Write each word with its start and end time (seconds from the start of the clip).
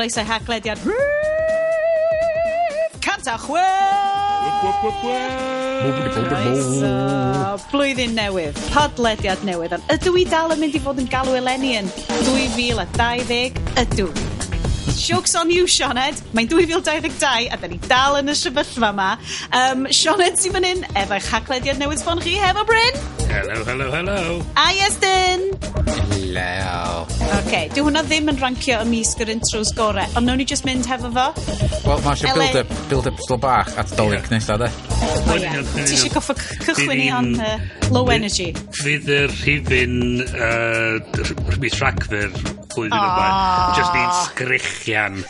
Croeso 0.00 0.20
i 0.20 0.24
haglediad 0.24 0.78
Canta 3.04 3.34
chwil! 3.36 3.60
Blwyddyn 7.68 8.14
newydd, 8.16 8.56
podlediad 8.72 9.44
newydd, 9.44 9.74
ond 9.76 9.92
ydw 9.92 10.14
i 10.16 10.24
dal 10.30 10.54
yn 10.54 10.62
mynd 10.62 10.78
i 10.78 10.80
fod 10.80 11.02
yn 11.02 11.10
galw 11.12 11.36
eleni 11.36 11.74
yn 11.82 11.90
2020? 12.24 13.60
Ydw. 13.82 14.08
Jokes 14.96 15.36
on 15.36 15.52
you, 15.52 15.68
Sioned. 15.68 16.24
Mae'n 16.32 16.48
2022 16.48 17.50
a 17.52 17.60
da 17.60 17.68
ni 17.68 17.76
dal 17.84 18.16
yn 18.22 18.32
y 18.32 18.38
sefyllfa 18.40 18.94
yma. 18.94 19.10
Um, 19.52 19.84
Sioned 19.92 20.40
sy'n 20.40 20.56
fan 20.56 20.68
hyn 20.70 20.86
efo'ch 20.94 21.28
haglediad 21.34 21.82
newydd 21.82 22.00
sbon 22.00 22.24
chi 22.24 22.38
hefo 22.40 22.64
Bryn. 22.72 23.04
Hello, 23.28 23.60
hello, 23.68 23.92
hello. 23.92 24.40
A 24.56 24.70
Iestyn. 24.80 25.50
Hello. 26.30 27.08
OK, 27.40 27.54
dyw 27.74 27.82
hwnna 27.88 28.04
ddim 28.06 28.28
yn 28.30 28.36
rancio 28.38 28.76
ymysg 28.84 29.18
yr 29.24 29.32
intros 29.32 29.72
gore, 29.74 30.04
ond 30.14 30.28
nawn 30.28 30.38
ni 30.38 30.44
just 30.46 30.62
mynd 30.62 30.86
hefo 30.86 31.08
fo. 31.10 31.24
Wel, 31.82 32.02
mae 32.04 32.12
eisiau 32.12 32.36
build-up 32.36 32.74
build 32.92 33.08
up 33.10 33.18
still 33.24 33.40
bach 33.42 33.72
at 33.80 33.90
dolyg 33.98 34.20
yeah. 34.20 34.28
nesaf, 34.36 34.60
de. 34.62 34.68
O 35.26 35.38
ie, 35.40 35.50
ti 35.72 35.96
eisiau 35.96 36.12
goffa 36.14 36.36
cychwyn 36.68 37.02
i 37.02 37.08
on 37.16 37.32
uh, 37.34 37.56
low 37.90 38.12
energy. 38.14 38.52
Fydd 38.78 39.10
yr 39.16 39.34
rhifin 39.40 40.22
uh, 40.28 41.58
mis 41.58 41.80
Rhagfyr 41.82 42.30
flwyddyn 42.76 42.94
yma, 42.94 43.26
ah. 43.26 43.74
just 43.74 43.98
ni'n 43.98 44.14
sgrichian 44.28 45.20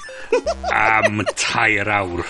am 0.69 1.25
tair 1.33 1.95
awr. 1.97 2.29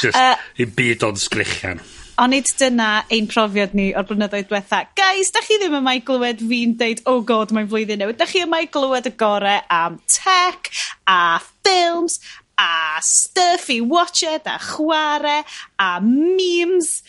Just, 0.00 0.18
uh, 0.18 0.34
i 0.58 0.66
byd 0.66 1.06
o'n 1.06 1.26
sgrichian. 1.28 1.86
A 2.20 2.26
nid 2.28 2.50
dyna 2.60 2.88
ein 3.08 3.28
profiad 3.30 3.72
ni 3.72 3.86
o'r 3.96 4.04
blynyddoedd 4.04 4.50
diwetha. 4.50 4.82
Guys, 4.98 5.30
da 5.32 5.40
chi 5.40 5.56
ddim 5.56 5.78
yma 5.78 5.94
i 5.96 6.02
glywed 6.04 6.42
fi'n 6.50 6.74
deud, 6.80 7.00
oh 7.08 7.22
god, 7.24 7.54
mae'n 7.56 7.70
flwyddyn 7.70 8.02
newydd. 8.02 8.18
Da 8.20 8.26
chi 8.28 8.42
yma 8.44 8.60
i 8.60 8.68
glywed 8.68 9.08
y 9.08 9.12
gore 9.22 9.54
am 9.72 9.96
tech, 10.04 10.68
a 11.08 11.38
ffilms, 11.40 12.18
a 12.60 13.00
stuff 13.00 13.70
i 13.72 13.80
watched, 13.80 14.44
a 14.44 14.58
chwarae, 14.66 15.40
a 15.80 15.90
memes, 16.04 17.00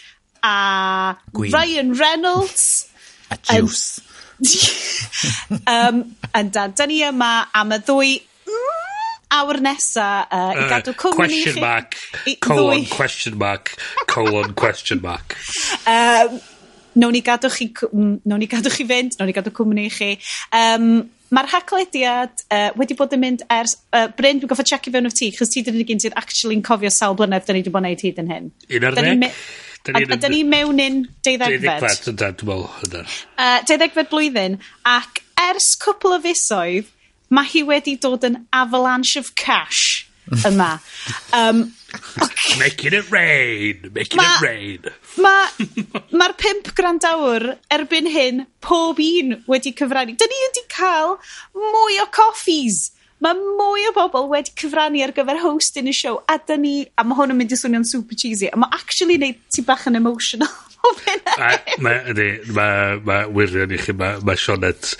a 0.44 1.18
Gwyn. 1.36 1.52
Ryan 1.52 1.94
Reynolds. 2.00 2.88
a 3.30 3.38
juice. 3.38 4.00
um, 5.68 6.16
and 6.34 6.52
da, 6.52 6.68
da 6.68 6.88
ni 6.88 7.04
yma 7.04 7.34
am 7.54 7.76
y 7.76 7.84
ddwy 7.84 8.20
Mm, 8.52 8.91
awr 9.38 9.62
nesa 9.64 10.08
uh, 10.28 10.52
i 10.56 10.66
uh, 10.66 10.70
gadw 10.72 10.96
cwmni 11.00 11.40
i 11.40 11.46
chi. 11.46 11.54
Question 11.54 11.62
mark, 11.64 11.98
colon, 12.44 12.82
ddwy. 12.82 12.90
question 12.92 13.38
mark, 13.40 13.74
colon, 14.12 14.54
question 14.64 15.02
mark. 15.04 15.38
Um, 15.88 16.38
nawn 17.00 17.16
ni 17.16 17.24
gadw 17.26 17.52
chi, 17.54 17.72
nawn 17.92 18.44
ni 18.44 18.50
gadw 18.52 18.74
chi 18.74 18.86
fynd, 18.90 19.18
nawn 19.20 19.32
ni 19.32 19.36
gadw 19.38 19.54
cwmni 19.56 19.88
i 19.90 19.96
chi. 19.96 20.14
Um, 20.52 20.94
Mae'r 21.32 21.48
haglediad 21.48 22.42
uh, 22.52 22.74
wedi 22.76 22.96
bod 23.00 23.14
yn 23.16 23.22
mynd 23.22 23.44
ers... 23.56 23.78
Uh, 23.96 24.10
Bryn, 24.18 24.42
dwi'n 24.42 24.50
goffa 24.52 24.66
checio 24.68 24.92
fewn 24.92 25.08
o 25.08 25.12
ti, 25.16 25.30
chos 25.32 25.54
ti 25.54 25.62
dyn 25.64 25.78
ni 25.80 25.86
gyn 25.88 26.02
sy'n 26.04 26.18
actually'n 26.20 26.64
cofio 26.68 26.92
sawl 26.92 27.16
blynedd 27.16 27.46
dyn 27.48 27.56
ni 27.56 27.62
wedi 27.62 27.72
bod 27.72 27.86
yn 27.86 27.88
neud 27.88 28.04
hyd 28.04 28.20
yn 28.20 28.32
hyn. 28.34 28.50
Un 28.68 28.88
ar 28.90 28.98
ddeg? 28.98 29.30
A 29.96 30.02
da 30.20 30.30
ni 30.30 30.44
mewn 30.44 30.84
un 30.84 30.98
deuddegfed. 31.24 31.64
Deuddegfed, 31.64 32.42
dwi'n 32.44 32.66
meddwl. 32.84 33.16
Deuddegfed 33.70 34.12
blwyddyn, 34.12 34.60
ac 34.86 35.24
ers 35.48 35.72
cwpl 35.82 36.18
o 36.18 36.20
fusoedd, 36.28 36.92
mae 37.32 37.48
hi 37.48 37.66
wedi 37.68 37.98
dod 38.04 38.26
yn 38.28 38.42
avalanche 38.52 39.20
of 39.20 39.36
cash 39.40 40.08
yma. 40.46 40.78
Um, 41.34 41.74
okay. 42.22 42.60
Making 42.60 42.94
it 42.94 43.10
rain, 43.10 43.90
making 43.94 44.18
ma, 44.18 44.36
it 44.36 44.42
rain. 44.42 44.80
Mae'r 45.18 45.94
ma, 45.94 46.02
ma 46.20 46.28
pimp 46.38 46.74
grandawr 46.76 47.56
erbyn 47.72 48.10
hyn, 48.12 48.44
pob 48.62 49.00
un 49.02 49.38
wedi 49.48 49.72
cyfrannu. 49.80 50.18
Dyna 50.20 50.30
ni 50.30 50.42
wedi 50.44 50.64
cael 50.76 51.16
mwy 51.56 51.98
o 52.04 52.06
coffees. 52.14 52.92
Mae 53.24 53.40
mwy 53.40 53.88
o 53.90 53.96
bobl 53.96 54.28
wedi 54.32 54.54
cyfrannu 54.60 55.02
ar 55.06 55.16
gyfer 55.16 55.40
host 55.42 55.80
y 55.80 55.96
siow 55.96 56.20
a 56.28 56.38
dyna 56.38 56.62
ni, 56.66 56.76
a 57.00 57.08
mae 57.08 57.18
hwn 57.18 57.34
yn 57.34 57.42
mynd 57.42 57.56
i 57.56 57.60
swnio'n 57.64 57.88
super 57.88 58.20
cheesy, 58.20 58.52
a 58.52 58.60
mae 58.60 58.76
actually 58.78 59.18
neud 59.22 59.40
ti 59.50 59.66
bach 59.66 59.88
yn 59.90 60.00
emotional. 60.00 60.52
Mae 61.82 62.00
ydi, 62.12 62.28
ma', 62.56 63.00
ma' 63.06 63.24
wirion 63.34 63.74
i 63.74 63.80
chi, 63.82 63.94
mae 63.98 64.20
ma' 64.26 64.36
Sionet 64.40 64.94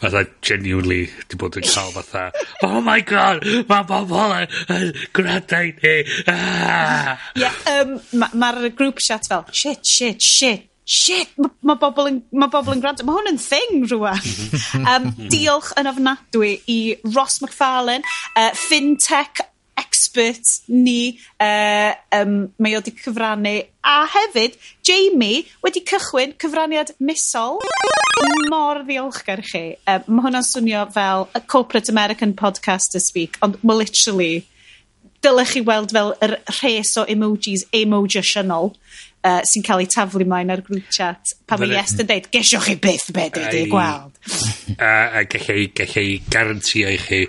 fatha 0.00 0.24
genuinely 0.44 1.06
'di 1.26 1.38
bod 1.40 1.58
yn 1.58 1.66
cael 1.66 1.92
fatha 1.96 2.28
oh 2.66 2.80
my 2.84 3.00
god, 3.06 3.44
mae 3.70 3.86
bobl 3.88 4.34
yn, 4.36 4.56
yn 4.74 4.92
gwrando 5.16 5.62
ni, 5.82 5.94
aah. 6.34 7.28
Ie, 7.38 7.52
Mae'r 7.74 7.94
ma' 8.20 8.32
ma'r 8.44 8.70
group 8.78 9.02
chat 9.04 9.28
fel 9.30 9.46
shit, 9.52 9.86
shit, 9.86 10.22
shit, 10.22 10.68
shit, 10.88 11.34
mae 11.38 11.52
ma 11.68 11.76
bobl 11.80 12.10
yn, 12.10 12.22
ma 12.32 12.48
bobl 12.52 12.74
yn 12.74 12.82
gwrando. 12.84 13.04
Mae 13.06 13.18
hwn 13.18 13.32
yn 13.34 13.42
thing 13.42 13.84
rwan. 13.92 14.32
um, 14.80 15.10
diolch 15.32 15.74
yn 15.80 15.90
ofnadwy 15.90 16.54
i 16.72 16.80
Ross 17.14 17.42
McFarlane, 17.44 18.06
uh, 18.34 18.50
FinTech 18.56 19.42
expert 19.78 20.52
ni 20.68 21.18
uh, 21.40 21.92
um, 22.18 22.34
mae 22.58 22.76
o 22.76 22.82
wedi 22.82 22.94
cyfrannu 22.98 23.54
a 23.86 23.96
hefyd 24.12 24.58
Jamie 24.86 25.46
wedi 25.64 25.84
cychwyn 25.88 26.34
cyfraniad 26.40 26.94
misol. 26.98 27.62
Mor 28.50 28.82
ddiolchgar 28.84 29.42
i 29.44 29.48
chi. 29.48 29.64
Yy 29.78 29.98
mae 30.08 30.26
hwnna'n 30.26 30.46
swnio 30.46 30.84
fel 30.94 31.28
a 31.38 31.40
corporate 31.40 31.92
American 31.92 32.34
podcaster 32.36 33.02
speak 33.02 33.38
ond 33.44 33.60
mae 33.62 33.84
literally 33.84 34.46
dylech 35.24 35.56
chi 35.56 35.62
weld 35.66 35.94
fel 35.94 36.12
yr 36.24 36.36
rhes 36.58 36.94
o 37.00 37.06
emojis 37.10 37.64
emojisiynol 37.74 38.72
uh, 39.28 39.40
sy'n 39.48 39.64
cael 39.66 39.82
ei 39.84 39.90
taflu 39.92 40.26
mlaen 40.28 40.52
ar 40.54 40.62
grŵp 40.64 40.88
chat 40.94 41.34
pa 41.48 41.58
mae 41.60 41.72
yes 41.72 41.94
yn 41.98 42.08
deud 42.08 42.28
gesio 42.32 42.60
chi 42.64 42.76
byth 42.80 43.10
be 43.16 43.28
dwi 43.34 43.44
wedi 43.44 43.64
gweld. 43.72 44.14
A, 44.78 44.90
a 45.18 45.22
gallai, 45.24 45.70
gallai 45.74 46.18
garantio 46.30 46.90
i 46.92 46.98
chi 47.00 47.22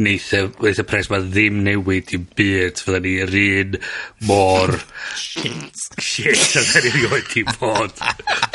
neith 0.00 0.30
y, 0.34 0.40
neith 0.64 0.80
y 0.80 0.84
pres 0.88 1.10
ma 1.12 1.20
ddim 1.20 1.60
newid 1.66 2.14
i'n 2.16 2.24
byd. 2.38 2.80
Fydda 2.80 3.00
ni 3.04 3.12
yr 3.22 3.34
un 3.38 3.76
mor 4.30 4.72
shit. 5.14 5.82
Shit 6.00 6.56
a 6.58 6.64
dda 6.64 6.82
ni 6.86 7.04
wedi 7.12 7.44
bod 7.50 7.92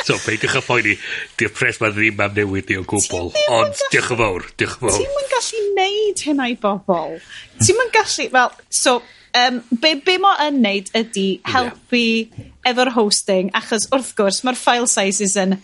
so 0.04 0.18
peidiwch 0.24 0.58
a 0.58 0.64
phoeni 0.66 0.96
di'r 1.38 1.54
pres 1.54 1.80
ma 1.80 1.92
ddim 1.94 2.20
am 2.26 2.34
newid 2.36 2.72
ni 2.72 2.80
o 2.80 2.84
gwbl. 2.90 3.30
Ond 3.54 3.84
diolch 3.94 4.12
yn 4.16 4.20
fawr 4.20 4.48
diolch 4.58 4.76
yn 4.80 4.88
fawr. 4.88 4.98
Ti'n 4.98 5.16
mynd 5.18 5.34
gallu 5.36 5.64
neud 5.78 6.26
hynna 6.28 6.50
i 6.50 6.58
bobl 6.66 7.18
ti'n 7.62 7.78
mynd 7.78 7.94
gallu 7.94 8.30
fel 8.34 8.56
so 8.82 8.98
um, 9.34 9.62
be' 9.80 10.00
be' 10.04 10.18
mo 10.22 10.32
yn 10.46 10.60
neud 10.64 10.90
ydy 10.96 11.28
helpu 11.50 12.04
efo'r 12.66 12.92
hosting, 12.96 13.52
achos 13.58 13.88
wrth 13.92 14.14
gwrs 14.18 14.42
mae'r 14.46 14.58
file 14.58 14.90
sizes 14.90 15.36
yn 15.40 15.58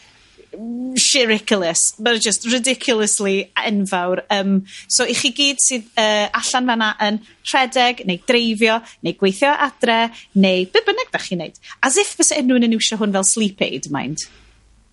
shiriculous. 0.96 1.94
but 1.98 2.20
just 2.20 2.44
ridiculously 2.50 3.50
enfawr, 3.56 4.22
Um, 4.30 4.66
so 4.88 5.04
i 5.04 5.14
chi 5.14 5.30
gyd 5.30 5.62
sydd 5.62 5.86
uh, 5.96 6.28
allan 6.34 6.66
fanna 6.66 6.90
yn 7.06 7.20
rhedeg, 7.46 8.04
neu 8.06 8.18
dreifio, 8.26 8.80
neu 9.02 9.14
gweithio 9.14 9.54
adre, 9.54 10.10
neu 10.34 10.66
be' 10.66 10.84
bynnag 10.86 11.12
da 11.12 11.22
chi'n 11.22 11.42
neud, 11.44 11.58
as 11.82 11.96
if 11.96 12.16
fysa 12.18 12.38
unrhyw 12.40 12.60
un 12.60 12.68
yn 12.68 12.76
iwsio 12.78 12.98
hwn 13.00 13.14
fel 13.16 13.26
sleep 13.26 13.62
aid 13.66 13.90
mind. 13.94 14.26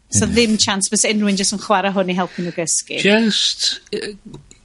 'Sa 0.08 0.26
mm. 0.26 0.34
ddim 0.34 0.58
chance 0.62 0.92
fysa 0.94 1.12
unrhyw 1.12 1.34
un 1.34 1.40
jyst 1.40 1.56
yn 1.58 1.64
chwarae 1.64 1.92
hwn 1.96 2.14
i 2.14 2.18
helpu 2.18 2.46
nhw 2.46 2.54
gysgu. 2.56 3.02
Just, 3.04 3.82
uh, 3.92 4.14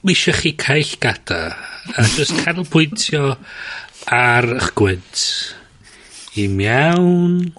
mi 0.03 0.15
isio 0.15 0.35
chi 0.37 0.53
caill 0.59 0.93
gada, 1.03 1.41
a 1.97 2.05
just 2.15 2.37
canolbwyntio 2.45 3.33
ar 4.07 4.47
eich 4.57 4.71
gwynt. 4.75 5.21
I 6.35 6.47
mewn. 6.47 7.53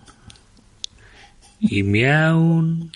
I 1.70 1.82
mewn. 1.82 2.90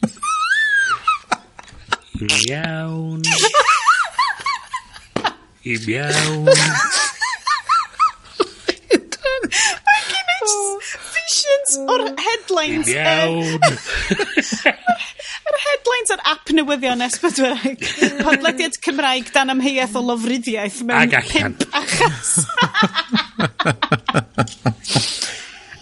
I 2.19 2.27
mewn. 2.49 3.23
I 5.65 5.77
mewn. 5.87 6.49
o'r 11.89 12.03
headlines 12.17 12.89
iawn 12.91 13.65
yr 15.49 15.59
headlines 15.65 16.13
ar 16.15 16.23
app 16.33 16.53
newyddion 16.57 17.05
S4C 17.07 17.53
podlediad 18.25 18.79
Cymraeg 18.85 19.31
dan 19.35 19.53
amheuaeth 19.55 19.97
o 20.01 20.05
lofruddiaeth 20.11 20.81
mewn 20.89 21.15
pimp 21.31 21.65
achas 21.83 22.35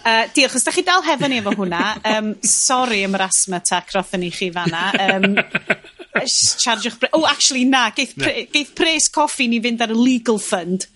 Uh, 0.06 0.22
diolch, 0.30 0.54
os 0.54 0.62
da 0.62 0.70
chi 0.70 0.84
dal 0.86 1.02
hefo 1.02 1.26
ni 1.26 1.40
efo 1.40 1.50
hwnna, 1.58 1.96
um, 2.06 2.28
sorry 2.46 3.00
am 3.02 3.16
yr 3.18 3.24
asthma 3.24 3.58
attack 3.58 3.90
rothyn 3.90 4.22
ni 4.22 4.28
chi 4.30 4.52
fanna. 4.54 4.84
Um, 5.02 5.34
charge'ch... 6.62 7.00
Bre- 7.00 7.10
oh, 7.12 7.26
actually, 7.26 7.64
na, 7.66 7.88
geith, 7.90 8.14
pre- 8.14 8.44
geith 8.52 8.70
pres 8.78 9.08
coffi 9.10 9.48
ni 9.50 9.58
fynd 9.64 9.82
ar 9.82 9.90
y 9.90 9.98
legal 9.98 10.38
fund. 10.38 10.86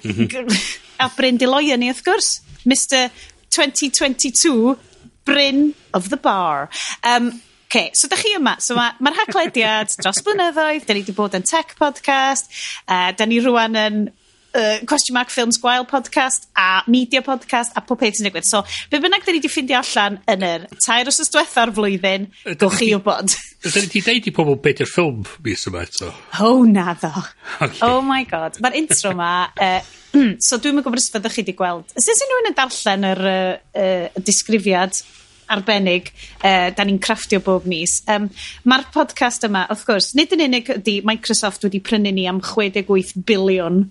Mhm. 0.00 0.48
A 1.04 1.10
Bryn 1.12 1.36
Deloia 1.36 1.76
ni, 1.76 1.92
wrth 1.92 2.00
gwrs. 2.08 2.30
Mr 2.64 3.10
2022, 3.52 4.78
Bryn 5.28 5.74
of 5.92 6.08
the 6.08 6.16
Bar. 6.16 6.70
Um, 7.02 7.34
Okay, 7.74 7.90
so 7.92 8.06
da 8.06 8.14
chi 8.14 8.30
yma. 8.36 8.52
So 8.62 8.76
mae'r 8.78 9.00
ma, 9.02 9.10
haglediad 9.16 9.90
dros 9.98 10.20
blynyddoedd, 10.22 10.84
da 10.86 10.94
ni 10.94 11.00
wedi 11.02 11.14
bod 11.16 11.34
yn 11.34 11.42
tech 11.42 11.72
podcast, 11.74 12.46
uh, 12.86 13.08
da 13.10 13.26
ni 13.26 13.40
rwan 13.42 13.74
yn 13.74 14.04
uh, 14.54 14.78
Question 14.86 15.14
Mark 15.14 15.30
Films 15.30 15.58
Gwael 15.58 15.86
podcast 15.86 16.48
a 16.56 16.82
Media 16.86 17.22
podcast 17.22 17.72
a 17.76 17.82
pob 17.82 17.98
peth 18.00 18.18
sy'n 18.18 18.28
digwydd. 18.28 18.46
So, 18.48 18.62
be 18.90 19.00
bynnag 19.02 19.26
da 19.26 19.34
ni 19.34 19.40
wedi 19.40 19.50
ffindio 19.52 19.80
allan 19.80 20.20
yn 20.30 20.46
yr 20.46 20.68
tair 20.84 21.10
os 21.10 21.20
ystwetha'r 21.24 21.74
flwyddyn, 21.74 22.28
gowch 22.60 22.78
chi 22.80 22.92
wybod. 22.94 23.34
Da 23.64 23.72
ni 23.74 23.88
wedi 23.88 24.04
deud 24.06 24.30
i 24.30 24.34
pobl 24.36 24.58
beth 24.62 24.84
yw'r 24.84 24.92
ffilm 24.92 25.26
mis 25.46 25.66
yma 25.70 25.84
eto. 25.88 26.12
Oh, 26.44 26.62
na 26.68 26.94
ddo. 26.94 27.10
Okay. 27.58 27.82
Oh 27.86 28.00
my 28.04 28.22
god. 28.30 28.60
Mae'r 28.62 28.78
intro 28.82 29.14
ma, 29.18 29.32
uh, 29.50 29.80
so 30.46 30.60
dwi'n 30.62 30.80
gwybod 30.80 31.02
os 31.02 31.10
fyddwch 31.12 31.38
chi 31.38 31.44
wedi 31.44 31.58
gweld. 31.58 31.90
Sut 31.96 32.14
sy'n 32.14 32.30
rhywun 32.30 32.50
yn 32.52 32.58
darllen 32.60 33.10
yr 33.10 33.26
uh, 33.32 33.42
uh, 33.84 34.24
disgrifiad 34.24 35.02
arbennig 35.54 36.08
uh, 36.40 36.70
da 36.72 36.86
ni'n 36.86 37.00
craftio 37.02 37.42
bob 37.44 37.66
mis. 37.68 37.98
Um, 38.08 38.30
Mae'r 38.68 38.86
podcast 38.94 39.44
yma, 39.48 39.66
of 39.72 39.84
gwrs, 39.88 40.14
nid 40.16 40.32
yn 40.36 40.46
unig 40.46 40.70
ydy 40.78 41.00
Microsoft 41.04 41.66
wedi 41.66 41.82
prynu 41.84 42.14
ni 42.14 42.24
am 42.30 42.40
68 42.44 43.12
biliwn 43.28 43.84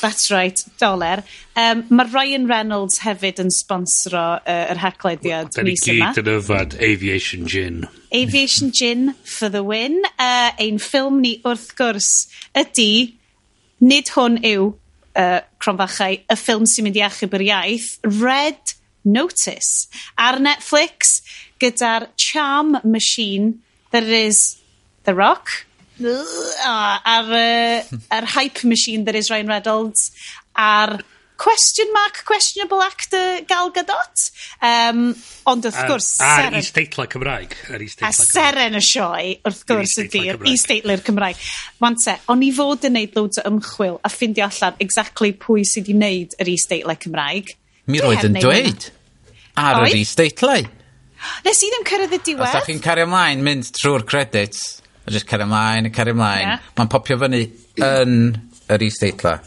That's 0.00 0.30
right, 0.30 0.62
doler. 0.78 1.24
Um, 1.56 1.84
mae 1.90 2.06
Ryan 2.12 2.46
Reynolds 2.50 3.00
hefyd 3.02 3.40
yn 3.42 3.52
sponsro 3.54 4.24
uh, 4.38 4.64
yr 4.72 4.80
haclediad 4.82 5.54
well, 5.56 5.66
mis 5.66 5.84
yma. 5.86 6.10
Da 6.10 6.10
ni 6.10 6.14
gyd 6.14 6.20
yn 6.22 6.32
yfad 6.38 6.76
Aviation 6.82 7.46
Gin. 7.50 7.84
Aviation 8.14 8.72
Gin 8.74 9.14
for 9.24 9.48
the 9.48 9.64
win. 9.66 10.00
Uh, 10.18 10.50
ein 10.58 10.78
ffilm 10.82 11.20
ni 11.24 11.38
wrth 11.46 11.72
gwrs 11.78 12.12
ydy, 12.58 13.18
nid 13.82 14.12
hwn 14.14 14.40
yw 14.46 14.72
uh, 15.18 15.40
cronfachau, 15.62 16.20
y 16.22 16.38
ffilm 16.38 16.66
sy'n 16.68 16.88
mynd 16.88 16.98
i 16.98 17.04
achub 17.06 17.34
yr 17.38 17.46
iaith, 17.50 17.92
Red 18.06 18.74
Notice 19.08 19.88
ar 20.20 20.38
Netflix 20.42 21.20
gyda'r 21.62 22.10
charm 22.20 22.76
machine 22.84 23.58
that 23.90 24.04
is 24.04 24.58
The 25.04 25.14
Rock, 25.14 25.64
ar 26.04 27.30
uh, 27.34 27.98
ar 28.16 28.26
hype 28.34 28.64
machine 28.64 29.04
that 29.04 29.14
is 29.14 29.30
Ryan 29.30 29.48
Reynolds, 29.48 30.10
a'r 30.56 30.98
question 31.38 31.86
mark 31.92 32.24
questionable 32.26 32.82
actor 32.82 33.40
Gal 33.46 33.70
Gadot. 33.70 34.30
Um, 34.60 35.14
ond 35.46 35.68
wrth 35.68 35.78
gwrs... 35.86 36.08
A'r 36.26 36.58
isteitla 36.58 37.06
Cymraeg. 37.10 37.54
Ar 37.72 37.84
a 37.84 38.10
seren 38.12 38.76
y 38.76 38.82
sioe, 38.84 39.36
wrth 39.46 39.62
gwrs, 39.68 39.94
ydy'r 40.02 40.42
isteitla'r 40.50 41.04
Cymraeg. 41.06 41.44
Wan 41.80 41.96
te, 42.02 42.18
o'n 42.34 42.42
i 42.44 42.50
fod 42.54 42.88
yn 42.90 42.98
neud 42.98 43.14
loads 43.16 43.40
o 43.40 43.46
ymchwil 43.48 44.00
a 44.02 44.10
ffindio 44.12 44.48
allan 44.48 44.82
exactly 44.84 45.32
pwy 45.38 45.64
sydd 45.68 45.86
wedi 45.86 45.96
wneud 45.96 46.36
yr 46.42 46.52
isteitlau 46.52 46.98
Cymraeg. 47.06 47.54
Mi 47.88 48.02
roedd 48.02 48.26
yn 48.28 48.36
e. 48.36 48.44
dweud 48.44 48.90
ar 49.62 49.86
yr 49.86 49.96
isteitlau. 50.02 50.66
Nes 51.46 51.62
i 51.62 51.70
ddim 51.70 51.86
cyrraedd 51.86 52.18
y 52.18 52.20
diwedd. 52.26 52.50
Os 52.50 52.58
da 52.58 52.66
chi'n 52.66 52.82
cario 52.82 53.06
ymlaen, 53.08 53.40
mynd 53.46 53.70
trwy'r 53.78 54.04
credits, 54.06 54.66
a 55.08 55.10
just 55.10 55.26
cario 55.26 55.48
mlaen 55.48 55.88
a 55.88 55.90
cario 55.90 56.14
mlaen. 56.14 56.44
Yeah. 56.44 56.66
Mae'n 56.76 56.90
popio 56.92 57.16
fyny 57.20 57.46
yn 57.80 58.18
yr 58.68 58.84
isdeitla. 58.84 59.38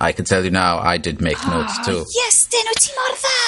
I 0.00 0.12
can 0.12 0.26
tell 0.26 0.44
you 0.44 0.50
now, 0.50 0.78
I 0.78 0.98
did 0.98 1.20
make 1.22 1.38
oh, 1.46 1.54
notes 1.54 1.78
too. 1.86 2.02
Yes, 2.18 2.44
dyn 2.50 2.66
nhw 2.66 2.78
ti 2.82 2.94
mor 2.98 3.16
dda! 3.22 3.38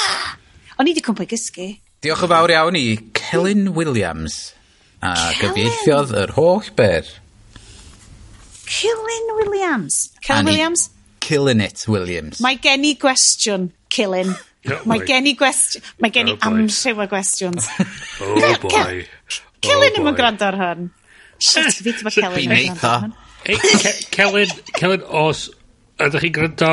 O'n 0.78 0.88
i 0.88 0.94
di 0.94 1.02
cwmpa 1.02 1.26
i 1.26 1.30
gysgu. 1.32 1.68
Diolch 2.04 2.22
yn 2.22 2.30
fawr 2.30 2.52
iawn 2.54 2.78
i 2.78 2.84
Celyn 3.18 3.72
Williams. 3.74 4.36
A 5.02 5.12
gyfieithiodd 5.40 6.14
yr 6.22 6.36
holl 6.38 6.70
ber. 6.78 7.08
Cilyn 8.66 9.32
Williams. 9.40 9.98
Cilyn 10.24 10.48
Williams? 10.52 10.90
Killing 11.20 11.60
it 11.60 11.82
Williams. 11.90 12.40
Mae 12.44 12.60
gen 12.62 12.86
i 12.86 12.94
gwestiwn, 13.00 13.72
Cilyn. 13.92 14.36
Oh 14.66 14.80
mae 14.90 14.98
gen 15.06 15.28
i 15.30 15.36
gwestiwn, 15.38 15.84
mae 16.02 16.10
gen 16.10 16.26
i 16.26 16.32
oh 16.34 16.46
amryw 16.48 16.98
o 16.98 17.04
gwestiwns. 17.06 17.68
Oh 18.26 18.56
boy. 18.64 19.04
Cilyn 19.62 19.92
ddim 19.94 20.08
yn 20.10 20.16
gwrando 20.18 20.48
ar 20.48 20.56
hwn. 20.58 20.88
Shit, 21.38 21.80
fi 21.82 21.92
ti'n 21.92 22.12
Celyn. 22.14 22.36
Fi'n 22.36 22.56
eitha. 22.56 22.94
Celyn, 24.14 24.54
Celyn, 24.76 25.04
os 25.06 25.46
ydych 26.02 26.24
chi'n 26.26 26.34
gwrando, 26.36 26.72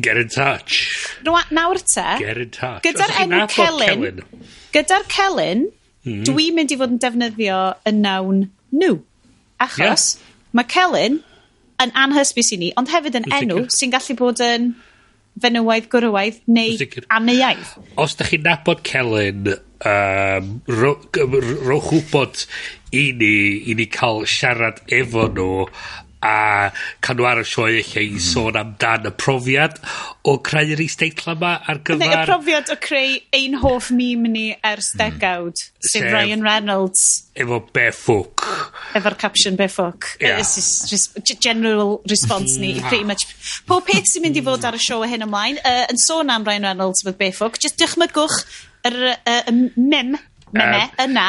get 0.00 0.16
in 0.16 0.28
touch. 0.28 0.82
Rwa, 1.26 1.42
nawr 1.50 1.80
te. 1.82 2.06
Get 2.20 2.40
in 2.40 2.50
touch. 2.54 2.82
Gyda'r 2.86 3.14
enw 3.24 3.42
Celyn, 3.52 4.22
gyda'r 4.74 5.08
Celyn, 5.12 5.66
mm. 6.04 6.22
dwi'n 6.28 6.58
mynd 6.58 6.74
i 6.74 6.78
fod 6.80 6.94
yn 6.94 7.02
defnyddio 7.02 7.58
y 7.88 7.94
nawn 7.96 8.46
nhw. 8.74 8.96
Achos, 9.62 10.08
yeah. 10.16 10.32
mae 10.58 10.70
Celyn 10.70 11.20
yn 11.82 11.92
anhysbys 11.98 12.52
i 12.54 12.60
ni, 12.60 12.72
ond 12.78 12.90
hefyd 12.92 13.20
yn 13.22 13.28
enw 13.40 13.66
sy'n 13.72 13.92
gallu 13.94 14.18
bod 14.18 14.42
yn 14.44 14.72
fenywaidd, 15.42 15.88
gwrywaidd 15.92 16.42
neu 16.52 16.76
aneuaidd. 17.14 17.76
Os 18.00 18.16
da 18.18 18.26
chi'n 18.28 18.44
nabod 18.46 18.82
Celyn, 18.86 19.54
um, 19.88 20.52
rowch 20.68 21.92
wybod 21.94 22.44
i 22.92 23.08
ni, 23.16 23.34
i 23.70 23.76
ni 23.78 23.88
ca'l 23.90 24.26
siarad 24.28 24.82
efo 24.92 25.28
nhw 25.32 25.66
a 26.22 26.70
ca'l 27.02 27.18
nhw 27.18 27.26
ar 27.26 27.40
y 27.42 27.44
sioe 27.48 27.80
lle 27.80 28.02
i 28.04 28.10
hmm. 28.12 28.22
sôn 28.22 28.58
amdan 28.58 29.08
y 29.08 29.12
profiad 29.18 29.78
o 30.28 30.36
creu'r 30.46 30.82
isteitla 30.84 31.34
yma 31.34 31.52
ar 31.66 31.80
gyfer... 31.82 32.04
Neu 32.04 32.14
y 32.14 32.26
profiad 32.28 32.70
o 32.70 32.76
creu 32.82 33.16
ein 33.34 33.56
hoff 33.62 33.90
mîm 33.90 34.28
ni 34.30 34.44
ers 34.54 34.92
hmm. 34.92 35.00
degawd, 35.00 35.58
mm. 35.58 35.88
sef 35.90 36.06
Ryan 36.06 36.46
Reynolds. 36.46 37.06
Efo 37.34 37.58
be. 37.74 37.88
Efo'r 37.90 39.18
caption 39.18 39.58
be 39.58 39.66
ffwc. 39.66 40.12
is 40.22 40.52
Res 40.92 41.08
general 41.40 42.00
response 42.08 42.58
ni, 42.58 42.74
hmm. 42.78 42.88
pretty 42.88 43.08
much. 43.08 43.26
Pob 43.66 43.86
peth 43.88 44.12
sy'n 44.12 44.26
mynd 44.26 44.38
i 44.38 44.44
fod 44.46 44.68
ar 44.68 44.78
y 44.78 44.82
sioe 44.84 45.08
hyn 45.10 45.26
ymlaen, 45.26 45.58
uh, 45.64 45.86
yn 45.90 45.98
sôn 46.00 46.30
am 46.30 46.46
Ryan 46.46 46.70
Reynolds 46.70 47.02
efo 47.02 47.16
be 47.18 47.32
ffwc, 47.34 47.58
just 47.66 47.80
dychmygwch 47.82 48.44
yr 48.86 49.00
uh, 49.16 49.40
mem 49.74 50.14
meme 50.52 50.82
um, 50.84 51.02
yna 51.06 51.26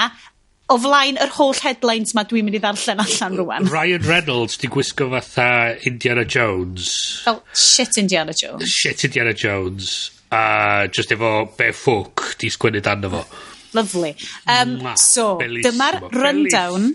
o 0.71 0.77
flaen 0.79 1.19
yr 1.21 1.31
holl 1.35 1.57
headlines 1.59 2.13
ma 2.15 2.23
dwi'n 2.27 2.47
mynd 2.47 2.57
i 2.57 2.61
ddarllen 2.63 3.03
allan 3.03 3.37
rwan. 3.41 3.69
Ryan 3.71 4.05
Reynolds 4.07 4.57
di 4.61 4.69
gwisgo 4.71 5.09
fatha 5.11 5.75
Indiana 5.89 6.23
Jones. 6.25 6.89
Fel 7.25 7.39
oh, 7.39 7.43
shit 7.53 7.97
Indiana 7.99 8.33
Jones. 8.33 8.69
Shit 8.69 9.03
Indiana 9.09 9.33
Jones. 9.33 10.11
A 10.33 10.37
uh, 10.37 10.87
just 10.87 11.11
efo 11.13 11.33
be 11.57 11.73
ffwc 11.73 12.37
di 12.41 12.49
sgwennu 12.53 12.81
dan 12.81 13.03
efo. 13.09 13.25
Lovely. 13.73 14.15
Um, 14.47 14.77
Mwa, 14.79 14.95
so, 15.01 15.37
dyma'r 15.41 15.99
rundown 16.13 16.91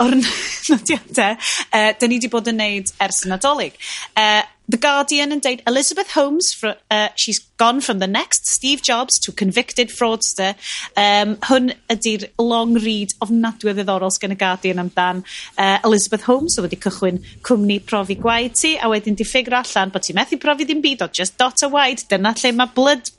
o'r 0.00 0.16
nodiadau 0.70 1.36
uh, 1.36 1.90
dyn 2.00 2.12
ni 2.12 2.18
wedi 2.18 2.30
bod 2.32 2.48
yn 2.52 2.58
neud 2.60 2.92
ers 3.04 3.22
y 3.24 3.30
nadolig. 3.32 3.76
Uh, 4.16 4.42
The 4.68 4.78
Guardian 4.82 5.30
yn 5.30 5.40
deud 5.44 5.60
Elizabeth 5.70 6.10
Holmes, 6.16 6.52
fr- 6.52 6.74
uh, 6.90 7.08
she's 7.14 7.38
gone 7.56 7.80
from 7.80 8.00
the 8.00 8.08
next 8.08 8.48
Steve 8.48 8.82
Jobs 8.82 9.18
to 9.20 9.30
convicted 9.30 9.92
fraudster. 9.94 10.56
Um, 10.98 11.36
hwn 11.46 11.70
ydy'r 11.92 12.26
long 12.42 12.74
read 12.82 13.14
ofnadwy 13.22 13.70
o 13.70 13.76
ddiddorol 13.76 14.10
sgan 14.10 14.34
y 14.34 14.38
Guardian 14.40 14.82
amdan 14.82 15.22
uh, 15.54 15.78
Elizabeth 15.86 16.26
Holmes, 16.26 16.56
so 16.56 16.64
wedi 16.66 16.80
cychwyn 16.82 17.22
cwmni 17.46 17.78
profi 17.86 18.18
gwaed 18.18 18.56
ti, 18.58 18.74
a 18.74 18.90
wedyn 18.90 19.14
di 19.18 19.26
ffigur 19.28 19.54
allan 19.60 19.94
bod 19.94 20.06
ti 20.08 20.16
methu 20.18 20.40
profi 20.42 20.66
ddim 20.66 20.82
byd 20.82 21.06
o 21.06 21.08
just 21.20 21.38
dot 21.38 21.62
a 21.62 21.70
waed, 21.70 22.02
dyna 22.10 22.34
lle 22.34 22.52
mae 22.58 22.74
blood 22.74 23.12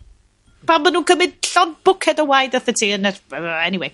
pan 0.68 0.84
maen 0.84 0.98
nhw'n 0.98 1.08
cymryd 1.08 1.38
llon 1.54 1.76
bwced 1.88 2.20
o 2.20 2.26
waed 2.28 2.56
athyn 2.60 2.76
ti 2.76 2.92
yn 2.96 3.08
yr... 3.08 3.22
Anyway. 3.62 3.94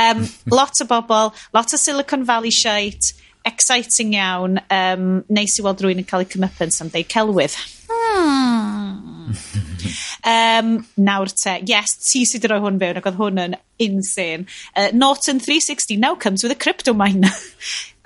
Um, 0.00 0.24
lot 0.48 0.80
o 0.80 0.88
bobl, 0.88 1.34
lot 1.52 1.74
o 1.74 1.80
Silicon 1.80 2.24
Valley 2.24 2.54
shite, 2.54 3.12
exciting 3.44 4.14
iawn, 4.16 4.58
um, 4.72 5.08
neis 5.28 5.58
i 5.58 5.64
weld 5.64 5.82
rwy'n 5.84 6.02
yn 6.02 6.08
cael 6.08 6.24
ei 6.24 6.30
cymypyn 6.32 6.72
am 6.80 6.92
deud 6.94 7.10
celwydd. 7.12 7.58
Hmm. 7.90 9.34
um, 10.34 10.72
nawr 10.96 11.32
te, 11.32 11.58
yes, 11.68 11.96
ti 12.06 12.24
sydd 12.28 12.44
wedi 12.44 12.52
rhoi 12.52 12.62
hwn 12.64 12.80
fewn 12.82 13.00
ac 13.00 13.10
oedd 13.10 13.20
hwn 13.20 13.42
yn 13.44 13.58
insane. 13.84 14.48
Uh, 14.74 14.88
Norton 14.92 15.40
360 15.40 16.00
now 16.00 16.14
comes 16.14 16.42
with 16.42 16.52
a 16.52 16.58
crypto 16.58 16.94
miner. 16.96 17.32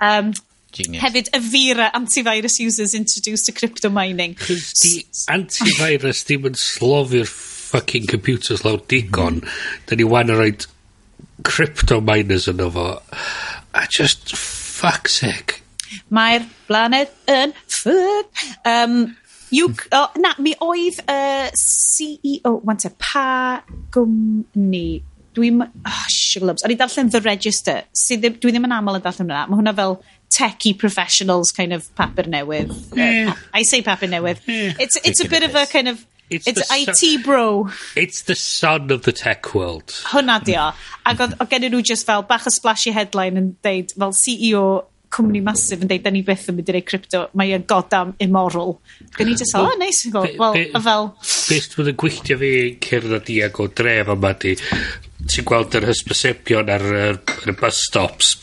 um, 0.01 0.33
Genius. 0.71 1.01
Hefyd, 1.01 1.29
y 1.33 1.39
Vera 1.49 1.89
antivirus 1.97 2.59
users 2.59 2.93
introduced 2.93 3.47
to 3.47 3.51
crypto 3.51 3.89
mining. 3.89 4.35
Di 4.45 4.99
antivirus 5.33 6.21
ddim 6.27 6.45
yn 6.45 6.59
slofi'r 6.61 7.29
fucking 7.29 8.05
computers 8.09 8.61
lawr 8.65 8.83
digon. 8.85 9.41
Mm-hmm. 9.41 9.49
Mm. 9.49 9.87
Da 9.89 9.97
ni 9.97 10.05
wan 10.05 10.29
yn 10.29 10.37
rhoi 10.37 10.51
crypto 11.47 11.99
miners 12.05 12.45
yno 12.51 12.69
fo. 12.75 12.85
A 13.73 13.87
just 13.89 14.35
fuck's 14.79 15.19
sake. 15.21 15.61
Mae'r 16.13 16.45
blaned 16.67 17.11
yn 17.31 17.53
ffyd. 17.67 18.43
Um, 18.67 18.99
you, 19.49 19.71
oh, 19.95 20.09
na, 20.21 20.35
mi 20.41 20.53
oedd 20.61 21.01
uh, 21.09 21.49
CEO, 21.57 22.59
wante, 22.65 22.91
pa 23.01 23.61
gwmni, 23.93 25.01
dwi'n, 25.37 25.63
oh, 25.65 26.05
sugar 26.13 26.53
o'n 26.53 26.73
i 26.73 26.77
darllen 26.77 27.11
The 27.13 27.23
Register, 27.25 27.83
sydd 27.95 28.23
ddim, 28.23 28.37
dwi 28.41 28.53
ddim 28.53 28.69
yn 28.69 28.77
aml 28.77 28.99
yn 28.99 29.05
darllen 29.05 29.27
hwnna, 29.27 29.45
mae 29.49 29.61
hwnna 29.61 29.75
fel 29.77 29.99
techie 30.29 30.75
professionals 30.77 31.51
kind 31.55 31.73
of 31.73 31.89
papur 31.97 32.29
newydd. 32.29 32.73
Yeah. 32.95 33.33
Uh, 33.33 33.35
I 33.53 33.63
say 33.63 33.81
papur 33.81 34.11
newydd. 34.11 34.41
Yeah. 34.45 34.77
It's, 34.79 34.99
it's 35.03 35.23
a 35.23 35.29
bit 35.29 35.43
of 35.43 35.55
a 35.55 35.65
kind 35.65 35.89
of 35.89 36.05
It's, 36.29 36.45
it's 36.47 36.67
the 36.67 36.75
IT 36.75 37.25
bro. 37.25 37.69
It's 37.95 38.21
the 38.23 38.35
son 38.35 38.91
of 38.91 39.01
the 39.03 39.11
tech 39.11 39.53
world. 39.55 39.95
Hwna 40.11 40.39
di 40.45 40.55
o. 40.61 40.69
Ac 41.09 41.23
oedd 41.25 41.41
gen 41.49 41.65
nhw 41.65 41.81
just 41.81 42.05
fel 42.05 42.21
bach 42.29 42.45
o 42.45 42.53
splashy 42.53 42.93
headline 42.93 43.41
yn 43.41 43.51
deud, 43.65 43.95
fel 43.97 44.13
CEO 44.13 44.63
cwmni 45.09 45.41
masif 45.41 45.81
yn 45.81 45.89
deud, 45.89 46.03
da 46.05 46.11
ni 46.13 46.21
beth 46.25 46.47
yn 46.51 46.59
mynd 46.59 46.69
i 46.69 46.75
rei 46.75 46.83
crypto, 46.85 47.23
mae 47.39 47.53
e'n 47.55 47.65
godam 47.69 48.13
immoral. 48.21 48.75
Gen 49.17 49.31
ni 49.31 49.37
just, 49.39 49.57
oh, 49.57 49.71
nice, 49.81 50.05
be- 50.13 50.35
Wel, 50.37 50.59
a 50.77 50.81
fel... 50.85 51.09
Beth 51.49 51.79
yn 51.81 51.97
gwylltio 52.03 52.37
fi 52.41 52.51
cerdded 52.85 53.25
di 53.25 53.39
ag 53.45 53.57
o 53.57 53.65
dref 53.81 54.13
yma 54.13 54.35
di, 54.43 54.53
ti'n 55.25 55.49
gweld 55.49 55.79
yr 55.79 55.89
hysbysebion 55.89 56.69
ar 56.75 56.85
y 56.93 57.57
bus 57.57 57.81
stops. 57.89 58.35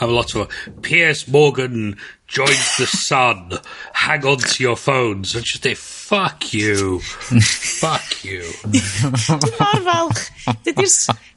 A 0.00 0.06
lot 0.08 0.32
o, 0.38 0.46
Piers 0.86 1.26
Morgan 1.28 1.96
join 2.30 2.56
the 2.78 2.86
sun, 2.86 3.58
hang 3.92 4.24
on 4.24 4.38
to 4.38 4.62
your 4.62 4.76
phones, 4.76 5.34
and 5.34 5.44
just 5.44 5.62
say, 5.62 5.74
fuck 5.74 6.54
you, 6.54 7.00
fuck 7.00 8.24
you. 8.24 8.42
Mor 8.66 9.80
falch. 9.86 10.30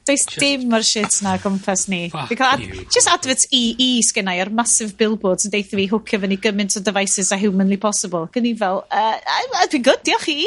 Does 0.04 0.26
dim 0.36 0.74
o'r 0.76 0.84
shit 0.84 1.16
na 1.24 1.34
gwmpas 1.40 1.86
ni. 1.88 2.10
Fuck 2.12 2.34
cael, 2.38 2.60
you. 2.60 2.84
Just 2.92 3.08
adverts 3.08 3.48
EE 3.50 4.02
sgynnau 4.06 4.42
ar 4.44 4.52
massive 4.52 4.98
billboards 5.00 5.48
yn 5.48 5.54
deitha 5.54 5.78
fi 5.80 5.88
hwcio 5.90 6.20
fyny 6.22 6.38
gymaint 6.44 6.76
o 6.78 6.82
devices 6.84 7.32
a 7.32 7.38
humanly 7.40 7.78
possible. 7.80 8.28
Gyn 8.34 8.50
i 8.50 8.54
fel, 8.60 8.84
uh, 8.92 9.64
dwi'n 9.72 9.86
good, 9.86 10.04
diolch 10.06 10.28
i. 10.30 10.46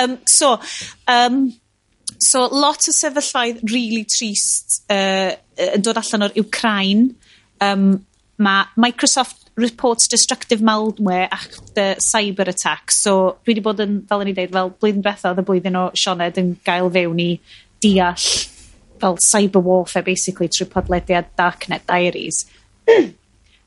Um, 0.00 0.16
so, 0.26 0.56
um, 1.06 1.38
so 2.16 2.46
lot 2.48 2.88
o 2.88 2.96
sefyllfaidd 2.96 3.62
really 3.70 4.02
trist 4.08 4.80
uh, 4.88 5.36
yn 5.68 5.84
dod 5.84 6.00
allan 6.00 6.30
o'r 6.30 6.40
Ukraine. 6.40 7.12
Um, 7.62 8.00
mae 8.40 8.66
Microsoft 8.80 9.43
reports 9.56 10.08
destructive 10.08 10.60
malware 10.60 11.28
after 11.30 11.94
cyber 12.02 12.48
attack. 12.48 12.90
So, 12.90 13.36
dwi 13.44 13.54
wedi 13.54 13.62
bod 13.64 13.82
yn, 13.84 14.00
fel 14.08 14.24
yn 14.24 14.32
i 14.32 14.34
dweud, 14.36 14.54
fel 14.54 14.72
blwyddyn 14.80 15.04
diwetha 15.04 15.30
oedd 15.30 15.42
y 15.42 15.46
blwyddyn 15.46 15.78
o 15.78 15.84
Sioned 15.98 16.40
yn 16.40 16.54
gael 16.66 16.90
fewn 16.94 17.22
i 17.22 17.30
deall 17.84 18.28
fel 19.02 19.18
cyber 19.22 19.62
warfare, 19.62 20.06
basically, 20.06 20.48
trwy 20.48 20.66
podlediad 20.72 21.30
Darknet 21.38 21.86
Diaries. 21.90 22.44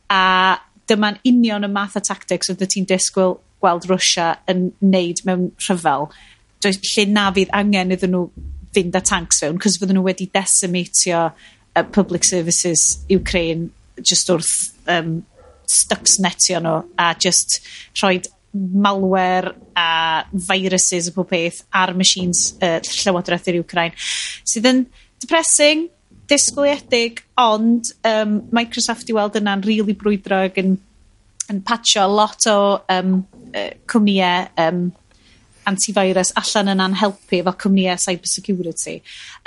a 0.09 0.57
dyma'n 0.87 1.19
union 1.27 1.67
y 1.67 1.71
math 1.71 1.97
o 1.99 2.03
tactics 2.03 2.51
oedd 2.51 2.63
ti'n 2.63 2.87
disgwyl 2.87 3.37
gweld 3.61 3.87
Russia 3.89 4.35
yn 4.51 4.69
neud 4.83 5.23
mewn 5.27 5.49
rhyfel. 5.67 6.09
Does 6.63 6.79
lle 6.93 7.07
na 7.11 7.29
fydd 7.35 7.53
angen 7.55 7.93
iddyn 7.95 8.15
nhw 8.15 8.27
fynd 8.75 8.95
â 8.97 9.01
tanks 9.03 9.41
fewn, 9.43 9.59
cos 9.61 9.79
fydden 9.79 9.97
nhw 9.99 10.05
wedi 10.07 10.29
decimatio 10.33 11.27
uh, 11.29 11.83
public 11.95 12.27
services 12.27 13.03
Ukraine 13.13 13.69
just 14.01 14.29
wrth 14.29 14.71
um, 14.87 15.23
stuxnetio 15.67 16.61
nhw 16.63 16.79
a 16.97 17.11
just 17.19 17.59
rhoi 18.01 18.21
malware 18.57 19.53
a 19.77 20.23
viruses 20.31 21.09
a 21.09 21.13
pob 21.13 21.29
peth 21.29 21.61
ar 21.73 21.93
machines 21.93 22.55
uh, 22.61 22.79
Llywodraeth 22.81 23.51
yr 23.51 23.61
Ukraine 23.61 23.93
sydd 24.47 24.69
yn 24.71 24.83
depressing 25.21 25.87
disgwyliedig 26.27 27.23
ond 27.39 27.91
um, 28.07 28.39
Microsoft 28.51 29.09
i 29.09 29.15
weld 29.15 29.37
yna'n 29.39 29.63
rili 29.63 29.81
really 29.81 29.97
brwydro 29.99 30.43
ac 30.49 30.61
yn, 30.61 30.77
yn 31.51 31.59
patio 31.67 32.07
lot 32.11 32.47
o 32.51 32.57
um, 32.91 33.19
uh, 33.53 33.69
cwmnïau 33.87 34.49
um, 34.63 34.87
antivirus 35.67 36.33
allan 36.39 36.71
yna'n 36.75 36.95
helpu 36.99 37.41
efo 37.41 37.53
cwmnïau 37.63 37.99
cybersecurity. 37.99 38.97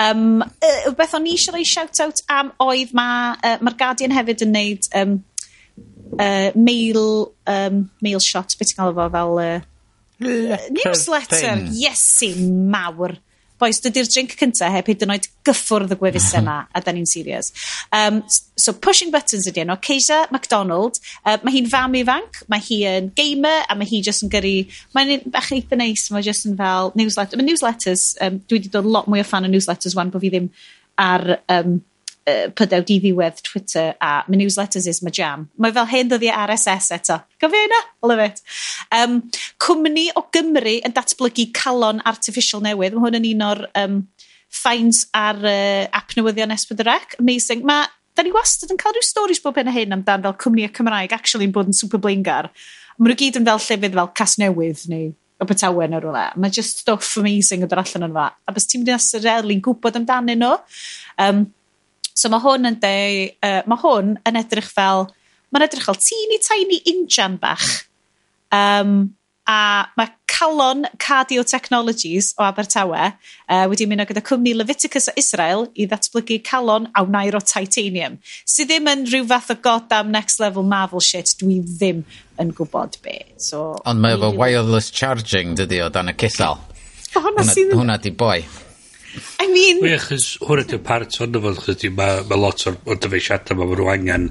Um, 0.01 0.43
uh, 0.43 0.93
beth 0.97 1.17
o'n 1.17 1.29
i 1.29 1.37
eisiau 1.37 1.57
rhoi 1.57 1.67
shout-out 1.69 2.25
am 2.33 2.53
oedd 2.65 2.95
mae'r 2.97 3.41
uh, 3.41 3.59
ma 3.65 3.75
Guardian 3.77 4.17
hefyd 4.17 4.47
yn 4.47 4.55
neud 4.57 4.91
um, 5.01 5.19
uh, 6.19 6.51
mail 6.55 7.33
um, 7.47 7.83
mail 8.03 8.23
shot 8.25 8.57
beth 8.59 8.73
ti'n 8.73 8.83
galw 8.83 8.97
fo 8.99 9.11
fel 9.17 9.45
Uh, 10.21 10.57
newsletter, 10.69 11.57
...newsletter 11.57 11.57
Iesu 11.73 12.35
mawr. 12.69 13.17
Boes, 13.61 13.77
dydy'r 13.85 14.09
drink 14.09 14.33
cynta 14.41 14.71
heb 14.73 14.87
hyd 14.89 15.03
yn 15.05 15.13
oed 15.13 15.27
gyffwrdd 15.45 15.93
y 15.93 15.97
gwefus 16.01 16.31
'ma 16.41 16.63
a 16.77 16.81
da 16.81 16.95
ni'n 16.97 17.09
serious. 17.09 17.51
Um, 17.93 18.23
so 18.57 18.73
Pushing 18.73 19.13
Buttons 19.13 19.49
ydy 19.51 19.65
enw. 19.65 19.77
Keisha 19.85 20.23
MacDonald 20.33 20.97
uh, 21.27 21.37
mae 21.45 21.57
hi'n 21.57 21.69
fam 21.73 21.97
ifanc, 22.01 22.41
mae 22.53 22.65
hi 22.65 22.81
yn 22.89 23.11
gamer 23.17 23.67
a 23.69 23.77
mae 23.77 23.89
hi 23.89 24.01
jyst 24.05 24.25
yn 24.25 24.33
gyrru 24.33 24.55
mae'n 24.97 25.13
un 25.19 25.35
bach 25.35 25.51
eitha 25.57 25.77
neis 25.77 26.09
mae 26.13 26.25
jyst 26.25 26.49
yn 26.49 26.57
fel 26.61 26.93
newsletter 27.01 27.41
Mae 27.41 27.49
newsletters 27.51 28.07
um, 28.25 28.41
dwi 28.49 28.61
wedi 28.61 28.73
dod 28.73 28.89
lot 28.89 29.09
mwy 29.13 29.21
o 29.25 29.29
fan 29.29 29.49
o 29.49 29.53
newsletters 29.53 29.97
'wan 29.97 30.13
bo' 30.13 30.25
fi 30.25 30.33
ddim 30.33 30.49
ar 31.01 31.27
um, 31.53 31.79
pydew 32.57 32.85
di 32.87 32.99
ddiwedd 33.03 33.43
Twitter 33.47 33.95
a 34.01 34.13
my 34.29 34.39
newsletters 34.41 34.89
is 34.91 35.03
my 35.03 35.13
jam. 35.15 35.49
Mae 35.61 35.75
fel 35.77 35.89
hen 35.91 36.11
ddyddiau 36.11 36.47
RSS 36.47 36.91
eto. 36.97 37.21
Gofio 37.43 37.69
yna? 37.69 37.81
Love 38.07 38.27
it. 38.31 38.43
Um, 38.97 39.21
cwmni 39.63 40.09
o 40.19 40.25
Gymru 40.35 40.79
yn 40.87 40.97
datblygu 40.97 41.51
calon 41.57 42.03
artificial 42.09 42.65
newydd. 42.65 42.97
Mae 42.97 43.07
hwn 43.07 43.21
yn 43.21 43.31
un 43.35 43.47
o'r 43.51 43.65
um, 43.85 44.03
finds 44.51 45.07
ar 45.15 45.39
uh, 45.45 45.87
app 45.97 46.17
newyddion 46.19 46.53
S4C. 46.57 47.21
Amazing. 47.23 47.65
Mae 47.69 47.89
da 48.17 48.27
ni 48.27 48.35
wastad 48.35 48.73
yn 48.73 48.81
cael 48.81 48.97
rhyw 48.97 49.07
stories 49.07 49.41
bob 49.43 49.59
hyn 49.61 49.71
a 49.71 49.75
hyn 49.75 49.95
amdan 49.97 50.27
fel 50.27 50.37
cwmnïau 50.43 50.75
Cymraeg 50.77 51.15
actually 51.17 51.49
yn 51.49 51.55
bod 51.55 51.71
yn 51.71 51.77
super 51.77 52.03
blingar. 52.03 52.51
Mae 52.99 53.13
nhw 53.13 53.19
gyd 53.23 53.39
yn 53.41 53.47
fel 53.49 53.63
llefydd 53.65 53.97
fel 53.97 54.13
cas 54.21 54.37
newydd 54.43 54.85
neu 54.91 55.13
o 55.41 55.47
Betawen 55.49 55.95
neu 55.95 56.03
rhywle. 56.03 56.27
Mae 56.37 56.53
just 56.53 56.83
stuff 56.83 57.15
amazing 57.21 57.65
yn 57.65 57.71
dod 57.71 57.81
allan 57.81 58.11
yn 58.11 58.17
fa. 58.19 58.27
A 58.45 58.55
bys 58.57 58.69
ti'n 58.69 58.83
mynd 58.83 58.93
i 58.93 58.97
asyrelu'n 58.97 59.63
gwybod 59.65 59.97
amdanyn 60.03 60.43
nhw. 60.43 60.53
Um, 61.25 61.47
So 62.21 62.29
mae 62.33 62.43
hwn 62.45 62.69
yn 62.69 62.81
de, 62.83 62.97
uh, 63.41 63.61
mae 63.71 63.81
hwn 63.81 64.19
yn 64.29 64.41
edrych 64.41 64.69
fel, 64.69 65.09
mae'n 65.51 65.65
edrych 65.65 65.87
fel 65.89 65.99
teeny 66.01 66.41
tiny 66.45 66.83
injan 66.93 67.39
bach. 67.41 67.69
Um, 68.53 69.15
a 69.49 69.89
mae 69.97 70.11
Calon 70.31 70.85
Cardio 70.99 71.43
Technologies 71.45 72.35
o 72.39 72.45
Abertawe 72.47 73.01
uh, 73.49 73.67
wedi 73.71 73.87
mynd 73.89 74.05
o 74.05 74.07
gyda 74.09 74.23
cwmni 74.25 74.53
Leviticus 74.57 75.11
o 75.11 75.15
Israel 75.21 75.67
i 75.75 75.89
ddatblygu 75.91 76.39
Calon 76.47 76.87
awnair 77.01 77.37
o 77.37 77.43
Titanium, 77.45 78.19
sydd 78.49 78.71
ddim 78.71 78.89
yn 78.93 79.05
rhyw 79.09 79.27
fath 79.33 79.51
o 79.53 79.59
goddam 79.65 80.13
next 80.15 80.41
level 80.41 80.67
Marvel 80.67 81.05
shit, 81.05 81.35
dwi 81.41 81.59
ddim 81.67 82.05
yn 82.41 82.55
gwybod 82.57 83.01
be. 83.05 83.19
So, 83.37 83.75
Ond 83.85 84.01
mae 84.05 84.17
efo 84.17 84.33
wireless 84.39 84.93
charging 84.95 85.57
dydy 85.59 85.83
o 85.85 85.91
dan 85.93 86.13
y 86.13 86.17
cysal. 86.21 86.61
Hwna, 87.11 87.45
hwnna 87.75 87.99
di 88.01 88.15
boi. 88.15 88.39
I 89.41 89.49
mean... 89.51 89.81
Wel, 89.83 89.97
achos 89.99 90.37
hwn 90.45 90.63
ydy'r 90.65 90.83
part 90.87 91.17
honno 91.21 91.43
fo, 91.43 91.53
achos 91.57 91.85
mae 91.97 92.23
ma', 92.29 92.39
lot 92.39 92.65
o'r, 92.71 92.79
o'r 92.87 93.01
dyfeisiadau 93.03 93.59
mae 93.59 93.71
ma' 93.71 93.79
nhw 93.81 93.91
angen 93.95 94.31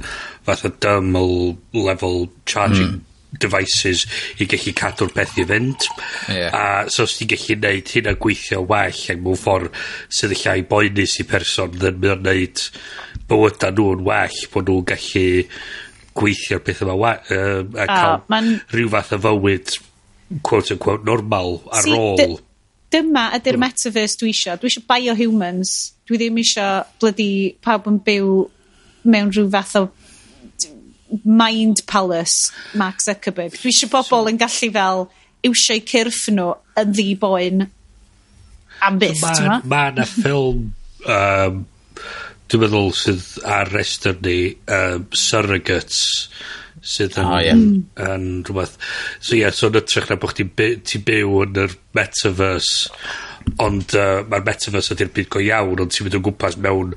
o 0.50 0.72
dermal 0.84 1.34
level 1.76 2.30
charging 2.50 2.94
mm. 2.94 3.02
devices 3.44 4.06
i 4.40 4.48
gallu 4.50 4.74
cadw'r 4.80 5.12
peth 5.16 5.36
i 5.42 5.46
fynd. 5.50 5.90
Yeah. 6.32 6.56
A 6.56 6.94
so 6.94 7.06
os 7.08 7.18
ti'n 7.20 7.34
gallu 7.34 7.60
neud 7.66 7.94
hynna 7.96 8.16
gweithio 8.24 8.64
well 8.64 8.88
ac 8.94 9.20
mewn 9.20 9.40
ffordd 9.44 9.76
sydd 10.08 10.38
llai 10.40 10.62
boenus 10.72 11.20
i 11.20 11.28
person 11.28 11.76
then 11.84 12.00
mynd 12.00 12.16
o'n 12.16 12.26
neud 12.30 12.66
bywyda 13.30 13.74
nhw'n 13.76 14.08
well 14.08 14.42
bod 14.56 14.72
nhw'n 14.72 14.90
gallu 14.94 15.28
gweithio'r 16.20 16.64
peth 16.66 16.84
yma 16.84 16.96
we, 17.00 17.16
uh, 17.36 17.62
a 17.76 17.86
cael 17.88 18.18
oh, 18.18 18.28
man... 18.32 18.56
rhyw 18.74 18.92
fath 18.96 19.16
o 19.16 19.24
fywyd 19.28 19.76
quote 20.46 20.74
unquote 20.76 21.06
normal 21.08 21.60
ar 21.72 21.86
See, 21.86 21.96
ôl 21.96 22.40
dyma 22.93 23.29
ydi'r 23.38 23.60
metaverse 23.62 24.19
dwi 24.19 24.34
isio. 24.34 24.58
Dwi 24.60 24.72
isio 24.72 24.84
biohumans. 24.89 25.75
Dwi 26.10 26.19
ddim 26.19 26.39
isio 26.41 26.67
blydi 27.01 27.31
pawb 27.65 27.89
yn 27.91 28.01
byw 28.05 28.36
mewn 29.10 29.34
rhyw 29.34 29.50
fath 29.53 29.75
o 29.79 29.88
mind 31.25 31.84
palace 31.89 32.53
Mark 32.77 33.01
Zuckerberg. 33.05 33.58
Dwi 33.58 33.74
isio 33.74 33.89
bobl 33.93 34.29
yn 34.31 34.39
gallu 34.41 34.72
fel 34.75 35.08
iwsio'u 35.46 35.84
cyrff 35.88 36.27
nhw 36.34 36.53
yn 36.79 36.96
ddi 36.96 37.13
boen 37.19 37.67
am 38.86 39.00
byth, 39.00 39.24
so 39.24 39.46
Ma, 39.46 39.60
ma 39.63 39.84
na 39.96 40.05
ffilm, 40.08 40.69
um, 41.05 41.60
dwi'n 42.50 42.63
meddwl 42.63 42.93
sydd 42.96 43.25
ar 43.58 43.72
rester 43.74 44.17
ni, 44.24 44.39
um, 44.72 45.05
Surrogates, 45.15 46.29
sydd 46.82 47.18
yn, 47.20 47.30
oh, 47.30 47.40
yeah. 47.44 47.56
yn 47.56 47.88
hmm. 47.98 48.44
rhywbeth 48.48 48.78
so 49.20 49.36
ie 49.36 49.42
yeah, 49.44 49.56
so 49.56 49.70
yn 49.70 49.80
ytrach 49.82 50.12
na 50.12 50.20
bod 50.22 50.36
ti'n 50.38 50.54
by, 50.56 50.70
ti 50.86 51.02
byw 51.06 51.42
yn 51.46 51.60
yr 51.66 51.76
metaverse 51.98 52.90
ond 53.64 53.96
uh, 53.98 54.22
mae'r 54.30 54.46
metaverse 54.46 54.94
ydy'r 54.96 55.12
byd 55.16 55.30
go 55.34 55.42
iawn 55.44 55.84
ond 55.84 55.94
ti'n 55.96 56.08
mynd 56.08 56.20
o 56.20 56.22
gwmpas 56.28 56.58
mewn 56.62 56.94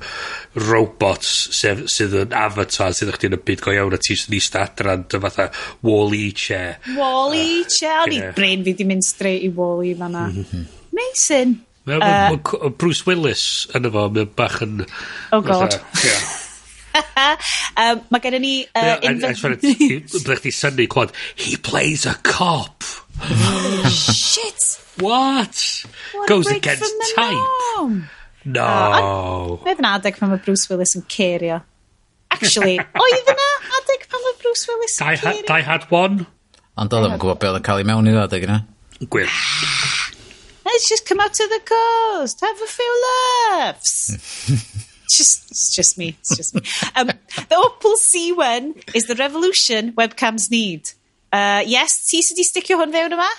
robots 0.68 1.32
sef, 1.56 1.84
sydd 1.90 2.18
yn 2.24 2.36
avatar 2.36 2.94
sydd 2.96 3.14
chdi'n 3.16 3.38
y 3.38 3.40
byd 3.48 3.64
go 3.64 3.74
iawn 3.74 3.96
a 3.96 4.00
ti'n 4.02 4.20
sy'n 4.22 4.38
eist 4.38 4.58
adran 4.60 5.06
dy 5.10 5.22
fatha 5.22 5.48
wall-e 5.86 6.30
chair 6.44 6.78
wall-e 6.98 7.42
uh, 7.62 7.66
chair 7.72 8.04
o'n 8.04 8.16
i 8.18 8.22
brain 8.36 8.64
fi 8.66 8.76
di 8.78 8.88
mynd 8.88 9.06
straight 9.06 9.46
i 9.46 9.52
wall-e 9.56 9.96
fanna 9.98 10.28
mm 10.30 10.48
-hmm. 10.48 10.70
Mason 10.92 11.60
Mae 11.82 11.98
uh, 11.98 12.70
Bruce 12.78 13.02
Willis 13.08 13.66
yn 13.74 13.88
efo, 13.88 14.04
mae'n 14.14 14.30
bach 14.38 14.60
yn... 14.62 14.84
Oh 15.34 15.40
god. 15.42 15.74
Fatha, 15.74 16.06
yeah. 16.06 16.41
um, 17.82 18.02
mae 18.12 18.22
gen 18.24 18.38
ni 18.42 18.54
yy 18.62 18.96
inven-... 19.08 19.58
Byddai 19.62 20.38
chdi 20.40 20.52
synnu 20.56 20.88
clywed 20.92 21.14
he 21.34 21.56
plays 21.56 22.06
a 22.06 22.14
cop. 22.26 22.84
Oh, 23.22 23.88
shit! 23.92 24.78
What? 25.00 25.84
What 26.12 26.28
Goes 26.28 26.50
against 26.50 26.92
type. 27.14 27.32
Norm. 27.32 28.08
No. 28.44 28.64
Ah, 28.66 29.44
oedd 29.62 29.78
yna 29.78 29.94
adeg 29.98 30.18
pan 30.18 30.32
mae 30.32 30.42
Bruce 30.42 30.68
Willis 30.70 30.96
yn 30.98 31.04
cerio. 31.10 31.60
Actually, 32.34 32.76
oedd 33.06 33.32
yna 33.32 33.48
adeg 33.78 34.06
pan 34.10 34.24
mae 34.26 34.38
Bruce 34.42 34.68
Willis 34.70 34.98
yn 34.98 35.16
cerio? 35.22 35.44
Die 35.48 35.66
Hard 35.68 35.88
1? 35.88 36.22
Ond 36.82 36.96
oedd 36.96 37.08
yn 37.08 37.18
gwybod 37.22 37.40
beth 37.40 37.52
oedd 37.52 37.60
yn 37.62 37.66
cael 37.68 37.82
ei 37.82 37.88
mewn 37.88 38.10
i'r 38.10 38.22
adeg 38.24 38.48
yna. 38.48 38.62
Gwir. 39.06 39.30
Ah, 39.30 40.10
let's 40.68 40.88
just 40.90 41.06
come 41.08 41.22
out 41.22 41.34
to 41.38 41.46
the 41.52 41.60
coast, 41.72 42.42
have 42.42 42.62
a 42.62 42.70
few 42.76 42.92
laughs 43.06 44.90
just, 45.16 45.50
it's 45.50 45.74
just 45.74 45.98
me. 45.98 46.16
It's 46.20 46.36
just 46.36 46.54
me. 46.54 46.62
Um, 46.96 47.08
the 47.48 47.56
Opal 47.56 47.96
C1 47.96 48.94
is 48.94 49.06
the 49.06 49.14
revolution 49.16 49.92
webcams 49.92 50.50
need. 50.50 50.90
Uh, 51.32 51.62
yes, 51.64 52.04
ti 52.10 52.20
sydd 52.20 52.36
wedi 52.36 52.48
sticio 52.48 52.76
hwn 52.80 52.92
fewn 52.92 53.16
yma? 53.16 53.30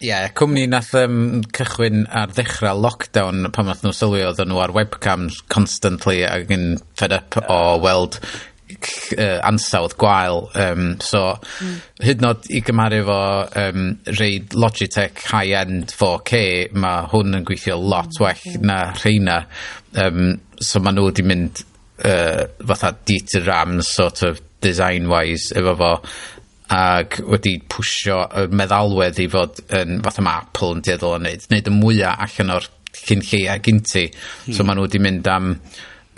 Ie, 0.00 0.08
yeah, 0.08 0.30
cwmni 0.36 0.64
nath 0.66 0.94
um, 0.98 1.42
cychwyn 1.54 2.06
ar 2.08 2.32
ddechrau 2.32 2.80
lockdown 2.80 3.50
pan 3.54 3.68
nath 3.70 3.84
nhw 3.84 3.92
sylwi 3.94 4.24
oedden 4.26 4.50
nhw 4.50 4.62
ar 4.64 4.72
webcams 4.74 5.42
constantly 5.52 6.22
ac 6.26 6.50
yn 6.56 6.66
fed 6.98 7.14
up 7.14 7.38
o 7.44 7.60
weld 7.84 8.18
uh, 8.24 9.38
ansawdd 9.46 9.94
gwael 10.00 10.48
um, 10.58 10.96
so 11.04 11.22
mm. 11.36 11.76
hyd 12.08 12.24
nod 12.24 12.48
i 12.50 12.62
gymaru 12.64 13.02
fo 13.06 13.20
um, 13.60 13.86
reid 14.18 14.56
Logitech 14.56 15.20
high-end 15.30 15.94
4K 15.94 16.42
mae 16.74 17.06
hwn 17.12 17.38
yn 17.38 17.46
gweithio 17.48 17.78
lot 17.78 18.10
mm. 18.10 18.24
well 18.24 18.66
na 18.66 18.80
rheina 18.98 19.38
um, 20.00 20.40
so 20.66 20.82
ma' 20.82 20.92
nhw 20.94 21.08
wedi 21.08 21.24
mynd 21.26 21.62
uh, 22.04 22.44
fatha 22.66 22.94
Dieter 23.06 23.44
Ram 23.46 23.80
sort 23.82 24.22
of 24.26 24.40
design 24.64 25.08
wise 25.10 25.52
efo 25.56 25.76
fo 25.80 25.90
ac 26.74 27.18
wedi 27.28 27.58
pwysio 27.70 28.22
y 28.40 28.46
meddalwedd 28.56 29.20
i 29.20 29.28
fod 29.32 29.60
yn 29.80 30.00
fatha 30.04 30.24
mae 30.24 30.46
Apple 30.46 30.78
yn 30.78 30.84
dieddol 30.86 31.18
o 31.18 31.20
wneud, 31.20 31.44
wneud 31.50 31.68
y 31.70 31.74
mwyaf 31.74 32.24
allan 32.26 32.56
o'r 32.56 32.70
cyn 32.94 33.24
lleia 33.26 33.58
gynti 33.62 34.06
hmm. 34.08 34.54
so 34.56 34.64
ma' 34.64 34.76
nhw 34.76 34.86
wedi 34.86 35.02
mynd 35.02 35.28
am 35.30 35.52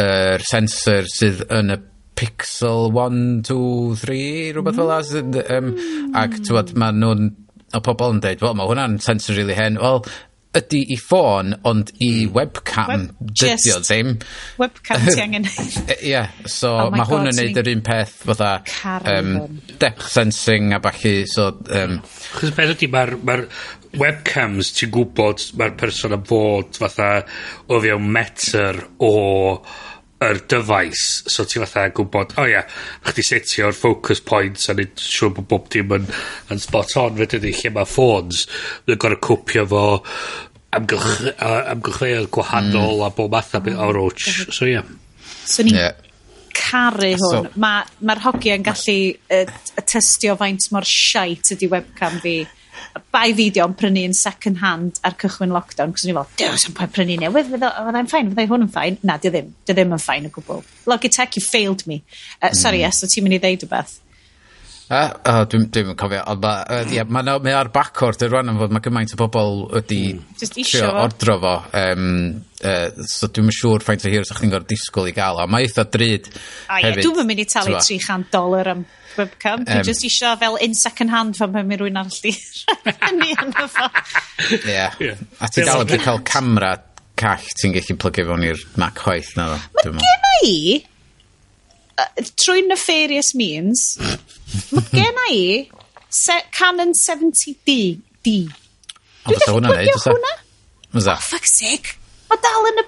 yr 0.02 0.40
uh, 0.42 0.46
sensor 0.46 1.08
sydd 1.10 1.46
yn 1.56 1.74
y 1.74 1.82
Pixel 2.16 2.86
1, 2.96 3.42
2, 3.44 3.56
3 4.00 4.20
rhywbeth 4.56 4.78
fel 4.78 4.92
as 4.94 5.10
um, 5.20 5.26
ac 6.16 6.38
hmm. 6.38 6.46
tywod 6.46 6.72
ma' 6.80 6.94
nhw'n 6.96 7.26
o 7.74 7.82
pobl 7.84 8.14
yn 8.14 8.22
dweud, 8.22 8.42
wel, 8.44 8.54
mae 8.56 8.70
hwnna'n 8.70 9.00
sensor 9.02 9.36
really 9.36 9.56
hen. 9.58 9.76
Wel, 9.82 10.04
ydy 10.56 10.82
i 10.94 10.98
ffôn 11.00 11.54
ond 11.68 11.92
i 11.98 12.10
hmm. 12.26 12.34
webcam 12.36 13.06
Web, 13.06 13.30
dydi 13.42 13.74
o 13.74 13.80
ddim. 13.84 14.12
webcam 14.60 15.06
ti 15.08 15.22
angen 15.22 15.48
ie 15.50 16.12
yeah, 16.12 16.32
so 16.44 16.74
oh 16.86 16.90
mae 16.94 17.06
hwn 17.08 17.30
yn 17.32 17.40
neud 17.40 17.62
yr 17.62 17.72
un 17.72 17.82
peth 17.86 18.14
fatha 18.30 18.52
um, 19.12 19.32
depth 19.82 20.06
sensing 20.12 20.72
a 20.76 20.80
bachu 20.82 21.16
so 21.30 21.50
um, 21.70 21.98
chos 22.36 22.54
beth 22.56 22.76
ydy, 22.76 22.90
mae'r 22.92 23.16
ma 23.26 23.40
webcams 23.96 24.72
ti'n 24.76 24.92
gwybod 24.92 25.50
mae'r 25.58 25.76
person 25.80 26.16
yn 26.16 26.24
fod 26.28 26.80
fatha 26.80 27.10
o 27.72 27.80
fewn 27.82 28.08
metr 28.16 28.82
o 29.04 29.12
yr 30.26 30.40
dyfais. 30.48 31.02
So 31.28 31.44
ti 31.44 31.60
fatha 31.60 31.90
gwybod 31.94 32.36
o 32.36 32.42
oh, 32.42 32.48
ia 32.48 32.62
yeah, 32.62 32.76
chdi 33.04 33.24
setio'r 33.26 33.76
focus 33.76 34.22
points 34.24 34.70
a 34.72 34.76
nid 34.76 34.94
siŵr 35.00 35.34
bod 35.36 35.48
bob 35.50 35.68
dim 35.72 35.92
yn, 35.98 36.06
yn 36.52 36.62
spot 36.62 36.96
on 37.02 37.18
fe 37.20 37.28
dydy 37.34 37.52
lle 37.58 37.72
mae 37.76 37.88
ffôns. 37.88 38.46
Yn 38.88 39.00
gorau 39.02 39.20
cwpio 39.28 39.66
fo 39.72 39.84
amgylch- 40.74 42.08
yy 42.10 42.26
gwahanol... 42.32 42.98
mm. 42.98 43.06
...a 43.06 43.10
bob 43.10 43.30
math 43.36 43.54
o 43.54 43.60
be- 43.60 43.76
o 43.76 43.86
hmm. 43.86 43.94
rwtsh, 43.98 44.50
so 44.52 44.66
ia. 44.66 44.82
'Swn 45.46 45.72
caru 46.56 47.14
hwn. 47.20 47.48
Ma' 47.60 48.18
hogi 48.24 48.52
yn 48.54 48.64
gallu 48.66 48.96
yy 48.96 49.42
testio 49.84 50.36
faint 50.40 50.70
mor 50.74 50.86
shite 50.88 51.56
ydy 51.56 51.68
webcam 51.72 52.20
fi. 52.24 52.38
Bai 53.12 53.34
fideo 53.36 53.66
yn 53.68 53.74
prynu 53.76 54.06
yn 54.08 54.14
second 54.16 54.60
hand 54.62 55.00
ar 55.04 55.16
cychwyn 55.20 55.52
lockdown, 55.52 55.92
cos 55.92 56.06
ni 56.08 56.14
fel, 56.16 56.28
does 56.40 56.64
sy'n 56.64 56.76
point 56.76 56.92
prynu 56.92 57.18
newydd, 57.20 57.50
fydd 57.52 57.66
o 57.68 57.70
fyddai'n 57.88 58.08
ffein, 58.08 58.30
fyddai 58.32 58.48
hwn 58.48 58.66
yn 58.66 58.72
ffain. 58.72 58.98
Na, 59.04 59.18
'di 59.20 59.32
ddim. 59.34 59.52
'Di 59.66 59.76
ddim 59.76 59.94
yn 59.96 60.02
ffain 60.02 60.28
o 60.28 60.32
gwbl. 60.32 60.64
Logitech, 60.88 61.36
you 61.36 61.44
failed 61.44 61.86
me. 61.90 62.02
Uh, 62.40 62.50
yy 62.50 62.58
sori, 62.62 62.82
hmm. 62.82 62.90
Est, 62.90 63.04
o't 63.04 63.12
ti'n 63.12 63.26
mynd 63.26 63.38
i 63.38 63.42
ddeud 63.44 63.68
wbath? 63.68 63.98
A? 64.86 65.00
O, 65.18 65.38
dwi'm, 65.50 65.64
dwi'm 65.74 65.88
yn 65.90 65.96
cofio. 65.98 66.20
Ond 66.30 66.42
ma, 66.44 66.52
uh, 66.62 66.84
yeah, 66.94 67.06
mae 67.10 67.26
ma, 67.26 67.36
ma 67.42 67.54
ar 67.58 67.70
bacwrdd 67.74 68.22
rwan 68.28 68.52
yn 68.52 68.60
fod 68.60 68.74
mae 68.74 68.84
gymaint 68.84 69.14
o 69.16 69.18
bobl 69.18 69.64
wedi 69.72 70.00
mm. 70.14 70.36
trio 70.60 70.92
ordro 71.02 71.38
fo. 71.42 71.54
Um, 71.80 72.04
uh, 72.60 73.06
so 73.10 73.30
dwi'n 73.34 73.50
siŵr 73.56 73.86
faint 73.86 74.06
o 74.06 74.12
hir 74.12 74.28
sa'ch 74.28 74.44
chi'n 74.44 74.54
gorfod 74.54 74.70
disgwyl 74.70 75.10
i 75.10 75.16
gael 75.16 75.42
o. 75.42 75.48
Mae 75.50 75.66
eitha 75.66 75.88
drud 75.90 76.30
A 76.30 76.78
hefyd. 76.84 77.02
Dwi'n 77.02 77.30
mynd 77.32 77.42
i 77.42 77.48
talu 77.50 77.74
300 77.80 78.30
dolar 78.36 78.72
am 78.76 78.86
webcam. 79.16 79.66
Dwi 79.66 79.80
um, 79.80 79.86
just 79.90 80.06
isio 80.06 80.36
fel 80.38 80.58
in 80.62 80.78
second 80.78 81.10
hand 81.10 81.38
fan 81.40 81.54
pan 81.56 81.66
mae 81.66 81.82
rwy'n 81.82 81.98
arall 81.98 82.22
di 82.22 82.36
rhannu 82.86 83.32
yna 83.46 83.70
fo. 83.72 83.90
Ie. 84.62 85.14
A 85.42 85.50
ti 85.50 85.66
dal 85.66 85.82
yn 85.82 86.04
cael 86.04 86.22
camera 86.26 86.76
call 87.16 87.54
ti'n 87.58 87.74
gallu 87.74 87.96
plygu 88.02 88.26
fewn 88.28 88.50
i'r 88.52 88.68
Mac 88.78 89.00
chwaith 89.02 89.34
na 89.38 89.54
ddo. 89.56 89.96
Mae 89.96 90.04
gen 90.04 90.28
i 90.46 90.52
trwy 92.36 92.66
nefarious 92.66 93.34
means, 93.34 93.86
mae 94.74 94.84
gen 94.92 95.22
i 95.30 95.40
se, 96.10 96.36
Canon 96.56 96.92
70D. 96.96 98.00
D. 98.26 98.34
Dwi'n 99.26 99.70
wedi 99.70 99.88
gwybod 99.90 100.10
hwnna? 100.10 100.34
Fysa. 100.92 101.16
Oh, 101.16 101.24
fuck's 101.30 101.56
sake. 101.60 101.96
Mae 102.30 102.42
dal 102.42 102.70
yn 102.72 102.84
y... 102.84 102.86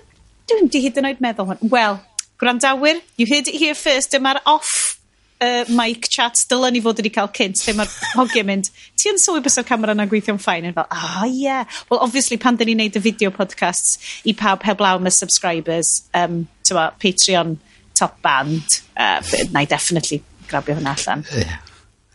Dwi'n 0.49 0.71
di 0.73 0.85
hyd 0.85 1.01
yn 1.01 1.11
oed 1.11 1.25
meddwl 1.25 1.51
hwn. 1.51 1.73
Wel, 1.73 1.99
gwrandawyr, 2.41 3.03
you 3.21 3.27
heard 3.29 3.51
it 3.51 3.59
here 3.61 3.77
first. 3.77 4.15
Dyma'r 4.15 4.41
off 4.49 4.99
uh, 5.41 5.65
mic 5.69 6.09
chat 6.09 6.45
dylen 6.51 6.75
ni 6.75 6.83
fod 6.85 6.99
wedi 7.01 7.13
cael 7.15 7.31
cynt 7.37 7.63
lle 7.65 7.75
mae'r 7.79 7.93
hogiau 8.19 8.47
mynd 8.49 8.71
ti 8.99 9.13
yn 9.13 9.21
sylwi 9.23 9.43
bys 9.45 9.59
o'r 9.61 9.67
camera 9.69 9.95
na'n 9.97 10.11
gweithio'n 10.11 10.41
ffain 10.43 10.67
yn 10.69 10.77
fel 10.77 10.89
ah 10.91 11.23
oh, 11.23 11.29
yeah 11.31 11.65
well 11.91 12.03
obviously 12.07 12.39
pan 12.43 12.59
dyn 12.59 12.73
ni'n 12.73 12.83
neud 12.83 12.99
y 12.99 13.03
video 13.05 13.33
podcasts 13.35 13.99
i 14.29 14.35
pawb 14.43 14.67
heblaw 14.67 14.99
am 14.99 15.11
subscribers 15.15 15.93
um, 16.19 16.43
tyma 16.67 16.91
Patreon 17.03 17.57
top 17.99 18.21
band, 18.23 18.81
uh, 18.97 19.23
na 19.53 19.65
i 19.65 19.71
definitely 19.71 20.23
grabio 20.49 20.79
hwnna 20.79 20.95
allan. 20.97 21.25
Yeah. 21.35 21.59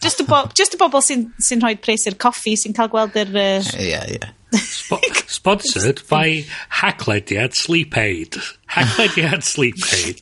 Just 0.04 0.20
y, 0.20 0.28
bo 0.28 0.44
just 0.56 0.76
y 0.76 0.80
bobl 0.82 1.04
sy'n 1.04 1.30
sy 1.40 1.60
rhoi 1.62 1.76
pres 1.80 2.08
i'r 2.10 2.18
coffi, 2.20 2.58
sy'n 2.60 2.76
cael 2.76 2.92
gweld 2.92 3.16
yr... 3.20 3.30
Uh... 3.32 3.76
yeah. 3.80 4.08
Yeah. 4.12 4.32
Sp 4.54 5.00
sponsored 5.28 6.02
by 6.10 6.46
Hacklediad 6.82 7.56
Sleep 7.56 7.98
Aid. 7.98 8.36
Hacklediad 8.70 9.44
Sleep 9.44 9.80
Aid. 9.94 10.20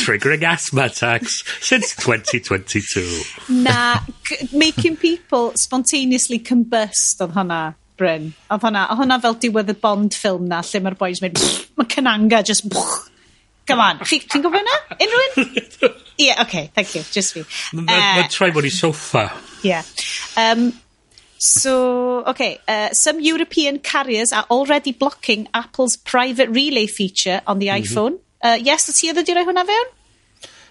Triggering 0.00 0.44
asthma 0.44 0.86
attacks 0.86 1.42
since 1.60 1.94
2022. 1.96 3.04
na, 3.62 4.00
making 4.52 4.96
people 4.96 5.52
spontaneously 5.56 6.38
combust 6.38 7.20
oedd 7.20 7.36
hwnna. 7.36 7.60
Bryn. 8.00 8.30
Oedd 8.48 8.64
hwnna, 8.64 8.86
oedd 8.88 9.02
hwnna 9.02 9.20
fel 9.20 9.36
diwedd 9.42 9.74
y 9.74 9.76
Bond 9.82 10.16
ffilm 10.16 10.46
na, 10.48 10.62
lle 10.64 10.80
mae'r 10.80 10.96
boys 11.02 11.20
mynd, 11.24 11.42
mae 11.76 11.90
Cananga 11.90 12.40
just... 12.46 12.70
Come 13.70 13.86
on. 13.86 14.04
Ti, 14.04 14.20
gwybod 14.34 14.60
hwnna? 14.60 14.76
Unrhywun? 14.98 15.96
Yeah, 16.18 16.42
okay, 16.44 16.70
thank 16.74 16.94
you. 16.94 17.02
Just 17.10 17.36
me. 17.36 17.46
Mae'n 17.78 18.24
uh, 18.24 18.30
troi 18.32 18.52
bod 18.54 18.68
i 18.68 18.72
soffa. 18.74 19.28
Yeah. 19.66 19.84
Um, 20.36 20.70
So, 21.42 22.22
okay, 22.26 22.58
uh, 22.68 22.90
some 22.92 23.18
European 23.18 23.78
carriers 23.78 24.30
are 24.30 24.44
already 24.50 24.92
blocking 24.92 25.48
Apple's 25.54 25.96
private 25.96 26.50
relay 26.50 26.84
feature 26.86 27.40
on 27.46 27.58
the 27.58 27.68
mm 27.68 27.76
-hmm. 27.76 27.82
iPhone. 27.82 28.14
Uh, 28.44 28.58
yes, 28.60 28.84
ti 28.92 29.08
oedd 29.08 29.16
wedi 29.16 29.32
rhoi 29.32 29.46
hwnna 29.48 29.64
fewn? 29.70 29.88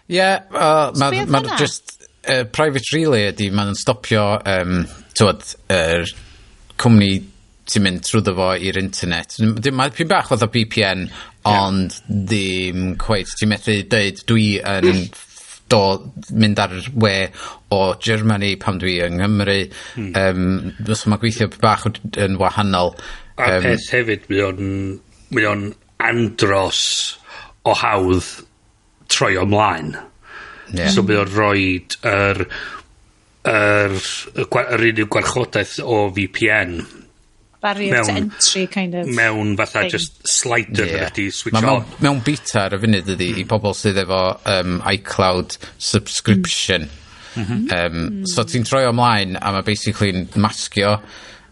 Ie, 0.09 0.15
yeah, 0.17 0.45
uh, 0.53 0.93
mae'n 0.93 1.25
ma, 1.25 1.41
ma 1.41 1.57
just 1.57 1.97
uh, 2.29 2.45
private 2.53 2.85
relay 2.93 3.31
ydy, 3.31 3.49
mae'n 3.49 3.73
stopio, 3.81 4.27
um, 4.45 4.85
tywed, 5.17 5.41
yr 5.73 6.03
er, 6.03 6.13
cwmni 6.77 7.12
ti'n 7.69 7.85
mynd 7.85 8.05
trwy 8.05 8.21
fo 8.25 8.51
i'r 8.57 8.79
internet. 8.81 9.38
Mae'n 9.41 9.93
pyn 9.97 10.09
bach 10.09 10.29
fath 10.31 10.45
o 10.45 10.49
BPN, 10.53 11.07
ond 11.47 11.95
ddim 12.08 12.93
cweith. 12.99 13.36
Ti'n 13.39 13.52
methu 13.54 13.75
dweud 13.89 14.23
dwi 14.28 14.47
yn 14.60 14.88
mm. 14.89 15.06
do, 15.71 15.82
mynd 16.36 16.60
ar 16.63 16.75
we 16.99 17.13
o 17.75 17.82
Germany 18.02 18.56
pam 18.60 18.80
dwi 18.82 18.97
yng 19.06 19.19
Nghymru. 19.19 19.60
Hmm. 19.95 20.12
Um, 20.19 20.75
Fos 20.88 21.06
mae 21.08 21.21
gweithio 21.21 21.49
bach 21.62 21.88
yn 21.89 22.39
wahanol. 22.41 22.95
A 23.39 23.56
um, 23.56 23.67
peth 23.69 23.89
hefyd, 23.95 24.28
mae 24.32 24.45
o'n, 24.49 24.69
mae 25.36 25.49
o'n 25.49 25.65
andros 26.04 26.84
o 27.67 27.75
hawdd 27.78 28.30
troi 29.10 29.36
ymlaen. 29.39 29.95
Yeah. 30.73 30.91
So 30.93 31.06
mae 31.06 31.21
o'n 31.21 31.32
rhoi 31.34 31.65
yr, 31.80 32.43
yr, 32.43 32.43
yr, 33.49 33.99
yr 34.43 34.88
unrhyw 34.89 35.12
gwarchodaeth 35.13 35.80
o 35.86 36.08
VPN 36.13 36.82
barrier 37.62 37.93
mewn, 37.93 38.06
to 38.06 38.12
entry 38.12 38.67
kind 38.67 38.95
of 38.95 39.08
mewn 39.08 39.56
fatha 39.58 39.82
thing. 39.82 39.89
just 39.89 40.28
slider 40.28 40.86
yeah. 40.86 41.10
ydy 41.10 41.30
switch 41.34 41.54
Ma 41.54 41.76
on 41.76 41.86
mewn 42.00 42.22
beta 42.26 42.65
ar 42.65 42.78
y 42.78 42.82
funud 42.84 43.13
ydy 43.15 43.32
mm. 43.34 43.41
i 43.43 43.48
pobl 43.50 43.76
sydd 43.78 44.00
efo 44.06 44.22
um, 44.56 44.78
iCloud 44.93 45.58
subscription 45.78 46.88
mm 47.36 47.43
-hmm. 47.45 47.65
um, 47.80 48.22
so 48.26 48.48
ti'n 48.48 48.67
troi 48.67 48.86
ymlaen 48.89 49.36
a 49.39 49.52
mae 49.56 49.67
basically'n 49.67 50.30
masgio 50.39 50.98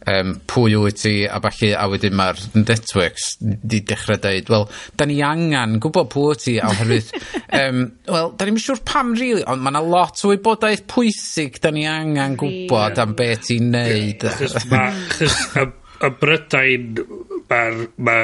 um, 0.07 0.33
pwy 0.47 0.77
wyt 0.79 1.01
ti 1.01 1.13
a 1.27 1.39
falle 1.43 1.73
a 1.75 1.87
wedyn 1.91 2.15
mae'r 2.17 2.39
networks 2.55 3.27
di 3.41 3.81
dechrau 3.87 4.19
dweud 4.23 4.51
wel 4.53 4.67
da 4.99 5.07
ni 5.09 5.19
angen 5.25 5.77
gwybod 5.83 6.11
pwy 6.13 6.29
wyt 6.29 6.43
ti 6.45 6.55
a 6.59 6.69
oherwydd 6.71 7.11
um, 7.61 7.83
wel 8.07 8.31
da 8.37 8.47
ni'n 8.47 8.61
siŵr 8.63 8.83
pam 8.87 9.11
rili 9.15 9.33
really, 9.33 9.47
ond 9.51 9.65
mae 9.65 9.75
yna 9.75 9.83
lot 9.83 10.23
o 10.23 10.31
wybodaeth 10.31 10.85
pwysig 10.93 11.59
da 11.63 11.73
ni 11.75 11.83
angen 11.89 12.39
gwybod 12.39 13.03
am 13.03 13.17
beth 13.19 13.49
ti'n 13.49 13.69
neud 13.75 14.23
yeah 14.23 15.67
y 16.03 16.09
brydain 16.21 17.01
mae'r 17.47 17.77
ma 18.03 18.17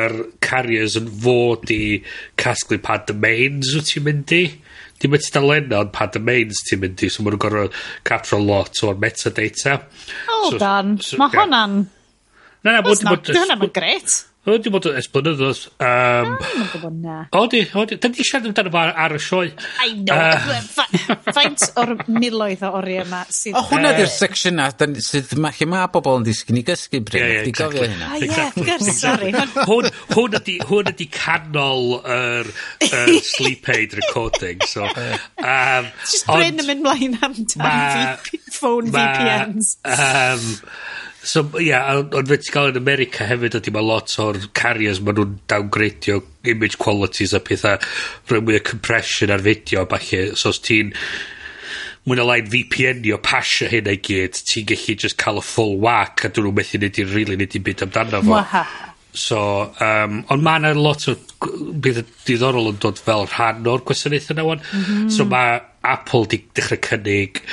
carriers 0.44 0.98
yn 1.00 1.08
fod 1.24 1.72
i 1.74 2.02
casglu 2.40 2.80
pa 2.84 3.00
domains 3.08 3.74
wyt 3.78 3.92
ti'n 3.92 4.08
mynd 4.08 4.36
i. 4.36 4.44
Dim 5.02 5.16
y 5.18 5.22
tudalenna 5.24 5.82
ond 5.84 5.94
pa 5.96 6.08
domains 6.12 6.64
ti'n 6.68 6.84
mynd 6.84 7.06
i. 7.06 7.10
So 7.12 7.24
ma' 7.24 7.34
nhw'n 7.34 7.44
gorfod 7.46 7.80
capture 8.08 8.42
lot 8.42 8.84
o'r 8.88 9.00
metadata. 9.02 9.80
Hold 10.28 10.60
so, 10.60 10.68
on. 10.68 10.98
So, 11.00 11.20
mae 11.22 11.32
yeah. 11.32 11.40
hwnna'n... 11.42 11.80
Na, 12.64 12.78
na, 12.78 12.84
bod... 12.86 13.02
Hwnna'n 13.04 13.74
gret. 13.76 14.22
Wel 14.44 14.58
dwi 14.60 14.72
bod 14.74 14.88
yn 14.90 15.06
blynyddodd 15.14 15.60
Um, 15.80 16.34
Na 16.34 16.38
dwi'm 16.42 16.64
yn 16.64 16.70
gwbod 16.74 16.96
na. 17.00 17.14
Odi 17.40 17.62
odi 17.80 17.96
'dan 17.96 18.12
'di 18.12 18.26
siarad 18.28 18.50
amdano 18.50 18.72
fo 18.74 18.80
ar 18.82 18.90
ar 19.06 19.14
y 19.16 19.20
sioe. 19.24 19.52
I 19.86 19.94
know 19.96 20.58
fai- 20.74 21.16
faint 21.38 21.64
o'r 21.80 21.94
miloedd 22.12 22.66
o 22.68 22.72
oriau 22.82 23.06
yma 23.06 23.22
sydd... 23.32 23.56
O 23.56 23.62
hwnna 23.70 23.94
'di'r 23.96 24.12
section 24.12 24.58
na. 24.60 24.66
ni 24.92 25.04
sydd 25.06 25.32
ma' 25.40 25.54
lle 25.56 25.68
mae 25.72 25.88
bobl 25.94 26.20
yn 26.20 26.26
disgyn 26.28 26.60
i 26.60 26.66
gysgu 26.68 27.00
Bryn. 27.08 27.24
Ie 27.24 27.38
ie 27.40 27.54
exactly. 27.54 27.88
Ah, 28.04 28.18
ie 28.20 28.28
wrth 28.34 28.60
gwrs 28.68 29.00
sori. 29.00 29.32
Hwn 29.70 29.88
hwn 30.12 30.38
ydi 30.42 30.58
hwn 30.68 30.92
ydi 30.92 31.08
canol 31.16 31.88
yr 32.04 32.52
yr 32.90 33.14
sleep 33.34 33.70
aid 33.78 33.96
recording 34.02 34.60
so 34.68 34.84
um, 34.92 35.88
Just 36.04 36.28
Bryn 36.28 36.60
yn 36.60 36.68
mynd 36.68 36.84
mlaen 36.90 37.16
am 37.24 37.40
dan 37.56 38.20
phone 38.60 38.92
VPNs. 38.92 39.78
Ma' 39.88 39.98
yym 40.04 40.46
So, 41.24 41.46
ia, 41.56 41.64
yeah, 41.64 42.02
ond 42.04 42.28
fe 42.28 42.38
ti 42.44 42.52
gael 42.52 42.74
yn 42.74 42.80
America 42.82 43.24
hefyd 43.24 43.56
ydy 43.56 43.72
mae 43.72 43.86
lot 43.88 44.12
o'r 44.20 44.42
carriers 44.60 45.00
maen 45.00 45.16
nhw'n 45.16 45.38
downgradio 45.48 46.20
image 46.52 46.76
qualities 46.82 47.32
a 47.32 47.40
pethau 47.40 47.80
rhoi 48.28 48.42
mwy 48.44 48.60
o 48.60 48.64
compression 48.68 49.32
ar 49.32 49.46
fideo 49.46 49.86
a 49.86 49.88
falle. 49.94 50.26
So, 50.36 50.52
os 50.52 50.60
ti'n 50.68 50.92
mwy 52.04 52.20
na 52.20 52.28
lain 52.28 52.50
VPN 52.52 53.06
i 53.08 53.14
o 53.16 53.22
pasio 53.24 53.70
hyn 53.72 53.88
i 53.88 53.96
gyd, 54.04 54.36
ti'n 54.50 54.68
gallu 54.74 54.98
just 55.06 55.20
cael 55.24 55.40
y 55.40 55.46
full 55.48 55.78
whack 55.86 56.26
a 56.28 56.32
dyn 56.34 56.50
nhw'n 56.50 56.60
methu 56.60 56.82
nid 56.84 57.00
i'n 57.00 57.08
rili 57.14 57.22
really, 57.22 57.40
nid 57.40 57.56
i'n 57.56 57.68
byd 57.70 57.86
amdano 57.88 58.20
fo. 58.26 58.36
Waha. 58.36 58.66
So, 59.14 59.40
um, 59.84 60.24
ond 60.34 60.42
mae 60.42 60.58
yna 60.58 60.74
lot 60.74 61.06
o 61.12 61.14
bydd 61.46 62.02
y 62.02 62.04
diddorol 62.26 62.72
yn 62.72 62.80
dod 62.82 62.98
fel 62.98 63.28
rhan 63.30 63.68
o'r 63.70 63.84
gwasanaeth 63.86 64.32
yna 64.34 64.46
'wan. 64.48 64.64
Mm 64.64 64.84
-hmm. 64.84 65.10
So 65.14 65.26
mae 65.30 65.60
Apple 65.86 66.26
'di 66.32 66.40
dechrau 66.58 66.82
cynnig 66.88 67.44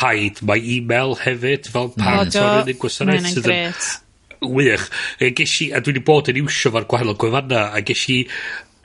haid 0.00 0.42
mae 0.44 0.60
e-mail 0.76 1.16
hefyd 1.22 1.70
fel 1.72 1.88
mm. 1.88 2.04
part 2.04 2.36
o'r 2.36 2.62
unig 2.62 2.76
mm, 2.76 2.80
gwasanaeth... 2.84 3.22
Ma' 3.22 3.30
hynna'n 3.30 3.46
grêt. 3.48 3.90
...wych. 4.40 4.86
E, 5.18 5.28
yy 5.28 5.34
gesh 5.40 5.56
i, 5.64 5.70
a 5.72 5.80
dwi 5.80 5.94
wedi 5.94 6.04
bod 6.04 6.28
yn 6.32 6.42
iwsio 6.42 6.74
fo'r 6.74 6.88
gwahanol 6.90 7.18
gwefanna, 7.20 7.64
a 7.76 7.80
ges 7.86 8.04
i, 8.12 8.20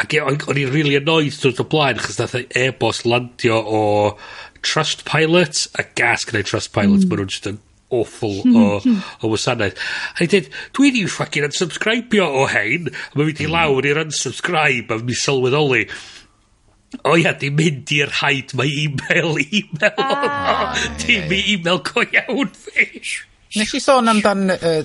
ac 0.03 0.15
e, 0.15 0.23
o'n 0.23 0.59
i'n 0.61 0.71
really 0.71 0.97
annoyed 0.99 1.35
drwy'r 1.35 1.63
o 1.63 1.67
blaen, 1.71 1.99
achos 1.99 2.19
nath 2.19 2.35
e 2.39 2.45
e-bost 2.65 3.07
landio 3.07 3.59
o 3.59 3.83
Trustpilot, 4.65 5.67
a 5.79 5.87
gas 5.99 6.25
gyda'i 6.27 6.47
Trustpilot, 6.47 7.03
mm. 7.03 7.09
maen 7.11 7.23
nhw'n 7.23 7.35
jyst 7.35 7.51
yn 7.51 7.61
awful 7.93 8.41
o, 8.57 8.65
o 9.21 9.31
wasanaeth. 9.31 9.79
A 10.15 10.25
i 10.25 10.29
dweud, 10.31 10.49
dwi 10.75 10.91
di 10.95 11.05
ffacin 11.09 11.47
unsubscribio 11.49 12.27
o 12.41 12.47
hein, 12.51 12.89
a 12.89 13.17
mae'n 13.17 13.31
mynd 13.31 13.41
i 13.41 13.47
hmm. 13.47 13.55
lawr 13.55 13.89
i'r 13.91 14.03
unsubscribe, 14.05 14.95
a 14.95 15.05
mi 15.05 15.17
sylweddoli, 15.19 15.85
o 17.03 17.15
ia, 17.19 17.35
di 17.39 17.51
mynd 17.53 17.93
i'r 17.95 18.11
haid 18.21 18.55
mae 18.57 18.73
e-mail, 18.85 19.39
e-mail 19.61 20.03
ah, 20.03 20.75
di 21.01 21.21
mi 21.29 21.41
e-mail 21.55 21.81
go 21.85 22.05
iawn 22.05 22.51
fi. 22.65 22.89
Nes 23.55 23.71
i 23.77 23.79
sôn 23.79 24.11
amdan, 24.11 24.49
uh, 24.51 24.81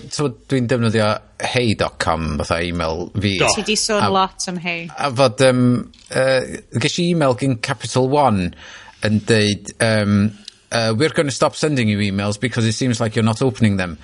dwi'n 0.51 0.69
defnyddio 0.71 1.07
hey.com 1.43 2.37
fatha 2.39 2.61
e-mail 2.63 3.09
fi. 3.17 3.33
Do. 3.41 3.49
Ti 3.57 3.65
di 3.67 3.75
sôn 3.79 4.05
a, 4.05 4.11
lot 4.15 4.47
am 4.51 4.61
hey. 4.63 4.85
A 4.95 5.09
fod, 5.17 5.43
um, 5.49 5.65
uh, 6.15 6.61
ges 6.83 7.01
i 7.03 7.09
e-mail 7.15 7.35
gyn 7.41 7.57
Capital 7.67 8.07
One 8.13 8.53
yn 9.07 9.19
deud, 9.27 9.73
um, 9.83 10.23
uh, 10.73 10.95
we're 10.97 11.11
going 11.11 11.27
to 11.27 11.35
stop 11.35 11.57
sending 11.57 11.89
you 11.89 11.99
emails 11.99 12.39
because 12.39 12.67
it 12.67 12.73
seems 12.73 13.01
like 13.01 13.17
you're 13.17 13.25
not 13.25 13.43
opening 13.43 13.77
them. 13.77 13.99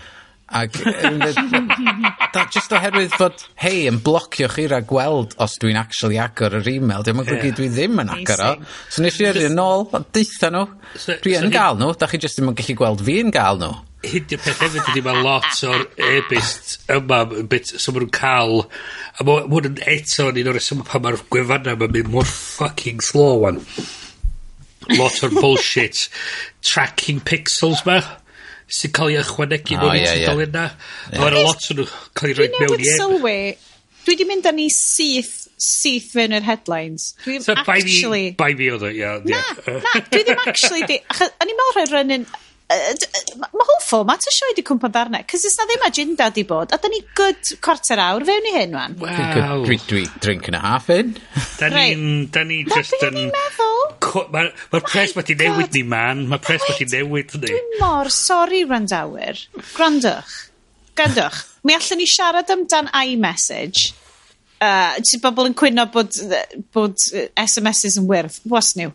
Ac 0.48 0.78
that 2.36 2.52
just 2.54 2.70
oherwydd 2.70 3.14
fod 3.18 3.40
hei 3.58 3.88
yn 3.90 3.96
blocio 3.98 4.46
chi 4.52 4.68
rhag 4.70 4.86
gweld 4.86 5.34
os 5.42 5.56
dwi'n 5.58 5.78
actually 5.80 6.20
agor 6.22 6.54
yr 6.60 6.70
email 6.70 7.02
diolch 7.02 7.18
yn 7.18 7.26
golygu 7.32 7.48
yeah. 7.48 7.56
dwi 7.58 7.66
ddim 7.72 7.98
yn 8.04 8.12
agor 8.14 8.44
o. 8.44 8.52
So 8.86 9.02
nes 9.02 9.18
i 9.18 9.26
yrru 9.26 9.42
yn 9.48 9.58
ôl 9.58 9.88
deitha 10.14 10.52
nhw 10.54 10.62
so, 10.94 11.18
dwi 11.24 11.34
yn 11.40 11.48
so 11.48 11.52
gael 11.56 11.82
nhw 11.82 11.90
da 11.98 12.06
chi 12.12 12.22
jyst 12.22 12.38
ddim 12.38 12.52
yn 12.52 12.58
gallu 12.62 12.78
gweld 12.78 13.02
fi 13.08 13.18
yn 13.24 13.34
gael 13.34 13.58
nhw 13.64 13.72
Hyd 14.06 14.36
i'r 14.36 14.42
peth 14.44 14.62
hefyd 14.62 14.90
ydy 14.92 15.02
mae 15.02 15.22
lot 15.26 15.62
o'r 15.66 15.82
e-byst 16.12 16.76
yma 16.94 17.24
bit, 17.26 17.72
so 17.74 17.90
maen 17.90 18.06
nhw'n 18.06 18.14
cael 18.14 18.60
a 19.18 19.26
maen 19.26 19.70
yn 19.72 19.84
eto 19.96 20.30
yn 20.30 20.44
un 20.44 20.52
o'r 20.52 20.60
reswm 20.60 20.86
pan 20.86 21.02
mae'r 21.02 21.24
gwefannau 21.26 21.80
mae'n 21.80 21.96
mynd 21.96 22.12
mor 22.14 22.28
fucking 22.30 23.02
slow 23.02 23.40
wan 23.42 23.64
lot 24.94 25.18
o'r 25.26 25.34
bullshit 25.36 26.06
tracking 26.64 27.22
pixels 27.26 27.82
ma 27.88 28.00
sy'n 28.66 28.94
cael 28.94 29.14
ei 29.14 29.20
ychwanegu 29.22 29.76
ah, 29.78 29.82
mewn 29.84 29.98
i 29.98 30.06
tudalenna. 30.06 30.68
Mae'r 31.14 31.38
lot 31.38 31.66
o'n 31.70 31.82
nhw 31.82 31.90
cael 32.18 32.32
ei 32.32 32.38
roi 32.38 32.48
mewn 32.54 32.76
i... 32.76 32.80
Dwi'n 32.82 33.02
sylwi, 33.02 33.36
dwi 34.06 34.16
di 34.18 34.28
mynd 34.30 34.48
â 34.50 34.54
ni 34.56 34.70
syth 34.74 35.46
syth 35.56 36.10
fewn 36.12 36.34
yr 36.36 36.44
headlines. 36.46 37.12
Dwi'n 37.24 37.44
so 37.44 37.54
actually... 37.56 38.34
By 38.38 38.52
me 38.58 38.68
oedd 38.74 38.84
o, 38.86 38.90
ia. 38.92 39.16
Na, 39.24 39.40
na, 39.66 39.94
dwi 40.10 40.24
ddim 40.26 40.42
actually 40.44 40.84
di... 40.90 40.98
achos, 41.14 41.32
O'n 41.40 41.52
i'n 41.52 41.62
meddwl 41.62 41.88
rhoi 41.92 42.20
yy 42.72 42.94
d- 42.98 43.36
ma' 43.38 43.48
ma' 43.54 43.66
whole 43.68 43.82
format 43.86 44.24
y 44.26 44.32
sioe 44.34 44.54
'di 44.56 44.64
cwmpo 44.66 44.88
amdarne 44.88 45.20
'c'os 45.22 45.44
do's 45.46 45.56
'na 45.58 45.66
ddim 45.70 45.84
agenda 45.88 46.28
'di 46.34 46.44
bod 46.48 46.72
a 46.74 46.78
da 46.82 46.90
ni 46.90 46.98
good 47.18 47.52
chwarter 47.62 48.00
awr 48.02 48.24
fewn 48.26 48.48
i 48.50 48.54
hyn 48.56 48.74
'wan. 48.74 48.96
Waw. 49.02 49.60
Dwi 49.68 49.78
dwi 49.86 50.02
drink 50.24 50.48
and 50.50 50.58
a 50.58 50.62
half 50.64 50.90
in. 50.90 51.14
'Da 51.60 51.70
ni'n, 51.74 52.06
'da 52.34 52.42
ni 52.48 52.62
jyst 52.66 52.96
yn... 52.98 53.04
Na 53.06 53.10
be 53.10 53.12
o'n 53.12 53.20
i'n 53.22 53.36
meddwl. 53.36 53.84
Ma'r 54.34 54.50
ma 54.72 54.80
oh 54.80 54.86
pres 54.88 55.14
ma' 55.14 55.26
'di 55.26 55.38
newid 55.42 55.70
ni 55.78 55.84
man, 55.86 56.24
ma'r 56.32 56.42
pres 56.42 56.64
ma' 56.66 56.78
'di 56.80 56.88
newid 56.96 57.36
ni. 57.38 57.52
Dwi 57.52 57.82
mor 57.84 58.10
sori 58.14 58.64
Randawyr. 58.66 59.44
Grandwch. 59.76 60.34
Grandwch. 60.98 61.44
mi 61.66 61.74
allan 61.74 61.98
ni 61.98 62.06
siarad 62.06 62.50
amdan 62.56 62.90
iMessage 63.04 63.92
Uh, 64.56 64.94
Ti'n 65.04 65.20
bobl 65.20 65.50
yn 65.50 65.54
cwyno 65.58 65.84
bod, 65.92 66.14
bod 66.72 66.96
SMSs 67.36 67.98
yn 68.00 68.06
wyrdd. 68.08 68.38
Was 68.48 68.70
new? 68.78 68.88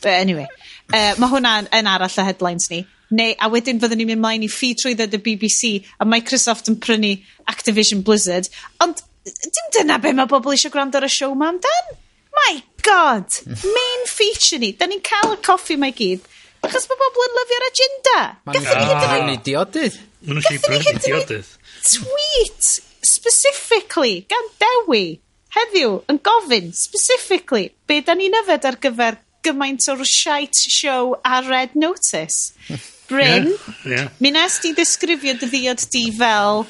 But 0.00 0.14
anyway, 0.16 0.46
uh, 0.88 1.12
mae 1.20 1.28
hwnna 1.28 1.50
yn 1.68 1.90
arall 1.90 2.16
y 2.16 2.24
headlines 2.24 2.70
ni 2.72 2.78
neu, 3.14 3.36
a 3.38 3.48
wedyn 3.52 3.80
fyddwn 3.82 4.02
ni'n 4.02 4.12
mynd 4.12 4.24
mlaen 4.24 4.46
i 4.46 4.50
ffid 4.50 4.82
trwydded 4.82 5.16
y 5.18 5.22
BBC, 5.22 5.72
a 6.00 6.08
Microsoft 6.08 6.70
yn 6.72 6.78
prynu 6.82 7.14
Activision 7.52 8.04
Blizzard. 8.06 8.50
Ond, 8.84 9.02
dim 9.24 9.72
dyna 9.76 10.00
be 10.02 10.14
mae 10.16 10.30
bobl 10.30 10.56
eisiau 10.56 10.74
gwrando 10.74 11.00
ar 11.00 11.08
y 11.08 11.12
siow 11.12 11.34
ma 11.38 11.52
amdan. 11.52 11.96
My 12.36 12.62
god! 12.82 13.28
Main 13.78 14.06
feature 14.10 14.60
ni. 14.62 14.72
Da 14.76 14.88
ni'n 14.90 15.04
cael 15.06 15.36
y 15.36 15.40
coffi 15.44 15.78
mae 15.80 15.94
gyd. 15.96 16.24
Achos 16.62 16.86
mae 16.90 17.00
bobl 17.00 17.26
yn 17.26 17.36
lyfio'r 17.40 17.68
agenda. 17.68 18.20
Gatho 18.54 18.78
ni 18.78 18.88
hyd 18.88 19.08
yn 19.08 19.34
oed... 19.34 19.44
diodydd. 19.48 19.98
Gatho 20.28 20.72
ni 20.76 20.84
hyd 20.86 21.10
yn 21.10 21.20
oed 21.20 21.58
tweet 21.82 22.80
specifically 23.02 24.24
gan 24.30 24.48
Dewi 24.62 25.20
heddiw 25.56 25.98
yn 26.10 26.20
gofyn 26.24 26.70
specifically 26.76 27.70
be 27.90 28.00
da 28.06 28.14
ni'n 28.16 28.38
yfed 28.42 28.68
ar 28.70 28.78
gyfer 28.84 29.18
gymaint 29.42 29.88
o'r 29.90 30.04
shite 30.06 30.70
show 30.70 31.16
a 31.26 31.42
red 31.48 31.74
notice. 31.74 32.52
Bryn, 33.12 33.50
yeah, 33.52 33.90
yeah. 33.92 34.08
mi 34.24 34.32
nes 34.34 34.58
ti 34.62 34.72
ddisgrifio 34.76 35.36
dy 35.40 35.50
ddiod 35.50 35.84
di 35.92 36.06
fel 36.16 36.64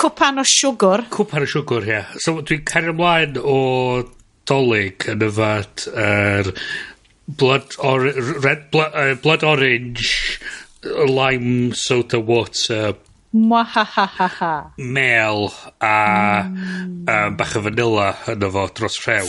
cwpan 0.00 0.40
o 0.40 0.46
siwgr. 0.46 1.04
Cwpan 1.12 1.44
o 1.44 1.50
siwgr, 1.50 1.88
ie. 1.88 1.92
Yeah. 1.98 2.16
So, 2.22 2.38
dwi'n 2.40 2.64
cario 2.68 2.94
ymlaen 2.94 3.36
o 3.42 3.58
dolyg 4.48 5.10
yn 5.12 5.26
yfad 5.26 5.86
yr 5.90 6.54
blood, 7.28 7.76
or, 7.78 8.08
red, 8.42 8.70
blood, 8.72 8.96
uh, 8.96 9.14
blood 9.22 9.44
orange, 9.46 10.40
lime 10.82 11.74
soda 11.76 12.18
water, 12.18 12.96
Mwahahaha. 13.32 14.72
Mel 14.76 15.52
a 15.80 16.42
mm. 16.50 17.08
um, 17.08 17.36
bach 17.36 17.54
o 17.54 17.60
vanilla 17.62 18.08
yn 18.32 18.42
fo 18.42 18.64
dros 18.74 18.98
rhew. 19.04 19.28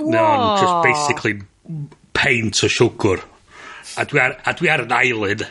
No, 0.00 0.56
just 0.56 0.78
basically 0.86 1.34
paint 2.16 2.62
o 2.64 2.70
siwgr. 2.72 3.20
A 4.00 4.06
dwi 4.08 4.22
ar, 4.24 4.38
a 4.40 4.54
dwi 4.56 4.72
ar 4.72 4.86
an 4.86 4.96
island. 4.96 5.44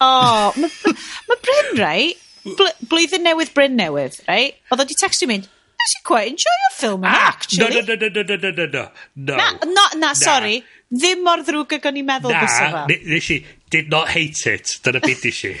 O, 0.00 0.10
mae 0.56 0.94
ma' 1.28 1.38
Bryn 1.44 1.72
rai, 1.80 2.02
bl- 2.46 2.76
blwyddyn 2.88 3.26
newydd 3.26 3.54
Bryn 3.56 3.76
newydd, 3.76 4.20
rai, 4.28 4.42
oedd 4.72 4.84
o 4.84 4.88
'di 4.88 4.96
tecstio 4.96 5.26
fi 5.26 5.32
mynd, 5.34 5.48
nes 5.80 5.96
i 5.98 6.02
quite 6.08 6.30
enjoy 6.32 6.54
enjoio'r 6.56 6.76
ffilm 6.78 7.00
yma 7.04 7.14
ah, 7.14 7.30
actually. 7.34 7.80
No, 7.80 7.80
no, 7.84 7.96
no, 8.00 8.08
no, 8.08 8.22
no, 8.24 8.36
no, 8.40 8.50
no, 8.56 8.68
no. 8.74 9.40
Na, 9.40 9.50
no, 9.68 9.86
na, 10.00 10.14
sori. 10.18 10.60
Ddim 10.90 11.20
mor 11.22 11.44
ddrwg 11.46 11.76
ag 11.76 11.84
o'n 11.86 11.98
i'n 12.00 12.06
meddwl 12.08 12.32
fysa 12.34 12.64
fo. 12.72 12.78
Na, 12.80 12.86
ne- 12.90 12.98
nes 13.12 13.28
i, 13.30 13.36
did 13.70 13.92
not 13.92 14.08
hate 14.10 14.40
it. 14.50 14.72
Dyna 14.82 14.98
beth 15.04 15.22
nes 15.28 15.42
i. 15.46 15.52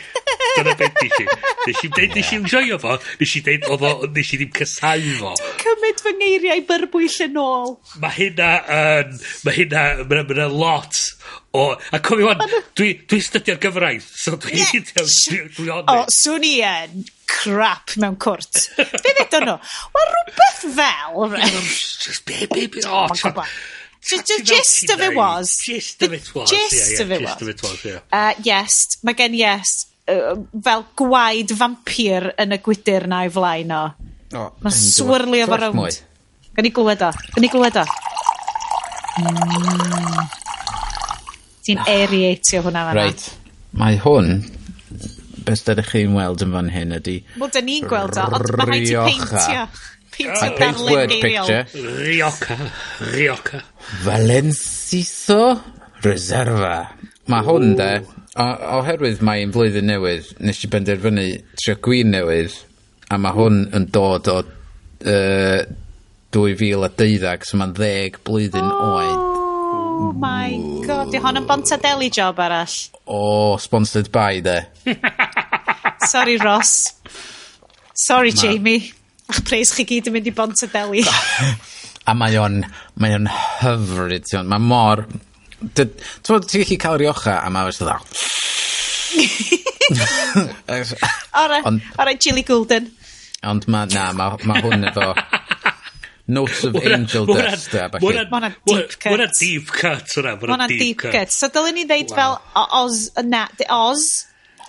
Dyna 0.56 0.72
beth 0.80 0.96
nes 1.04 1.20
i. 1.22 1.26
Nes 1.68 1.82
i 1.86 1.90
dweud, 1.92 2.16
nes 2.16 2.32
i 2.32 2.38
enjoyo 2.40 2.78
fo. 2.82 2.96
Nes 3.20 3.34
i 3.38 3.42
dweud, 3.46 3.68
oedd 3.70 3.84
o, 3.86 3.92
nes 4.16 4.32
i 4.34 4.40
ddim 4.40 4.50
cysau 4.58 5.04
fo. 5.20 5.30
Dwi'n 5.38 5.60
cymryd 5.62 6.02
fy 6.02 6.14
ngeiriau 6.16 6.64
byrbwyll 6.72 7.18
yn 7.28 7.38
ôl. 7.44 7.76
Mae 8.02 8.16
hynna 8.16 8.50
yn, 8.80 9.14
mae 9.46 9.56
hynna, 9.60 9.84
mae 10.10 10.24
hynna 10.24 10.48
lot 10.50 10.98
O, 11.52 11.64
a 11.74 11.98
cofio 11.98 12.28
'wan, 12.28 12.38
dwi, 12.78 12.92
dwi 13.10 13.18
studio'r 13.26 13.58
gyfraith, 13.58 14.06
so 14.22 14.36
dwi... 14.38 14.60
Ie! 14.62 15.40
o, 15.82 15.96
'swn 16.06 16.46
i 16.46 16.52
yn 16.62 17.02
crap 17.26 17.96
mewn 17.98 18.14
cwrt. 18.22 18.68
Be 18.78 19.14
ddedon 19.18 19.48
nhw? 19.48 19.56
Wel, 19.96 20.12
rhywbeth 20.14 20.62
fel... 20.76 21.34
Just 21.34 22.24
be, 22.28 22.46
be, 22.52 22.68
be... 22.70 22.86
O, 22.86 23.06
The, 24.00 24.16
the 24.16 24.42
gist 24.42 24.88
of 24.94 25.00
it 25.02 25.14
was... 25.14 25.58
Gist 25.60 26.02
of 26.02 26.14
it 26.14 26.34
was. 26.34 26.50
Gist 26.50 27.00
of 27.00 27.10
it 27.12 27.20
was. 27.20 27.36
Gist 27.36 27.42
of 27.42 27.48
it 27.50 27.62
was, 27.62 27.84
ie. 27.84 27.98
Uh, 28.10 28.32
yes, 28.42 28.96
mae 29.04 29.18
gen 29.18 29.34
yes, 29.36 29.74
uh, 30.08 30.38
fel 30.64 30.86
gwaed 30.96 31.52
vampir 31.58 32.30
yn 32.40 32.56
y 32.56 32.60
gwydyr 32.64 33.06
na 33.10 33.24
i 33.26 33.32
flaen 33.34 33.74
o. 33.76 33.84
Oh, 34.38 34.48
Mae 34.64 34.72
swirlio 34.72 35.50
fo 35.50 35.58
rownd. 35.60 36.00
Gan 36.56 36.70
i 36.70 36.72
glwed 36.74 37.04
o. 37.04 37.12
Gan 37.34 37.46
i 37.50 37.52
glwed 37.52 37.80
o. 37.82 37.88
Mm. 39.20 40.39
Ti'n 41.66 41.80
ah. 41.82 41.92
aereatio 41.92 42.62
hwnna 42.64 42.86
fan'na. 42.88 43.06
Reit, 43.06 43.26
mae 43.76 43.98
hwn, 44.00 44.30
beth 45.46 45.64
dydych 45.66 45.90
chi'n 45.94 46.14
weld 46.16 46.44
yn 46.46 46.54
fan 46.56 46.70
hyn 46.72 46.94
ydy... 46.98 47.16
Wel, 47.40 47.52
da 47.54 47.62
ni'n 47.64 47.88
gweld 47.90 48.20
o, 48.20 48.28
ond 48.38 48.54
mae 48.60 48.70
rhaid 48.70 48.86
ti 48.88 48.96
peintio. 49.08 49.66
Peintio 50.14 50.48
darlun 50.58 51.12
geiriol. 51.12 51.52
Rioca, 52.06 52.56
Rioca. 53.12 53.62
Valenciso 54.04 55.42
Reserva. 56.04 56.74
Mae 57.30 57.46
hwn 57.46 57.76
de, 57.78 57.90
oherwydd 58.78 59.22
mae'n 59.26 59.52
flwyddyn 59.54 59.88
newydd, 59.90 60.32
nes 60.44 60.64
i 60.64 60.70
benderfynu 60.72 61.26
trio 61.60 61.76
gwyn 61.84 62.14
newydd, 62.14 62.56
a 63.10 63.18
mae 63.20 63.36
hwn 63.36 63.62
yn 63.76 63.86
dod 63.92 64.30
o 64.32 64.38
uh, 64.40 65.60
2012, 66.34 67.48
so 67.48 67.60
mae'n 67.60 67.76
ddeg 67.76 68.20
blwyddyn 68.26 68.70
oh. 68.70 68.94
oed. 68.94 69.39
Oh 69.70 70.12
my 70.12 70.82
god, 70.86 71.10
di 71.12 71.18
hon 71.22 71.38
yn 71.38 71.46
Bontadeli 71.46 72.10
job 72.10 72.40
arall. 72.42 72.74
O, 73.04 73.18
oh, 73.18 73.56
sponsored 73.62 74.10
by 74.10 74.40
de. 74.42 74.56
Sorry 76.12 76.36
Ross. 76.42 76.94
Sorry 77.94 78.32
Ma. 78.34 78.42
Jamie. 78.42 78.92
Ach 79.30 79.42
preis 79.46 79.70
chi 79.76 79.86
gyd 79.86 80.10
yn 80.10 80.16
mynd 80.16 80.26
i 80.26 80.34
Bontadeli. 80.34 81.04
a 82.10 82.16
mae 82.18 82.38
o'n, 82.42 82.62
mae 82.98 83.14
o'n 83.14 83.30
hyfryd, 83.30 84.26
ti'n 84.26 84.50
mae 84.50 84.62
mor, 84.64 85.04
ti'n 85.78 85.94
gallu 86.26 86.80
cael 86.82 86.98
riocha 87.04 87.38
a 87.44 87.52
mae 87.54 87.70
o'n 87.70 87.78
dda. 87.78 88.00
Ora, 91.44 91.62
ora, 91.98 92.14
Gilly 92.18 92.42
Goulden. 92.46 92.90
Ond 93.46 93.66
ma, 93.70 93.86
na, 93.90 94.10
mae 94.16 94.50
ma 94.50 94.58
hwn 94.64 94.90
efo... 94.90 95.12
Notes 96.30 96.64
of 96.64 96.76
wna, 96.78 96.94
Angel 96.96 97.26
wna, 97.26 97.50
Dust. 97.50 97.74
Mae 97.74 98.00
hwnna'n 98.04 98.56
deep 98.64 98.96
cut. 99.02 99.04
Mae 99.04 99.14
hwnna'n 99.14 99.36
deep 99.36 99.74
cut. 99.74 100.16
Mae 100.24 100.40
hwnna'n 100.40 100.74
deep 100.76 101.04
cut. 101.04 101.34
So 101.34 101.50
dylwn 101.52 101.78
ni 101.80 101.86
ddeud 101.90 102.14
wow. 102.14 102.18
fel 102.18 102.66
Oz, 102.80 103.04
na, 103.26 103.44
Oz. 103.76 104.08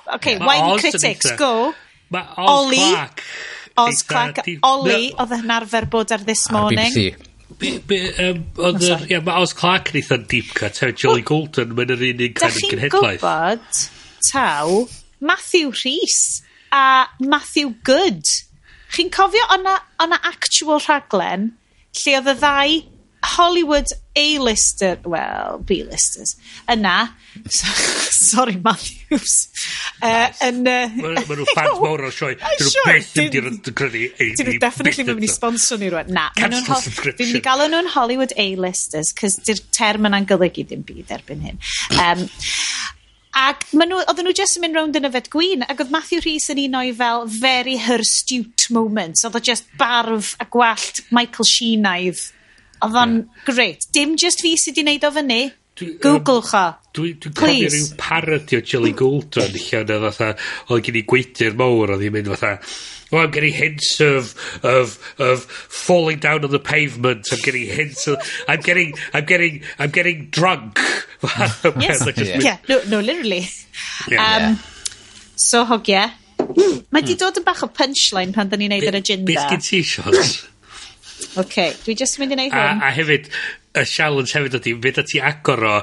OK, 0.07 0.35
yeah. 0.35 0.45
Wine 0.45 0.69
Oz 0.73 0.85
Critics, 0.85 1.33
go. 1.39 1.73
Mae 2.11 2.27
Oz 2.35 2.53
Oli, 2.55 2.83
Clark. 2.83 3.25
Oz 3.81 4.05
Clark, 4.07 4.45
Oli, 4.67 5.11
oedd 5.15 5.35
yn 5.37 5.53
arfer 5.57 5.87
bod 5.91 6.11
ar 6.15 6.25
This 6.27 6.47
ah, 6.49 6.57
Morning. 6.57 6.95
BBC. 6.95 7.27
Oedd 7.61 8.85
yr, 8.87 9.05
ie, 9.11 9.19
mae 9.21 9.43
Oz 9.45 9.55
Clark 9.57 9.93
yn 9.93 10.01
eitha'n 10.01 10.25
deep 10.31 10.53
cut, 10.57 10.81
hefyd 10.81 10.99
Jolly 11.03 11.25
Golden, 11.27 11.75
mae'n 11.77 11.93
yr 11.95 12.07
unig 12.09 12.37
kind 12.39 12.57
of 12.57 12.71
genhedlaeth. 12.73 13.21
Da 13.21 13.35
chi'n 13.51 13.61
gwybod, 13.61 13.83
taw, 14.31 14.79
Matthew 15.21 15.75
Rhys 15.83 16.41
a 16.71 17.05
Matthew 17.19 17.75
Good 17.83 18.25
Chi'n 18.91 19.11
cofio 19.13 19.43
o'na, 19.55 19.77
ona 20.03 20.19
actual 20.31 20.81
rhaglen 20.83 21.51
lle 22.01 22.17
oedd 22.19 22.31
y 22.31 22.39
ddau 22.39 22.81
Hollywood 23.23 23.91
A-lister, 24.17 24.97
well, 25.05 25.59
B-listers, 25.59 26.35
yna, 26.69 27.11
sorry 27.51 28.55
Matthews, 28.55 29.49
uh, 30.01 30.31
yn... 30.47 30.63
Mae 30.65 31.21
nhw 31.21 31.45
fans 31.53 31.77
mawr 31.83 32.07
o'r 32.07 32.15
sioe. 32.15 32.33
Dyn 32.41 32.65
nhw 32.65 32.85
beth 32.87 33.11
yn 33.21 33.59
dyn 33.61 33.77
crynu. 33.77 34.07
Dyn 34.17 34.49
nhw 34.49 34.57
definitely 34.63 35.05
mynd 35.11 35.27
i 35.27 35.29
sponsor 35.31 35.79
ni 35.79 35.91
rwan. 35.93 36.09
Na, 36.17 36.29
dyn 36.39 36.57
nhw'n 36.57 37.45
galw 37.45 37.69
nhw'n 37.69 37.91
Hollywood 37.93 38.33
A-listers, 38.41 39.13
cys 39.21 39.37
dy'r 39.45 39.61
term 39.77 40.09
yna'n 40.09 40.27
golygu 40.29 40.65
ddim 40.65 40.83
byd 40.87 41.13
erbyn 41.19 41.45
hyn. 41.45 41.61
Um, 42.01 42.25
Ac 43.37 43.63
ma' 43.79 43.87
nhw, 43.87 44.01
oedden 44.03 44.27
nhw 44.27 44.35
jyst 44.35 44.57
yn 44.59 44.65
mynd 44.65 44.75
rownd 44.75 44.97
yn 44.99 45.07
yfed 45.07 45.29
gwyn, 45.31 45.63
ac 45.63 45.79
oedd 45.79 45.93
Matthew 45.93 46.19
Rhys 46.25 46.49
yn 46.51 46.59
un 46.65 46.77
o'i 46.81 46.91
fel 46.95 47.23
very 47.31 47.77
hirsute 47.79 48.67
moments. 48.75 49.23
Oedd 49.27 49.39
o 49.39 49.43
just 49.51 49.69
barf 49.79 50.33
a 50.43 50.47
gwallt 50.51 51.05
Michael 51.15 51.47
Sheenaidd. 51.47 52.25
Oedd 52.83 52.99
o'n 52.99 53.17
yeah. 53.21 53.41
great. 53.47 53.87
Dim 53.95 54.17
just 54.19 54.43
fi 54.43 54.57
sydd 54.59 54.75
wedi 54.81 54.87
wneud 54.87 55.07
o 55.07 55.13
fyny. 55.15 55.41
Google 56.03 56.41
cho. 56.45 56.65
Dwi'n 56.93 57.19
dwi 57.23 57.31
cofio 57.31 57.69
rhyw 57.71 57.91
parody 57.97 58.57
o 58.59 58.61
Jelly 58.67 58.91
Gouldron 58.97 59.55
lle 59.55 59.79
oedd 59.79 59.93
fatha, 60.09 60.33
oedd 60.67 60.83
gen 60.87 60.99
i 60.99 61.05
gweidyr 61.07 61.55
mawr, 61.57 61.95
oedd 61.95 62.03
hi'n 62.03 62.13
mynd 62.17 62.33
fatha, 62.33 62.57
oh, 63.11 63.17
I'm 63.17 63.31
getting 63.31 63.53
hints 63.53 63.99
of, 63.99 64.33
of, 64.63 64.97
of 65.19 65.43
falling 65.43 66.19
down 66.19 66.43
on 66.43 66.51
the 66.51 66.59
pavement. 66.59 67.27
I'm 67.31 67.39
getting 67.43 67.67
hints 67.67 68.07
of, 68.07 68.17
I'm 68.47 68.59
getting, 68.61 68.93
I'm 69.13 69.25
getting, 69.25 69.61
I'm 69.79 69.89
getting 69.91 70.27
drunk. 70.29 70.79
Yes. 71.77 72.05
Like 72.05 72.15
just- 72.15 72.31
Yeah. 72.33 72.39
Yeah, 72.41 72.57
no, 72.67 72.81
no, 72.89 72.99
literally. 72.99 73.45
Yeah. 74.09 74.49
Um, 74.51 74.59
So, 75.35 75.65
hogia. 75.65 76.11
Mae 76.91 77.01
di 77.05 77.13
dod 77.17 77.37
yn 77.39 77.45
bach 77.45 77.61
o 77.63 77.67
punchline 77.69 78.33
pan 78.33 78.49
da 78.49 78.57
ni'n 78.57 78.69
neud 78.73 78.83
yr 78.85 78.91
Beth 78.93 79.01
agenda. 79.03 79.45
gen 79.49 79.61
ti, 79.61 79.79
Sean? 79.85 80.13
OK, 81.41 81.55
dwi 81.85 81.95
just 81.97 82.17
yn 82.17 82.23
mynd 82.25 82.33
i 82.35 82.37
neud 82.41 82.53
A, 82.57 82.61
hwn. 82.61 82.81
a 82.81 82.89
hefyd, 82.95 83.29
y 83.71 83.83
challenge 83.87 84.35
hefyd 84.35 84.57
ydy, 84.59 84.73
fe 84.83 84.91
da 84.95 85.03
ti 85.07 85.19
agor 85.23 85.63
o 85.63 85.75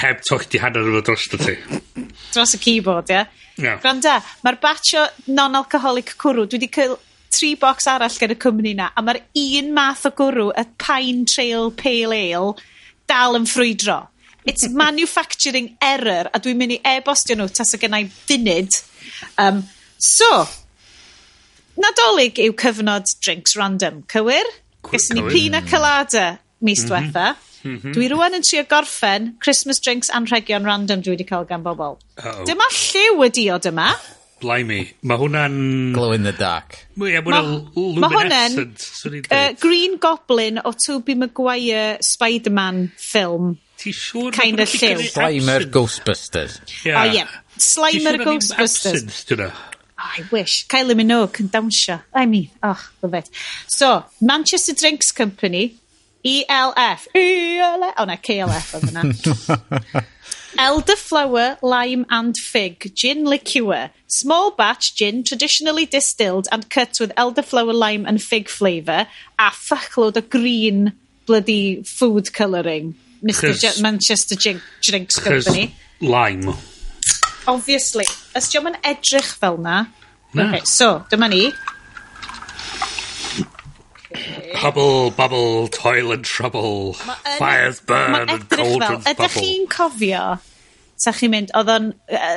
heb 0.00 0.22
toch 0.24 0.46
di 0.48 0.60
hanner 0.62 0.86
efo 0.88 1.02
dros 1.04 1.26
ti. 1.28 1.56
dros 2.32 2.54
y 2.56 2.60
keyboard, 2.62 3.10
ie? 3.10 3.18
Yeah? 3.18 3.42
Yeah. 3.60 3.80
Gwranda, 3.82 4.16
mae'r 4.46 4.58
batch 4.62 4.94
o 4.98 5.04
non-alcoholic 5.30 6.14
cwrw, 6.20 6.48
dwi 6.48 6.58
wedi 6.58 6.70
cael 6.72 6.96
tri 7.34 7.52
bocs 7.60 7.86
arall 7.90 8.16
gan 8.20 8.32
y 8.32 8.38
cwmni 8.40 8.74
na, 8.78 8.88
a 8.96 9.04
mae'r 9.04 9.20
un 9.42 9.70
math 9.76 10.06
o 10.08 10.14
gwrw, 10.16 10.50
y 10.56 10.64
Pine 10.80 11.28
Trail 11.28 11.70
Pale 11.76 12.18
Ale, 12.30 12.56
dal 13.10 13.38
yn 13.38 13.48
ffrwydro. 13.50 14.00
It's 14.48 14.68
manufacturing 14.84 15.74
error, 15.84 16.30
a 16.32 16.40
dwi'n 16.40 16.60
mynd 16.60 16.78
i 16.78 16.80
e-bostio 16.96 17.36
nhw 17.36 17.50
tas 17.52 17.76
o 17.76 17.80
gennau 17.82 18.08
funud. 18.24 18.80
Um, 19.40 19.62
so, 20.00 20.30
nadolig 21.76 22.40
yw 22.40 22.56
cyfnod 22.56 23.12
drinks 23.20 23.58
random, 23.60 24.02
cywir? 24.08 24.48
Ges 24.84 25.12
ni 25.16 25.22
pina 25.28 25.62
colada 25.64 26.38
mis 26.60 26.82
mhm. 26.82 26.88
diwetha. 26.88 27.36
Mm 27.64 27.78
-hmm. 27.80 27.94
Dwi 27.96 28.08
rwan 28.12 28.36
yn 28.36 28.44
trio 28.44 28.64
gorffen 28.68 29.30
Christmas 29.40 29.80
drinks 29.80 30.10
anrhegion 30.10 30.66
random 30.68 31.00
dwi 31.00 31.14
wedi 31.16 31.24
cael 31.24 31.46
gan 31.48 31.62
bobl. 31.62 31.96
Uh 32.18 32.26
-oh. 32.26 32.44
Dyma 32.44 32.68
lliw 32.72 33.24
y 33.24 33.30
diod 33.30 33.70
yma. 33.72 33.94
Blimey. 34.44 34.92
Mae 35.02 35.18
hwnna'n... 35.18 35.92
Glow 35.94 36.12
in 36.12 36.24
the 36.28 36.32
dark. 36.32 36.86
Ie, 36.98 37.20
mae 37.22 37.22
hwnna'n 37.24 38.00
ma 38.00 38.08
luminescent. 38.10 38.88
Uh, 39.30 39.52
Green 39.60 39.96
Goblin 39.98 40.60
o 40.64 40.74
Tobey 40.86 41.14
Maguire 41.14 41.98
Spider-Man 42.04 42.90
film. 42.96 43.54
Ti 43.80 43.92
siŵr? 43.92 44.32
Kind 44.36 44.60
of 44.60 44.68
lliw. 44.68 45.00
Slimer 45.08 45.64
Ghostbusters. 45.70 46.60
Yeah. 46.84 47.00
Oh, 47.00 47.12
yeah. 47.12 47.28
Slimer 47.56 48.18
Ghostbusters. 48.20 49.24
Ti 49.24 49.40
Oh, 49.96 50.10
I 50.18 50.24
wish. 50.30 50.66
Kylie 50.66 50.96
Minogue 50.98 51.40
yn 51.40 51.48
dawnsio. 51.48 52.00
I 52.12 52.26
mean, 52.26 52.50
oh, 52.62 52.80
love 53.00 53.14
it. 53.14 53.30
So, 53.66 54.04
Manchester 54.20 54.74
Drinks 54.74 55.12
Company, 55.12 55.76
ELF. 56.24 57.06
ELF. 57.14 57.94
O 58.00 58.04
na, 58.08 58.16
KLF 58.16 58.74
oedd 58.78 58.90
yna. 58.90 60.04
Elderflower, 60.58 61.56
lime 61.62 62.06
and 62.10 62.36
fig. 62.36 62.92
Gin 62.94 63.24
liqueur. 63.26 63.90
Small 64.06 64.52
batch 64.52 64.94
gin, 64.94 65.24
traditionally 65.24 65.84
distilled 65.84 66.46
and 66.52 66.68
cut 66.70 66.96
with 67.00 67.12
elderflower, 67.16 67.74
lime 67.74 68.06
and 68.06 68.22
fig 68.22 68.48
flavour. 68.48 69.06
A 69.38 69.50
fuckload 69.50 70.16
o 70.16 70.20
green 70.22 70.92
bloody 71.26 71.82
food 71.82 72.32
colouring. 72.32 72.94
Mr. 73.22 73.58
J 73.58 73.82
Manchester 73.82 74.36
Gin- 74.36 74.62
Drinks 74.82 75.18
Company. 75.18 75.74
lime. 76.00 76.54
Obviously. 77.46 78.04
Ys 78.36 78.48
diom 78.52 78.70
yn 78.70 78.76
edrych 78.84 79.34
fel 79.40 79.58
na. 79.60 79.86
Na. 80.34 80.46
Okay, 80.48 80.62
so, 80.64 81.04
dyma 81.10 81.28
ni. 81.28 81.50
Bubble, 84.62 85.10
bubble, 85.10 85.68
toil 85.68 86.12
and 86.12 86.24
trouble, 86.24 86.96
yn, 87.06 87.38
fires 87.38 87.80
burn 87.80 88.28
and 88.28 88.48
cauldrons 88.48 89.04
bubble. 89.04 89.26
Ydych 89.26 89.38
chi'n 89.40 89.64
cofio, 89.68 90.22
sa 90.96 91.12
chi'n 91.12 91.32
mynd, 91.32 91.50
oedd 91.58 91.72
o'n 91.74 91.90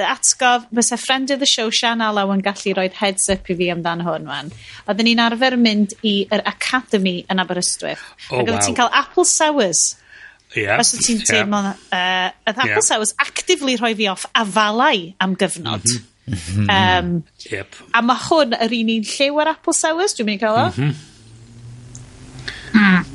atgof, 0.10 0.66
a 0.92 0.98
friend 0.98 1.32
of 1.32 1.40
the 1.40 1.50
show 1.50 1.70
Sian 1.70 2.02
Alaw 2.02 2.34
yn 2.34 2.42
gallu 2.46 2.74
rhoi 2.76 2.90
heads 2.98 3.30
up 3.30 3.50
i 3.52 3.58
fi 3.60 3.70
amdan 3.74 4.02
hwn, 4.08 4.26
man. 4.28 4.52
Oedden 4.88 5.10
ni'n 5.12 5.24
arfer 5.28 5.58
mynd 5.62 5.94
i'r 6.02 6.34
yr 6.40 6.44
Academy 6.50 7.20
yn 7.30 7.44
Aberystwyth. 7.44 8.04
Oh, 8.32 8.42
Ac 8.42 8.50
wow. 8.50 8.62
ti'n 8.66 8.78
cael 8.82 8.94
apple 9.04 9.28
sours. 9.30 9.86
Yeah. 10.56 10.82
Os 10.82 10.96
ti'n 10.98 11.22
teimlo, 11.28 11.62
uh, 11.62 11.76
uh, 11.94 12.32
apple 12.48 12.72
yeah. 12.74 12.86
sours 12.86 13.14
actively 13.22 13.78
rhoi 13.78 13.94
fi 14.00 14.10
off 14.10 14.26
afalau 14.34 15.14
am 15.22 15.36
gyfnod. 15.38 15.86
Mm 16.28 16.36
-hmm. 16.36 16.72
um, 16.78 17.12
yep. 17.52 17.76
A 17.94 18.02
mae 18.02 18.20
hwn 18.26 18.58
yr 18.58 18.74
un 18.82 18.90
un 18.98 19.06
lliw 19.12 19.38
ar 19.44 19.54
apple 19.54 19.76
sours, 19.78 20.18
dwi'n 20.18 20.28
mynd 20.28 20.42
i 20.42 20.44
cael 20.44 20.58
o. 20.58 20.66
Mm 20.72 20.74
-hmm. 20.82 21.06
Hmm. 22.78 23.06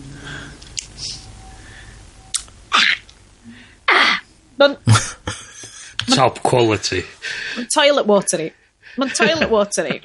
Ma'n... 4.58 4.76
Top 6.12 6.42
quality. 6.42 7.02
Ma'n 7.56 7.68
toilet 7.72 8.06
watery. 8.06 8.50
Mae'n 8.98 9.14
toilet 9.16 9.50
watery. 9.50 10.00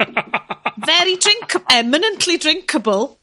Very 0.85 1.17
drinkable. 1.17 1.65
Eminently 1.69 2.37
drinkable. 2.37 3.17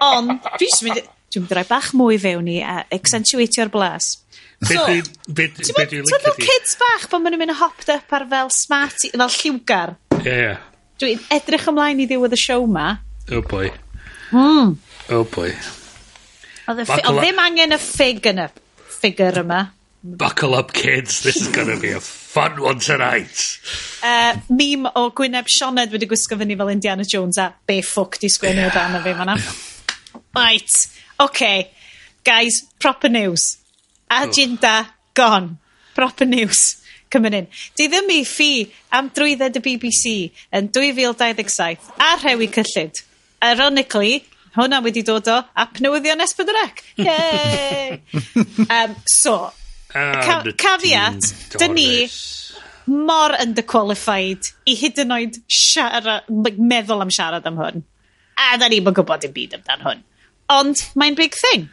On, 0.00 0.38
fi 0.56 0.68
jyst 0.68 0.86
mynd... 0.86 1.02
Dwi'n 1.32 1.46
mynd 1.46 1.54
i 1.54 1.56
roi 1.56 1.64
bach 1.64 1.92
mwy 1.96 2.18
fewn 2.20 2.48
i 2.52 2.58
a 2.60 2.82
accentuatio'r 2.92 3.70
blas. 3.72 4.18
So, 4.68 4.84
ti'n 4.84 6.36
kids 6.38 6.76
bach 6.78 7.06
pan 7.10 7.24
maen 7.24 7.34
nhw'n 7.34 7.40
mynd 7.40 7.56
hopped 7.58 7.88
up 7.92 8.12
ar 8.12 8.26
fel 8.30 8.52
smart, 8.52 9.06
fel 9.08 9.32
lliwgar? 9.38 9.94
Ie. 10.20 10.26
Yeah. 10.28 10.60
Dwi'n 11.00 11.24
edrych 11.34 11.64
ymlaen 11.72 12.02
i 12.04 12.06
ddiwedd 12.10 12.36
y 12.36 12.40
show 12.40 12.66
ma. 12.68 12.90
Oh 13.32 13.40
boy. 13.48 13.72
Mm. 14.32 14.76
Oh 15.12 15.24
boy. 15.28 15.52
Oedd 16.72 16.88
ddim 16.88 17.40
angen 17.42 17.74
y 17.74 17.78
ffig 17.80 18.24
yn 18.30 18.38
y 18.46 18.48
ffigur 18.94 19.42
yma. 19.42 19.58
Buckle 20.02 20.56
up 20.56 20.72
kids, 20.72 21.20
this 21.22 21.36
is 21.36 21.48
gonna 21.52 21.76
be 21.78 21.90
a 21.92 22.00
fun 22.00 22.60
one 22.62 22.80
tonight. 22.80 23.60
Uh, 24.02 24.38
meme 24.48 24.88
o 24.96 25.10
Gwyneb 25.10 25.50
Sioned 25.52 25.92
wedi 25.92 26.08
gwisgo 26.08 26.38
fyny 26.40 26.56
fel 26.56 26.72
Indiana 26.72 27.04
Jones 27.04 27.38
a 27.38 27.50
be 27.68 27.82
ffwc 27.82 28.18
di 28.22 28.32
sgwennu 28.32 28.64
yeah. 28.64 28.72
o 28.72 28.78
dan 28.78 28.96
o 28.96 29.02
fi 29.04 29.14
fanna. 29.20 29.36
Right, 30.34 30.88
okay. 31.20 31.70
Guys, 32.24 32.62
proper 32.78 33.10
news. 33.10 33.58
Agenda 34.10 34.88
gone. 35.14 35.58
Proper 35.94 36.24
news. 36.24 36.80
Coming 37.10 37.34
in. 37.34 37.48
Di 37.76 37.90
ddim 37.92 38.08
i 38.16 38.22
ffi 38.24 38.52
am 38.96 39.12
drwydded 39.12 39.60
y 39.60 39.66
BBC 39.68 40.12
yn 40.56 40.72
2027 40.72 41.96
a 42.00 42.14
Rhewi 42.22 42.48
Cyllid. 42.54 43.04
Ironically, 43.42 44.22
hwnna 44.56 44.82
wedi 44.84 45.04
dod 45.06 45.28
o 45.32 45.38
ap 45.64 45.80
newyddion 45.82 46.22
S4C. 46.24 46.84
Yay! 47.02 48.00
um, 48.76 48.96
so, 49.06 49.36
ah, 49.94 50.22
ca 50.24 50.38
caveat, 50.64 51.32
dyn 51.58 51.76
ni 51.78 51.88
mor 52.92 53.36
underqualified 53.38 54.52
i 54.68 54.76
hyd 54.78 55.02
yn 55.04 55.14
oed 55.16 55.38
siarad, 55.46 56.28
meddwl 56.58 57.04
am 57.04 57.12
siarad 57.14 57.46
am 57.48 57.60
hwn. 57.60 57.84
A 58.42 58.56
da 58.58 58.68
ni'n 58.68 58.90
gwybod 58.90 59.24
dim 59.24 59.34
byd 59.36 59.58
amdan 59.60 59.86
hwn. 59.86 60.04
Ond 60.52 60.86
mae'n 60.98 61.16
big 61.18 61.36
thing. 61.38 61.68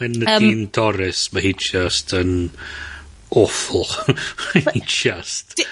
Mae'n 0.00 0.22
um, 0.26 0.46
dyn 0.46 0.66
Doris, 0.74 1.28
mae 1.32 1.48
hi 1.48 1.54
just 1.58 2.14
yn... 2.16 2.34
Um, 2.50 2.90
awful. 3.32 3.86
just 4.86 5.62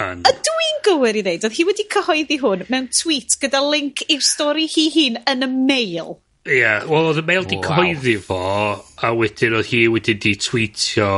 yn... 0.00 0.24
Ydw 0.28 0.56
i'n 0.66 0.80
gywir 0.86 1.20
i 1.20 1.22
ddeud, 1.26 1.46
oedd 1.46 1.56
hi 1.56 1.66
wedi 1.68 1.86
cyhoeddi 1.92 2.40
hwn 2.40 2.66
mewn 2.72 2.88
tweet 2.94 3.36
gyda 3.42 3.62
link 3.66 4.04
i'w 4.08 4.24
stori 4.24 4.66
hi 4.70 4.88
hun 4.94 5.20
yn 5.30 5.46
y 5.46 5.50
mail. 5.54 6.18
Ie, 6.48 6.60
yeah, 6.62 6.84
wel 6.88 7.10
oedd 7.10 7.20
y 7.20 7.26
mail 7.28 7.44
wedi 7.44 7.60
wow. 7.60 7.66
cyhoeddi 7.68 8.16
fo, 8.24 8.42
a 9.04 9.12
wedyn 9.16 9.58
oedd 9.58 9.72
hi 9.72 9.84
wedi 9.92 10.16
di 10.24 10.36
tweetio 10.40 11.10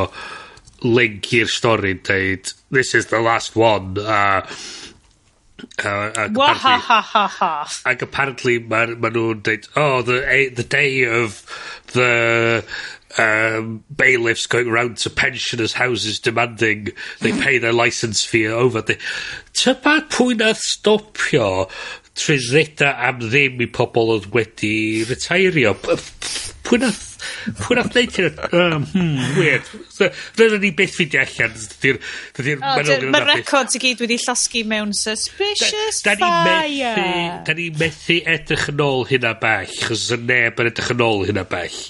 link 0.83 1.31
i'r 1.39 1.51
stori 1.51 1.95
yn 1.95 2.03
dweud, 2.09 2.55
this 2.75 2.95
is 2.99 3.11
the 3.13 3.23
last 3.23 3.57
one, 3.57 3.95
a... 4.03 4.43
Uh, 5.79 6.27
Wahahaha. 6.35 7.85
Ac 7.87 8.03
apparently, 8.03 8.57
mae 8.59 8.97
ma 8.99 9.13
nhw'n 9.15 9.45
dweud, 9.47 9.69
oh, 9.79 10.03
the, 10.03 10.19
eh, 10.27 10.49
the 10.51 10.67
day 10.67 11.05
of 11.07 11.39
the 11.95 12.65
um, 13.19 13.85
bailiffs 13.91 14.47
going 14.47 14.69
around 14.69 14.97
to 14.99 15.11
pensioners' 15.11 15.73
houses 15.73 16.19
demanding 16.21 16.89
they 17.21 17.33
pay 17.33 17.59
their 17.59 17.73
license 17.73 18.25
fee 18.25 18.47
over. 18.47 18.83
the... 18.83 18.99
Tyma 19.53 20.01
pwy 20.09 20.37
na 20.39 20.53
stopio 20.57 21.71
trisreda 22.15 22.95
am 23.09 23.21
ddim 23.21 23.61
i 23.65 23.69
pobl 23.69 24.17
oedd 24.17 24.31
wedi 24.35 24.75
retairio. 25.09 25.75
Pwy 26.63 26.81
na 26.81 26.93
Pwy 27.59 27.77
na 27.77 27.83
neud 27.87 28.17
hyn? 28.17 28.39
Um, 28.55 28.85
hmm, 28.93 29.39
weird. 29.39 29.69
Dyna 30.39 30.59
ni 30.63 30.71
beth 30.77 30.95
fynd 30.99 31.17
allan. 31.19 31.55
Mae'r 33.15 33.29
records 33.31 33.79
i 33.79 33.83
gyd 33.83 34.03
wedi 34.05 34.19
llosgu 34.23 34.65
mewn 34.69 34.93
suspicious 34.97 36.03
da, 36.07 36.15
da 36.19 36.31
fire. 36.47 37.09
Da 37.47 37.57
ni 37.59 37.69
methu 37.79 38.21
edrych 38.35 38.69
yn 38.73 38.85
ôl 38.85 39.07
hynna 39.11 39.35
bell. 39.43 39.75
Chos 39.83 40.09
y 40.15 40.21
neb 40.23 40.63
yn 40.63 40.71
edrych 40.73 40.93
yn 40.95 41.05
ôl 41.07 41.27
hynna 41.29 41.47
bell 41.49 41.81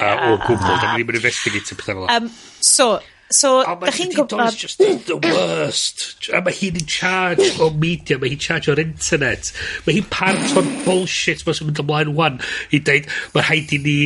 uh, 0.00 0.32
o 0.32 0.40
gwbl. 0.46 0.74
Da 0.82 0.92
ni 0.94 1.02
ddim 1.02 1.14
yn 1.14 1.20
investigator 1.20 1.78
pethau 1.80 2.02
fel. 2.02 2.10
Um, 2.16 2.32
so, 2.60 2.98
So, 3.30 3.58
oh, 3.60 3.74
da 3.76 3.92
chi'n 3.92 4.14
gwybod... 4.14 4.56
just 4.56 4.78
the 4.80 5.16
worst. 5.20 6.30
A 6.32 6.40
mae 6.40 6.54
hi'n 6.56 6.78
in 6.80 6.86
charge 6.88 7.50
o 7.60 7.68
media, 7.68 8.16
mae 8.16 8.32
hi'n 8.32 8.40
charge 8.40 8.72
o'r 8.72 8.80
internet. 8.80 9.50
Mae 9.84 9.98
hi'n 9.98 10.08
part 10.08 10.56
o'r 10.56 10.68
bullshit 10.86 11.44
mae'n 11.44 11.68
mynd 11.68 11.82
ymlaen 11.84 12.14
wan. 12.16 12.38
I 12.72 12.80
dweud, 12.80 13.10
mae 13.34 13.44
rhaid 13.44 13.74
i 13.76 13.80
ni... 13.84 13.96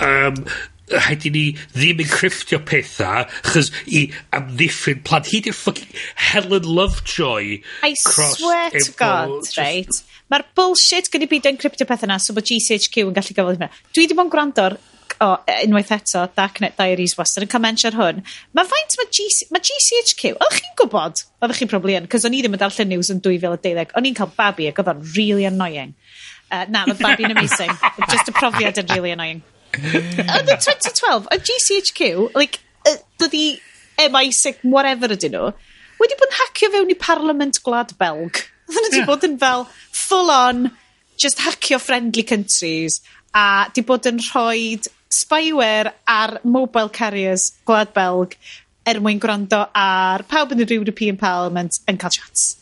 Um, 0.00 0.44
rhaid 0.90 1.26
i 1.28 1.30
ni 1.30 1.44
ddim 1.74 2.00
encryptio 2.02 2.58
pethau 2.66 3.28
chys 3.52 3.68
i 3.86 4.06
amddiffyn 4.34 5.04
plant. 5.06 5.28
Hi 5.30 5.42
di'r 5.44 5.54
fucking 5.54 5.92
Helen 6.30 6.66
Lovejoy. 6.66 7.60
I 7.86 7.92
swear 8.00 8.72
to 8.74 8.96
God, 8.98 9.44
right? 9.60 10.00
Mae'r 10.32 10.46
bullshit 10.56 11.12
gyda 11.12 11.28
byd 11.30 11.52
encryptio 11.52 11.86
pethau 11.86 12.10
na, 12.10 12.18
so 12.22 12.34
bod 12.34 12.48
GCHQ 12.48 13.10
yn 13.10 13.16
gallu 13.16 13.36
gafodd 13.36 13.60
hynny. 13.60 13.70
Dwi 13.92 14.08
ddim 14.08 14.24
yn 14.24 14.32
gwrando'r 14.32 14.80
o, 15.20 15.28
e, 15.44 15.56
unwaith 15.66 15.92
eto, 15.94 16.24
Darknet 16.36 16.78
Diaries 16.78 17.14
wastad 17.18 17.44
yn 17.44 17.50
cael 17.52 17.62
mention 17.64 17.96
hwn. 17.96 18.22
Mae 18.56 18.68
faint 18.68 18.96
mae, 18.98 19.08
GC, 19.12 19.50
mae 19.52 19.64
GCHQ, 19.66 20.34
oeddech 20.36 20.62
chi'n 20.64 20.76
gwybod? 20.80 21.24
Oeddech 21.44 21.60
chi'n 21.60 21.70
probably 21.72 21.96
yn, 21.98 22.08
cos 22.10 22.24
o'n 22.28 22.36
i 22.36 22.42
ddim 22.42 22.56
yn 22.56 22.62
darllen 22.62 22.92
news 22.94 23.12
yn 23.12 23.22
2012. 23.24 23.94
O'n 23.98 24.08
i'n 24.08 24.16
cael 24.16 24.32
babi 24.36 24.68
ac 24.70 24.80
oedd 24.80 24.92
o'n 24.94 25.02
really 25.16 25.48
annoying. 25.48 25.94
Uh, 26.50 26.64
na, 26.72 26.86
oedd 26.88 27.02
babi'n 27.02 27.32
amazing. 27.36 27.72
Just 28.08 28.32
y 28.32 28.36
profiad 28.36 28.80
yn 28.80 28.88
really 28.94 29.12
annoying. 29.16 29.42
Yn 29.76 30.48
2012, 30.48 31.28
oedd 31.30 31.44
GCHQ, 31.46 32.30
like, 32.34 32.62
dydi 33.20 33.60
MI6, 34.00 34.64
whatever 34.72 35.12
ydyn 35.12 35.36
nhw, 35.36 35.50
wedi 36.00 36.16
bod 36.16 36.30
yn 36.30 36.38
hacio 36.38 36.70
fewn 36.72 36.92
i 36.92 36.96
Parliament 36.98 37.60
Gwlad 37.64 37.92
Belg. 38.00 38.40
Oedden 38.70 38.86
nhw 38.86 38.94
wedi 38.94 39.08
bod 39.08 39.26
yn 39.28 39.36
fel 39.42 39.66
full 39.92 40.32
on, 40.32 40.70
just 41.20 41.44
hacio 41.44 41.78
friendly 41.82 42.24
countries, 42.24 43.02
a 43.36 43.68
di 43.74 43.84
bod 43.86 44.08
yn 44.08 44.18
rhoi 44.30 44.80
spyware 45.10 45.92
ar 46.06 46.38
mobile 46.44 46.90
carriers 46.94 47.50
gwlad 47.66 47.92
Belg 47.96 48.36
er 48.88 49.00
mwyn 49.02 49.20
gwrando 49.22 49.64
ar 49.76 50.24
pawb 50.30 50.54
yn 50.54 50.64
y 50.64 50.68
European 50.78 51.18
Parliament 51.20 51.80
yn 51.90 51.98
cael 52.00 52.14
chats. 52.14 52.56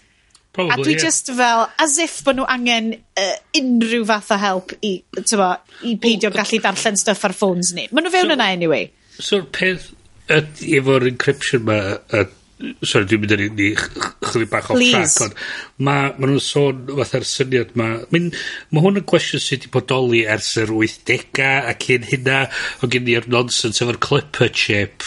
Probably, 0.56 0.74
a 0.74 0.84
dwi 0.84 0.94
yeah. 0.96 1.02
just 1.04 1.30
fel, 1.38 1.68
as 1.78 1.98
if 2.02 2.16
bod 2.26 2.40
nhw 2.40 2.46
angen 2.50 2.90
uh, 3.20 3.36
unrhyw 3.54 4.06
fath 4.08 4.32
o 4.34 4.38
help 4.42 4.72
i, 4.82 4.96
tywa, 5.20 5.52
i 5.86 5.94
peidio 6.02 6.32
well, 6.32 6.40
gallu 6.40 6.58
darllen 6.64 6.98
stuff 6.98 7.22
ar 7.28 7.36
ffôns 7.36 7.70
ni. 7.76 7.86
Maen 7.92 8.08
nhw 8.08 8.14
fewn 8.16 8.32
so, 8.32 8.34
yna 8.34 8.48
anyway. 8.56 8.88
So'r 9.20 9.46
peth 9.54 9.92
efo'r 10.28 11.06
encryption 11.12 11.62
ma, 11.68 11.78
uh, 12.16 12.24
sorry, 12.58 13.06
dwi'n 13.06 13.22
mynd 13.22 13.34
yn 13.36 13.42
ni 13.58 13.68
chydig 13.78 14.48
bach 14.50 14.70
off 14.72 14.80
track, 14.82 15.14
ond 15.22 15.36
ma, 15.78 15.94
ma 16.18 16.26
nhw'n 16.26 16.42
sôn 16.42 16.80
fatha'r 16.88 17.26
syniad 17.28 17.74
ma. 17.78 17.88
Myn, 18.14 18.28
ma 18.74 18.82
hwn 18.82 19.00
yn 19.00 19.06
gwestiwn 19.08 19.42
sydd 19.44 19.66
wedi 19.66 19.72
bodoli 19.76 20.24
ers 20.34 20.50
yr 20.62 20.72
80au 20.74 21.70
ac 21.72 21.88
hyn 21.92 22.08
hynna, 22.10 22.40
o 22.82 22.90
gen 22.90 23.10
i'r 23.12 23.28
nonsens 23.30 23.82
efo'r 23.84 24.00
clipper 24.02 24.50
chip 24.50 25.06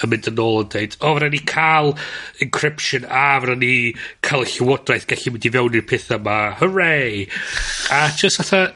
yn 0.00 0.12
mynd 0.12 0.30
yn 0.30 0.44
ôl 0.44 0.62
yn 0.64 0.72
dweud, 0.74 0.98
o, 1.00 1.14
fyna 1.16 1.32
ni 1.32 1.42
cael 1.48 1.94
encryption 2.44 3.08
a 3.08 3.26
fyna 3.44 3.56
ni 3.60 3.74
cael 4.26 4.44
y 4.44 4.52
llywodraeth 4.54 5.08
gallu 5.10 5.36
mynd 5.36 5.48
i 5.48 5.54
fewn 5.56 5.80
i'r 5.80 5.88
pethau 5.94 6.24
ma, 6.26 6.40
hooray! 6.60 7.24
A 7.96 8.08
just 8.12 8.42
fatha, 8.42 8.66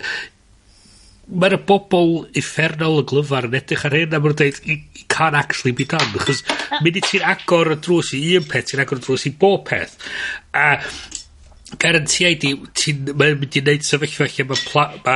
mae'r 1.28 1.56
bobl 1.68 2.14
effernol 2.36 3.00
y 3.00 3.06
glyfar 3.08 3.48
yn 3.48 3.58
edrych 3.58 3.86
ar 3.88 3.96
hyn 3.96 4.14
a 4.14 4.20
mae'n 4.20 4.38
dweud 4.38 4.60
deud 4.60 4.70
it 4.74 5.04
can't 5.12 5.38
actually 5.38 5.74
be 5.76 5.86
done 5.88 6.20
achos 6.20 6.42
mynd 6.84 7.00
i 7.00 7.04
ti'n 7.04 7.26
agor 7.34 7.72
y 7.74 7.80
drws 7.80 8.14
i 8.18 8.22
un 8.38 8.48
peth 8.50 8.70
ti'n 8.70 8.84
agor 8.84 9.00
y 9.00 9.06
drws 9.06 9.28
i 9.30 9.34
bob 9.40 9.64
peth. 9.68 9.96
A 10.52 10.78
garantiau 11.80 12.36
di 12.40 12.50
ti'n 12.76 13.12
mae'n 13.18 13.38
mynd 13.40 13.56
i 13.58 13.62
wneud 13.62 13.86
sefyllfa 13.86 14.28
lle 14.30 14.46
ma' 14.50 14.58
pla, 14.68 14.84
ma 15.06 15.14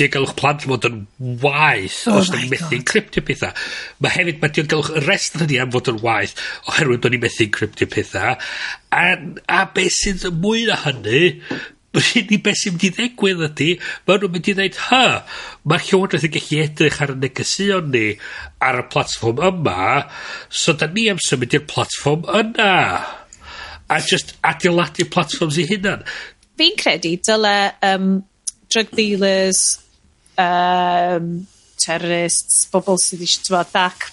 diogelwch 0.00 0.32
plant 0.38 0.64
fod 0.66 0.86
yn 0.88 1.02
waith 1.42 1.98
oh 2.10 2.20
os 2.20 2.30
ni'n 2.32 2.48
methu 2.50 2.78
encryptio 2.78 3.24
pethau 3.26 3.52
mae 4.00 4.14
hefyd 4.16 4.40
ma' 4.42 4.50
diogelwch 4.56 4.92
y 4.96 5.04
rest 5.06 5.38
hynny 5.40 5.60
am 5.62 5.74
fod 5.74 5.92
yn 5.92 6.00
waith 6.04 6.34
oherwydd 6.72 7.04
bod 7.04 7.14
ni'n 7.14 7.24
methu 7.26 7.46
encryptio 7.46 7.90
pethau 7.92 8.32
a, 8.32 9.04
a 9.46 9.60
beth 9.76 10.00
sydd 10.00 10.26
mwy 10.40 10.64
na 10.70 10.80
hynny 10.86 11.22
Rydyn 11.90 12.28
ni 12.30 12.38
beth 12.38 12.58
sy'n 12.60 12.76
mynd 12.76 12.84
i 12.86 12.90
ddigwydd 12.94 13.40
ydy, 13.48 13.68
mae 14.06 14.18
nhw'n 14.20 14.34
mynd 14.36 14.50
i 14.52 14.52
ddeud, 14.54 14.76
ha, 14.86 15.04
mae'r 15.66 15.86
llywodraeth 15.88 16.26
yn 16.28 16.34
gallu 16.36 16.60
edrych 16.62 16.98
ar 17.02 17.12
y 17.12 17.16
negesion 17.18 17.88
ni 17.90 18.04
ar 18.62 18.78
y 18.78 18.84
platform 18.92 19.42
yma, 19.48 19.86
so 20.62 20.76
da 20.78 20.86
ni 20.86 21.08
am 21.10 21.18
symud 21.24 21.56
i'r 21.58 21.66
platform 21.72 22.28
yna. 22.40 22.76
A 23.90 23.98
just 24.06 24.36
adeiladu 24.46 25.08
platforms 25.10 25.58
i 25.58 25.66
hunan. 25.66 26.06
Fi'n 26.60 26.78
credu 26.78 27.16
dyle 27.26 27.56
um, 27.90 28.20
drug 28.70 28.94
dealers, 28.94 29.80
um, 30.38 31.32
terrorists, 31.80 32.68
bobl 32.70 33.02
sydd 33.02 33.26
eisiau, 33.26 33.48
ti'n 33.50 33.74
dac 33.74 34.12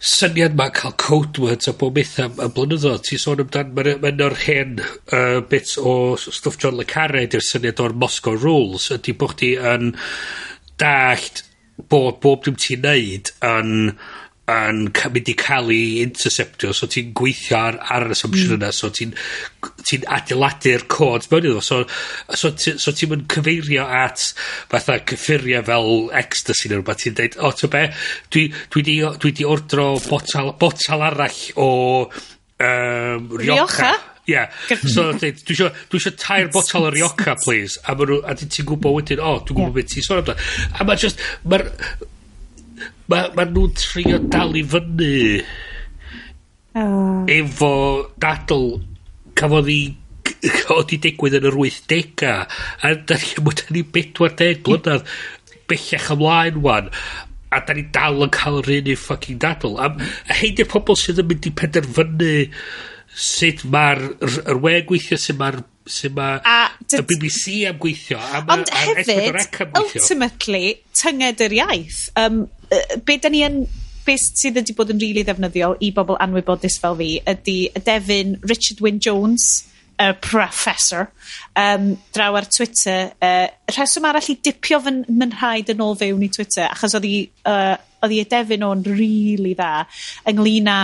syniad 0.00 0.56
ma 0.56 0.68
cael 0.74 0.94
code 1.00 1.40
words 1.42 1.68
a 1.68 1.74
bob 1.76 1.96
beth 1.96 2.18
am 2.22 2.36
y 2.42 2.48
blynyddoedd. 2.52 3.04
Ti'n 3.06 3.22
sôn 3.22 3.42
amdan, 3.44 3.72
mae'n 3.76 4.02
ma 4.02 4.12
o'r 4.26 4.38
hen 4.44 4.78
uh, 4.82 5.40
bit 5.48 5.76
o 5.80 6.16
stwff 6.20 6.60
John 6.62 6.78
Le 6.78 6.86
Carre, 6.88 7.26
di'r 7.30 7.44
syniad 7.44 7.82
o'r 7.82 7.96
Moscow 7.96 8.36
Rules, 8.36 8.90
ydy 8.96 9.16
bod 9.16 9.36
chdi 9.36 9.54
yn 9.74 9.92
dallt 10.80 11.44
bod 11.90 12.20
bob 12.24 12.44
dim 12.44 12.56
ti'n 12.60 12.84
neud 12.84 13.32
yn 13.44 13.72
yn 14.46 14.92
ca- 14.94 15.08
mynd 15.10 15.28
i 15.32 15.34
cael 15.34 15.70
ei 15.74 16.02
interceptio, 16.04 16.70
so 16.76 16.86
ti'n 16.90 17.08
gweithio 17.18 17.56
ar 17.58 17.78
ar 17.82 18.04
yr 18.06 18.14
assumption 18.14 18.54
yna 18.60 18.68
so 18.74 18.92
ti'n 18.94 19.14
ti 19.82 19.98
adeiladu'r 20.06 20.84
cod 20.92 21.26
mewn 21.32 21.48
iddo 21.50 21.62
so 21.66 21.80
so 22.30 22.52
ti 22.54 22.76
so 22.78 22.94
ti'n 22.94 23.10
mynd 23.10 23.26
cyfeirio 23.32 23.86
at 24.02 24.22
fatha 24.70 25.00
cyffurie 25.10 25.64
fel 25.66 25.90
ecstasy 26.22 26.70
neu 26.70 26.78
rhywbeth, 26.78 27.02
ti'n 27.02 27.18
dweud, 27.18 27.38
o 27.42 27.50
ti'n 27.58 27.74
be 27.74 27.84
dwi 28.30 28.46
dwi 28.70 28.86
'di 28.86 28.96
dwi 29.24 29.34
'di 29.34 29.48
ordro 29.50 29.88
botal 30.06 30.52
botal 30.62 31.02
arall 31.10 31.42
o 31.58 31.70
um, 32.06 33.30
Rioja. 33.42 33.94
Ie. 34.26 34.42
So 34.90 35.12
deud 35.14 35.42
dwi 35.46 35.54
isio 35.54 35.72
dwi 35.90 35.98
isio 36.00 36.14
tair 36.18 36.48
botel 36.54 36.86
o 36.86 36.90
Rioja 36.94 37.34
please. 37.42 37.78
a 37.82 37.94
ma' 37.98 38.06
nw 38.06 38.22
a 38.22 38.34
'dyn 38.34 38.50
ti'n 38.54 38.66
gwybod 38.70 39.00
wedyn 39.00 39.22
o 39.22 39.40
dwi'n 39.42 39.58
gwbo 39.58 39.74
beth 39.80 39.90
ti'n 39.90 40.06
sôn 40.06 40.22
amdano. 40.22 40.38
a 40.70 40.86
ma' 40.86 40.96
just, 41.02 41.18
mae'r, 41.46 41.66
Mae 43.12 43.30
ma 43.36 43.46
nhw'n 43.46 43.76
trio 43.78 44.18
dal 44.32 44.56
i 44.58 44.64
fyny... 44.66 45.12
Oh. 46.76 47.22
...efo 47.32 47.70
dadl 48.20 48.66
cafodd 49.38 49.70
'i 49.72 49.80
oedd 50.74 50.92
i 50.94 50.98
digwydd 51.02 51.38
yn 51.38 51.46
yr 51.50 51.56
wythdega 51.58 52.34
a 52.84 52.90
da 53.08 53.16
ni, 53.20 53.30
ma' 53.44 53.54
'dan 53.56 53.72
ni 53.76 53.82
bedwar 53.94 54.34
deg 54.38 54.60
blynadd 54.66 55.06
bellach 55.70 56.10
ymlaen 56.14 56.60
'wan 56.64 56.90
a 57.54 57.62
da 57.66 57.76
ni 57.76 57.86
dal 57.94 58.26
yn 58.26 58.34
cael 58.34 58.60
yr 58.60 58.72
un 58.76 58.90
i 58.92 58.98
ffucking 58.98 59.40
dadl 59.42 59.78
a, 59.80 59.88
a 59.94 60.38
heidi'r 60.40 60.70
pobol 60.72 60.98
sydd 61.00 61.22
yn 61.22 61.30
mynd 61.30 61.48
i 61.48 61.54
penderfynu 61.62 62.34
sut 63.28 63.64
mae'r 63.72 64.02
yr, 64.12 64.38
yr 64.52 64.62
we 64.64 64.76
gweithio 64.90 65.18
sut 65.20 65.38
mae'r 65.40 65.62
Sut 65.86 66.12
ma... 66.16 66.36
A... 66.42 66.58
Y 66.92 67.02
BBC 67.06 67.64
am 67.70 67.78
gweithio. 67.82 68.18
A 68.18 68.42
ma, 68.42 68.56
Ond 68.58 68.70
hefyd, 68.74 69.38
ultimately, 69.78 70.76
tynged 70.96 71.42
yr 71.46 71.54
iaith. 71.60 72.00
Um, 72.18 72.44
be 73.06 73.18
da 73.22 73.30
ni 73.32 73.44
yn 73.46 73.62
beth 74.06 74.26
sydd 74.38 74.58
wedi 74.60 74.74
bod 74.76 74.92
yn 74.94 75.00
rili 75.02 75.22
really 75.22 75.26
ddefnyddiol 75.26 75.78
i 75.82 75.92
bobl 75.94 76.18
anwybodus 76.22 76.78
fel 76.82 76.98
fi 76.98 77.16
ydy 77.26 77.56
y 77.74 77.82
defyn 77.86 78.36
Richard 78.46 78.82
Wynne 78.84 79.02
Jones, 79.02 79.64
y 79.96 80.12
professor, 80.20 81.08
um, 81.56 81.96
draw 82.12 82.36
ar 82.36 82.46
Twitter. 82.52 83.12
Uh, 83.22 83.46
rheswm 83.72 84.06
arall 84.08 84.30
i 84.30 84.36
dipio 84.44 84.80
fy 84.84 84.92
mynhaid 85.08 85.72
yn 85.72 85.82
ôl 85.84 85.96
fewn 85.98 86.26
i 86.26 86.30
Twitter, 86.32 86.68
achos 86.68 86.98
oedd 86.98 87.08
hi, 87.08 87.22
uh, 87.48 87.74
oedd 88.02 88.14
hi 88.14 88.20
y 88.22 88.28
defyn 88.28 88.66
o'n 88.66 88.84
rili 88.86 88.98
really 89.00 89.54
dda 89.56 89.86
ynglyn 90.30 90.70
â 90.70 90.78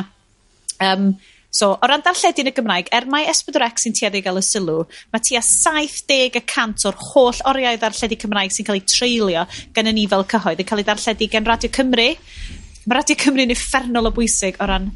um, 0.89 1.13
So, 1.53 1.75
o 1.77 1.89
ran 1.89 2.01
darlledu 2.01 2.41
yn 2.41 2.49
y 2.49 2.55
Gymraeg, 2.57 2.87
er 2.97 3.05
mae 3.13 3.27
S4C 3.29 3.83
sy'n 3.83 3.97
tueddu 3.99 4.23
i 4.23 4.25
gael 4.25 4.41
y 4.41 4.45
sylw, 4.47 4.87
mae 5.13 5.21
tua 5.21 5.43
70% 5.45 6.87
o'r 6.89 7.01
holl 7.11 7.43
oriau 7.51 7.77
darlledu 7.83 8.17
Cymraeg 8.23 8.55
sy'n 8.55 8.69
cael 8.69 8.81
ei 8.81 8.87
treulio 8.89 9.45
gan 9.77 9.91
y 9.91 9.93
ni 9.99 10.07
fel 10.09 10.25
cyhoedd 10.33 10.65
yn 10.65 10.71
cael 10.71 10.81
ei 10.81 10.89
darlledu 10.89 11.29
gan 11.35 11.49
Radio 11.51 11.69
Cymru. 11.77 12.09
Mae 12.87 12.97
Radio 12.97 13.19
Cymru'n 13.21 13.53
effernol 13.53 14.09
o 14.09 14.15
bwysig 14.17 14.57
o 14.65 14.69
ran 14.71 14.89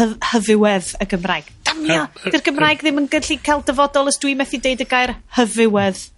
hyf 0.00 0.16
hyfywedd 0.32 0.94
y 0.98 1.08
Gymraeg. 1.14 1.52
Damia! 1.70 2.08
Dy'r 2.26 2.46
Gymraeg 2.48 2.82
ddim 2.82 3.04
yn 3.04 3.10
gallu 3.14 3.38
cael 3.46 3.62
dyfodol 3.70 4.10
os 4.10 4.18
dwi'n 4.18 4.42
methu 4.42 4.58
deud 4.66 4.82
y 4.82 4.88
gair 4.90 5.14
hyfywedd. 5.38 6.08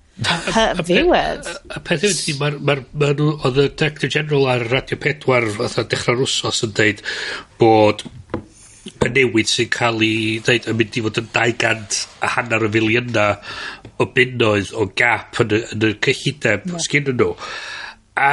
Hyfywedd. 0.57 1.53
Y 1.69 1.85
peth 1.85 2.09
yw, 2.09 2.17
mae'r 2.41 2.59
ma, 2.61 2.79
ma, 2.81 3.13
ma, 3.13 3.53
Director 3.53 4.09
General 4.13 4.49
ar 4.57 4.67
Radio 4.73 4.97
4 5.05 5.53
fatha 5.61 5.85
dechrau'r 5.89 6.25
wsos 6.25 6.65
yn 6.65 6.75
deud 6.81 7.05
bod 7.61 8.05
y 8.91 9.11
newid 9.15 9.51
sy'n 9.51 9.71
cael 9.73 10.03
ei 10.03 10.41
ddeud 10.43 10.69
yn 10.73 10.79
mynd 10.79 10.99
i 10.99 11.05
fod 11.05 11.23
yn 11.23 11.31
dau 11.35 11.55
gant 11.63 11.99
a 12.23 12.33
hanner 12.37 12.67
y 12.67 12.71
filiynau 12.75 13.37
o 14.03 14.09
bunnoedd 14.17 14.75
o 14.75 14.89
gap 14.99 15.41
yn 15.45 15.57
y, 15.59 15.63
yn 15.77 15.89
y 15.89 15.95
cyllideb 16.07 16.69
yeah. 16.69 16.85
sgyn 16.87 17.13
nhw. 17.13 17.33
A 18.19 18.33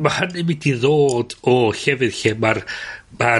mae 0.00 0.16
hynny'n 0.18 0.48
mynd 0.48 0.68
i 0.70 0.76
ddod 0.80 1.36
o 1.50 1.56
llefydd 1.76 2.18
lle 2.22 2.36
mae'r 2.42 2.62
ma 3.20 3.34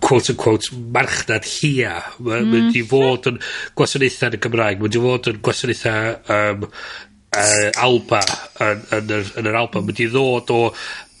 quote 0.00 0.30
unquote 0.32 0.70
marchnad 0.94 1.44
hia. 1.44 1.98
Mae'n 2.22 2.46
mm. 2.46 2.54
mynd 2.54 2.78
i 2.78 2.84
fod 2.86 3.28
yn 3.32 3.40
gwasanaethau 3.78 4.30
yn 4.30 4.38
y 4.38 4.42
Gymraeg. 4.44 4.78
Mae'n 4.78 4.86
mynd 4.86 4.98
i 4.98 5.04
fod 5.04 5.30
yn 5.32 5.40
gwasanaethau 5.48 6.12
um, 6.36 6.66
uh, 7.34 7.84
Alba 7.86 8.22
yn, 8.68 8.84
yn, 8.98 9.12
yr, 9.18 9.32
yn 9.40 9.50
yr 9.50 9.60
Alba. 9.62 9.80
Mae'n 9.80 9.90
mynd 9.90 10.04
i 10.04 10.08
ddod 10.12 10.54
o 10.54 10.60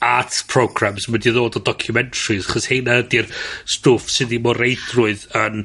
art 0.04 0.42
programs 0.50 1.08
mynd 1.10 1.26
i 1.26 1.32
ddod 1.34 1.58
o 1.58 1.62
documentaries 1.64 2.46
chos 2.50 2.68
heina 2.70 3.00
ydy'r 3.02 3.30
stwff 3.66 4.12
sydd 4.12 4.30
ddim 4.32 4.46
o 4.46 4.54
reidrwydd 4.56 5.24
yn 5.38 5.64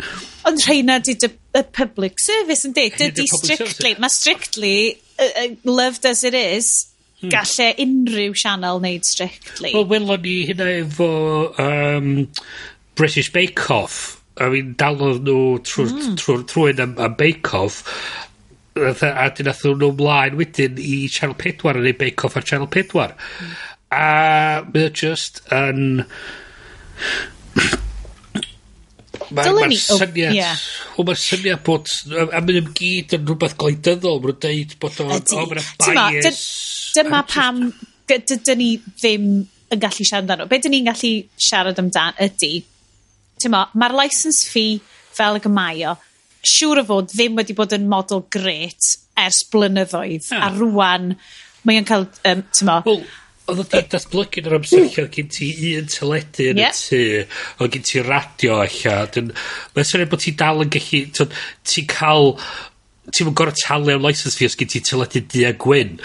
ond 0.49 0.65
rheina 0.65 0.97
di 1.03 1.15
y 1.21 1.61
public 1.75 2.17
service 2.21 2.65
yn 2.67 2.73
dweud 2.73 2.97
dydy 2.97 3.27
strictly 3.29 3.93
mae 4.01 4.13
strictly 4.13 4.75
uh, 5.19 5.29
uh, 5.43 5.47
loved 5.69 6.09
as 6.09 6.23
it 6.25 6.37
is 6.37 6.71
hmm. 7.21 7.29
galle 7.33 7.69
unrhyw 7.85 8.33
sianel 8.41 8.81
wneud 8.81 9.05
strictly 9.07 9.75
wel 9.77 9.87
welon 9.91 10.25
ni 10.25 10.39
hynna 10.49 10.69
efo 10.79 11.13
um, 11.61 12.11
British 12.97 13.31
Bake 13.33 13.69
Off 13.73 14.19
I 14.41 14.49
mean 14.49 14.73
dalodd 14.81 15.21
nhw 15.27 15.39
hmm. 15.59 15.65
trwy'n 15.69 15.97
mm. 15.99 16.13
trwy, 16.17 16.39
trwy, 16.49 16.71
am, 16.81 16.97
am 16.97 17.17
Bake 17.19 17.53
Off 17.53 17.83
a 18.73 19.27
dyn 19.37 19.51
nhw 19.53 19.91
ymlaen 19.91 20.39
wedyn 20.39 20.79
i 20.81 20.95
Channel 21.13 21.37
4 21.37 21.77
yn 21.83 21.91
ei 21.91 21.97
Bake 21.99 22.25
Off 22.25 22.39
ar 22.39 22.47
Channel 22.49 22.71
4 22.73 23.13
mm. 23.13 23.53
A 23.93 24.63
mae 24.67 24.89
o 24.89 24.91
just 24.93 25.43
yn 25.53 26.03
Mae'r 29.33 29.49
Ma', 29.49 29.63
ma'r 29.63 29.71
oh, 29.73 29.97
syniad... 30.01 30.35
Ie. 30.35 30.49
Wel 30.97 31.07
ma'r 31.07 31.19
syniad 31.21 31.63
bod... 31.65 31.89
A 32.11 32.41
mae 32.43 32.59
ym 32.59 32.69
gyd 32.77 33.15
yn 33.17 33.23
rhywbeth 33.25 33.55
gwleidyddol. 33.61 34.19
Mae'n 34.21 34.35
nhw'n 34.35 34.43
deud 34.45 34.75
bod 34.83 34.99
o... 35.01 35.07
Ydy. 35.15 35.39
O, 35.39 35.45
ma' 35.47 35.57
'na 35.57 36.05
bias. 36.13 36.43
Dyma 36.93 37.23
pam 37.29 37.63
dydyn 38.09 38.59
ni 38.59 38.69
ddim 38.91 39.27
yn 39.73 39.81
gallu 39.81 40.05
siarad 40.05 40.23
amdano. 40.23 40.47
Be 40.49 40.59
dyn 40.61 40.75
ni'n 40.75 40.89
gallu 40.89 41.13
siarad 41.47 41.79
amdano 41.81 42.27
ydy, 42.27 42.51
tyma, 43.41 43.65
mae'r 43.79 43.95
license 43.97 44.49
fee 44.49 44.77
fel 45.13 45.39
y 45.39 45.43
gymaio, 45.43 45.95
siŵr 46.53 46.83
o 46.83 46.85
fod 46.89 47.09
ddim 47.13 47.39
wedi 47.39 47.55
bod 47.57 47.73
yn 47.75 47.87
model 47.89 48.25
gret 48.33 48.93
ers 49.19 49.43
blynyddoedd, 49.53 50.29
ah. 50.35 50.47
a 50.47 50.53
rwan 50.55 51.13
mae 51.63 51.79
o'n 51.79 51.87
cael, 51.87 52.07
um, 52.29 52.43
tyma, 52.53 52.79
well, 52.85 53.03
Oedd 53.51 53.65
ti'n 53.67 53.89
datblygu 53.91 54.39
yn 54.39 54.45
yr 54.47 54.53
amser 54.55 54.85
lle 54.85 55.03
odd 55.03 55.15
gen 55.17 55.31
ti 55.35 55.47
un 55.75 55.89
teledu 55.91 56.45
yn 56.53 56.61
y 56.63 56.67
tŷ, 56.77 56.99
oedd 57.59 57.73
gen 57.73 57.87
ti 57.89 58.03
radio 58.05 58.61
allan. 58.63 59.33
mae'n 59.75 59.89
syniad 59.89 60.11
bod 60.13 60.23
ti 60.23 60.31
dal 60.39 60.63
yn 60.63 60.71
gallu, 60.71 61.01
t'od, 61.17 61.35
ti'n 61.67 61.89
cael, 61.91 62.31
ti'n 63.11 63.27
mynd 63.27 63.37
gorau 63.41 63.57
talu 63.59 63.97
am 63.97 64.07
license 64.07 64.39
fee 64.39 64.47
os 64.47 64.55
gen 64.59 64.71
ti 64.71 64.79
teledu 64.87 65.25
du 65.27 65.43
a 65.49 65.51
gwyn. 65.65 65.97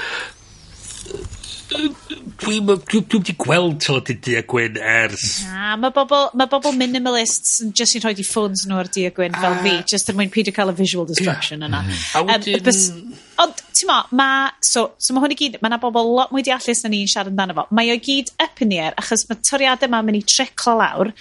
Dwi'm, 1.68 1.94
dwi, 2.40 3.00
dwi 3.04 3.18
wedi 3.18 3.34
gweld 3.36 3.80
teledu 3.84 4.14
du 4.24 4.36
a 4.38 4.42
gwyn 4.48 4.78
ers... 4.80 5.24
Na, 5.44 5.74
mae 5.80 5.92
bobl, 5.92 6.30
ma 6.38 6.46
bobl 6.48 6.72
minimalists 6.78 7.58
yn 7.64 7.74
jyst 7.76 7.98
yn 7.98 8.04
rhoi 8.04 8.14
di 8.16 8.24
ffôns 8.24 8.64
nhw 8.68 8.78
ar 8.80 8.88
di 8.94 9.04
a 9.08 9.12
gwyn 9.14 9.36
fel 9.36 9.56
ah. 9.56 9.60
fi, 9.64 9.74
jyst 9.92 10.08
er 10.08 10.16
mwyn 10.16 10.32
peidio 10.32 10.54
cael 10.56 10.72
y 10.72 10.76
visual 10.78 11.08
destruction 11.08 11.66
yna. 11.66 11.82
Mhm. 11.84 12.06
A 12.16 12.22
wedyn... 12.30 12.70
Um, 12.72 13.18
ond, 13.44 13.60
ti'n 13.76 13.90
mo, 13.90 13.98
ma, 14.16 14.28
so, 14.64 14.86
so 14.96 15.16
mae 15.16 15.26
hwn 15.26 15.34
i 15.34 15.38
gyd, 15.42 15.58
mae 15.60 15.74
na 15.74 15.80
bobl 15.82 16.08
lot 16.16 16.32
mwy 16.32 16.46
deallus 16.46 16.80
na 16.84 16.92
ni'n 16.94 17.10
siarad 17.10 17.34
amdano 17.34 17.58
fo. 17.58 17.66
Mae 17.76 17.92
o 17.92 17.98
gyd 18.08 18.32
up 18.40 18.64
in 18.64 18.72
the 18.72 18.80
air, 18.86 18.96
achos 19.02 19.26
mae 19.28 19.42
toriadau 19.50 19.90
yma'n 19.90 20.08
mynd 20.08 20.22
i 20.22 20.24
triclo 20.24 20.78
lawr. 20.80 21.12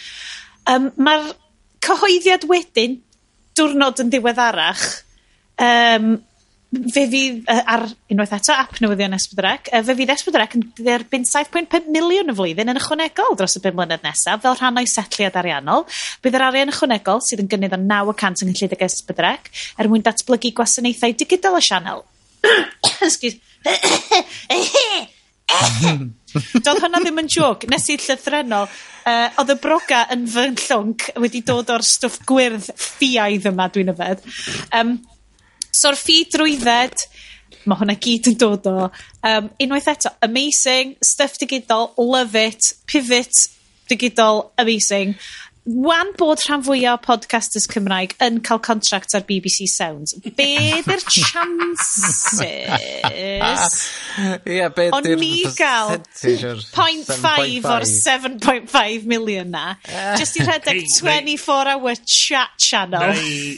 Um, 0.72 0.90
Mae'r 0.96 1.34
cyhoeddiad 1.88 2.48
wedyn, 2.48 3.02
diwrnod 3.58 4.00
yn 4.06 4.16
ddiweddarach, 4.16 4.88
um, 5.68 6.16
fe 6.68 7.06
fydd 7.08 7.48
uh, 7.48 7.62
ar, 7.74 7.86
unwaith 8.12 8.34
eto, 8.36 8.52
ap 8.52 8.80
newyddion 8.84 9.16
Esbydrec, 9.16 9.70
uh, 9.72 9.82
fe 9.88 9.96
fydd 9.96 10.12
Esbydrec 10.12 10.56
yn 10.58 10.66
dderbyn 10.76 11.26
saith 11.28 11.52
pwynt 11.54 11.70
pump 11.72 11.88
miliwn 11.94 12.34
y 12.34 12.36
flwyddyn 12.36 12.74
yn 12.74 12.80
ychwanegol 12.82 13.38
dros 13.40 13.56
y 13.56 13.64
5 13.64 13.78
mlynedd 13.78 14.04
nesaf 14.04 14.44
fel 14.44 14.58
rhan 14.60 14.82
o'i 14.82 14.90
setliad 14.92 15.38
ariannol. 15.40 15.86
Bydd 16.24 16.38
yr 16.40 16.48
arian 16.50 16.74
ychwanegol 16.74 17.24
sydd 17.24 17.46
yn 17.46 17.52
gynnydd 17.54 17.78
o 17.78 17.82
9% 17.84 18.44
yng 18.44 18.52
Nghyllid 18.52 18.76
ag 18.76 18.86
Esbydrec 18.90 19.52
er 19.80 19.92
mwyn 19.92 20.04
datblygu 20.06 20.52
gwasanaethau 20.60 21.16
digidol 21.16 21.60
y 21.62 21.64
sianel. 21.70 22.04
Excuse. 23.08 23.40
Doedd 25.48 26.82
hwnna 26.84 27.00
ddim 27.00 27.22
yn 27.24 27.30
joc. 27.32 27.64
Nes 27.72 27.88
i 27.92 27.96
llythrenol, 27.96 28.68
uh, 29.08 29.28
oedd 29.40 29.54
y 29.54 29.58
broga 29.64 30.04
yn 30.14 30.26
fy 30.30 30.50
llwnc 30.52 31.12
wedi 31.24 31.42
dod 31.48 31.72
o'r 31.74 31.86
stwff 31.86 32.20
gwyrdd 32.28 32.68
ffiaidd 32.76 33.48
yma, 33.54 33.70
dwi'n 33.72 33.94
yfed. 33.94 34.26
Um, 34.76 34.98
so'r 35.78 35.98
ffi 36.00 36.24
drwydded, 36.34 37.06
mae 37.68 37.80
hwnna 37.80 37.98
gyd 38.02 38.32
yn 38.32 38.40
dod 38.42 38.68
o 38.72 38.90
Um, 39.28 39.50
unwaith 39.60 39.90
eto, 39.92 40.14
amazing, 40.24 40.96
stuff 41.04 41.36
digidol, 41.42 41.90
love 41.98 42.38
it, 42.40 42.74
pivot 42.88 43.48
digidol, 43.90 44.52
amazing 44.58 45.16
wan 45.68 46.14
bod 46.18 46.40
rhan 46.48 46.64
fwyaf 46.64 46.96
o 46.98 47.04
podcasters 47.04 47.68
Cymraeg 47.68 48.14
yn 48.24 48.40
cael 48.46 48.62
contract 48.64 49.16
ar 49.18 49.26
BBC 49.28 49.68
Sounds, 49.68 50.16
be 50.38 50.48
ydy'r 50.80 51.04
chances 51.18 52.40
yeah, 54.48 54.70
be 54.72 54.88
o'n 54.96 55.10
ni 55.20 55.44
gael 55.58 55.98
0.5 56.16 57.68
o'r 57.68 57.88
7.5 57.90 59.08
million 59.12 59.52
na, 59.52 59.76
eh. 59.84 60.16
just 60.20 60.40
i 60.40 60.46
rhedeg 60.48 60.86
24 60.96 61.74
hour 61.74 62.00
chat 62.06 62.56
channel. 62.58 63.12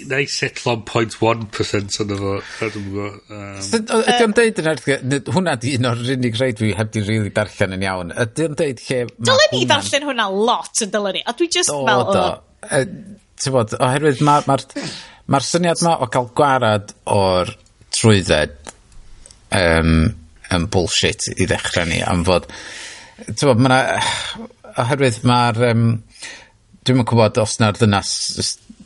Na 0.09 0.21
i 0.23 0.27
setlo 0.29 0.79
0.1% 0.81 2.01
o'n 2.03 2.15
efo. 2.15 2.33
Ydy 3.69 4.25
o'n 4.25 4.35
deud 4.37 4.63
yn 4.63 4.71
erthig, 4.73 5.05
hwnna 5.29 5.55
di 5.61 5.75
un 5.77 5.91
o'r 5.91 6.03
unig 6.15 6.37
rhaid 6.39 6.61
fi 6.61 6.73
heb 6.77 6.91
di 6.95 7.05
rili 7.05 7.33
darllen 7.35 7.77
yn 7.77 7.85
iawn. 7.85 8.13
Ydy 8.25 8.49
o'n 8.49 8.57
deud 8.59 8.83
lle... 8.87 9.01
Dylen 9.29 9.53
ni 9.53 9.63
darllen 9.69 10.09
hwnna 10.09 10.27
lot 10.33 10.83
yn 10.85 10.93
dylen 10.93 11.19
ni, 11.19 11.23
a 11.25 11.35
dwi 11.37 11.49
just 11.53 11.69
fel, 11.73 11.98
gweld 11.99 12.19
o 12.19 12.27
yy 12.69 13.53
bod, 13.55 13.75
oherwydd 13.79 14.23
mae'r 14.25 14.47
ma' 14.49 14.57
ma, 14.59 14.87
ma'r 15.35 15.45
syniad 15.45 15.83
'ma 15.85 15.95
o 16.03 16.09
ca'l 16.11 16.31
gwarad 16.35 16.93
o'r 17.15 17.53
trwydded 17.95 18.73
um, 19.55 19.93
yn 20.55 20.67
bullshit 20.73 21.29
i 21.35 21.47
ddechrau 21.47 21.87
ni 21.89 22.01
am 22.03 22.25
fod 22.27 22.49
ti'n 23.25 23.49
bod, 23.49 23.61
mae'na, 23.63 23.79
oherwydd 24.83 25.21
mae'r, 25.27 25.61
um, 25.71 25.85
dwi'n 26.83 27.03
yn 27.03 27.07
gwbod 27.07 27.39
os 27.43 27.59
'na'r 27.59 27.79
ddynas 27.79 28.11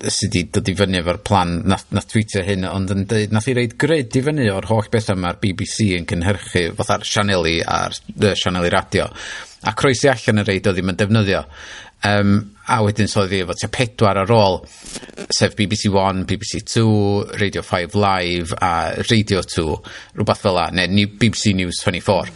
sydd 0.04 0.34
wedi 0.36 0.44
dod 0.52 0.68
i 0.68 0.74
fyny 0.76 1.00
efo'r 1.00 1.20
plan 1.24 1.54
na, 1.70 1.78
na 1.96 2.02
tweetio 2.04 2.42
hyn 2.44 2.66
ond 2.68 2.92
yn 2.92 3.06
dweud, 3.08 3.32
nath 3.36 3.48
i 3.48 3.56
reid 3.56 3.78
grid 3.80 4.18
i 4.20 4.24
fyny 4.26 4.50
o'r 4.52 4.68
holl 4.68 4.90
betha 4.92 5.16
ma'r 5.16 5.40
BBC 5.40 5.94
yn 5.98 6.08
cynhyrchu 6.10 6.66
fatha'r 6.80 7.06
sianeli 7.08 7.60
a'r 7.64 7.96
yy 8.12 8.34
sianeli 8.40 8.74
radio 8.74 9.08
a 9.64 9.76
croesi 9.80 10.10
allan 10.12 10.44
y 10.44 10.48
reid 10.48 10.66
doedd 10.66 10.76
ddim 10.80 10.92
yn 10.92 11.00
defnyddio. 11.00 11.44
Um, 12.10 12.34
a 12.72 12.80
wedyn 12.84 13.10
sylwi 13.12 13.42
efo 13.44 13.56
tua 13.60 13.72
pedwar 13.74 14.22
ar 14.22 14.32
ôl 14.32 14.60
sef 15.34 15.56
BBC 15.60 15.92
One, 15.92 16.24
BBC 16.30 16.64
Two, 16.64 17.24
Radio 17.40 17.62
5 17.62 17.96
Live 18.00 18.56
a 18.62 19.04
Radio 19.10 19.42
2 19.42 19.66
rhywbeth 20.16 20.44
fel 20.46 20.56
la 20.56 20.70
neu 20.72 21.10
BBC 21.20 21.56
News 21.58 21.82
24 21.84 22.32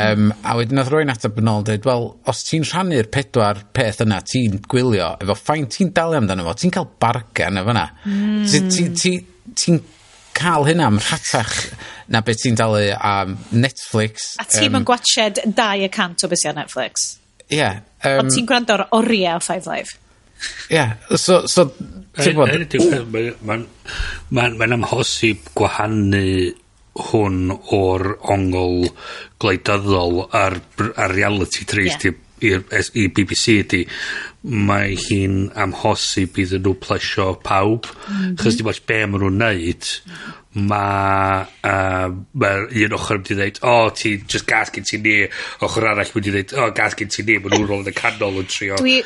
um, 0.00 0.32
a 0.44 0.56
wedyn 0.58 0.80
oedd 0.82 0.90
rwy'n 0.92 1.12
ateb 1.12 1.38
yn 1.40 1.52
ôl 1.52 1.64
dweud 1.66 1.88
wel 1.88 2.06
os 2.30 2.42
ti'n 2.48 2.66
rhannu'r 2.68 3.08
pedwar 3.12 3.62
peth 3.76 4.02
yna 4.04 4.20
ti'n 4.26 4.60
gwylio 4.70 5.14
efo 5.22 5.36
ffain 5.38 5.68
ti'n 5.72 5.94
dalu 5.96 6.18
amdano 6.20 6.46
fo 6.48 6.56
ti'n 6.60 6.74
cael 6.74 6.90
bargen 7.02 7.62
efo 7.62 7.74
yna 7.74 7.86
mm. 8.04 8.42
ti'n 8.50 8.68
ti, 8.74 8.88
ti, 8.96 9.14
ti 9.54 9.78
cael 10.36 10.68
hynna 10.68 10.90
am 10.90 11.00
rhatach 11.00 11.56
na 12.12 12.22
beth 12.26 12.44
ti'n 12.44 12.58
dalu 12.58 12.84
am 12.96 13.38
Netflix 13.52 14.34
a 14.40 14.46
ti'n 14.48 14.76
um, 14.76 14.84
gwachod 14.88 15.42
2% 15.46 16.26
o 16.26 16.32
beth 16.32 16.46
Netflix. 16.60 17.10
Ie. 17.50 17.68
Yym... 18.04 18.22
Ond 18.22 18.32
ti'n 18.34 18.48
gwrando 18.48 18.76
ar 18.76 18.86
oriau 18.96 19.40
o 19.40 19.44
Five 19.44 19.66
Live. 19.70 19.98
yeah, 20.70 20.96
So, 21.16 21.44
so 21.46 21.68
ti'n 22.16 22.38
gwybod... 22.38 23.44
Mae'n 23.44 23.66
ma 24.34 24.48
ma 24.56 24.70
amhosib 24.78 25.52
gwahanu 25.58 26.24
hwn 27.10 27.52
o'r 27.76 28.06
ongl 28.34 28.88
gwleidyddol 29.40 30.24
ar, 30.36 30.58
ar 30.90 31.14
reality 31.14 31.64
treist 31.68 32.04
yeah. 32.08 32.18
i, 32.42 32.50
i 32.98 33.06
BBC 33.14 33.60
ydy 33.62 33.84
mae 34.42 34.96
hi'n 34.98 35.50
amhosib 35.60 36.40
iddyn 36.40 36.64
nhw 36.64 36.74
plesio 36.82 37.34
pawb 37.44 37.86
mm 37.86 38.16
-hmm. 38.16 38.36
chos 38.40 38.58
dim 38.58 38.70
oes 38.72 38.80
be 38.80 39.00
maen 39.06 39.22
nhw'n 39.22 39.42
neud 39.44 39.86
mm 39.86 40.14
-hmm 40.14 40.39
ma' 40.54 41.46
yym 41.62 42.20
ma'r 42.42 42.64
un 42.82 42.94
ochr 42.96 43.20
mynd 43.20 43.30
dweud, 43.30 43.60
o, 43.62 43.74
oh, 43.86 43.90
ti 43.94 44.16
just 44.26 44.48
gas 44.50 44.72
gen 44.74 44.86
ti 44.88 44.98
ni. 44.98 45.16
Ochr 45.66 45.90
arall 45.92 46.14
mynd 46.14 46.30
dweud, 46.30 46.54
o, 46.56 46.66
oh, 46.66 46.70
gas 46.76 46.98
gen 46.98 47.12
ti 47.12 47.26
ni. 47.26 47.38
Ma' 47.38 47.52
nhw'n 47.52 47.68
nôl 47.68 47.84
yn 47.84 47.92
y 47.92 47.96
canol 47.96 48.40
yn 48.42 48.50
trio... 48.50 48.80
Dwi 48.80 49.00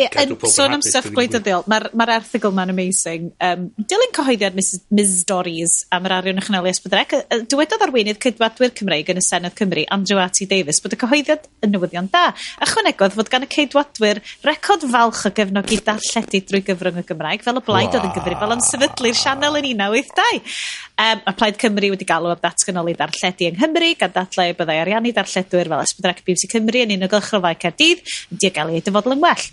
Ie, 0.00 0.06
yn 0.22 0.30
sôn 0.48 0.72
am 0.72 0.80
stuff 0.80 1.10
gwleidyddol, 1.12 1.66
mae'r 1.68 1.90
ma, 2.00 2.06
erthigol 2.14 2.54
ma'n 2.56 2.70
amazing. 2.72 3.26
Um, 3.44 3.66
dilyn 3.76 4.14
cyhoeddiad 4.16 4.54
Ms, 4.56 4.70
Ms 4.88 5.18
Dorries 5.28 5.74
am 5.92 6.06
yr 6.08 6.14
arian 6.16 6.40
ychwanegol 6.40 6.70
i 6.70 6.72
Esbydrec, 6.72 7.12
dywedodd 7.52 7.84
arweinydd 7.84 8.20
cydwadwyr 8.22 8.72
Cymreig 8.78 9.10
yn 9.12 9.20
y 9.20 9.24
Senedd 9.26 9.58
Cymru, 9.58 9.84
Andrew 9.92 10.22
R.T. 10.22 10.48
Davies, 10.48 10.80
bod 10.80 10.96
y 10.96 11.00
cyhoeddiad 11.02 11.44
yn 11.66 11.74
newyddion 11.76 12.08
da. 12.14 12.30
Ychwanegodd 12.64 13.18
fod 13.18 13.28
gan 13.34 13.44
y 13.44 13.50
Cydwadwyr 13.52 14.22
record 14.48 14.88
falch 14.94 15.26
o 15.28 15.34
gefnogi 15.36 15.82
darlledu 15.84 16.40
drwy 16.48 16.62
gyfrwng 16.70 17.02
y 17.02 17.06
Gymraeg, 17.12 17.44
fel 17.44 17.60
y 17.60 17.64
blaid 17.68 17.92
oedd 17.92 18.08
yn 18.08 18.16
gyfrifol 18.16 18.56
am 18.56 18.64
sefydlu'r 18.64 19.20
sianel 19.20 19.60
yn 19.60 19.68
1982. 19.74 20.40
Um, 21.00 21.22
ma' 21.24 21.32
Plaid 21.32 21.56
Cymru 21.56 21.88
wedi 21.94 22.04
galw 22.04 22.28
am 22.34 22.40
datganoli 22.42 22.92
darlledu 22.98 23.46
yng 23.48 23.56
Nghymru 23.56 23.94
gan 24.00 24.12
dadlau 24.12 24.50
y 24.52 24.56
byddai 24.58 24.76
ariannu 24.82 25.14
darlledwyr 25.16 25.70
fel 25.72 25.86
Ysbyddac 25.86 26.20
BBC 26.26 26.50
Cymru 26.52 26.82
yn 26.84 26.92
unol 26.98 27.08
gylchgraddau 27.14 27.56
Caerdydd 27.62 28.02
yn 28.28 28.42
diogelu 28.42 28.76
ei 28.76 28.84
dyfodol 28.84 29.16
yn 29.16 29.24
well. 29.24 29.46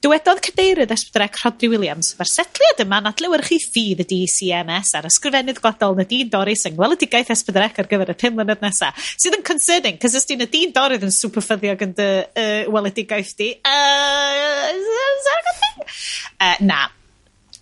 Dywedodd 0.00 0.40
cadeirydd 0.40 0.92
Ysbydrec 0.94 1.34
Rodri 1.44 1.68
Williams, 1.68 2.14
mae'r 2.16 2.30
setliad 2.30 2.78
yma'n 2.82 3.06
adlewyrchu 3.10 3.58
ffydd 3.60 4.00
y 4.02 4.06
DCMS 4.08 4.94
ar 4.96 5.06
ysgrifennydd 5.06 5.60
gwadol 5.60 5.98
na 5.98 6.06
dyn 6.08 6.30
Doris 6.32 6.64
yng 6.66 6.74
ngweledigaeth 6.78 7.30
Ysbydrec 7.34 7.78
ar 7.82 7.88
gyfer 7.90 8.10
y 8.10 8.16
pum 8.22 8.38
mlynedd 8.38 8.64
nesaf. 8.64 8.96
Sydd 9.20 9.36
yn 9.36 9.44
concerning, 9.44 10.00
cos 10.00 10.16
os 10.16 10.24
di'n 10.26 10.46
y 10.46 10.48
dyn 10.50 10.72
Doris 10.72 11.04
yn 11.04 11.12
superffyddiog 11.12 11.84
yn 11.84 11.92
dy 12.00 12.08
uh, 12.24 12.72
weledigaeth 12.72 13.34
di, 13.38 13.50
uh, 13.60 14.72
is, 14.72 14.88
is 15.04 15.28
that 15.28 15.36
a 15.36 15.46
good 15.50 15.60
thing? 15.60 15.94
Uh, 16.40 16.56
na. 16.72 16.80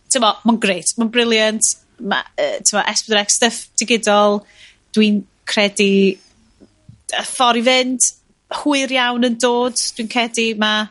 Ti'n 0.07 0.23
mo, 0.23 0.33
mae'n 0.47 0.63
great, 0.63 0.95
mae'n 0.95 1.11
brilliant, 1.13 1.75
ma' 2.01 2.23
uh, 2.39 2.59
ti'n 2.63 2.83
Ess 2.85 3.05
Pedwar 3.07 3.31
stuff 3.33 3.67
digidol 3.81 4.43
dwi'n 4.97 5.23
credu 5.49 5.91
y 6.15 7.25
ffordd 7.33 7.63
i 7.63 7.65
fynd. 7.69 8.11
Hwyr 8.63 8.95
iawn 8.97 9.27
yn 9.29 9.39
dod. 9.41 9.79
Dwi'n 9.97 10.11
credu 10.13 10.51
ma' 10.61 10.89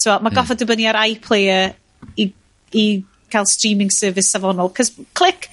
t'mo' 0.00 0.18
ma' 0.18 0.30
hmm. 0.30 0.36
goffa 0.38 0.58
dibynnu 0.58 0.88
ar 0.90 1.00
iPlayer 1.04 1.74
i, 2.16 2.30
i 2.74 2.86
cael 3.30 3.46
streaming 3.46 3.92
service 3.94 4.32
safonol 4.32 4.72
'c'os 4.74 4.92
clic, 5.14 5.48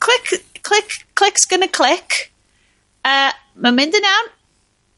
clic, 0.00 0.44
clic, 0.62 0.98
clic's 1.18 1.46
gonna 1.46 1.68
clic. 1.68 2.32
uh, 3.04 3.32
mae'n 3.58 3.76
mynd 3.76 3.98
yn 3.98 4.08
iawn. 4.08 4.34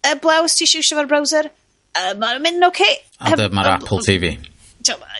Y 0.04 0.16
blew 0.20 0.44
os 0.44 0.54
ti 0.58 0.66
isio 0.68 0.82
iwsio 0.82 1.06
browser. 1.08 1.48
uh, 1.94 2.12
mae'n 2.18 2.42
mynd 2.42 2.60
yn 2.60 2.68
oce. 2.68 2.90
A 3.20 3.36
dyma'r 3.38 3.76
Apple 3.78 4.02
TV. 4.04 4.36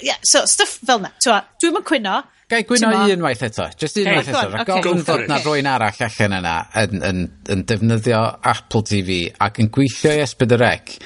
Yeah, 0.03 0.19
so 0.23 0.45
stuff 0.51 0.79
fel 0.85 1.01
'na. 1.01 1.13
Dwi'n 1.25 1.77
mynd 1.77 1.89
cwyno. 1.89 2.21
Gai 2.51 2.61
i 2.61 2.67
gwyno 2.69 2.91
unwaith 3.15 3.43
eto? 3.47 3.71
just 3.81 3.97
unwaith 3.97 4.29
eto. 4.29 4.51
Hey, 4.53 4.67
gofyn 4.69 5.01
okay. 5.01 5.05
bod 5.07 5.31
na 5.31 5.39
rwy'n 5.41 5.69
arall 5.71 6.03
allan 6.07 6.37
yna 6.41 6.57
yn, 6.83 7.07
yn, 7.09 7.23
yn 7.55 7.65
defnyddio 7.71 8.21
Apple 8.53 8.85
TV 8.85 9.23
ac 9.47 9.63
yn 9.65 9.71
gweithio 9.73 10.13
i 10.13 10.27
S4C 10.27 10.99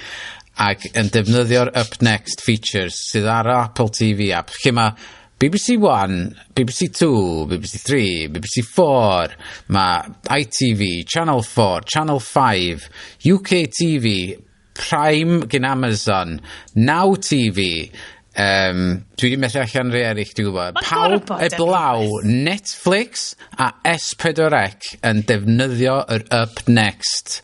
ac 0.58 0.88
yn 0.98 1.12
defnyddio'r 1.14 1.70
Up 1.78 2.00
Next 2.02 2.42
features 2.42 2.98
sydd 3.12 3.28
ar 3.30 3.46
Apple 3.54 3.92
TV 3.94 4.32
app. 4.34 4.50
Lle 4.64 4.74
mae 4.74 4.96
BBC 5.38 5.76
One, 5.78 6.34
BBC 6.58 6.90
Two, 6.98 7.46
BBC 7.46 7.84
Three, 7.86 8.26
BBC 8.26 8.64
Four, 8.66 9.30
mae 9.70 10.10
ITV, 10.34 11.06
Channel 11.06 11.44
4, 11.46 11.86
Channel 11.86 12.18
5, 12.18 12.88
UK 13.30 13.52
TV, 13.70 14.34
Prime 14.74 15.46
gyn 15.46 15.64
Amazon, 15.64 16.40
Now 16.74 17.14
TV, 17.14 17.92
Um, 18.38 18.82
dwi 19.18 19.32
wedi 19.32 19.38
methu 19.42 19.58
allan 19.58 19.88
rhai 19.90 20.04
eraill, 20.12 20.34
dwi'n 20.36 20.46
gwybod. 20.46 20.76
Pawb 20.86 21.32
eblaw 21.48 22.04
Netflix 22.22 23.32
a 23.58 23.72
S4C 23.96 24.98
yn 25.08 25.24
defnyddio 25.26 25.96
yr 26.14 26.26
Up 26.36 26.62
Next 26.70 27.40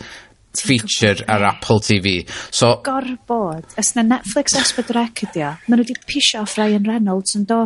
feature 0.54 1.24
ar 1.26 1.42
Apple 1.42 1.80
TV. 1.82 2.20
So, 2.54 2.76
Gorbod. 2.86 3.74
Ys 3.80 3.94
na 3.96 4.04
Netflix 4.06 4.54
S4C 4.60 5.24
ydi 5.26 5.42
o? 5.42 5.54
Maen 5.66 5.80
nhw 5.80 5.88
wedi 5.88 5.98
pisio 6.06 6.44
off 6.44 6.54
Ryan 6.60 6.86
Reynolds 6.86 7.34
yn 7.40 7.48
do. 7.50 7.64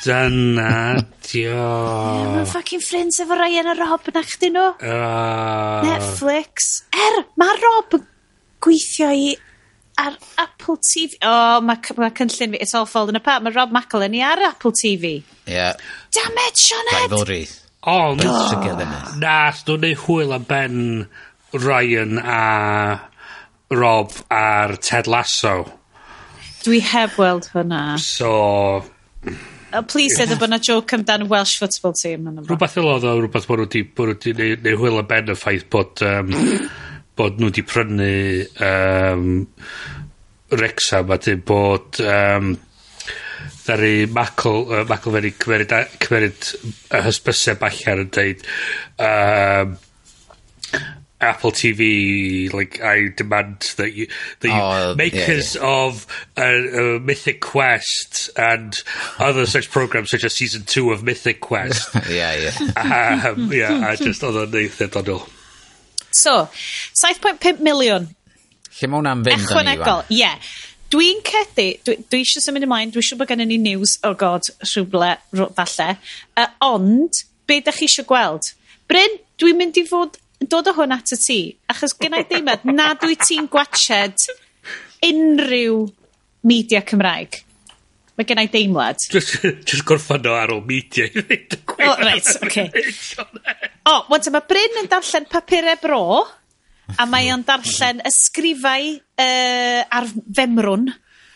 Dyna 0.00 0.96
dio. 1.28 1.60
Mae'n 2.32 2.48
fucking 2.48 2.80
ffrind 2.80 3.20
efo 3.20 3.36
Ryan 3.36 3.68
a 3.68 3.76
Rob 3.82 4.08
yn 4.08 4.20
achdi 4.22 4.48
nhw. 4.54 4.66
Uh. 4.80 5.84
Netflix. 5.90 6.72
Er, 6.96 7.20
mae 7.40 7.60
Rob 7.60 8.00
yn 8.00 8.08
gweithio 8.64 9.12
i 9.12 9.34
ar 10.00 10.16
Apple 10.38 10.78
TV. 10.82 11.16
O, 11.20 11.30
oh, 11.30 11.60
mae 11.64 11.96
ma 12.00 12.10
cynllun 12.16 12.54
fi, 12.54 12.60
it's 12.60 12.74
all 12.74 12.86
falling 12.86 13.18
apart. 13.18 13.44
Mae 13.44 13.54
Rob 13.56 13.72
McElhenney 13.74 14.22
ar 14.24 14.42
Apple 14.50 14.72
TV. 14.72 15.22
Yeah. 15.46 15.74
Damn 16.14 16.40
it, 16.46 16.56
Sioned! 16.56 16.94
Rivalry. 17.02 17.42
Ond, 17.90 18.20
oh, 18.28 18.74
na, 19.16 19.36
dwi'n 19.64 19.84
neud 19.86 20.00
hwyl 20.04 20.34
am 20.36 20.42
ben 20.48 20.80
Ryan 21.56 22.18
a 22.20 22.40
Rob 23.72 24.12
ar 24.30 24.76
Ted 24.76 25.08
Lasso. 25.08 25.62
Dwi 26.64 26.82
heb 26.84 27.16
weld 27.16 27.48
hwnna. 27.54 27.84
So... 28.00 28.84
Uh, 29.70 29.84
please 29.86 30.18
edrych 30.18 30.40
bod 30.40 30.50
yna 30.50 30.58
joke 30.66 30.96
amdan 30.96 31.28
Welsh 31.30 31.56
football 31.62 31.94
team. 31.94 32.26
Rhywbeth 32.42 32.76
yw'r 32.80 32.88
oedd 32.96 33.04
o, 33.06 33.12
rhywbeth 33.20 33.46
bod 33.48 33.62
nhw 33.62 33.68
wedi 33.70 34.48
neu 34.64 34.78
hwyl 34.80 34.98
a 35.00 35.04
ben 35.06 35.30
y 35.30 35.36
ffaith 35.38 35.68
bod 35.70 36.02
um, 36.04 36.32
bod 37.20 37.36
nhw 37.36 37.50
wedi 37.50 37.64
prynu 37.68 38.10
um, 38.64 39.24
Wrecsam 40.50 41.12
a 41.12 41.18
'dyn 41.20 41.42
bod 41.46 42.00
um, 42.00 42.54
ddari 43.60 44.06
Macl 44.10 44.64
yy 44.72 44.86
Maclfeddyg 44.88 45.36
cymeryd 45.42 45.74
cymeryd 46.00 46.48
y 46.96 47.02
hysbyseb 47.04 47.62
allan 47.68 48.04
yn 48.06 48.10
dweud 48.16 48.46
um, 49.04 49.76
Apple 51.20 51.52
TV 51.52 52.50
like 52.54 52.80
I 52.80 53.10
demand 53.14 53.74
that 53.76 53.92
you 53.92 54.06
that 54.40 54.48
you 54.48 54.54
oh, 54.54 54.94
makers 54.96 55.54
yeah, 55.54 55.60
yeah. 55.60 55.84
of 55.84 56.06
uh, 56.38 56.42
uh, 56.42 56.98
Mythic 57.04 57.42
Quest 57.42 58.30
and 58.36 58.74
other 59.18 59.44
such 59.44 59.70
programs 59.70 60.10
such 60.10 60.24
as 60.24 60.32
season 60.32 60.64
2 60.64 60.90
of 60.92 61.02
Mythic 61.02 61.40
Quest. 61.40 61.94
Yeah 62.08 62.34
yeah. 62.34 63.28
Um, 63.28 63.52
yeah 63.52 63.84
I 63.86 63.96
just 64.00 64.24
oedd 64.24 64.40
o'n 64.40 64.56
neith 64.56 64.80
edrych 64.80 65.28
So, 66.10 66.48
7.5 66.98 67.62
miliwn. 67.64 68.08
Lle 68.80 68.88
mae 68.90 69.00
hwnna'n 69.00 69.24
fynd 69.26 69.46
Ychwanegol, 69.46 70.04
ie. 70.10 70.20
Yeah. 70.22 70.50
Dwi'n 70.90 71.20
cedi, 71.22 71.68
dwi, 71.86 72.00
dwi 72.10 72.22
eisiau 72.24 72.42
symud 72.42 72.66
ymlaen, 72.66 72.90
dwi 72.90 73.04
eisiau 73.04 73.20
bod 73.20 73.30
gennym 73.30 73.50
ni 73.52 73.60
news, 73.62 73.98
oh 74.06 74.16
god, 74.18 74.48
rhywle, 74.64 75.12
falle. 75.54 75.92
Uh, 76.34 76.48
ond, 76.66 77.20
be 77.46 77.60
da 77.62 77.74
chi 77.74 77.86
eisiau 77.86 78.08
gweld? 78.08 78.50
Bryn, 78.90 79.20
dwi'n 79.38 79.60
mynd 79.60 79.78
i 79.78 79.84
fod 79.86 80.18
dod 80.50 80.70
o 80.72 80.74
hwn 80.74 80.96
at 80.96 81.12
y 81.14 81.20
ti, 81.20 81.38
achos 81.70 81.94
gennau 82.00 82.26
deimlad, 82.26 82.64
nad 82.66 83.06
wyt 83.06 83.22
ti'n 83.28 83.46
gwached 83.52 84.26
unrhyw 85.06 85.84
media 86.50 86.82
Cymraeg. 86.86 87.42
Mae 88.20 88.26
gen 88.28 88.42
i 88.42 88.50
deimlad. 88.52 89.00
Just, 89.08 89.38
just 89.64 89.84
gorffan 89.88 90.26
o 90.28 90.34
ar 90.36 90.50
ôl 90.52 90.58
media 90.68 91.06
i 91.08 91.22
fynd 91.24 91.54
y 91.56 91.58
oh, 91.62 91.62
gwaith. 91.70 91.86
O, 91.88 91.94
reit, 92.04 92.26
okay. 92.44 92.66
O, 93.88 93.94
wanta, 94.12 94.32
mae 94.34 94.44
Bryn 94.50 94.82
yn 94.82 94.90
darllen 94.92 95.28
papurau 95.30 95.78
bro, 95.80 96.02
a 97.00 97.06
mae 97.08 97.30
o'n 97.32 97.46
darllen 97.48 98.02
ysgrifau 98.10 98.90
uh, 98.92 99.80
ar 99.88 100.08
femrwn, 100.36 100.90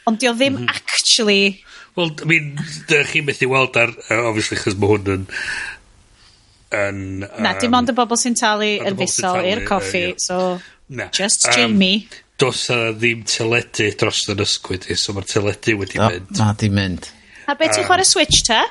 ond 0.05 0.20
di 0.20 0.28
o 0.28 0.35
ddim 0.37 0.59
mm 0.59 0.66
-hmm. 0.66 0.74
actually... 0.76 1.64
Wel, 1.97 2.12
I 2.20 2.28
mean, 2.28 2.53
chi'n 2.91 3.24
methu 3.24 3.49
weld 3.49 3.80
ar, 3.80 3.95
uh, 4.11 4.20
obviously, 4.28 4.61
chys 4.61 4.76
mae 4.76 4.93
hwn 4.93 5.09
yn 5.14 5.26
yn... 6.74 7.01
Um, 7.24 7.43
na, 7.49 7.55
dim 7.64 7.80
ond 7.80 7.95
y 7.95 7.97
bobl 7.97 8.20
sy'n 8.20 8.37
talu 8.37 8.74
yn 8.76 9.01
fusol 9.01 9.41
i'r 9.41 9.64
coffi, 9.64 10.05
uh, 10.05 10.12
yeah. 10.12 10.20
so... 10.20 10.61
Na. 10.93 11.09
Just 11.09 11.49
Jamie. 11.49 12.05
Um, 12.05 12.24
do's 12.41 12.68
a 12.74 12.78
ddim 12.95 13.22
teledu 13.28 13.91
dros 13.99 14.24
yn 14.32 14.43
ysgwyd 14.45 14.89
i, 14.91 14.97
so 14.99 15.14
mae'r 15.14 15.28
teledu 15.30 15.76
wedi 15.80 16.01
o, 16.01 16.09
mynd. 16.09 16.32
Na, 16.41 16.53
di 16.59 16.70
mynd. 16.72 17.11
A 17.47 17.55
be 17.59 17.68
ti'n 17.70 17.87
chwarae 17.87 18.09
Switch 18.09 18.43
ta? 18.49 18.64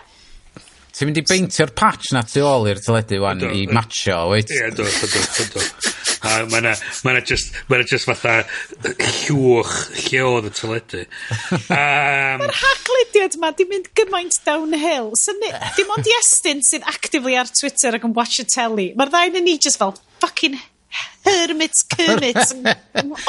Ti'n 0.93 1.09
mynd 1.09 1.21
i 1.21 1.25
beintio'r 1.25 1.71
patch 1.73 2.11
na 2.13 2.21
tu 2.27 2.43
ôl 2.45 2.67
i'r 2.69 2.81
teledu 2.83 3.21
wan 3.23 3.39
do, 3.41 3.49
i 3.49 3.65
matcho, 3.71 4.17
wait. 4.29 4.51
Ie, 4.53 4.67
do, 4.77 4.85
do, 4.85 5.07
do, 5.09 5.45
do. 5.55 5.93
A 6.23 6.35
mae 6.47 6.61
na, 6.63 6.73
mae 7.03 7.17
na 7.17 7.23
just, 7.25 7.55
mae 7.67 7.81
na 7.81 7.87
just 7.87 8.07
fatha 8.07 8.43
llwch 8.83 9.73
lle 10.05 10.21
oedd 10.27 10.47
y 10.47 10.53
teledu. 10.55 11.01
Um, 11.73 12.43
Mae'r 12.43 12.53
hachludiad 12.59 13.39
ma 13.41 13.49
di 13.57 13.65
mynd 13.71 13.89
gymaint 13.97 14.37
downhill. 14.45 15.11
So 15.19 15.35
ni, 15.39 15.49
dim 15.79 15.91
ond 15.97 16.11
Iestyn 16.13 16.63
sydd 16.63 16.85
actively 16.93 17.35
ar 17.39 17.51
Twitter 17.51 17.97
ac 17.97 18.07
yn 18.07 18.15
watch 18.15 18.43
y 18.43 18.47
telly. 18.47 18.91
Mae'r 18.99 19.11
ddain 19.11 19.41
yn 19.41 19.49
ni 19.49 19.57
just 19.57 19.81
fel 19.81 19.97
fucking 20.23 20.59
Hermits 21.23 21.85
Cymits 21.87 22.53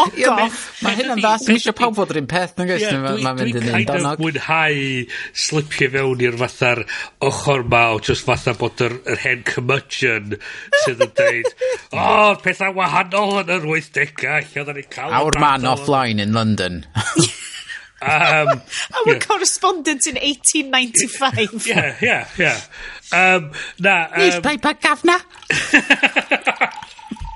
Ogof 0.03 0.57
hyn 0.83 1.13
yn 1.15 1.21
dda. 1.21 1.35
Ti'm 1.41 1.55
eisiau 1.55 1.77
pawb 1.79 1.95
fod 1.99 2.13
yr 2.15 2.21
un 2.23 2.29
peth 2.31 2.57
nag 2.59 2.73
oes? 2.75 2.85
dwi'n 2.85 3.69
kind 3.69 3.93
of 3.95 4.21
mwynhau 4.23 4.81
slipio 5.45 5.91
fewn 5.95 6.25
i'r 6.27 6.39
fatha'r 6.43 6.83
Ochr 7.29 7.65
'ma 7.69 7.85
o 7.95 8.03
just 8.09 8.27
fatha 8.27 8.57
bod 8.59 8.83
yr 8.85 8.99
yr 9.15 9.23
hen 9.25 9.47
curmudgeon 9.49 10.37
sydd 10.83 11.07
yn 11.07 11.15
deud 11.23 11.51
o 11.95 12.03
oh, 12.03 12.35
pethau 12.43 12.75
wahanol 12.77 13.41
yn 13.45 13.55
yr 13.59 13.71
wythdega 13.71 14.43
lle 14.43 14.65
oddan 14.65 14.81
ni'n 14.81 14.91
ca'l 14.93 15.19
our 15.21 15.41
man 15.41 15.69
offline 15.71 16.23
in 16.23 16.37
London. 16.37 16.85
Um, 18.05 18.61
our 19.07 19.15
yeah. 19.15 19.19
correspondent 19.19 20.07
in 20.07 20.17
1895 20.17 21.67
yeah 21.67 21.97
yeah 22.03 22.29
yeah 22.37 22.61
um, 23.17 23.51
na 23.79 24.09
um, 24.13 24.21
newspaper 24.21 24.75
governor 24.75 25.21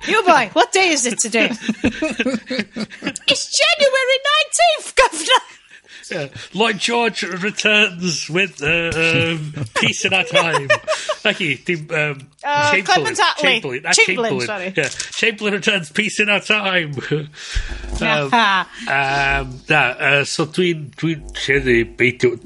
You 0.09 0.23
boy, 0.23 0.49
what 0.55 0.73
day 0.73 0.89
is 0.89 1.05
it 1.07 1.19
today? 1.19 1.51
it's 1.83 3.61
January 3.61 4.19
19th, 4.29 4.97
Governor. 4.97 5.43
yeah. 6.11 6.29
Lloyd 6.55 6.79
George 6.79 7.23
returns 7.23 8.31
with 8.31 8.63
uh, 8.63 8.91
um, 8.97 9.53
peace 9.77 10.05
in 10.07 10.15
our 10.15 10.25
time. 10.25 10.69
Lucky, 11.25 11.57
dim, 11.57 11.89
um, 11.91 12.29
Uh, 12.43 12.73
Chamberlain. 12.73 13.15
Chamberlain, 13.15 13.83
Chamberlain, 13.83 13.93
Chamberlain. 13.93 14.41
sorry. 14.47 14.73
Yeah, 14.77 14.89
Chamberlain 14.89 15.53
returns 15.55 15.91
peace 15.93 16.19
in 16.21 16.29
our 16.31 16.41
time. 16.41 16.95
um, 17.11 17.29
um, 18.33 19.61
na, 19.69 19.81
uh, 19.99 20.25
so 20.25 20.47
dwi'n 20.47 20.91
dwi'n 20.97 21.97
beidio 21.99 22.39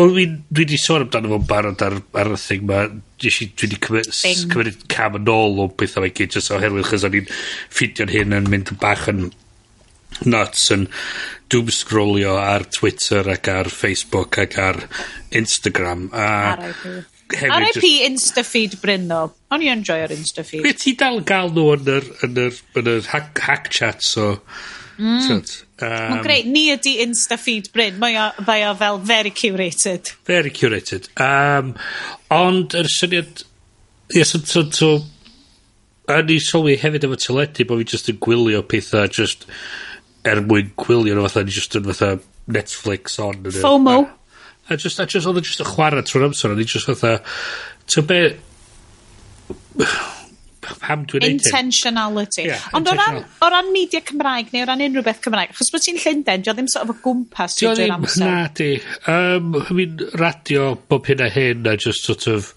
Wel 0.00 0.14
fi'n, 0.16 0.36
dwi 0.48 0.64
wedi 0.64 0.78
sôn 0.80 1.04
amdano 1.04 1.34
fo'n 1.34 1.46
barod 1.50 1.82
ar, 1.84 1.98
ar 2.22 2.32
y 2.32 2.40
thing 2.40 2.64
'ma, 2.64 2.86
dwi 3.20 3.30
wedi 3.36 3.78
cymy- 3.84 4.06
s- 4.08 4.46
cymryd 4.48 4.86
cam 4.88 5.18
yn 5.20 5.28
ôl 5.28 5.60
o 5.60 5.68
beth 5.68 5.98
'ma 6.00 6.08
gyd 6.08 6.38
jyst 6.38 6.52
oherwydd 6.56 6.88
chys 6.88 7.04
o'n 7.08 7.20
i'n 7.20 7.28
ffidio'n 7.36 8.14
hyn 8.16 8.36
yn 8.40 8.48
mynd 8.52 8.72
yn 8.72 8.80
bach 8.80 9.06
yn 9.12 9.28
nuts 10.26 10.66
yn 10.74 10.88
doomscrollio 11.52 12.34
ar 12.40 12.64
Twitter 12.72 13.28
ac 13.34 13.48
ar 13.52 13.70
Facebook 13.72 14.38
ac 14.42 14.58
ar 14.62 14.80
Instagram 15.36 16.08
a 16.12 16.26
hefyd... 17.30 17.54
RIP 17.62 17.76
just... 17.78 18.04
Instafeed 18.08 18.76
Bryn 18.82 19.06
ddo. 19.10 19.22
O'n 19.54 19.62
i 19.62 19.70
enjoyo'r 19.70 20.14
Instafeed. 20.16 20.64
Be 20.66 20.74
ti 20.74 20.96
dal 20.98 21.20
gael 21.26 21.52
nhw 21.54 21.66
yn 21.76 21.90
yr, 21.98 22.08
yn 22.26 22.40
yr, 22.46 22.60
yn 22.80 22.92
yr 22.96 23.10
hack, 23.12 23.38
hack 23.46 23.70
chat 23.74 24.02
so... 24.06 24.32
Mm. 25.00 25.40
Um, 25.80 26.14
Mae'n 26.14 26.24
greu. 26.26 26.48
Ni 26.52 26.66
ydi 26.74 26.96
Insta 27.04 27.38
feed 27.40 27.70
Bryn. 27.74 27.98
Mae 28.02 28.18
o, 28.20 28.26
mae 28.46 28.66
o 28.68 28.74
fel 28.78 29.00
very 29.06 29.32
curated. 29.34 30.12
Very 30.28 30.52
curated. 30.54 31.08
Um, 31.20 31.74
ond 32.34 32.76
yr 32.78 32.90
syniad... 32.92 33.44
Ie, 34.10 34.24
so, 34.26 34.40
so, 34.42 34.64
so, 34.74 34.90
a 36.10 36.20
ni 36.26 36.40
sylwi 36.42 36.74
hefyd 36.80 37.06
efo 37.06 37.18
teledu 37.22 37.66
bod 37.68 37.82
fi 37.82 37.88
just 37.92 38.10
yn 38.10 38.18
gwylio 38.22 38.62
pethau 38.66 39.06
just 39.06 39.46
er 40.26 40.42
mwyn 40.42 40.72
gwylio 40.80 41.14
nhw 41.14 41.28
fatha 41.28 41.44
ni 41.46 41.54
just 41.54 41.76
yn 41.78 41.86
fatha 41.86 42.10
Netflix 42.50 43.20
on. 43.22 43.44
FOMO. 43.60 43.98
A, 44.68 44.76
just, 44.76 45.00
a 45.00 45.06
just, 45.06 45.26
oedd 45.26 45.40
yn 45.40 45.46
just 45.46 45.62
yn 45.62 45.70
chwarae 45.70 46.02
trwy'r 46.06 46.28
amser. 46.28 46.52
a 46.52 46.58
ni 46.58 46.66
just 46.66 46.90
fatha... 46.90 47.20
So 47.90 48.02
be 48.02 48.20
pam 50.60 51.06
dwi'n 51.08 51.24
neud 51.24 51.30
hyn? 51.30 51.38
Intentionality. 51.38 52.44
Yeah, 52.48 52.68
Ond 52.76 52.90
o 52.90 52.94
ran, 52.96 53.22
o 53.24 53.50
ran 53.52 53.72
media 53.74 54.02
Cymraeg 54.06 54.52
neu 54.54 54.64
o 54.64 54.68
ran 54.68 54.84
unrhyw 54.84 55.06
beth 55.06 55.22
Cymraeg, 55.24 55.54
achos 55.54 55.72
bod 55.72 55.84
ti'n 55.86 55.98
Llundain, 56.02 56.44
dio 56.44 56.54
ddim 56.56 56.68
sort 56.70 56.86
of 56.86 56.94
o 56.94 57.00
gwmpas 57.06 57.58
trwy'r 57.58 57.80
drwy'r 57.80 57.96
amser. 57.96 58.26
Na 58.26 58.46
di. 58.60 58.70
Um, 59.10 59.58
I 59.62 59.76
mean, 59.76 60.06
radio 60.20 60.74
bob 60.76 61.10
hyn 61.10 61.24
a 61.24 61.30
hyn 61.32 61.68
a 61.70 61.76
just 61.76 62.06
sort 62.06 62.28
of... 62.30 62.54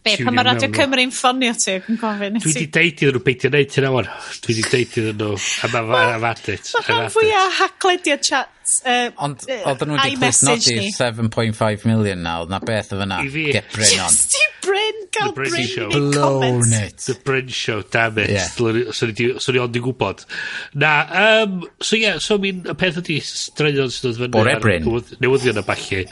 Be, 0.00 0.14
pan 0.16 0.32
mae 0.32 0.46
Radio 0.46 0.70
Cymru'n 0.72 1.10
ffonio 1.12 1.52
ti, 1.60 1.74
yn 1.76 1.98
gofyn. 2.00 2.38
Dwi 2.40 2.54
wedi 2.54 2.68
deud 2.72 3.02
iddyn 3.02 3.18
nhw 3.18 3.20
beidio 3.26 3.50
neud 3.52 3.74
hyn 3.76 3.88
awan. 3.90 4.06
Dwi 4.46 4.54
wedi 4.56 4.70
deud 4.70 4.94
iddyn 5.02 5.18
nhw, 5.20 5.34
a 5.36 5.68
mae 5.74 5.90
fan 5.90 6.14
am 6.14 6.24
adit. 6.30 6.70
Mae 6.72 6.86
rhan 6.86 7.12
fwyaf 7.12 7.58
haclediad 7.58 8.24
chat 8.24 8.54
Uh, 8.84 9.10
Ond 9.24 9.42
uh, 9.48 9.64
oedden 9.70 9.90
nhw 9.90 9.98
wedi 9.98 10.18
plisnodi 10.20 10.76
7.5 10.94 11.86
million 11.88 12.22
nawr, 12.24 12.48
na 12.50 12.60
beth 12.62 12.92
o 12.94 13.00
fyna. 13.00 13.18
I 13.24 13.32
fi. 13.32 13.44
Get 13.56 13.72
Bryn 13.74 14.02
on. 14.04 14.14
Just 14.14 14.36
i 14.38 14.46
Bryn, 14.64 15.00
gael 15.16 15.32
Bryn 15.36 15.56
i 15.58 15.66
comments. 16.14 17.08
It. 17.08 17.14
The 17.14 17.24
Bryn 17.24 17.48
Show, 17.48 17.82
damn 17.82 18.18
it. 18.22 18.30
Yeah. 18.30 18.46
Swn 18.46 19.58
i 19.58 19.62
ond 19.62 19.76
i 19.76 19.82
gwybod. 19.82 20.24
Na, 20.80 20.94
um, 21.24 21.60
so 21.80 21.98
ie, 21.98 22.04
yeah, 22.04 22.20
so 22.22 22.38
mi'n 22.42 22.62
y 22.70 22.76
peth 22.78 23.00
ydi 23.02 23.18
straeon 23.26 23.92
sydd 23.92 24.12
oedd 24.12 24.22
fyny. 24.22 24.34
Bore 24.38 24.56
Bryn. 24.62 24.88
Newyddion 25.20 25.60
y 25.60 25.66
balli. 25.66 26.02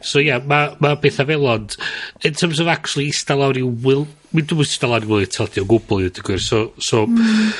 So 0.00 0.22
ie, 0.22 0.30
yeah, 0.30 0.40
mae 0.40 0.74
ma 0.82 0.96
bethau 1.02 1.28
fel 1.28 1.50
ond, 1.52 1.76
in 2.24 2.38
terms 2.38 2.62
of 2.62 2.70
actually 2.72 3.10
istal 3.12 3.44
lawr 3.44 3.60
i 3.60 3.64
wyl, 3.66 4.06
mi 4.32 4.44
dwi'n 4.44 4.64
istal 4.64 4.94
lawr 4.94 5.04
i 5.04 5.10
wyl 5.10 5.26
i 5.26 5.32
todi 5.36 5.62
o 5.62 5.68
gwbl 5.68 6.00
i 6.00 6.08
wedi 6.08 6.24
gwir. 6.24 6.42
So, 6.42 6.70
so 6.80 7.04
mm. 7.10 7.52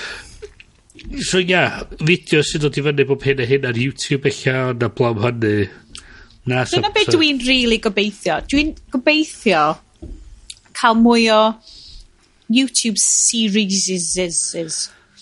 So 1.22 1.38
ia, 1.40 1.86
fideo 2.00 2.42
sy'n 2.44 2.62
dod 2.64 2.76
i 2.78 2.84
fyny 2.84 3.06
bob 3.08 3.24
hyn 3.26 3.42
a 3.42 3.46
hyn 3.48 3.66
ar 3.68 3.78
YouTube 3.78 4.28
eich 4.30 4.44
na 4.50 4.88
blawn 4.88 5.22
hynny. 5.22 5.68
Na, 6.46 6.64
Dyna 6.70 6.92
beth 6.94 7.10
dwi'n 7.14 7.40
really 7.46 7.78
gobeithio. 7.82 8.40
Dwi'n 8.50 8.74
gobeithio 8.94 9.62
cael 10.76 10.98
mwy 11.00 11.26
o 11.34 11.40
YouTube 12.52 12.98
series. 13.02 13.88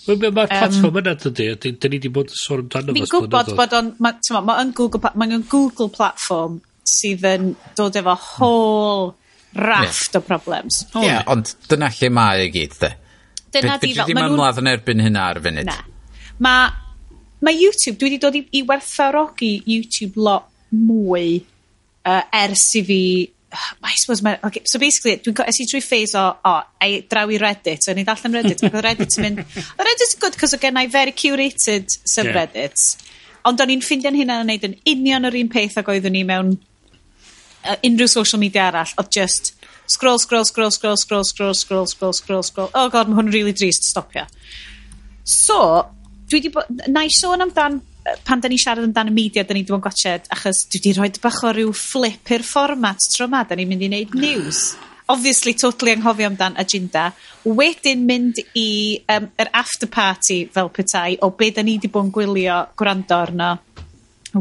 Mae'r 0.05 0.33
ma 0.33 0.45
platform 0.45 0.99
yna 1.01 1.15
dydy, 1.17 1.47
dyn 1.63 1.77
ni 1.81 1.97
wedi 1.97 2.11
bod 2.13 2.29
yn 2.29 2.37
sôn 2.37 2.65
amdano 2.65 2.93
fo. 2.93 2.97
Fi'n 2.97 3.09
gwybod 3.09 3.53
bod 3.57 3.73
o'n, 3.79 3.93
mae'n 4.01 4.73
Google, 4.77 5.01
ma 5.17 5.29
Google 5.49 5.89
platform 5.93 6.59
sydd 6.85 7.25
yn 7.25 7.55
dod 7.77 7.97
efo 7.97 8.13
whole 8.27 9.07
raft 9.57 10.17
o 10.17 10.21
problems. 10.21 10.83
Ie, 11.01 11.17
ond 11.31 11.55
dyna 11.71 11.89
lle 11.95 12.11
mae 12.13 12.43
e 12.43 12.45
i 12.49 12.53
gyd, 12.53 12.77
de. 12.83 12.91
Dyna 13.55 13.77
di 13.81 13.91
fel... 13.91 14.03
Fedri 14.03 14.13
di'm 14.13 14.23
ymladd 14.25 14.61
yn 14.61 14.71
erbyn 14.71 15.05
hynna 15.05 15.29
ar 15.31 15.39
y 15.39 15.45
funud. 15.45 15.69
Na. 15.69 15.77
Ma, 16.45 16.55
ma 17.45 17.53
YouTube, 17.55 17.97
dwi 18.01 18.11
wedi 18.11 18.21
dod 18.21 18.35
i, 18.39 18.43
i 18.59 18.65
werthfawrogi 18.67 19.53
YouTube 19.63 20.19
lot 20.21 20.51
mwy 20.75 21.39
uh, 21.39 22.21
ers 22.43 22.67
i 22.79 22.83
fi 22.85 23.01
I 23.55 23.95
suppose 23.95 24.21
mae... 24.21 24.39
Okay, 24.43 24.61
so 24.65 24.79
basically, 24.79 25.15
dwi'n 25.23 25.47
es 25.47 25.59
i 25.63 25.67
trwy 25.69 25.79
ffeis 25.83 26.15
o, 26.19 26.25
o, 26.43 26.53
ei 26.83 26.97
draw 27.07 27.29
i 27.31 27.37
Reddit, 27.39 27.87
o'n 27.91 28.01
i 28.01 28.03
ddarllen 28.03 28.35
Reddit, 28.35 28.63
ac 28.65 28.73
oedd 28.73 28.83
Reddit 28.83 29.15
yn 29.15 29.25
mynd, 29.25 29.41
oedd 29.45 29.83
Reddit 29.87 30.15
yn 30.15 30.21
good, 30.23 30.37
cos 30.41 30.55
o 30.57 30.59
gennau 30.59 30.89
very 30.91 31.13
curated 31.15 31.95
subreddits. 32.03 32.95
Yeah. 32.97 33.39
Ond 33.51 33.61
o'n 33.63 33.71
i'n 33.75 33.83
ffindio'n 33.85 34.17
hynna 34.17 34.41
yn 34.43 34.51
neud 34.51 34.67
yn 34.67 34.75
union 34.91 35.29
yr 35.29 35.37
un 35.39 35.51
peth 35.53 35.77
ac 35.79 35.91
oeddwn 35.93 36.17
ni 36.17 36.25
mewn 36.27 36.51
uh, 36.57 37.77
unrhyw 37.77 38.11
social 38.11 38.41
media 38.41 38.67
arall, 38.67 38.91
oedd 38.99 39.13
just 39.13 39.53
scroll, 39.87 40.19
scroll, 40.19 40.45
scroll, 40.45 40.71
scroll, 40.71 40.97
scroll, 40.97 41.23
scroll, 41.23 41.53
scroll, 41.53 41.85
scroll, 41.85 42.13
scroll, 42.13 42.43
scroll. 42.43 42.69
Oh 42.73 42.89
god, 42.89 43.09
mae 43.09 43.19
hwn 43.19 43.29
yn 43.29 43.35
really 43.35 43.53
drist, 43.57 43.87
stopio. 43.89 44.25
So, 45.25 45.59
dwi 46.29 46.41
di 46.45 46.53
bod, 46.53 46.69
na 46.89 47.05
i 47.05 47.11
sôn 47.13 47.45
amdan, 47.45 47.79
pan 48.25 48.41
da 48.41 48.49
ni 48.49 48.59
siarad 48.61 48.85
amdan 48.85 49.09
y 49.09 49.15
media, 49.15 49.45
da 49.45 49.57
ni 49.57 49.63
ddim 49.65 49.79
yn 49.79 49.85
gwachod, 49.85 50.27
achos 50.33 50.65
dwi 50.71 50.81
di 50.83 50.95
rhoi 50.97 51.11
bach 51.21 51.43
o 51.45 51.53
ryw 51.53 51.71
flip 51.75 52.33
i'r 52.33 52.45
fformat 52.45 53.09
tro 53.13 53.29
ma, 53.31 53.45
da 53.45 53.57
ni'n 53.57 53.71
mynd 53.71 53.85
i 53.85 53.91
wneud 53.91 54.19
news. 54.19 54.65
Obviously, 55.09 55.53
totally 55.53 55.93
anghofio 55.93 56.31
amdan 56.31 56.55
agenda. 56.57 57.11
Wedyn 57.45 58.07
mynd 58.09 58.41
i 58.57 58.69
um, 59.13 59.27
yr 59.37 59.51
after 59.53 59.89
party 59.89 60.45
fel 60.53 60.71
petai 60.73 61.19
o 61.21 61.29
be 61.29 61.51
da 61.53 61.61
ni 61.61 61.77
di 61.77 61.91
bod 61.93 62.07
yn 62.07 62.13
gwylio 62.15 62.63
gwrando 62.77 63.19
arno 63.21 63.51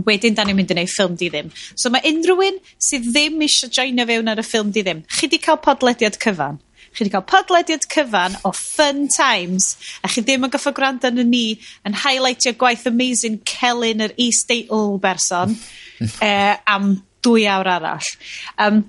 wedyn 0.07 0.37
da 0.37 0.45
ni'n 0.45 0.59
mynd 0.59 0.73
i 0.73 0.77
wneud 0.77 0.93
ffilm 0.93 1.17
di 1.21 1.31
ddim. 1.31 1.51
So 1.79 1.93
mae 1.93 2.05
unrhyw 2.11 2.45
un 2.49 2.61
sydd 2.83 3.11
ddim 3.11 3.43
eisiau 3.47 3.73
joinio 3.79 4.07
fewn 4.11 4.33
ar 4.33 4.43
y 4.43 4.47
ffilm 4.47 4.73
di 4.75 4.85
ddim, 4.85 5.03
chi 5.19 5.31
'di 5.31 5.41
cael 5.45 5.61
podlediad 5.65 6.19
cyfan. 6.23 6.61
Chi 6.95 7.05
'di 7.05 7.13
cael 7.15 7.27
podlediad 7.31 7.87
cyfan 7.91 8.39
o 8.45 8.53
fun 8.55 9.07
times, 9.13 9.75
a 10.03 10.11
chi 10.11 10.25
ddim 10.25 10.47
yn 10.49 10.55
goffo 10.55 10.75
gwrando 10.75 11.13
yn 11.13 11.31
ni 11.31 11.47
yn 11.87 11.99
highlightio 12.05 12.55
gwaith 12.59 12.87
amazing 12.91 13.41
Celyn 13.49 14.05
yr 14.09 14.17
is-deitl 14.29 14.99
berson 15.03 15.55
uh, 15.55 16.57
am 16.75 16.97
dwy 17.25 17.49
awr 17.51 17.71
arall. 17.79 18.13
Um, 18.59 18.85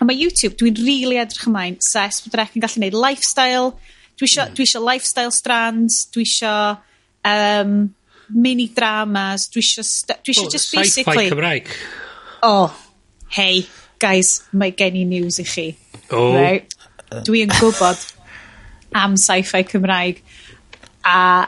a 0.00 0.04
mae 0.04 0.18
YouTube, 0.18 0.56
dwi'n 0.60 0.76
rili 0.76 0.96
really 1.06 1.20
edrych 1.20 1.48
ymlaen, 1.48 1.78
'sa 1.80 2.06
S4C 2.10 2.56
yn 2.56 2.64
gallu 2.64 2.80
gwneud 2.80 2.98
lifestyle, 3.00 3.70
dwi 4.16 4.28
isio, 4.28 4.44
hmm. 4.44 4.56
dwi 4.56 4.66
isio 4.68 4.82
lifestyle 4.84 5.32
strands, 5.32 6.02
dwi 6.12 6.26
isio, 6.28 6.56
um, 7.24 7.78
mini 8.28 8.68
dramas, 8.74 9.48
dwi 9.52 9.62
isio, 9.64 9.84
dwi 10.10 10.34
isio 10.34 10.46
oh, 10.46 10.50
just 10.50 10.74
basically... 10.74 11.26
Sci-fi 11.26 11.34
Cymraeg. 11.34 11.72
Oh, 12.42 12.74
hey, 13.36 13.66
guys, 13.98 14.42
mae 14.52 14.74
gen 14.76 14.98
i 15.00 15.04
news 15.08 15.40
i 15.42 15.46
chi. 15.48 15.66
Oh. 16.10 16.34
Right? 16.34 16.72
Dwi 17.26 17.44
yn 17.46 17.52
gwybod 17.54 18.02
am 18.96 19.16
sci-fi 19.20 19.62
Cymraeg. 19.68 20.22
A 21.06 21.46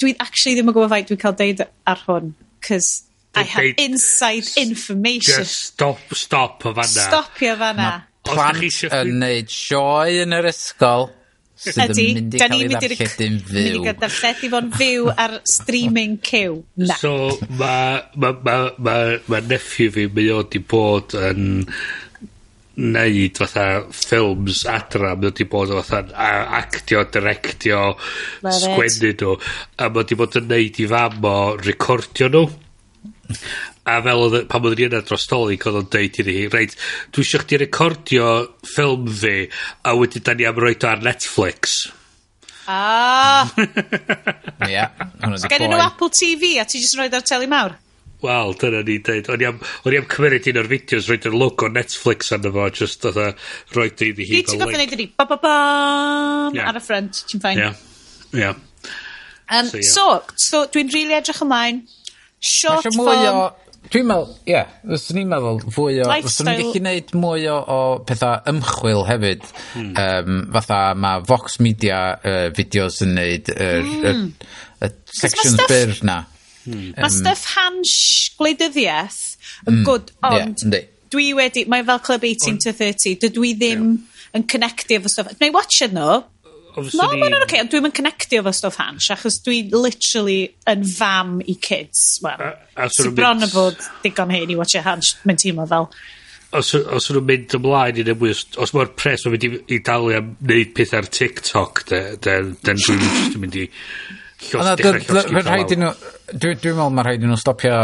dwi 0.00 0.14
actually 0.18 0.56
ddim 0.56 0.70
yn 0.72 0.76
gwybod 0.76 0.94
faint 0.94 1.10
dwi'n 1.10 1.20
cael 1.24 1.36
deud 1.40 1.66
ar 1.66 2.06
hwn. 2.06 2.32
Cos 2.64 2.94
I 3.34 3.42
have 3.42 3.74
inside 3.82 4.46
information. 4.56 5.42
Just 5.42 5.72
stop, 5.72 5.98
stop 6.14 6.64
o 6.64 6.74
fanna. 6.74 6.86
Stop 6.86 7.42
i 7.42 7.50
o 7.50 7.56
fanna. 7.58 7.90
Mae 8.24 8.34
plant 8.34 8.84
yn 8.88 9.18
neud 9.20 9.50
sioe 9.52 10.22
yn 10.22 10.32
yr 10.32 10.48
ysgol 10.48 11.10
sydd 11.64 11.94
yn 11.94 12.18
mynd 12.18 12.36
i 12.36 12.42
cael 12.42 12.56
ei 12.56 12.70
ddarlledu'n 12.72 13.36
fyw. 13.48 13.58
Ydy, 13.58 13.58
mynd 13.58 13.78
i 13.80 13.84
gael 13.88 14.00
darlledu 14.04 14.50
fo'n 14.54 14.72
fyw 14.78 15.12
ar 15.26 15.36
streaming 15.48 16.16
cyw. 16.30 16.58
Na. 16.84 16.98
So, 17.00 17.14
mae 17.58 18.02
ma, 18.16 18.32
ma, 18.44 18.56
ma, 18.78 18.96
ma 19.30 19.44
nephew 19.48 19.94
fi, 19.94 20.08
mae 20.14 20.32
o 20.34 20.42
di 20.50 20.60
bod 20.74 21.16
yn 21.18 21.62
neud 22.74 23.38
fatha 23.38 23.66
ffilms 23.94 24.64
adra, 24.70 25.14
mae 25.14 25.30
wedi 25.30 25.46
bod 25.50 25.72
fatha 25.78 26.26
actio, 26.58 27.04
directio, 27.14 27.82
sgwennu 28.42 29.12
nhw, 29.14 29.36
a 29.78 29.88
mae 29.90 30.00
wedi 30.02 30.18
bod 30.18 30.40
yn 30.40 30.50
neud 30.50 30.80
i 30.82 30.88
fam 30.90 31.28
o 31.30 31.36
recordio 31.60 32.30
nhw 32.34 32.48
a 33.84 33.98
fel 34.04 34.22
oedd, 34.24 34.38
pan 34.48 34.64
oedd 34.64 34.80
yna 34.86 35.02
dros 35.04 35.26
Dolig, 35.28 35.64
oedd 35.68 35.82
o'n 35.82 35.90
deud 35.92 36.20
iddi 36.22 36.36
hi, 36.38 36.46
reit, 36.52 36.76
dwi 37.12 37.24
eisiau 37.24 37.44
chdi 37.44 37.60
recordio 37.60 38.30
ffilm 38.64 39.06
fi, 39.20 39.36
a 39.84 39.94
wedyn 39.98 40.24
da 40.24 40.34
ni 40.36 40.48
am 40.48 40.60
roed 40.60 40.86
ar 40.88 41.04
Netflix. 41.04 41.84
Ah! 42.70 43.50
Ie. 44.64 44.72
Ia. 44.72 44.88
Gen 45.20 45.66
nhw 45.68 45.80
Apple 45.84 46.08
TV, 46.16 46.56
a 46.60 46.64
ti 46.68 46.80
jyst 46.80 46.96
yn 46.96 47.02
rhoi 47.02 47.10
ar 47.12 47.26
teli 47.28 47.48
mawr? 47.50 47.76
Wel, 48.24 48.54
dyna 48.56 48.80
ni 48.86 48.96
dweud. 49.04 49.26
O'n 49.34 49.42
i 49.42 49.46
am, 49.50 49.58
on 49.84 49.92
i 49.92 49.98
am 50.00 50.06
cymryd 50.08 50.46
un 50.48 50.60
o'r 50.62 50.68
fideos, 50.70 51.08
roed 51.10 51.26
yr 51.28 51.34
logo 51.36 51.68
Netflix 51.68 52.32
arno 52.32 52.52
fo, 52.54 52.68
just 52.72 53.04
oedd 53.10 53.20
roed 53.76 54.04
i 54.06 54.12
hi. 54.16 54.40
Ti'n 54.48 54.62
gofyn 54.62 54.80
neud 54.80 54.94
ydi, 54.96 55.10
ba 55.12 55.26
ba 55.28 55.36
ba, 55.42 55.56
yeah. 56.56 56.70
ar 56.70 56.80
y 56.80 56.82
ffrant, 56.84 57.20
ti'n 57.28 57.42
ffain. 57.42 57.60
Ie. 57.60 58.40
yeah. 58.40 58.56
Um, 59.52 59.68
so, 59.68 59.76
yeah. 59.76 59.90
so, 59.92 60.06
so 60.40 60.62
dwi'n 60.72 60.88
rili 60.88 61.02
really 61.02 61.18
edrych 61.20 61.44
ymlaen. 61.44 61.84
Short 62.40 62.88
form... 62.88 63.02
Mwy 63.02 63.28
o 63.28 63.36
Dwi'n 63.92 64.06
meddwl, 64.08 64.30
ie, 64.46 64.52
yeah, 64.54 64.70
fyswn 64.88 65.20
i'n 65.20 65.28
meddwl 65.30 65.58
fwy 65.74 65.98
o 66.02 66.06
fyswn 66.24 66.48
i'n 66.50 66.60
gallu 66.60 66.72
gwneud 66.74 67.10
mwy 67.20 67.48
o 67.52 67.56
o 67.74 67.80
pethau 68.08 68.40
ymchwil 68.50 69.04
hefyd. 69.08 69.44
Hmm. 69.74 69.90
Um, 70.00 70.38
fatha 70.54 70.78
mae 70.98 71.24
Vox 71.28 71.58
Media 71.64 71.98
yy 72.24 72.48
fideos 72.56 73.02
yn 73.04 73.14
neud 73.18 73.52
yr 73.54 73.84
y 73.84 73.98
y 74.00 74.14
hmm. 74.14 74.32
sections 75.20 75.60
byr 75.68 75.94
'na. 76.00 76.22
Hmm. 76.64 76.94
Ma' 76.96 77.12
stuff 77.12 77.44
hans 77.58 77.94
gwleidyddiaeth 78.38 79.22
yn 79.66 79.80
hmm. 79.80 79.86
good 79.88 80.12
ond 80.24 80.64
dwi 81.14 81.30
wedi 81.36 81.66
mae 81.70 81.84
fel 81.86 82.00
Club 82.04 82.24
eighteen 82.26 82.58
to 82.64 82.72
thirty 82.74 83.14
dydw 83.20 83.50
i 83.50 83.52
ddim 83.58 83.90
yn 84.34 84.46
connectio 84.50 84.98
efo 84.98 85.12
stuff. 85.12 85.34
nai 85.40 85.52
watch 85.54 85.84
nhw 85.92 86.22
obviously... 86.74 86.98
No, 87.00 87.06
ma' 87.12 87.28
hwnna'n 87.28 87.46
oce, 87.46 87.60
ond 87.62 87.70
dwi'm 87.72 87.88
yn 87.88 87.94
connectio 87.94 88.42
efo 88.42 88.52
stwff 88.54 88.80
hans, 88.82 89.08
achos 89.14 89.38
dwi 89.46 89.62
literally 89.72 90.40
yn 90.70 90.84
fam 90.88 91.38
i 91.40 91.56
kids, 91.62 92.02
wel, 92.24 92.42
of 92.76 93.14
bron 93.16 93.46
o 93.46 93.50
fod 93.50 93.80
digon 94.04 94.34
hyn 94.34 94.52
i 94.54 94.58
watcha 94.58 94.84
hans, 94.86 95.14
mae'n 95.24 95.40
teimlo 95.40 95.66
fel. 95.70 95.88
Os, 96.54 96.70
os 96.74 97.08
nhw'n 97.10 97.26
mynd 97.26 97.56
ymlaen 97.58 97.98
i 97.98 98.06
neu 98.06 98.28
os 98.30 98.74
mae'r 98.76 98.92
pres 98.98 99.24
mae'n 99.26 99.34
mynd 99.34 99.46
i, 99.48 99.52
i 99.74 99.80
dalu 99.86 100.12
am 100.18 100.34
wneud 100.42 100.74
peth 100.76 100.94
ar 100.98 101.08
TikTok, 101.10 101.86
then 101.90 102.54
dwi'n 102.60 102.82
just 102.84 103.34
yn 103.38 103.42
mynd 103.42 103.58
i 103.58 103.68
dechrau 104.44 104.98
llosgi 105.08 105.42
rhaid 105.42 105.74
i 105.74 105.78
nhw, 105.80 105.92
dwi'n 106.32 106.60
dwi 106.60 106.74
meddwl 106.74 106.94
mae 106.94 107.06
rhaid 107.08 107.24
i 107.24 107.30
nhw 107.30 107.40
stopio, 107.40 107.78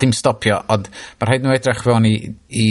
dim 0.00 0.14
stopio, 0.16 0.60
ond 0.72 0.90
mae 0.90 1.30
rhaid 1.30 1.46
nhw 1.46 1.54
edrych 1.56 1.82
fewn 1.86 2.08
i, 2.08 2.14
i 2.48 2.68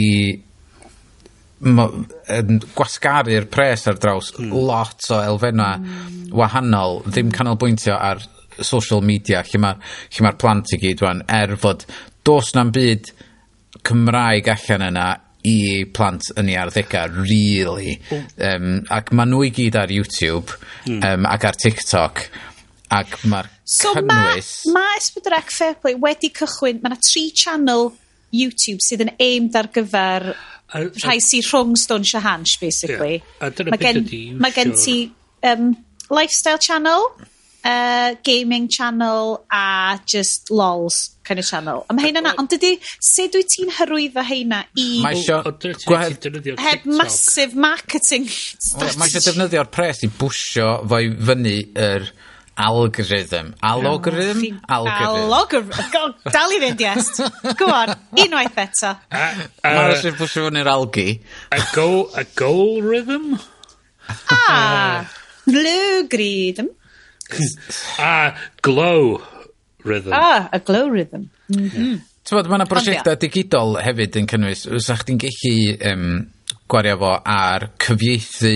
yn 1.64 2.58
gwasgaru'r 2.76 3.48
pres 3.52 3.86
ar 3.88 4.00
draws 4.00 4.32
hmm. 4.36 4.52
lot 4.68 5.06
o 5.10 5.20
elfennau 5.24 5.80
hmm. 5.80 6.32
wahanol 6.36 7.00
ddim 7.06 7.32
canolbwyntio 7.32 7.96
ar 7.96 8.20
social 8.60 9.02
media 9.04 9.42
lle 9.44 9.60
mae'r 9.62 10.24
ma 10.24 10.34
plant 10.40 10.74
i 10.76 10.80
gyd 10.80 11.04
wan 11.04 11.22
er 11.28 11.56
fod 11.60 11.86
dos 12.26 12.52
na'n 12.56 12.72
byd 12.74 13.12
Cymraeg 13.86 14.48
allan 14.50 14.88
yna 14.88 15.06
i 15.46 15.84
plant 15.94 16.32
yn 16.40 16.48
ei 16.50 16.56
arddegau, 16.58 17.12
really. 17.22 17.92
Um, 18.42 18.80
ac 18.90 19.12
mae 19.14 19.28
nhw 19.30 19.44
i 19.46 19.52
gyd 19.54 19.76
ar 19.78 19.92
YouTube 19.94 20.56
um, 20.90 21.28
ac 21.28 21.46
ar 21.46 21.58
TikTok 21.60 22.24
ac 22.96 23.14
mae'r 23.26 23.48
so 23.66 23.92
cynnwys 23.96 24.50
so 24.62 24.72
ma, 24.74 24.82
ma 24.82 24.98
Esbydrec 24.98 25.50
Fairplay 25.54 25.96
wedi 26.02 26.30
cychwyn 26.34 26.80
mae 26.82 26.92
yna 26.92 27.00
tri 27.02 27.24
channel 27.34 27.90
YouTube 28.34 28.82
sydd 28.84 29.06
yn 29.06 29.14
aimed 29.22 29.58
ar 29.58 29.70
gyfer 29.74 30.28
A, 30.74 30.82
rhai 31.04 31.18
sy 31.22 31.42
rhwng 31.46 31.76
Stone 31.78 32.22
Hans, 32.22 32.56
basically. 32.56 33.22
Yeah. 33.22 33.46
A 33.46 33.50
dyna 33.50 33.70
ma 33.70 33.78
beth 33.80 34.02
ydi. 34.02 34.22
Mae 34.34 34.54
gen 34.56 34.74
ti 34.74 34.96
um, 35.46 35.72
lifestyle 36.10 36.58
channel, 36.58 37.06
uh, 37.62 38.14
gaming 38.26 38.68
channel 38.68 39.44
a 39.52 40.00
just 40.06 40.50
lols 40.50 41.16
kind 41.22 41.38
of 41.38 41.46
channel. 41.46 41.86
A 41.90 41.94
mae 41.94 42.08
heina 42.08 42.22
na, 42.22 42.34
ond 42.38 42.50
dydy, 42.50 42.76
sut 42.98 43.38
wyt 43.38 43.50
ti'n 43.54 43.72
hyrwyddo 43.78 44.26
heina 44.26 44.64
i... 44.74 44.88
Mae 45.06 45.18
isio... 45.20 45.42
Heb 46.66 46.86
massive 46.90 47.54
marketing 47.54 48.26
strategy. 48.30 48.98
Mae 48.98 49.10
eisiau 49.10 49.26
defnyddio'r 49.30 49.70
pres 49.70 50.02
i 50.06 50.10
bwysio 50.10 50.78
fo 50.86 51.02
i 51.02 51.12
fyny 51.30 51.58
yr... 51.74 52.10
Er 52.10 52.14
Algorithm. 52.56 53.52
Algorithm? 53.60 54.60
Algorithm. 54.68 56.14
Dal 56.32 56.54
i 56.56 56.60
fynd, 56.62 56.80
yes. 56.80 57.20
Go 57.60 57.68
on, 57.68 57.92
unwaith 58.16 58.56
eto. 58.64 58.94
Mae'r 59.12 59.98
sy'n 60.00 60.16
pwysio 60.16 60.46
fyny'r 60.48 60.70
algi. 60.72 61.06
A 61.52 61.60
goal, 61.74 62.06
a 62.16 62.24
goal 62.38 62.80
rhythm? 62.80 63.36
Ah, 64.32 65.04
blue 65.44 66.06
rhythm. 66.08 66.72
a 67.98 68.32
glow 68.62 69.20
rhythm. 69.84 70.12
Ah, 70.12 70.48
a 70.52 70.58
glow 70.58 70.88
rhythm. 70.88 71.28
Mm 71.48 71.70
-hmm. 71.70 72.00
Mae 72.32 72.58
yna 72.58 72.66
brosiectau 72.66 73.14
digidol 73.20 73.76
hefyd 73.78 74.16
yn 74.18 74.26
cynnwys. 74.26 74.66
Wysa'ch 74.66 75.04
chdi'n 75.04 75.20
gallu 75.22 75.76
um, 75.92 76.06
gwario 76.66 76.96
fo 76.98 77.12
ar 77.22 77.68
cyfieithu 77.78 78.54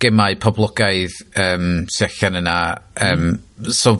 gemau 0.00 0.36
poblogaidd 0.40 1.16
um, 1.40 1.70
sy 1.92 2.06
allan 2.08 2.40
yna. 2.42 2.58
Um, 3.06 3.26
so, 3.68 3.96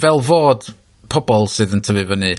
fel 0.00 0.22
fod 0.24 0.68
pobl 1.12 1.48
sydd 1.50 1.74
yn 1.76 1.82
tyfu 1.84 2.06
fyny, 2.10 2.34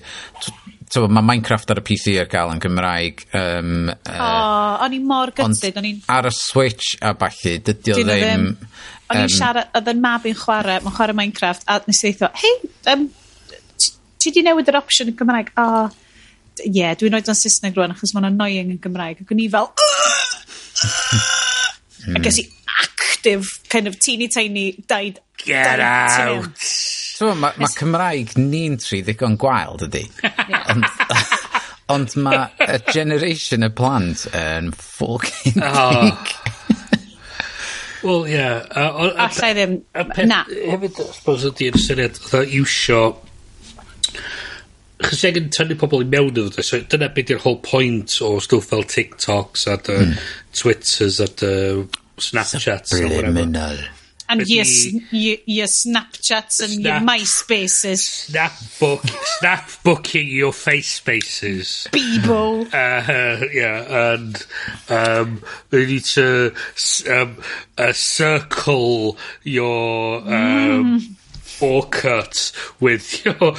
Tyfo, 0.86 1.08
mae 1.10 1.26
Minecraft 1.26 1.72
ar 1.74 1.80
y 1.82 1.84
PC 1.84 2.14
ar 2.22 2.28
gael 2.30 2.52
yn 2.54 2.60
Gymraeg. 2.62 3.24
Um, 3.36 3.88
o, 3.90 4.12
uh, 4.14 4.84
o'n 4.86 4.94
i 4.94 5.00
mor 5.02 5.32
gytid. 5.36 5.80
Ond 5.82 6.12
ar 6.14 6.30
y 6.30 6.34
Switch 6.36 6.94
a 7.02 7.16
balli, 7.18 7.56
dydy 7.66 7.96
o 7.96 7.98
ddim... 7.98 8.20
ddim. 8.22 8.46
O'n 9.10 9.22
i'n 9.24 9.34
siarad, 9.34 9.72
oedd 9.78 9.90
yn 9.92 10.02
mab 10.02 10.26
i'n 10.30 10.38
chwarae, 10.38 10.80
mae'n 10.86 10.96
chwarae 10.96 11.18
Minecraft, 11.18 11.66
a 11.70 11.80
nes 11.86 12.02
i 12.02 12.12
ddeitho, 12.12 12.30
hei, 12.42 12.54
um, 12.94 13.08
ti 14.22 14.34
di 14.34 14.46
newid 14.46 14.70
yr 14.72 14.80
opsiwn 14.82 15.12
yn 15.12 15.18
Gymraeg? 15.20 15.52
O, 15.62 15.66
ie, 16.62 16.70
yeah, 16.80 16.94
dwi'n 16.98 17.18
oed 17.18 17.34
yn 17.34 17.38
Saesneg 17.42 17.78
rwan, 17.78 17.94
achos 17.94 18.14
mae'n 18.16 18.30
annoying 18.32 18.72
yn 18.74 18.82
Gymraeg. 18.86 19.26
Ac 19.26 19.34
o'n 19.36 19.42
i 19.42 19.50
fel... 19.58 19.74
Mm. 22.06 22.20
A 22.20 22.24
ges 22.26 22.40
i 22.42 22.46
active, 22.82 23.60
kind 23.70 23.88
of 23.88 24.00
teeny 24.00 24.28
tiny 24.28 24.72
died. 24.88 25.20
Get 25.38 25.80
out! 25.80 26.58
So, 26.58 27.34
mae 27.36 27.56
ma 27.58 27.70
Cymraeg 27.72 28.36
ni'n 28.40 28.78
tri 28.82 29.02
ddigon 29.06 29.38
gwael, 29.40 29.78
dydy. 29.80 30.04
ond, 30.74 30.88
ond 31.96 32.16
mae 32.26 32.50
y 32.66 32.80
generation 32.90 33.64
y 33.68 33.72
plant 33.76 34.26
yn 34.36 34.74
fucking 34.76 35.62
oh. 35.64 36.12
Wel, 38.06 38.28
ie. 38.30 38.36
Yeah. 38.36 38.68
Alla 38.76 39.50
i 39.50 39.56
ddim. 39.58 39.80
Na. 40.30 40.44
Hefyd, 40.46 41.00
I 41.02 41.06
suppose, 41.16 41.50
ydy'r 41.50 41.80
syniad, 41.82 42.20
dda, 42.22 42.44
iwsio 42.60 43.00
achos 45.06 45.22
ti 45.22 45.30
angen 45.32 45.52
tynnu 45.54 45.78
pobl 45.82 46.04
i 46.04 46.10
mewn 46.16 46.34
iddo 46.34 46.66
so 46.66 46.82
dyna 46.94 47.12
beth 47.16 47.36
yw'r 47.36 47.44
whole 47.46 47.62
point 47.66 48.18
o 48.26 48.36
stwff 48.44 48.72
fel 48.74 48.88
Tiktoks 48.96 49.68
hmm. 49.70 49.76
a 49.76 49.78
dy 49.90 50.18
Twitters 50.62 51.22
a 51.24 51.30
dy 51.30 51.54
Snapchats 52.18 52.94
a 52.94 53.08
whatever. 53.08 53.78
And 54.28 54.42
your, 54.48 54.66
your, 55.12 55.38
your 55.46 55.68
Snapchats 55.68 56.60
and 56.64 56.72
Snap, 56.72 57.02
your 57.02 57.10
MySpaces. 57.10 58.32
Snapbook, 58.32 59.02
Snapbooking 59.40 60.32
your 60.32 60.52
FaceSpaces. 60.52 61.90
Bebo. 61.90 62.66
Uh, 62.74 63.12
uh, 63.12 63.46
yeah, 63.54 64.14
and 64.14 64.46
um, 64.90 65.44
you 65.72 65.86
need 65.86 66.06
to 66.06 66.56
um, 67.12 67.38
uh, 67.78 67.94
circle 67.94 69.18
your... 69.44 70.22
Um, 70.22 71.00
mm 71.02 71.16
cut 71.84 72.52
with 72.80 73.24
your 73.26 73.36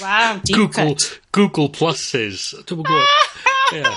Wow, 0.00 0.40
Google 0.46 0.94
cut. 0.94 1.20
Google 1.32 1.68
pluses. 1.70 2.54
Yeah. 3.72 3.96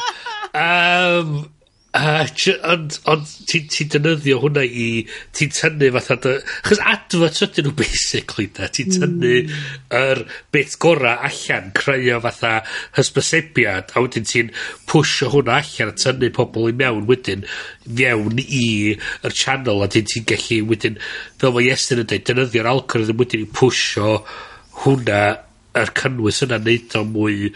Um, 0.53 1.51
A 1.95 2.25
jy- 2.27 2.57
ond, 2.67 2.97
ond 3.07 3.29
ti'n 3.47 3.69
ti 3.71 3.85
defnyddio 3.87 4.41
hwnna 4.41 4.65
i, 4.67 4.87
ti'n 5.35 5.53
tynnu 5.55 5.91
fatha 5.95 6.17
dy... 6.25 6.33
Chos 6.67 6.81
adverts 6.83 7.45
ydyn 7.45 7.69
nhw 7.69 7.75
basically 7.79 8.49
da, 8.57 8.67
ti'n 8.67 8.89
hmm. 8.89 9.05
tynnu 9.05 9.35
mm. 9.45 9.69
yr 9.99 10.23
bit 10.51 10.75
gora 10.83 11.13
allan, 11.29 11.69
creu 11.77 12.09
o 12.17 12.19
fatha 12.25 12.51
hysbysebiad, 12.97 13.95
a 13.95 14.03
wedyn 14.03 14.27
ti'n 14.27 14.51
pwysio 14.91 15.31
hwnna 15.37 15.61
allan, 15.61 15.93
a 15.93 15.97
tynnu 16.03 16.31
pobl 16.35 16.67
i 16.67 16.75
mewn 16.83 17.07
wedyn, 17.07 17.47
mewn 17.87 18.43
i 18.43 18.67
yr 18.97 19.39
channel, 19.43 19.85
a 19.85 19.89
ti'n 19.91 20.11
ti 20.11 20.25
gallu 20.27 20.61
wedyn, 20.73 20.99
fel 21.39 21.55
mae 21.55 21.71
Iestyn 21.71 22.03
yn 22.03 22.11
dweud, 22.11 22.27
defnyddio'r 22.27 22.71
algorithm 22.75 23.23
wedyn 23.23 23.47
i 23.47 23.51
pwysio 23.55 24.17
hwnna, 24.83 25.23
yr 25.75 25.91
cynnwys 25.95 26.43
yna, 26.45 26.59
neud 26.63 26.93
o 26.99 27.07
mwy 27.07 27.49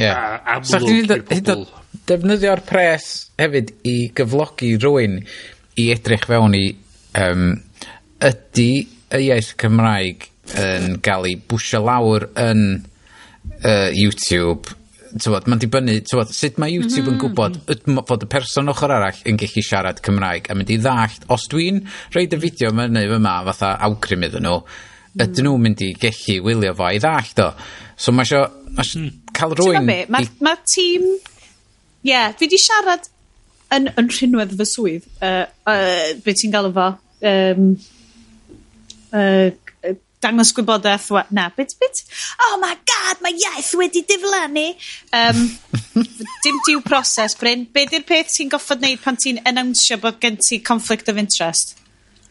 yeah. 0.00 0.40
amlwg 0.56 1.12
i'r 1.16 1.24
pobl 1.28 1.68
defnyddio'r 2.08 2.64
pres 2.66 3.08
hefyd 3.38 3.74
i 3.88 3.96
gyflogi 4.16 4.74
rhywun 4.80 5.20
i 5.78 5.88
edrych 5.94 6.26
fewn 6.28 6.56
i 6.58 6.64
um, 7.22 7.52
ydy 8.24 8.70
y 9.14 9.22
iaith 9.28 9.54
Cymraeg 9.60 10.26
yn 10.58 10.98
ga'l 11.04 11.28
ei 11.28 11.38
bwysio 11.48 11.80
lawr 11.84 12.28
yn 12.40 12.64
uh, 12.78 13.88
YouTube? 13.94 14.74
Tywod, 15.08 15.46
mae'n 15.48 15.60
dibynnu 15.62 15.94
tywod, 16.04 16.32
sut 16.36 16.58
mae 16.60 16.74
YouTube 16.74 17.08
yn 17.08 17.14
mm. 17.14 17.20
gwbod 17.22 17.54
yd- 17.72 17.86
m- 17.88 18.02
fod 18.08 18.26
y 18.26 18.28
person 18.28 18.68
ochr 18.72 18.92
arall 18.92 19.22
yn 19.28 19.38
gallu 19.40 19.64
siarad 19.64 20.02
Cymraeg 20.04 20.50
a 20.52 20.56
mynd 20.58 20.72
i 20.74 20.76
ddallt 20.82 21.24
os 21.32 21.46
dwi'n 21.52 21.80
rhoid 22.12 22.36
y 22.36 22.40
fideo 22.42 22.74
'ma 22.74 22.88
fyny 22.90 23.06
yma 23.16 23.38
fatha 23.48 23.72
awgrym 23.88 24.26
iddyn 24.28 24.44
nhw 24.44 24.58
mm. 24.60 25.24
ydyn 25.24 25.48
nhw'n 25.48 25.64
mynd 25.64 25.86
i 25.86 25.94
gallu 26.02 26.36
wylio 26.44 26.74
fo 26.76 26.92
i 26.92 27.00
ddallt 27.00 27.40
o? 27.46 27.48
So 27.96 28.12
mae 28.12 28.28
isio 28.28 28.44
ma' 28.68 28.84
isio 28.84 29.06
mm. 29.06 29.32
ca'l 29.38 29.56
rywun 29.56 29.78
i... 29.78 29.80
T'bo' 29.80 29.88
be' 29.94 30.12
ma'r 30.12 30.30
ma'r 30.44 30.62
tîm 30.74 31.08
Ie, 32.08 32.24
fi 32.38 32.48
'di 32.48 32.58
siarad 32.62 33.08
yn, 33.76 33.88
yn 34.00 34.08
rhinwedd 34.14 34.56
fy 34.58 34.66
swydd, 34.72 35.06
Uh, 35.20 35.44
uh, 35.68 36.12
be 36.24 36.34
ti'n 36.34 36.54
galw 36.54 36.72
fo, 36.76 36.90
Um, 37.28 37.72
uh, 39.12 39.50
dangos 40.22 40.52
gwybodaeth, 40.54 41.08
wa- 41.14 41.24
na, 41.34 41.48
bit, 41.56 41.74
bit. 41.80 42.02
oh 42.46 42.58
my 42.62 42.74
god, 42.90 43.20
mae 43.22 43.34
iaith 43.38 43.72
wedi 43.78 44.02
diflannu. 44.06 44.64
Um, 45.14 45.42
dim 46.44 46.58
diw 46.66 46.80
proses, 46.86 47.34
Bryn. 47.38 47.66
Be 47.74 47.84
di'r 47.90 48.06
peth 48.06 48.32
ti'n 48.36 48.50
goffod 48.54 48.82
wneud 48.82 49.02
pan 49.04 49.18
ti'n 49.18 49.38
enawnsio 49.46 49.98
bod 50.02 50.18
gen 50.22 50.36
ti 50.42 50.58
conflict 50.60 51.08
of 51.10 51.18
interest? 51.22 51.76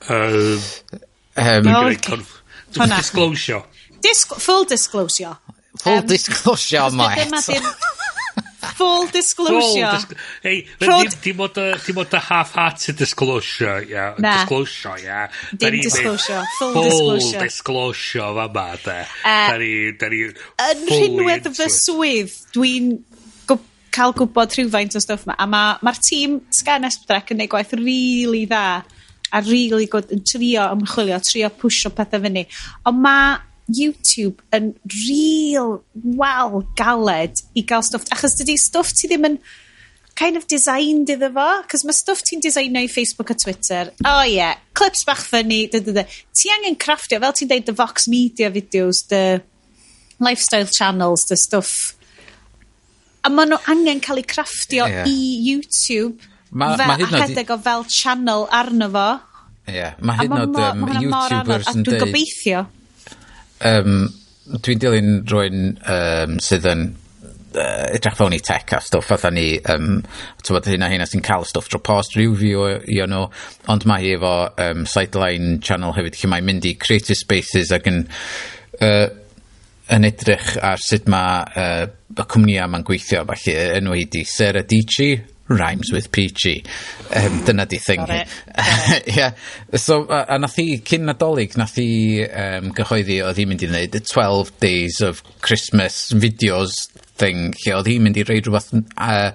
Um, 0.08 0.60
um, 0.60 0.62
Dwi'n 1.38 1.64
gwneud 1.68 2.04
conf... 2.08 2.34
Hwnna. 2.78 2.98
disclosio. 3.00 3.62
Disc 4.04 4.36
full 4.44 4.66
disclosure. 4.68 5.36
full 5.82 6.02
disclosure, 6.04 6.82
Os 6.84 6.94
'di 6.94 7.08
ddim 7.16 7.32
mate. 7.32 7.62
Full 8.58 9.08
disclosure. 9.08 9.62
Full 9.62 9.92
disclosure. 9.92 10.24
Hey, 10.42 10.68
dim 10.80 11.42
ond 11.46 11.60
y, 11.62 11.66
dim 11.86 12.00
ond 12.02 12.14
y 12.18 12.22
half-hearted 12.28 12.98
disclosure, 12.98 13.84
ia. 13.86 13.92
Yeah. 13.92 14.16
Na. 14.18 14.34
Disclosure, 14.40 14.98
ia. 14.98 15.06
Yeah. 15.06 15.38
Dim 15.54 15.80
disclosure. 15.82 16.44
Full, 16.58 16.74
full 16.74 16.88
disclosure. 16.88 17.38
Full 17.38 17.48
disclosure, 17.48 18.32
fa 18.40 18.48
ma, 18.56 18.68
de. 18.84 18.98
Uh, 19.22 19.36
da 19.52 19.58
ni, 19.62 19.72
da 20.02 20.10
ni... 20.14 20.24
Yn 20.68 20.84
rhinwedd 20.90 21.52
fy 21.54 21.70
swydd, 21.74 22.34
dwi'n 22.56 22.96
cael 23.98 24.14
gwybod 24.18 24.54
rhywfaint 24.54 24.98
o 24.98 25.02
stwff 25.02 25.26
yma. 25.26 25.38
A 25.38 25.48
mae'r 25.50 25.84
ma, 25.86 25.94
tîm 26.10 26.40
Sgan 26.54 26.86
Esbdrec 26.88 27.34
yn 27.34 27.40
gwneud 27.40 27.54
gwaith 27.54 27.74
rili 27.78 28.26
really 28.26 28.46
dda 28.50 28.66
a 29.34 29.42
rili 29.44 29.88
really 29.88 30.14
yn 30.16 30.24
trio 30.26 30.66
ymchwilio, 30.76 31.18
trio 31.26 31.50
pwysio 31.62 31.92
pethau 31.96 32.22
fyny. 32.24 32.46
Ond 32.90 33.02
mae 33.04 33.38
YouTube 33.68 34.44
yn 34.56 34.74
real 35.04 35.80
wel 35.94 36.62
galed 36.80 37.42
i 37.54 37.64
gael 37.68 37.84
stwff. 37.86 38.08
Achos 38.16 38.38
dydy 38.40 38.56
stwff 38.60 38.94
ti 38.96 39.10
ddim 39.12 39.28
yn 39.28 39.40
kind 40.18 40.40
of 40.40 40.48
designed 40.48 41.12
iddo 41.14 41.30
fo. 41.36 41.48
Cos 41.70 41.84
mae 41.88 41.96
stwff 41.96 42.24
ti'n 42.26 42.42
designio 42.44 42.86
i 42.86 42.90
Facebook 42.92 43.34
a 43.34 43.38
Twitter. 43.38 43.92
Oh, 44.06 44.24
yeah. 44.24 44.56
clips 44.78 45.04
bach 45.08 45.22
ffynnu. 45.26 45.68
Ti 45.72 46.56
angen 46.56 46.80
crafftio 46.80 47.20
fel 47.24 47.36
ti'n 47.36 47.52
deud, 47.52 47.68
the 47.68 47.76
Vox 47.76 48.08
Media 48.08 48.50
videos, 48.54 49.04
the 49.12 49.42
lifestyle 50.20 50.66
channels, 50.66 51.28
the 51.30 51.38
stwff. 51.38 51.94
A 53.26 53.32
maen 53.34 53.52
nhw 53.52 53.62
angen 53.74 54.02
cael 54.04 54.24
eu 54.24 54.28
crafftio 54.28 54.88
yeah. 54.88 55.10
i 55.10 55.18
YouTube. 55.50 56.16
Ma, 56.50 56.72
fel, 56.80 56.88
ma 56.88 56.96
a 56.96 57.12
rhedeg 57.12 57.52
o 57.52 57.60
fel 57.60 57.84
channel 57.92 58.48
arno 58.56 58.90
fo. 58.96 59.08
Ie, 59.68 59.76
yeah, 59.76 59.98
mae 60.00 60.22
hyn 60.22 60.32
oed 60.38 60.60
um, 60.64 60.84
YouTubers 61.04 61.74
yn 61.74 61.84
deud... 61.84 61.98
A 61.98 61.98
dwi'n 61.98 62.04
gobeithio 62.06 62.66
um, 63.66 64.08
dwi'n 64.64 64.82
dilyn 64.82 65.12
rwy'n 65.28 65.62
um, 65.92 66.38
sydd 66.44 66.68
yn 66.72 66.88
uh, 67.58 67.88
edrych 67.96 68.18
fewn 68.18 68.36
i 68.38 68.42
tech 68.44 68.74
a 68.76 68.82
stwff 68.84 69.12
fatha 69.12 69.32
ni 69.34 69.48
um, 69.74 70.02
tywod 70.46 70.70
hyn 70.72 70.86
a 70.86 70.90
hyn 70.92 71.04
a 71.04 71.08
sy'n 71.10 71.24
cael 71.26 71.46
stwff 71.48 71.70
dro 71.72 71.82
post 71.84 72.18
review 72.20 72.66
i 72.88 73.00
o'n 73.04 73.14
nhw 73.14 73.28
ond 73.74 73.88
mae 73.90 74.06
hi 74.06 74.16
efo 74.18 74.34
um, 74.64 74.86
sideline 74.90 75.58
channel 75.64 75.96
hefyd 75.98 76.20
lle 76.20 76.34
mae'n 76.34 76.50
mynd 76.50 76.68
i 76.70 76.76
creative 76.80 77.20
spaces 77.20 77.74
ac 77.76 77.90
yn 77.92 78.04
uh, 78.82 79.08
yn 79.96 80.08
edrych 80.08 80.56
ar 80.68 80.82
sut 80.84 81.08
mae 81.12 81.44
uh, 81.60 81.88
y 82.18 82.26
cwmnïa 82.34 82.68
ma'n 82.72 82.86
gweithio 82.88 83.24
falle 83.28 83.58
enw 83.78 83.96
hi 83.96 84.08
di 84.12 84.24
Sarah 84.28 84.66
Dici 84.68 85.14
rhymes 85.48 85.92
with 85.92 86.12
peachy. 86.12 86.64
Um, 87.16 87.44
dyna 87.46 87.66
di 87.66 87.78
thing 87.78 88.02
hi. 88.02 88.26
yeah. 89.08 89.34
So, 89.76 90.04
a, 90.10 90.26
a 90.36 90.40
nath 90.40 90.58
hi, 90.60 90.82
cyn 90.84 91.08
nadolig, 91.08 91.56
nath 91.58 91.78
hi 91.80 92.26
um, 92.28 92.74
gyhoeddi, 92.76 93.22
oedd 93.26 93.40
hi'n 93.40 93.54
mynd 93.54 93.64
i 93.64 93.72
wneud 93.72 93.96
y 94.00 94.04
12 94.04 94.52
days 94.64 95.00
of 95.06 95.24
Christmas 95.46 96.12
videos 96.12 96.76
thing, 97.18 97.54
lle 97.64 97.80
oedd 97.80 97.90
hi'n 97.94 98.04
mynd 98.06 98.20
i 98.20 98.28
reid 98.28 98.50
rhywbeth 98.50 98.74
uh, 98.76 99.32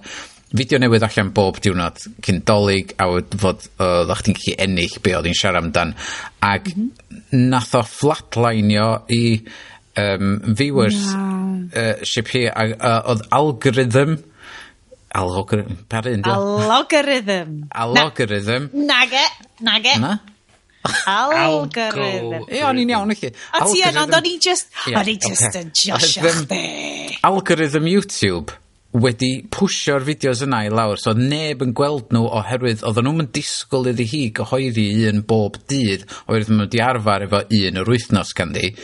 fideo 0.53 0.81
newydd 0.83 1.05
allan 1.07 1.33
bob 1.35 1.59
diwrnod 1.65 2.01
cyn 2.25 2.43
dolyg 2.49 2.93
a 3.01 3.09
fod 3.41 3.67
oedd 3.81 4.13
o'ch 4.13 4.25
ti'n 4.27 4.37
gallu 4.39 4.57
ennill 4.67 4.99
be 5.05 5.15
oedd 5.17 5.29
hi'n 5.29 5.39
siarad 5.39 5.65
amdan 5.65 5.95
ac 6.45 6.69
mm 6.75 6.91
-hmm. 6.91 7.47
nath 7.53 7.75
o 7.79 7.83
flatlineio 7.89 8.89
i 9.09 9.23
um, 9.97 10.41
viewers 10.61 11.01
no. 11.15 11.69
uh, 11.73 12.05
ship 12.05 12.29
hi 12.35 12.45
a 12.49 12.69
a, 12.77 12.93
oedd 13.13 13.25
algorithm 13.31 14.19
A 15.13 15.23
logarithm. 15.29 15.83
Pa'r 15.93 16.09
un, 16.09 16.23
diolch. 16.25 16.63
A 16.65 16.69
logarithm. 16.73 17.57
A 17.69 17.87
logarithm. 17.87 18.71
Nage, 18.89 19.25
nage. 19.61 19.97
Na? 20.01 20.15
Algorithm. 21.07 22.49
Ie, 22.51 22.63
o'n 22.67 22.81
i'n 22.83 22.91
iawn 22.91 23.13
i 23.15 23.17
chi. 23.19 23.31
O 23.59 23.69
ti 23.71 23.85
yn, 23.87 23.99
ond 24.03 24.17
o'n 24.19 24.27
i 24.27 24.35
just, 24.43 24.73
o'n 24.91 25.11
i 25.13 25.15
just 25.21 25.61
yn 25.61 25.71
josiach 25.77 26.33
chdi. 26.33 26.63
Algorithm 27.29 27.87
YouTube 27.91 28.57
wedi 28.93 29.31
pwsio'r 29.49 30.05
fideos 30.05 30.43
yna 30.45 30.59
i 30.67 30.71
lawr 30.73 31.01
so 31.01 31.15
odd 31.15 31.21
neb 31.25 31.63
yn 31.65 31.71
gweld 31.77 32.11
nhw 32.13 32.27
oherwydd 32.41 32.83
oedden 32.85 33.07
nhw'n 33.09 33.31
disgwyl 33.33 33.89
iddi 33.89 34.05
hi 34.11 34.21
gyhoeddi 34.37 34.85
un 35.09 35.23
bob 35.29 35.57
dydd 35.71 36.05
oherwydd 36.27 36.51
nhw 36.53 36.67
wedi 36.67 36.83
arfer 36.85 37.25
efo 37.25 37.41
un 37.47 37.81
yr 37.81 37.89
wythnos 37.89 38.35
ganddi. 38.37 38.75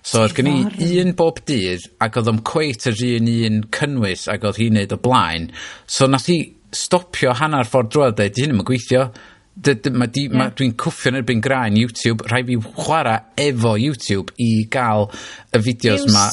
So 0.00 0.22
oedd 0.24 0.36
gen 0.38 0.48
i 0.88 0.92
un 1.02 1.12
bob 1.18 1.42
dydd 1.48 1.84
ac 2.00 2.16
oedd 2.22 2.30
o'n 2.32 2.40
cweit 2.48 2.88
yr 2.88 3.02
un 3.10 3.28
un 3.50 3.58
cynnwys 3.76 4.24
ac 4.32 4.46
oedd 4.48 4.62
hi'n 4.62 4.78
neud 4.80 4.94
o 4.96 5.00
blaen. 5.04 5.50
So 5.84 6.08
nath 6.08 6.30
hi 6.32 6.38
stopio 6.72 7.34
hanner 7.36 7.68
ffordd 7.68 7.92
drwadd 7.92 8.14
a 8.16 8.22
deud 8.22 8.38
'di 8.38 8.46
hyn 8.46 8.56
yn 8.56 8.64
gweithio. 8.68 9.10
Dy- 9.58 9.74
dy- 9.82 9.90
ma' 9.90 10.06
di 10.06 10.28
ma' 10.30 10.52
dwi'n 10.54 10.76
cwffio'n 10.78 11.16
erbyn 11.18 11.40
graen 11.42 11.74
YouTube 11.76 12.22
rhaid 12.30 12.46
fi 12.46 12.56
chwarae 12.76 13.20
efo 13.42 13.72
YouTube 13.80 14.30
i 14.38 14.52
gael 14.70 15.08
y 15.50 15.60
fideos 15.64 16.04
'ma 16.14 16.28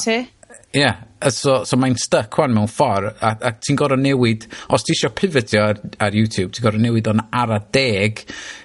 Ie 0.76 0.84
yy 0.84 1.30
so 1.32 1.62
so 1.64 1.78
mae'n 1.80 1.96
stuck 1.96 2.36
'wan 2.38 2.52
mewn 2.52 2.68
ffordd 2.68 3.22
a 3.24 3.30
a 3.48 3.52
ti'n 3.56 3.78
gorau 3.80 3.98
newid 4.00 4.44
os 4.74 4.84
ti 4.84 4.92
eisiau 4.92 5.14
pivotio 5.16 5.62
ar 5.70 5.80
ar 6.06 6.16
YouTube 6.16 6.52
ti'n 6.52 6.66
gorau 6.66 6.82
newid 6.82 7.08
o'n 7.08 7.22
ara 7.32 7.58
deg 7.72 8.20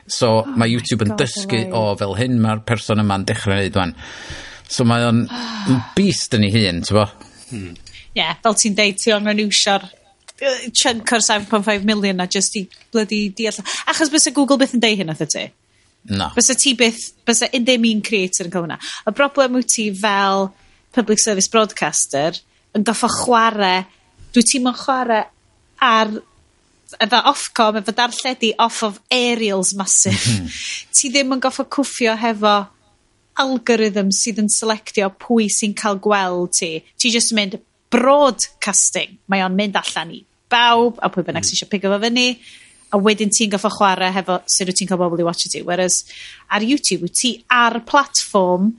so 0.05 0.31
oh 0.41 0.49
mae 0.59 0.73
YouTube 0.73 1.07
yn 1.07 1.15
dysgu 1.19 1.61
o 1.77 1.83
fel 2.01 2.17
hyn 2.19 2.35
mae'r 2.43 2.65
person 2.67 2.99
yma'n 3.05 3.23
dechrau 3.29 3.55
neud 3.55 3.79
'wan 3.79 3.95
so 4.67 4.83
mae 4.87 5.07
o'n 5.07 5.23
ah. 5.31 5.79
beast 5.95 6.35
yn 6.35 6.47
ei 6.49 6.53
hun 6.57 6.83
ti'n 6.83 6.83
t'bo? 6.89 7.07
yeah, 8.19 8.35
hmm. 8.35 8.43
fel 8.43 8.59
ti'n 8.63 8.77
deud 8.77 8.99
ti 8.99 9.15
angen 9.15 9.43
iwsio'r 9.47 9.87
chunk 10.73 11.11
o'r 11.15 11.23
seven 11.23 11.47
pont 11.47 11.65
five 11.65 11.85
million 11.85 12.19
a 12.19 12.27
just 12.27 12.55
i 12.57 12.67
bloody 12.91 13.29
deall 13.29 13.63
achos 13.87 14.11
bysa 14.11 14.33
Google 14.35 14.59
byth 14.61 14.75
yn 14.75 14.83
deud 14.83 15.01
hyn 15.01 15.13
oedd 15.13 15.27
ti. 15.29 15.45
No. 16.09 16.31
Bysa 16.35 16.55
ti 16.57 16.73
byth 16.77 17.11
bysa 17.27 17.51
un 17.53 17.67
ddim 17.67 17.85
un 17.91 18.01
creator 18.05 18.49
yn 18.49 18.53
cael 18.53 18.65
hwnna. 18.65 18.79
Y 19.05 19.13
broblem 19.17 19.59
wyt 19.59 19.69
ti 19.75 19.91
fel 19.93 20.49
public 20.95 21.19
service 21.19 21.49
broadcaster 21.51 22.37
yn 22.75 22.85
goffo 22.87 23.09
chwarae, 23.11 23.85
dwi 24.31 24.43
ti'n 24.47 24.65
mynd 24.65 24.79
chwarae 24.79 25.23
ar 25.81 26.11
efo 26.99 27.21
Ofcom, 27.31 27.79
efo 27.79 27.93
darlledu 27.95 28.53
off 28.59 28.83
of 28.83 28.99
aerials 29.11 29.73
massive. 29.73 30.19
Mhm. 30.19 30.47
ti 30.95 31.11
ddim 31.11 31.35
yn 31.35 31.43
goffo 31.43 31.65
cwffio 31.65 32.15
hefo 32.19 32.55
algorithm 33.41 34.11
sydd 34.13 34.41
yn 34.43 34.49
selectio 34.51 35.11
pwy 35.21 35.47
sy'n 35.51 35.75
cael 35.77 35.99
gweld 36.03 36.57
ti. 36.59 36.73
Ti 36.99 37.13
just 37.13 37.31
yn 37.31 37.39
mynd 37.39 37.61
broadcasting. 37.91 39.17
Mae 39.31 39.43
o'n 39.45 39.55
mynd 39.55 39.79
allan 39.79 40.13
i 40.15 40.21
bawb, 40.51 40.99
a 40.99 41.09
pwy 41.11 41.23
bynnag 41.27 41.45
mhm. 41.45 41.49
sy'n 41.49 41.59
eisiau 41.59 41.71
pigo 41.71 41.91
fo 41.91 42.01
fyny, 42.03 42.27
a 42.91 42.99
wedyn 42.99 43.31
ti'n 43.31 43.51
goffo 43.53 43.71
chwarae 43.71 44.11
hefo 44.11 44.41
sut 44.51 44.67
wyt 44.67 44.81
ti'n 44.81 44.89
cael 44.89 44.99
bobl 44.99 45.23
i 45.23 45.27
watch 45.27 45.47
ti. 45.51 45.63
Whereas 45.63 46.03
ar 46.51 46.63
YouTube, 46.65 47.07
wyt 47.07 47.19
ti 47.21 47.35
ar 47.47 47.79
platform 47.87 48.73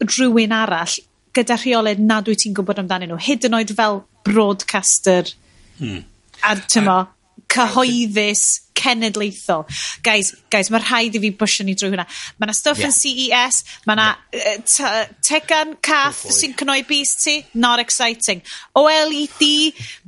rhywun 0.00 0.54
arall 0.56 0.98
gyda 1.36 1.58
rheole 1.60 1.94
nad 1.98 2.28
wyt 2.30 2.44
ti'n 2.44 2.56
gwybod 2.56 2.82
amdanyn 2.82 3.12
nhw, 3.12 3.20
hyd 3.22 3.46
yn 3.48 3.58
oed 3.60 3.74
fel 3.76 4.02
broadcaster 4.26 5.30
hmm. 5.78 6.02
a 6.46 6.56
tymo, 6.70 6.98
cyhoeddus 7.50 8.44
cenedlaethol. 8.80 9.66
Guys, 10.02 10.32
guys, 10.50 10.70
mae 10.72 10.80
rhaid 10.82 11.16
i 11.18 11.22
fi 11.22 11.32
bwysio 11.36 11.66
ni 11.66 11.76
drwy 11.78 11.92
hwnna. 11.92 12.06
Mae 12.38 12.48
yna 12.48 12.56
stuff 12.56 12.80
yn 12.80 12.88
yeah. 12.88 12.96
CES, 12.96 13.60
mae 13.86 13.98
yna 13.98 14.08
yeah. 14.36 15.10
tegan 15.26 15.76
cath 15.84 16.24
oh 16.28 16.36
sy'n 16.36 16.56
cnoi 16.58 16.80
bus 16.88 17.16
ti, 17.20 17.40
not 17.54 17.82
exciting. 17.82 18.42
OLED, 18.78 19.44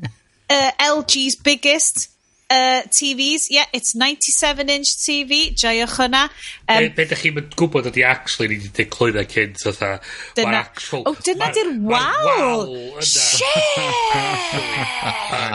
uh, 0.57 0.71
LG's 0.89 1.37
biggest, 1.37 2.09
uh, 2.53 2.83
TVs, 2.89 3.47
yeah, 3.51 3.65
it's 3.73 3.95
97-inch 3.97 4.97
TV, 5.01 5.55
joiwch 5.57 5.97
hwnna. 5.97 6.29
Um, 6.69 6.93
be, 6.97 7.03
ydych 7.07 7.23
chi'n 7.25 7.41
gwybod 7.57 7.87
ydi 7.93 8.03
actually 8.07 8.49
ni 8.53 8.59
wedi 8.63 8.85
clwyddo 8.93 9.21
e 9.23 9.25
cyn, 9.31 9.53
fatha, 9.63 9.91
dyna, 10.37 10.59
actual... 10.61 11.03
Oh, 11.09 11.17
dyna 11.25 11.47
di'r 11.57 11.73
wawl! 11.89 12.69
Wow, 12.69 13.01
Shit! 13.01 13.41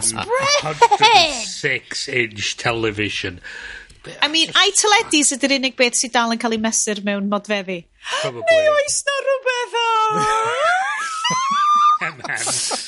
106-inch 0.08 2.58
television. 2.58 3.40
I 4.22 4.28
mean, 4.32 4.50
ai 4.56 4.72
teledus 4.78 5.34
ydy'r 5.36 5.58
unig 5.58 5.76
beth 5.80 5.98
sydd 6.00 6.14
dal 6.16 6.32
yn 6.34 6.40
cael 6.42 6.56
ei 6.56 6.62
mesur 6.64 7.00
mewn 7.06 7.30
modfeddi? 7.32 7.80
Probably. 8.22 8.44
Neu 8.48 8.68
oes 8.74 8.98
na 9.08 9.16
rhywbeth 9.28 9.76
o! 9.84 9.86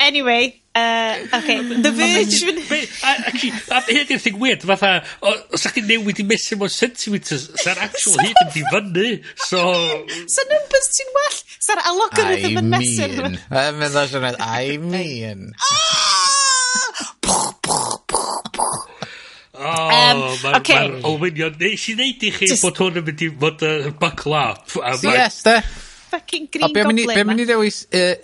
anyway, 0.00 0.60
uh, 0.74 1.16
okay, 1.34 1.58
The 1.82 1.92
Virgin... 1.92 2.58
Actually, 3.02 3.52
hyn 3.88 4.02
ydy'r 4.02 4.22
thing 4.22 4.38
weird, 4.42 4.64
fatha, 4.68 4.92
os 5.22 5.62
ydych 5.62 5.76
chi'n 5.78 5.88
newid 5.90 6.22
i 6.22 6.26
mesur 6.28 6.60
mewn 6.60 6.72
centimetres, 6.72 7.48
sa'r 7.62 7.80
actual 7.86 8.20
hyd 8.24 8.42
yn 8.44 8.52
di 8.54 8.64
fyny, 8.72 9.08
so... 9.46 9.62
Sa 10.32 10.46
numbers 10.50 10.90
ti'n 10.98 11.14
well, 11.16 11.40
sa'r 11.68 11.82
algorithm 11.92 12.60
yn 12.62 12.70
mesur. 12.76 13.16
I 13.16 13.24
mean, 13.30 13.80
meddwl 13.82 14.12
sy'n 14.12 14.26
meddwl, 14.26 14.44
I 14.44 14.78
mean. 14.82 15.50
O, 19.56 19.64
oh, 19.64 19.86
um, 19.96 20.22
okay. 20.58 20.76
mae'r 20.76 20.94
ma 21.00 21.08
olwynion, 21.08 21.54
nes 21.60 21.88
i 21.88 21.96
ddeud 21.96 22.24
i 22.28 22.30
chi 22.34 22.52
bod 22.60 22.80
hwn 22.82 23.00
yn 23.00 23.06
mynd 23.06 23.22
i 23.24 23.28
fod 23.40 23.62
yn 23.64 23.98
backlap. 24.02 24.66
Yes, 25.06 25.40
de 25.46 25.60
ffycin 26.06 26.48
Green 26.52 26.66
Goblin 26.66 27.02
'ma. 27.04 27.14
Be 27.14 27.24
am 27.24 27.34
i 27.34 27.38
ni 27.38 27.46
ddewis 27.48 27.82
uh, 27.92 28.14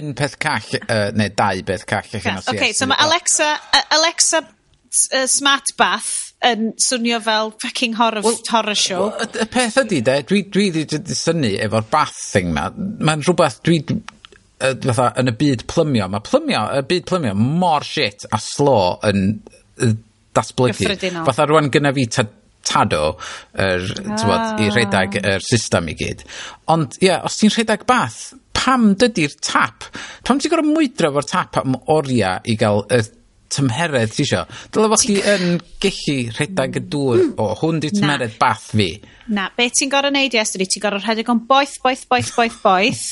un 0.00 0.14
peth 0.18 0.38
call 0.42 0.80
uh, 0.80 1.10
neu 1.16 1.34
dau 1.36 1.62
beth 1.66 1.86
call 1.90 2.18
allan 2.20 2.40
o 2.40 2.44
CSI? 2.46 2.56
Oce 2.56 2.72
so 2.78 2.90
mae 2.90 3.06
Alexa 3.06 3.52
uh, 3.56 3.84
Alexa 3.98 4.42
uh, 4.44 5.26
smart 5.30 5.74
bath 5.80 6.12
yn 6.46 6.70
swnio 6.80 7.18
fel 7.24 7.52
fucking 7.60 7.98
horror 7.98 8.24
horror 8.24 8.78
show. 8.78 9.10
Y 9.18 9.48
peth 9.52 9.80
ydy 9.84 10.00
de 10.06 10.20
dwi 10.28 10.46
dwi 10.52 10.70
'di 10.76 11.18
synnu 11.18 11.52
efo'r 11.66 11.88
bath 11.92 12.16
thing 12.30 12.54
'ma 12.54 12.70
mae'n 12.76 13.26
rhywbeth 13.26 13.60
dwi 13.66 13.82
fatha 14.60 15.10
yn 15.20 15.32
y 15.32 15.36
byd 15.40 15.64
plymio 15.70 16.08
mae 16.12 16.24
plymio 16.24 16.66
y 16.76 16.84
byd 16.88 17.06
plymio 17.08 17.34
mor 17.36 17.86
shit 17.86 18.26
a 18.28 18.40
slo 18.40 18.98
yn 19.08 19.40
datblygu 20.36 21.12
fatha 21.26 21.46
rwan 21.48 21.70
gynna 21.72 21.92
fi 21.96 22.06
tado 22.66 23.16
er, 23.54 23.86
ah. 24.16 24.56
i 24.60 24.68
rhedag 24.70 25.16
yr 25.20 25.44
system 25.44 25.90
i 25.90 25.96
gyd. 25.98 26.24
Ond 26.72 26.98
ia 27.04 27.20
os 27.26 27.40
ti'n 27.40 27.54
rhedeg 27.54 27.86
bath 27.88 28.34
pam 28.56 28.92
dydy'r 29.00 29.38
tap? 29.44 29.88
Pam 30.26 30.40
ti'n 30.40 30.52
gor'o 30.52 30.66
mwydro 30.66 31.12
'fo'r 31.14 31.28
tap 31.28 31.62
am 31.62 31.78
oria 31.94 32.36
i 32.44 32.56
gael 32.60 32.84
y 32.92 33.00
tymheredd 33.50 34.12
tisio 34.14 34.44
dyle 34.70 34.90
bo 34.92 34.98
chdi 35.00 35.16
yn 35.26 35.56
gellu 35.82 36.18
rhedeg 36.36 36.78
y 36.78 36.84
dŵr 36.92 37.22
hmm. 37.22 37.32
o 37.42 37.48
hwn 37.62 37.80
'di 37.82 37.90
tymheredd 37.96 38.36
bath 38.38 38.70
fi. 38.76 38.92
Na 39.34 39.48
be 39.56 39.66
ti'n 39.72 39.90
gor'o 39.92 40.12
neud 40.14 40.36
Iestyn 40.36 40.66
ti'n 40.66 40.84
gor'o 40.84 41.00
rhedeg 41.02 41.32
o'n 41.32 41.42
boeth 41.48 41.80
boeth 41.82 42.06
boeth 42.10 42.30
boeth 42.36 42.60
boeth. 42.62 43.08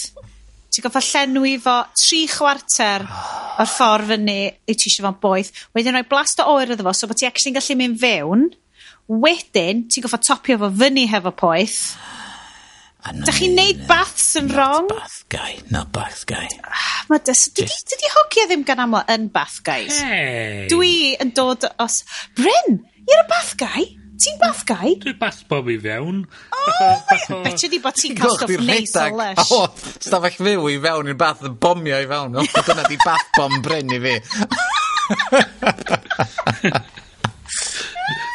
Ti'n 0.68 0.84
gorffod 0.84 1.08
llenwi 1.08 1.56
fo 1.62 1.80
tri 1.96 2.20
chwarter 2.30 3.02
o'r 3.58 3.70
ffor 3.72 4.04
fyny 4.12 4.38
i 4.46 4.76
tisio 4.78 5.02
fo'n 5.06 5.18
boeth. 5.22 5.50
Wedyn 5.74 5.96
rhoi 5.96 6.06
blast 6.10 6.42
o 6.44 6.46
oer 6.52 6.74
iddo 6.74 6.86
fo 6.86 6.94
so 6.94 7.08
bod 7.10 7.18
ti 7.18 7.26
actually'n 7.26 7.56
gallu 7.58 7.78
mynd 7.80 8.00
fewn. 8.02 8.44
Wedyn, 9.08 9.86
ti'n 9.88 10.04
goffa 10.04 10.18
topio 10.20 10.58
fo 10.60 10.68
fyny 10.68 11.06
hefo 11.08 11.32
poeth. 11.32 11.96
Da 13.24 13.32
chi'n 13.32 13.54
neud 13.56 13.86
baths 13.88 14.34
yn 14.36 14.50
wrong? 14.52 14.88
bath 14.90 15.22
guy, 15.32 15.56
not 15.72 15.88
bath 15.94 16.26
guy. 16.28 16.44
Ah, 16.66 17.06
Mae 17.08 17.22
dys... 17.24 17.46
Dydy 17.56 18.10
hogia 18.12 18.44
ddim 18.50 18.66
gan 18.68 18.82
aml 18.84 19.00
yn 19.08 19.30
bath 19.32 19.62
guys. 19.64 20.02
Hey. 20.04 20.66
Dwi 20.68 21.14
yn 21.22 21.32
dod 21.36 21.64
os... 21.80 22.02
Bryn, 22.36 22.82
you're 23.08 23.22
a 23.22 23.28
bath 23.30 23.54
guy? 23.56 23.86
Ti'n 24.18 24.36
bath 24.42 24.66
guy? 24.68 24.92
Dwi 25.00 25.14
bath 25.16 25.40
bob 25.48 25.70
i 25.72 25.78
fewn. 25.80 26.26
Oh, 26.52 26.68
o, 26.82 27.40
betio 27.46 27.72
di 27.72 27.80
bod 27.80 27.96
ti'n 27.96 28.18
cael 28.18 28.34
stwff 28.34 28.64
neis 28.66 28.92
o 28.98 29.08
lush. 29.14 29.52
O, 29.56 29.64
stafell 30.04 30.36
fyw 30.42 30.68
i 30.74 30.76
fewn 30.84 31.08
i'r 31.14 31.20
bath 31.24 31.46
yn 31.48 31.56
bomio 31.62 31.96
i 32.02 32.08
fewn. 32.10 32.36
Dyna 32.58 32.84
di 32.90 33.00
bath 33.06 33.28
bom 33.38 33.62
Bryn 33.64 33.94
i 33.94 34.02
fi. 34.04 34.16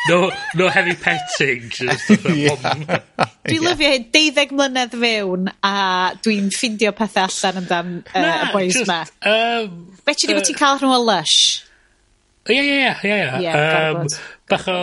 No, 0.10 0.32
no 0.56 0.68
heavy 0.68 0.96
petting. 0.96 1.70
Just 1.70 2.10
yeah. 2.10 2.56
Dwi'n 3.44 3.60
yeah. 3.60 3.70
lyfio 3.70 3.92
hyn, 3.92 4.08
deuddeg 4.12 4.52
mlynedd 4.56 4.96
fewn, 5.00 5.50
a 5.64 5.76
dwi'n 6.24 6.50
ffindio 6.54 6.94
pethau 6.96 7.28
allan 7.28 7.62
amdan 7.64 7.94
uh, 8.12 8.22
Na, 8.24 8.34
y 8.48 8.52
boys 8.56 8.80
just, 8.80 8.88
ma. 8.88 9.02
Um, 9.28 9.86
Bet 10.04 10.24
uh, 10.24 10.30
ni 10.30 10.38
bod 10.38 10.48
ti'n 10.48 10.60
cael 10.60 10.80
rhywun 10.82 11.06
lush? 11.08 11.40
Ie, 12.52 12.60
ie, 12.60 12.92
ie, 13.08 13.20
ie. 13.44 13.52
Bach 14.50 14.68
o... 14.68 14.74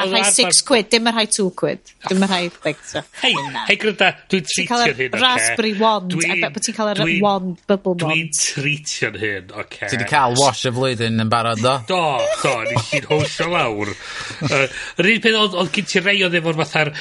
A 0.00 0.06
rhai 0.08 0.22
6 0.24 0.62
quid, 0.64 0.86
dim 0.88 1.08
y 1.10 1.12
rhai 1.12 1.26
2 1.28 1.50
quid. 1.56 1.92
Dim 2.08 2.22
y 2.24 2.28
rhai 2.28 2.46
like 2.64 2.80
stuff. 2.80 3.08
Hei, 3.20 3.34
hei 3.68 3.76
gryda, 3.80 4.08
dwi'n 4.32 4.46
treatio'n 4.48 4.94
hyn, 4.96 5.12
oce? 5.12 5.20
raspberry 5.20 5.72
wand, 5.76 6.08
dwi, 6.14 6.24
a 6.24 6.36
bet 6.40 6.54
bod 6.56 6.64
ti'n 6.64 6.76
cael 6.78 6.92
yr 6.94 7.02
wand, 7.24 7.60
bubble 7.68 7.94
wand. 8.00 8.06
Dwi'n 8.06 8.30
treatio'n 8.38 9.18
hyn, 9.20 9.52
oce? 9.60 9.90
Ti 9.92 10.00
di 10.00 10.08
cael 10.08 10.38
wash 10.40 10.64
y 10.70 10.72
flwyddyn 10.76 11.20
yn 11.26 11.32
barod, 11.32 11.60
do? 11.60 11.74
Do, 11.90 12.00
do, 12.40 12.54
ni 12.70 12.84
chi'n 12.88 13.08
hwsio 13.10 13.50
lawr. 13.52 13.92
Yr 15.00 15.10
un 15.12 15.24
peth 15.26 15.40
oedd 15.42 15.74
gyd 15.76 15.90
ti 15.92 16.04
rei 16.04 16.16
oedd 16.24 16.38
efo'r 16.40 16.60
fatha'r 16.62 16.92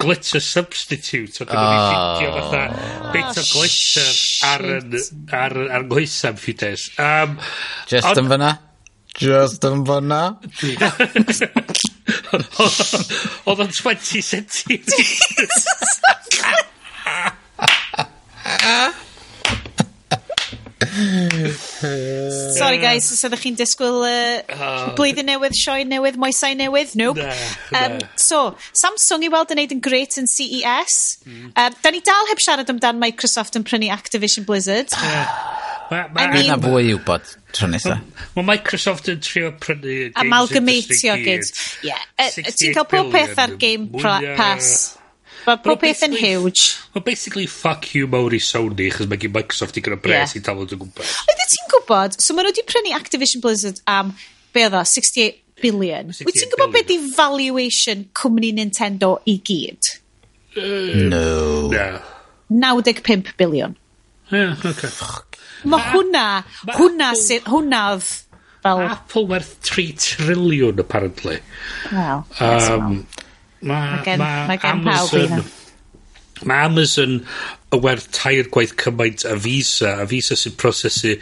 glitter 0.00 0.44
substitute, 0.48 1.42
oedd 1.44 1.52
gyd 1.52 2.22
ti'n 2.22 2.38
fatha 2.40 2.64
bit 3.12 3.42
o 3.42 3.44
glitter 3.52 4.14
ar 4.48 4.64
oh, 4.64 4.78
yn, 4.78 4.96
ar, 5.42 5.58
ar, 5.68 5.84
nghoesam, 5.90 6.40
ffydes. 6.40 6.88
Um, 6.96 7.36
Just 7.90 8.16
yn 8.16 8.32
fyna? 8.32 8.56
Just 9.16 9.64
yn 9.64 9.80
fyna? 9.88 10.36
Oedd 13.48 13.62
o'n 13.64 13.72
20 13.72 14.20
centimetres. 14.26 15.22
Sorry 22.56 22.78
guys, 22.80 23.08
os 23.12 23.24
ydych 23.24 23.42
chi'n 23.46 23.56
disgwyl 23.56 24.02
uh, 24.04 24.40
ah. 24.52 24.92
blwyddyn 24.96 25.28
newydd, 25.28 25.56
sioe 25.56 25.84
newydd, 25.88 26.18
moesau 26.20 26.56
newydd, 26.56 26.92
nope. 27.00 27.20
Na, 27.20 27.32
um, 27.86 27.98
na. 28.00 28.08
So, 28.20 28.40
Samsung 28.76 29.24
i 29.24 29.30
weld 29.32 29.52
yn 29.52 29.60
neud 29.62 29.72
yn 29.76 29.82
great 29.84 30.16
yn 30.20 30.28
CES. 30.28 30.96
Mm. 31.24 31.52
Um, 31.52 31.76
da 31.82 31.92
ni 31.92 32.00
dal 32.04 32.28
heb 32.30 32.40
siarad 32.44 32.72
amdan 32.72 33.00
Microsoft 33.00 33.56
yn 33.56 33.64
prynu 33.64 33.88
Activision 33.96 34.44
Blizzard. 34.48 34.92
Ah. 35.00 35.75
Mae 35.90 36.08
ma, 36.10 36.26
ma, 36.26 36.42
ma 36.48 36.56
fwy 36.62 36.90
i 36.90 36.94
wybod 36.96 37.32
tro 37.54 37.68
nesa. 37.70 37.96
Mae 38.36 38.46
Microsoft 38.50 39.10
yn 39.12 39.22
trio 39.22 39.52
prynu 39.62 39.82
games 39.86 40.20
Amalgamatio 40.22 41.16
gyd. 41.22 41.50
Ie. 41.86 41.90
Yeah. 41.92 42.38
Ti'n 42.50 42.76
cael 42.76 42.88
pob 42.90 43.10
peth 43.14 43.42
ar 43.42 43.54
Game 43.60 43.90
Pass. 44.00 44.96
Mae 45.46 45.60
pob 45.62 45.80
peth 45.82 46.02
yn 46.08 46.16
huge. 46.18 46.74
Mae 46.96 47.04
basically 47.06 47.46
fuck 47.50 47.92
you 47.94 48.10
mawr 48.10 48.34
i 48.34 48.42
Sony, 48.42 48.90
chos 48.94 49.10
mae 49.10 49.20
gen 49.22 49.34
Microsoft 49.36 49.78
i 49.78 49.84
gyda 49.84 50.00
bres 50.02 50.34
yeah. 50.34 50.40
i 50.40 50.44
tafod 50.48 50.74
o 50.74 50.80
gwmpas. 50.80 51.14
Oedde 51.30 51.48
ti'n 51.52 51.70
gwybod, 51.74 52.18
so 52.18 52.34
maen 52.34 52.48
nhw 52.48 52.54
wedi 52.54 52.66
prynu 52.66 52.96
Activision 52.98 53.44
Blizzard 53.44 53.78
am, 53.90 54.10
be 54.56 54.66
oedd 54.66 54.74
o, 54.74 54.82
68 54.82 55.38
billion. 55.62 56.10
Wyt 56.26 56.40
ti'n 56.40 56.52
gwybod 56.56 56.74
beth 56.74 56.92
i 56.96 56.98
valuation 57.14 58.08
cwmni 58.16 58.52
Nintendo 58.58 59.16
i 59.28 59.38
gyd? 59.46 59.94
No. 60.56 61.68
no. 61.70 61.88
95 62.48 63.36
biliwn. 63.38 63.76
Yeah, 64.30 64.56
okay. 64.64 64.88
Ma' 65.66 65.82
hwnna, 65.90 66.26
hwnna 66.76 67.10
sy'n, 67.18 67.44
hwnna 67.50 67.82
odd 67.94 68.06
fel... 68.66 68.82
Apple 68.86 69.26
werth 69.30 69.54
3 69.66 69.92
triliwn, 69.92 70.78
apparently. 70.78 71.38
Wel, 71.92 72.24
um, 72.40 73.06
ma, 73.60 73.80
ma, 74.04 74.30
ma 74.50 74.58
gen 74.62 74.84
pawb 74.86 75.16
un. 75.20 75.46
Mae 76.46 76.66
Amazon 76.68 77.22
y 77.72 77.80
werth 77.80 78.10
tair 78.12 78.50
gwaith 78.52 78.76
cymaint 78.80 79.24
a 79.28 79.34
Visa, 79.40 79.96
a 80.02 80.06
Visa 80.08 80.36
sy'n 80.36 80.54
prosesu 80.60 81.16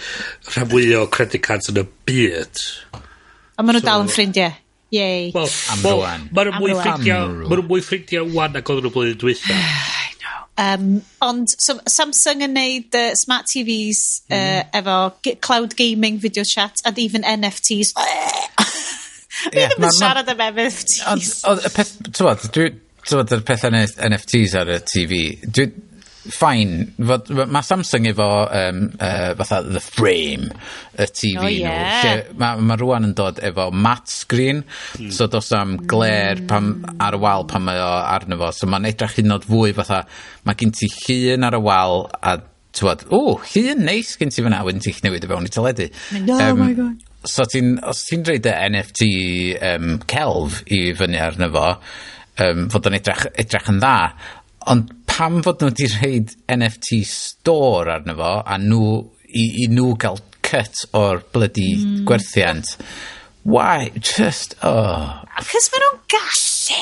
rhan 0.51 0.69
fwyaf 0.73 1.07
o 1.07 1.09
credit 1.15 1.45
cards 1.47 1.71
yn 1.71 1.81
y 1.85 1.87
byd. 2.09 2.65
A 3.55 3.63
maen 3.63 3.79
nhw 3.79 3.85
so, 3.85 3.89
dal 3.89 4.05
yn 4.05 4.13
ffrindiau. 4.13 4.61
Yay. 4.95 5.31
Wel, 5.35 5.49
well, 5.83 6.03
maen 6.05 6.51
nhw'n 6.51 6.59
mwy 6.61 6.75
ffrindiau, 6.79 7.31
maen 7.45 7.61
nhw'n 7.61 7.69
mwy 7.71 7.85
ffrindiau 7.87 8.29
wan 8.35 8.59
ac 8.59 8.75
oedd 8.75 8.85
nhw'n 8.85 8.97
blwyddyn 8.97 9.21
dwytha. 9.23 9.61
Um, 10.57 11.03
ond, 11.25 11.51
so 11.59 11.81
Samsung 11.91 12.45
yn 12.47 12.55
neud 12.55 12.95
uh, 12.95 13.15
smart 13.19 13.49
TVs 13.51 14.23
mm. 14.29 14.35
Mm-hmm. 14.35 14.69
uh, 14.71 14.81
efo 14.81 15.39
cloud 15.43 15.75
gaming, 15.77 16.19
video 16.23 16.45
chat, 16.45 16.83
and 16.85 16.99
even 16.99 17.23
NFTs. 17.23 17.95
Fi 19.45 19.65
ddim 19.67 19.89
yn 19.89 19.97
siarad 19.97 20.31
am 20.31 20.45
NFTs. 20.55 21.41
Ond, 21.51 21.67
y 21.67 21.73
peth, 21.75 21.97
tywod, 22.15 22.47
tywod, 22.55 23.35
y 23.35 23.89
NFTs 24.09 24.55
ar 24.61 24.71
y 24.77 24.79
TV, 24.89 25.25
dwi, 25.45 25.67
ffain, 26.33 26.73
fod 26.97 27.29
ma' 27.53 27.63
Samsung 27.65 28.09
efo 28.09 28.29
um, 28.49 28.81
uh, 28.97 29.35
fatha 29.41 29.61
the 29.63 29.81
frame 29.83 30.49
y 30.97 31.07
tee 31.11 31.35
vee 31.37 31.61
oh, 31.65 31.69
nhw... 31.69 31.75
Ie. 31.75 31.99
...lle 32.05 32.39
mae 32.41 32.65
ma' 32.71 32.79
rwan 32.81 33.09
yn 33.11 33.15
dod 33.19 33.43
efo 33.45 33.69
mat 33.75 34.09
sgrin 34.11 34.63
hmm. 34.65 35.13
so 35.15 35.29
do's 35.31 35.51
na'm 35.53 35.77
glêr 35.91 36.45
pam, 36.49 36.73
ar 37.03 37.19
y 37.19 37.21
wal 37.23 37.47
pan 37.51 37.67
mae 37.67 37.83
o 37.83 37.93
arno 38.01 38.41
fo 38.41 38.51
so 38.57 38.71
mae'n 38.71 38.89
edrych 38.93 39.19
hyn 39.21 39.37
yn 39.37 39.45
fwy 39.45 39.75
fatha 39.77 40.05
mae 40.49 40.61
gen 40.61 40.75
ti 40.75 40.91
llun 40.97 41.49
ar 41.49 41.59
y 41.61 41.63
wal 41.65 42.05
a 42.23 42.39
Tywod, 42.75 43.05
o, 43.15 43.37
llun 43.53 43.85
neis 43.87 44.17
gen 44.19 44.33
ti 44.35 44.43
fyna, 44.43 44.65
wedyn 44.67 44.83
ti'n 44.83 44.97
newid 45.05 45.23
y 45.23 45.29
fewn 45.31 45.45
i 45.47 45.51
teledu. 45.55 45.85
Oh 46.35 46.57
my 46.59 46.73
God. 46.75 47.05
So 47.23 47.47
ti'n 47.47 47.77
os 47.87 48.01
ti'n 48.09 48.25
roid 48.27 48.49
y 48.51 48.55
NFT 48.73 49.07
um, 49.69 49.93
celf 50.11 50.57
i 50.75 50.81
fyny 50.99 51.21
arno 51.23 51.53
fo 51.55 51.69
um, 52.43 52.65
fod 52.75 52.91
o'n 52.91 52.99
edrych, 52.99 53.29
edrych 53.45 53.71
yn 53.71 53.79
dda 53.79 53.95
ond 54.73 54.91
pam 55.15 55.43
fod 55.47 55.61
nhw 55.63 55.71
wedi 55.71 55.87
rhoid 55.93 56.33
NFT 56.51 57.05
store 57.07 57.93
arno 57.95 58.17
fo 58.19 58.31
a 58.43 58.57
nhw, 58.59 58.87
i, 59.31 59.45
i 59.63 59.67
nhw 59.71 59.93
gael 60.01 60.19
cut 60.45 60.81
o'r 60.99 61.21
blydi 61.35 61.69
mm. 61.79 62.01
gwerthiant. 62.09 62.75
Why? 63.45 63.93
Just, 63.95 64.57
oh. 64.67 65.23
Acos 65.39 65.69
maen 65.71 65.85
nhw'n 65.85 66.01
gallu. 66.15 66.81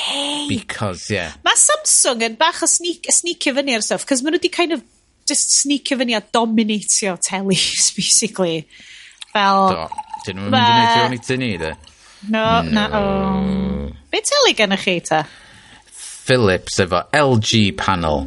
Because, 0.49 1.11
yeah. 1.13 1.35
Mae 1.45 1.59
Samsung 1.59 2.23
yn 2.25 2.39
bach 2.39 2.63
o 2.65 2.69
sneak, 2.71 3.11
sneakio 3.13 3.53
fyny 3.59 3.77
ar 3.77 3.85
stuff, 3.85 4.07
cos 4.09 4.23
maen 4.23 4.33
nhw 4.33 4.41
wedi 4.41 4.53
kind 4.55 4.73
of 4.73 4.81
just 5.29 5.53
sneakio 5.59 5.99
fyny 6.01 6.17
a 6.17 6.23
dominatio 6.33 7.19
teles, 7.29 7.91
basically. 7.99 8.63
Fel... 9.35 9.69
Do, 9.75 9.85
dyn 10.25 10.41
nhw'n 10.41 10.57
mynd 10.57 10.97
i 10.97 11.05
wneud 11.05 11.31
i 11.35 11.39
ni, 11.43 11.53
de. 11.61 11.75
No, 12.33 12.47
mm. 12.63 12.73
na, 12.73 12.89
o. 12.97 13.05
Oh. 13.05 13.95
Be 14.09 14.25
teli 14.25 14.57
gennych 14.57 14.89
chi, 14.89 14.97
ta? 15.05 15.25
Philips 16.23 16.79
efo 16.79 17.03
LG 17.11 17.75
panel. 17.77 18.25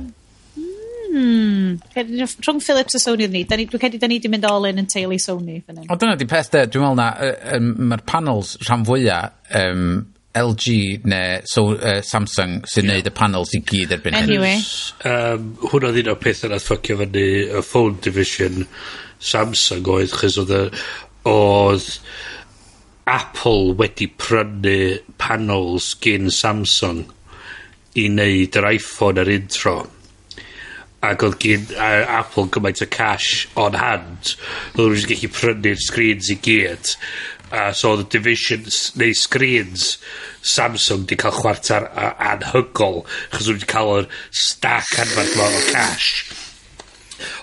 Hmm. 1.16 1.78
Rhwng 1.97 2.61
Philips 2.61 2.94
a 2.94 2.99
Sony 3.01 3.28
ni. 3.28 3.44
Da 3.49 3.57
ni 3.57 3.64
dwi'n 3.66 3.80
credu 3.80 4.01
da 4.01 4.09
ni 4.11 4.18
wedi 4.18 4.28
mynd 4.28 4.44
all 4.44 4.68
in 4.68 4.82
yn 4.82 4.90
teulu 4.90 5.16
Sony. 5.22 5.62
O 5.88 5.97
dyna 5.97 6.18
di 6.20 6.28
peth 6.28 6.53
de, 6.53 6.66
dwi'n 6.68 6.84
meddwl 6.84 7.01
na, 7.01 7.09
uh, 7.16 7.57
um, 7.57 7.72
mae'r 7.88 8.05
panels 8.05 8.53
rhan 8.66 8.84
fwyaf 8.84 9.57
um, 9.62 9.88
LG 10.36 11.07
neu 11.09 11.40
so, 11.49 11.70
uh, 11.72 12.03
Samsung 12.05 12.59
sy'n 12.68 12.84
yeah. 12.84 12.99
neud 12.99 13.09
y 13.09 13.14
panels 13.16 13.57
i 13.57 13.62
gyd 13.64 13.97
erbyn 13.97 14.18
hyn. 14.18 14.28
Anyway. 14.28 14.61
Um, 15.09 15.49
hwn 15.64 15.88
oedd 15.88 16.01
un 16.03 16.12
o'r 16.12 16.20
peth 16.20 16.44
yna 16.51 16.61
ffocio 16.61 17.01
fyny 17.01 17.26
y 17.49 17.64
phone 17.64 17.97
division 18.05 18.66
Samsung 19.32 19.88
oedd, 19.88 20.12
chys 20.20 20.36
oedd 20.44 20.53
oedd 21.32 21.90
Apple 23.09 23.72
wedi 23.80 24.11
prynu 24.20 24.78
panels 25.22 25.94
gyn 26.05 26.28
Samsung 26.28 27.07
i 27.97 28.09
wneud 28.11 28.59
yr 28.61 28.68
iPhone 28.74 29.22
yr 29.22 29.32
intro. 29.36 29.76
Ac 31.07 31.22
oedd 31.26 31.38
gyn 31.42 31.66
uh, 31.76 32.05
Apple 32.18 32.49
gymaint 32.55 32.82
o 32.84 32.88
cash 32.90 33.47
on 33.55 33.76
hand. 33.78 34.34
Oedd 34.76 34.97
nhw'n 34.97 35.11
gallu 35.12 35.32
prynu'r 35.36 35.82
screens 35.84 36.30
i 36.32 36.38
gyd. 36.47 36.94
A 37.53 37.68
uh, 37.68 37.74
so 37.76 37.94
oedd 37.94 38.07
y 38.07 38.09
divisions 38.16 38.80
neu 38.99 39.14
screens 39.14 39.92
Samsung 40.47 41.07
di 41.11 41.18
cael 41.18 41.34
chwarter 41.34 41.88
anhygol 41.99 43.01
chos 43.34 43.47
nhw 43.47 43.57
wedi 43.57 43.70
cael 43.70 43.94
yr 44.01 44.11
stack 44.30 44.99
anfarth 45.03 45.38
o 45.47 45.64
cash 45.72 46.45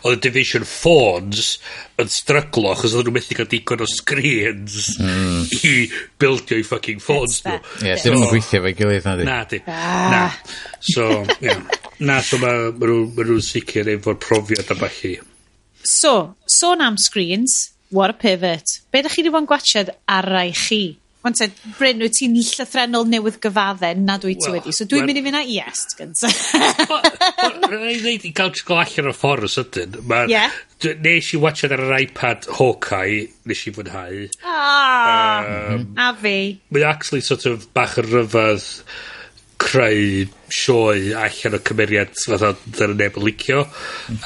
oedd 0.04 0.18
y 0.18 0.22
division 0.28 0.66
phones 0.68 1.58
yn 2.02 2.10
stryglo 2.12 2.72
achos 2.74 2.96
oedd 2.98 3.10
nhw 3.10 3.16
methu 3.18 3.38
cael 3.38 3.50
digon 3.52 3.84
o 3.86 3.90
screens 3.90 4.94
mm. 5.02 5.44
i 5.70 5.74
bildio'u 6.22 6.66
ffycin 6.68 7.04
ffôns 7.04 7.42
nhw. 7.46 7.60
Ie, 7.84 7.98
dyn 8.02 8.18
nhw'n 8.18 8.32
gweithio 8.32 8.64
fe 8.66 8.74
gilydd 8.80 9.08
na 9.10 9.16
di. 9.20 9.28
Na 9.28 9.38
di. 9.50 9.62
Na. 9.68 10.24
So, 10.80 11.10
yeah. 11.44 11.62
na, 12.00 12.22
so 12.26 12.40
mae 12.42 12.72
ma 12.72 12.90
nhw'n 12.90 13.14
ma 13.18 13.28
nhw 13.28 13.40
sicr 13.44 13.92
efo'r 13.98 14.20
profiad 14.24 14.74
a 14.74 14.80
bachu. 14.80 15.16
So, 15.84 16.34
sôn 16.48 16.82
am 16.82 16.98
screens, 16.98 17.74
what 17.92 18.10
a 18.10 18.18
pivot. 18.18 18.80
Be 18.92 19.04
da 19.04 19.12
chi 19.12 19.22
wedi 19.22 19.34
bod 19.34 19.44
yn 19.44 19.50
gwachod 19.52 19.94
ar 20.08 20.30
rai 20.32 20.52
chi? 20.56 20.84
Wan 21.24 21.36
te, 21.40 21.48
Bryn, 21.78 22.02
wyt 22.04 22.18
ti'n 22.18 22.34
llythrenol 22.36 23.06
newydd 23.08 23.38
gyfadden 23.44 24.02
nad 24.04 24.26
wyt 24.28 24.42
ti 24.44 24.50
well, 24.50 24.58
wedi. 24.60 24.74
So 24.76 24.88
dwi'n 24.92 25.06
mynd 25.08 25.22
i 25.22 25.24
fyna 25.24 25.44
yes, 25.48 25.86
gynta. 25.96 26.28
Rhaid 27.72 27.94
i 27.94 28.02
ddeud 28.02 28.28
i 28.28 28.34
gael 28.36 28.52
ti'n 28.52 28.68
gael 28.68 28.82
allan 28.84 29.08
o'r 29.14 29.16
ffordd 29.16 29.48
o 29.48 29.52
sydyn. 29.54 29.96
Yeah. 30.28 30.52
Nes 31.06 31.32
i 31.32 31.40
watchad 31.40 31.72
ar 31.78 31.86
yr 31.86 31.96
iPad 32.02 32.50
Hawkeye, 32.58 33.22
nes 33.48 33.64
i 33.64 33.74
fwynhau. 33.78 34.20
Oh, 34.44 35.48
um, 35.78 35.88
a 35.96 36.12
fi. 36.20 36.38
Mae 36.76 36.84
actually 36.92 37.24
sort 37.24 37.48
of 37.48 37.70
bach 37.78 37.96
yn 38.04 38.12
ryfedd 38.12 38.68
creu 39.74 40.28
sioe 40.54 41.14
allan 41.18 41.58
o 41.58 41.62
cymeriad 41.66 42.14
fatha 42.30 42.54
dyle 42.78 42.98
neb 43.00 43.18
yn 43.18 43.26
licio. 43.26 43.64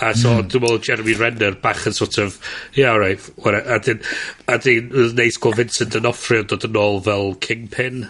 A 0.04 0.12
so 0.18 0.34
mm. 0.34 0.50
dwi'n 0.52 0.66
meddwl 0.66 0.84
Jeremy 0.84 1.16
Renner 1.22 1.56
bach 1.64 1.86
yn 1.88 1.96
sort 1.96 2.20
of 2.24 2.38
yeah 2.76 2.92
alright 2.92 3.24
a 3.64 3.80
dyn 3.84 4.04
a 4.52 4.60
dyn 4.64 4.92
neis 5.18 5.40
gweld 5.40 5.62
Vincent 5.62 5.96
yn 6.00 6.10
offrio 6.10 6.44
dod 6.44 6.68
yn 6.68 6.80
ôl 6.82 7.00
fel 7.06 7.36
Kingpin. 7.44 8.08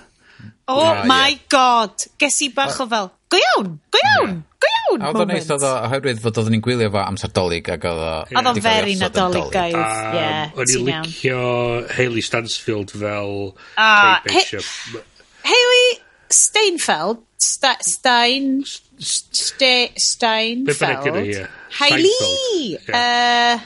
Oh 0.67 0.81
yeah, 0.81 1.05
my 1.07 1.35
yeah. 1.35 1.45
god 1.53 2.07
ges 2.19 2.41
i 2.43 2.49
bach 2.55 2.81
o 2.81 2.87
ah. 2.87 2.91
fel 2.95 3.11
go 3.29 3.39
iawn 3.43 3.69
go 3.93 4.01
iawn 4.01 4.33
go 4.63 4.71
iawn 4.73 5.03
a 5.03 5.11
oedd 5.11 5.21
o'n 5.21 5.31
neis 5.31 5.51
oedd 5.53 5.67
o 5.67 5.75
oherwydd 5.85 6.23
fod 6.23 6.41
oedden 6.41 6.57
ni'n 6.57 6.65
gwylio 6.65 6.89
fo 6.95 7.03
amser 7.03 7.31
dolyg 7.37 7.69
ac 7.75 7.85
oedd 7.91 8.01
o 8.01 8.09
oedd 8.25 8.51
o'n 8.53 8.63
very 8.65 8.97
nadolig 8.97 9.53
guys. 9.53 9.77
Yeah 10.17 10.57
o'n 10.57 10.73
i'n 10.73 10.89
licio 10.89 11.45
Hayley 11.93 12.25
Stansfield 12.25 12.97
fel 12.97 13.53
ah, 13.77 14.17
Kate 14.25 14.33
Bishop. 14.33 15.05
Hayley 15.47 16.01
Steinfeld. 16.29 17.23
Sta, 17.37 17.75
Stein. 17.81 18.63
Ste, 18.97 19.91
Steinfeld. 19.95 21.47
Hailey! 21.79 22.77
Uh, 22.89 22.93
uh, 22.97 23.59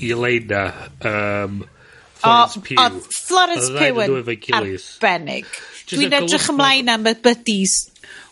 Elena. 0.00 0.72
Um, 1.00 1.64
oh, 2.24 2.46
Florence 2.46 2.56
Pugh. 2.62 2.78
O, 2.78 3.00
Florence 3.10 3.70
Pugh 3.70 4.00
yn 4.04 4.14
arbennig. 4.56 5.46
Dwi'n 5.90 6.16
edrych 6.16 6.48
ymlaen 6.54 6.88
am 6.94 7.04
y 7.10 7.14
buddies, 7.20 7.74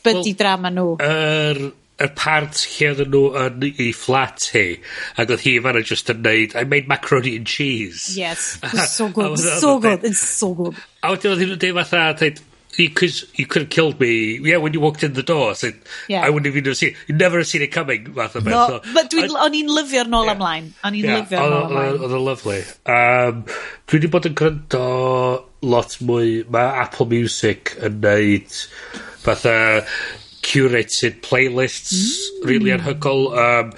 buddy 0.05 0.33
drama 0.39 0.71
nhw. 0.73 0.97
Yr 1.05 1.61
y 2.03 2.09
part 2.19 2.63
lle 2.67 2.93
oedden 2.93 3.11
nhw 3.13 3.25
yn 3.45 3.67
ei 3.71 3.91
flat 3.97 4.49
hi, 4.55 4.67
ac 5.17 5.31
oedd 5.31 5.45
hi 5.47 5.57
fanna 5.65 5.83
just 5.87 6.11
yn 6.13 6.23
neud, 6.25 6.57
I 6.59 6.65
made 6.69 6.89
macaroni 6.91 7.37
and 7.39 7.47
cheese. 7.47 8.17
Yes, 8.19 8.59
it's 8.63 8.97
so 8.97 9.09
good, 9.09 9.39
it's 9.39 9.61
so 9.61 9.79
good, 9.79 10.05
it's 10.05 10.25
so 10.25 10.55
good. 10.59 10.81
A 11.03 11.13
wedyn 11.15 11.35
oedd 11.35 11.45
hi'n 11.45 11.61
dweud 11.63 11.79
fatha, 11.83 12.09
dweud, 12.19 12.43
you, 12.79 12.91
you 13.35 13.47
could 13.47 13.63
have 13.63 13.71
killed 13.71 14.01
me, 14.01 14.39
yeah, 14.39 14.57
when 14.57 14.73
you 14.73 14.81
walked 14.81 15.03
in 15.03 15.13
the 15.13 15.23
door, 15.23 15.51
I 15.51 15.55
said 15.55 15.75
yeah. 16.09 16.25
I 16.25 16.31
wouldn't 16.31 16.47
have 16.47 16.57
even 16.57 16.75
seen, 16.75 16.97
you 17.07 17.15
never 17.15 17.39
have 17.39 17.47
seen 17.47 17.63
it 17.63 17.73
coming, 17.73 18.13
fath 18.15 18.37
o 18.37 18.41
beth. 18.41 18.53
No, 18.53 18.67
so, 18.69 18.95
but 18.95 19.11
dwi'n, 19.13 19.37
o'n 19.37 19.59
i'n 19.59 19.71
lyfio'r 19.77 20.11
nôl 20.11 20.27
yeah. 20.27 20.37
ymlaen, 20.37 20.73
o'n 20.83 20.97
i'n 20.97 21.07
yeah, 21.07 21.21
lyfio'r 21.21 21.53
nôl 21.53 21.69
ymlaen. 21.69 22.01
Oedd 22.01 22.17
o'n 22.19 22.27
lyflu. 22.31 22.59
Um, 22.97 23.45
dwi 23.87 24.01
wedi 24.01 24.13
bod 24.17 24.31
yn 24.31 24.39
gryndo 24.41 24.89
lot 25.75 25.97
mwy, 26.03 26.41
mae 26.51 26.75
Apple 26.87 27.07
Music 27.13 27.77
yn 27.85 28.01
neud 28.03 28.59
fatha, 29.23 29.57
uh, 29.83 30.21
curated 30.43 31.21
playlists 31.23 31.95
mm. 31.95 32.49
really 32.49 32.71
anhygol. 32.71 33.31
Um, 33.37 33.73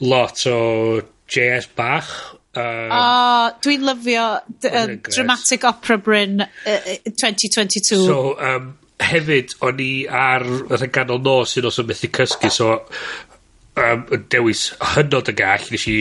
lot 0.00 0.46
o 0.46 1.02
JS 1.28 1.68
bach. 1.76 2.36
Um, 2.54 2.90
oh, 2.90 3.50
dwi'n 3.62 3.84
lyfio 3.86 4.26
uh, 4.42 4.86
Dramatic 5.06 5.64
Opera 5.64 5.98
Bryn 5.98 6.40
uh, 6.40 6.78
2022. 7.06 8.06
So, 8.06 8.38
um, 8.40 8.72
hefyd, 9.00 9.54
o'n 9.64 9.82
i 9.82 9.92
ar 10.06 10.44
y 10.44 10.88
ganol 10.92 11.22
nos 11.24 11.56
un 11.60 11.68
os 11.70 11.78
o'n 11.80 11.88
methu 11.88 12.10
cysgu, 12.12 12.50
so 12.52 12.72
um, 13.78 14.02
yn 14.16 14.26
dewis 14.32 14.64
hynod 14.94 15.30
y 15.30 15.36
gall 15.38 15.70
nes 15.72 15.86
i 15.90 15.96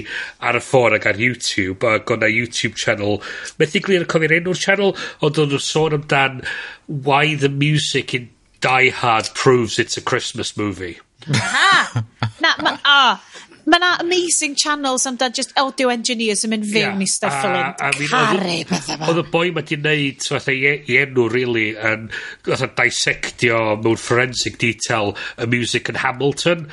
ar 0.50 0.58
y 0.60 0.64
ffôn 0.64 0.98
ac 0.98 1.08
ar 1.12 1.22
YouTube 1.22 1.86
ac 1.88 2.12
o'na 2.16 2.30
YouTube 2.32 2.80
channel 2.80 3.22
methu 3.62 3.84
glir 3.86 4.04
yn 4.04 4.12
cofio'r 4.12 4.36
enw'r 4.40 4.64
channel 4.64 4.96
ond 5.22 5.40
o'n 5.44 5.54
nhw'n 5.54 5.66
sôn 5.66 5.98
amdan 6.00 6.44
why 6.88 7.36
the 7.36 7.52
music 7.52 8.16
in 8.18 8.30
Die 8.62 8.90
Hard 8.90 9.34
proves 9.34 9.80
it's 9.80 9.98
a 9.98 10.02
Christmas 10.02 10.58
movie. 10.58 11.00
Ha! 11.28 12.04
na, 12.42 12.54
ma, 12.62 12.78
oh, 12.86 13.22
ma 13.66 13.78
na 13.78 13.98
amazing 14.00 14.56
channels 14.56 15.06
amdan 15.06 15.34
just 15.34 15.54
audio 15.58 15.90
engineers 15.94 16.44
yn 16.48 16.54
mynd 16.56 16.68
fewn 16.68 16.98
yeah. 16.98 17.06
i 17.06 17.10
stuff 17.12 17.36
fel 17.44 17.56
hyn. 17.56 17.74
Caru 18.12 18.56
pethau 18.70 18.98
fel. 18.98 19.12
Oedd 19.12 19.22
y 19.22 19.26
boi 19.36 19.52
ma 19.56 19.64
di 19.66 19.78
wneud 19.80 20.28
fatha 20.34 20.56
i, 20.56 20.74
i 20.90 21.00
enw 21.04 21.28
really 21.32 21.68
yn 21.92 22.08
fatha 22.48 22.72
dissectio 22.82 23.62
mewn 23.84 24.00
forensic 24.00 24.60
detail 24.64 25.14
y 25.38 25.50
music 25.56 25.92
yn 25.94 26.02
Hamilton 26.04 26.68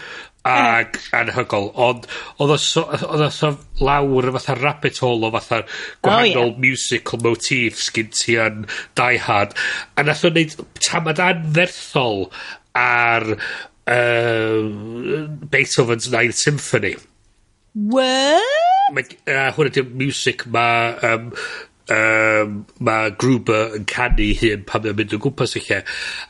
Ag 0.47 0.99
anhygol. 1.17 1.71
Ond, 1.75 2.07
oedd 2.43 2.55
o 2.55 2.59
so, 2.61 2.85
odd 2.87 3.25
o 3.27 3.31
so 3.35 3.53
lawr 3.83 4.31
fatha 4.37 4.57
rabbit 4.61 5.01
hole 5.03 5.27
o 5.29 5.33
fatha 5.35 5.63
gwahanol... 6.05 6.53
O 6.53 6.55
ie. 6.55 6.59
...musical 6.69 7.23
motifs 7.25 7.91
gyn 7.95 8.13
ti 8.15 8.39
yn 8.43 8.65
Die 8.99 9.21
Hard. 9.27 9.57
A 9.97 10.07
nath 10.07 10.25
o 10.27 10.33
neud 10.35 10.55
tamad 10.79 11.23
anferthol 11.23 12.29
ar 12.77 13.29
uh, 13.35 14.63
Beethoven's 15.51 16.11
Ninth 16.13 16.39
Symphony. 16.39 16.97
What? 17.75 18.93
Mae, 18.97 19.17
uh, 19.27 19.51
hwnna 19.57 19.73
di'r 19.75 19.89
music 19.99 20.47
ma' 20.53 20.95
um, 21.11 21.33
um, 21.93 22.67
ma' 22.81 23.11
Gruber 23.11 23.77
yn 23.77 23.87
canu 23.91 24.29
hyn 24.41 24.65
pan 24.69 24.85
mae'n 24.85 24.99
mynd 24.99 25.17
o 25.17 25.21
gwmpas 25.23 25.57
y 25.59 25.65
lle. 25.67 25.81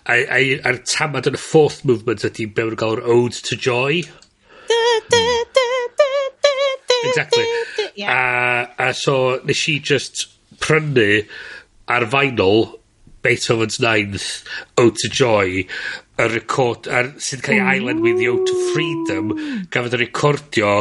A 0.05 0.21
a'i 0.39 0.57
a'r 0.61 0.81
tamad 0.89 1.29
yn 1.31 1.39
y 1.39 1.43
fourth 1.43 1.83
movement 1.89 2.27
ydy 2.29 2.49
be' 2.49 2.67
ma' 2.67 2.77
nw'n 2.77 2.97
yr 2.99 3.05
ode 3.17 3.43
to 3.49 3.59
joy. 3.69 4.03
Exactly. 7.07 7.45
A, 8.07 8.67
a 8.89 8.93
so 8.95 9.39
nes 9.47 9.63
i 9.71 9.79
just 9.79 10.27
prynu 10.61 11.25
ar 11.89 12.09
vinyl 12.13 12.67
Beethoven's 13.27 13.81
Ninth, 13.81 14.45
Ode 14.79 14.95
to 15.03 15.09
Joy, 15.09 15.65
y 16.17 16.27
record, 16.31 16.87
ar, 16.87 17.09
sydd 17.19 17.43
cael 17.43 17.59
ei 17.59 17.81
island 17.81 18.05
with 18.05 18.21
the 18.21 18.29
Ode 18.31 18.47
to 18.47 18.59
Freedom, 18.71 19.33
gafodd 19.75 19.97
y 19.97 20.01
recordio 20.05 20.77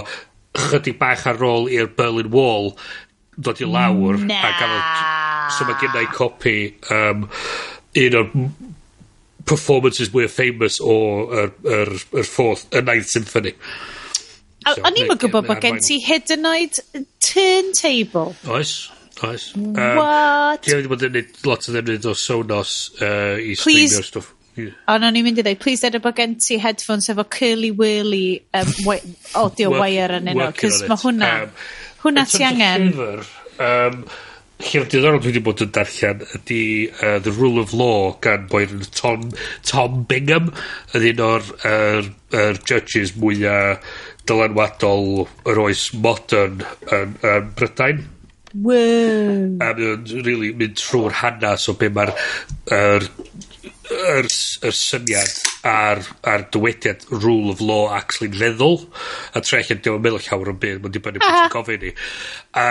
chydig 0.56 1.00
bach 1.00 1.26
ar 1.28 1.42
ôl 1.44 1.66
i'r 1.74 1.90
Berlin 1.98 2.30
Wall 2.32 2.76
dod 3.38 3.62
i 3.62 3.68
lawr... 3.70 4.22
Na! 4.24 4.40
...a 4.42 4.54
gafodd... 4.60 5.14
So 5.56 5.68
mae 5.68 5.78
genna 5.82 6.02
i 6.02 6.08
copi 6.10 6.56
um, 6.92 7.28
un 8.02 8.18
o'r 8.20 8.32
m- 8.34 8.48
performances 9.46 10.10
mwy 10.14 10.26
famous 10.32 10.80
o 10.82 10.96
yr 11.30 11.52
yr 11.70 11.92
yr 12.18 12.26
fourth 12.26 12.66
y 12.74 12.82
Ninth 12.82 13.12
Symphony. 13.14 13.54
A 14.66 14.74
o'n 14.82 14.98
i'm 14.98 15.14
yn 15.14 15.20
gwybod 15.22 15.46
bod 15.46 15.62
gen 15.62 15.78
ti 15.86 16.00
hyd 16.02 16.34
yn 16.34 16.50
oed 16.50 16.80
turntable. 17.22 18.34
Oes, 18.50 18.74
oes. 19.22 19.52
um, 19.54 19.76
What? 19.78 20.66
Ti 20.66 20.80
wedi 20.80 20.90
bod 20.90 21.06
yn 21.06 21.14
neud 21.20 21.46
lot 21.46 21.70
o 21.70 21.76
ddefnydd 21.76 22.10
o 22.10 22.16
Sonos 22.18 22.74
uh, 22.98 23.38
i 23.38 23.54
streamio 23.60 24.02
stwff. 24.10 24.34
Ond 24.56 25.04
o'n 25.04 25.18
i'n 25.20 25.26
mynd 25.28 25.42
i 25.42 25.44
ddweud, 25.44 25.60
please 25.62 25.84
dweud 25.86 26.02
bod 26.08 26.18
gen 26.18 26.38
ti 26.42 26.58
headphones 26.64 27.12
efo 27.12 27.26
curly-whirly 27.38 28.40
um, 28.56 28.72
audio 29.38 29.74
wire 29.78 30.18
yn 30.24 30.32
yno, 30.34 30.50
cos 30.58 30.82
mae 30.90 31.04
hwnna... 31.06 31.34
Um, 31.46 31.58
Hwnna 32.06 32.24
ti 32.30 32.44
angen. 32.46 32.92
Llyfr, 32.94 33.30
um, 33.66 34.02
llyfr 34.62 34.90
diddorol 34.92 35.22
dwi 35.24 35.32
wedi 35.32 35.42
bod 35.44 35.64
yn 35.66 35.72
darllen 35.74 36.22
ydy 36.38 36.64
uh, 37.02 37.16
The 37.26 37.34
Rule 37.34 37.64
of 37.64 37.74
Law 37.74 38.12
gan 38.22 38.46
boi 38.52 38.68
Tom, 38.94 39.32
Tom 39.66 40.04
Bingham 40.10 40.52
yn 40.94 41.08
un 41.10 41.24
o'r 41.26 41.50
er, 41.66 42.12
er 42.30 42.60
judges 42.62 43.16
mwyaf 43.18 43.82
dylanwadol 44.30 45.26
yr 45.50 45.64
oes 45.66 45.88
modern 45.98 46.62
yn, 46.94 47.18
yn 47.26 47.50
Brydain. 47.58 48.06
Wow. 48.56 49.58
A 49.66 49.74
mynd, 49.76 50.14
really, 50.24 50.54
mynd 50.56 50.78
trwy'r 50.80 51.18
hanas 51.24 51.68
o 51.68 51.76
be 51.78 51.90
mae'r 51.92 52.14
er, 52.72 53.10
yr 53.94 54.26
y 54.26 54.72
syniad 54.74 55.34
a'r, 55.68 56.02
a'r 56.26 56.46
dywediad 56.54 57.06
rule 57.12 57.52
of 57.54 57.62
law 57.62 57.92
actually'n 57.96 58.38
feddwl, 58.40 58.80
a 59.36 59.42
tra 59.46 59.60
ella 59.62 59.78
diom 59.78 60.00
yn 60.00 60.06
meddwl 60.06 60.26
llawer 60.26 60.52
o'n 60.54 60.60
byd, 60.62 60.82
mae'n 60.82 60.96
dibynnu 60.96 61.22
beth 61.22 61.38
ti'n 61.38 61.54
gofyn 61.54 61.86
ni 61.86 61.94
A 62.56 62.66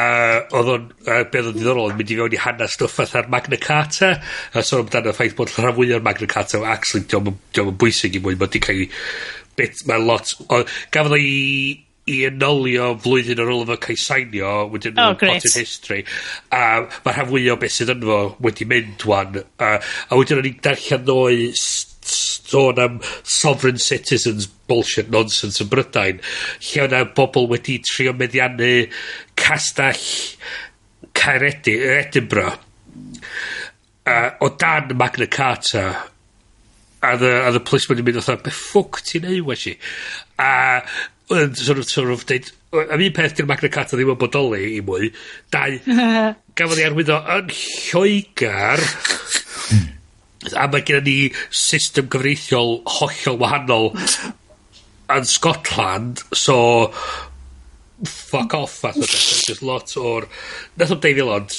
oedd 0.59 0.73
o'n, 0.75 0.91
a 1.07 1.21
be 1.31 1.41
oedd 1.43 1.51
yn 1.53 1.57
ddiddorol, 1.59 1.93
yn 1.93 1.99
mynd 2.01 2.13
i 2.15 2.19
fewn 2.21 2.37
i 2.37 2.43
hanes 2.45 2.77
stwff 2.79 2.99
fatha'r 3.01 3.31
Magna 3.33 3.61
Carta, 3.61 4.13
a 4.53 4.67
sôn 4.67 4.85
amdano'r 4.87 5.17
ffaith 5.17 5.39
bod 5.39 5.55
rhan 5.55 5.75
fwy 5.79 5.95
o'r 5.95 6.05
Magna 6.05 6.31
Carta, 6.31 6.63
actually 6.75 7.07
diolch 7.11 7.63
yn 7.63 7.81
bwysig 7.81 8.19
i 8.19 8.25
mwy, 8.25 8.39
mae'n 8.41 8.55
di 8.55 8.63
cael 8.65 8.87
bet, 9.59 9.85
mae 9.87 10.03
lot, 10.03 10.35
o, 10.51 10.65
gafodd 10.95 11.19
o'i 11.19 11.35
i 12.11 12.19
enolio 12.29 12.91
flwyddyn 13.01 13.41
ar 13.41 13.51
ôl 13.53 13.63
iddo 13.65 13.73
fo 13.73 13.81
ca'l 13.87 13.95
ei 13.97 14.03
sainio 14.03 14.53
wedyn 14.73 15.01
oh, 15.01 15.15
great. 15.17 15.41
potted 15.41 15.57
history 15.57 16.03
a 16.53 16.85
mae 16.85 17.17
rhan 17.17 17.31
fwy 17.31 17.49
o 17.53 17.57
beth 17.61 17.77
sydd 17.79 17.95
ynddo 17.95 18.11
fo 18.11 18.47
wedi 18.47 18.69
mynd 18.69 19.07
'wan 19.09 19.41
a, 19.41 19.71
a 19.79 20.19
wedyn 20.21 20.43
o'n 20.43 20.51
i'n 20.51 20.61
darllen 20.67 21.07
ddoe 21.09 21.49
sôn 22.05 22.83
am 22.83 23.01
sovereign 23.23 23.81
citizens 23.81 24.51
bullshit 24.69 25.09
nonsense 25.13 25.63
yn 25.65 25.71
Brydain 25.73 26.21
lle 26.69 26.85
o'na 26.85 27.05
bobl 27.17 27.49
wedi 27.55 27.79
trio 27.85 28.13
meddiannu 28.13 28.75
castell 29.41 30.05
Caeredi, 31.15 31.79
Edinburgh 31.79 32.59
uh, 34.07 34.31
o 34.45 34.49
dan 34.61 34.93
Magna 34.97 35.27
Carta 35.27 35.87
a 37.03 37.17
the, 37.17 37.47
a 37.49 37.53
the 37.53 37.61
policeman 37.61 38.01
yn 38.01 38.07
mynd 38.09 38.21
oedd 38.21 38.45
beth 38.45 38.61
ffwc 38.61 39.01
ti'n 39.09 39.29
ei 39.29 39.41
wesi 39.45 39.75
a 40.41 40.53
yn 41.33 41.57
sort 41.57 41.81
of 41.81 41.89
sort 41.89 42.13
of 42.13 42.27
deud, 42.29 42.51
am 42.75 43.01
un 43.01 43.17
peth 43.17 43.37
'di'r 43.37 43.49
Magna 43.49 43.71
Carta 43.73 43.97
ddim 43.97 44.13
yn 44.13 44.21
bodoli 44.21 44.63
i 44.77 44.81
mwy, 44.85 45.11
dau 45.55 45.79
gafodd 46.59 46.81
ei 46.81 46.89
arwyddo 46.89 47.19
yn 47.39 47.53
Lloegar 47.55 48.83
hmm. 48.85 49.87
a 50.61 50.69
mae 50.73 50.85
gen 50.87 51.05
ni 51.09 51.19
system 51.49 52.11
gyfreithiol 52.13 52.81
hollol 52.99 53.41
wahanol 53.41 53.93
yn 55.15 55.29
Scotland, 55.29 56.25
so 56.33 56.59
fuck 58.05 58.55
off 58.55 58.73
fath 58.73 58.97
o 58.97 59.01
beth. 59.01 59.45
Just 59.47 59.63
lot 59.63 59.93
o'r... 60.01 60.27
Nath 60.81 60.93
o'n 60.95 61.01
deud 61.03 61.21
fel 61.21 61.31
ond... 61.37 61.55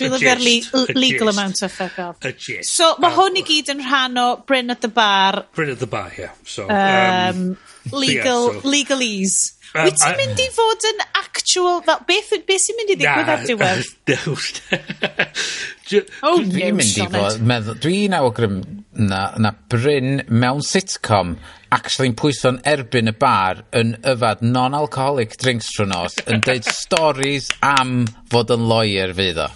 Dwi'n 0.00 0.14
lyfio'r 0.16 0.42
le- 0.42 0.96
legal 0.98 1.30
amount 1.32 1.62
of 1.62 1.72
fuck 1.72 1.98
off. 2.02 2.18
A 2.26 2.32
gist. 2.32 2.72
So, 2.72 2.94
mae 3.02 3.14
hwn 3.14 3.38
i 3.40 3.44
gyd 3.46 3.70
yn 3.76 3.82
rhan 3.84 4.20
o 4.20 4.26
Bryn 4.48 4.74
at 4.74 4.82
the 4.84 4.90
Bar. 4.92 5.44
Bryn 5.56 5.72
at 5.76 5.80
the 5.82 5.88
bar, 5.90 6.10
yeah. 6.18 6.34
So, 6.44 6.66
um, 6.68 7.54
legal, 8.04 8.52
yeah, 8.52 8.60
so, 8.60 8.68
legalese. 8.68 9.56
Um, 9.76 9.84
Wyt 9.84 9.98
ti'n 10.00 10.14
mynd 10.16 10.38
i 10.40 10.46
fod 10.54 10.84
yn 10.88 11.02
actual... 11.18 11.82
Fel, 11.84 11.98
beth, 12.08 12.30
beth 12.48 12.62
sy'n 12.64 12.78
mynd 12.78 12.92
i 12.94 12.96
ddigwydd 12.96 13.32
ar 13.34 13.42
diwedd? 13.44 13.84
oh, 16.26 16.38
dwi'n 16.40 16.78
mynd 16.78 17.00
i 17.02 17.04
fod... 17.12 17.42
Meddwl, 17.44 17.76
dwi'n 17.84 18.16
awgrym 18.16 18.56
na, 18.96 19.20
na 19.42 19.52
Bryn 19.68 20.22
mewn 20.32 20.64
sitcom 20.64 21.36
actually'n 21.76 22.16
pwyso'n 22.16 22.62
erbyn 22.68 23.12
y 23.12 23.14
bar 23.20 23.66
yn 23.76 23.96
yfad 24.06 24.40
non-alcoholic 24.46 25.36
drinks 25.42 25.68
trwy 25.74 25.90
nos 25.90 26.16
yn 26.24 26.40
deud 26.46 26.64
stories 26.70 27.50
am 27.66 28.06
fod 28.32 28.54
yn 28.56 28.64
lawyer 28.70 29.12
fydd 29.18 29.38
o. 29.44 29.48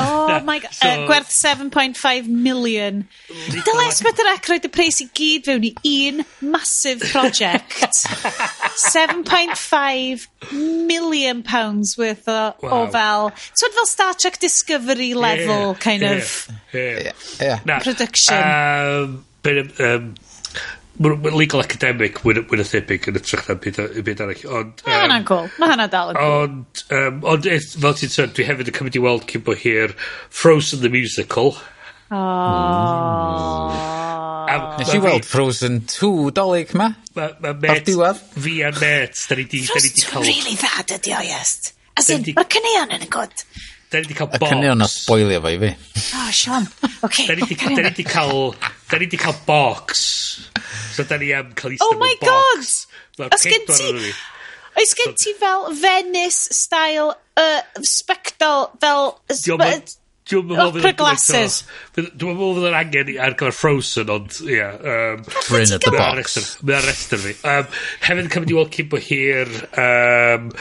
Oh 0.00 0.40
my 0.44 0.58
god, 0.58 0.72
so, 0.72 0.88
uh, 0.88 1.06
gwerth 1.06 1.30
7.5 1.30 2.28
million. 2.28 3.06
Dyle 3.28 3.84
S4C 3.86 4.26
roed 4.50 4.66
y 4.66 4.70
pres 4.74 5.00
i 5.04 5.06
gyd 5.14 5.46
fewn 5.46 5.66
i 5.68 5.72
un 6.08 6.24
massive 6.40 7.00
project. 7.12 7.70
7.5 8.90 10.26
million 10.88 11.42
pounds 11.42 11.96
worth 11.98 12.28
o, 12.28 12.54
wow. 12.62 12.70
o 12.82 12.86
fel, 12.90 13.32
So 13.54 13.70
fel 13.70 13.86
Star 13.86 14.14
Trek 14.14 14.38
Discovery 14.40 15.14
level 15.14 15.72
yeah, 15.72 15.74
kind 15.74 16.02
yeah, 16.02 16.12
of 16.12 16.48
yeah, 16.72 17.12
yeah. 17.40 17.60
yeah. 17.66 17.78
production. 17.78 18.36
Um, 18.36 19.24
but, 19.42 19.80
um, 19.80 20.14
ma' 21.00 21.14
ma' 21.16 21.32
legal 21.32 21.62
academic 21.64 22.18
wyn 22.26 22.36
na 22.36 22.42
mwy 22.50 22.64
thebyg 22.68 23.06
yn 23.08 23.16
ytrach 23.20 23.46
na 23.48 23.54
byd 23.64 23.78
a- 23.80 23.88
byd 24.04 24.20
arall 24.26 24.42
ond... 24.60 24.82
Ma' 24.86 24.98
hwnna'n 25.02 25.24
cool. 25.28 25.46
Mae 25.58 25.70
hwnna 25.72 25.86
dal 25.92 26.12
yn 26.12 26.18
cŵl. 26.20 26.34
Ond, 26.44 26.82
um, 26.98 27.20
ond 27.34 27.48
eith, 27.48 27.70
fel 27.80 27.96
ti'n 28.00 28.12
sôn, 28.12 28.34
dwi 28.36 28.44
hefyd 28.50 28.68
yn 28.72 28.76
cymryd 28.80 28.98
i 29.00 29.04
weld 29.06 29.24
cyn 29.32 29.44
bod 29.46 29.62
hir 29.64 29.94
Frozen 30.28 30.82
the 30.84 30.92
Musical. 30.92 31.54
Hmm. 32.10 33.76
A- 34.50 34.76
Nes 34.80 34.92
i 34.94 34.98
ma' 34.98 35.04
weld 35.06 35.26
Frozen 35.28 35.80
2 35.86 36.30
dolyg 36.34 36.72
ma? 36.74 36.88
Ma, 37.14 37.28
ma 37.40 37.52
Ar 37.52 37.58
met, 37.62 37.84
diwedd. 37.86 38.18
fi 38.44 38.54
a 38.66 38.70
met, 38.80 39.14
da 39.28 39.36
ni 39.38 39.44
di, 39.44 39.60
da 39.66 39.78
ni 39.80 39.90
Frost 39.90 40.26
di 40.26 40.32
really 40.32 40.56
dda, 40.58 40.82
dydi 40.90 41.14
o, 41.16 41.20
yes. 41.22 41.72
As 42.00 42.08
in, 42.10 42.22
Ydi. 42.24 42.34
mae'r 42.38 42.48
caneuon 42.50 42.94
yn 42.96 43.04
y 43.06 43.10
god. 43.12 43.44
Da 43.90 43.98
ni 43.98 44.06
wedi 44.06 44.14
cael 44.14 44.28
box. 44.30 44.38
Y 44.38 44.50
cynnig 44.52 44.70
o'n 44.70 44.86
spoilio 44.86 45.38
fo 45.42 45.50
i 45.50 45.56
fi. 45.58 45.70
Oh, 46.14 46.26
Sean. 46.30 46.66
Okay, 47.02 47.24
da 47.26 47.34
ni 47.34 47.42
wedi 47.42 48.04
cael... 48.06 48.52
Da 48.86 48.98
ni 49.00 49.08
wedi 49.08 49.18
cael 49.18 49.38
box. 49.48 50.02
So 50.94 51.02
da 51.10 51.18
ni 51.18 51.32
am 51.34 51.48
cael 51.58 51.74
eistedd 51.74 51.96
oh 51.96 51.98
my 51.98 52.12
god! 52.22 52.68
Os 53.26 53.46
gen 53.50 53.64
ti... 53.66 54.12
Oes 54.78 54.94
gen 54.94 55.16
ti 55.18 55.32
fel 55.40 55.66
Venice 55.80 56.54
style 56.54 57.08
uh, 57.10 57.64
spectol 57.82 58.68
fel... 58.78 59.10
Oh, 59.10 59.58
dwi'n 60.30 60.46
meddwl 60.46 60.70
fydd 60.76 60.86
yn 60.92 60.94
glasses. 61.00 61.56
Dwi'n 61.96 62.36
meddwl 62.38 62.54
fydd 62.60 62.68
yn 62.68 62.78
angen 62.78 63.10
ar 63.26 63.34
gyfer 63.40 63.56
Frozen, 63.58 64.12
ond 64.14 64.38
ia. 64.46 64.68
Um, 64.78 65.26
Bryn 65.48 65.74
at 65.74 65.82
the 65.82 65.90
box. 65.96 66.38
Mae 66.62 66.78
ar 66.78 66.86
rester 66.86 67.18
fi. 67.18 67.34
Um, 67.42 67.66
hefyd 68.06 68.22
yn 68.28 68.30
cymryd 68.36 68.54
i 68.54 68.58
weld 68.60 68.70
cyn 68.78 68.94
bo 68.94 69.02
hir... 69.02 69.50
Um, 69.74 70.54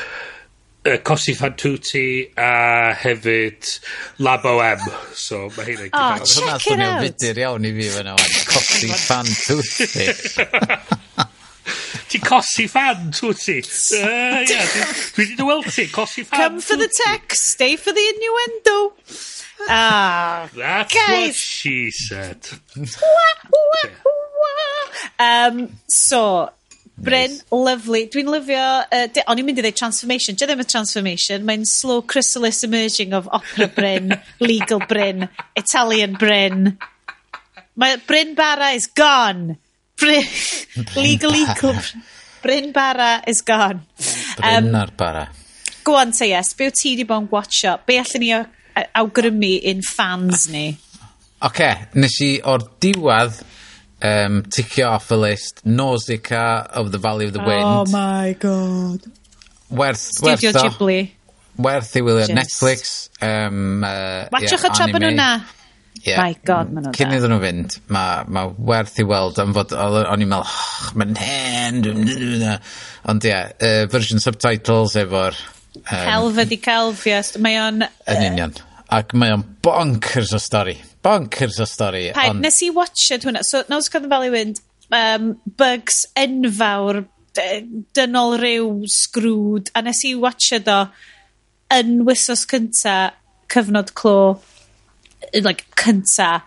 uh, 0.86 0.98
Cosi 1.04 1.34
fan 1.34 1.54
Tuti 1.54 2.32
a 2.38 2.94
hefyd 2.96 3.80
Labo 4.20 4.60
M 4.64 4.80
so 5.14 5.48
mae 5.58 5.74
hynna'n 5.74 5.92
oh, 5.94 6.18
check 6.24 6.44
hwnna 6.44 6.58
swnio'n 6.64 7.02
fudur 7.06 7.42
iawn 7.44 7.68
i 7.68 7.74
fi 7.78 7.90
fyna 7.98 8.16
wan. 8.18 8.36
Cosi 8.54 8.92
fan 9.06 9.30
twti 9.46 10.08
Ti'n 12.10 12.24
cosi 12.26 12.66
fan 12.72 13.12
twti 13.14 13.60
uh, 13.62 14.40
yeah, 14.50 14.66
dwi 14.74 15.22
wedi 15.22 15.36
dy 15.38 15.46
weld 15.46 15.68
ti 15.70 15.86
cosi 15.94 16.26
fan 16.26 16.40
come 16.42 16.64
for 16.66 16.80
the 16.80 16.90
text 17.06 17.54
stay 17.58 17.76
for 17.76 17.94
the 17.94 18.06
innuendo. 18.14 18.80
Ah, 19.68 20.50
That's 20.56 20.94
guys. 20.94 21.28
what 21.28 21.36
she 21.36 21.92
said. 21.92 22.48
Wah, 22.78 23.36
wah, 23.52 23.90
wah. 24.06 24.90
Um, 25.20 25.70
so, 25.88 26.50
Bryn, 27.02 27.38
lovely. 27.52 28.08
Dwi'n 28.12 28.28
lyfio, 28.34 28.66
Uh, 28.92 29.08
di- 29.14 29.24
o'n 29.28 29.40
i'n 29.40 29.46
mynd 29.48 29.60
i 29.62 29.64
ddweud 29.64 29.78
transformation. 29.80 30.36
'Di 30.36 30.46
ddim 30.50 30.60
yn 30.64 30.68
transformation, 30.70 31.46
mae'n 31.48 31.66
slow 31.66 32.02
chrysalis 32.02 32.64
emerging 32.68 33.14
of 33.14 33.30
opera 33.32 33.68
Bryn, 33.68 34.14
legal 34.44 34.82
Bryn, 34.90 35.30
Italian 35.56 36.14
Bryn. 36.20 36.78
Mae 37.80 37.98
Bryn 38.08 38.36
Barra 38.36 38.72
is 38.76 38.88
gone. 38.88 39.58
Bryn, 40.00 40.28
legal 41.00 41.32
legal 41.32 41.76
Bryn 42.44 42.72
Barra 42.76 43.22
is 43.28 43.42
gone. 43.42 43.86
Bryn 44.38 44.70
um, 44.70 44.76
ar 44.76 44.92
bara. 44.98 45.30
Go 45.84 45.96
on 45.96 46.12
say 46.14 46.30
yes, 46.30 46.54
be 46.54 46.68
o 46.68 46.70
ti 46.76 46.96
di 47.00 47.04
bod 47.08 47.24
yn 47.24 47.30
watcho? 47.32 47.78
Be 47.88 47.98
allan 48.04 48.22
ni 48.24 48.32
a- 48.36 48.46
awgrymu 49.00 49.54
in 49.64 49.82
fans 49.82 50.50
ni? 50.52 50.68
Oce, 51.40 51.48
okay, 51.48 51.76
nes 51.96 52.18
i 52.26 52.34
o'r 52.44 52.66
diwad 52.84 53.38
um, 54.02 54.44
ticio 54.44 54.90
off 54.90 55.08
the 55.08 55.18
list. 55.18 55.66
Nausicaa 55.66 56.68
of 56.72 56.92
the 56.92 56.98
Valley 56.98 57.26
of 57.26 57.34
the 57.34 57.42
oh 57.42 57.48
Wind. 57.48 57.64
oh 57.64 57.86
my 57.92 58.34
god. 58.40 59.02
Werth 59.72 59.98
Studio 59.98 60.52
werth 60.52 60.56
o. 60.56 60.70
Ghibli. 60.70 61.12
Werth 61.58 61.96
i 61.96 62.02
wylio 62.02 62.28
Netflix 62.34 63.10
um, 63.22 63.84
uh, 63.84 64.28
watchwch 64.32 64.64
yeah, 64.64 64.70
y 64.70 64.76
tra 64.76 64.88
bod 64.88 65.04
nhw'na 65.04 65.30
yeah. 66.04 66.22
my 66.24 66.36
god 66.48 66.72
maen 66.72 66.86
nhw'n 66.88 66.96
cyn 66.96 67.16
iddyn 67.18 67.34
nhw 67.34 67.40
fynd 67.44 67.76
mae 67.92 68.24
ma 68.32 68.46
werth 68.72 69.00
i 69.04 69.06
weld 69.08 69.42
am 69.44 69.52
fod 69.58 69.76
o'n 69.76 70.24
i'n 70.24 70.32
meddwl 70.32 70.48
oh, 70.48 70.94
mae'n 71.00 71.20
hen 71.20 71.82
ond 71.84 73.28
ie 73.28 73.34
yeah, 73.34 73.52
uh, 73.60 73.84
version 73.92 74.24
subtitles 74.24 74.96
efo'r 75.04 75.38
um, 75.84 75.92
celf 75.92 76.42
ydi 76.46 76.62
celf 76.64 77.06
yes. 77.10 77.36
mae 77.44 77.60
o'n 77.60 77.84
yn 77.84 78.26
union 78.32 78.56
ac 78.90 79.14
mae 79.18 79.34
o'n 79.36 79.46
bonkers 79.64 80.34
o 80.34 80.40
stori. 80.42 80.76
Bonkers 81.06 81.60
o 81.62 81.68
stori. 81.70 82.10
Paid, 82.16 82.36
on... 82.36 82.42
nes 82.46 82.60
i 82.66 82.72
watched 82.74 83.26
hwnna. 83.28 83.44
So, 83.46 83.64
naws 83.70 83.90
gwrdd 83.94 84.10
fel 84.12 84.28
i 84.28 84.44
um, 84.98 85.32
bugs 85.60 86.04
enfawr, 86.18 87.04
dynol 87.96 88.38
ryw, 88.42 88.70
sgrwd, 88.90 89.70
a 89.78 89.84
nes 89.86 90.02
i 90.10 90.16
watched 90.20 90.70
o 90.72 90.80
yn 91.74 92.00
wysos 92.08 92.48
cynta, 92.50 93.14
cyfnod 93.54 93.94
clo, 93.98 94.40
like, 95.46 95.68
cynta, 95.78 96.40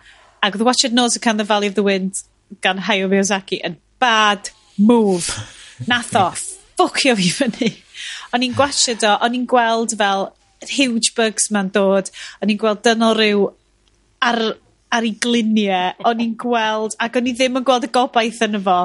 ac 0.43 0.57
The 0.59 0.67
Watched 0.67 0.91
Nose 0.91 1.17
Can 1.17 1.37
the 1.37 1.47
Valley 1.47 1.67
of 1.67 1.75
the 1.75 1.83
Wind 1.83 2.21
gan 2.61 2.77
Hayao 2.77 3.07
Miyazaki 3.09 3.61
yn 3.63 3.77
bad 3.99 4.49
move. 4.77 5.31
Nath 5.87 6.11
o, 6.19 6.27
ffwcio 6.35 7.15
fi 7.15 7.31
fyny. 7.31 7.71
O'n 8.35 8.43
i'n 8.43 8.55
gwachod 8.57 9.05
o, 9.07 9.15
o'n 9.23 9.37
i'n 9.39 9.47
gweld 9.47 9.95
fel 9.97 10.27
huge 10.71 11.13
bugs 11.17 11.49
ma'n 11.51 11.71
dod. 11.73 12.11
O'n 12.41 12.53
i'n 12.53 12.59
gweld 12.61 12.83
dynol 12.85 13.17
ryw 13.17 13.47
ar, 14.23 14.39
ar 14.93 15.07
ei 15.07 15.15
gliniau, 15.23 15.97
O'n 16.09 16.23
i'n 16.23 16.37
gweld, 16.39 16.95
ac 17.01 17.19
o'n 17.19 17.27
i 17.29 17.35
ddim 17.35 17.59
yn 17.59 17.67
gweld 17.67 17.89
y 17.89 17.91
gobaith 17.93 18.41
yn 18.45 18.61
fo. 18.63 18.79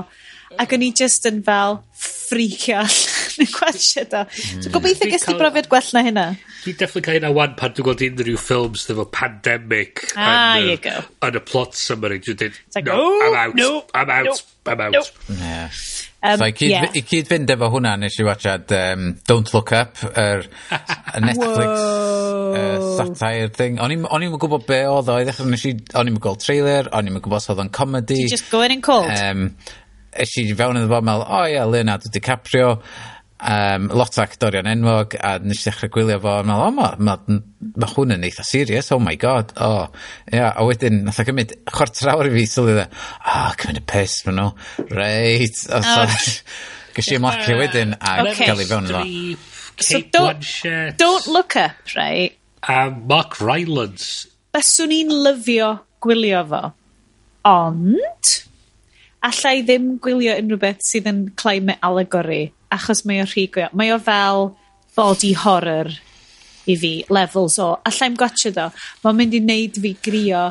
Ac 0.58 0.72
o'n 0.72 0.84
i 0.86 0.92
just 0.96 1.26
yn 1.28 1.42
fel 1.44 1.82
ffricio 1.98 2.78
allan 2.80 3.42
yn 3.44 3.50
gwasio 3.52 4.04
do. 4.08 4.22
So 4.32 4.54
hmm. 4.54 4.72
gobeithio 4.74 5.10
ges 5.12 5.26
ti 5.28 5.36
brofiad 5.36 5.68
gwell 5.70 5.90
na 5.96 6.02
hynna. 6.06 6.26
Dwi'n 6.64 6.78
definitely 6.80 7.04
cael 7.04 7.18
hynna 7.18 7.32
wan 7.36 7.56
pan 7.60 7.74
dwi'n 7.76 7.88
gweld 7.90 8.04
unrhyw 8.08 8.40
ffilms 8.40 8.88
efo 8.94 9.06
pandemic 9.12 10.06
ah, 10.16 10.56
yn, 10.56 10.72
y, 10.74 10.98
yn 11.28 11.40
y 11.40 11.44
plot 11.52 11.76
summary. 11.78 12.22
Dwi'n 12.24 12.40
dweud, 12.40 12.60
like, 12.76 12.88
no, 12.88 13.00
no, 13.04 13.28
I'm 13.28 13.36
out, 13.36 13.58
I'm 13.94 14.14
out, 14.16 14.30
no, 14.30 14.72
I'm 14.72 14.80
out. 14.80 14.94
No. 14.94 15.02
I'm 15.02 15.02
out. 15.02 15.12
No. 15.28 15.44
Yeah. 15.44 15.80
Um, 16.20 16.38
so 16.38 16.44
i, 16.44 16.50
cyd, 16.50 16.70
yeah. 16.72 16.86
i 16.98 17.02
cyd 17.06 17.28
fynd 17.30 17.50
efo 17.54 17.68
hwnna 17.70 17.92
nes 18.02 18.16
i 18.18 18.24
watchad 18.26 18.72
um, 18.74 19.04
Don't 19.30 19.52
Look 19.54 19.70
Up 19.76 20.00
yr 20.08 20.40
er, 20.42 20.48
Netflix 21.22 21.84
uh, 22.58 22.88
satire 22.98 23.52
thing. 23.54 23.78
O'n 23.78 23.94
i'm 23.94 24.08
yn 24.08 24.34
gwybod 24.34 24.66
be 24.66 24.80
oedd 24.90 25.12
o. 25.12 25.18
I 25.20 25.28
ddechrau 25.28 25.52
nes 25.52 25.66
i 25.68 25.76
o'n 25.94 26.10
i'm 26.10 26.18
yn 26.18 26.24
gweld 26.24 26.42
trailer 26.42 26.90
o'n 26.90 27.10
i'm 27.10 27.20
yn 27.20 27.22
gwybod 27.22 27.46
oedd 27.54 27.62
o'n 27.62 27.70
comedy. 27.70 28.16
Did 28.16 28.26
you 28.26 28.34
just 28.34 28.50
go 28.50 28.64
in 28.66 28.74
and 28.74 28.82
cold 28.82 29.14
um, 29.14 29.52
es 30.10 30.34
i 30.42 30.48
fewn 30.58 30.80
iddo 30.80 30.90
fo 30.90 31.00
meddwl 31.06 31.22
o 31.22 31.38
oh, 31.38 31.46
ia 31.46 31.60
yeah, 31.60 31.70
Leonardo 31.70 32.10
DiCaprio 32.10 32.72
um, 33.40 33.88
lot 33.94 34.18
o 34.18 34.22
actorion 34.22 34.66
enwog 34.68 35.14
a 35.22 35.36
nes 35.42 35.60
i 35.60 35.68
ddechrau 35.68 35.92
gwylio 35.94 36.18
fo 36.22 36.32
a 36.38 36.46
meddwl, 36.46 36.64
o 36.66 36.70
ma, 36.74 36.88
ma, 36.98 37.16
ma 37.78 37.90
hwn 37.92 38.16
yn 38.16 38.26
eitha 38.26 38.44
serious, 38.46 38.90
oh 38.94 38.98
my 39.02 39.14
god, 39.20 39.52
o. 39.56 39.68
Oh. 39.68 40.00
Yeah, 40.32 40.50
a 40.54 40.66
wedyn, 40.66 41.04
nath 41.06 41.20
o 41.22 41.26
gymryd 41.28 41.54
chwarter 41.70 42.10
awr 42.14 42.30
i 42.30 42.34
fi 42.34 42.46
sylwi 42.50 42.74
dde, 42.78 42.88
o, 42.88 43.36
oh, 43.36 43.52
cymryd 43.60 43.82
y 43.82 43.84
piss 43.92 44.18
ma 44.26 44.34
nhw, 44.34 44.48
reit, 44.90 45.62
o, 45.70 45.82
so, 45.86 46.34
gysi 46.98 47.18
ymlacio 47.18 47.60
wedyn 47.60 47.94
a 47.98 48.18
okay. 48.24 48.48
gael 48.48 48.64
i 48.64 48.68
fewn 48.68 48.90
yno. 48.90 49.04
So 49.78 50.00
don't, 50.02 50.42
Blanchett, 50.42 50.98
don't 50.98 51.28
look 51.30 51.54
up, 51.56 51.94
right? 51.94 52.34
A 52.66 52.90
Mark 52.90 53.38
Rylance. 53.40 54.26
Byswn 54.54 54.90
i'n 54.96 55.14
lyfio 55.22 55.76
gwylio 56.02 56.42
fo, 56.50 56.62
ond 57.46 58.34
allai 59.28 59.60
ddim 59.66 59.92
gwylio 60.02 60.34
unrhyw 60.40 60.62
beth 60.62 60.82
sydd 60.86 61.06
yn 61.10 61.26
climate 61.38 61.78
allegory 61.86 62.48
achos 62.74 63.04
mae 63.08 63.22
o 63.22 63.28
rhy 63.28 63.46
go... 63.52 63.68
Mae 63.78 63.92
o 63.94 63.98
fel 64.02 64.52
body 64.96 65.32
horror 65.38 65.90
i 66.68 66.76
fi, 66.76 66.92
levels 67.12 67.58
o, 67.62 67.70
allai'm 67.88 68.16
gotcha 68.18 68.52
fo, 68.52 68.68
mae'n 69.04 69.20
mynd 69.22 69.36
i 69.38 69.42
wneud 69.44 69.80
fi 69.84 69.94
grio, 70.04 70.44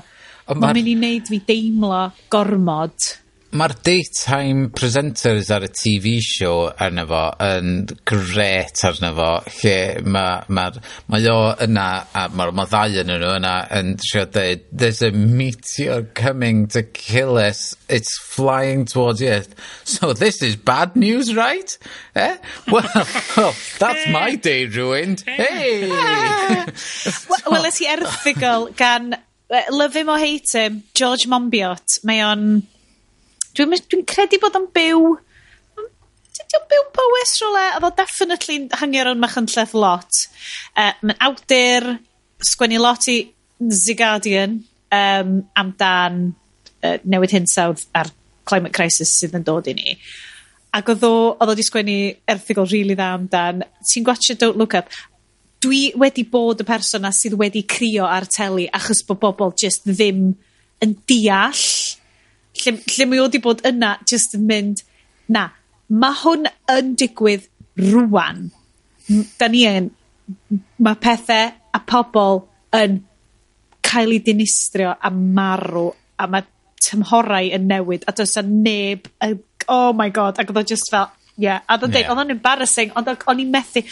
ma'n 0.49 0.77
mynd 0.77 0.89
i 0.89 0.95
wneud 0.97 1.29
fi 1.29 1.41
deimlo 1.45 2.07
gormod, 2.33 3.11
mae'r 3.55 3.73
daytime 3.85 4.67
presenters 4.75 5.47
ar 5.55 5.63
y 5.63 5.69
TV 5.71 6.17
show 6.23 6.65
arno 6.83 7.05
fo 7.07 7.21
yn 7.45 7.85
gret 8.09 8.83
arno 8.87 9.11
fo 9.15 9.29
lle 9.61 9.77
ma, 10.03 10.25
ma, 10.51 10.65
mae 11.07 11.29
o 11.31 11.37
yna 11.63 11.85
a 12.11 12.25
mae'r 12.33 12.51
ma 12.57 12.65
ddau 12.67 12.97
yn 13.03 13.11
nhw 13.13 13.31
yna 13.37 13.53
yn 13.79 13.93
trio 14.03 14.25
dweud 14.33 14.65
there's 14.71 15.01
a 15.01 15.11
meteor 15.11 16.03
coming 16.13 16.67
to 16.67 16.83
kill 16.83 17.37
us. 17.37 17.75
It's 17.87 18.17
flying 18.19 18.85
towards 18.85 19.19
the 19.19 19.29
earth. 19.29 19.55
So 19.85 20.11
this 20.13 20.41
is 20.41 20.55
bad 20.57 20.95
news 20.95 21.33
right? 21.35 21.77
Eh? 22.15 22.37
Well, 22.69 22.89
well 23.37 23.55
that's 23.79 24.09
my 24.11 24.35
day 24.35 24.65
ruined. 24.65 25.21
Hey. 25.21 25.87
Well, 27.27 27.61
weles 27.61 27.79
i 27.81 27.87
erthigol 27.95 28.69
gan 28.75 29.15
love 29.71 29.95
him 29.95 30.09
or 30.09 30.17
hate 30.17 30.51
him 30.53 30.83
George 30.93 31.27
Monbiot. 31.27 31.99
Mae 32.07 32.23
o'n 32.25 32.43
Dwi'n 33.57 33.73
dwi 33.89 34.03
credu 34.05 34.39
bod 34.41 34.57
o'n 34.59 34.67
byw... 34.75 35.15
Dwi'n 36.37 36.67
byw 36.69 36.83
bywys 36.93 37.31
rhywle, 37.41 37.63
oedd 37.79 37.87
o 37.87 37.89
definitely 37.97 38.59
hangio 38.77 39.01
ar 39.01 39.09
around 39.09 39.23
Machynlleth 39.23 39.73
lot. 39.73 40.19
Uh, 40.77 40.93
Mae'n 41.01 41.23
awdur, 41.25 41.87
sgwennu 42.45 42.77
lot 42.83 43.07
i 43.09 43.17
The 43.57 43.95
Guardian 43.97 44.59
um, 44.93 45.31
amdan 45.57 46.19
uh, 46.83 46.93
e, 46.93 46.93
newid 47.09 47.33
hinsawdd 47.33 47.87
a'r 47.97 48.13
climate 48.47 48.75
crisis 48.77 49.11
sydd 49.17 49.35
yn 49.39 49.45
dod 49.47 49.67
i 49.71 49.73
ni. 49.77 49.97
Ac 50.77 50.93
oedd 50.93 51.05
o, 51.07 51.13
oedd 51.33 51.51
o 51.51 51.57
di 51.57 51.65
sgwennu 51.65 51.97
erthigol 52.29 52.69
rili 52.69 52.83
really 52.83 52.97
dda 52.99 53.11
amdan, 53.17 53.63
ti'n 53.81 54.05
gwachio 54.05 54.37
Don't 54.37 54.61
Look 54.61 54.77
Up, 54.77 54.93
dwi 55.63 55.87
wedi 55.97 56.27
bod 56.29 56.61
y 56.61 56.67
person 56.67 57.09
sydd 57.17 57.37
wedi 57.41 57.65
crio 57.65 58.05
ar 58.05 58.27
teli 58.29 58.67
achos 58.69 59.01
bod 59.07 59.23
bobl 59.23 59.55
just 59.57 59.87
ddim 59.89 60.35
yn 60.85 60.93
deall 61.09 61.63
lle, 62.63 62.77
lle 62.81 63.07
mae 63.09 63.21
o 63.21 63.27
wedi 63.27 63.41
bod 63.43 63.63
yna 63.67 63.95
just 64.09 64.35
yn 64.37 64.45
mynd, 64.49 64.83
na, 65.33 65.49
mae 65.87 66.19
hwn 66.23 66.49
yn 66.73 66.93
digwydd 66.99 67.47
rwan. 67.91 68.47
Da 69.39 69.47
ni 69.51 69.63
yn, 69.69 69.91
mae 70.83 70.99
pethau 71.01 71.51
a 71.73 71.81
pobl 71.87 72.43
yn 72.75 73.01
cael 73.87 74.15
ei 74.15 74.23
dinistrio 74.23 74.91
a 74.91 75.11
marw 75.11 75.89
a 76.19 76.27
mae 76.27 76.47
tymhorau 76.83 77.51
yn 77.55 77.69
newid 77.69 78.03
a 78.07 78.13
does 78.15 78.35
neb, 78.43 79.07
oh 79.67 79.93
my 79.93 80.09
god, 80.13 80.39
ac 80.39 80.51
oedd 80.51 80.61
o 80.61 80.65
just 80.73 80.91
fel, 80.91 81.09
yeah. 81.37 81.63
A 81.67 81.77
oedd 81.77 81.87
o'n 81.87 81.95
yeah. 81.95 82.11
oedd 82.11 82.23
o'n 82.23 82.35
embarrassing, 82.35 82.91
ond 82.97 83.09
o'n 83.13 83.41
i'n 83.43 83.53
methu, 83.53 83.83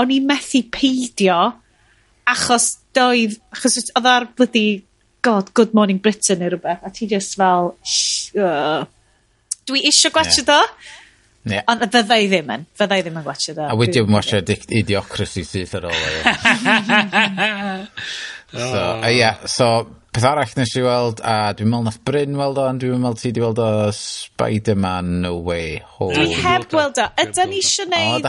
o'n 0.00 0.12
i'n 0.12 0.26
methu 0.28 0.62
peidio 0.72 1.38
achos 2.26 2.72
doedd, 2.96 3.38
achos 3.54 3.78
oedd 3.84 4.10
o'r 4.10 4.28
blydi 4.36 4.66
god, 5.26 5.50
Good 5.58 5.74
Morning 5.74 5.98
Britain 6.02 6.40
neu 6.42 6.54
rhywbeth, 6.54 6.86
a 6.86 6.92
ti 6.94 7.10
just 7.10 7.34
fel, 7.40 7.74
uh. 7.74 8.86
dwi 9.66 9.82
eisiau 9.90 10.14
gwachio 10.14 10.44
yeah. 10.44 10.54
do, 10.54 10.94
Yeah. 11.46 11.62
Ond 11.70 11.84
fydda 11.94 12.16
i 12.18 12.26
ddim 12.26 12.48
yn. 12.50 12.64
Fydda 12.74 12.96
i 12.98 13.02
ddim 13.06 13.20
yn 13.20 13.22
gwachio 13.26 13.52
do. 13.54 13.68
A 13.70 13.76
wedi 13.78 14.00
yn 14.02 14.10
watcha 14.10 14.40
Idiocracy 14.42 15.44
syth 15.46 15.76
ar 15.78 15.86
ôl. 15.86 15.94
so, 18.50 18.80
uh, 18.80 19.12
yeah, 19.14 19.46
so, 19.46 19.68
peth 20.10 20.26
arall 20.26 20.56
nes 20.58 20.74
i 20.74 20.82
weld, 20.82 21.22
a 21.22 21.52
dwi'n 21.54 21.70
meddwl 21.70 21.86
nath 21.86 22.00
Bryn 22.08 22.34
weld 22.40 22.58
o, 22.58 22.66
ond 22.66 22.82
dwi'n 22.82 22.98
meddwl 22.98 23.22
ti 23.22 23.30
di 23.36 23.44
weld 23.44 23.62
o 23.62 23.70
Spider-Man 23.94 25.20
No 25.22 25.36
Way 25.46 25.78
Home. 26.00 26.18
Dwi 26.18 26.34
heb 26.42 26.66
gweld 26.74 26.98
o. 26.98 27.06
Ydy 27.22 27.46
ni 27.52 27.62
eisiau 27.62 27.92
gwneud 27.94 28.26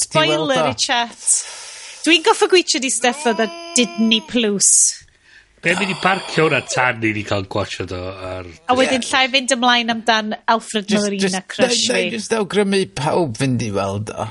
spoiler 0.00 0.72
i 0.72 0.74
chat. 0.86 1.28
Dwi'n 2.08 2.24
goffa 2.24 2.48
gweithio 2.48 2.80
di 2.80 2.88
stuff 2.92 3.28
o 3.28 3.36
the 3.36 3.50
Didney 3.76 4.24
Plus. 4.24 5.03
Be' 5.64 5.72
mynd 5.78 5.94
i 5.94 5.94
parcio 5.96 6.44
hwnna 6.44 6.58
tan 6.68 7.04
i 7.08 7.10
ni 7.16 7.22
ca'l 7.24 7.46
gwatsiad 7.48 7.92
o 7.96 8.00
ar... 8.12 8.48
A 8.68 8.74
wedyn 8.76 9.04
llai 9.06 9.22
fynd 9.32 9.54
ymlaen 9.54 9.92
amdan 9.94 10.34
Alfred 10.52 10.90
Molina 10.92 11.40
Crush 11.48 11.86
fi. 11.88 12.02
Just 12.12 12.34
awgrymu 12.36 12.82
pawb 12.98 13.38
fynd 13.40 13.64
i 13.64 13.70
weld 13.72 14.12
o. 14.12 14.26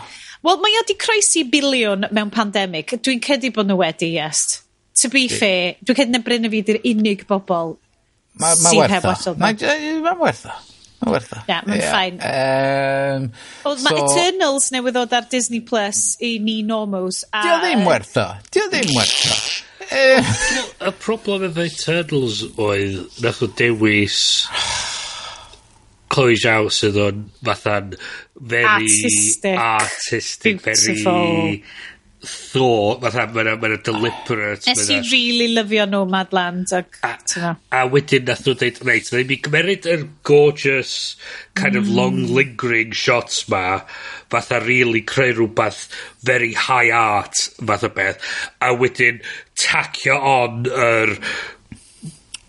Wel, 0.46 0.60
mae 0.62 0.78
o 0.78 0.84
'di 0.86 0.98
croesi 1.02 1.42
biliwn 1.50 2.06
mewn 2.14 2.30
pandemig. 2.36 2.94
Dwi'n 3.02 3.24
credu 3.26 3.50
bod 3.56 3.72
nhw 3.72 3.80
wedi, 3.82 4.12
yes. 4.20 4.62
To 5.02 5.10
be 5.10 5.26
fair, 5.32 5.74
dwi'n 5.82 5.98
credu 5.98 6.14
na 6.14 6.22
Bryn 6.22 6.46
y 6.46 6.54
fi 6.54 6.62
'di'r 6.68 6.82
unig 6.92 7.26
bobl 7.32 7.74
ma, 8.38 8.54
ma 8.54 8.54
sydd 8.68 8.94
heb 8.94 9.10
watshiad 9.10 9.34
o. 9.34 9.42
Mae'n 9.42 10.22
werth 10.22 10.46
o. 10.52 10.60
Ma'n 11.04 11.12
werth 11.12 11.34
o. 11.36 11.42
Na, 11.50 11.60
mae'n 11.68 11.82
yeah. 11.82 11.92
ffain. 11.92 12.20
Um, 12.24 13.28
Ond 13.70 13.82
so, 13.82 13.90
mae 13.90 14.04
Eternals 14.06 14.70
newydd 14.72 14.96
ddod 14.96 15.18
ar 15.18 15.28
Disney 15.32 15.60
Plus 15.68 16.02
i 16.24 16.38
ni 16.44 16.62
normos. 16.68 17.24
A... 17.32 17.44
Dio 17.44 17.60
ddim 17.66 17.86
werth 17.90 18.16
o. 18.22 18.28
Dio 18.54 18.70
ddim 18.72 18.96
werth 18.96 19.22
o. 19.28 19.38
Y 19.94 20.92
problem 21.04 21.44
efo 21.50 21.68
Eternals 21.68 22.44
oedd 22.56 23.20
nath 23.26 23.44
o 23.44 23.52
dewis 23.60 24.22
Chloe 26.14 26.38
Zhao 26.38 26.70
sydd 26.72 26.98
o'n 27.02 27.24
fatha'n 27.44 27.96
very 28.38 28.68
artistic, 28.70 29.58
artistic 29.58 30.62
very 30.62 31.64
thaw, 32.24 33.00
fatha, 33.02 33.28
ma' 33.28 33.56
ma' 33.56 33.76
deliberate... 33.84 34.68
Nes 34.68 34.90
i 34.90 35.00
really 35.12 35.54
lyfio 35.56 35.86
Nomadland 35.90 36.72
ag, 36.78 36.98
t'mo'. 37.28 37.56
A 37.76 37.84
wedyn 37.92 38.28
nath 38.30 38.46
nhw 38.48 38.56
dweud, 38.60 38.80
reit, 38.88 39.12
rhaid 39.12 39.32
mi 39.32 39.38
gymeryd 39.44 39.88
yr 39.92 40.06
gorgeous 40.30 40.94
kind 41.60 41.76
of 41.76 41.90
mm. 41.90 41.96
long 42.00 42.22
lingering 42.32 42.96
shots 42.96 43.44
'ma, 43.50 43.82
fatha 44.32 44.62
really 44.64 45.04
creu 45.14 45.34
rhywbeth 45.36 45.88
very 46.24 46.54
high 46.54 46.92
art 46.96 47.50
fath 47.60 47.84
o 47.84 47.92
beth, 47.92 48.24
a 48.62 48.72
wedyn 48.72 49.20
tacio 49.60 50.16
on 50.16 50.64
yr 50.72 51.18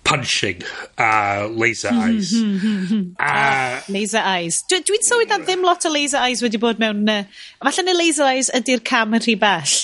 punching 0.04 0.62
uh, 0.98 1.02
a 1.02 1.48
hmm, 1.48 2.58
hmm, 2.58 2.84
hmm, 2.84 3.10
uh, 3.18 3.24
ah, 3.24 3.82
laser 3.88 3.88
eyes. 3.88 3.88
a... 3.88 3.92
Laser 3.92 4.22
eyes. 4.22 4.62
Dwi'n 4.68 4.84
dwi 4.86 5.00
sylwi 5.02 5.28
na 5.30 5.38
ddim 5.40 5.64
lot 5.64 5.86
o 5.88 5.92
laser 5.92 6.20
eyes 6.22 6.44
wedi 6.44 6.60
bod 6.60 6.82
mewn... 6.82 7.08
Uh, 7.08 7.22
falle 7.64 7.86
na 7.88 7.96
laser 7.96 8.28
eyes 8.28 8.52
ydy'r 8.54 8.84
cam 8.84 9.16
yn 9.16 9.24
rhy 9.24 9.38
bell. 9.40 9.78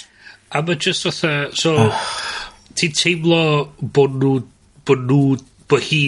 A 0.53 0.63
mae 0.63 0.77
just 0.77 1.09
fatha... 1.09 1.49
So, 1.57 1.89
ti'n 2.79 2.99
teimlo 3.01 3.41
bod 3.81 4.21
nhw... 4.21 4.37
bod 4.85 5.09
nhw... 5.09 5.41
bod 5.73 5.89
hi... 5.89 6.05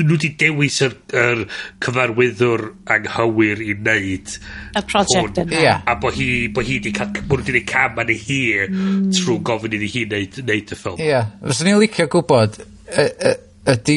nhw 0.00 0.16
wedi 0.16 0.32
dewis 0.40 0.80
yr, 0.86 0.96
yr 1.12 1.44
cyfarwyddwr 1.84 2.62
anghywir 2.94 3.60
i 3.60 3.74
wneud 3.76 4.30
y 4.80 4.82
prosiect 4.88 5.42
yna 5.42 5.58
yeah. 5.60 5.82
a 5.84 5.98
bod 6.00 6.16
hi 6.16 6.48
bod 6.48 6.64
hi 6.64 6.78
wedi 6.78 6.94
cael 6.96 7.12
bod 7.28 7.42
nhw 7.42 7.52
wedi 7.52 7.60
cam 7.68 8.00
yn 8.00 8.14
ei 8.14 8.16
hi 8.22 8.38
mm. 8.70 9.10
trwy 9.12 9.36
gofyn 9.44 9.76
iddi 9.76 9.90
hi 9.92 10.06
wneud, 10.08 10.38
wneud 10.46 10.72
y 10.72 10.78
ffilm 10.80 11.02
ie 11.04 11.10
yeah. 11.12 11.28
fyswn 11.44 11.74
i'n 11.74 11.82
licio 11.84 12.08
gwybod 12.16 12.56
y- 12.98 13.14
y- 13.30 13.38
ydi 13.74 13.96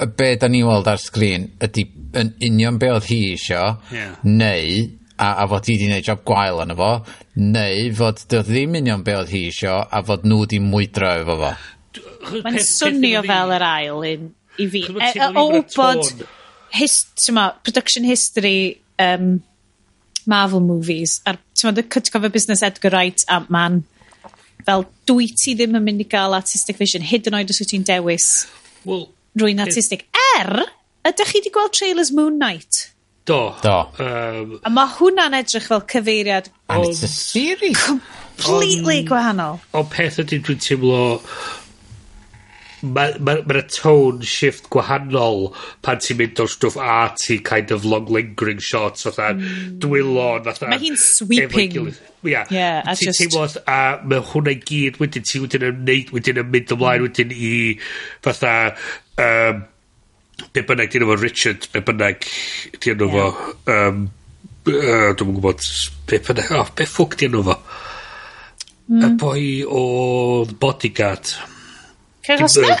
y 0.00 0.06
be 0.16 0.28
'da 0.38 0.48
ni 0.48 0.62
weld 0.64 0.86
ar 0.88 1.00
sgrin 1.02 1.48
ydy 1.66 1.84
yn 2.20 2.32
union 2.46 2.78
be 2.78 2.90
oedd 2.94 3.08
hi 3.10 3.20
isio... 3.34 3.62
Ie. 3.94 4.06
...neu 4.24 4.86
a, 5.20 5.28
a 5.42 5.46
fod 5.50 5.66
hi 5.68 5.74
wedi 5.76 5.88
gwneud 5.90 6.06
job 6.06 6.22
gwael 6.28 6.62
arno 6.62 6.76
fo 6.78 6.90
neu 7.40 7.90
fod 7.98 8.22
dy 8.30 8.40
ddim 8.46 8.78
union 8.80 9.02
be 9.06 9.16
oedd 9.18 9.32
hi 9.34 9.42
isio 9.50 9.76
a 9.82 10.02
fod 10.06 10.24
nhw 10.28 10.38
wedi 10.44 10.60
mwydro 10.64 11.10
efo 11.24 11.36
fo. 11.42 11.52
Mae'n 12.44 12.60
swnio 12.64 13.22
fel 13.26 13.52
yr 13.56 13.64
ail 13.66 14.04
un 14.14 14.28
i 14.60 14.66
fi. 14.70 14.84
Chos 14.86 14.94
bo' 14.96 15.10
ti'n 15.12 15.22
E- 15.22 15.28
o 15.28 15.32
bod 15.36 15.54
y 15.54 15.60
wybod 15.60 16.02
tone. 16.06 16.28
his, 16.78 16.96
t'mo, 17.18 17.46
production 17.66 18.04
history 18.06 18.80
um, 19.02 19.40
Marvel 20.30 20.60
movies 20.62 21.18
a'r 21.26 21.38
t'mo, 21.56 21.72
y 21.74 21.86
cydgofio 21.90 22.30
busnes 22.34 22.62
Edgar 22.66 22.92
Wright 22.94 23.24
Ant-Man 23.28 23.82
fel 24.66 24.86
dwi 25.08 25.30
ti 25.36 25.56
ddim 25.58 25.78
yn 25.78 25.86
mynd 25.86 26.04
i 26.04 26.08
gael 26.10 26.36
artistic 26.36 26.78
vision 26.80 27.04
hyd 27.06 27.28
yn 27.30 27.38
oed 27.40 27.52
os 27.52 27.60
wyt 27.62 27.72
ti'n 27.72 27.86
dewis 27.88 28.28
well, 28.84 29.08
rwy'n 29.40 29.62
artistic. 29.64 30.06
Er 30.36 30.64
ydych 31.08 31.32
chi 31.32 31.40
wedi 31.40 31.52
gweld 31.54 31.76
trailers 31.76 32.12
Moon 32.12 32.38
Knight? 32.38 32.88
Do, 33.28 33.52
do. 33.62 33.76
Um, 34.02 34.56
a 34.64 34.72
mae 34.72 34.90
hwnna'n 34.96 35.36
edrych 35.38 35.68
fel 35.70 35.84
cyfeiriad 35.92 36.48
and 36.68 36.88
it's 36.88 37.02
a 37.02 37.08
series. 37.08 37.78
completely 38.40 39.04
gwahanol. 39.04 39.60
o 39.76 39.84
peth 39.84 40.18
ydy 40.24 40.40
dwi'n 40.44 40.62
teimlo 40.64 41.02
ma' 42.82 43.18
ma' 43.18 43.40
ma' 43.46 43.62
tone 43.68 44.24
shift 44.24 44.68
gwahanol 44.72 45.50
pan 45.84 46.00
ti'n 46.02 46.20
mynd 46.20 46.40
o'r 46.44 46.52
stwff 46.52 46.78
arty 46.80 47.38
kind 47.50 47.72
of 47.76 47.84
long 47.84 48.06
lingering 48.12 48.62
shots 48.64 49.06
fatha 49.08 49.32
hmm. 49.34 49.78
dwylo 49.82 50.28
fatha... 50.46 50.70
mae 50.70 50.80
hi'n 50.82 50.96
sweeping. 51.00 51.90
Ia. 52.24 52.44
Ie 52.52 52.62
a 52.62 52.94
jyst... 52.94 53.18
Ti'n 53.18 53.18
teimlo 53.18 53.44
a 53.64 53.80
mae 54.04 54.24
hwnna 54.32 54.54
i 54.56 54.62
gyd 54.70 55.00
wedyn 55.02 55.26
ti 55.26 55.42
wedyn 55.42 55.68
yn 55.70 55.84
neud 55.88 56.14
wedyn 56.16 56.40
yn 56.44 56.50
mynd 56.54 56.74
ymlaen 56.76 57.04
hmm. 57.04 57.10
wedyn 57.10 57.36
i 57.36 57.52
fatha 58.24 58.54
um, 59.26 59.62
be 60.54 60.64
bynnag 60.64 60.90
'di 60.90 61.02
enw 61.02 61.18
Richard 61.20 61.68
be 61.74 61.84
bynnag 61.84 62.24
'di 62.78 62.94
enw 62.94 63.12
fo 63.12 63.28
yym 63.68 64.02
yy 64.70 65.14
dwi'm 65.20 65.36
yn 65.36 65.70
be 66.08 66.20
bynnag 66.26 66.52
oh, 66.56 66.74
be 66.76 66.88
ffwc 66.88 67.16
'di 67.16 67.30
enw 67.30 67.46
fo? 67.50 67.60
Y 68.90 68.98
hmm. 68.98 69.16
boi 69.22 69.42
o 69.70 69.82
Bodyguard. 70.60 71.36
Craig 72.30 72.42
Oscar? 72.42 72.78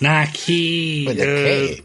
Na, 0.00 0.26
ci. 0.26 1.06
With 1.06 1.20
a 1.20 1.24
K. 1.24 1.84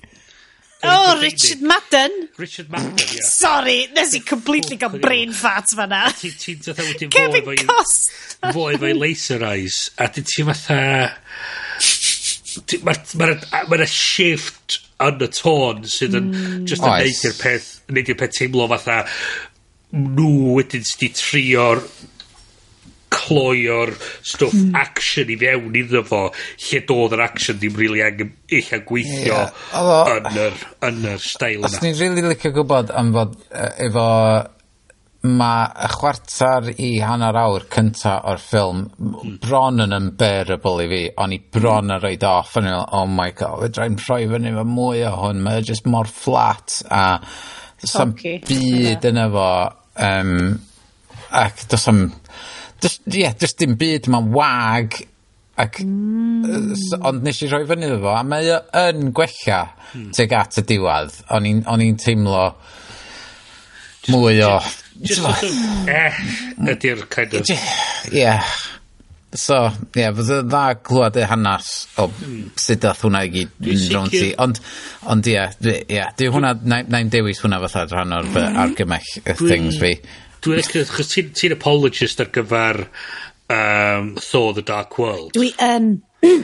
Oh, 0.83 1.19
Richard 1.21 1.61
Madden. 1.61 2.29
Richard 2.37 2.69
Madden, 2.69 2.99
ie. 2.99 3.21
Sorry, 3.39 3.87
nes 3.95 4.13
i 4.13 4.19
completely 4.19 4.75
oh, 4.75 4.81
gael 4.81 4.99
brain 4.99 5.31
fart 5.31 5.71
fanna. 5.71 6.09
Ti'n 6.19 6.35
ti'n 6.35 6.59
fatha 6.65 6.83
e 6.83 6.89
wedyn 6.91 7.13
Kevin 7.13 7.63
Cost. 7.69 8.11
Foi 8.51 8.75
fo'i 8.81 8.91
laser 8.97 9.45
eyes. 9.47 9.85
A 9.95 10.09
ti'n 10.11 10.27
ti 10.27 10.43
fatha... 10.49 10.81
Mae'r 12.83 13.87
shift 13.89 14.81
yn 15.07 15.23
y 15.23 15.29
tôn 15.39 15.87
sydd 15.87 16.19
yn... 16.19 16.31
Mm. 16.35 16.65
Just 16.67 16.83
yn 16.83 16.99
neud 16.99 17.27
i'r 17.31 17.39
peth... 17.39 17.69
Neud 17.95 18.11
i'r 18.11 18.19
peth 18.19 18.35
teimlo 18.41 18.67
fatha... 18.75 19.05
Nhw 19.93 20.57
wedyn 20.57 20.83
sydd 20.83 21.05
wedi 21.05 21.13
trio'r 21.15 21.87
cloio'r 23.23 23.93
stwff 24.21 24.53
hmm. 24.53 24.79
action 24.79 25.31
i 25.33 25.37
fewn 25.41 25.77
iddo 25.79 26.03
fo 26.07 26.23
lle 26.31 26.81
doedd 26.87 27.17
yr 27.17 27.25
action 27.27 27.59
ddim 27.59 27.77
really 27.79 28.03
angen 28.05 28.33
eich 28.53 28.73
gweithio 28.87 29.45
yn 30.17 30.41
yr, 30.47 30.57
yn 30.89 31.05
yr 31.13 31.23
steil 31.23 31.61
yna. 31.61 31.69
Os 31.71 31.79
ni'n 31.83 31.97
rili 31.99 32.25
licio 32.27 32.53
gwybod 32.55 32.93
am 32.95 33.13
fod 33.15 33.39
e, 33.49 33.69
efo 33.87 34.09
mae 35.23 35.67
y 35.85 35.87
chwarter 35.93 36.65
i 36.83 36.89
hanner 36.99 37.37
awr 37.39 37.63
cynta 37.71 38.17
o'r 38.27 38.41
ffilm 38.43 38.81
hmm. 38.91 39.37
bron 39.43 39.79
yn 39.85 39.95
unbearable 39.95 40.83
i 40.83 40.89
fi. 40.91 41.01
O'n 41.23 41.35
i 41.35 41.39
bron 41.39 41.93
yn 41.95 42.01
rhaid 42.03 42.25
off. 42.27 42.57
yn 42.59 42.67
i'n 42.67 42.81
oh 42.83 43.05
my 43.07 43.29
god, 43.31 43.61
fedrai'n 43.63 43.95
rhoi 44.03 44.27
fyny 44.33 44.51
fo 44.57 44.65
mwy 44.67 45.05
o 45.07 45.13
hwn. 45.21 45.39
mae'n 45.45 45.69
just 45.69 45.87
mor 45.87 46.11
flat 46.11 46.81
a 46.91 47.05
does 47.79 47.95
am 48.03 48.13
byd 48.19 49.07
yna 49.13 49.29
fo. 49.31 49.47
Um, 50.03 50.59
ac 51.33 51.67
does 51.71 51.87
am 51.87 52.03
Just, 52.83 53.01
yeah, 53.07 53.33
just 53.39 53.59
dim 53.61 53.77
byd, 53.79 54.09
mae'n 54.11 54.29
wag, 54.35 54.97
ac, 55.63 55.79
mm. 55.85 56.73
Ond 57.05 57.23
nes 57.23 57.41
i 57.45 57.49
rhoi 57.49 57.63
fyny 57.69 57.87
iddo 57.87 58.01
fo, 58.03 58.13
a 58.17 58.23
mae 58.27 58.51
o 58.51 58.59
yn 58.83 59.13
gwella 59.15 59.61
mm. 59.93 60.11
tuag 60.17 60.37
at 60.39 60.59
y 60.59 60.65
diwedd. 60.73 61.17
O'n 61.37 61.47
i'n 61.47 61.99
teimlo 62.01 62.45
just, 64.03 64.11
mwy 64.13 64.43
o... 64.45 64.53
Just, 64.99 65.23
just 65.23 65.89
eh, 65.95 66.21
ydy'r 66.75 67.07
kind 67.13 67.39
of... 67.39 67.53
Yeah. 68.11 68.43
So, 69.33 69.55
ie, 69.65 70.03
yeah, 70.03 70.11
fydd 70.13 70.29
y 70.29 70.41
dda 70.45 70.63
glwad 70.85 71.15
y 71.17 71.23
hanes 71.25 71.69
o 71.97 72.05
mm. 72.11 72.51
sut 72.59 72.83
dath 72.83 73.01
hwnna 73.01 73.23
i 73.25 73.31
gyd 73.33 73.69
yn 73.71 73.87
rownd 73.95 74.13
ti. 74.13 74.27
Ond, 74.43 74.59
ond 75.09 75.29
ie, 75.29 75.33
yeah, 75.39 75.55
yeah, 75.89 76.11
di 76.19 76.27
hwnna, 76.29 76.51
na, 76.69 76.83
na 76.85 77.01
dewis 77.09 77.41
hwnna 77.41 77.57
fatha 77.63 77.87
rhan 77.87 78.13
o'r 78.19 78.29
hmm. 78.29 78.59
argymell 78.61 79.09
y 79.23 79.37
things 79.39 79.79
fi. 79.81 79.95
Dwi'n 80.43 80.59
licio, 80.59 80.83
chos 80.91 81.11
ti'n 81.13 81.31
ti 81.37 81.51
apologist 81.55 82.19
ar 82.19 82.31
gyfer 82.35 82.83
um, 83.53 84.15
Thor 84.19 84.53
the 84.57 84.65
Dark 84.65 84.97
World. 84.99 85.31
Dwi 85.37 85.53
yn. 85.63 86.01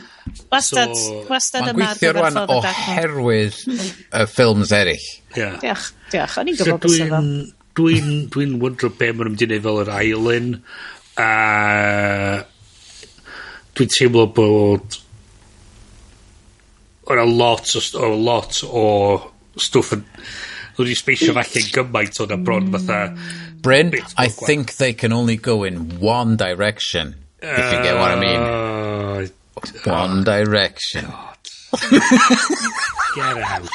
wastad, 0.52 0.96
so, 0.96 1.24
wastad 1.30 1.68
yma. 1.70 1.74
Mae'n 1.74 1.98
gweithio 1.98 2.14
rwan 2.16 2.40
oherwydd 2.44 3.58
y 3.66 3.74
mm. 3.76 4.30
ffilms 4.32 4.74
eraill. 4.76 5.10
Yeah. 5.36 5.58
Diolch, 5.64 5.90
diolch. 6.14 6.38
O'n 6.42 6.52
i'n 6.52 6.60
gwybod 6.60 6.86
beth 6.86 7.02
efo. 7.08 7.22
Dwi'n 7.80 8.10
dwi 8.34 8.48
wondro 8.60 8.92
be 8.92 9.12
maen 9.12 9.30
nhw'n 9.30 9.36
mynd 9.36 9.44
i 9.46 9.50
wneud 9.50 9.66
fel 9.68 9.82
yr 9.84 9.92
ailyn. 9.96 10.50
A 11.20 11.30
dwi'n 13.78 13.94
teimlo 13.96 14.26
bod 14.36 15.00
o'na 17.10 17.26
lot 17.26 17.76
o, 17.76 17.84
o 18.00 18.14
lot 18.16 18.64
o 18.68 18.88
stwff 19.60 19.96
yn 19.96 20.04
wedi 20.80 20.96
speisio 20.98 21.36
falle 21.38 21.64
gymaint 21.76 22.20
o'n 22.26 22.44
bron 22.44 22.72
fatha... 22.76 23.04
Bryn, 23.60 23.92
I 24.18 24.30
think 24.30 24.78
they 24.78 24.94
can 24.94 25.12
only 25.12 25.36
go 25.36 25.66
in 25.66 26.00
one 26.00 26.38
direction, 26.38 27.16
if 27.42 27.74
you 27.74 27.84
get 27.84 27.96
what 27.96 28.12
I 28.12 28.20
mean. 28.20 28.40
Uh, 28.40 29.28
one 29.84 30.20
oh, 30.20 30.24
direction. 30.24 31.06
get 33.16 33.38
out. 33.38 33.70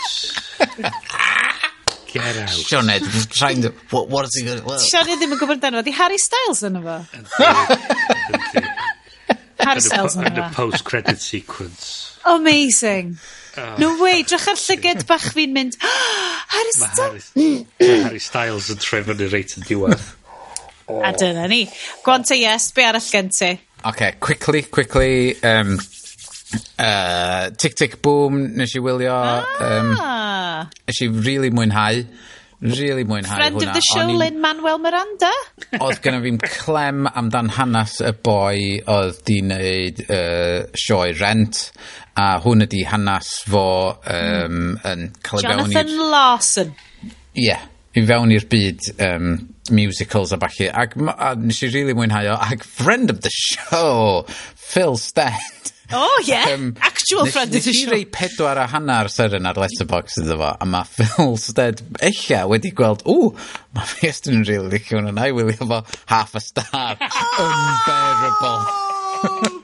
Get 2.08 2.36
out. 2.38 2.48
Sioned, 2.48 3.28
trying 3.30 3.60
to... 3.60 3.74
What, 3.90 4.08
what 4.08 4.24
is 4.24 4.34
he 4.36 4.46
going 4.46 4.60
to... 4.60 4.64
Well. 4.64 4.78
Sioned 4.78 5.20
ddim 5.20 5.36
yn 5.36 5.40
gwybod 5.42 5.60
dan 5.60 5.76
o. 5.76 5.82
Di 5.84 5.92
Harry 5.92 6.16
Styles 6.16 6.64
yn 6.64 6.80
efo? 6.80 6.96
Harry 9.60 9.82
Styles 9.84 10.16
yn 10.16 10.24
efo. 10.24 10.32
And 10.32 10.38
a 10.38 10.50
post-credit 10.54 11.20
sequence. 11.20 12.16
Amazing. 12.24 13.18
Oh. 13.56 13.74
No 13.78 13.88
way, 14.02 14.24
drach 14.26 14.48
ar 14.50 14.58
llyged 14.58 15.04
bach 15.06 15.28
fi'n 15.34 15.52
mynd, 15.54 15.76
ah, 15.82 16.44
Harry 16.54 16.74
Styles! 16.74 17.30
Mae 17.38 18.00
Harry 18.02 18.22
Styles 18.22 18.70
yn 18.74 18.80
troi 18.82 19.02
fyny 19.06 19.28
reit 19.30 19.54
yn 19.60 19.66
diwedd. 19.68 20.02
A 20.90 21.12
dyna 21.16 21.46
ni. 21.48 21.62
Gwan 22.04 22.26
te 22.26 22.36
yes, 22.40 22.70
be 22.74 22.84
arall 22.84 23.06
gen 23.06 23.30
ti? 23.32 23.54
OK, 23.84 24.16
quickly, 24.20 24.62
quickly, 24.62 25.36
um, 25.42 25.78
uh, 26.78 27.50
Tic 27.50 27.76
Tic 27.78 28.00
Boom, 28.02 28.56
nes 28.58 28.74
i 28.74 28.82
wylio, 28.82 29.14
ah. 29.14 29.46
um, 29.70 29.94
nes 30.88 31.02
i 31.04 31.10
really 31.12 31.52
mwynhau 31.54 32.04
really 32.64 33.04
mwynhau 33.04 33.36
Friend 33.36 33.56
hwnna. 33.58 33.60
Friend 33.60 33.68
of 33.68 33.74
the 33.76 33.84
show, 33.92 34.06
Lynn 34.18 34.40
Manuel 34.40 34.78
Miranda. 34.80 35.30
oedd 35.84 36.00
gynna 36.04 36.22
fi'n 36.24 36.38
clem 36.40 37.04
amdan 37.10 37.50
hanes 37.58 37.98
y 38.00 38.12
boi 38.24 38.80
oedd 38.88 39.20
di 39.28 39.40
wneud 39.44 40.00
uh, 40.06 40.64
sioe 40.78 41.12
rent 41.18 41.66
a 42.20 42.30
hwn 42.44 42.64
ydi 42.64 42.84
hanes 42.88 43.34
fo 43.50 43.66
um, 43.92 44.78
yn 44.86 45.08
cael 45.26 45.42
ei 45.42 45.50
fewn 45.50 45.64
Jonathan 45.66 46.10
Lawson. 46.14 46.72
Ie, 47.34 47.48
yeah, 47.50 47.66
i 47.94 48.06
fewn 48.06 48.32
i'r 48.34 48.48
byd 48.50 48.88
um, 49.10 49.34
musicals 49.74 50.32
a 50.32 50.40
falle. 50.40 50.70
Ac 50.72 50.96
a, 51.04 51.34
nes 51.36 51.60
i 51.66 51.70
really 51.74 51.96
mwynhau 51.96 52.32
o. 52.32 52.40
Ac 52.48 52.64
friend 52.64 53.12
of 53.12 53.20
the 53.26 53.34
show, 53.34 54.24
Phil 54.54 54.96
Stent. 54.96 55.73
Oh, 55.92 56.22
yeah. 56.24 56.54
um, 56.54 56.74
actual 56.80 57.26
friend 57.26 57.50
of 57.50 57.56
edition. 57.60 57.72
Nes 57.72 57.88
i 57.88 57.90
rei 57.92 58.04
pedwar 58.08 58.56
a 58.62 58.66
hanner 58.72 59.08
seren 59.12 59.46
ar 59.48 59.58
Letterbox 59.60 60.16
iddo 60.22 60.38
fo, 60.40 60.50
a 60.60 60.66
mae 60.68 60.84
Phil 60.96 61.36
Stead 61.40 61.82
eich 62.08 62.24
wedi 62.50 62.70
gweld, 62.76 63.00
ww, 63.04 63.34
mae 63.76 63.86
fi 63.90 64.08
ystyn 64.12 64.38
yn 64.40 64.46
rili 64.48 64.58
really 64.62 64.78
licio 64.78 64.94
hwn 65.00 65.12
na 65.18 65.24
i 65.28 65.32
wylio 65.36 65.68
fo 65.68 65.78
half 66.12 66.34
a 66.34 66.40
star. 66.44 66.96
Unbearable. 67.48 69.60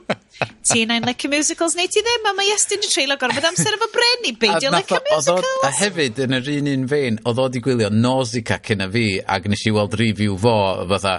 ti 0.65 0.85
na'n 0.89 1.05
licio 1.07 1.31
musicals 1.31 1.75
neu 1.77 1.89
ti 1.91 2.03
ddim 2.05 2.27
a 2.29 2.33
mae 2.37 2.51
Iestyn 2.51 2.83
yn 2.83 2.93
treulio 2.93 3.17
gorfod 3.21 3.47
amser 3.51 3.77
efo 3.77 3.89
Bren 3.93 4.27
i 4.29 4.35
beidio 4.43 4.73
licio 4.73 5.01
musicals 5.07 5.67
a 5.67 5.73
hefyd 5.79 6.21
yn 6.25 6.37
yr 6.39 6.51
un 6.57 6.69
un 6.73 6.85
fein 6.91 7.19
oedd 7.29 7.41
o 7.43 7.47
di 7.53 7.63
gwylio 7.63 7.89
Nausicaa 7.93 8.61
cyn 8.67 8.85
y 8.87 8.91
fi 8.95 9.07
ac 9.37 9.49
nes 9.51 9.65
i 9.67 9.73
weld 9.75 9.97
review 10.01 10.37
fo 10.41 10.55
fatha 10.91 11.17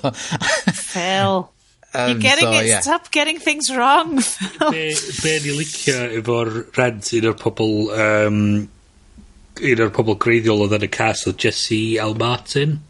Phil 0.74 1.48
Um, 1.94 2.12
You're 2.12 2.20
getting 2.20 2.46
so, 2.46 2.52
it, 2.52 2.68
yeah. 2.68 2.80
stop 2.82 3.12
getting 3.12 3.40
things 3.40 3.74
wrong. 3.74 4.20
Phil. 4.20 4.72
be, 4.72 4.94
be 5.24 5.40
ni 5.40 5.54
licio 5.56 5.96
efo'r 6.20 6.52
rent 6.78 7.14
un 7.16 7.30
o'r 7.32 7.38
pobl 7.40 7.72
um, 7.96 8.42
un 9.72 9.82
o'r 9.86 9.94
pobl 9.96 10.18
greiddiol 10.22 10.66
oedd 10.66 10.76
yn 10.78 10.86
y 10.86 10.92
cas 10.94 11.24
oedd 11.32 11.40
Jesse 11.42 11.80
L. 12.04 12.14
Martin. 12.20 12.82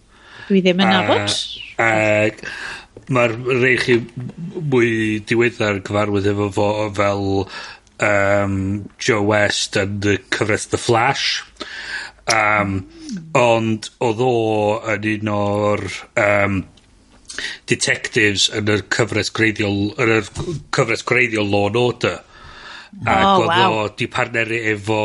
Dwi 0.47 0.63
ddim 0.63 0.83
yn 0.83 0.91
nabod. 0.93 1.37
Ac 1.83 2.43
mae'r 3.13 3.35
rei 3.61 3.75
chi 3.79 3.97
mwy 4.01 5.19
diweddar 5.27 5.79
yn 5.79 5.83
cyfarwydd 5.87 6.29
efo 6.33 6.47
fo 6.55 6.69
fel 6.95 7.27
um, 8.03 8.55
Joe 8.99 9.23
West 9.27 9.77
yn 9.79 9.99
y 10.03 10.17
cyfres 10.33 10.67
The 10.71 10.79
Flash. 10.81 11.43
Um, 12.27 12.81
ond 13.39 13.87
oedd 14.03 14.23
o 14.23 14.33
yn 14.95 15.07
un 15.13 15.29
o'r 15.31 15.85
um, 16.19 16.57
detectives 17.69 18.49
yn 18.55 18.71
y 18.73 18.81
cyfres 18.93 19.31
greiddiol, 19.35 19.93
yn 20.01 20.15
y 20.17 20.21
cyfres 20.75 21.05
greiddiol 21.07 21.47
Law 21.51 21.69
and 21.71 21.79
Order. 21.79 22.19
Ac 23.03 23.23
oh, 23.23 23.45
wow. 23.45 23.53
oedd 23.53 23.77
o 23.77 23.95
di 23.99 24.07
partneri 24.11 24.61
efo 24.73 24.99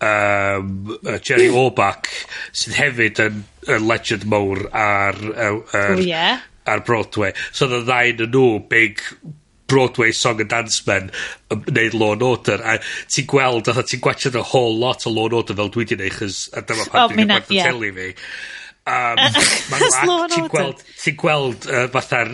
um, 0.00 0.98
uh, 1.04 1.18
Jerry 1.18 1.50
Orbach 1.62 2.08
sydd 2.52 2.78
hefyd 2.78 3.20
yn 3.26 3.42
yn 3.68 3.84
legend 3.88 4.24
mowr 4.30 4.64
ar 4.72 5.18
yy 5.20 5.50
yr... 5.76 5.92
O 5.96 6.00
ie? 6.04 6.24
...ar 6.70 6.82
Broadway. 6.86 7.34
So 7.52 7.66
odd 7.68 7.76
y 7.80 7.84
ddau 7.88 8.16
'nyn 8.16 8.34
nw 8.34 8.48
big 8.70 9.04
Broadway 9.70 10.10
song 10.12 10.40
and 10.42 10.50
dance 10.50 10.82
men 10.86 11.12
yn 11.54 11.66
neud 11.70 11.94
Law 11.94 12.14
and 12.16 12.24
Order 12.26 12.58
a 12.66 12.78
ti'n 12.82 13.28
gweld 13.30 13.68
fatha 13.70 13.84
ti'n 13.86 14.02
gwachod 14.02 14.38
a 14.38 14.42
whole 14.52 14.74
lot 14.76 15.06
o 15.06 15.12
Law 15.14 15.28
and 15.30 15.36
Order 15.40 15.58
fel 15.60 15.70
dwi 15.70 15.86
'di 15.86 16.00
neud 16.00 16.16
chys 16.16 16.40
a 16.58 16.64
dyma 16.66 16.88
pam 16.90 17.14
dwi'n 17.14 17.30
gweld 17.30 17.54
y 17.54 17.60
teli 17.62 17.92
fi. 17.98 18.08
A 18.90 19.28
ti'n 20.32 20.48
gweld 20.50 20.80
ti'n 21.04 21.16
gweld 21.20 21.66
uh, 21.68 21.84
fatha'r 21.92 22.32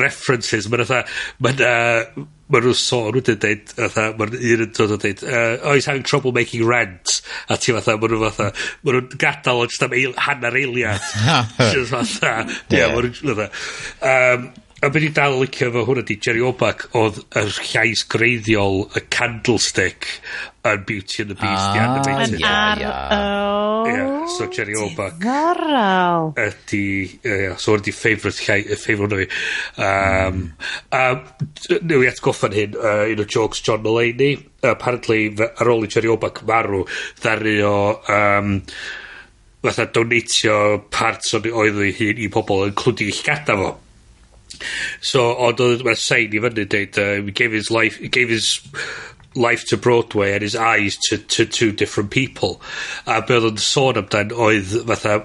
references 0.00 0.66
mae'n 0.66 0.82
fatha 0.88 1.02
mae'n 1.44 1.60
uh, 1.62 2.24
ma' 2.52 2.60
nw'n 2.60 2.76
sôn 2.76 3.14
wedyn 3.16 3.38
deud 3.40 3.70
fatha 3.78 4.02
ma'r 4.18 4.34
un 4.36 4.64
yn 4.66 4.72
dod 4.76 4.90
o 4.92 4.98
deud 5.00 5.22
uh 5.24 5.54
oh 5.64 5.72
he's 5.76 5.86
having 5.88 6.04
trouble 6.04 6.32
making 6.36 6.64
rent? 6.68 7.20
A 7.48 7.56
ti 7.56 7.72
fatha 7.76 7.96
ma' 7.96 8.10
nw 8.12 8.20
fatha 8.26 8.50
ma' 8.84 8.92
nhw'n 8.98 9.14
gadael 9.22 9.62
o 9.62 9.68
jyst 9.70 9.86
am 9.86 9.96
eil- 9.96 10.18
hanner 10.26 10.58
eiliad. 10.60 11.00
Just 11.72 11.94
fatha 11.94 12.34
ie. 12.44 12.84
ma' 12.84 13.00
nhw'n 13.00 13.16
fatha 13.22 13.48
yym 14.04 14.50
A 14.84 14.90
beth 14.92 15.04
i 15.06 15.08
dal 15.16 15.32
yn 15.38 15.46
licio 15.46 15.70
efo 15.70 15.82
hwnna 15.88 16.02
di 16.04 16.14
Jerry 16.20 16.42
Orbach 16.44 16.82
oedd 17.00 17.22
yr 17.40 17.46
llais 17.56 18.02
greiddiol 18.12 18.82
y 18.98 19.00
Candlestick 19.14 20.04
yn 20.68 20.82
Beauty 20.84 21.22
and 21.22 21.30
the 21.32 21.36
Beast 21.38 21.70
the 21.72 21.80
ah, 21.80 21.86
animated. 21.86 22.34
Yn 22.36 22.44
ar- 22.44 22.82
o! 22.84 23.86
Ie, 23.88 24.02
so 24.34 24.48
Jerry 24.52 24.76
Orbach... 24.76 25.14
Diddorol! 25.22 26.34
Ydy 26.42 26.82
uh, 27.16 27.54
so 27.56 27.78
ydy 27.78 27.86
ydi 27.86 27.94
favourite 27.96 28.44
llai, 28.44 28.58
favourite 28.82 29.16
hwnna 29.16 29.22
fi. 29.22 29.86
Um, 29.86 30.42
a 30.92 31.78
newn 31.78 32.04
i 32.04 32.10
atgoffa'n 32.10 32.56
hyn, 32.58 32.76
uh, 32.76 33.06
un 33.14 33.22
o 33.24 33.26
jokes 33.36 33.64
John 33.64 33.80
Mulaney, 33.86 34.36
apparently 34.68 35.30
ar 35.46 35.72
ôl 35.72 35.88
i 35.88 35.90
Jerry 35.94 36.12
Orbach 36.12 36.42
marw, 36.44 36.82
ddaru 37.22 37.56
o... 37.70 37.72
Um, 38.18 38.52
fatha 39.64 39.88
donatio 39.88 40.60
parts 40.92 41.32
o'n 41.38 41.48
oedd 41.48 41.80
ei 41.80 41.96
hun 41.96 42.20
i 42.20 42.28
pobl 42.28 42.66
yn 42.66 42.76
clwdi 42.76 43.08
llgada 43.08 43.56
fo. 43.56 43.72
So, 45.00 45.30
ond 45.48 45.60
oedd 45.64 45.84
mae'r 45.86 46.00
sein 46.00 46.34
i 46.36 46.42
fyny 46.44 46.64
dweud, 46.68 46.98
uh, 47.02 47.16
he 47.26 47.32
gave 47.42 47.52
his 47.52 47.70
life, 47.70 47.98
he 48.02 48.08
gave 48.08 48.28
his 48.32 48.52
life 49.34 49.64
to 49.66 49.76
Broadway 49.76 50.32
and 50.32 50.42
his 50.42 50.54
eyes 50.54 50.96
to, 51.08 51.18
to 51.18 51.44
two 51.44 51.72
different 51.72 52.10
people. 52.10 52.60
A 53.06 53.20
be 53.22 53.34
oedd 53.34 53.48
yn 53.54 53.56
sôn 53.62 53.98
amdan 53.98 54.30
oedd 54.30 54.76
fatha, 54.86 55.16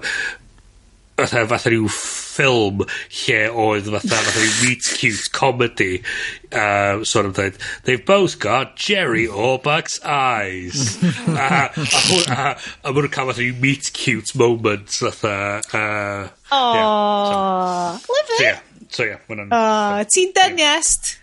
fatha, 1.20 1.44
fatha 1.46 1.70
rhyw 1.70 1.86
ffilm 1.94 2.80
lle 3.20 3.38
oedd 3.66 3.86
fatha, 3.92 4.16
fatha 4.16 4.32
rhyw 4.42 4.56
meet 4.64 4.88
cute 4.98 5.30
comedy. 5.36 6.00
Uh, 6.50 7.04
sort 7.04 7.26
of 7.26 7.36
that. 7.38 7.54
They've 7.84 8.04
both 8.04 8.40
got 8.42 8.74
Jerry 8.74 9.28
Orbach's 9.28 10.00
eyes. 10.02 10.98
a, 11.04 11.06
a, 11.70 11.70
hwn- 11.76 12.34
a, 12.34 12.58
a 12.82 12.92
maen 12.92 13.04
nhw'n 13.06 13.14
cael 13.14 13.30
fatha 13.30 13.44
rhyw 13.46 13.60
meet 13.62 13.92
cute 13.94 14.34
moments 14.34 14.98
fatha. 15.06 15.62
Uh, 15.70 16.28
Oh. 16.52 17.92
Love 17.94 18.02
so, 18.26 18.34
it. 18.34 18.40
yeah. 18.42 18.58
So 18.90 19.06
ia, 19.06 19.20
ma' 19.28 19.36
hwnna'n... 19.36 19.52
O, 19.54 20.04
ti'n 20.10 20.32
deniest! 20.34 21.14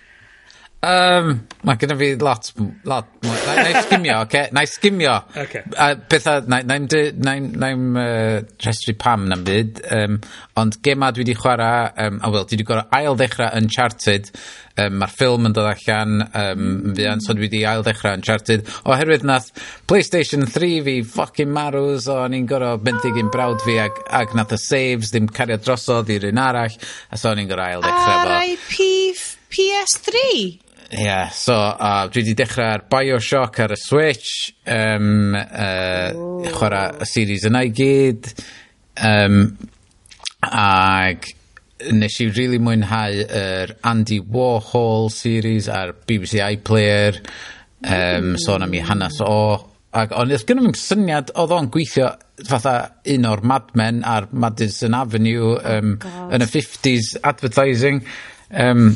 Um, 0.77 1.31
mae 1.65 1.79
gyda 1.81 1.95
fi 1.97 2.11
lot, 2.21 2.51
lot 2.85 3.07
na, 3.25 3.53
na 3.57 3.69
i 3.71 3.79
sgimio 3.81 4.17
oce? 4.21 4.27
Okay? 4.27 4.49
Na 4.53 4.61
i 4.61 4.67
sgimio. 4.69 5.13
Oce. 5.41 5.63
A 5.73 5.87
petha 5.97 6.35
'nai 6.45 6.59
na, 6.69 6.75
na, 6.77 7.33
na 7.63 7.69
i'n 7.73 7.87
uh, 7.97 8.43
rhestru 8.61 8.93
pam 9.01 9.25
na'n 9.25 9.41
byd 9.47 9.81
um, 9.97 10.19
ond 10.61 10.77
gema 10.85 11.09
dwi 11.11 11.25
wedi 11.25 11.35
chwarae, 11.39 11.89
um, 12.05 12.19
a 12.21 12.29
wel 12.29 12.45
dwi 12.45 12.59
wedi 12.59 12.67
gorau 12.69 12.85
ail 12.93 13.17
ddechrau 13.17 13.49
Uncharted 13.57 14.29
um, 14.77 14.99
mae'r 15.01 15.15
ffilm 15.15 15.49
yn 15.49 15.55
dod 15.57 15.69
allan 15.71 16.21
yym 16.21 16.69
fuan 16.99 17.25
so 17.25 17.33
dwi 17.33 17.47
wedi 17.47 17.63
ail 17.71 17.81
ddechrau 17.87 18.19
Uncharted 18.19 18.69
oherwydd 18.85 19.25
nath 19.25 19.49
PlayStation 19.89 20.45
3 20.45 20.69
fi 20.85 20.95
fucking 21.15 21.49
marw 21.57 21.97
so 22.05 22.19
o'n 22.21 22.37
i'n 22.37 22.45
gorau 22.53 22.77
benthyg 22.77 23.17
i'n 23.17 23.33
brawd 23.33 23.65
fi 23.65 23.79
ag 23.87 23.97
ag 24.21 24.37
nath 24.37 24.53
y 24.53 24.61
saves 24.61 25.09
ddim 25.15 25.25
cario 25.33 25.57
drosodd 25.57 26.13
i'r 26.13 26.29
un 26.29 26.43
arall 26.45 26.77
a 26.77 27.17
so 27.17 27.33
o'n 27.33 27.41
i'n 27.41 27.49
gorau 27.49 27.79
ail 27.79 27.81
ddechrau 27.81 28.21
fo. 28.21 28.37
R.I.P. 28.37 29.27
PS3? 29.47 30.25
Ess? 30.53 30.66
yeah, 30.91 31.29
so 31.29 31.53
a 31.53 32.07
dwi 32.11 32.23
'di 32.23 32.35
dechrau'r 32.37 32.85
BioShock 32.91 33.59
ar 33.63 33.73
y 33.75 33.79
Switch, 33.79 34.53
um, 34.65 35.35
uh, 35.35 36.47
chwarae 36.53 37.01
y 37.03 37.09
series 37.09 37.47
yna 37.49 37.63
i 37.67 37.73
gyd 37.75 38.29
um, 39.03 39.41
ag 40.47 41.27
nes 41.93 42.19
i 42.23 42.29
rili 42.33 42.59
mwynhau 42.63 43.23
yr 43.25 43.75
Andy 43.85 44.19
Warhol 44.19 45.11
series 45.13 45.67
ar 45.69 45.93
BBC 46.07 46.39
iPlayer 46.45 47.19
um, 47.83 48.37
sôn 48.41 48.65
am 48.65 48.73
'i 48.73 48.81
hanes 48.87 49.19
o 49.21 49.35
ag 49.97 50.15
o'n 50.15 50.31
do's 50.31 50.45
gynno 50.47 50.65
fi'm 50.65 50.79
syniad 50.79 51.35
oedd 51.35 51.53
o'n 51.57 51.69
gweithio 51.73 52.09
fatha 52.47 52.77
un 53.13 53.27
o'r 53.29 53.43
Mad 53.49 53.69
Men 53.79 54.01
a'r 54.05 54.27
Madison 54.31 54.97
Avenue 54.97 55.53
yym 55.57 55.93
yn 56.33 56.45
y 56.45 56.49
fifties 56.49 57.13
advertising 57.23 58.03
um, 58.49 58.89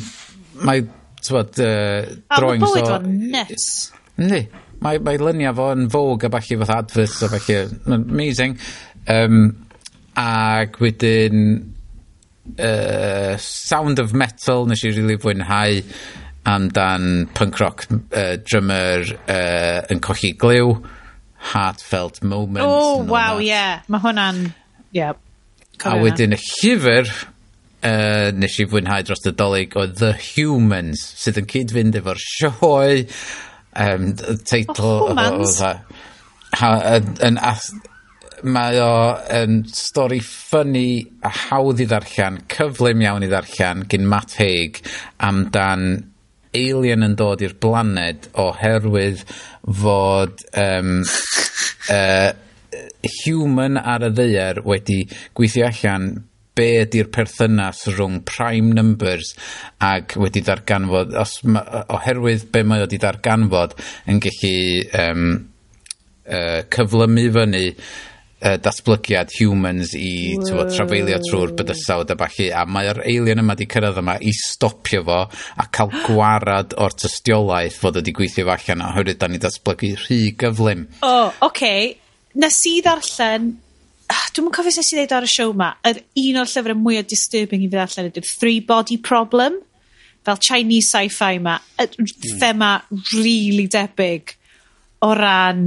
mae 0.62 0.84
tywod, 1.24 1.58
uh, 1.62 2.12
drawings 2.36 2.66
o... 2.66 2.70
A 2.70 2.76
bywyd 2.76 2.92
o'n 2.96 3.18
nuts. 3.32 3.66
Yndi. 4.20 4.44
Mae, 4.82 4.98
mae 4.98 5.20
lynia 5.20 5.52
fo 5.54 5.68
yn 5.76 5.86
fog 5.92 6.26
a 6.26 6.32
falle 6.32 6.58
fatha 6.64 6.80
adverts 6.82 7.20
a 7.22 7.30
falle. 7.32 7.60
Amazing. 7.86 8.58
Um, 9.10 9.44
ac 10.18 10.80
wedyn 10.82 11.44
uh, 12.58 13.36
Sound 13.38 14.02
of 14.02 14.12
Metal 14.12 14.66
nes 14.66 14.82
i 14.82 14.90
rili 14.90 15.02
really 15.02 15.20
fwynhau 15.22 15.80
amdan 16.48 17.28
punk 17.34 17.60
rock 17.60 17.86
uh, 17.90 18.36
drummer 18.42 19.06
uh, 19.30 19.86
yn 19.92 20.02
cochi 20.02 20.32
glyw 20.34 20.74
heartfelt 21.52 22.22
moments 22.22 22.66
oh 22.66 23.02
wow 23.06 23.38
ie 23.38 23.50
yeah. 23.50 23.82
mae 23.90 24.02
hwnna'n 24.02 24.42
yeah, 24.94 25.14
a 25.86 25.94
wedyn 26.02 26.34
y 26.34 26.40
llyfr 26.42 27.10
uh, 27.86 28.30
nes 28.38 28.58
i 28.62 28.66
fwynhau 28.70 29.06
dros 29.06 29.24
y 29.28 29.34
dolyg 29.38 29.76
oedd 29.78 29.96
The 30.00 30.12
Humans, 30.32 31.04
sydd 31.22 31.42
yn 31.42 31.48
cyd-fynd 31.52 31.98
efo'r 32.02 32.22
sioe, 32.22 33.06
um, 33.86 34.12
teitl... 34.48 34.86
Oh, 34.86 35.08
humans! 35.12 35.62
E. 35.66 35.74
Yn 37.26 37.40
mae 38.42 38.78
o 38.82 38.94
yn 39.30 39.60
stori 39.70 40.18
ffynnu 40.24 40.86
a 41.22 41.30
hawdd 41.30 41.82
i 41.82 41.86
ddarllen, 41.86 42.40
cyflym 42.50 43.04
iawn 43.04 43.26
i 43.26 43.30
ddarllen 43.30 43.84
gyn 43.90 44.08
Matt 44.10 44.34
Haig 44.40 44.80
amdan 45.22 45.84
alien 46.52 47.06
yn 47.06 47.14
dod 47.16 47.42
i'r 47.44 47.54
blaned 47.62 48.26
oherwydd 48.42 49.22
fod 49.82 50.42
um, 50.58 50.98
uh, 51.94 52.32
human 53.22 53.78
ar 53.78 54.08
y 54.08 54.12
ddeier 54.16 54.62
wedi 54.66 55.02
gweithio 55.36 55.68
allan 55.70 56.10
be 56.58 56.68
ydy'r 56.82 57.08
perthynas 57.14 57.86
rhwng 57.94 58.20
prime 58.28 58.74
numbers 58.76 59.32
ac 59.82 60.16
wedi 60.20 60.42
darganfod, 60.44 61.14
os 61.18 61.38
ma, 61.48 61.64
oherwydd 61.96 62.48
be 62.52 62.64
mae 62.68 62.84
wedi 62.84 63.00
darganfod 63.02 63.76
yn 64.10 64.20
gallu 64.22 64.56
um, 65.00 65.28
uh, 66.26 66.60
cyflymu 66.72 67.28
fyny 67.36 67.64
uh, 68.42 68.56
datblygiad 68.62 69.32
humans 69.38 69.94
i 69.96 70.36
tyfo, 70.42 70.66
trafeilio 70.68 71.20
trwy'r 71.24 71.54
bydysawd 71.58 72.12
a 72.12 72.18
falle 72.20 72.50
a 72.52 72.66
mae'r 72.68 73.02
alien 73.06 73.42
yma 73.42 73.56
wedi 73.56 73.70
cyrraedd 73.72 74.02
yma 74.02 74.18
i 74.20 74.34
stopio 74.36 75.02
fo 75.08 75.20
a 75.24 75.68
cael 75.72 75.96
gwarad 76.06 76.76
o'r 76.76 77.00
tystiolaeth 77.04 77.80
fod 77.80 78.00
wedi 78.02 78.16
gweithio 78.18 78.46
fo 78.48 78.56
allan 78.58 78.86
oherwydd 78.90 79.22
da 79.22 79.30
ni 79.32 79.40
datblygu 79.42 79.94
rhy 80.04 80.22
gyflym. 80.44 80.86
O, 81.00 81.08
oh, 81.08 81.28
oce. 81.48 81.50
Okay. 81.52 81.92
Nes 82.42 82.56
i 82.64 82.78
ddarllen 82.80 83.50
Ah, 84.12 84.24
dwi'm 84.34 84.50
yn 84.50 84.54
cofio 84.54 84.74
sut 84.74 84.92
i 84.92 84.98
ddeud 84.98 85.14
ar 85.16 85.26
y 85.26 85.30
siow 85.32 85.54
'ma, 85.56 85.70
yr 85.88 86.02
un 86.22 86.40
o'r 86.42 86.50
llyfrau 86.50 86.78
mwyaf 86.78 87.08
disturbing 87.08 87.64
i 87.64 87.68
fi 87.68 87.76
ddarllen 87.76 88.10
ydy'r 88.10 88.28
Three 88.28 88.60
Body 88.68 88.98
Problem, 89.00 89.56
fel 90.26 90.40
Chinese 90.48 90.90
sci-fi 90.90 91.40
'ma, 91.40 91.56
y 91.80 91.88
thema 92.40 92.74
hmm. 92.82 93.06
really 93.16 93.68
debyg 93.72 94.34
o 95.02 95.14
ran 95.18 95.62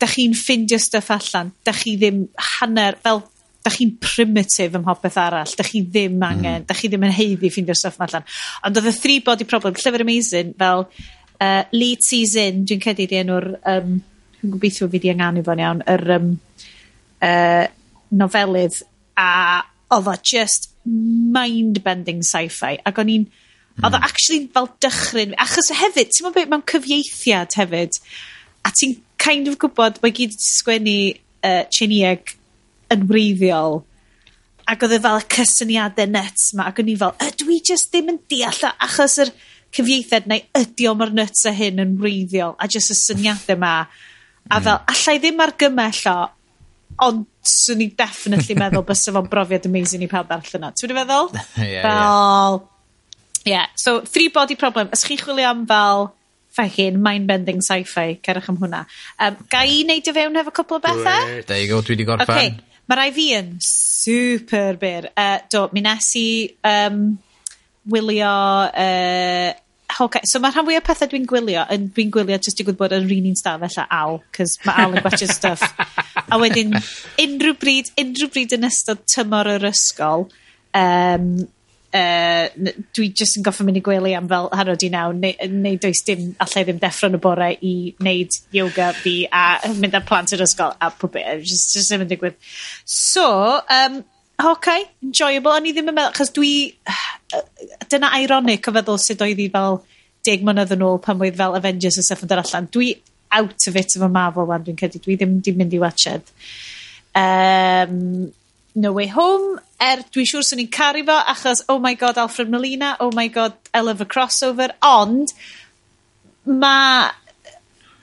da 0.00 0.10
chi'n 0.10 0.34
ffindio 0.36 0.78
stuff 0.82 1.10
allan, 1.14 1.54
da 1.64 1.72
chi 1.72 1.96
ddim 1.96 2.26
hanner, 2.58 2.98
fel 3.02 3.22
da 3.64 3.72
chi'n 3.72 3.94
primitive 4.02 4.76
ym 4.76 4.84
mhopeth 4.84 5.16
arall, 5.20 5.52
da 5.56 5.64
chi 5.64 5.80
ddim 5.86 6.18
hmm. 6.18 6.26
angen, 6.28 6.62
mm. 6.62 6.66
da 6.68 6.76
chi 6.76 6.90
ddim 6.92 7.06
yn 7.08 7.14
heiddi 7.16 7.50
ffeindio 7.52 7.76
stuff 7.78 8.02
allan. 8.04 8.26
Ond 8.66 8.80
oedd 8.80 8.90
y 8.90 8.96
Three 8.98 9.22
Body 9.24 9.46
Problem, 9.48 9.76
llyfr 9.78 10.04
amazing, 10.04 10.52
fel 10.60 10.84
uh, 10.84 11.62
Lee 11.72 11.96
Tzu-Zin, 11.96 12.66
dwi'n 12.68 12.82
cedi 12.84 13.08
'di 13.08 13.22
enw'r 13.22 13.48
um, 13.72 13.94
dwi'n 14.42 14.52
gobeithio 14.52 14.90
fi 14.92 15.00
'di 15.00 15.14
anganu 15.14 15.46
fo'n 15.46 15.64
iawn, 15.64 15.80
yr 15.94 16.04
um, 16.18 16.34
uh, 17.24 17.64
nofelydd, 18.14 18.82
a 19.20 19.64
oedd 19.94 20.10
o 20.10 20.14
just 20.22 20.70
mind-bending 20.84 22.22
sci-fi, 22.26 22.76
ac 22.84 23.00
o'n 23.00 23.12
i'n, 23.12 23.24
hmm. 23.28 23.86
oedd 23.86 23.96
o 23.96 24.02
actually 24.02 24.46
fel 24.54 24.70
dychryn, 24.84 25.34
achos 25.40 25.72
hefyd, 25.74 26.12
ti'n 26.12 26.26
meddwl 26.26 26.38
beth, 26.40 26.52
mewn 26.52 26.66
cyfieithiad 26.70 27.58
hefyd, 27.60 27.98
a 28.64 28.72
ti'n 28.74 28.98
kind 29.24 29.50
of 29.50 29.58
gwybod, 29.62 30.00
mae 30.02 30.14
gyd 30.14 30.34
wedi 30.34 30.50
sgwennu 30.50 30.98
uh, 31.14 31.64
Tsieinieg 31.72 32.36
yn 32.94 33.08
wreiddiol, 33.10 33.82
ac 34.68 34.84
oedd 34.84 34.96
e 34.96 35.00
fel 35.04 35.20
y 35.20 35.26
cysyniadau 35.34 36.08
nuts 36.10 36.52
ma, 36.56 36.68
ac 36.70 36.80
o'n 36.80 36.92
i 36.92 36.96
fel, 37.00 37.16
ydw 37.26 37.50
i 37.52 37.60
just 37.72 37.90
ddim 37.92 38.14
yn 38.14 38.22
deall, 38.32 38.62
achos 38.72 39.18
yr 39.24 39.34
cyfieithiad 39.74 40.28
neu 40.30 40.44
ydy 40.60 40.88
o 40.88 40.94
mae'r 40.96 41.12
nuts 41.16 41.44
a 41.48 41.52
hyn 41.54 41.82
yn 41.82 41.96
wreiddiol, 42.00 42.54
a 42.60 42.68
just 42.70 42.92
y 42.94 42.98
syniadau 42.98 43.60
ma, 43.60 43.74
a 43.84 44.56
hmm. 44.58 44.64
fel, 44.66 44.80
allai 44.92 45.20
ddim 45.20 45.44
argymell 45.44 46.02
o, 46.12 46.18
Ond 47.02 47.24
'swn 47.44 47.82
i 47.82 47.88
definitely 47.98 48.56
meddwl 48.58 48.84
bys 48.90 49.06
fo'n 49.10 49.30
brofiad 49.30 49.66
amazing 49.68 50.04
i 50.06 50.10
pawb 50.10 50.28
ddarllen 50.30 50.68
o. 50.68 50.72
T'bod 50.74 50.92
dwi 50.92 51.00
feddwl? 51.00 51.32
Ie, 51.64 51.70
ie. 51.70 51.80
Fel, 51.84 52.60
ie. 53.50 53.62
So, 53.80 54.00
Three 54.06 54.30
Body 54.34 54.58
Problem. 54.60 54.92
Ys 54.94 55.06
chi'n 55.08 55.20
chwilio 55.22 55.50
am 55.50 55.64
fel 55.70 56.12
fechin 56.54 57.00
mind-bending 57.02 57.58
sci-fi, 57.66 58.20
cerwch 58.22 58.52
am 58.52 58.60
hwnna. 58.60 58.84
Um, 59.18 59.40
ga 59.50 59.64
i 59.66 59.82
neud 59.88 60.06
o 60.06 60.14
fewn 60.14 60.38
efo 60.38 60.54
cwpl 60.54 60.78
o 60.78 60.84
bethau? 60.84 61.32
There 61.48 61.58
you 61.58 61.72
go, 61.72 61.80
dwi 61.82 61.96
wedi 61.96 62.06
gorffen. 62.06 62.30
Okay. 62.30 62.80
Mae 62.86 63.00
rai 63.00 63.10
fi 63.16 63.30
yn 63.38 63.54
super 63.64 64.78
byr. 64.78 65.08
Uh, 65.16 65.38
do, 65.50 65.64
mi 65.74 65.82
nes 65.82 66.10
i 66.20 66.28
um, 66.68 67.00
wylio 67.90 68.34
uh, 68.70 69.50
okay, 70.00 70.22
so 70.26 70.40
mae 70.42 70.54
rhan 70.54 70.66
fwy 70.66 70.78
o 70.78 70.84
pethau 70.84 71.10
dwi'n 71.10 71.26
gwylio, 71.30 71.64
yn, 71.74 71.88
dwi'n 71.94 72.12
gwylio 72.14 72.38
jyst 72.42 72.62
i 72.62 72.66
gwybod 72.66 72.94
yn 72.96 73.08
rin 73.10 73.28
i'n 73.30 73.38
stafell 73.38 73.80
a 73.82 73.88
Al, 74.02 74.20
cos 74.34 74.56
mae 74.64 74.84
Al 74.84 74.96
yn 74.96 75.04
gwachio 75.04 75.28
stuff. 75.30 75.64
a 76.24 76.38
wedyn, 76.40 76.74
unrhyw 77.24 77.58
bryd, 77.60 77.92
unrhyw 78.00 78.32
bryd 78.34 78.56
yn 78.58 78.68
ystod 78.70 79.04
tymor 79.10 79.50
yr 79.54 79.68
ysgol, 79.70 80.26
um, 80.78 81.28
uh, 81.94 82.70
dwi 82.96 83.10
jyst 83.16 83.38
yn 83.38 83.46
goffa 83.46 83.66
mynd 83.66 83.78
i 83.78 83.84
gwely 83.84 84.14
am 84.18 84.28
fel 84.30 84.50
hanod 84.56 84.86
i 84.86 84.90
naw, 84.92 85.12
neu, 85.16 85.50
neu 85.52 85.78
does 85.82 86.02
dim, 86.06 86.32
allai 86.42 86.64
ddim 86.66 86.80
deffro 86.82 87.10
yn 87.10 87.18
y 87.18 87.22
bore 87.22 87.50
i 87.54 87.74
wneud 88.00 88.40
yoga 88.56 88.90
fi 88.98 89.20
a 89.30 89.44
mynd 89.82 89.98
ar 89.98 90.06
plant 90.08 90.34
yr 90.34 90.44
ysgol 90.46 90.74
a 90.74 90.90
pob 90.90 91.14
beth, 91.14 91.44
jyst, 91.44 91.76
jyst 91.76 91.92
ddim 91.92 92.06
yn 92.06 92.10
digwydd. 92.10 92.40
So, 92.96 93.28
um, 93.78 94.02
okay, 94.42 94.84
enjoyable. 95.02 95.54
O'n 95.54 95.66
i 95.68 95.74
ddim 95.74 95.90
yn 95.92 95.98
meddwl, 95.98 96.14
chos 96.16 96.32
dwi... 96.34 96.52
Dyna 97.90 98.12
ironic 98.22 98.68
o 98.68 98.74
feddwl 98.74 99.00
sut 99.02 99.22
oedd 99.24 99.40
hi 99.42 99.48
fel 99.52 99.80
deg 100.24 100.44
mynydd 100.46 100.72
yn 100.76 100.84
ôl 100.86 101.00
pan 101.02 101.20
oedd 101.22 101.36
fel 101.40 101.56
Avengers 101.58 101.98
a 102.00 102.04
stuff 102.06 102.22
yn 102.24 102.30
dod 102.30 102.44
allan. 102.44 102.70
Dwi 102.72 102.94
out 103.34 103.66
of 103.68 103.76
it 103.76 103.96
efo 103.98 104.08
Marvel 104.10 104.46
wan, 104.50 104.64
dwi'n 104.64 104.78
credu. 104.78 105.02
Dwi 105.02 105.18
ddim 105.18 105.40
di 105.42 105.54
mynd 105.56 105.74
i 105.74 105.82
watched. 105.82 106.30
Um, 107.14 108.32
no 108.74 108.92
Way 108.92 109.10
Home, 109.14 109.58
er 109.78 110.02
dwi'n 110.14 110.28
siŵr 110.30 110.46
sy'n 110.46 110.62
i'n 110.64 110.70
caru 110.74 111.04
fo, 111.06 111.18
achos, 111.34 111.62
oh 111.70 111.78
my 111.82 111.94
god, 111.98 112.18
Alfred 112.18 112.50
Molina, 112.50 112.96
oh 113.00 113.10
my 113.14 113.28
god, 113.28 113.54
I 113.72 113.82
love 113.86 114.02
a 114.02 114.06
crossover, 114.06 114.72
ond 114.82 115.34
mae, 116.44 117.10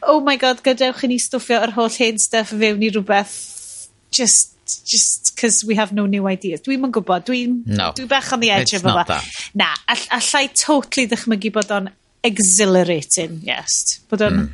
oh 0.07 0.21
my 0.23 0.37
god, 0.39 0.63
gadewch 0.63 1.03
i 1.03 1.11
ni 1.11 1.19
stwffio 1.21 1.59
yr 1.65 1.75
holl 1.75 1.91
hen 1.97 2.21
stuff 2.23 2.53
fewn 2.55 2.87
i 2.87 2.91
rhywbeth 2.93 3.35
just 4.15 4.50
just 4.85 5.35
cos 5.37 5.63
we 5.63 5.75
have 5.75 5.91
no 5.93 6.05
new 6.05 6.27
ideas. 6.27 6.61
Dwi'n 6.65 6.87
yn 6.87 6.93
gwybod, 6.95 7.25
dwi'n 7.27 7.57
no. 7.67 7.91
dwi 7.97 8.07
bach 8.09 8.31
on 8.33 8.41
the 8.43 8.51
edge 8.51 8.73
It's 8.73 8.83
of 8.83 8.87
that. 8.89 9.07
that. 9.07 9.27
Na, 9.53 9.73
all, 9.91 10.05
allai 10.17 10.47
totally 10.53 11.07
ddychmygu 11.11 11.51
bod 11.55 11.73
o'n 11.77 11.91
exhilarating, 12.23 13.39
yes. 13.47 13.99
Bod 14.09 14.25
o'n 14.27 14.37
mm. 14.39 14.49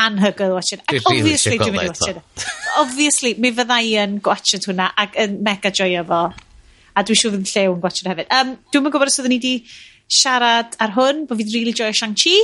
anhygoel 0.00 0.54
watch 0.56 0.74
it. 0.76 0.84
Ac 0.86 0.98
really 0.98 1.22
obviously 1.22 1.58
dwi'n 1.58 1.76
mynd 1.76 1.84
i 1.84 1.92
watch 1.92 2.08
it. 2.12 2.48
obviously, 2.82 3.34
mi 3.34 3.52
fydda 3.56 3.80
i 3.84 3.94
yn 4.04 4.18
watch 4.26 4.56
it 4.58 4.68
hwnna 4.70 4.90
ac 5.04 5.18
yn 5.24 5.38
mega 5.46 5.72
joio 5.74 6.04
fo. 6.08 6.24
A 6.94 7.06
dwi'n 7.06 7.20
siŵr 7.22 7.36
fydd 7.36 7.40
yn 7.42 7.52
llew 7.52 7.76
yn 7.76 7.84
watch 7.84 8.02
it 8.02 8.10
hefyd. 8.10 8.32
Um, 8.34 8.56
dwi'n 8.70 8.86
mynd 8.86 8.96
gwybod 8.96 9.12
os 9.12 9.20
oedden 9.22 9.34
ni 9.36 9.40
di 9.42 9.54
siarad 10.10 10.74
ar 10.82 10.96
hwn, 10.96 11.24
bod 11.30 11.40
fi'n 11.40 11.54
really 11.54 11.74
joio 11.76 11.94
Shang-Chi. 11.96 12.36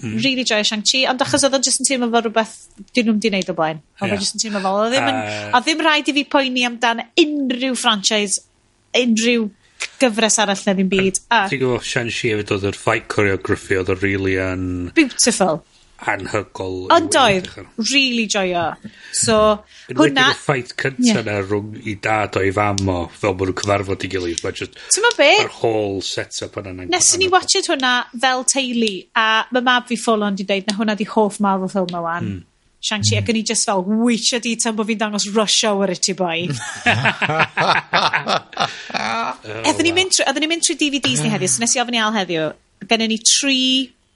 Mm. 0.00 0.16
Really 0.24 0.44
joio 0.48 0.64
Shang-Chi, 0.64 1.04
ond 1.10 1.22
achos 1.24 1.44
oedd 1.44 1.56
o 1.58 1.60
jyst 1.60 1.82
yn 1.82 1.88
teimlo 1.88 2.10
fel 2.12 2.24
rhywbeth 2.26 2.54
dyn 2.96 3.08
nhw'n 3.10 3.22
di 3.22 3.32
wneud 3.32 3.52
o 3.52 3.56
blaen. 3.58 3.82
Oedd 4.00 4.14
yeah. 4.14 4.22
jyst 4.22 4.36
yn 4.38 4.44
teimlo 4.44 4.62
fel, 4.64 4.78
oedd 4.84 4.94
ddim, 4.96 5.08
uh... 5.20 5.48
Yn, 5.50 5.64
ddim 5.66 5.82
rhaid 5.86 6.08
i 6.10 6.14
fi 6.16 6.24
poeni 6.34 6.64
amdan 6.68 7.02
unrhyw 7.20 7.76
franchise, 7.78 8.44
unrhyw 8.96 9.48
gyfres 10.00 10.38
arall 10.42 10.62
na 10.66 10.76
ddim 10.76 10.92
byd. 10.92 11.20
A... 11.28 11.42
Ti'n 11.50 11.60
gwybod, 11.62 11.84
Shang-Chi 11.86 12.32
hefyd 12.32 12.54
oedd 12.56 12.68
yr 12.70 12.80
fight 12.80 13.10
choreography, 13.12 13.76
oedd 13.80 13.92
o 13.92 13.98
really 14.00 14.38
yn... 14.40 14.64
Beautiful 14.96 15.60
anhygol. 16.08 16.86
Ond 16.94 17.16
oedd, 17.20 17.48
really 17.90 18.26
joio. 18.30 18.66
So, 19.16 19.36
hwnna... 19.90 20.30
Yn 20.30 20.38
ffaith 20.38 20.74
cynta 20.80 21.06
yeah. 21.06 21.22
na 21.26 21.38
rhwng 21.42 21.76
i 21.84 21.96
dad 22.02 22.38
o'i 22.40 22.52
fam 22.56 22.88
o, 22.90 22.98
fel 23.12 23.36
bod 23.38 23.50
nhw'n 23.50 23.60
cyfarfod 23.60 24.06
i 24.06 24.12
gilydd. 24.12 24.42
Mae 24.44 24.56
just... 24.56 24.78
Ti'n 24.94 25.08
be? 25.18 25.30
Yr 25.44 25.52
whole 25.60 26.04
set-up 26.06 26.60
yna. 26.62 26.86
Nes 26.90 27.10
ni 27.20 27.30
watched 27.32 27.70
hwnna 27.70 27.94
fel 28.14 28.46
teulu, 28.48 28.94
a 29.18 29.26
mae 29.50 29.66
mab 29.66 29.90
fi 29.90 29.98
ffôl 30.00 30.24
ond 30.26 30.40
i 30.40 30.46
dweud 30.48 30.70
na 30.70 30.78
hwnna 30.78 30.96
di 30.98 31.08
hoff 31.10 31.40
Marvel 31.44 31.72
ffilm 31.72 31.98
o 31.98 32.04
wan. 32.06 32.30
Mm. 32.30 32.46
Shang-Chi, 32.80 33.12
mm. 33.12 33.20
ac 33.20 33.28
o'n 33.28 33.36
i 33.36 33.44
just 33.44 33.68
fel, 33.68 33.82
wych 33.84 34.30
di 34.40 34.54
tan 34.56 34.76
bod 34.76 34.88
fi'n 34.88 35.00
dangos 35.00 35.28
rush 35.36 35.64
hour 35.68 35.90
i 35.92 35.98
ti 36.00 36.14
boi. 36.16 36.48
Oedden 39.68 39.84
ni'n 39.84 39.96
mynd 39.98 40.16
trwy 40.16 40.76
DVDs 40.80 41.20
ni 41.20 41.28
ah. 41.28 41.34
heddiw, 41.36 41.50
so 41.52 41.60
nes 41.60 41.76
i 41.76 41.82
ofyn 41.82 41.98
i 41.98 42.00
Al 42.00 42.16
heddiw, 42.16 42.46
gennym 42.88 43.12
ni 43.12 43.18
tri 43.20 43.60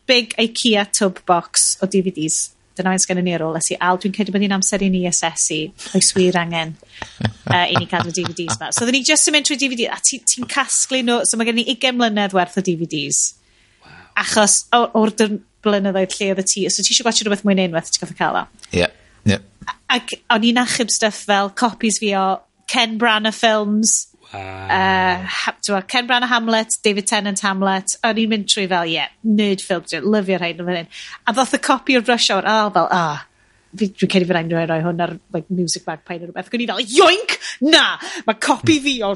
big 0.07 0.35
IKEA 0.41 0.87
tub 0.93 1.21
box 1.27 1.77
o 1.83 1.87
DVDs. 1.87 2.51
Dyna 2.75 2.91
un 2.91 2.99
sgennyn 2.99 3.29
ni 3.29 3.35
ar 3.37 3.45
ôl 3.47 3.57
ysdi. 3.59 3.77
Al, 3.79 4.01
dwi'n 4.03 4.15
credu 4.15 4.35
bod 4.35 4.43
ni'n 4.43 4.57
amser 4.57 4.83
i 4.83 4.89
ni 4.91 5.05
asesu 5.07 5.61
oes 5.95 6.11
wir 6.17 6.37
angen 6.41 6.75
uh, 6.75 7.67
i 7.71 7.77
ni 7.79 7.87
cadw 7.91 8.11
DVDs 8.11 8.59
ma. 8.59 8.73
So, 8.75 8.83
oedden 8.83 8.99
ni 8.99 9.05
just 9.07 9.31
yn 9.31 9.37
mynd 9.37 9.47
trwy 9.47 9.61
DVD, 9.61 9.87
a 9.95 10.01
ti'n 10.03 10.25
ti 10.27 10.47
casglu 10.51 11.05
nhw, 11.05 11.21
so 11.29 11.39
mae 11.39 11.49
gen 11.49 11.63
i 11.63 11.69
20 11.71 12.01
mlynedd 12.01 12.35
werth 12.35 12.59
o 12.59 12.65
DVDs. 12.67 13.23
Wow. 13.85 14.01
Achos 14.25 14.65
o'r 14.75 15.15
blynyddoedd 15.65 16.19
lle 16.19 16.33
oedd 16.33 16.43
y 16.43 16.47
ti, 16.51 16.65
so 16.67 16.83
ti 16.83 16.91
eisiau 16.91 17.07
gwachio 17.07 17.29
rhywbeth 17.29 17.47
mwyn 17.47 17.63
unwaith, 17.69 17.93
ti'n 17.95 18.03
gofio 18.03 18.19
cael 18.19 18.41
o. 18.43 18.45
Ie, 18.73 18.83
yeah. 18.83 18.99
ie. 19.23 19.37
Yeah. 19.37 19.79
Ac 19.95 20.17
o'n 20.35 20.49
i'n 20.51 20.61
achub 20.65 20.91
stuff 20.93 21.23
fel 21.29 21.53
copies 21.55 22.01
fi 22.03 22.11
o 22.19 22.27
Ken 22.71 22.99
Branagh 22.99 23.39
films, 23.39 24.09
uh, 24.35 25.25
ha- 25.25 25.57
t'mo', 25.61 25.83
Ken 25.87 26.09
Hamlet, 26.09 26.79
David 26.83 27.07
Tennant 27.07 27.41
Hamlet, 27.41 27.97
o'n 28.05 28.21
i'n 28.23 28.33
mynd 28.33 28.49
trwy 28.51 28.67
fel, 28.69 28.91
yeah, 28.91 29.13
nerd 29.25 29.63
film, 29.65 29.85
lyfio 30.03 30.41
rhaid 30.41 30.61
yn 30.63 30.69
fan 30.71 30.81
hyn. 30.83 30.91
A 31.27 31.37
ddoth 31.37 31.57
y 31.59 31.63
copi 31.69 31.99
o'r 31.99 32.09
Rush 32.09 32.31
Hour, 32.31 32.49
a 32.49 32.71
fel, 32.75 32.89
ah, 32.91 33.25
fi, 33.79 33.89
dwi'n 33.91 34.11
credu 34.11 34.29
fy 34.29 34.35
rhaid 34.37 34.49
nhw 34.51 34.63
roi 34.71 34.81
hwn 34.85 35.03
ar 35.05 35.13
like, 35.35 35.49
music 35.51 35.85
magpie 35.89 36.19
neu 36.19 36.29
rhywbeth. 36.29 36.51
Gwni 36.53 36.67
fel, 36.71 36.83
yoink! 36.95 37.35
Na! 37.65 37.85
Mae 38.27 38.39
copi 38.43 38.79
fi 38.85 38.95
o 39.07 39.13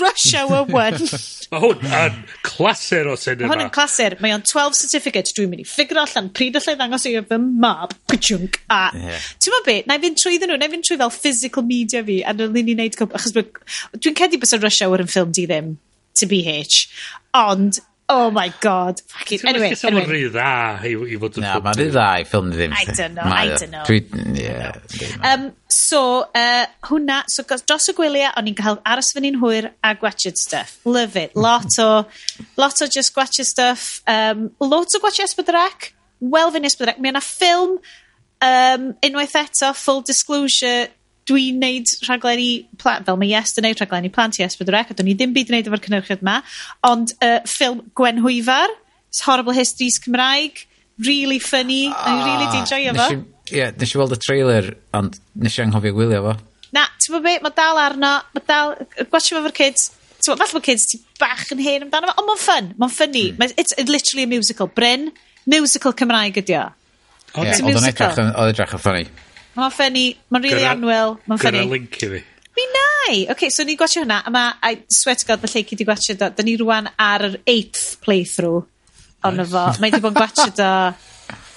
Rush 0.00 0.34
Hour 0.38 0.66
1. 0.70 1.06
mae 1.52 1.62
hwn 1.62 1.86
yn 2.00 2.18
clasur 2.46 3.12
o 3.12 3.16
cinema. 3.20 3.48
Mae 3.48 3.54
hwn 3.54 3.64
yn 3.66 3.72
clasur. 3.74 4.18
Mae 4.24 4.34
o'n 4.36 4.44
12 4.46 4.78
certificate. 4.80 5.34
Dwi'n 5.36 5.52
mynd 5.52 5.64
i 5.64 5.68
ffigur 5.68 6.02
allan 6.02 6.30
pryd 6.36 6.58
allai 6.60 6.76
ddangos 6.78 7.08
i 7.10 7.14
fy 7.30 7.40
mab. 7.44 7.96
Pwchwnc. 8.10 8.60
A 8.74 8.82
yeah. 8.98 9.30
ti'n 9.38 9.56
mynd 9.56 9.68
be? 9.70 9.78
Na 9.88 9.98
i 9.98 10.04
fynd 10.04 10.20
trwy 10.20 10.42
nhw. 10.42 10.58
Na 10.58 10.68
i 10.68 10.74
fynd 10.74 10.88
trwy 10.88 11.00
fel 11.00 11.14
physical 11.14 11.66
media 11.68 12.04
fi. 12.06 12.20
A 12.22 12.36
dwi'n 12.36 12.54
ni 12.60 12.76
wneud... 12.76 13.00
Achos 13.14 13.34
dwi'n 13.34 14.20
cedi 14.20 14.40
bys 14.42 14.56
o 14.56 14.60
Rush 14.62 14.84
Hour 14.86 15.04
yn 15.04 15.10
ffilm 15.10 15.34
di 15.34 15.48
ddim. 15.50 15.74
To 16.20 16.30
BH. 16.30 16.84
Ond 17.44 17.82
Oh 18.06 18.30
my 18.30 18.52
god. 18.60 19.00
Fucking, 19.08 19.40
anyway. 19.48 19.70
Ti'n 19.72 19.94
meddwl 19.96 20.10
rhy 20.12 20.24
dda 20.28 20.48
i, 20.84 20.90
i 21.14 21.16
fod 21.20 21.38
yn... 21.40 21.46
Na, 21.46 21.54
mae'n 21.64 21.78
rhy 21.78 21.86
dda 21.88 22.08
i 22.20 22.26
ffilm 22.28 22.50
ddim. 22.52 22.74
I 22.76 22.84
don't 22.90 23.16
know, 23.16 23.24
I 23.24 23.46
don't 23.54 23.72
know. 23.72 23.84
Dwi, 23.88 24.00
yeah, 24.36 24.76
um, 25.24 25.46
so, 25.72 26.02
uh, 26.36 26.66
hwnna, 26.90 27.22
so 27.32 27.46
dros 27.48 27.88
y 27.88 27.94
gwyliau, 27.96 28.34
o'n 28.36 28.50
i'n 28.52 28.58
cael 28.58 28.76
aros 28.92 29.08
fy'n 29.16 29.30
un 29.30 29.40
hwyr 29.40 29.70
a 29.80 29.94
gwachod 29.96 30.36
stuff. 30.36 30.76
Love 30.84 31.16
it. 31.16 31.32
Lot 31.32 31.78
o, 31.80 32.04
lot 32.60 32.84
o 32.84 32.90
just 32.92 33.14
gwachod 33.16 33.48
stuff. 33.48 34.02
Um, 34.06 34.50
loads 34.60 34.98
o 34.98 35.00
gwachod 35.00 35.24
Esbydrec. 35.30 35.94
Wel 36.20 36.52
fy 36.52 36.64
Esbydrec. 36.68 37.00
Mae 37.00 37.14
yna 37.14 37.24
ffilm 37.24 37.78
um, 38.44 38.90
unwaith 39.00 39.38
eto, 39.40 39.72
full 39.80 40.04
disclosure, 40.04 40.90
dwi'n 41.28 41.60
neud 41.62 41.90
rhaglenni 42.04 42.50
plant, 42.80 43.06
fel 43.06 43.18
mae 43.20 43.30
Yes 43.32 43.56
yn 43.58 43.66
neud 43.68 43.80
rhaglenni 43.80 44.10
plant 44.12 44.38
i 44.38 44.44
S4C, 44.46 44.92
a 44.92 44.96
do'n 44.98 45.10
i 45.10 45.16
ddim 45.16 45.34
byd 45.36 45.50
yn 45.50 45.58
neud 45.58 45.70
efo'r 45.70 45.82
cynnyrchiad 45.86 46.24
yma, 46.24 46.38
ond 46.88 47.14
uh, 47.18 47.38
ffilm 47.48 47.82
Gwen 47.96 48.20
Gwenhwyfar, 48.20 48.74
Horrible 49.24 49.56
Histories 49.56 50.00
Cymraeg, 50.02 50.64
really 50.98 51.38
funny, 51.38 51.88
ah, 51.88 52.04
a 52.04 52.12
i 52.12 52.24
really 52.28 52.50
di 52.52 52.62
joio 52.70 52.94
fo. 52.98 53.08
Ie, 53.54 53.66
nes 53.80 53.94
i 53.94 54.00
weld 54.00 54.14
y 54.16 54.20
trailer, 54.20 54.70
ond 54.96 55.18
nes 55.40 55.58
i 55.58 55.64
anghofio 55.64 55.96
gwylio 55.96 56.22
fo. 56.28 56.36
Na, 56.74 56.86
ti'n 57.00 57.16
bod 57.16 57.26
be, 57.26 57.36
mae 57.44 57.56
dal 57.56 57.80
arno, 57.80 58.14
mae 58.34 58.48
dal, 58.48 58.76
gwachio 59.08 59.38
fo 59.38 59.44
fo'r 59.46 59.56
kids, 59.56 59.90
ti'n 60.20 60.32
bod, 60.34 60.44
falle 60.44 60.58
bod 60.58 60.68
kids 60.68 60.88
ti 60.90 61.00
bach 61.20 61.46
yn 61.54 61.62
hen 61.64 61.88
amdano 61.88 62.12
fo, 62.12 62.16
ond 62.20 62.30
mae'n 62.30 62.44
fun, 62.44 62.72
mae'n 62.80 62.96
funny, 63.00 63.26
mm. 63.32 63.54
it's 63.56 63.76
literally 63.88 64.28
a 64.28 64.30
musical, 64.30 64.68
Bryn, 64.68 65.12
musical 65.48 65.96
Cymraeg 65.96 66.42
ydi 66.44 66.58
o. 66.60 66.66
Oedd 67.34 67.64
yn 67.66 67.70
edrych 67.74 68.76
yn 68.76 68.82
ffynnu. 68.82 69.23
Ma'n 69.54 69.72
ffyni, 69.74 70.06
ma'n 70.34 70.44
rili 70.44 70.64
anwyl, 70.68 71.18
mae'n 71.28 71.40
ffyni. 71.40 71.62
Gyrra 71.62 71.72
link 71.72 71.98
i 72.02 72.10
fi. 72.12 72.22
Mi 72.54 72.68
nai! 72.70 73.24
Oce, 73.24 73.32
okay, 73.34 73.50
so 73.50 73.66
ni 73.66 73.76
gwachio 73.78 74.04
hwnna, 74.04 74.20
a 74.26 74.32
mae, 74.34 74.54
I 74.62 74.78
swear 74.92 75.18
to 75.18 75.26
god, 75.26 75.42
mae 75.42 75.52
Lleucu 75.52 75.78
di 75.78 75.86
gwachio 75.86 76.16
do. 76.18 76.30
Da 76.34 76.46
ni 76.46 76.56
rwan 76.60 76.90
ar 76.98 77.26
yr 77.28 77.36
8th 77.50 77.84
playthrough 78.04 78.62
ono 79.28 79.46
fo. 79.50 79.66
Mae 79.82 79.94
di 79.94 80.00
bod 80.02 80.14
yn 80.14 80.20
gwachio 80.20 80.50
do 80.58 80.70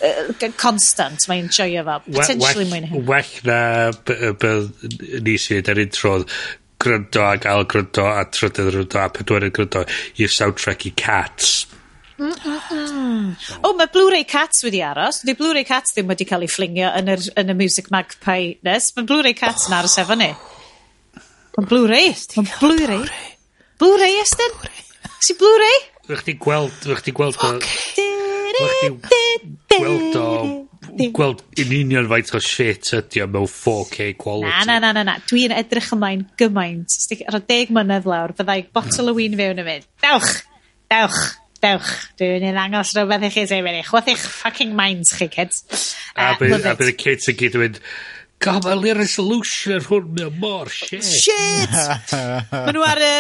uh, 0.10 0.52
constant, 0.58 1.28
mae'n 1.30 1.50
joio 1.54 1.86
fo. 1.88 2.00
Potentially 2.10 2.68
mwyn 2.70 2.90
hyn. 2.92 3.06
Well 3.10 3.34
na 3.48 3.60
beth 4.08 4.86
ni 5.26 5.38
sy'n 5.42 5.60
neud 5.60 5.74
ar 5.74 5.84
intro, 5.86 6.14
gryndo 6.82 7.26
a 7.26 7.34
gael 7.42 7.66
gryndo 7.70 8.06
a 8.10 8.26
trydydd 8.30 8.72
gryndo 8.74 9.02
a 9.02 9.10
pedwerydd 9.14 9.56
gryndo 9.58 9.86
i'r 10.22 10.34
soundtrack 10.34 10.88
i 10.90 10.94
Cats. 10.98 11.58
Mm, 12.18 12.34
mm, 12.34 12.62
mm. 12.98 13.60
O, 13.62 13.74
mae 13.78 13.90
Blu-ray 13.94 14.26
Cats 14.26 14.64
wedi 14.66 14.82
aros. 14.82 15.22
Di 15.28 15.36
Blu-ray 15.38 15.66
Cats 15.68 15.94
ddim 15.94 16.10
wedi 16.10 16.26
cael 16.26 16.48
ei 16.48 16.50
fflingio 16.50 16.90
yn, 16.98 17.12
yr, 17.14 17.26
yn 17.38 17.54
y 17.54 17.56
Music 17.60 17.92
Magpie 17.94 18.56
nes. 18.66 18.90
Mae 18.98 19.06
Blu-ray 19.10 19.38
Cats 19.38 19.68
yn 19.70 19.78
aros 19.78 19.98
efo 20.02 20.18
ni. 20.18 20.32
Mae 21.58 21.70
Blu-ray. 21.70 22.16
Mae 22.40 22.50
Blu-ray. 22.58 23.06
Blu-ray, 23.78 24.18
Estyn? 24.24 24.58
Si 25.22 25.38
Blu-ray? 25.38 25.78
Rwych 26.08 26.26
chi 26.26 26.38
gweld... 26.42 26.74
Rwych 26.90 27.06
chi 27.06 27.14
gweld... 27.14 27.38
Rwych 28.58 28.88
gweld 29.78 30.18
o... 30.18 30.30
Gweld 31.14 31.44
yn 31.62 31.74
union 31.84 32.08
faint 32.10 32.32
o 32.34 32.40
shit 32.42 32.90
ydi 32.98 33.22
o 33.22 33.28
mewn 33.30 33.50
4K 33.52 34.16
quality. 34.18 34.50
Na, 34.50 34.64
na, 34.66 34.80
na, 34.82 34.94
na, 34.98 35.04
na. 35.06 35.18
Dwi'n 35.30 35.54
edrych 35.54 35.92
ymlaen 35.94 36.24
gymaint. 36.40 36.96
Ar 37.28 37.38
o 37.38 37.42
deg 37.46 37.74
mlynedd 37.76 38.08
lawr, 38.10 38.34
byddai 38.38 38.64
botol 38.74 39.12
o 39.12 39.18
wyn 39.20 39.38
fewn 39.38 39.62
yn 39.62 39.68
mynd. 39.68 39.92
Dewch! 40.02 40.40
Dewch! 40.90 41.28
dewch, 41.64 41.94
dwi'n 42.20 42.38
myn' 42.38 42.52
i 42.52 42.54
ddangos 42.56 42.94
rwbeth 42.98 43.26
i 43.28 43.32
chi 43.34 43.48
sy 43.50 43.62
yn 43.62 43.72
eich, 43.80 43.94
what 43.96 44.10
eich 44.12 44.22
fucking 44.22 44.76
minds 44.78 45.16
chi 45.18 45.30
kids. 45.32 45.64
A 46.16 46.36
bydd, 46.40 46.66
a 46.66 46.76
bydd 46.78 46.94
y 46.94 46.96
kids 46.98 47.30
yn 47.32 47.40
gyd 47.40 47.58
yn 47.58 47.66
mynd, 47.66 47.82
God, 48.38 48.62
Camalu 48.62 48.94
resolution 48.94 49.82
hwn 49.82 50.12
mewn 50.14 50.36
mor 50.38 50.70
shit. 50.70 51.02
Shit! 51.02 51.74
Mae 52.54 52.74
nhw 52.76 52.84
ar 52.86 53.02
y 53.02 53.14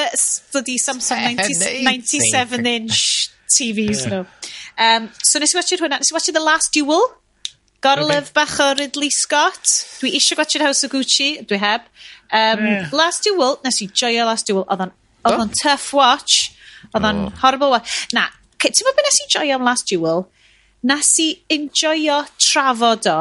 bloody 0.53 0.76
Samsung 0.77 1.23
90, 1.39 1.81
97 1.88 2.69
inch 2.76 2.99
TVs 3.49 4.05
nhw. 4.11 4.26
Um, 4.77 5.07
so 5.26 5.41
nes 5.41 5.55
i 5.55 5.57
watchio'r 5.57 5.88
hwnna, 5.88 5.97
nes 6.03 6.14
i 6.14 6.18
watchio 6.18 6.35
The 6.38 6.43
Last 6.45 6.77
Duel. 6.77 7.01
Gotta 7.81 8.03
okay. 8.03 8.14
love 8.14 8.34
bach 8.34 8.59
o 8.61 8.69
Ridley 8.77 9.09
Scott. 9.14 9.65
Dwi 10.03 10.14
eisiau 10.19 10.38
gwachio'r 10.38 10.68
House 10.68 10.85
of 10.85 10.93
Gucci, 10.93 11.31
dwi 11.49 11.59
heb. 11.65 11.89
Um, 12.30 12.61
yeah. 12.61 12.93
Last 12.93 13.26
Duel, 13.26 13.57
nes 13.65 13.81
i 13.81 13.89
joio 13.89 14.30
Last 14.30 14.49
Duel, 14.49 14.68
oedd 14.69 14.85
o'n 14.85 14.93
oh. 15.34 15.49
tough 15.64 15.89
watch. 15.97 16.51
Oedd 16.93 17.05
o'n 17.09 17.23
horrible 17.41 17.69
wa- 17.76 17.84
na, 18.14 18.27
c- 18.61 18.69
meddwl 18.72 18.95
beth 18.97 19.07
nes 19.09 19.22
i 19.26 19.30
joio 19.35 19.55
am 19.59 19.65
Last 19.68 19.88
Duel? 19.91 20.26
Nes 20.88 21.09
i 21.19 21.30
enjoyo 21.51 22.22
trafod 22.39 23.07
o, 23.11 23.18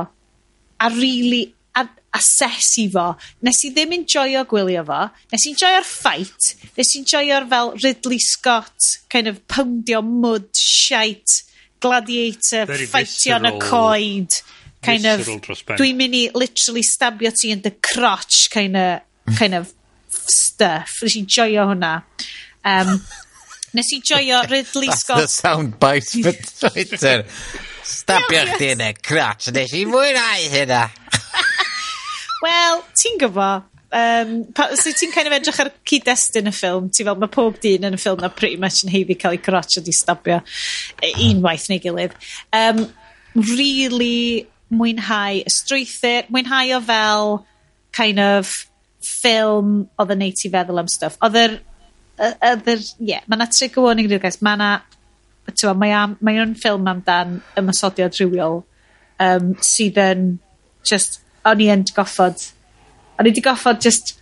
a 0.81 0.89
really 0.93 1.55
a- 1.75 1.89
asesu 2.17 2.85
fo. 2.93 3.07
Nes 3.43 3.63
i 3.65 3.71
ddim 3.75 3.95
enjoyo 3.97 4.45
gwylio 4.49 4.85
fo. 4.89 5.01
Nes 5.33 5.47
i 5.49 5.53
enjoyo'r 5.55 5.85
fight. 5.89 6.55
Nes 6.77 6.95
i 6.95 7.01
enjoyo'r 7.03 7.49
fel 7.51 7.73
Ridley 7.83 8.19
Scott 8.23 8.91
kind 9.13 9.27
of 9.29 9.41
poundio 9.49 10.03
mud, 10.05 10.49
shite, 10.57 11.43
gladiator, 11.81 12.67
Very 12.69 12.87
ffightio 12.89 13.37
yn 13.41 13.49
y 13.49 13.53
visceral- 13.57 13.71
coed. 13.71 14.39
Kind 14.87 15.07
of, 15.09 15.19
visceral 15.19 15.41
dros 15.43 15.63
ben. 15.67 15.79
dwi'n 15.81 15.97
mynd 15.99 16.15
i 16.15 16.25
literally 16.37 16.83
stabio 16.87 17.33
ti 17.35 17.51
yn 17.51 17.63
the 17.65 17.73
crotch 17.83 18.49
kind 18.53 18.77
of, 18.77 19.01
kind 19.39 19.55
of 19.59 19.73
stuff. 20.31 20.93
Nes 21.03 21.17
i 21.17 21.23
enjoyo 21.25 21.65
hwnna. 21.73 21.95
Um, 22.67 23.01
Nes 23.77 23.93
i 23.93 24.01
joio 24.01 24.41
Ridley 24.49 24.89
Scott. 24.91 25.19
That's 25.19 25.37
the 25.37 25.49
sound 25.49 25.79
bite 25.79 26.09
for 26.09 26.33
Twitter. 26.71 27.25
Stabio 27.85 28.45
chdi 28.55 28.71
yn 28.73 28.85
y 28.87 28.93
crotch. 29.05 29.51
Nes 29.53 29.75
i 29.77 29.83
mwynhau 29.89 30.47
hynna. 30.55 30.87
Wel, 32.47 32.81
ti'n 32.97 33.21
gyfo, 33.21 33.51
um, 34.01 34.33
pa, 34.57 34.71
so 34.81 34.95
ti'n 34.97 35.13
kind 35.13 35.29
of 35.29 35.37
edrych 35.37 35.61
ar 35.61 35.73
cyd-destun 35.89 36.49
y 36.49 36.55
ffilm, 36.57 36.89
ti'n 36.89 37.11
fel, 37.11 37.21
mae 37.21 37.33
pob 37.37 37.61
dyn 37.61 37.85
yn 37.91 37.99
y 37.99 38.01
ffilm 38.01 38.25
na 38.25 38.33
pretty 38.33 38.57
much 38.61 38.81
yn 38.87 38.95
heiddi 38.95 39.19
cael 39.21 39.37
ei 39.37 39.43
crotch 39.45 39.77
ydi 39.83 39.95
stabio 39.97 40.41
e, 40.41 41.13
unwaith 41.29 41.69
neu 41.73 41.83
gilydd. 41.85 42.17
Um, 42.57 42.87
really 43.37 44.47
mwynhau 44.73 45.45
y 45.45 45.53
strwythyr, 45.53 46.33
mwynhau 46.33 46.79
o 46.79 46.83
fel 46.89 47.33
kind 47.97 48.25
of 48.25 48.57
ffilm 49.05 49.83
oedd 50.01 50.17
yn 50.17 50.25
neud 50.25 50.41
ti 50.41 50.53
feddwl 50.53 50.81
am 50.81 50.93
stuff. 50.93 51.21
Oedd 51.21 51.43
yr 51.45 51.61
Ie, 52.17 52.77
yeah, 53.01 53.25
mae 53.27 53.37
yna 53.37 53.49
trigger 53.53 53.85
warning 53.85 54.09
rhyw 54.09 54.23
guys, 54.23 54.41
mae 54.45 54.57
yna, 54.57 54.71
ti'n 55.53 55.69
gwbod, 55.69 56.19
mae 56.25 56.41
o'n 56.43 56.55
ffilm 56.59 56.89
amdan 56.91 57.41
ymysodiad 57.61 58.17
rhywiol, 58.17 58.63
um, 59.23 59.53
sydd 59.65 60.01
yn, 60.01 60.29
just, 60.89 61.21
o'n 61.47 61.61
i 61.63 61.69
yn 61.73 61.85
goffod, 61.97 62.49
o'n 63.17 63.29
i 63.29 63.31
wedi 63.31 63.45
goffod 63.45 63.83
just, 63.85 64.17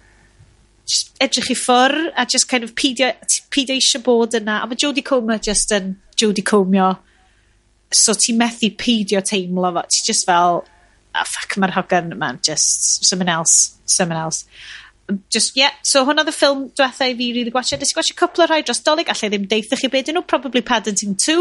just 0.84 1.14
edrych 1.22 1.52
i 1.54 1.56
ffwr 1.56 1.94
a 2.16 2.26
just 2.26 2.48
kind 2.48 2.64
of 2.66 2.74
pidio 2.76 3.12
peidio 3.54 3.78
eisiau 3.78 4.02
bod 4.04 4.36
yna. 4.36 4.60
A 4.62 4.68
mae 4.68 4.78
Jodie 4.80 5.04
Comer 5.06 5.38
just 5.38 5.72
yn 5.72 5.94
Jodie 6.20 6.44
Comio. 6.44 6.92
So 7.94 8.14
ti 8.18 8.34
methu 8.36 8.70
pidio 8.76 9.22
teimlo 9.24 9.72
fo. 9.76 9.84
Ti 9.88 10.02
just 10.06 10.26
fel, 10.26 10.64
oh, 10.64 11.26
fuck, 11.30 11.56
mae'r 11.56 11.76
hogan 11.78 12.12
yma. 12.16 12.34
Just 12.42 13.04
someone 13.08 13.32
else, 13.32 13.78
someone 13.86 14.18
else 14.18 14.44
just, 15.30 15.56
yeah. 15.56 15.70
So 15.82 16.04
hwnna 16.06 16.24
oedd 16.24 16.32
y 16.32 16.34
ffilm 16.34 16.66
diwetha 16.76 17.08
i 17.10 17.14
fi 17.14 17.28
rili 17.28 17.38
really 17.38 17.54
gwachio. 17.54 17.78
Nes 17.80 17.92
i 17.92 17.96
gwachio 17.98 18.16
cwpl 18.18 18.44
o 18.44 18.48
rhai 18.50 18.62
dros 18.64 18.82
dolyg, 18.86 19.10
allai 19.12 19.30
ddim 19.32 19.46
deitha 19.50 19.78
chi 19.80 19.90
beth 19.92 20.10
nhw. 20.12 20.24
Probably 20.30 20.62
Paddington 20.64 21.16
2, 21.20 21.38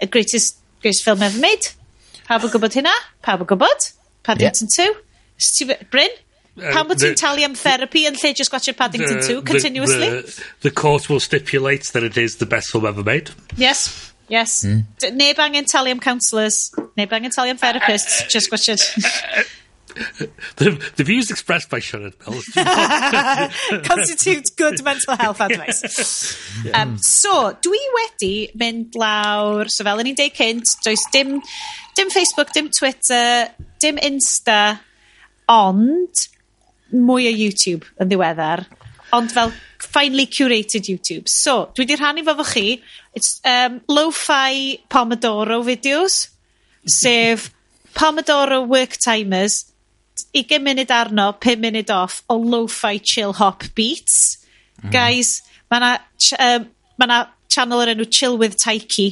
y 0.00 0.10
greatest, 0.12 0.60
greatest 0.80 1.04
film 1.04 1.22
ever 1.22 1.40
made. 1.42 1.72
Pawb 2.28 2.46
yn 2.48 2.52
gwybod 2.54 2.76
hynna? 2.78 2.92
Pawb 3.26 3.44
yn 3.44 3.50
gwybod? 3.52 3.88
Paddington 4.26 4.70
yeah. 4.78 4.94
2? 5.66 5.88
Bryn? 5.92 6.20
Uh, 6.52 6.68
Pam 6.68 6.88
bod 6.88 7.00
ti'n 7.00 7.16
talu 7.16 7.44
am 7.46 7.54
therapy 7.56 8.04
yn 8.04 8.16
lle 8.20 8.34
just 8.36 8.52
gwachio 8.52 8.76
Paddington 8.76 9.22
2 9.24 9.40
continuously? 9.48 10.08
The, 10.08 10.44
the, 10.68 10.70
court 10.70 11.08
will 11.08 11.20
stipulate 11.20 11.92
that 11.96 12.02
it 12.04 12.16
is 12.16 12.36
the 12.36 12.46
best 12.46 12.70
film 12.70 12.86
ever 12.86 13.02
made. 13.02 13.30
Yes. 13.56 14.12
Yes. 14.28 14.64
Mm. 14.64 14.84
Neb 15.16 15.40
angen 15.40 15.64
talu 15.64 15.90
am 15.90 16.00
counsellors, 16.00 16.70
neb 16.96 17.12
angen 17.12 17.32
talu 17.32 17.50
am 17.50 17.58
therapists, 17.58 18.28
just 18.28 18.52
gwachio... 18.52 18.76
Uh, 19.32 19.40
uh, 19.40 19.61
the, 20.56 20.92
the, 20.96 21.04
views 21.04 21.30
expressed 21.30 21.68
by 21.68 21.78
Sean 21.78 22.04
and 22.04 22.18
Bill 22.18 22.40
constitute 23.82 24.50
good 24.56 24.82
mental 24.82 25.16
health 25.16 25.40
advice. 25.40 26.38
Yeah. 26.64 26.82
Um, 26.82 26.98
so, 26.98 27.52
dwi 27.64 27.80
wedi 27.96 28.34
mynd 28.58 28.96
lawr, 28.98 29.68
so 29.72 29.84
fel 29.84 30.02
yn 30.02 30.12
i'n 30.12 30.18
deud 30.18 30.36
cynt, 30.36 30.76
does 30.86 31.02
dim, 31.14 31.40
dim 31.98 32.12
Facebook, 32.14 32.52
dim 32.56 32.70
Twitter, 32.72 33.50
dim 33.82 34.00
Insta, 34.00 34.78
ond 35.52 36.28
mwy 36.92 37.28
o 37.28 37.34
YouTube 37.34 37.88
yn 38.00 38.12
ddiweddar. 38.12 38.64
Ond 39.12 39.32
fel 39.34 39.52
finely 39.82 40.24
curated 40.30 40.88
YouTube. 40.88 41.28
So, 41.28 41.66
dwi 41.74 41.84
wedi 41.84 41.98
rhannu 42.00 42.24
fo 42.24 42.36
fo 42.38 42.46
chi. 42.48 42.78
It's 43.12 43.40
um, 43.44 43.82
lo-fi 43.88 44.78
Pomodoro 44.88 45.60
videos, 45.66 46.30
sef 46.88 47.50
Pomodoro 47.92 48.62
work 48.66 48.96
timers 48.96 49.71
ugain 50.36 50.64
munud 50.64 50.90
arno, 50.90 51.32
5 51.40 51.60
munud 51.62 51.90
off 51.90 52.22
o 52.28 52.36
lo-fi 52.36 52.98
chill 52.98 53.32
hop 53.32 53.64
beats. 53.74 54.38
Mm. 54.82 54.92
Guys, 54.92 55.40
mae 55.70 55.80
yna 55.80 55.92
um, 56.38 56.66
ma 56.98 57.08
na 57.08 57.18
channel 57.52 57.82
o'r 57.82 57.92
enw 57.92 58.08
Chill 58.08 58.38
with 58.40 58.56
Taiki. 58.60 59.08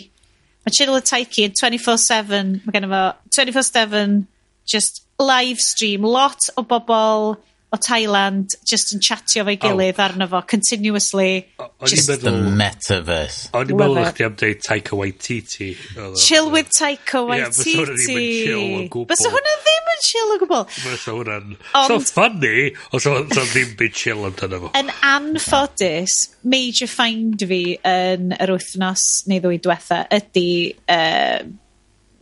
Mae 0.64 0.74
Chill 0.76 0.92
with 0.94 1.08
Taiki 1.08 1.46
yn 1.48 1.56
24-7, 1.56 2.60
mae 2.64 2.76
gen 2.76 2.88
i 2.88 2.90
fo 2.92 3.04
24-7 3.36 4.26
just 4.70 5.04
live 5.20 5.60
stream. 5.60 6.06
Lot 6.06 6.50
o 6.56 6.64
bobl 6.64 7.36
o 7.70 7.78
Thailand 7.78 8.56
just 8.66 8.90
yn 8.94 9.02
chatio 9.04 9.44
fo'i 9.46 9.56
oh. 9.56 9.62
gilydd 9.62 9.98
oh. 10.00 10.04
arno 10.06 10.26
fo 10.30 10.40
continuously. 10.50 11.46
O, 11.58 11.68
just 11.86 12.10
meddwl, 12.10 12.40
the 12.40 12.54
metaverse. 12.58 13.50
O'n 13.54 13.70
i'n 13.70 13.78
meddwl 13.78 14.08
chdi 14.10 14.26
am 14.26 14.34
dweud 14.40 14.64
Taika 14.66 14.98
Waititi. 14.98 15.70
Chill 16.18 16.50
with 16.50 16.72
Taika 16.74 17.22
Waititi. 17.28 17.76
Yeah, 17.76 17.86
hwnna 18.10 18.26
ddim 18.26 18.34
yn 18.34 18.34
chill 18.40 18.74
o 18.74 18.82
gwbl. 18.90 19.06
Bys 19.12 19.24
hwnna 19.26 19.54
ddim 19.62 19.92
yn 19.94 20.04
chill 20.08 20.34
o 20.34 20.40
gwbl. 20.42 20.66
Bys 20.74 21.06
hwnna'n... 21.12 21.56
So 21.86 22.00
funny, 22.10 22.68
os 22.96 23.08
oedd 23.10 23.32
ddim 23.38 23.74
yn 23.86 23.96
chill 24.02 24.26
amdano 24.26 24.62
fo. 24.66 24.74
Yn 24.80 24.92
anffodus, 25.14 26.20
major 26.42 26.90
find 26.90 27.46
fi 27.50 27.62
yn 27.86 28.34
yr 28.34 28.56
wythnos 28.56 29.08
neu 29.30 29.42
ddwy 29.46 29.62
diwetha 29.62 30.04
ydy... 30.18 30.48
Uh, 30.90 31.50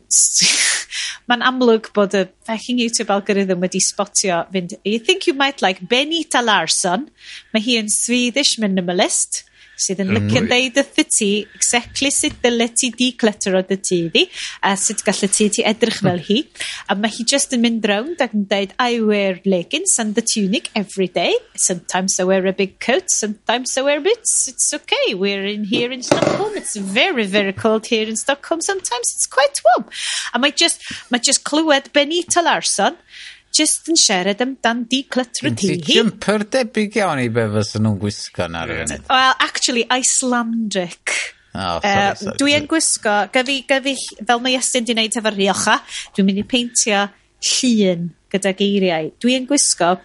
ma'n 1.29 1.45
amlwg 1.45 1.91
bod 1.97 2.17
y 2.17 2.25
fucking 2.49 2.81
YouTube 2.81 3.13
algorithm 3.13 3.61
wedi 3.65 3.81
spotio 3.85 4.41
fynd 4.55 4.77
you 4.85 4.99
think 4.99 5.29
you 5.29 5.35
might 5.37 5.61
like 5.65 5.85
Benita 5.91 6.41
Larson. 6.45 7.09
Mae 7.53 7.65
hi 7.65 7.77
yn 7.83 7.93
Swedish 7.93 8.57
minimalist 8.63 9.45
sydd 9.79 10.03
yn 10.05 10.13
licio 10.17 10.43
deud 10.51 10.81
wrth 10.83 11.01
y 11.03 11.05
ti 11.09 11.31
exactly 11.57 12.11
sut 12.15 12.39
dyle 12.43 12.69
ti 12.75 12.91
declytero 12.95 13.63
dy 13.69 13.79
tŷ 13.89 14.01
di 14.15 14.25
a 14.67 14.75
sut 14.77 15.05
gall 15.07 15.25
y 15.27 15.31
tŷ 15.37 15.49
ti 15.57 15.65
edrych 15.71 16.01
fel 16.05 16.21
hi. 16.29 16.41
A 16.91 16.97
mae 16.99 17.13
hi 17.15 17.27
just 17.33 17.55
yn 17.57 17.65
mynd 17.65 17.87
round 17.91 18.23
ac 18.25 18.35
yn 18.37 18.47
deud 18.51 18.75
I 18.79 19.01
wear 19.01 19.41
leggings 19.45 19.99
and 20.03 20.15
the 20.19 20.25
tunic 20.25 20.71
every 20.75 21.09
day. 21.09 21.35
Sometimes 21.55 22.19
I 22.19 22.29
wear 22.29 22.47
a 22.47 22.53
big 22.53 22.79
coat 22.81 23.11
sometimes 23.11 23.77
I 23.77 23.83
wear 23.83 24.01
boots. 24.01 24.49
It's 24.49 24.73
okay. 24.75 25.15
We're 25.15 25.47
in 25.47 25.65
here 25.65 25.93
in 25.93 26.03
Stockholm. 26.03 26.57
It's 26.57 26.77
very 26.77 27.27
very 27.27 27.53
cold 27.53 27.87
here 27.87 28.09
in 28.09 28.17
Stockholm. 28.17 28.61
Sometimes 28.61 29.15
it's 29.15 29.27
quite 29.27 29.61
warm. 29.65 29.89
A 30.35 30.39
mae 30.39 30.51
just 30.51 30.83
mae 31.11 31.19
just 31.19 31.45
clywed 31.45 31.93
Benita 31.93 32.43
Larson 32.43 32.97
just 33.55 33.89
yn 33.91 33.99
siarad 33.99 34.43
amdan 34.45 34.85
declutter 34.91 35.51
y 35.51 35.55
tŷ 35.57 35.71
hi. 35.73 35.79
jumper 35.99 36.45
debyg 36.53 36.99
iawn 37.01 37.23
i 37.23 37.29
be 37.33 37.47
fysa 37.55 37.81
nhw'n 37.83 37.99
gwisgo 38.03 38.49
na 38.51 38.65
rhywun. 38.69 38.95
Well, 39.09 39.35
actually, 39.41 39.87
Icelandic. 39.91 41.15
Oh, 41.55 41.81
sorry, 41.83 42.17
sorry. 42.17 42.35
Uh, 42.35 42.37
dwi'n 42.43 42.69
gwisgo, 42.71 43.17
gyfi, 43.35 43.63
gyfi, 43.69 43.95
fel 44.21 44.45
mae 44.45 44.59
Iestyn 44.59 44.87
di 44.87 44.95
wneud 44.95 45.19
efo 45.19 45.33
riocha, 45.35 45.79
dwi'n 46.15 46.29
mynd 46.29 46.43
i 46.43 46.47
peintio 46.49 47.07
llun 47.49 48.11
gyda 48.33 48.55
geiriau. 48.59 49.11
Dwi 49.23 49.39
yn 49.39 49.49
gwisgo 49.49 49.97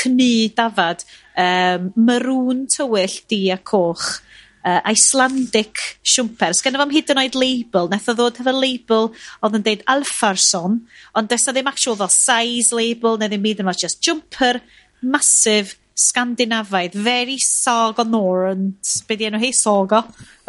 cnu 0.00 0.32
dafad, 0.56 1.06
um, 1.38 1.92
maroon 1.96 2.66
tywyll 2.70 3.20
di 3.30 3.46
a 3.54 3.58
coch 3.58 4.20
uh, 4.64 4.80
Icelandic 4.90 5.82
siwmper. 6.06 6.54
Sgen 6.56 6.78
fam 6.80 6.94
hyd 6.94 7.12
yn 7.14 7.22
oed 7.22 7.38
label, 7.38 7.90
nath 7.90 8.08
o 8.10 8.16
ddod 8.16 8.40
hefo 8.40 8.54
label 8.56 9.10
oedd 9.40 9.58
yn 9.60 9.66
deud 9.66 9.84
Alfarson, 9.90 10.80
ond 11.16 11.30
desa 11.30 11.54
ddim 11.54 11.70
actual 11.70 11.98
fel 12.00 12.12
size 12.14 12.76
label, 12.76 13.18
neu 13.20 13.30
ddim 13.30 13.44
byd 13.46 13.62
yma, 13.64 13.76
just 13.76 14.02
jumper, 14.06 14.62
massive, 15.00 15.76
Scandinavaidd, 16.00 16.94
very 16.96 17.36
sog 17.44 17.98
o 18.00 18.04
Norn, 18.08 18.70
be 19.04 19.16
di 19.20 19.26
enw 19.28 19.40
hei 19.42 19.50
sog 19.52 19.92
o, 19.92 19.98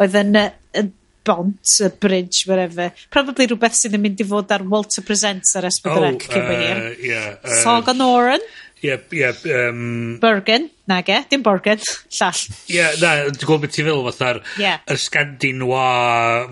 oedd 0.00 0.14
yn, 0.16 0.38
yn 0.80 0.92
bont, 1.28 1.74
y 1.84 1.90
bridge, 2.00 2.46
whatever. 2.48 2.88
Probably 3.12 3.46
rhywbeth 3.50 3.76
sydd 3.76 3.98
yn 3.98 4.04
mynd 4.06 4.22
i 4.22 4.26
fod 4.28 4.54
ar 4.54 4.64
Walter 4.68 5.04
Presents 5.06 5.52
ar 5.58 5.68
Esbydrec, 5.68 6.24
oh, 6.28 6.32
cyn 6.32 6.96
yeah, 7.04 7.34
uh, 7.36 7.58
Sog 7.62 7.92
o 7.92 7.96
Norn. 7.96 8.46
Yeah, 8.82 9.02
yeah, 9.14 9.36
um, 9.44 9.76
um 9.76 10.18
Bergen 10.22 10.70
nage? 10.92 11.22
Dim 11.32 11.44
Borgen, 11.46 11.80
llall. 12.18 12.42
Ie, 12.72 12.84
na, 13.00 13.14
dwi'n 13.30 13.40
gwybod 13.40 13.64
beth 13.64 13.78
ti'n 13.78 13.88
feddwl, 13.88 14.04
fatha'r... 14.10 14.44
Ie. 14.60 14.76
...yr 14.92 15.00
Scandi 15.00 15.54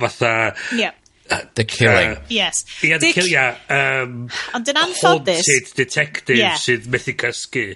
fatha... 0.00 0.32
Ie. 0.78 0.90
Uh, 1.30 1.42
the 1.54 1.62
Killing. 1.62 2.16
Uh, 2.16 2.20
yes. 2.28 2.64
Ie, 2.82 2.98
The 2.98 3.12
Killing, 3.12 3.30
yeah, 3.30 3.54
um, 3.70 4.24
Ond 4.56 4.70
yn 4.72 4.80
anffodus... 4.80 5.44
Haunted 5.46 5.70
Detective 5.78 6.40
yeah. 6.40 6.56
sydd 6.58 6.88
methu 6.90 7.14
cysgu. 7.20 7.68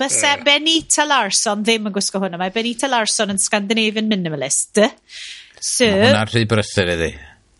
Byse 0.00 0.30
uh, 0.30 0.40
Benita 0.46 1.04
Larson 1.04 1.66
ddim 1.66 1.90
yn 1.90 1.96
gwisgo 1.98 2.22
hwnna. 2.22 2.40
Mae 2.40 2.54
Benita 2.54 2.88
Larson 2.88 3.34
yn 3.34 3.42
Scandinavian 3.42 4.08
Minimalist. 4.08 4.80
So... 5.60 5.84
Hwna'n 5.84 6.32
rhy 6.32 6.46
brysur 6.48 6.94
iddi. 6.96 7.12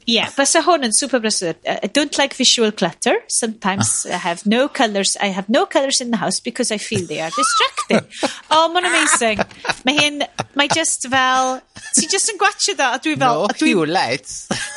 Yeah, 0.06 0.28
basa 0.36 0.60
hwn 0.64 0.84
yn 0.84 0.92
super 0.92 1.20
brysur. 1.24 1.54
Uh, 1.64 1.78
I 1.82 1.88
don't 1.88 2.18
like 2.18 2.34
visual 2.36 2.72
clutter. 2.72 3.14
Sometimes 3.28 4.04
I 4.04 4.18
have 4.20 4.44
no 4.44 4.68
colours. 4.68 5.16
I 5.20 5.28
have 5.32 5.48
no 5.48 5.64
colours 5.64 6.00
in 6.00 6.10
the 6.10 6.18
house 6.18 6.40
because 6.40 6.70
I 6.70 6.76
feel 6.76 7.06
they 7.06 7.20
are 7.24 7.32
distracting. 7.32 8.04
oh, 8.50 8.68
mae'n 8.74 8.88
amazing. 8.90 9.40
Mae 9.88 9.96
hyn, 9.96 10.24
mae 10.60 10.68
just 10.68 11.08
fel, 11.08 11.60
ti 11.96 12.08
just 12.10 12.32
yn 12.32 12.40
gwachio 12.40 12.76
dda, 12.76 12.90
a 12.98 13.00
dwi 13.00 13.16
fel... 13.16 13.46
No, 13.46 13.48
dwi, 13.56 13.72
Hewlett. 13.72 14.28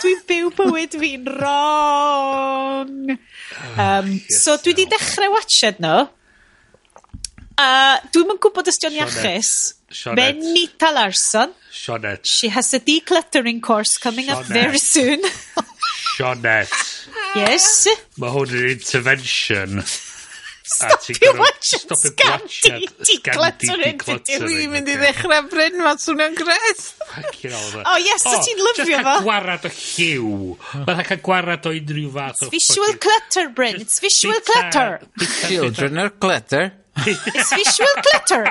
Dwi'n 0.04 0.24
byw 0.32 0.54
bywyd 0.62 0.96
fi'n 1.02 1.28
wrong. 1.36 3.18
Um, 3.76 4.14
so 4.32 4.56
dwi 4.64 4.78
di 4.80 4.88
dechrau 4.88 5.34
watched. 5.36 5.84
No, 5.84 6.08
uh, 7.58 7.98
dwi'n 8.14 8.32
yn 8.32 8.40
gwybod 8.42 8.72
os 8.72 8.80
dio'n 8.80 9.02
iachus. 9.02 9.52
Sioned. 9.92 10.16
Benita 10.20 10.92
Larson. 10.92 11.54
Sionet. 11.72 12.26
She 12.26 12.50
has 12.50 12.74
a 12.74 12.80
decluttering 12.80 13.62
course 13.62 13.98
coming 13.98 14.30
up 14.30 14.44
very 14.46 14.78
soon. 14.80 15.22
Sionet. 16.18 16.72
yes. 17.36 17.88
Mae 18.18 18.34
hwn 18.36 18.52
yn 18.60 18.70
intervention. 18.76 19.82
Stopio 20.68 21.30
watching 21.40 21.80
Stopio 21.80 22.10
Scandi 22.52 22.88
gwatchad 22.92 23.06
decluttering. 23.08 23.94
decluttering, 24.02 24.42
Dwi'n 24.52 24.72
mynd 24.74 24.90
i 24.92 24.96
ocê. 24.98 25.04
ddechrau 25.06 25.46
Bryn, 25.54 25.78
mae'n 25.80 26.02
swnio'n 26.04 26.36
gret. 26.36 26.82
Fucking. 27.14 27.54
Oh, 27.88 27.96
yes, 28.04 28.26
so 28.28 28.34
oh, 28.36 28.42
ti'n 28.44 28.60
lyfio 28.66 28.84
Just 28.84 28.92
fo? 28.92 29.06
cael 29.08 29.24
gwarad 29.30 29.64
o 29.64 29.72
lliw. 29.78 30.34
Mae'n 30.90 31.08
cael 31.08 31.22
gwarad 31.24 31.70
o 31.72 31.74
unrhyw 31.78 32.12
fath 32.18 32.44
o... 32.44 32.50
Visual 32.52 32.98
clutter, 33.08 33.48
Bryn. 33.56 33.80
It's 33.86 34.02
visual 34.04 34.36
bita- 34.42 34.52
clutter. 34.52 35.00
bita- 35.24 35.48
Children 35.54 36.04
are 36.04 36.10
clutter. 36.28 36.66
It's 37.08 37.54
visual 37.56 37.96
clutter. 38.04 38.44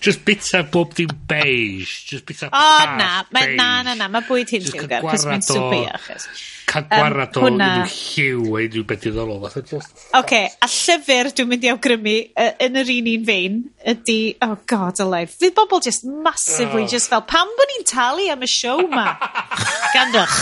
Just 0.00 0.24
bita 0.24 0.62
bob 0.70 0.94
dim 0.94 1.12
beige. 1.28 2.04
Just 2.08 2.26
bita 2.26 2.46
O 2.46 2.50
oh, 2.52 2.84
na, 2.98 3.24
mae, 3.32 3.54
na, 3.56 3.82
na, 3.82 3.94
na, 3.98 4.08
mae 4.12 4.24
bwyd 4.26 4.52
hi'n 4.52 4.64
lliwgar, 4.66 5.04
cos 5.04 5.24
mae'n 5.28 5.44
swper 5.44 5.78
iachus. 5.78 6.26
Cael 6.68 6.86
gwarad 6.88 7.36
o 7.36 7.44
um, 7.44 7.58
unrhyw 7.58 7.88
lliw 7.92 8.56
a 8.56 8.64
unrhyw 8.64 8.86
beth 8.88 9.06
iddorol. 9.10 9.46
Just... 9.68 10.04
Ok, 10.16 10.34
a 10.48 10.68
llyfr 10.70 11.32
dwi'n 11.36 11.50
mynd 11.50 11.66
i 11.66 11.72
awgrymu 11.72 12.16
uh, 12.32 12.50
yn 12.66 12.80
yr 12.80 12.92
un 12.96 13.10
un 13.14 13.26
fein 13.28 13.58
ydy, 13.94 14.18
oh 14.46 14.56
god 14.70 15.02
alive, 15.04 15.32
fydd 15.32 15.56
bobl 15.56 15.82
just 15.84 16.06
massively 16.08 16.84
oh. 16.84 16.92
just 16.96 17.12
fel, 17.12 17.24
pam 17.28 17.52
bod 17.58 17.74
ni'n 17.74 17.88
talu 17.88 18.28
am 18.32 18.44
y 18.44 18.50
show 18.50 18.84
ma? 18.92 19.10
Gandwch. 19.96 20.38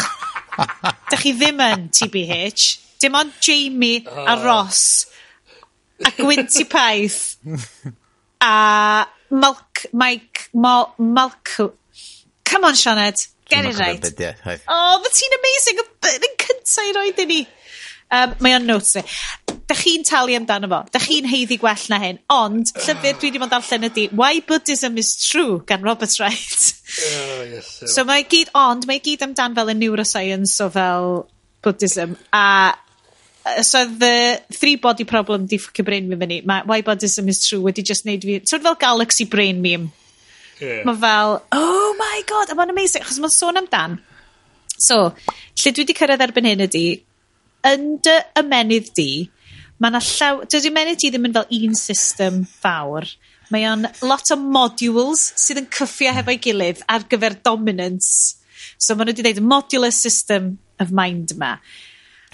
Dych 1.11 1.25
chi 1.25 1.35
ddim 1.39 1.63
yn 1.65 1.89
TBH. 1.95 2.69
Dim 3.03 3.19
ond 3.19 3.35
Jamie 3.43 4.05
a 4.07 4.37
oh. 4.37 4.45
Ross 4.45 4.85
a 6.05 6.11
Gwynti 6.11 6.65
Paith 6.71 7.37
a 8.43 9.07
Malc, 9.33 9.87
Mike, 9.93 10.49
Mal, 10.55 10.95
Malco. 10.99 11.73
Come 12.45 12.65
on, 12.65 12.75
Sianed. 12.75 13.29
Get 13.49 13.65
it 13.65 13.79
right. 13.79 14.61
Oh, 14.69 14.99
o, 14.99 15.03
fy 15.05 15.11
ti'n 15.19 15.37
amazing. 15.39 15.83
Yn 16.13 16.39
cyntaf 16.41 16.87
i 16.87 16.95
roed 16.97 17.21
i 17.21 17.27
ni. 17.29 17.41
Um, 18.13 18.35
mae 18.45 18.55
o'n 18.59 18.67
notes 18.69 18.93
fi. 18.97 19.03
Dych 19.73 19.83
chi'n 19.87 20.05
talu 20.05 20.37
amdano 20.37 20.69
fo. 20.69 20.83
Dych 20.93 21.07
chi'n 21.09 21.29
heiddi 21.31 21.57
gwell 21.61 21.85
na 21.89 21.99
hyn. 22.03 22.21
Ond, 22.33 22.73
llyfr 22.77 23.17
dwi 23.17 23.31
wedi 23.31 23.41
bod 23.41 23.53
darllen 23.55 23.89
ydy 23.89 24.07
Why 24.13 24.43
Buddhism 24.49 25.01
is 25.01 25.15
True 25.21 25.63
gan 25.69 25.85
Robert 25.85 26.13
Wright. 26.21 26.73
oh, 27.09 27.43
yes, 27.49 27.71
so 27.89 28.05
mae 28.09 28.27
gyd, 28.29 28.53
ond 28.59 28.85
mae 28.89 29.01
gyd 29.05 29.25
amdan 29.25 29.57
fel 29.57 29.73
y 29.73 29.77
neuroscience 29.79 30.61
o 30.65 30.69
fel 30.73 31.09
Buddhism. 31.65 32.19
A 32.37 32.75
yy 33.47 33.65
so 33.67 33.85
the 33.85 34.43
three 34.53 34.77
body 34.77 35.05
problem 35.05 35.47
'di 35.47 35.59
ffwcio 35.59 35.85
brain 35.85 36.09
fi 36.11 36.21
fyny. 36.25 36.39
Ma' 36.47 36.63
why 36.69 36.83
bodysm 36.83 37.29
is 37.29 37.43
true 37.47 37.63
wedi 37.67 37.83
just 37.83 38.07
neud 38.07 38.25
fi, 38.29 38.41
Sort 38.45 38.61
of 38.61 38.69
fel 38.69 38.81
galaxy 38.87 39.25
brain 39.25 39.63
meme? 39.63 39.91
Yeah. 40.61 40.83
Mae 40.87 40.99
fel 41.05 41.43
oh 41.53 41.95
my 41.99 42.23
god 42.27 42.51
a 42.51 42.59
mae'n 42.59 42.75
amazing 42.75 43.05
achos 43.07 43.21
mae'n 43.23 43.37
sôn 43.37 43.63
amdan 43.63 44.01
so 44.79 44.99
lle 45.63 45.73
dwi 45.73 45.85
wedi 45.85 45.97
cyrraedd 45.99 46.25
erbyn 46.27 46.49
hyn 46.49 46.65
ydy, 46.67 46.87
yn 47.73 47.85
dy 48.05 48.17
ymenydd 48.41 48.91
di 48.99 49.11
mae 49.83 49.91
yna 49.93 50.01
llaw 50.07 50.43
dydy 50.47 50.71
ymenydd 50.71 51.03
di 51.03 51.11
ddim 51.13 51.29
yn 51.29 51.37
fel 51.37 51.55
un 51.59 51.79
system 51.79 52.43
fawr 52.63 53.09
mae 53.55 53.67
o'n 53.69 53.87
lot 54.09 54.33
o 54.35 54.39
modules 54.41 55.25
sydd 55.45 55.63
yn 55.63 55.71
cyffio 55.79 56.11
hmm. 56.11 56.19
hefo'i 56.21 56.41
gilydd 56.47 56.83
ar 56.95 57.07
gyfer 57.11 57.39
dominance 57.49 58.13
so 58.79 58.95
ma' 58.95 59.07
nhw 59.07 59.15
wedi 59.15 59.27
dweud 59.27 59.43
modular 59.55 59.95
system 59.95 60.55
of 60.83 60.95
mind 60.99 61.35
yma 61.37 61.57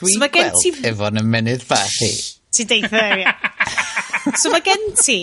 dwi'n 0.01 0.19
so 0.19 0.31
gweld 0.35 0.61
ti... 0.63 0.75
efo'n 0.93 1.23
ymenydd 1.23 1.65
bach 1.69 1.97
i. 2.07 2.13
Ti 2.55 2.69
deitha, 2.69 3.07
ie. 3.21 3.33
so 4.41 4.53
mae 4.53 4.65
gen 4.65 4.87
ti, 4.99 5.19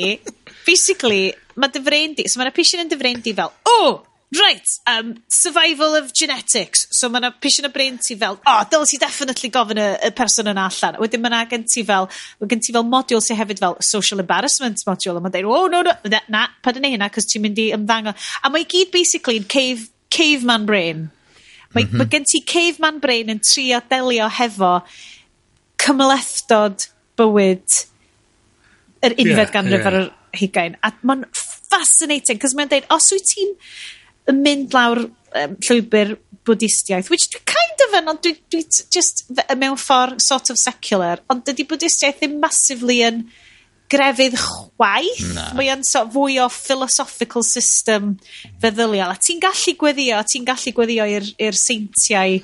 basically, 0.65 1.29
mae 1.55 1.73
dy 1.73 1.81
frein 1.85 2.17
di, 2.17 2.27
so 2.29 2.41
mae 2.41 2.51
yna 2.51 2.83
yn 2.85 2.91
dy 2.91 2.99
frein 2.99 3.23
di 3.25 3.33
fel, 3.37 3.53
oh, 3.71 4.03
right, 4.39 4.67
um, 4.87 5.15
survival 5.29 5.95
of 5.95 6.13
genetics. 6.13 6.87
So 6.91 7.09
mae 7.09 7.21
yna 7.21 7.31
pisyn 7.41 7.67
y 7.67 7.71
brain 7.73 7.97
ti 8.01 8.17
fel, 8.19 8.37
oh, 8.41 8.61
dylai 8.71 8.89
ti 8.89 8.99
definitely 9.01 9.51
gofyn 9.53 9.81
y, 9.81 9.87
y 10.09 10.11
person 10.17 10.49
yna 10.51 10.67
allan. 10.69 10.99
Wedyn 11.01 11.23
mae 11.23 11.45
gen 11.51 11.65
ti 11.69 11.85
fel, 11.87 12.09
mae 12.41 12.51
gen 12.51 12.63
ti 12.63 12.75
fel 12.75 12.87
modiwl 12.89 13.23
sy'n 13.23 13.39
hefyd 13.39 13.61
fel 13.63 13.77
social 13.85 14.23
embarrassment 14.23 14.81
modiwl. 14.87 15.19
A 15.19 15.23
mae'n 15.23 15.35
dweud, 15.35 15.51
oh, 15.51 15.67
no, 15.71 15.83
no, 15.85 15.97
na, 16.11 16.23
na 16.31 16.45
pa 16.63 16.73
dyna 16.75 16.91
hynna, 16.93 17.11
cos 17.13 17.29
ti'n 17.31 17.45
mynd 17.45 17.61
i 17.61 17.69
ymddango. 17.77 18.15
A 18.43 18.53
mae 18.53 18.67
gyd 18.69 18.93
basically 18.95 19.39
yn 19.41 19.49
cave, 19.51 19.89
caveman 20.13 20.67
brain. 20.69 21.09
Mae, 21.75 21.83
mm 21.83 21.89
-hmm. 21.91 22.01
mae 22.01 22.11
gen 22.11 22.27
ti 22.29 22.41
caveman 22.47 23.01
brain 23.03 23.31
yn 23.33 23.41
trio 23.43 23.81
delio 23.91 24.29
hefo 24.31 24.77
cymlethdod 25.83 26.87
bywyd 27.19 27.81
yr 29.05 29.15
unfed 29.15 29.41
yeah, 29.41 29.51
ganrif 29.53 29.81
yeah. 29.81 29.89
ar 29.89 29.99
yr 29.99 30.09
hugain. 30.39 30.77
A 30.81 30.93
mae'n 31.03 31.25
fascinating, 31.35 32.39
cos 32.41 32.55
mae'n 32.57 32.71
dweud, 32.71 32.87
os 32.95 33.11
wyt 33.13 33.33
ti'n 33.33 33.55
mynd 34.41 34.75
lawr 34.75 35.03
um, 35.05 35.57
llwybr 35.67 36.15
bwdistiaeth, 36.45 37.09
which 37.11 37.27
dwi 37.33 37.41
kind 37.49 37.83
of 37.87 37.97
yn, 37.99 38.11
ond 38.13 38.21
dwi, 38.23 38.35
dwi 38.53 38.63
just 38.93 39.25
mewn 39.57 39.77
ffordd 39.81 40.23
sort 40.23 40.51
of 40.53 40.61
secular, 40.61 41.21
ond 41.29 41.45
dydy 41.47 41.67
bwdistiaeth 41.69 42.23
ddim 42.23 42.39
massively 42.43 43.01
yn... 43.07 43.25
In 43.25 43.44
grefydd 43.91 44.35
chwaith. 44.39 45.21
no. 45.35 45.45
Mae 45.57 45.71
o'n 45.73 45.85
so, 45.87 46.05
fwy 46.13 46.39
o 46.43 46.49
philosophical 46.51 47.45
system 47.45 48.15
feddyliol. 48.63 49.13
A 49.13 49.21
ti'n 49.21 49.41
gallu 49.43 49.75
gweddio, 49.79 50.19
ti'n 50.25 50.47
gallu 50.47 50.73
gweddio 50.75 51.07
i'r 51.15 51.59
seintiau 51.59 52.39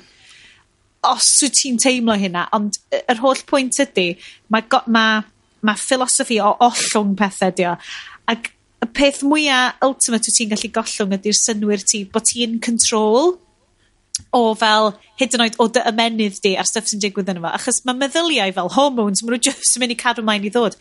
os 1.02 1.28
wyt 1.42 1.58
ti'n 1.58 1.78
teimlo 1.82 2.14
hynna, 2.18 2.46
ond 2.54 2.78
yr 3.00 3.20
holl 3.22 3.42
pwynt 3.48 3.80
ydy, 3.82 4.12
mae, 4.54 4.66
ma, 4.86 5.06
ma 5.66 5.74
philosophy 5.78 6.38
o 6.42 6.52
ollwng 6.62 7.16
pethau 7.18 7.54
dio. 7.58 7.74
Ac 8.30 8.52
y 8.82 8.88
peth 8.94 9.22
mwyaf 9.26 9.82
ultimate 9.86 10.30
wyt 10.30 10.38
ti'n 10.38 10.52
gallu 10.52 10.70
gollwng 10.78 11.16
ydy'r 11.18 11.38
synwyr 11.38 11.82
ti 11.86 12.04
bod 12.10 12.28
ti'n 12.30 12.60
control 12.62 13.36
o 14.30 14.42
fel 14.58 14.92
hyd 15.20 15.36
yn 15.36 15.44
oed 15.46 15.58
o 15.62 15.68
dy 15.72 15.82
ymenydd 15.90 16.40
di 16.44 16.54
a'r 16.58 16.68
stuff 16.68 16.88
sy'n 16.90 17.02
digwydd 17.02 17.30
yn 17.32 17.40
yma. 17.42 17.54
Achos 17.58 17.82
mae 17.88 17.98
meddyliau 17.98 18.54
fel 18.56 18.72
hormones, 18.76 19.22
maen 19.22 19.36
nhw 19.36 19.50
jyst 19.50 19.76
yn 19.76 19.84
mynd 19.84 19.94
i 19.94 19.98
cadw 20.02 20.24
mai'n 20.26 20.46
i 20.48 20.52
ddod. 20.52 20.78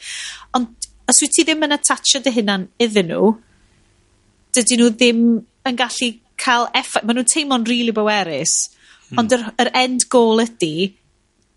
Ond 0.57 0.89
os 1.11 1.21
wyt 1.23 1.35
ti 1.35 1.45
ddim 1.47 1.65
yn 1.67 1.75
attachio 1.75 2.21
dy 2.23 2.33
hunan 2.37 2.67
iddyn 2.81 3.11
nhw, 3.11 3.33
dydyn 4.55 4.83
nhw 4.83 4.91
ddim 4.95 5.23
yn 5.67 5.79
gallu 5.79 6.11
cael 6.41 6.67
effaith. 6.77 7.05
Maen 7.05 7.19
nhw'n 7.19 7.31
teimlo'n 7.33 7.67
rili 7.67 7.89
really 7.89 7.97
bywerus. 7.97 8.55
Hmm. 9.09 9.23
Ond 9.23 9.37
yr, 9.37 9.47
yr 9.61 9.71
end 9.83 10.07
goal 10.13 10.43
ydy 10.43 10.91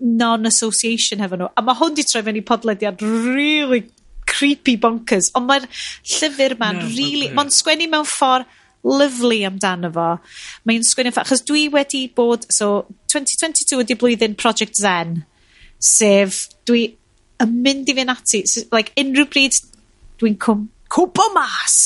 non-association 0.04 1.22
hefo 1.22 1.38
nhw. 1.38 1.50
A 1.54 1.64
mae 1.64 1.78
hwn 1.78 1.96
di 1.96 2.04
troi 2.06 2.24
fewn 2.26 2.40
i 2.40 2.44
podlediad 2.46 3.04
really 3.04 3.84
creepy 4.28 4.76
bonkers. 4.80 5.30
Ond 5.38 5.48
mae'r 5.48 5.68
llyfr 6.16 6.56
ma'n 6.60 6.82
no, 6.82 6.90
really... 6.92 7.28
Okay. 7.28 7.36
Mae'n 7.38 7.54
sgwennu 7.54 7.88
mewn 7.92 8.08
ffordd 8.08 8.60
lyflu 8.84 9.40
amdano 9.48 9.90
fo. 9.94 10.08
Mae'n 10.68 10.84
sgwennu 10.86 11.12
ffab, 11.14 11.26
achos 11.26 11.44
dwi 11.48 11.66
wedi 11.72 12.04
bod, 12.16 12.46
so, 12.52 12.86
2022 13.12 13.82
ydi 13.84 13.96
blwyddyn 14.00 14.36
Project 14.40 14.80
Zen, 14.80 15.22
sef 15.80 16.44
dwi 16.68 16.86
yn 17.42 17.54
mynd 17.64 17.90
i 17.90 17.96
fynd 17.96 18.12
ati, 18.14 18.44
so, 18.50 18.64
like, 18.74 18.94
unrhyw 19.00 19.28
bryd 19.30 19.58
dwi'n 20.20 20.38
cwmpo 20.40 21.28
mas 21.34 21.76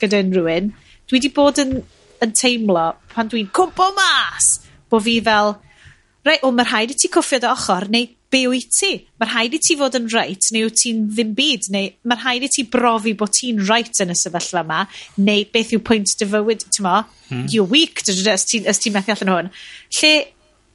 gyda 0.00 0.20
unrhyw 0.24 0.50
un, 0.52 0.72
dwi 1.08 1.18
wedi 1.18 1.32
bod 1.34 1.60
yn, 1.62 1.78
yn 2.24 2.34
teimlo 2.36 2.88
pan 3.12 3.32
dwi'n 3.32 3.50
cwmpo 3.56 3.90
mas, 3.96 4.52
bo 4.90 5.00
fi 5.02 5.18
fel, 5.24 5.56
reit, 6.26 6.44
o, 6.44 6.52
mae 6.52 6.68
rhaid 6.68 6.92
i 6.94 6.98
ti 6.98 7.10
cwffio 7.12 7.40
dy 7.42 7.50
ochr, 7.50 7.88
neu 7.92 8.08
be 8.32 8.42
wyt 8.50 8.70
ti? 8.74 8.92
Mae 9.20 9.30
rhaid 9.30 9.56
i 9.56 9.60
ti 9.62 9.76
fod 9.78 9.96
yn 9.98 10.08
reit 10.12 10.48
neu 10.54 10.66
wyt 10.66 10.80
ti'n 10.82 11.04
ddim 11.10 11.34
byd 11.38 11.68
neu 11.74 11.90
mae 12.10 12.20
rhaid 12.22 12.46
i 12.46 12.50
ti 12.52 12.64
brofi 12.70 13.14
bod 13.18 13.34
ti'n 13.36 13.62
reit 13.68 14.02
yn 14.02 14.14
y 14.14 14.16
sefyllfa 14.18 14.64
yma 14.64 14.80
neu 15.28 15.46
beth 15.52 15.74
yw 15.76 15.84
pwynt 15.86 16.16
dy 16.20 16.28
fywyd 16.32 16.66
ti'n 16.66 16.86
mo 16.86 16.96
hmm. 17.28 17.46
you're 17.52 17.68
weak 17.68 18.02
dy, 18.02 18.16
dy, 18.16 18.26
dy, 18.26 18.64
ys 18.66 18.82
ti'n 18.82 18.96
methu 18.96 19.14
allan 19.14 19.32
hwn 19.34 19.52
lle 20.00 20.12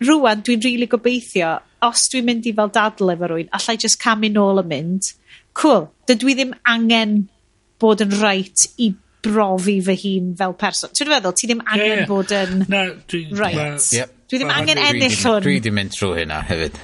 rwan 0.08 0.42
dwi'n 0.46 0.64
rili 0.64 0.78
really 0.80 0.90
gobeithio 0.92 1.58
os 1.88 2.08
dwi'n 2.14 2.28
mynd 2.30 2.48
i 2.50 2.56
fel 2.58 2.72
dadl 2.74 3.14
efo 3.14 3.32
rwy'n 3.34 3.52
allai 3.58 3.78
just 3.84 4.00
camu 4.02 4.32
nôl 4.32 4.64
y 4.64 4.66
mynd 4.72 5.14
cool 5.58 5.90
dydw 6.10 6.32
i 6.32 6.38
ddim 6.40 6.58
angen 6.76 7.22
bod 7.82 8.04
yn 8.06 8.14
reit 8.22 8.70
i 8.82 8.94
brofi 9.22 9.78
fy 9.86 9.96
hun 10.02 10.32
fel 10.38 10.56
person. 10.58 10.90
Ti'n 10.98 11.12
feddwl, 11.14 11.36
ti 11.38 11.50
ddim 11.50 11.62
angen 11.66 11.86
yeah, 11.86 12.00
yeah. 12.00 12.08
bod 12.10 12.34
yn... 12.34 12.66
no, 12.72 12.82
dwi... 13.10 13.22
Right. 13.38 13.58
Ma, 13.58 13.68
yep. 13.94 14.16
Dwi 14.30 14.40
ddim 14.42 14.50
ma, 14.50 14.58
angen 14.62 14.82
ennill 14.82 15.18
hwn. 15.20 15.44
Dwi 15.46 15.60
ddim 15.62 15.78
mynd 15.78 15.94
trwy 15.94 16.24
hynna 16.24 16.42
hefyd 16.48 16.80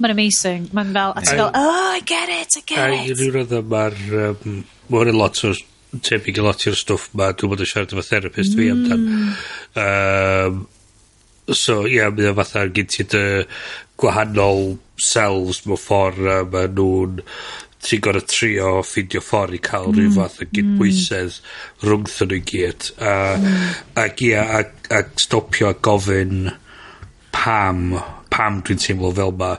mae'n 0.00 0.14
amazing. 0.14 0.68
Mae'n 0.76 0.94
fel, 0.96 1.14
a 1.14 1.24
ti'n 1.24 1.42
fel, 1.42 1.52
oh, 1.60 1.92
I 1.94 2.00
get 2.06 2.32
it, 2.32 2.56
I 2.56 2.64
get 2.64 2.94
it. 2.96 3.04
A 3.04 3.14
unrhyw 3.14 3.36
radda 3.36 3.62
ma'r, 3.74 3.96
um, 4.24 4.58
mae'n 4.88 5.12
hwn 5.12 5.20
lot 5.20 5.44
o, 5.46 5.54
tebyg 6.06 6.38
i 6.38 6.44
lot 6.44 6.66
o'r 6.70 6.78
stwff 6.78 7.08
ma, 7.18 7.32
dwi'n 7.34 7.52
bod 7.52 7.64
yn 7.64 7.70
siarad 7.70 7.94
efo 7.94 8.06
therapist 8.06 8.58
fi 8.58 8.68
amdan. 8.72 9.08
Um, 9.84 10.60
so, 11.50 11.82
ie, 11.86 11.98
yeah, 11.98 12.12
mae'n 12.14 12.38
fatha 12.38 12.68
gen 12.74 12.90
ti 12.90 13.06
dy 13.10 13.24
gwahanol 14.00 14.78
selves 15.00 15.64
mewn 15.66 15.80
ffordd 15.80 16.30
a 16.30 16.38
mae 16.48 16.70
nhw'n 16.76 17.20
ti'n 17.80 18.02
gorau 18.04 18.24
trio 18.28 18.72
ffidio 18.84 19.22
ffordd 19.24 19.56
i 19.56 19.60
cael 19.64 19.88
mm. 19.88 19.98
rhyw 19.98 20.14
fath 20.16 20.40
o 20.44 20.48
gydbwysedd 20.48 21.36
mm. 21.36 21.86
rhwngthyn 21.86 22.32
nhw 22.32 22.40
gyd 22.50 22.88
a, 22.96 23.14
mm. 23.36 23.68
ac 24.04 24.24
ia 24.26 24.42
a, 24.58 24.64
a 24.96 25.02
stopio 25.20 25.70
a 25.70 25.76
gofyn 25.88 26.50
pam 27.32 27.94
pam 28.30 28.60
dwi'n 28.66 28.82
teimlo 28.82 29.12
fel 29.16 29.32
ma 29.40 29.54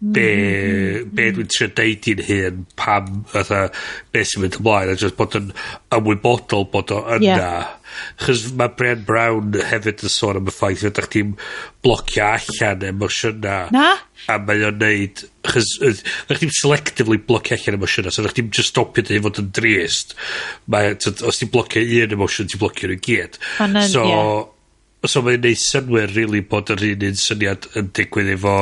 be, 0.00 1.04
be 1.04 1.28
dwi'n 1.36 1.50
trio 1.52 1.68
deud 1.76 2.08
i'n 2.08 2.22
hyn 2.24 2.62
pam 2.80 3.24
fatha 3.28 3.66
be 4.12 4.24
sy'n 4.24 4.46
mynd 4.46 4.56
ymlaen 4.60 4.94
a 4.94 4.96
just 5.00 5.18
bod 5.18 5.36
yn 5.36 5.52
ymwybodol 5.92 6.66
bod 6.72 6.94
o 6.96 7.02
yna. 7.18 7.26
Yeah. 7.26 7.68
chys 8.20 8.44
mae 8.56 8.70
Brian 8.78 9.02
Brown 9.06 9.56
hefyd 9.70 10.04
yn 10.06 10.12
sôn 10.12 10.38
am 10.40 10.48
y 10.48 10.54
ffaith 10.54 10.84
ydych 10.88 11.08
chi'n 11.12 11.34
blocio 11.84 12.28
allan 12.28 12.86
emosiyna. 12.90 13.56
Na? 13.74 13.88
A 14.30 14.38
mae 14.40 14.62
o'n 14.68 14.78
neud 14.80 15.24
chys 15.50 15.72
ydych 15.88 16.44
chi'n 16.44 16.54
selectively 16.60 17.20
blocio 17.26 17.58
allan 17.58 17.80
emosiyna 17.80 18.14
so 18.14 18.24
ydych 18.24 18.38
chi'n 18.38 18.54
just 18.56 18.72
stopio 18.74 19.04
dy 19.06 19.20
fod 19.24 19.42
yn 19.42 19.50
drist. 19.56 20.16
Mae 20.72 20.94
os 20.96 21.42
ti'n 21.42 21.52
blocio 21.52 21.84
un 21.84 22.16
emosiwn 22.16 22.48
ti'n 22.50 22.62
blocio 22.62 22.90
nhw 22.90 23.02
gyd. 23.04 23.42
So 23.90 24.06
yeah 24.06 24.48
so 25.08 25.22
mae'n 25.24 25.40
neud 25.40 25.60
synwyr 25.60 26.12
rili 26.12 26.42
bod 26.48 26.70
yr 26.74 26.84
un 26.90 27.04
un 27.08 27.18
syniad 27.18 27.70
yn 27.80 27.90
digwydd 27.96 28.34
efo 28.34 28.54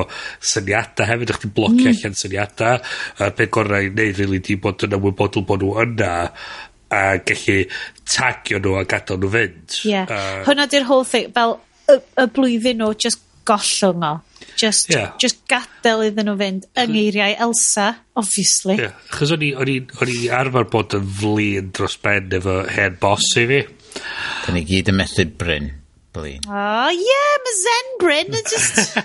syniadau 0.52 1.08
hefyd, 1.08 1.32
hmm. 1.32 1.34
a 1.34 1.40
chdi'n 1.40 1.54
blocio 1.56 1.88
mm. 1.88 1.96
allan 1.96 2.18
syniadau 2.20 2.78
a 3.24 3.30
peth 3.34 3.52
gorau 3.56 3.88
i 3.88 3.90
neud 3.94 4.20
rili 4.22 4.42
di 4.44 4.58
bod 4.62 4.86
yn 4.86 4.94
ymwybodol 4.98 5.46
bod 5.48 5.64
nhw 5.64 5.74
yna, 5.82 6.12
a 6.90 7.02
gallu 7.18 7.64
tagio 8.08 8.60
nhw 8.62 8.76
a 8.78 8.84
gadael 8.88 9.20
nhw 9.22 9.32
fynd. 9.34 9.80
Yeah. 9.88 10.06
uh, 10.06 10.44
hwnna 10.46 10.68
di'r 10.70 10.86
whole 10.88 11.06
thing, 11.08 11.32
fel 11.34 11.58
y, 11.90 11.98
y 11.98 12.28
blwyddyn 12.36 12.80
nhw 12.82 12.94
just 12.94 13.24
gollwng 13.48 14.06
o. 14.06 14.14
Just, 14.58 14.90
yeah. 14.90 15.12
just 15.20 15.42
gadael 15.50 16.04
iddyn 16.08 16.30
nhw 16.30 16.36
fynd 16.40 16.68
yng 16.78 16.94
ngeiriau 16.94 17.34
Elsa, 17.48 17.88
obviously. 18.18 18.78
Yeah. 18.80 18.94
Chos 19.14 19.34
o'n 19.34 19.44
i 19.44 20.30
arfer 20.34 20.70
bod 20.70 20.96
yn 20.98 21.10
flin 21.18 21.74
dros 21.74 21.98
ben 22.02 22.30
efo 22.38 22.62
hen 22.70 22.96
bos 23.02 23.28
i 23.38 23.46
fi. 23.50 23.60
Da 24.46 24.54
ni 24.54 24.64
gyd 24.68 24.92
yn 24.92 24.98
methu 25.02 25.28
Bryn. 25.38 25.72
Bryn. 26.18 26.48
Oh, 26.48 26.90
yeah, 26.92 27.36
mae 27.44 27.56
Zen 27.58 27.92
Bryn 28.02 28.36
yn 28.38 28.48
just... 28.50 28.98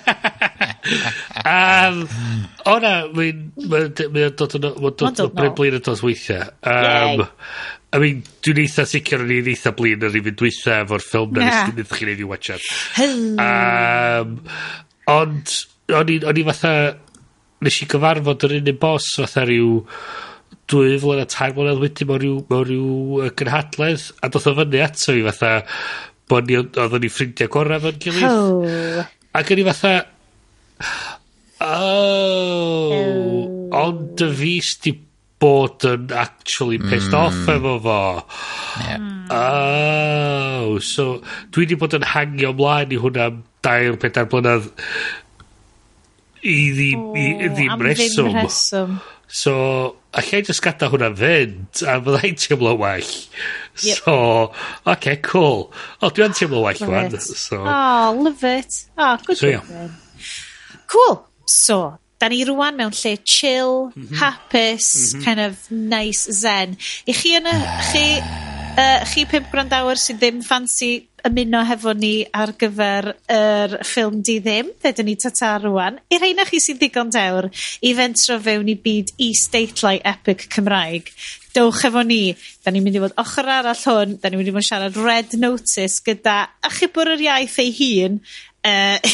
um, 1.53 2.01
o 2.69 2.75
na, 2.83 2.93
mae'n 3.13 3.45
ma, 3.69 3.83
ma 4.15 4.31
dod 4.41 4.57
yn... 4.59 4.67
Mae'n 4.67 4.97
dod 4.99 5.23
yn 5.25 5.31
Bryn 5.37 5.55
Blin 5.59 5.77
yn 5.79 5.85
dod 5.85 6.03
weithiau. 6.05 6.49
Um, 6.73 7.23
I 7.93 8.01
mean, 8.01 8.25
dwi'n 8.45 8.63
eitha 8.63 8.87
sicr 8.89 9.21
o'n 9.21 9.31
i'n 9.35 9.51
eitha 9.53 9.75
blin 9.77 10.03
ar 10.03 10.17
i 10.17 10.23
fynd 10.25 10.39
dwytha 10.41 10.81
efo'r 10.81 11.05
ffilm 11.05 11.37
na 11.37 11.45
nes 11.45 11.77
dwi'n 11.77 11.89
chi'n 11.93 12.11
ei 12.13 12.19
fi 12.19 12.29
watchad. 12.33 12.67
Um, 13.05 14.37
ond, 15.13 15.57
o'n 16.01 16.13
i 16.17 16.45
fatha... 16.51 16.75
Nes 17.63 17.77
i 17.79 17.85
gyfarfod 17.87 18.43
yr 18.43 18.57
unig 18.57 18.75
bos 18.81 19.05
fatha 19.15 19.45
rhyw 19.47 19.77
dwy 20.71 20.97
flynedd, 20.99 21.29
tair 21.31 21.53
blynedd 21.55 21.79
wedyn 21.81 22.09
mewn 22.09 22.19
rhyw, 22.21 22.39
mewn 22.49 22.65
rhyw 22.67 23.21
uh, 23.21 23.29
gynhadledd 23.39 24.09
a 24.23 24.29
doth 24.33 24.49
o 24.49 24.53
fyny 24.57 24.81
ato 24.83 25.15
fi 25.15 25.23
fatha 25.27 25.53
bod 26.29 26.49
ni, 26.49 26.59
oedden 26.59 27.03
ni 27.03 27.11
ffrindiau 27.11 27.51
gorau 27.51 27.81
fo'n 27.83 28.01
gilydd. 28.03 28.27
Oh. 28.29 29.07
Ac 29.33 29.53
yn 29.53 29.63
i 29.63 29.65
fatha, 29.67 29.93
oh, 31.63 32.93
oh. 32.99 33.39
ond 33.83 34.23
y 34.23 34.29
fi 34.39 34.53
sti 34.63 34.93
bod 35.43 35.83
yn 35.89 36.13
actually 36.15 36.79
pissed 36.79 37.11
mm. 37.11 37.19
off 37.19 37.49
efo 37.51 37.73
fo. 37.83 37.97
Yeah. 38.83 39.09
Oh, 39.33 40.77
so 40.79 41.17
dwi 41.51 41.65
wedi 41.65 41.79
bod 41.79 41.97
yn 41.97 42.07
hangio 42.13 42.53
ymlaen 42.53 42.93
i 42.93 43.01
hwnna 43.01 43.27
am 43.31 43.43
dair 43.65 43.97
pedair 43.99 44.29
blynedd 44.31 44.69
i 46.43 46.55
ddim, 46.75 47.03
oh, 47.09 47.17
i, 47.17 47.49
ddim 47.49 47.83
reswm. 47.87 48.31
Reswm. 48.35 48.95
So, 49.33 49.53
allai 50.13 50.43
just 50.45 50.61
gada 50.61 50.89
hwnna 50.91 51.09
fynd, 51.17 51.83
a 51.87 51.97
fydda 52.03 52.23
i'n 52.27 52.39
teimlo 52.39 52.75
well. 52.79 53.13
Yep. 53.81 53.97
So 53.97 54.51
oce 54.85 55.17
cool. 55.25 55.67
O 56.01 56.09
dwi 56.13 56.27
yn 56.27 56.37
teimlo'n 56.37 56.63
well 56.67 56.87
rŵan. 56.93 57.19
So. 57.19 57.63
Oh, 57.63 58.13
love 58.19 58.43
it. 58.43 58.85
Oh, 58.97 59.17
good 59.25 59.37
so, 59.37 59.47
yeah. 59.47 59.89
Cool. 60.87 61.23
So 61.49 61.97
'da 62.19 62.29
ni 62.31 62.43
rwan 62.47 62.77
mewn 62.79 62.93
lle 62.95 63.17
chill, 63.23 63.91
mm 63.91 64.07
-hmm. 64.07 64.17
hapus, 64.21 64.87
mm 64.93 65.19
-hmm. 65.19 65.23
kind 65.25 65.39
of 65.39 65.69
nice 65.69 66.31
zen. 66.31 66.77
I 67.05 67.13
chi 67.13 67.37
yn 67.39 67.49
y... 67.49 67.57
chi 67.91 68.05
uh, 68.77 69.03
chi 69.05 69.25
pimp 69.29 69.49
gwrandawyr 69.51 69.99
sydd 69.99 70.21
ddim 70.21 70.41
ffansi 70.45 70.91
ymuno 71.27 71.61
hefo 71.67 71.93
ni 71.95 72.25
ar 72.35 72.51
gyfer 72.59 73.13
yr 73.31 73.77
ffilm 73.87 74.21
di 74.25 74.39
ddim, 74.43 74.73
fe 74.81 74.91
dyn 74.95 75.07
ni 75.07 75.15
tata 75.19 75.53
rwan. 75.63 75.99
I 76.11 76.19
reina 76.21 76.45
chi 76.49 76.59
sydd 76.63 76.81
ddigon 76.81 77.13
dewr 77.13 77.49
i 77.81 77.93
fentro 77.97 78.39
fewn 78.43 78.71
i 78.73 78.75
byd 78.87 79.13
is-deitlau 79.29 80.01
epic 80.13 80.47
Cymraeg 80.53 81.13
dowch 81.55 81.83
efo 81.89 82.03
ni. 82.05 82.33
Da 82.63 82.73
ni'n 82.73 82.85
mynd 82.85 82.97
i 82.97 83.03
fod 83.03 83.17
ochr 83.23 83.49
arall 83.59 83.85
hwn, 83.87 84.17
da 84.21 84.29
ni'n 84.29 84.41
mynd 84.41 84.51
i 84.51 84.55
fod 84.57 84.67
siarad 84.69 84.99
red 85.03 85.37
notice 85.39 86.01
gyda 86.05 86.37
achubwr 86.69 87.13
yr 87.15 87.25
iaith 87.29 87.59
ei 87.63 87.71
hun, 87.79 88.19
uh, 88.65 88.97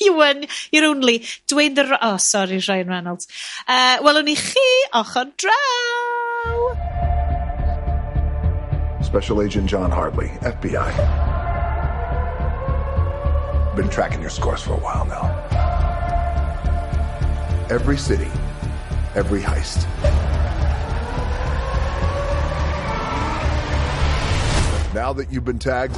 Ewan, 0.00 0.46
you're 0.70 0.86
only 0.86 1.20
Dwayne 1.48 1.74
the... 1.74 1.84
Ro 1.84 1.96
oh, 2.00 2.16
sorry, 2.18 2.60
Ryan 2.68 2.88
Reynolds. 2.88 3.26
Uh, 3.66 3.98
welwn 3.98 4.24
ni 4.24 4.36
chi 4.36 4.68
ochr 4.94 5.32
draw! 5.36 5.54
Special 9.02 9.42
Agent 9.42 9.66
John 9.66 9.90
Hartley, 9.90 10.28
FBI. 10.42 10.90
Been 13.74 13.88
tracking 13.88 14.20
your 14.20 14.30
scores 14.30 14.62
for 14.62 14.74
a 14.74 14.76
while 14.76 15.04
now. 15.06 15.34
Every 17.70 17.96
city, 17.96 18.30
every 19.14 19.40
heist. 19.40 19.86
Now 24.98 25.12
that 25.12 25.30
you've 25.30 25.44
been 25.44 25.60
tagged 25.60 25.96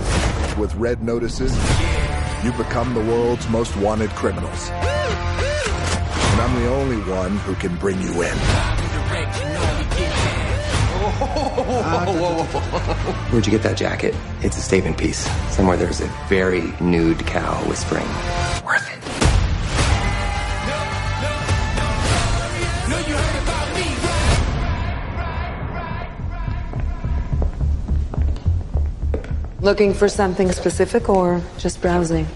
with 0.58 0.74
red 0.74 1.02
notices, 1.02 1.56
you've 2.44 2.58
become 2.58 2.92
the 2.92 3.00
world's 3.00 3.48
most 3.48 3.74
wanted 3.78 4.10
criminals. 4.10 4.68
And 4.68 6.38
I'm 6.38 6.54
the 6.60 6.68
only 6.68 6.98
one 7.10 7.38
who 7.38 7.54
can 7.54 7.74
bring 7.76 7.98
you 8.02 8.10
in. 8.20 8.36
Where'd 13.30 13.46
you 13.46 13.50
get 13.50 13.62
that 13.62 13.78
jacket? 13.78 14.14
It's 14.42 14.58
a 14.58 14.60
statement 14.60 14.98
piece. 14.98 15.26
Somewhere 15.50 15.78
there's 15.78 16.02
a 16.02 16.08
very 16.28 16.74
nude 16.78 17.26
cow 17.26 17.54
whispering, 17.66 18.06
worth 18.66 18.86
it. 18.86 19.29
Looking 29.62 29.92
for 29.92 30.08
something 30.08 30.52
specific 30.52 31.08
or 31.08 31.42
just 31.58 31.80
browsing? 31.82 32.26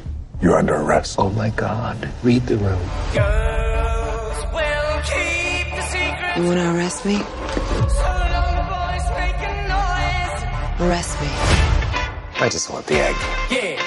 You're 0.43 0.59
under 0.59 0.75
arrest. 0.75 1.17
Oh 1.19 1.31
my 1.31 1.51
god. 1.51 2.09
Read 2.23 2.45
the 2.47 2.57
room. 2.59 2.79
Girls 3.15 4.45
will 4.53 5.01
keep 5.03 5.75
the 5.75 5.83
secret 5.89 6.37
You 6.37 6.45
want 6.45 6.59
to 6.59 6.75
arrest 6.77 7.05
me? 7.07 7.17
so 7.17 7.25
long 7.25 8.55
the 8.57 8.65
boys 8.69 9.07
making 9.17 9.69
noise. 9.73 10.81
Arrest 10.81 11.21
me. 11.23 11.29
I 12.45 12.49
just 12.51 12.69
want 12.71 12.87
the 12.87 12.97
egg. 12.97 13.17
Yeah. 13.51 13.81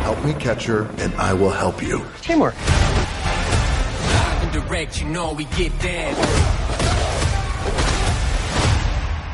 Help 0.00 0.22
me 0.24 0.34
catch 0.34 0.66
her, 0.66 0.82
and 0.98 1.14
I 1.14 1.32
will 1.32 1.50
help 1.50 1.82
you. 1.82 2.04
Teamwork. 2.20 2.54
And 4.54 4.62
direct, 4.68 5.00
you 5.00 5.08
know 5.08 5.32
we 5.32 5.44
get 5.46 5.76
down. 5.80 6.14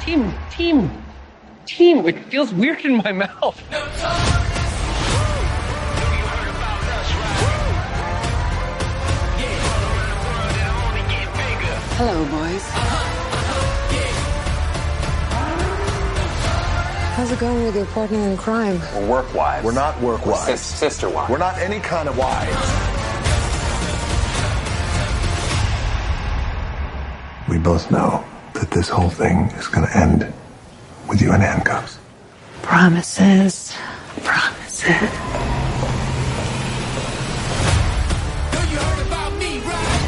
Team, 0.02 0.32
team, 0.51 0.90
team. 1.66 2.06
It 2.06 2.24
feels 2.26 2.55
weird 2.55 2.84
in 2.84 2.97
my 2.98 3.12
mouth. 3.12 3.62
Hello, 11.97 12.24
boys. 12.24 12.62
How's 17.14 17.30
it 17.32 17.38
going 17.38 17.64
with 17.64 17.76
your 17.76 17.84
partner 17.86 18.18
in 18.20 18.36
crime? 18.38 18.80
We're 18.94 19.06
work 19.06 19.34
wives. 19.34 19.64
We're 19.66 19.72
not 19.72 20.01
work 20.01 20.24
wives. 20.24 20.47
Sis- 20.47 20.62
sister 20.62 21.10
wives. 21.10 21.30
We're 21.30 21.36
not 21.36 21.59
any 21.59 21.80
kind 21.80 22.09
of 22.09 22.16
wives. 22.16 22.99
We 27.51 27.59
both 27.59 27.90
know 27.90 28.24
that 28.55 28.70
this 28.70 28.89
whole 28.89 29.10
thing 29.10 29.51
is 29.59 29.66
going 29.66 29.85
to 29.85 29.97
end 29.97 30.32
with 31.09 31.20
you 31.20 31.35
in 31.35 31.40
handcuffs. 31.40 31.98
Promises. 32.62 33.74
Promises. 34.22 34.86
Know 38.52 38.62
you 38.70 38.78
heard 38.78 39.06
about 39.09 39.32
me, 39.35 39.59
right? 39.66 40.06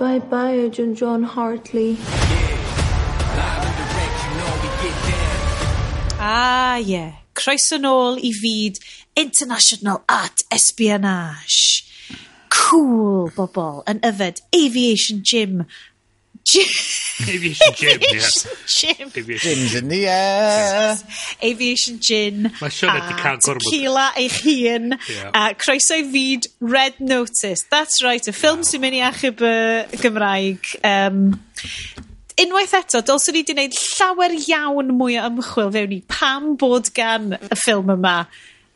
Bye 0.00 0.18
bye, 0.30 0.52
Agent 0.52 0.96
John 0.96 1.22
Hartley. 1.22 1.96
Live 1.96 2.08
and 3.66 3.76
direct, 3.76 4.16
you 4.24 4.30
know 4.38 4.52
we 4.62 4.68
get 4.82 4.96
down. 5.04 6.16
Ah. 6.20 6.76
Yeah. 6.76 7.23
Croeso 7.34 7.78
nôl 7.82 8.20
i 8.22 8.32
fyd 8.34 8.78
International 9.18 10.02
Art 10.08 10.44
Espionage. 10.54 11.84
Cool, 12.54 13.32
bobl, 13.34 13.82
yn 13.90 14.00
yfed 14.06 14.40
Aviation 14.54 15.22
Gym. 15.26 15.64
Gym. 16.44 16.68
Aviation 17.28 17.74
Gym, 17.74 18.00
Aviation 18.00 18.50
Gym. 18.66 19.10
Gym's 19.10 19.74
in 19.74 19.88
the 19.88 20.06
air. 20.06 20.96
Aviation 21.42 21.98
Gym. 21.98 22.42
Mae 22.60 22.70
Sean 22.70 22.94
wedi 22.94 23.16
cael 23.18 23.40
gormod. 23.42 23.64
Tequila 23.64 24.08
eich 24.20 24.40
hun. 24.44 24.98
Yeah. 25.08 25.30
A 25.32 25.54
croeso 25.58 25.98
i 25.98 26.04
fyd 26.12 26.50
Red 26.60 27.00
Notice. 27.00 27.64
That's 27.70 28.02
right, 28.04 28.28
y 28.28 28.34
ffilm 28.36 28.62
wow. 28.62 28.68
sy'n 28.68 28.84
mynd 28.84 28.98
i 29.00 29.04
achub 29.08 29.42
y 29.42 30.02
Gymraeg. 30.04 30.74
Um, 30.84 31.24
unwaith 32.40 32.74
eto, 32.78 33.02
dylswn 33.06 33.36
ni 33.36 33.42
wedi 33.42 33.54
gwneud 33.54 33.76
llawer 33.78 34.38
iawn 34.38 34.94
mwy 34.98 35.18
o 35.20 35.26
ymchwil 35.28 35.74
fewn 35.74 35.92
i 35.94 36.00
pam 36.10 36.54
bod 36.60 36.90
gan 36.96 37.36
y 37.38 37.58
ffilm 37.58 37.92
yma 37.94 38.24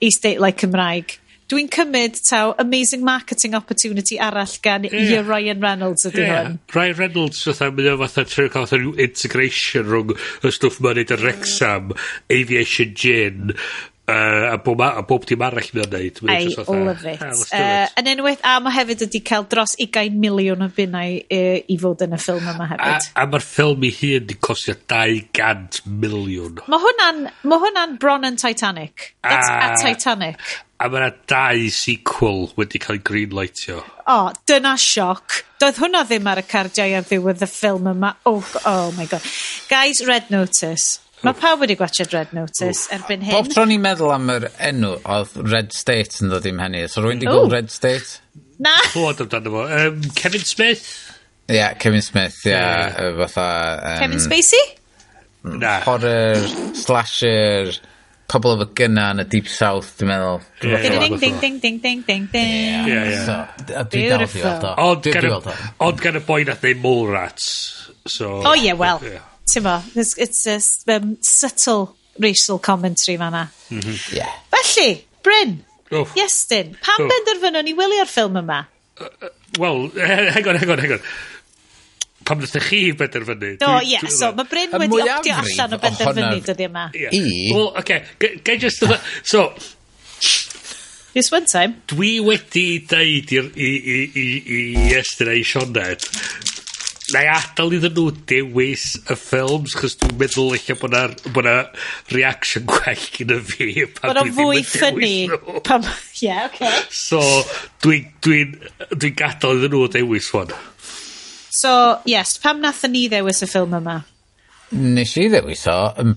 i 0.05 0.13
State 0.15 0.39
Like 0.43 0.63
Cymraeg. 0.63 1.19
Dwi'n 1.49 1.71
cymryd 1.73 2.19
taw 2.29 2.53
amazing 2.61 3.01
marketing 3.05 3.55
opportunity 3.57 4.19
arall 4.21 4.53
gan 4.63 4.85
yeah. 4.85 5.25
Ryan 5.25 5.63
Reynolds 5.65 6.05
ydy 6.05 6.27
yeah. 6.27 6.43
hwn. 6.43 6.59
Ryan 6.77 6.99
Reynolds 6.99 7.41
fatha, 7.47 7.71
mae 7.73 7.89
o 7.89 7.97
fatha 8.03 8.27
trio 8.29 8.53
cael 8.53 8.69
rhyw 8.69 8.93
integration 9.01 9.89
rhwng 9.89 10.13
y 10.13 10.53
stwff 10.53 10.83
mae'n 10.85 11.01
neud 11.01 11.15
yn 11.17 11.23
Rexham, 11.25 11.95
Aviation 12.29 12.93
Gin, 13.01 13.55
Yy 14.09 14.47
a 14.55 14.57
bob 14.65 14.81
a- 14.81 15.03
bob 15.05 15.27
dim 15.29 15.43
arall 15.45 15.67
mae 15.77 15.83
o'n 15.85 15.91
neud. 15.93 16.21
Mae 16.25 16.37
I 16.39 16.45
jyst 16.47 16.57
fatha, 16.63 16.77
love 16.87 17.05
it. 17.13 17.21
"Ah, 17.21 17.27
let's 17.29 17.51
do 17.51 17.59
Yy, 17.59 17.83
it." 17.85 17.91
yn 18.01 18.07
enwedig, 18.15 18.41
a 18.43 18.55
mae 18.65 18.73
hefyd 18.73 19.03
wedi 19.05 19.21
cael 19.31 19.45
dros 19.53 19.75
20 19.77 20.15
miliwn 20.23 20.65
o 20.65 20.69
bunnau 20.79 21.19
uh, 21.21 21.59
i 21.69 21.77
fod 21.83 22.05
yn 22.07 22.17
y 22.17 22.21
ffilm 22.23 22.47
yma 22.55 22.65
A, 22.65 22.69
hefyd. 22.73 23.11
a 23.15 23.27
mae'r 23.27 23.45
ffilm 23.45 23.85
i 23.85 23.91
hun 23.99 24.27
di 24.31 24.37
costio 24.41 24.75
200 24.89 25.83
miliwn. 25.87 26.63
Mae 26.73 26.81
hwnna'n, 26.87 27.21
ma 27.45 27.59
hwnna'n 27.61 27.99
bron 28.01 28.25
yn 28.25 28.37
Titanic. 28.41 29.11
That's 29.23 29.49
a, 29.49 29.59
A- 29.73 29.77
Titanic. 29.83 30.41
A 30.81 30.89
mae 30.89 31.01
yna 31.03 31.11
dau 31.27 31.69
sequel 31.75 32.47
wedi 32.57 32.79
cael 32.81 32.97
ei 33.01 33.03
greenlightio. 33.05 33.81
O, 34.09 34.15
oh, 34.15 34.29
dyna 34.49 34.77
sioc. 34.81 35.43
Doedd 35.61 35.81
hwnna 35.83 36.05
ddim 36.07 36.29
ar 36.31 36.39
y 36.41 36.47
cardiau 36.49 36.95
ar 36.97 37.05
ddiwedd 37.05 37.43
y 37.45 37.49
ffilm 37.51 37.91
yma. 37.93 38.15
Oh, 38.31 38.41
oh 38.65 38.93
my 38.97 39.05
god. 39.11 39.21
Guys, 39.69 40.01
red 40.07 40.31
notice. 40.31 41.01
Mae 41.27 41.35
pawb 41.35 41.65
wedi 41.65 41.75
gwachod 41.79 42.13
Red 42.15 42.33
Notice 42.37 42.87
Oof. 42.87 42.93
erbyn 42.95 43.25
hyn. 43.27 43.35
Bob 43.35 43.49
tro 43.51 43.65
ni'n 43.67 43.83
meddwl 43.83 44.13
am 44.15 44.31
yr 44.31 44.49
enw, 44.69 44.95
oedd 45.03 45.35
Red 45.51 45.73
State 45.75 46.23
yn 46.23 46.31
dod 46.31 46.47
i'n 46.47 46.61
henni. 46.63 46.85
So 46.91 47.03
rwy'n 47.03 47.19
di 47.23 47.27
gweld 47.27 47.55
Red 47.55 47.73
State? 47.75 48.21
Na. 48.63 48.77
Clywed 48.93 49.25
amdano 49.25 49.55
fo. 49.57 49.65
Um, 49.67 50.01
Kevin 50.19 50.47
Smith? 50.47 50.85
Ie, 51.49 51.57
yeah, 51.57 51.75
Kevin 51.75 52.03
Smith, 52.07 52.39
ie. 52.47 52.53
Yeah. 52.53 52.95
Yeah. 53.03 53.27
Fatha... 53.27 53.47
Um, 53.83 53.99
Kevin 54.05 54.23
Spacey? 54.23 54.65
Mm, 55.45 55.59
Na. 55.63 55.73
Horror, 55.87 56.43
slasher, 56.79 57.73
pobl 58.31 58.55
efo 58.55 58.69
gynna 58.79 59.09
yn 59.15 59.23
y 59.25 59.27
Deep 59.33 59.51
South, 59.51 59.95
dwi'n 59.99 60.13
meddwl. 60.13 60.43
Yeah, 60.63 60.87
ding, 60.87 61.01
ding, 61.01 61.19
ding, 61.19 61.39
ding, 61.41 61.59
ding, 61.63 61.81
ding, 61.83 62.05
ding, 62.07 62.29
ding. 62.35 62.91
Ie, 62.93 62.99
ie. 62.99 63.17
So, 63.25 63.41
dwi 63.73 64.05
dal 64.13 64.27
di 64.29 64.45
weld 64.45 64.69
o. 64.71 65.57
Ond 65.89 66.03
gan 66.05 66.21
y 66.21 66.23
boi 66.29 66.45
nath 66.47 66.63
neu 66.67 66.79
Mole 66.83 67.11
Rats. 67.17 67.49
So, 68.07 68.39
oh, 68.45 68.55
yeah, 68.55 68.79
well. 68.79 69.03
Yeah 69.03 69.25
t'mo, 69.49 69.83
it's, 69.97 70.17
it's 70.19 70.47
a 70.47 70.97
um, 70.97 71.17
subtle 71.21 71.97
racial 72.19 72.59
commentary 72.59 73.17
fan'na. 73.19 73.49
Mm 73.71 73.81
-hmm. 73.81 74.15
yeah. 74.17 74.33
Felly, 74.51 75.05
Bryn, 75.23 75.65
Oof. 75.93 76.13
Iestyn, 76.17 76.77
pam 76.81 77.05
oh. 77.05 77.09
benderfynon 77.09 77.65
ni 77.65 77.75
wylio'r 77.75 78.09
ffilm 78.11 78.37
yma? 78.43 78.67
Uh, 79.01 79.07
uh, 79.07 79.29
Wel, 79.59 79.91
hang 80.35 80.47
on, 80.47 80.57
hang 80.57 80.71
on, 80.71 80.79
hang 80.79 80.93
on. 80.93 81.03
Pam 82.29 82.41
ddech 82.45 82.69
chi 82.69 82.93
benderfynu? 82.93 83.57
Do, 83.57 83.67
no, 83.67 83.81
ie, 83.81 83.95
yeah, 83.95 84.09
so 84.13 84.33
mae 84.37 84.49
Bryn 84.51 84.77
wedi 84.85 85.03
optio 85.07 85.41
allan 85.41 85.77
o 85.79 85.81
benderfynu 85.87 86.41
dyddi 86.51 86.69
yma. 86.69 86.91
Yeah. 86.95 87.15
I? 87.15 87.53
Wel, 87.55 87.69
oce, 87.73 88.01
okay. 88.19 88.41
gai 88.45 88.59
just... 88.59 88.85
So, 89.25 89.53
This 91.15 91.33
one 91.33 91.47
time. 91.47 91.83
Dwi 91.89 92.21
wedi 92.21 92.67
deud 92.87 93.33
i, 93.33 93.41
i, 93.41 93.71
i, 93.97 93.97
i, 94.13 94.27
i 94.55 94.99
Estyn 94.99 95.33
a'i 95.33 95.41
Sioned 95.43 95.81
Na 97.09 97.23
i 97.25 97.29
adael 97.33 97.73
iddyn 97.79 97.95
nhw 97.97 98.11
dewis 98.29 98.83
y 99.09 99.15
ffilms 99.17 99.73
'chos 99.79 99.95
dwi'n 100.01 100.19
meddwl 100.21 100.51
eich 100.59 100.67
bod 100.77 100.93
'na 100.93 101.33
bo' 101.33 101.45
'na 101.47 101.55
reaction 102.13 102.67
gwell 102.69 103.07
gyda 103.15 103.39
fi 103.49 103.87
pan 103.97 104.19
dwi 104.19 104.33
ddim 104.35 104.43
yn 104.45 104.51
dewis 104.51 104.75
nhw. 104.83 104.91
Bo' 104.91 104.99
fwy 104.99 105.55
ffyni 105.55 105.63
pan... 105.65 105.89
Ie 106.21 106.35
oce. 106.43 106.73
So 106.93 107.23
dwi'n 107.85 108.11
dwi, 108.27 108.43
dwi 108.93 109.13
gadael 109.17 109.63
iddyn 109.63 109.73
nhw 109.79 109.89
dewis 109.95 110.29
'wan. 110.35 110.53
So 111.49 111.73
yes 112.05 112.37
pam 112.43 112.61
nathon 112.61 112.93
ni 112.93 113.07
ddewis 113.09 113.41
y 113.47 113.49
ffilm 113.49 113.79
yma? 113.81 114.03
Nes 114.77 115.17
i 115.17 115.31
ddewis 115.33 115.65
o 115.73 115.79
yn 116.05 116.13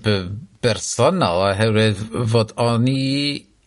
bersonol 0.62 1.46
oherwydd 1.48 2.04
fod 2.34 2.52
o'n 2.60 2.84
i 2.92 3.00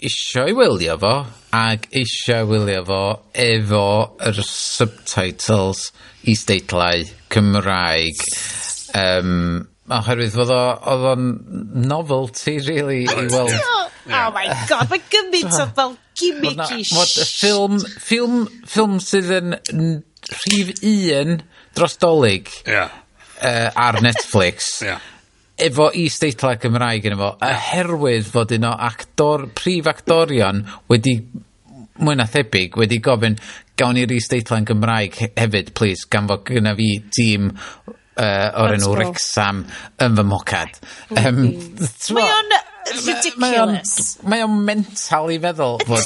isio 0.04 0.46
ei 0.50 0.56
wylio 0.56 0.98
fo 1.00 1.14
ag 1.56 1.88
eisiau 1.96 2.50
wylio 2.50 2.84
fo 2.88 3.04
efo 3.46 3.86
yr 4.28 4.42
subtitles 4.48 5.88
i 6.28 6.36
steitlau 6.36 7.06
Cymraeg. 7.32 8.26
Um, 8.96 9.66
oherwydd 9.92 10.34
fod 10.34 10.52
o 10.56 10.62
oedd 10.92 11.08
o'n 11.12 11.26
novelty 11.88 12.58
really 12.66 13.04
i 13.06 13.28
weld. 13.32 13.54
Oh, 13.56 13.88
oh 14.10 14.30
my 14.36 14.48
god 14.70 14.92
mae 14.92 15.04
gymaint 15.14 15.56
o 15.62 15.68
fel 15.78 15.96
gimmicky 16.18 16.84
shit. 16.88 17.16
ffilm 17.30 17.80
ffilm, 17.96 18.46
ffilm 18.66 19.00
sydd 19.04 19.32
yn 19.40 19.58
rhif 20.32 20.72
un 20.92 21.42
dros 21.78 22.00
dolig 22.02 22.50
yeah. 22.66 22.90
uh, 23.40 23.70
ar 23.76 24.02
Netflix. 24.04 24.80
Yeah 24.84 25.04
efo 25.57 25.90
is-deitlau 25.95 26.57
Cymraeg 26.60 27.06
yno 27.10 27.18
fo 27.22 27.30
oherwydd 27.48 28.27
fod 28.32 28.52
un 28.57 28.68
o 28.68 28.73
actor, 28.90 29.48
prif 29.56 29.88
actorion 29.91 30.64
wedi 30.91 31.15
mwy 32.03 32.18
na 32.19 32.26
thebyg 32.27 32.76
wedi 32.76 32.98
gofyn 33.03 33.38
gawn 33.80 33.95
ni'r 33.95 34.11
is-deitlau 34.18 34.60
yn 34.61 34.68
Gymraeg 34.68 35.15
he- 35.22 35.32
hefyd 35.40 35.72
please, 35.77 36.03
gan 36.11 36.27
fod 36.27 36.44
gynna 36.48 36.73
fi 36.76 36.90
tîm 37.15 37.49
uh, 37.56 38.49
o'r 38.61 38.76
enw 38.76 38.91
Wrecsam 38.98 39.64
yn 40.03 40.19
fy 40.19 40.26
mocad. 40.27 40.76
Um, 41.23 41.41
mae 42.19 42.30
o'n 42.36 42.53
ridiculous. 43.06 43.95
mae 44.27 44.44
o'n 44.45 44.60
mental 44.68 45.32
i 45.34 45.40
feddwl 45.44 45.80
fod 45.88 46.03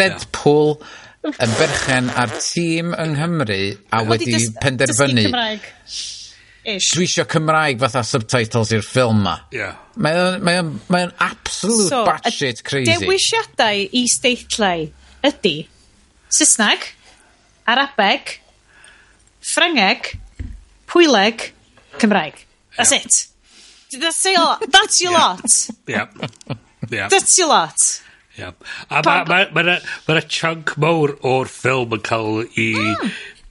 Deadpool 0.00 0.76
yn 1.28 1.50
berchen 1.58 2.06
ar 2.16 2.30
tîm 2.40 2.94
yng 2.94 3.18
Nghymru 3.18 3.60
a 3.92 4.04
wedi 4.08 4.38
penderfynu 4.62 5.26
Ish. 6.76 6.92
dwi 6.94 7.06
eisiau 7.08 7.26
Cymraeg 7.30 7.80
fatha 7.82 8.02
subtitles 8.06 8.72
i'r 8.76 8.84
ffilm 8.86 9.24
ma. 9.26 9.36
Yeah. 9.54 9.78
Mae 10.00 10.18
o'n 10.20 10.44
mae 10.46 10.60
o'n 10.62 10.72
mae 10.92 11.08
o'n 11.08 11.14
absolute 11.26 11.90
so, 11.90 12.04
batshit 12.08 12.62
crazy. 12.66 12.92
Dewisiadau 12.92 13.84
i 13.96 14.04
steitlau 14.10 14.86
ydy 15.26 15.56
Saesneg, 16.30 16.84
Arabeg, 17.66 18.36
Ffrangeg, 19.42 20.14
Pwyleg, 20.86 21.50
Cymraeg. 21.98 22.46
That's 22.76 22.92
yeah. 22.92 22.98
it. 22.98 23.26
That's 24.00 24.26
a 24.26 24.34
lot. 24.34 24.64
That's 24.70 25.00
your 25.00 25.12
lot. 25.12 25.68
Yeah. 25.86 26.06
Yeah. 26.88 27.08
That's 27.08 27.36
your 27.36 27.48
lot. 27.48 28.02
Yeah. 28.36 28.52
A 28.90 29.02
mae 29.04 29.24
ma, 29.24 29.46
ma, 29.52 29.62
ma, 29.62 29.78
ma, 30.06 30.20
chunk 30.20 30.76
mawr 30.80 31.16
o'r 31.26 31.50
ffilm 31.50 31.96
yn 31.98 32.04
cael 32.06 32.44
i 32.46 32.70
mm. 32.78 33.10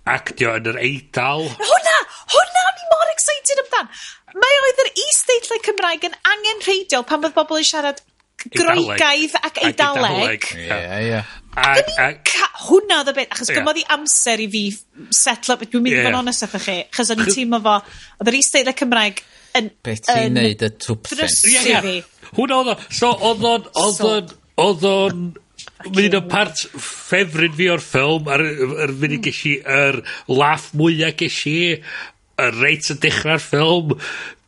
actio 0.09 0.55
yn 0.57 0.71
yr 0.71 0.79
eidal. 0.81 1.45
Hwna! 1.59 1.97
Hwna! 2.33 2.68
excited 3.37 3.63
amdan? 3.65 3.91
Mae 4.39 4.61
oedd 4.63 4.83
yr 4.85 4.93
is-deitlau 5.05 5.61
Cymraeg 5.65 6.07
yn 6.09 6.15
angen 6.19 6.37
angenrheidiol 6.59 7.05
pan 7.09 7.25
oedd 7.25 7.35
bobl 7.37 7.61
yn 7.61 7.67
siarad 7.67 8.01
Groegaidd 8.39 9.35
ac 9.41 9.57
Eidaleg. 9.67 10.45
Ie, 10.55 10.77
ie. 11.09 11.17
Ac 11.59 12.29
hwnna 12.69 13.01
oedd 13.01 13.11
y 13.11 13.15
bit, 13.17 13.33
achos 13.33 13.49
yeah. 13.49 13.59
gymodd 13.59 13.81
i 13.81 13.83
amser 13.95 14.39
i 14.39 14.47
fi 14.51 14.61
setlo, 15.15 15.57
dwi'n 15.59 15.83
mynd 15.83 15.97
i 15.97 15.99
fod 15.99 16.13
yn 16.13 16.19
onest 16.21 16.45
efo 16.47 16.61
chi, 16.63 16.77
achos 16.85 17.11
o'n 17.11 17.25
i'n 17.25 17.33
teimlo 17.33 17.59
fo, 17.65 17.75
oedd 18.21 18.31
yr 18.31 18.39
is-deitlau 18.39 18.77
Cymraeg 18.79 19.19
yn... 19.59 19.69
Beth 19.83 20.05
ti'n 20.07 20.39
neud 20.39 20.65
y 20.69 20.71
twpthens. 20.85 21.37
Ie, 21.51 21.75
ie. 21.75 21.99
Hwnna 22.37 22.61
oedd 22.61 22.71
o. 22.71 22.77
So, 23.01 23.11
oedd 23.11 23.45
o'n... 23.51 23.69
Oedd 23.83 24.03
o'n... 24.07 24.33
Oedd 24.63 24.89
o'n... 24.93 25.29
Mynd 25.95 26.15
o'n 26.15 26.27
part 26.31 26.59
ffefryn 26.79 27.53
fi 27.55 27.67
o'r 27.71 27.83
ffilm, 27.83 28.27
a'r, 28.31 28.41
ar, 28.43 28.47
ar, 28.47 28.79
ar, 28.79 28.87
ar, 28.87 28.95
ar, 28.95 29.59
ar, 29.75 29.99
ar, 30.39 30.63
ar, 31.19 31.43
ar, 31.43 32.17
y 32.39 32.49
reit 32.57 32.89
yn 32.93 32.99
dechrau'r 33.03 33.43
ffilm, 33.43 33.95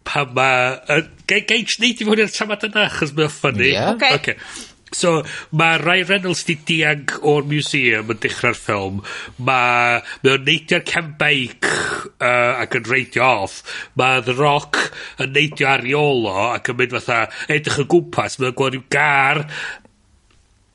pan 0.08 0.34
ma'... 0.36 0.52
Yy, 0.90 1.08
gai, 1.30 1.42
gai 1.50 1.64
neud 1.84 2.04
i 2.04 2.10
fod 2.10 2.26
i'r 2.26 2.36
tamad 2.36 2.68
yna, 2.68 2.90
achos 2.90 3.16
mae'n 3.18 3.34
ffynnu. 3.34 3.70
Ie. 3.70 3.80
Oce. 3.94 4.14
Okay. 4.18 4.38
So, 4.92 5.22
mae 5.56 5.78
Ryan 5.80 6.08
Reynolds 6.10 6.42
di 6.44 6.58
diag 6.68 7.14
o'r 7.24 7.46
museum 7.48 8.10
yn 8.12 8.18
dechrau'r 8.20 8.58
ffilm. 8.60 8.98
Mae, 9.40 10.02
mae 10.24 10.34
o'n 10.34 10.44
neidio'r 10.48 10.84
cam 10.88 11.14
beic 11.20 11.70
uh, 11.70 12.60
ac 12.60 12.76
yn 12.76 12.90
reidio 12.90 13.24
off. 13.24 13.62
Mae 14.00 14.20
The 14.28 14.36
Rock 14.36 14.82
yn 15.24 15.32
neidio 15.38 15.70
ariolo 15.72 16.36
ac 16.50 16.74
yn 16.74 16.82
mynd 16.82 16.98
fatha 16.98 17.22
edrych 17.48 17.80
y 17.86 17.88
gwmpas. 17.94 18.36
Mae'n 18.42 18.58
gweld 18.60 18.76
rhyw 18.76 18.90
gar 18.92 19.46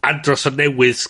andros 0.06 0.48
o 0.48 0.54
newydd 0.54 1.04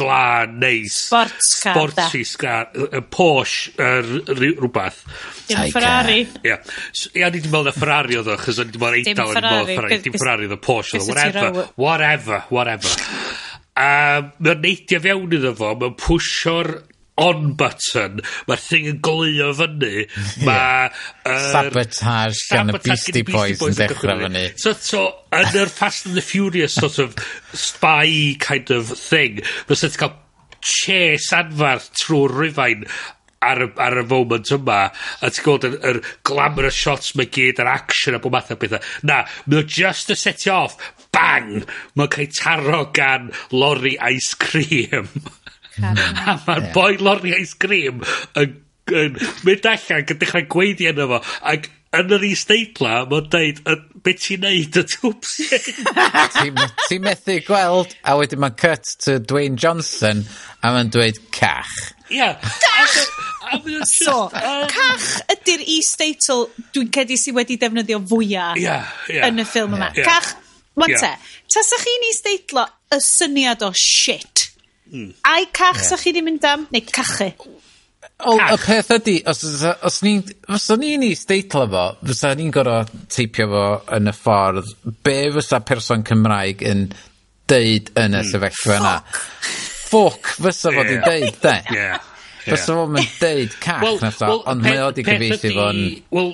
glân, 0.00 0.56
neis. 0.62 0.96
Sports 1.06 1.52
car. 1.62 1.76
Sporty 1.76 2.24
car. 2.40 2.70
Y 2.88 3.02
Porsche, 3.12 3.74
er, 3.80 4.10
rhywbeth. 4.34 5.02
Dim 5.50 5.64
Ferrari. 5.74 6.20
Ia. 6.46 6.58
Ia, 7.14 7.30
ni 7.30 7.40
ddim 7.40 7.52
meddwl 7.52 7.70
na 7.70 7.74
Ferrari 7.76 8.18
oedd 8.20 8.30
o, 8.32 8.38
chos 8.40 8.60
o'n 8.62 8.70
ddim 8.72 8.84
meddwl 8.84 9.00
eidal 9.02 9.34
yn 9.34 9.46
meddwl 9.46 9.72
Ferrari. 9.74 10.00
Dim 10.06 10.18
Ferrari 10.18 10.48
oedd 10.48 10.56
o 10.56 10.60
Porsche 10.64 11.00
oedd 11.00 11.10
o. 11.10 11.14
whatever, 11.14 11.66
whatever, 11.76 12.44
whatever. 12.50 12.94
A 13.80 13.90
mae'n 14.42 14.64
neidio 14.64 15.00
fewn 15.04 15.36
iddo 15.38 15.54
fo, 15.56 15.74
mae'n 15.80 15.98
pwysio'r 16.00 16.74
on 17.20 17.52
button, 17.58 18.20
mae'r 18.48 18.62
thing 18.62 18.88
yn 18.90 19.00
glio 19.04 19.50
fyny, 19.56 20.06
mae... 20.46 20.88
Yeah. 21.26 21.50
Sabotage 21.50 22.46
gan 22.48 22.72
y 22.72 22.80
Beastie 22.80 23.24
Boys 23.26 23.62
yn 23.66 23.76
dechrau 23.78 24.24
fyny. 24.24 24.46
So, 24.60 24.72
so 24.72 25.04
yn 25.36 25.60
yr 25.64 25.72
Fast 25.72 26.08
and 26.08 26.16
the 26.18 26.24
Furious 26.24 26.78
sort 26.78 26.98
of 27.02 27.16
spy 27.52 28.36
kind 28.40 28.70
of 28.74 28.90
thing, 28.94 29.42
fysa 29.68 29.90
ti'n 29.90 30.04
cael 30.04 30.16
chase 30.60 31.32
anfarth 31.36 31.88
trwy'r 31.96 32.36
rhyfain 32.36 32.84
ar, 33.40 33.62
ar 33.80 33.98
y 34.02 34.04
moment 34.08 34.52
yma, 34.54 34.80
a 35.20 35.30
ti'n 35.32 35.46
gweld 35.46 35.66
yr, 35.68 35.76
yr 35.90 36.00
glamorous 36.28 36.76
shots 36.76 37.14
mae 37.16 37.30
gyd, 37.32 37.60
yr 37.62 37.70
action 37.72 38.16
a 38.16 38.22
bod 38.22 38.34
math 38.36 38.52
o 38.52 38.58
bethau. 38.60 38.82
Na, 39.06 39.22
mae 39.46 39.62
o 39.62 39.66
just 39.66 40.10
to 40.10 40.16
set 40.18 40.44
you 40.46 40.52
off, 40.56 40.76
bang, 41.14 41.64
mae'n 41.96 42.12
cael 42.12 42.32
taro 42.36 42.84
gan 42.96 43.30
lori 43.52 43.96
ice 44.12 44.34
cream. 44.40 45.08
A 46.30 46.38
mae'r 46.46 46.70
boi 46.74 46.94
lori 47.00 47.34
ice 47.38 47.58
cream 47.60 48.02
yn, 48.38 48.56
yn 48.90 49.20
mynd 49.46 49.68
allan 49.70 50.06
gyda 50.06 50.24
dechrau 50.24 50.48
gweiddi 50.56 50.90
yna 50.90 51.08
fo. 51.10 51.20
Ac 51.52 51.70
yn 51.96 52.12
yr 52.14 52.24
isdeitla, 52.28 53.00
mae'n 53.10 53.30
deud, 53.32 53.62
be 54.04 54.12
ti'n 54.14 54.44
neud 54.44 54.76
y 54.78 54.84
twbsyn? 54.92 56.60
Ti'n 56.86 57.02
methu 57.02 57.40
gweld, 57.46 57.96
a 58.06 58.14
wedyn 58.18 58.42
mae'n 58.44 58.58
cut 58.60 58.92
to 59.02 59.18
Dwayne 59.18 59.58
Johnson, 59.58 60.22
a 60.62 60.70
mae'n 60.76 60.92
dweud 60.94 61.18
cach. 61.34 61.74
Ia. 62.14 62.36
Cach! 62.42 63.00
So, 63.90 64.28
cach 64.30 65.06
ydy'r 65.32 65.64
isdeitl 65.74 66.44
dwi'n 66.70 66.92
cedi 66.94 67.16
sydd 67.18 67.34
wedi 67.34 67.56
defnyddio 67.58 67.98
fwyaf 68.06 68.60
yeah, 68.60 68.86
yeah, 69.10 69.26
yn 69.26 69.42
y 69.42 69.46
ffilm 69.48 69.74
yma. 69.74 69.88
Yeah. 69.96 70.06
Cach, 70.06 70.36
Wante, 70.78 71.08
yeah. 71.08 71.32
tasach 71.50 71.82
chi'n 71.82 72.06
isdeitlo 72.12 72.68
y 72.94 73.00
syniad 73.02 73.66
o 73.66 73.72
shit 73.74 74.49
Mm. 74.90 75.12
Ai 75.30 75.46
cach 75.54 75.82
yeah. 75.84 75.98
chi 76.02 76.12
di 76.12 76.22
mynd 76.26 76.44
am? 76.44 76.66
Neu 76.74 76.86
cachu? 76.90 77.30
O, 78.20 78.34
y 78.36 78.56
peth 78.60 78.90
ydy, 78.98 79.14
os, 79.28 79.40
os 79.86 79.98
ni'n 80.04 80.20
os 80.52 80.66
ni'n 80.80 81.06
ei 81.06 81.16
steitlo 81.16 81.64
fo, 81.72 81.84
fysa 82.04 82.34
ni'n 82.36 82.52
gorfod 82.52 82.90
teipio 83.12 83.46
fo 83.48 83.64
yn 83.96 84.10
y 84.10 84.14
ffordd 84.16 84.74
be 85.06 85.16
fysa 85.36 85.62
person 85.64 86.04
Cymraeg 86.08 86.64
yn 86.68 86.86
deud 87.48 87.90
yn 88.00 88.18
y 88.18 88.22
sefyllfa 88.28 88.76
yna. 88.76 88.94
Fuck! 89.90 90.34
Fysa 90.36 90.74
fo 90.74 90.84
yeah. 90.84 90.90
di 90.90 90.98
deud, 91.06 91.40
de? 91.44 91.56
Yeah. 91.76 92.09
Does 92.46 92.66
na 92.68 92.76
fo'n 92.80 92.98
yn 93.00 93.08
deud 93.20 93.54
cach 93.60 93.84
well, 93.84 93.98
na 94.00 94.10
well, 94.20 94.42
ond 94.50 94.64
mae 94.64 94.80
o 94.80 94.90
di 94.96 95.04
gyfeithi 95.06 95.52
fo'n 95.56 95.80
well, 96.14 96.32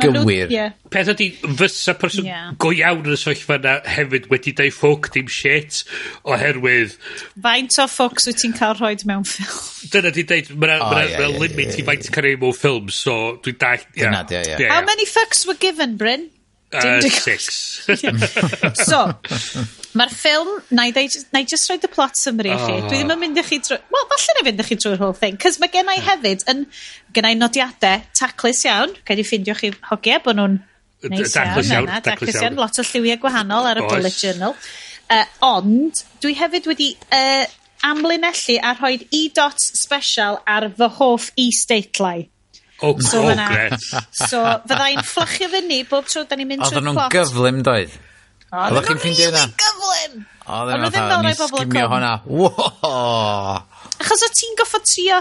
gywir. 0.00 0.50
Yeah. 0.52 0.74
Peth 0.92 1.10
ydi, 1.14 1.30
fysa 1.58 1.94
person 1.98 2.28
yeah. 2.28 2.52
go 2.60 2.72
iawn 2.74 3.02
yn 3.04 3.16
y 3.16 3.18
sefyllfa 3.20 3.58
yna 3.60 3.74
hefyd 3.96 4.28
wedi 4.32 4.52
deu 4.56 4.72
ffwc 4.74 5.10
dim 5.14 5.30
shit 5.32 5.82
oherwydd... 6.28 6.96
Faint 7.46 7.78
o 7.82 7.88
ffwcs 7.90 8.28
wyt 8.30 8.42
ti'n 8.42 8.56
cael 8.58 8.76
rhoi 8.78 8.94
mewn 9.08 9.26
ffilm? 9.28 9.58
Dyna 9.94 10.12
di 10.14 10.26
deud, 10.28 10.52
mae'na 10.54 10.78
oh, 10.80 10.92
ma 10.92 11.02
yeah, 11.06 11.24
ma 11.24 11.32
limit 11.32 11.72
yeah, 11.72 11.80
i 11.80 11.88
faint 11.90 12.10
cael 12.12 12.28
rhoi 12.28 12.38
mewn 12.44 12.56
ffilm, 12.56 12.92
so 12.92 13.18
dwi'n 13.44 13.60
da... 13.62 13.74
Yeah. 13.96 14.16
Yeah, 14.20 14.32
yeah. 14.36 14.64
yeah, 14.66 14.74
How 14.74 14.84
many 14.84 15.08
fucks 15.08 15.46
were 15.48 15.58
given, 15.60 15.96
Bryn? 15.96 16.30
Uh, 16.72 17.00
six. 17.00 17.86
so, 18.74 19.12
Mae'r 19.96 20.12
ffilm, 20.12 20.52
na 20.76 20.86
i, 20.88 20.92
ddeud, 20.94 21.16
na 21.32 21.40
i 21.42 21.48
just 21.48 21.70
roid 21.70 21.84
y 21.86 21.90
plot 21.92 22.18
summary 22.20 22.52
i 22.52 22.56
chi. 22.60 22.76
Oh. 22.76 22.86
Dwi 22.86 23.00
ddim 23.00 23.12
yn 23.14 23.20
mynd 23.22 23.40
i 23.40 23.44
chi 23.46 23.58
drwy... 23.64 23.78
Wel, 23.94 24.06
falle 24.12 24.36
na 24.36 24.46
fynd 24.48 24.62
i 24.62 24.66
chi 24.68 24.78
drwy'r 24.82 25.02
whole 25.02 25.16
thing. 25.16 25.38
Cys 25.42 25.60
mae 25.62 25.72
gen 25.72 25.88
i 25.88 25.98
hmm. 25.98 26.08
hefyd, 26.10 26.46
yn, 26.52 26.64
gen 27.16 27.28
i 27.30 27.34
nodiadau 27.38 28.04
taclus 28.18 28.64
iawn. 28.68 28.96
Cael 29.08 29.22
i 29.22 29.26
ffindio 29.26 29.56
chi 29.58 29.72
hogiau 29.90 30.24
bod 30.26 30.40
nhw'n 30.40 30.58
neis 31.08 31.36
iawn. 31.36 31.52
Daclus 31.52 31.72
iawn. 31.72 31.92
Daclus 32.08 32.40
iawn. 32.42 32.58
Lot 32.60 32.80
o 32.82 32.86
lliwiau 32.90 33.22
gwahanol 33.22 33.70
ar 33.72 33.80
y 33.82 33.86
bullet 33.88 34.20
journal. 34.20 34.56
Uh, 35.06 35.22
ond, 35.46 36.02
dwi 36.24 36.34
hefyd 36.36 36.66
wedi 36.68 36.92
uh, 37.14 37.44
amlinellu 37.86 38.56
a 38.60 38.74
rhoi 38.76 38.96
e-dot 39.14 39.62
special 39.62 40.40
ar 40.46 40.68
fy 40.76 40.90
hoff 40.98 41.30
e-statlau. 41.38 42.26
Oh, 42.84 42.98
so, 43.00 43.22
oh, 43.24 43.76
so 44.12 44.42
fydda 44.66 44.90
i'n 44.92 45.00
fflachio 45.00 45.48
fyny 45.48 45.78
bob 45.88 46.10
tro 46.12 46.26
da 46.28 46.36
ni'n 46.36 46.50
mynd 46.50 46.66
trwy'r 46.66 46.74
plot. 46.74 46.82
Oedden 46.82 46.98
nhw'n 46.98 47.14
gyflym 47.14 47.62
doedd. 47.64 47.94
Oeddech 48.54 48.90
chi'n 48.90 49.00
ffeindio 49.02 49.30
hynna? 49.30 49.46
Odd 49.46 49.50
o'n 49.50 49.56
rili 49.56 49.62
gyflym! 49.62 50.20
Oedden 50.46 50.84
nhw 50.84 50.92
fatha, 50.94 51.16
ni 51.24 51.32
sgimio 51.34 51.88
hwnna. 51.90 52.12
Wooo! 52.30 52.68
Achos 53.96 54.22
o 54.22 54.30
ti'n 54.38 54.54
goffa 54.60 54.80
trio 54.86 55.18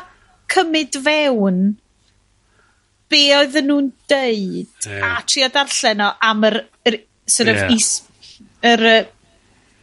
cymryd 0.53 0.99
fewn 1.07 1.64
be 3.10 3.23
oedden 3.38 3.69
nhw'n 3.72 3.89
deud 4.11 4.88
yeah. 4.89 5.18
a 5.18 5.26
trio 5.26 5.49
darllen 5.53 6.06
o 6.06 6.11
am 6.30 6.45
yr, 6.52 6.60
yr 6.85 6.99
sort 7.26 7.49
of 7.53 7.64
yeah. 7.64 7.73
is, 7.73 7.91
yr 8.65 8.88
uh, 8.91 9.03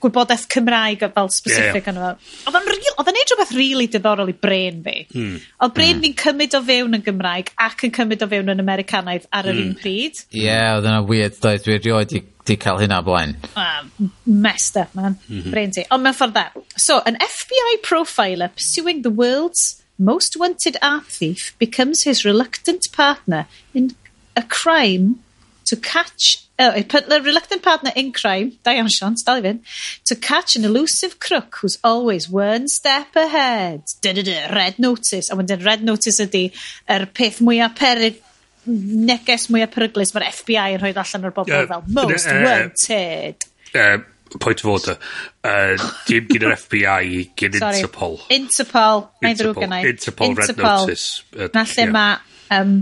gwybodaeth 0.02 0.46
Cymraeg 0.50 1.04
fel 1.14 1.30
specific 1.32 1.86
yeah. 1.86 2.14
Oedd 2.46 2.58
o'n 2.58 2.70
oedd 2.72 3.10
o'n 3.10 3.16
neud 3.16 3.32
rhywbeth 3.32 3.54
really 3.56 3.88
diddorol 3.90 4.30
i 4.32 4.34
brain 4.34 4.82
fi. 4.84 4.96
Hmm. 5.12 5.36
Oedd 5.62 5.74
brain 5.76 5.96
mm. 5.98 6.04
fi'n 6.06 6.16
cymryd 6.24 6.56
o 6.58 6.62
fewn 6.66 6.98
yn 6.98 7.04
Gymraeg 7.06 7.52
ac 7.66 7.86
yn 7.86 7.94
cymryd 7.94 8.24
o 8.24 8.28
fewn 8.32 8.52
yn 8.54 8.62
Americanaidd 8.62 9.28
ar 9.30 9.50
yr 9.50 9.58
mm. 9.58 9.68
un 9.68 9.76
pryd. 9.78 10.22
Ie, 10.30 10.46
yeah, 10.46 10.76
oedd 10.76 10.88
yna 10.90 11.02
weird 11.08 11.38
doedd. 11.42 11.62
Dwi 11.66 11.76
erioed 11.78 12.16
i 12.18 12.22
'di 12.44 12.56
cael 12.56 12.80
hynna 12.82 13.02
blaen. 13.06 13.36
Ah, 13.56 13.84
messed 14.26 14.76
up 14.76 14.94
man. 14.94 15.18
Mm 15.28 15.42
-hmm. 15.42 15.50
Brain 15.50 15.70
ti. 15.70 15.84
Ond 15.90 16.02
mewn 16.02 16.14
ffordd 16.14 16.34
dda. 16.34 16.46
So, 16.76 17.00
an 17.06 17.16
FBI 17.16 17.74
profiler 17.82 18.50
pursuing 18.54 19.02
the 19.02 19.14
world's 19.22 19.82
most 19.98 20.36
wanted 20.36 20.76
art 20.82 21.06
thief 21.06 21.54
becomes 21.58 22.02
his 22.02 22.24
reluctant 22.24 22.90
partner 22.92 23.46
in 23.74 23.94
a 24.36 24.42
crime 24.42 25.20
to 25.64 25.76
catch 25.76 26.42
uh, 26.58 26.72
the 26.72 27.20
reluctant 27.24 27.62
partner 27.62 27.92
in 27.94 28.12
crime, 28.12 28.58
Diane 28.62 28.88
Sean, 28.88 29.14
dal 29.24 29.36
i 29.36 29.42
fynd, 29.42 29.60
to 30.04 30.14
catch 30.14 30.56
an 30.56 30.64
elusive 30.64 31.18
crook 31.18 31.58
who's 31.60 31.78
always 31.82 32.28
one 32.28 32.68
step 32.68 33.14
ahead. 33.16 33.82
Da, 34.02 34.12
da, 34.12 34.22
da, 34.22 34.54
red 34.54 34.78
notice. 34.78 35.30
A 35.30 35.36
wedyn 35.36 35.64
red 35.64 35.82
notice 35.82 36.20
ydy, 36.20 36.50
yr 36.88 37.06
er 37.06 37.06
peth 37.06 37.40
mwyaf 37.40 37.76
peryg 37.78 38.20
neges 38.66 39.48
mwya 39.50 39.68
peryglus 39.72 40.14
mae'r 40.14 40.28
FBI 40.30 40.76
yn 40.76 40.82
rhoi 40.82 40.92
allan 40.94 41.28
o'r 41.28 41.34
bobl 41.36 41.68
fel 41.70 41.84
most 41.88 42.28
wanted. 42.30 43.46
Yy, 43.72 44.02
point 44.38 44.62
of 44.62 44.70
order. 44.70 44.96
Yy, 45.44 45.76
dim 46.08 46.28
gyn 46.30 46.46
yr 46.48 46.56
FBI, 46.56 47.24
gyn 47.38 47.58
Sorry. 47.58 47.82
Interpol. 47.82 48.18
Interpol, 48.32 49.06
mae'n 49.24 49.38
ddrwg 49.40 49.62
gennau. 49.64 49.88
Interpol, 49.92 50.34
Interpol, 50.34 50.62
Red 50.62 50.88
Notice. 50.88 51.24
Uh, 51.34 51.48
Na 51.56 51.66
lle 51.66 51.86
yeah. 51.86 51.94
mae 51.96 52.60
um, 52.60 52.76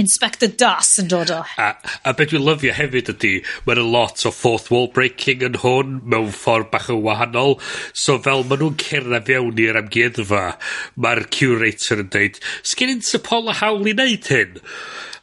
Inspector 0.00 0.50
Das 0.58 0.96
yn 0.98 1.08
dod 1.10 1.30
o. 1.30 1.40
A, 1.60 1.68
a 1.78 2.14
beth 2.16 2.32
dwi'n 2.32 2.42
lyfio 2.42 2.74
hefyd 2.74 3.12
ydy, 3.14 3.32
mae'n 3.66 3.80
a 3.82 3.86
lot 3.86 4.24
o 4.26 4.32
fourth 4.34 4.70
wall 4.74 4.88
breaking 4.94 5.44
yn 5.46 5.60
hwn, 5.62 6.00
mewn 6.02 6.32
ffordd 6.34 6.70
bach 6.72 6.88
yn 6.90 7.02
wahanol. 7.04 7.58
So 7.94 8.18
fel 8.22 8.42
maen 8.48 8.64
nhw'n 8.64 8.78
cerdded 8.82 9.28
fewn 9.30 9.60
i'r 9.66 9.78
amgueddfa, 9.84 10.44
mae'r 10.98 11.26
curator 11.34 12.02
yn 12.02 12.10
dweud, 12.14 12.40
sgyn 12.66 12.96
i'n 12.96 13.04
sy'n 13.06 13.22
Paula 13.26 13.54
Hawl 13.60 13.86
i 13.86 13.94
wneud 13.94 14.32
hyn? 14.34 14.58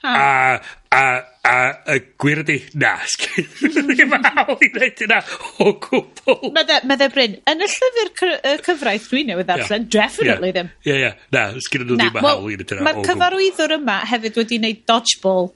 Ah. 0.01 0.15
A 0.15 0.80
A, 0.91 1.23
a 1.47 1.57
a 1.87 1.95
gwir 2.19 2.41
ydy, 2.41 2.57
na, 2.75 2.97
ddim 3.61 4.11
yn 4.17 4.25
i 4.27 4.67
wneud 4.73 4.99
hynna 4.99 5.21
o 5.63 5.71
gwbl. 5.85 6.51
Medde, 6.51 6.81
medde 6.89 7.07
Bryn, 7.13 7.37
yn 7.47 7.63
y 7.63 7.69
llyfr 7.71 8.11
cy 8.19 8.31
y 8.35 8.51
cyfraith 8.65 9.07
dwi'n 9.07 9.31
newydd 9.31 9.47
ddarllen, 9.47 9.87
yeah. 9.87 9.93
definitely 9.95 10.51
yeah. 10.51 10.57
ddim. 10.57 10.73
Ie, 10.83 10.97
ie, 10.97 11.31
na, 11.31 11.45
sgyn 11.63 11.87
nhw 11.87 11.95
ddim 11.95 12.19
yn 12.19 12.27
hawl 12.27 12.51
i 12.51 12.57
wneud 12.57 12.75
hynna 12.75 12.85
Mae'r 12.89 13.07
cyfarwyddwr 13.07 13.77
yma 13.77 13.97
hefyd 14.11 14.43
wedi 14.43 14.59
wneud 14.59 14.85
dodgeball, 14.91 15.51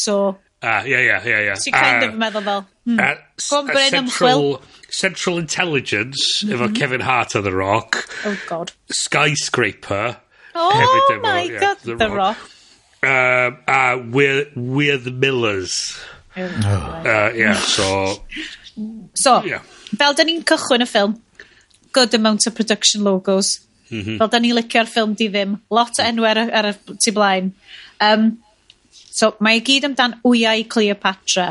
so... 0.00 0.18
Ah, 0.64 0.80
ie, 0.88 0.96
ie, 0.96 1.20
ie, 1.20 1.38
ie. 1.50 1.60
Si 1.60 1.76
kind 1.76 2.00
a, 2.00 2.08
of 2.08 2.16
ah, 2.16 2.20
meddwl 2.24 2.48
fel, 2.48 2.66
hmm, 2.88 2.98
a, 3.04 3.62
Bryn 3.68 3.96
central, 4.00 4.44
ymchwil. 4.48 4.84
Central 4.88 5.42
Intelligence, 5.44 6.22
mm 6.40 6.48
-hmm. 6.48 6.54
efo 6.54 6.64
mm-hmm. 6.64 6.80
Kevin 6.80 7.04
Hart 7.04 7.36
o 7.36 7.44
The 7.44 7.52
Rock. 7.52 8.06
Oh, 8.24 8.38
God. 8.48 8.72
Skyscraper. 8.88 10.16
Oh, 10.54 10.72
my 11.22 11.42
yeah, 11.44 11.60
God, 11.60 11.76
The, 11.84 11.96
the 12.00 12.08
Rock. 12.08 12.40
rock 12.40 12.57
uh, 13.02 13.50
a 13.66 13.98
with, 13.98 14.48
We're 14.56 14.98
the 14.98 15.10
Millers. 15.10 15.98
Uh, 16.36 17.32
yeah, 17.34 17.54
so... 17.54 18.22
So, 19.14 19.42
fel 19.98 20.14
da 20.14 20.22
ni'n 20.22 20.44
cychwyn 20.46 20.84
y 20.84 20.86
ffilm, 20.86 21.16
good 21.92 22.14
amount 22.14 22.46
of 22.46 22.54
production 22.54 23.02
logos. 23.02 23.58
Mhm. 23.90 24.18
Fel 24.20 24.30
da 24.30 24.38
ni'n 24.38 24.54
licio'r 24.54 24.86
ffilm 24.86 25.16
di 25.18 25.26
ddim. 25.32 25.56
Lot 25.74 25.98
o 25.98 26.04
enw 26.06 26.26
ar 26.28 26.38
y, 26.38 26.44
ar 26.60 26.68
y 26.70 26.74
tu 27.02 27.14
blaen. 27.16 27.50
Um, 27.98 28.28
so 28.92 29.32
mae 29.42 29.58
i 29.58 29.64
gyd 29.66 29.88
amdan 29.88 30.18
wyau 30.22 30.62
Cleopatra. 30.70 31.48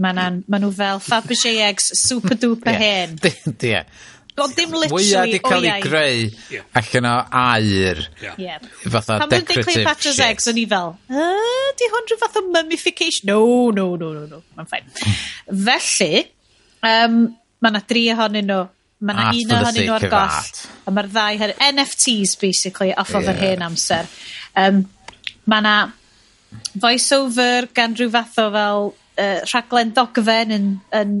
Mae 0.00 0.16
ma' 0.16 0.60
nhw 0.60 0.72
fel 0.76 1.00
Fabergé 1.04 1.54
eggs 1.68 1.90
super 2.02 2.36
duper 2.36 2.76
hen. 2.76 3.16
Ie. 3.72 3.84
Ond 4.40 4.56
dim 4.56 4.72
literally... 4.74 5.04
Fwyaf 5.04 5.26
wedi 5.26 5.40
cael 5.44 5.66
ei 5.68 5.84
greu 5.84 6.64
allan 6.80 7.08
o 7.10 7.14
air. 7.42 8.02
Yeah. 8.38 8.58
Fatha 8.86 9.18
Pan 9.22 9.32
decorative 9.32 9.64
shit. 9.64 9.80
Cleopatra's 9.80 10.20
eggs, 10.24 10.48
o'n 10.50 10.60
i 10.60 10.66
fel, 10.70 10.94
uh, 11.12 11.70
di 11.78 11.88
hwn 11.92 12.10
rhyw 12.10 12.20
fath 12.22 12.40
o 12.40 12.44
mummification? 12.48 13.30
No, 13.30 13.42
no, 13.76 13.86
no, 14.00 14.12
no, 14.16 14.26
no. 14.30 14.42
Mae'n 14.56 14.70
ffain. 14.70 14.90
Felly, 15.68 16.24
um, 16.86 17.22
mae 17.60 17.74
yna 17.74 17.82
dri 17.92 18.06
ohonyn 18.14 18.48
nhw. 18.50 18.60
Mae 19.00 19.16
yna 19.16 19.30
un 19.32 19.56
ohonyn 19.58 19.86
nhw 19.86 19.96
ar 19.98 20.08
goll. 20.12 20.64
A 20.84 20.94
mae'r 20.96 21.12
ddau 21.12 21.42
her... 21.44 21.54
NFTs, 21.70 22.36
basically, 22.40 22.94
off 22.94 23.12
yeah. 23.14 23.20
over 23.22 23.36
hen 23.44 23.66
amser. 23.68 24.10
Um, 24.58 24.84
mae 25.50 25.64
yna 25.64 25.76
voice-over 26.80 27.70
gan 27.74 27.94
rhyw 27.98 28.10
fath 28.12 28.38
o 28.42 28.48
fel 28.54 28.90
uh, 29.20 29.40
rhaglen 29.46 29.92
dogfen 29.96 30.54
yn, 30.54 30.70
yn 30.96 31.14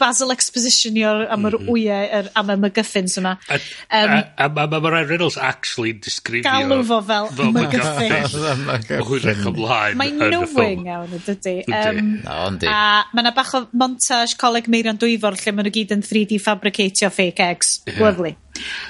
Basil 0.00 0.32
expositionio 0.34 1.12
am 1.30 1.46
yr 1.48 1.58
mhm. 1.58 1.70
wyau, 1.70 2.08
yr, 2.20 2.30
am 2.40 2.52
y 2.54 2.56
MacGuffins 2.64 3.16
yma. 3.20 3.36
Yym, 3.50 4.14
a, 4.16 4.20
a, 4.46 4.48
ma' 4.56 4.66
ma' 4.72 4.80
Ryan 4.86 5.08
Reynolds 5.10 5.38
actually 5.38 5.94
disgrifio... 5.94 6.48
Galw 6.48 6.82
fo 6.88 7.00
fel 7.06 7.30
MacGuffin. 7.54 9.02
hwyrach 9.06 9.44
ymlaen 9.50 9.98
Mae'n 10.00 10.20
knowing 10.20 10.86
iawn, 10.88 11.16
dydy. 11.26 11.56
Yym, 11.68 12.12
O, 12.24 12.38
yndi. 12.50 12.70
a 12.70 13.06
mae 13.12 13.24
yna 13.24 13.34
bach 13.36 13.52
o 13.58 13.64
montage 13.76 14.38
Coleg 14.40 14.70
Meirion 14.72 15.00
Dwyfor 15.00 15.38
lle 15.40 15.56
maen 15.56 15.68
nhw 15.68 15.74
gyd 15.78 15.96
yn 15.96 16.06
3D 16.06 16.40
fabricatio 16.42 17.10
fake 17.14 17.44
eggs. 17.44 17.76
Lovely. 17.98 18.36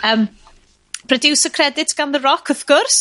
Um, 0.06 0.28
producer 1.10 1.50
credit 1.50 1.94
gan 1.96 2.14
The 2.14 2.22
Rock, 2.22 2.52
wrth 2.52 2.66
gwrs. 2.68 3.00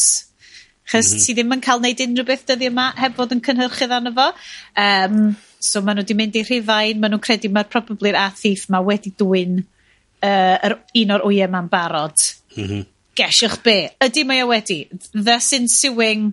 Chos 0.89 1.11
mhm. 1.13 1.21
ti 1.21 1.35
ddim 1.37 1.53
yn 1.53 1.61
cael 1.61 1.83
neud 1.83 2.01
unrhyw 2.01 2.25
beth 2.25 2.47
dyddi 2.49 2.71
yma 2.71 2.89
heb 2.97 3.13
fod 3.17 3.35
yn 3.35 3.43
cynhyrchu 3.45 3.89
ddan 3.89 4.09
fo. 4.15 4.31
Um, 4.73 5.19
So 5.59 5.81
maen 5.83 5.99
nhw 5.99 6.05
wedi 6.05 6.15
mynd 6.17 6.37
i 6.39 6.43
rhifain, 6.47 6.99
maen 6.99 7.13
nhw'n 7.15 7.23
credu 7.23 7.51
mae'r 7.51 7.69
probably'r 7.71 8.17
a 8.19 8.29
thief 8.35 8.67
'ma 8.69 8.79
wedi 8.85 9.11
dwyn 9.19 9.59
uh, 9.59 10.55
yr, 10.65 10.77
un 11.01 11.15
o'r 11.15 11.25
wyau 11.27 11.49
'ma'n 11.51 11.71
barod. 11.71 12.27
Mhm. 12.55 12.85
Gesiwch 13.19 13.57
be'? 13.65 13.89
Ydy 14.05 14.23
mae 14.27 14.45
o 14.45 14.51
wedi? 14.53 14.85
Thus 15.11 15.51
ensuing 15.57 16.31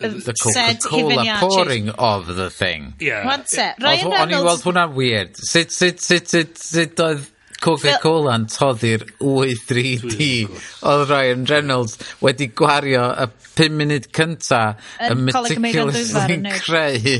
the 0.00 0.08
uh, 0.08 0.32
Coca-Cola 0.32 1.36
pouring 1.40 1.90
of 1.90 2.26
the 2.26 2.48
thing. 2.50 2.94
Ie. 3.00 3.12
'Wan 3.24 3.44
te, 3.44 3.68
Ryan 3.78 4.08
Reynolds... 4.08 4.22
O'n 4.22 4.34
i'n 4.38 4.46
weld 4.48 4.64
hwnna'n 4.66 4.96
weird. 4.96 5.36
Sut, 5.36 5.70
sut, 5.74 6.00
sut, 6.00 6.32
sut, 6.32 6.56
sut 6.58 7.04
oedd 7.04 7.28
Coca 7.62 7.96
Cola'n 8.02 8.48
toddi'r 8.50 9.04
wyth 9.22 9.64
dri 9.70 9.94
dee 10.02 10.46
odd 10.88 11.06
Ryan 11.10 11.46
Reynolds 11.48 11.96
wedi 12.24 12.50
gwario 12.58 13.06
y 13.12 13.28
5 13.52 13.78
munud 13.78 14.08
cynta 14.16 14.62
yn 15.06 15.24
meticulously 15.28 16.38
creu. 16.64 17.16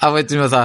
A 0.00 0.10
wedyn 0.14 0.44
fatha 0.44 0.64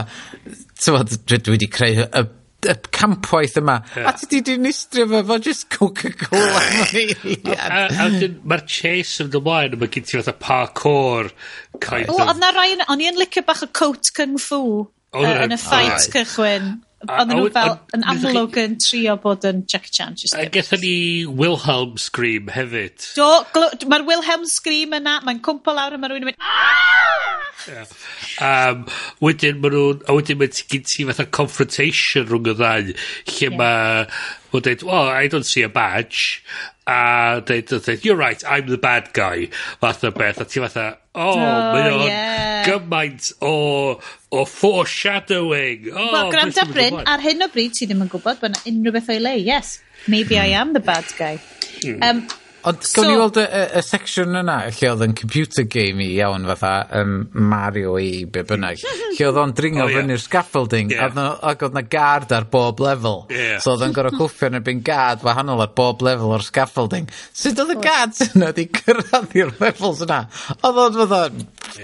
t'mod 0.81 1.14
dwi, 1.26 1.41
wedi 1.56 1.69
creu 1.72 2.03
y, 2.06 2.23
y 2.65 2.76
campwaith 2.95 3.57
yma. 3.61 3.80
Yeah. 3.95 4.10
a 4.10 4.15
ti 4.19 4.30
di 4.31 4.41
dinistrio 4.52 5.07
fo 5.10 5.23
fo 5.27 5.39
just 5.39 5.69
Coca 5.73 6.11
Cola 6.22 6.64
mae'r 8.52 8.65
chase 8.69 9.26
yn 9.26 9.31
ymlaen 9.41 9.77
mae 9.81 9.93
gen 9.93 10.06
ti 10.06 10.19
fatha 10.19 10.35
parkour 10.47 11.31
kind 11.80 12.10
of 12.10 12.19
oedd 12.19 12.41
na 12.41 12.52
rai 12.56 12.73
o'n 12.76 13.02
i 13.02 13.10
yn 13.10 13.22
licio 13.22 13.45
bach 13.47 13.64
o 13.65 13.72
coat 13.73 14.14
kung 14.18 14.38
fu 14.41 14.65
yn 15.15 15.56
y 15.56 15.60
fight 15.61 16.10
cychwyn. 16.11 16.76
Oedden 17.06 17.40
nhw 17.40 17.49
fel 17.56 17.76
yn 17.95 18.06
amlwg 18.11 18.60
yn 18.61 18.77
trio 18.82 19.15
bod 19.22 19.45
yn 19.48 19.64
Jackie 19.72 19.94
Chan. 19.95 20.18
A 20.38 20.45
gethon 20.52 20.82
ni 20.84 20.95
Wilhelm 21.26 21.98
Scream 22.02 22.52
hefyd. 22.53 23.10
Do, 23.18 23.30
mae'r 23.91 24.07
Wilhelm 24.07 24.45
Scream 24.49 24.95
yna, 24.99 25.19
mae'n 25.26 25.41
cwmpo 25.45 25.76
lawr 25.76 25.98
a 25.98 26.02
mae 26.02 26.11
rhywun 26.11 26.26
yn 26.26 26.32
mynd... 26.34 27.94
Um, 28.45 28.86
wedyn 29.23 29.61
mae 29.61 29.73
nhw'n... 29.73 30.02
A 30.10 30.15
wedyn 30.18 30.41
mae 30.41 30.52
gen 30.56 30.86
ti 30.86 31.06
fatha 31.10 31.27
confrontation 31.40 32.27
rhwng 32.30 32.52
y 32.52 32.57
ddau, 32.57 32.91
lle 32.91 33.48
yeah. 33.48 33.56
mae 33.60 34.06
Wel 34.56 34.64
deud 34.64 34.86
oh 34.88 35.10
I 35.11 35.27
don't 35.27 35.48
see 35.48 35.65
a 35.68 35.69
badge 35.69 36.44
a 36.88 37.41
dweud, 37.44 37.68
dweud, 37.68 38.06
you're 38.06 38.15
right 38.15 38.44
I'm 38.48 38.68
the 38.72 38.80
bad 38.80 39.11
guy 39.14 39.49
fath 39.82 40.03
o 40.07 40.11
beth 40.15 40.40
a 40.40 40.45
ti 40.45 40.64
fatha 40.64 40.86
oh, 41.15 41.34
oh 41.34 41.40
mae 41.76 41.90
o'n 41.91 42.06
yeah. 42.07 42.61
gymaint 42.69 43.34
o 43.44 43.56
o 44.32 44.45
foreshadowing 44.45 45.90
Oh, 45.91 46.11
Wel 46.14 46.32
gwrando 46.32 46.69
Bryn 46.72 47.02
ar 47.03 47.23
hyn 47.26 47.44
o 47.44 47.52
bryd 47.52 47.76
ti 47.76 47.90
ddim 47.90 48.06
yn 48.07 48.14
gwybod 48.14 48.40
bod 48.40 48.53
yna 48.53 48.64
unrhyw 48.72 48.95
beth 48.95 49.11
o'i 49.11 49.19
le 49.19 49.36
yes 49.44 49.80
maybe 50.07 50.40
I 50.40 50.48
am 50.48 50.73
the 50.73 50.80
bad 50.80 51.06
guy. 51.18 51.40
Mm. 51.82 52.03
Um, 52.03 52.27
Ond 52.65 52.81
so, 52.81 52.97
gawn 52.97 53.11
ni 53.11 53.17
weld 53.19 53.37
y 53.37 53.43
y 53.45 53.63
y 53.77 53.81
section 53.85 54.37
yna 54.39 54.55
lle 54.73 54.89
oedd 54.89 55.03
yn 55.05 55.13
computer 55.17 55.67
game 55.69 56.01
i 56.01 56.07
iawn 56.17 56.47
fatha 56.49 56.71
um, 57.01 57.11
Mario 57.51 57.93
i 58.01 58.25
be 58.25 58.41
bynnag. 58.47 58.81
Lle 59.15 59.27
oedd 59.29 59.37
o'n 59.41 59.53
dringo 59.57 59.85
oh, 59.85 59.91
fyny'r 59.93 60.21
scaffolding 60.23 60.89
yeah. 60.93 61.13
ac 61.45 61.61
oedd 61.67 61.77
'na 61.77 61.83
guard 61.85 62.33
ar 62.35 62.47
bob 62.49 62.81
level. 62.81 63.25
lefel 63.29 63.61
so 63.61 63.75
oedd 63.75 63.85
yn 63.85 63.93
gorau 63.95 64.17
cwffio 64.17 64.49
yn 64.49 64.59
erbyn 64.61 64.81
guard 64.85 65.25
wahanol 65.27 65.61
ar 65.61 65.75
bob 65.77 66.01
level 66.05 66.33
o'r 66.33 66.45
scaffolding. 66.45 67.05
Sut 67.35 67.61
oedd 67.61 67.75
y 67.75 67.77
guards 67.85 68.25
yna 68.31 68.49
'di 68.55 68.67
cyrraedd 68.79 69.37
i'r 69.37 69.53
levels 69.61 70.01
yna? 70.07 70.23
Oedd 70.57 70.81
o'n 70.87 70.99
fatha 71.03 71.21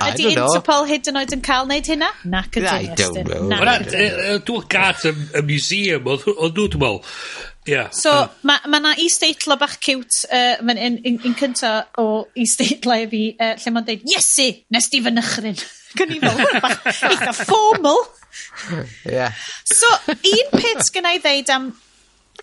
I 0.01 0.11
don't 0.15 0.33
know. 0.33 0.47
Interpol 0.47 0.85
hyd 0.87 1.09
yn 1.11 1.21
oed 1.21 1.33
yn 1.35 1.45
cael 1.45 1.69
neud 1.69 1.87
hynna? 1.93 2.09
Nac 2.31 2.57
ydyn 2.57 2.69
I 2.73 2.97
don't 2.97 3.31
know. 3.51 4.41
Dw'r 4.49 4.67
guards 4.71 5.05
yn 5.11 5.23
museum 5.45 6.09
oedd 6.09 6.25
nhw 6.25 6.69
dwi 6.73 6.81
me'l 6.81 7.01
Yeah. 7.71 7.89
So, 7.95 8.11
uh. 8.11 8.27
mae 8.43 8.67
ma 8.67 8.79
na 8.83 8.91
is-deitlo 8.99 9.55
bach 9.59 9.77
cute 9.79 10.25
uh, 10.27 10.57
yn, 10.59 10.75
yn, 10.75 10.97
yn, 11.07 11.19
yn 11.29 11.35
cynta 11.39 11.71
o 12.01 12.25
is-deitlau 12.35 13.05
fi, 13.11 13.21
uh, 13.37 13.53
lle 13.61 13.71
mae'n 13.71 13.87
deud, 13.87 14.03
Iesu, 14.11 14.47
nes 14.75 14.89
di 14.91 14.99
fy 15.05 15.13
nychryn. 15.15 15.61
Gwn 15.99 16.15
i 16.15 16.19
fel, 16.23 16.41
bach 16.63 17.05
eitha 17.07 17.31
formal. 17.37 18.03
yeah. 19.17 19.39
So, 19.67 19.87
un 20.11 20.51
peth 20.57 20.91
gyna 20.91 21.15
i 21.15 21.21
ddeud 21.23 21.51
am 21.55 21.71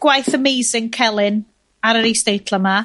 gwaith 0.00 0.32
amazing 0.38 0.88
Celyn 0.94 1.42
ar 1.84 2.00
yr 2.00 2.08
is-deitlo 2.08 2.62
yma, 2.62 2.78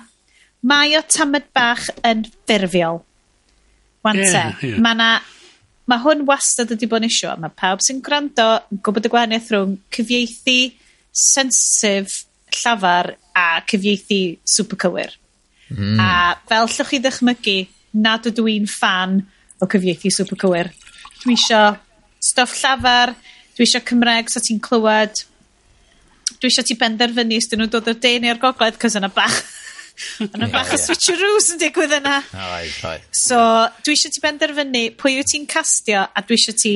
mae 0.68 0.98
o 1.00 1.04
tamad 1.08 1.48
bach 1.56 1.88
yn 2.04 2.26
ffurfiol. 2.28 3.00
Wante. 4.04 4.28
Yeah, 4.28 4.60
yeah. 4.68 4.84
Mae 4.84 5.00
na 5.00 5.10
mae 5.88 6.00
hwn 6.04 6.28
wastad 6.28 6.72
wedi 6.76 6.88
bod 6.92 7.04
yn 7.04 7.12
isio. 7.12 7.32
Mae 7.40 7.56
pawb 7.56 7.84
sy'n 7.84 8.04
gwrando 8.04 8.50
yn 8.72 8.84
gwybod 8.84 9.08
y 9.08 9.12
gwahaniaeth 9.12 9.52
rhwng 9.52 9.78
cyfieithu 9.96 10.60
sensitif 11.14 12.24
llafar 12.62 13.14
a 13.36 13.48
cyfieithu 13.70 14.38
super 14.46 14.80
cywir. 14.86 15.16
Mm. 15.74 16.00
A 16.00 16.10
fel 16.50 16.70
llwch 16.70 16.92
chi 16.92 17.02
ddychmygu, 17.02 17.58
nad 18.04 18.30
ydw 18.30 18.48
i'n 18.54 18.70
fan 18.70 19.20
o 19.62 19.70
cyfieithu 19.70 20.12
super 20.14 20.40
cywir. 20.40 20.72
Dwi 21.24 21.38
isio 21.38 21.62
stoff 22.24 22.56
llafar, 22.62 23.16
dwi 23.58 23.68
isio 23.68 23.82
Cymreg 23.86 24.32
so 24.32 24.42
ti'n 24.44 24.62
clywed, 24.64 25.26
dwi 26.40 26.52
isio 26.52 26.66
ti 26.68 26.78
benderfynu 26.80 27.40
os 27.40 27.50
dyn 27.50 27.64
nhw'n 27.64 27.74
dod 27.74 27.92
o'r 27.92 28.00
de 28.06 28.14
neu'r 28.24 28.42
gogledd, 28.42 28.80
cos 28.82 28.98
yna 29.00 29.12
bach 29.14 29.42
yna 30.26 30.50
bach 30.52 30.74
o 30.74 30.80
switcheroos 30.80 31.52
yn 31.54 31.62
digwydd 31.62 31.98
yna. 32.00 32.18
Oed, 32.34 32.78
oed. 32.90 33.06
So, 33.16 33.40
dwi 33.86 33.96
eisiau 33.98 34.14
ti 34.14 34.24
benderfynu 34.24 34.88
pwy 35.00 35.20
wyt 35.20 35.32
ti'n 35.34 35.46
castio 35.50 36.06
a 36.06 36.24
dwi 36.26 36.40
eisiau 36.40 36.58
ti 36.60 36.74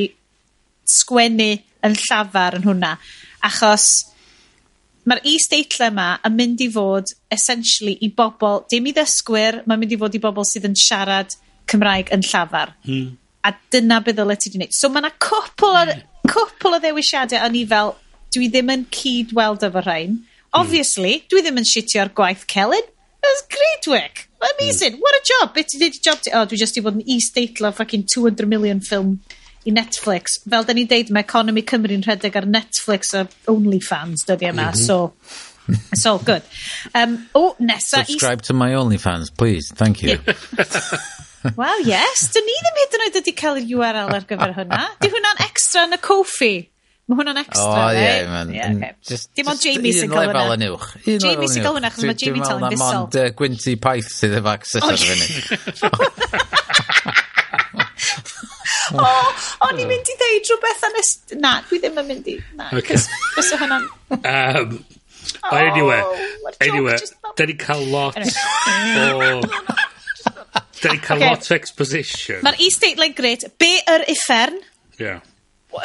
sgwennu 0.88 1.50
yn 1.88 1.98
llafar 2.06 2.58
yn 2.60 2.68
hwnna. 2.68 2.94
Achos 3.48 3.88
mae'r 5.08 5.24
is-deitle 5.32 5.88
yma 5.92 6.08
yn 6.28 6.36
mynd 6.36 6.64
i 6.64 6.68
fod 6.72 7.14
essentially 7.34 7.96
i 8.04 8.10
bobl, 8.16 8.64
dim 8.72 8.90
i 8.90 8.94
ddysgwyr, 8.96 9.62
mae'n 9.66 9.82
mynd 9.84 9.96
i 9.96 10.00
fod 10.02 10.18
i 10.18 10.22
bobl 10.24 10.48
sydd 10.48 10.68
yn 10.68 10.76
siarad 10.80 11.38
Cymraeg 11.68 12.12
yn 12.16 12.24
llafar. 12.28 12.74
Hmm. 12.88 13.16
A 13.48 13.54
dyna 13.72 14.02
be 14.04 14.14
ddylet 14.16 14.44
ti 14.44 14.52
'di 14.52 14.62
neud. 14.62 14.76
So 14.76 14.92
mae 14.92 15.04
yna 15.04 15.14
cwpl, 15.24 15.72
o, 15.72 15.86
hmm. 15.88 16.04
cwpl 16.28 16.78
o 16.78 16.82
ddewisiadau 16.84 17.44
o'n 17.48 17.58
i 17.60 17.64
fel, 17.70 17.96
dwi 18.36 18.52
ddim 18.52 18.74
yn 18.76 18.86
cyd-weld 18.94 19.66
efo 19.68 19.84
rhain. 19.84 20.20
Hmm. 20.20 20.62
Obviously, 20.62 21.22
dwi 21.32 21.44
ddim 21.44 21.60
yn 21.64 21.68
shitio'r 21.68 22.14
gwaith 22.18 22.48
Celyn. 22.52 22.94
It 23.18 23.32
was 23.34 23.44
great 23.52 23.88
work. 23.92 24.28
Amazing. 24.40 24.94
Mm. 24.94 25.00
What 25.00 25.16
a 25.16 25.22
job. 25.26 25.54
Beth 25.56 25.68
ti 25.68 25.80
did 25.80 25.98
job 26.04 26.22
ti? 26.22 26.32
Oh, 26.32 26.46
dwi 26.46 26.60
just 26.62 26.78
i 26.78 26.84
fod 26.86 27.00
yn 27.00 27.08
is-deitlo 27.18 27.74
fucking 27.74 28.06
200 28.06 28.48
million 28.48 28.80
film 28.80 29.18
i 29.68 29.74
Netflix. 29.76 30.40
Fel 30.48 30.66
da 30.68 30.76
ni'n 30.76 30.88
deud, 30.90 31.12
mae 31.12 31.28
Economy 31.28 31.66
Cymru'n 31.68 32.06
rhedeg 32.08 32.40
ar 32.40 32.48
Netflix 32.48 33.14
a 33.18 33.28
OnlyFans 33.52 34.26
dyddi 34.30 34.52
yma, 34.54 34.72
mm 34.72 34.78
-hmm. 34.78 34.86
so 34.86 35.14
It's 35.92 36.06
all 36.06 36.20
good. 36.20 36.44
Um, 36.96 37.28
o, 37.36 37.56
nesa... 37.60 38.06
Subscribe 38.06 38.42
to 38.44 38.54
my 38.54 38.72
OnlyFans, 38.72 39.36
please. 39.36 39.72
Thank 39.74 40.02
you. 40.04 40.20
Wel, 41.58 41.82
yes. 41.86 42.32
Dyn 42.34 42.48
ni 42.48 42.56
ddim 42.64 42.80
hyd 42.82 42.96
yn 42.98 43.04
oed 43.06 43.20
wedi 43.20 43.34
cael 43.38 43.60
yr 43.62 43.70
URL 43.78 44.16
ar 44.16 44.26
gyfer 44.28 44.56
hwnna. 44.58 44.82
Di 45.04 45.12
hwnna'n 45.14 45.46
extra 45.46 45.86
yn 45.88 45.96
y 45.96 46.00
Kofi. 46.04 46.56
Mae 47.08 47.20
hwnna'n 47.22 47.40
extra, 47.40 47.68
oh, 47.68 47.76
right? 47.78 48.00
yeah, 48.02 48.32
man. 48.32 48.50
Yeah, 48.52 48.72
mm, 48.74 48.82
okay. 48.84 48.96
just, 49.08 49.30
Dim 49.38 49.48
ond 49.48 49.64
Jamie 49.64 49.94
sy'n 49.96 50.12
cael 50.12 50.28
hwnna. 50.28 50.44
Un 50.44 50.50
lefel 50.52 50.58
yn 50.58 50.66
uwch. 50.74 50.90
Jamie 51.24 51.52
sy'n 51.54 51.64
cael 51.64 51.78
hwnna, 51.78 51.94
chos 51.96 52.08
mae 52.10 52.20
Jamie 52.20 52.44
tal 52.44 52.60
yn 52.60 52.66
fusol. 52.68 52.68
Dwi'n 52.68 52.84
meddwl 52.84 52.98
na 52.98 53.24
mond 53.24 53.40
Gwynty 53.40 53.76
Pyth 53.88 54.12
sydd 54.12 54.40
efo 54.42 54.52
access 54.52 54.84
ar 54.84 54.92
oh, 54.92 55.08
hynny. 55.08 56.58
o, 58.96 59.08
o'n 59.68 59.82
i'n 59.82 59.90
mynd 59.90 60.12
i 60.12 60.16
ddeud 60.22 60.52
rhywbeth 60.52 60.86
yn 60.88 61.00
ys... 61.02 61.12
Na, 61.42 61.58
dwi 61.68 61.80
ddim 61.84 62.00
yn 62.02 62.08
mynd 62.08 62.30
i... 62.32 62.36
Na, 62.60 62.70
okay. 62.78 63.00
cys 63.00 63.52
hwnna'n... 63.60 63.88
Um, 64.18 64.78
oh, 65.52 65.58
anyway, 65.58 66.02
anyway, 66.64 66.98
da 67.36 67.48
ni 67.50 67.58
cael 67.60 67.84
lot 67.92 68.18
o... 68.18 69.42
Da 70.78 70.94
ni 70.94 71.02
cael 71.04 71.24
lot 71.26 71.50
o 71.50 71.58
exposition. 71.58 72.44
Mae'r 72.46 72.62
e-state 72.68 73.02
line 73.02 73.18
grid, 73.18 73.48
be 73.60 73.74
yr 73.84 74.06
uffern? 74.14 74.62
Yeah. 75.02 75.26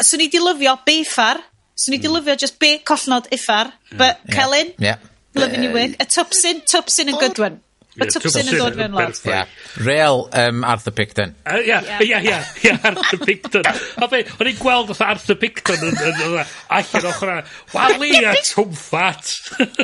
Swn 0.04 0.26
i 0.26 0.30
di 0.32 0.40
lyfio, 0.42 0.76
be 0.86 1.00
uffar? 1.02 1.42
Swn 1.74 1.96
i 1.96 2.00
di 2.02 2.08
mm. 2.08 2.18
lyfio 2.18 2.38
just 2.38 2.60
be 2.62 2.76
collnod 2.86 3.26
uffar? 3.34 3.72
Yeah. 3.90 3.98
But, 3.98 4.22
yeah. 4.22 4.36
Celyn, 4.36 4.72
yeah. 4.78 4.98
loving 5.34 5.64
you 5.64 5.72
work. 5.72 5.98
A 6.00 6.06
Tupsin, 6.06 6.62
Tupsin 6.68 7.10
yn 7.12 7.18
Goodwin. 7.20 7.60
Mae 8.00 8.08
twpsyn 8.08 8.48
yn 8.48 8.56
dod 8.56 8.76
fewn 8.78 8.94
lot. 8.96 9.18
Yeah. 9.28 9.50
Real 9.84 10.22
um, 10.42 10.62
Arthur 10.64 10.94
Picton. 10.96 11.34
Ia, 11.44 11.80
ia, 12.00 12.20
ia, 12.24 12.38
ia, 12.64 12.76
Arthur 12.88 13.20
Picton. 13.26 13.68
A 13.68 14.08
fe, 14.08 14.22
o'n 14.38 14.52
i'n 14.52 14.60
gweld 14.60 14.94
oedd 14.94 15.02
Arthur 15.04 15.40
Picton 15.42 15.84
yn 15.90 16.22
allan 16.32 17.10
ochr 17.12 17.34
yna, 17.34 17.42
wali 17.74 18.14
a 18.24 18.36
Tom 18.48 18.72
Fat. 18.76 19.36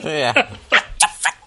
Ia. 0.05 0.33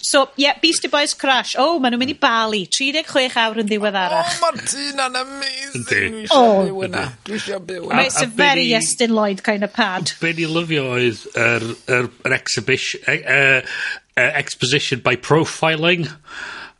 So, 0.00 0.28
yeah, 0.36 0.56
Beastie 0.60 0.88
Boys 0.88 1.14
Crash. 1.14 1.56
Oh, 1.58 1.78
maen 1.82 1.92
nhw'n 1.92 2.02
mynd 2.04 2.12
i 2.12 2.16
mm. 2.16 2.22
Bali. 2.22 2.60
36 2.70 3.38
awr 3.42 3.62
yn 3.62 3.68
ddiweddarach. 3.68 4.28
O, 4.30 4.36
oh, 4.36 4.42
ma'n 4.44 4.60
dyn 4.70 5.02
yn 5.04 5.18
amazing. 5.22 6.18
byw 6.30 6.84
yna. 6.86 7.04
Dwi 7.26 7.38
eisiau 7.38 7.64
byw 7.66 7.88
yna. 7.88 8.04
It's 8.06 8.22
a, 8.22 8.28
a 8.28 8.30
very 8.38 8.68
Estyn 8.78 9.16
Lloyd 9.16 9.42
kind 9.46 9.66
of 9.66 9.74
pad. 9.74 10.14
Be 10.22 10.32
ni 10.38 10.46
lyfio 10.46 10.86
oedd 10.94 11.24
yr, 11.34 11.66
er, 11.90 12.12
er, 12.22 12.36
exhibition, 12.38 13.02
uh, 13.10 13.58
uh, 13.58 14.30
exposition 14.38 15.02
by 15.02 15.16
profiling. 15.18 16.06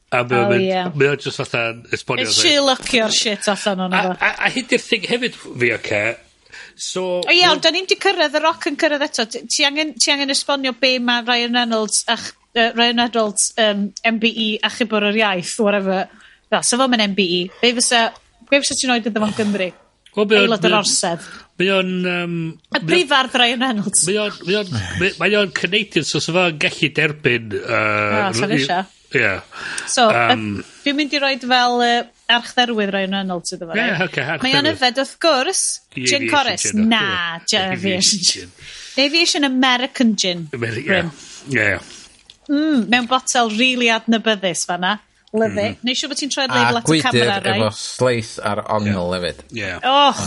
A 0.08 0.22
mae 0.22 0.38
oh, 0.38 0.46
mynd, 0.54 0.64
yeah. 0.64 0.88
mae 0.94 1.10
o'n 1.12 1.20
just 1.20 1.42
fatha 1.42 1.66
esbonio. 1.92 2.24
It's 2.24 2.38
she 2.38 2.54
Sherlockio'r 2.54 3.12
shit 3.12 3.50
allan 3.50 3.84
o'n 3.88 3.98
efo. 3.98 4.14
A, 4.14 4.30
a, 4.30 4.46
a 4.46 4.54
hyd 4.54 4.78
i'r 4.78 4.86
thing 4.86 5.10
hefyd 5.10 5.36
fi, 5.42 5.74
oce, 5.74 6.02
So, 6.78 7.02
o 7.26 7.32
ie, 7.34 7.42
ond 7.50 7.58
da 7.64 7.72
ni'n 7.74 7.88
di 7.90 7.96
cyrraedd 7.98 8.36
y 8.38 8.40
roc 8.44 8.68
yn 8.70 8.76
cyrraedd 8.78 9.02
eto. 9.08 9.24
Ti 9.26 9.64
angen, 9.66 9.96
ti 9.98 10.12
angen 10.14 10.30
esbonio 10.30 10.70
be 10.78 10.92
mae 11.02 11.24
Ryan 11.26 11.58
Reynolds 11.58 12.04
a'ch 12.14 12.28
uh, 12.58 12.70
Ryan 12.76 13.02
Reynolds 13.04 13.52
um, 13.58 13.88
MBE 14.06 14.48
a 14.62 14.70
chybor 14.74 15.08
yr 15.10 15.20
iaith, 15.22 15.56
whatever. 15.64 16.06
Da, 16.50 16.62
so 16.62 16.78
fo 16.80 16.88
MBE. 16.88 17.42
Be 17.62 17.74
fysa, 17.78 18.08
be 18.48 18.62
fysa 18.62 18.76
ti'n 18.78 18.96
oed 18.96 19.08
iddo 19.10 19.24
fo'n 19.24 19.36
Gymru? 19.38 19.70
Aelod 20.18 20.64
yr 20.66 20.78
orsedd. 20.80 21.24
Mae 21.58 21.72
o'n... 21.74 21.90
Um, 22.06 22.36
y 22.74 22.82
brif 22.86 23.12
ardd 23.14 23.34
Ryan 23.38 23.64
Reynolds. 23.66 24.04
Mae 24.08 25.40
o'n 25.40 25.52
Canadian, 25.54 26.06
so 26.06 26.22
sef 26.22 26.38
o'n 26.38 26.60
gallu 26.60 26.92
derbyn... 26.94 27.58
Uh, 27.64 28.28
ah, 28.28 28.86
Yeah. 29.14 29.40
So, 29.88 30.10
um, 30.12 30.58
dwi'n 30.84 30.96
mynd 30.98 31.14
i 31.16 31.20
roed 31.22 31.44
fel 31.48 31.78
uh, 31.80 31.92
archdderwydd 32.28 32.90
Ryan 32.92 33.16
Reynolds 33.16 33.54
iddo 33.56 33.70
fo. 33.70 33.76
Yeah, 33.78 34.02
okay, 34.04 34.36
Mae 34.42 34.58
o'n 34.58 34.68
yfed 34.68 35.00
wrth 35.00 35.14
gwrs. 35.22 35.62
Gin 35.96 36.28
Corus. 36.28 36.66
Na, 36.76 37.38
Aviation 37.62 38.20
Gin. 38.20 38.52
Aviation 39.00 39.48
American 39.48 40.12
Gin. 40.20 40.48
Yeah, 40.52 41.08
yeah 41.48 41.94
mm, 42.48 42.88
mewn 42.88 43.06
botel 43.10 43.52
rili 43.52 43.60
really 43.60 43.92
adnabyddus 43.94 44.64
fanna. 44.68 44.96
Lyfu. 45.32 45.60
Mm. 45.60 45.76
Neu 45.84 45.98
siw 45.98 46.10
bod 46.10 46.20
ti'n 46.20 46.32
troi'r 46.32 46.52
leibl 46.54 46.80
at 46.80 46.88
y 46.88 47.00
camera, 47.04 47.38
rai? 47.44 47.58
A 47.60 47.68
efo 47.68 47.76
sleith 47.76 48.34
ar 48.40 48.64
ongl 48.78 48.88
yeah. 48.88 49.14
hefyd. 49.14 49.42
Yeah. 49.58 49.80
Oh. 49.84 50.22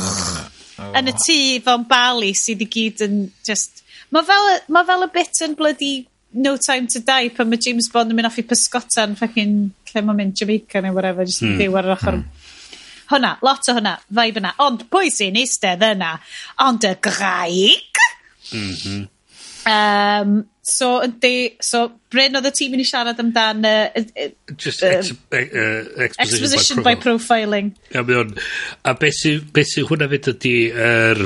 oh. 0.81 0.91
Yn 0.99 1.09
y 1.09 1.15
oh. 1.15 1.23
tŷ 1.25 1.39
fo'n 1.65 1.87
bali 1.89 2.33
sydd 2.37 2.65
i 2.65 2.69
gyd 2.77 3.05
yn 3.07 3.19
just... 3.47 3.81
Mae 4.11 4.27
fel, 4.27 4.49
ma 4.75 4.83
fel 4.85 5.07
y 5.07 5.11
bit 5.13 5.39
yn 5.45 5.53
bloody 5.57 5.93
No 6.33 6.57
Time 6.57 6.87
to 6.87 6.99
Die 7.03 7.29
pan 7.35 7.49
mae 7.49 7.59
James 7.59 7.89
Bond 7.91 8.11
yn 8.11 8.19
mynd 8.19 8.29
off 8.29 8.39
i 8.39 8.45
pysgota 8.47 9.03
yn 9.07 9.17
ffacin 9.19 9.55
lle 9.91 10.03
mae'n 10.05 10.19
mynd 10.19 10.37
Jamaica 10.39 10.81
neu 10.83 10.95
whatever, 10.95 11.27
just 11.27 11.43
mm. 11.43 11.57
byw 11.59 11.79
ar 11.79 11.89
yr 11.89 11.95
hmm. 11.95 11.97
ochr. 11.97 12.19
Mm. 12.21 13.07
Hwna, 13.11 13.31
lot 13.43 13.67
o 13.67 13.75
hwnna, 13.75 13.95
vibe 14.19 14.39
yna. 14.39 14.53
Ond 14.63 14.85
pwy 14.91 15.11
sy'n 15.11 15.39
eistedd 15.41 15.83
yna? 15.83 16.13
Ond 16.63 16.87
y 16.87 16.93
graig? 17.03 17.99
Mm 18.53 18.69
-hmm. 18.69 19.01
Um, 19.69 20.45
so 20.65 21.01
yndi, 21.05 21.57
so 21.61 21.83
bryn 22.13 22.37
oedd 22.39 22.49
y 22.49 22.53
tîm 22.57 22.77
yn 22.77 22.81
i 22.83 22.87
siarad 22.87 23.19
amdan 23.21 23.61
Uh, 23.67 24.01
uh, 24.01 24.31
Just 24.55 24.83
ex- 24.87 25.11
uh, 25.11 25.37
exposition... 25.37 26.09
Exposition 26.25 26.83
by 26.85 26.95
profiling. 27.01 27.73
A 27.93 28.03
mae 28.07 28.19
o'n, 28.23 28.35
a 28.87 28.95
beth 28.97 29.19
sy'n 29.21 29.47
beth 29.53 29.73
sy 29.75 29.85
hwnna 29.87 30.09
fyd 30.11 30.33
ydy... 30.35 30.57
yr, 30.89 31.25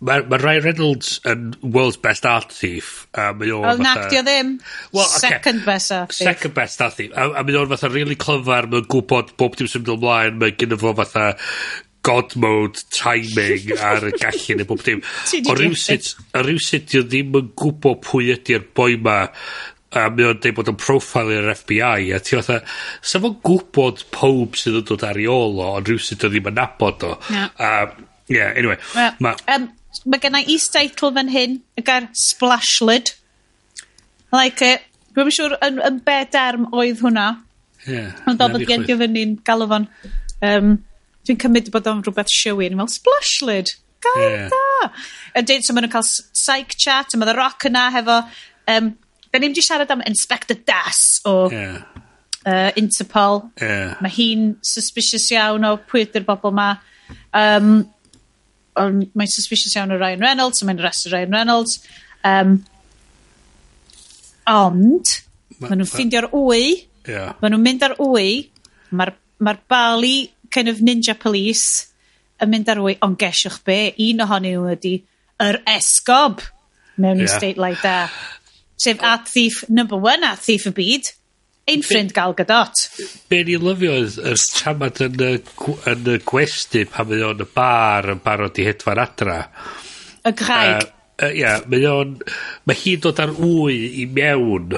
Mae 0.00 0.22
ma 0.32 0.38
Ryan 0.40 0.62
Reynolds 0.64 1.18
yn 1.28 1.50
world's 1.60 1.98
best 2.00 2.24
art 2.24 2.54
thief. 2.56 3.02
A 3.12 3.34
mae 3.36 3.50
o'n 3.52 3.66
Wel, 3.66 3.82
nac 3.84 4.06
di 4.08 4.16
o 4.16 4.22
ddim. 4.24 4.54
Well, 4.94 5.04
okay. 5.04 5.26
Second 5.26 5.64
best 5.66 5.92
art 5.92 6.14
thief. 6.14 6.24
Second 6.24 6.54
best 6.56 6.80
art 6.80 6.96
thief. 6.96 7.12
A, 7.12 7.26
a 7.36 7.44
mae 7.44 7.58
o'n 7.60 7.68
fatha 7.74 7.90
really 7.92 8.16
clyfar, 8.16 8.70
mae'n 8.72 8.86
gwybod 8.88 9.34
bob 9.40 9.58
dim 9.60 9.68
sy'n 9.68 9.84
mynd 9.84 9.92
ymlaen, 9.98 10.38
mae 10.40 10.54
gyda 10.56 10.78
fo 10.80 10.94
fatha 11.02 11.26
god 12.06 12.36
mode 12.40 12.84
timing 12.94 13.72
ar 13.90 14.06
y 14.08 14.12
gallu 14.20 14.56
neu 14.58 14.68
bob 14.68 14.84
dim. 14.86 15.02
O 15.46 15.56
rywsut, 15.58 16.14
o 16.36 16.44
rywsut 16.46 16.88
dio 16.92 17.04
ddim 17.06 17.36
yn 17.40 17.50
gwybod 17.58 18.00
pwy 18.06 18.32
ydy'r 18.36 18.64
boi 18.76 18.94
ma 19.02 19.18
a 19.90 20.06
mae 20.14 20.28
o'n 20.28 20.38
dweud 20.38 20.54
bod 20.54 20.70
o'n 20.70 20.78
profile 20.78 21.34
i'r 21.34 21.50
FBI 21.50 22.12
a 22.14 22.20
ti 22.22 22.36
fatha, 22.38 22.60
sa 23.02 23.18
fo'n 23.22 23.40
gwybod 23.46 24.04
pob 24.14 24.58
sydd 24.58 24.80
yn 24.80 24.86
dod 24.86 25.04
ar 25.06 25.18
ei 25.18 25.26
ôl 25.30 25.58
o 25.58 25.72
ond 25.80 25.90
rhywsyd 25.90 26.26
o 26.26 26.30
ddim 26.30 26.50
yn 26.52 26.58
nabod 26.60 27.06
o. 27.08 27.16
No. 27.34 27.48
a 27.58 27.70
yeah, 28.30 28.52
anyway 28.54 28.78
well, 28.94 29.16
ma, 29.18 29.34
um, 29.50 29.66
mae 30.06 30.22
gen 30.22 30.38
i 30.38 30.44
is-teitl 30.54 31.10
fan 31.16 31.32
hyn 31.34 31.58
y 31.74 31.84
gair 31.86 32.06
Splashlet 32.14 33.16
like 34.30 34.62
it 34.62 34.86
dwi'n 35.16 35.34
siŵr 35.34 35.56
yn, 35.66 35.82
yn 35.82 35.98
be 36.06 36.20
derm 36.30 36.68
oedd 36.70 37.02
hwnna. 37.02 37.26
Yeah, 37.88 38.14
ond 38.30 38.42
oedd 38.44 38.60
yn 38.60 38.68
gen 38.68 38.86
i 38.86 38.96
fyny'n 39.00 39.34
galw 39.46 39.66
fo'n 39.72 39.88
um, 40.46 40.76
Dwi'n 41.28 41.38
cymryd 41.42 41.70
bod 41.74 41.88
o'n 41.90 42.02
rhywbeth 42.06 42.32
showy. 42.32 42.70
Fel 42.72 42.90
splash 42.90 43.36
lid. 43.46 43.74
Gair 44.00 44.30
yeah. 44.30 44.48
da. 44.52 44.90
Ydy, 45.40 45.60
so 45.60 45.76
maen 45.76 45.84
nhw'n 45.84 45.92
cael 45.92 46.06
psych 46.08 46.74
chat, 46.80 47.12
a 47.14 47.20
mae 47.20 47.28
The 47.28 47.36
Rock 47.38 47.68
yna 47.68 47.86
hefo... 47.94 48.22
Um, 48.70 48.94
da 49.30 49.38
ni'n 49.38 49.54
di 49.54 49.62
siarad 49.62 49.90
am 49.94 50.02
Inspector 50.06 50.58
Das 50.66 51.20
o 51.28 51.50
yeah. 51.52 51.82
uh, 52.46 52.70
Interpol. 52.80 53.44
Yeah. 53.60 53.94
Mae 54.02 54.10
hi'n 54.10 54.46
suspicious 54.66 55.28
iawn 55.34 55.66
o 55.68 55.76
pwy 55.90 56.06
ydy'r 56.08 56.26
bobl 56.26 56.54
ma. 56.56 56.72
Um, 57.36 57.84
mae'n 58.74 59.30
suspicious 59.30 59.76
iawn 59.76 59.94
o 59.94 60.00
Ryan 60.00 60.24
Reynolds, 60.24 60.58
so 60.58 60.66
mae'n 60.66 60.82
arrestu 60.82 61.12
Ryan 61.12 61.36
Reynolds. 61.36 61.78
Um, 62.26 62.56
ond, 64.50 65.14
ma, 65.60 65.68
maen 65.68 65.82
nhw'n 65.82 65.92
ffeindio'r 65.92 66.30
wy, 66.34 66.62
yeah. 67.06 67.36
maen 67.42 67.54
nhw'n 67.54 67.66
mynd 67.68 67.86
ar 67.86 67.96
wy, 68.02 68.26
mae'r 68.90 69.14
ma 69.46 69.54
bali 69.70 70.14
kind 70.50 70.68
of 70.68 70.82
ninja 70.84 71.16
police 71.18 71.90
yn 72.40 72.50
mynd 72.52 72.70
ar 72.72 72.80
wy, 72.82 72.96
ond 73.04 73.18
gesiwch 73.20 73.60
be, 73.66 73.78
un 74.08 74.24
ohonyn 74.24 74.56
nhw 74.56 74.74
ydy 74.74 74.94
yr 75.44 75.60
esgob 75.68 76.44
mewn 77.00 77.20
yeah. 77.20 77.28
i 77.28 77.32
state 77.32 77.60
like 77.60 77.80
that. 77.82 78.12
Sef 78.80 79.02
at 79.04 79.28
thief, 79.28 79.64
number 79.68 79.96
one 79.96 80.24
at 80.24 80.40
thief 80.40 80.66
y 80.70 80.72
byd, 80.76 81.10
ein 81.68 81.84
ffrind 81.84 82.14
Gal 82.16 82.34
Gadot. 82.34 82.86
Be 83.28 83.42
ni 83.44 83.58
lyfio 83.60 83.98
oedd 83.98 84.16
y 84.24 84.36
chamad 84.40 85.02
yn 85.04 85.20
y, 85.26 85.34
yn 85.92 86.08
y 86.14 86.16
gwesti 86.26 86.86
pan 86.88 87.10
mae 87.10 87.26
o'n 87.28 87.44
y 87.44 87.48
bar 87.54 88.08
yn 88.14 88.22
barod 88.24 88.60
i 88.60 88.66
hedfan 88.68 89.02
adra. 89.02 89.42
Y 90.24 90.32
graig. 90.36 90.72
Ia, 90.72 90.88
uh, 90.88 91.26
uh, 91.26 91.34
yeah, 91.36 91.60
mae 91.68 91.84
o'n... 91.90 92.16
Mae 92.68 92.80
hi'n 92.80 93.04
dod 93.04 93.20
ar 93.22 93.36
wy 93.36 93.76
i 94.02 94.08
mewn. 94.08 94.74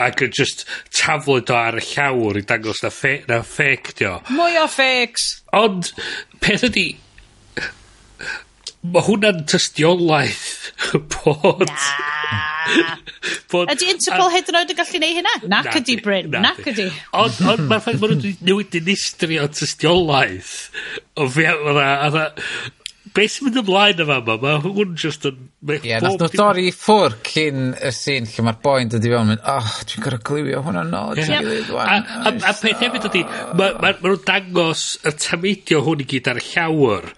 Ac 0.00 0.24
yn 0.26 0.34
just 0.36 0.66
taflwyd 0.94 1.52
o 1.52 1.58
ar 1.58 1.80
y 1.80 1.84
llawr 1.92 2.40
i 2.40 2.44
dangos 2.46 2.82
na 2.84 2.92
fe, 2.94 3.20
na 3.28 3.40
ffêc 3.46 3.94
dio. 3.98 4.18
Mwy 4.32 4.58
o 4.60 4.66
ffêcs! 4.70 5.30
Ond, 5.56 5.92
peth 6.42 6.66
ydi, 6.70 6.88
mae 8.80 9.04
hwnna'n 9.08 9.44
tystiolaeth 9.50 10.72
bod... 11.16 11.66
Na! 11.68 12.46
bod 13.50 13.70
Ydy 13.72 13.90
Interpol 13.90 14.30
hyd 14.32 14.50
yn 14.52 14.58
oed 14.60 14.72
yn 14.72 14.78
gallu 14.78 15.00
neud 15.02 15.18
hynna? 15.18 15.34
Nac 15.50 15.70
ydi, 15.80 15.96
Bryn. 16.04 16.30
Nac 16.42 16.60
ydi. 16.70 16.86
Ond, 17.18 17.40
ond 17.50 17.66
mae'r 17.70 17.82
ffaith 17.84 18.00
bod 18.02 18.14
nhw 18.14 18.58
wedi 18.60 18.82
newid 18.84 19.42
o 19.42 19.48
tystiolaeth 19.58 20.54
o 21.20 21.28
fe 21.34 21.48
beth 23.16 23.34
sy'n 23.34 23.46
mynd 23.48 23.58
ymlaen 23.62 24.02
yma 24.04 24.18
yma? 24.22 24.36
Mae 24.42 24.60
hwn 24.64 24.94
just 25.00 25.26
yn... 25.28 25.42
Ie, 25.66 25.78
yeah, 25.88 26.02
nath 26.04 26.16
nhw 26.20 26.30
dorri 26.38 26.66
i 26.70 26.72
ffwr 26.74 27.16
cyn 27.26 27.74
y 27.74 27.92
sîn 27.94 28.28
lle 28.30 28.46
mae'r 28.46 28.60
boi'n 28.64 28.92
dod 28.92 29.06
i 29.06 29.12
fewn 29.12 29.30
mynd, 29.32 29.44
oh, 29.50 29.74
dwi'n 29.90 30.06
gorau 30.06 30.24
glywio 30.30 30.62
hwnna 30.66 30.86
nôl. 30.88 31.20
Yeah. 31.20 31.50
A, 31.76 32.00
a, 32.30 32.34
a 32.34 32.54
peth 32.56 32.82
hefyd 32.84 33.10
ydy, 33.10 33.24
mae 33.58 33.76
ma, 33.76 33.92
ma 33.92 33.94
nhw'n 33.98 34.24
dangos 34.28 34.86
y 35.04 35.14
tamedio 35.20 35.84
hwn 35.86 36.04
i 36.04 36.08
gyd 36.14 36.32
ar 36.32 36.40
y 36.40 36.46
llawr, 36.52 37.10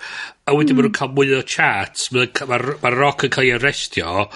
a 0.43 0.57
wedyn 0.57 0.75
mm. 0.75 0.81
maen 0.81 0.89
nhw'n 0.89 0.91
hmm. 0.91 0.99
cael 0.99 1.15
mwy 1.17 1.37
o 1.39 1.43
chats, 1.55 2.11
mae'r 2.15 2.47
ma, 2.51 2.61
ma 2.83 2.95
roc 2.97 3.29
yn 3.29 3.35
cael 3.37 3.51
ei 3.51 3.57
arrestio, 3.59 4.27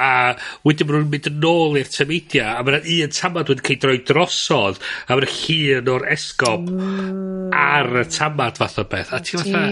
a 0.00 0.34
wedyn 0.66 0.88
ma' 0.88 0.96
nhw'n 0.98 1.10
mynd 1.12 1.28
yn 1.30 1.46
ôl 1.48 1.78
i'r 1.78 1.90
tameidia, 1.90 2.54
a 2.58 2.64
ma' 2.66 2.74
'na 2.74 2.80
un 2.96 3.14
tamad 3.14 3.50
wedi 3.52 3.64
cael 3.68 3.76
'i 3.76 3.80
droi 3.84 3.98
drosodd, 4.08 4.80
a 5.06 5.14
ma' 5.14 5.22
'na 5.22 5.30
llun 5.30 5.92
o'r 5.94 6.06
esgob... 6.14 6.66
Mm. 6.70 7.52
...ar 7.54 7.90
y 8.00 8.04
tamad 8.10 8.58
fath 8.58 8.80
o 8.82 8.86
beth, 8.90 9.12
a 9.14 9.20
ti 9.22 9.38
fatha... 9.38 9.62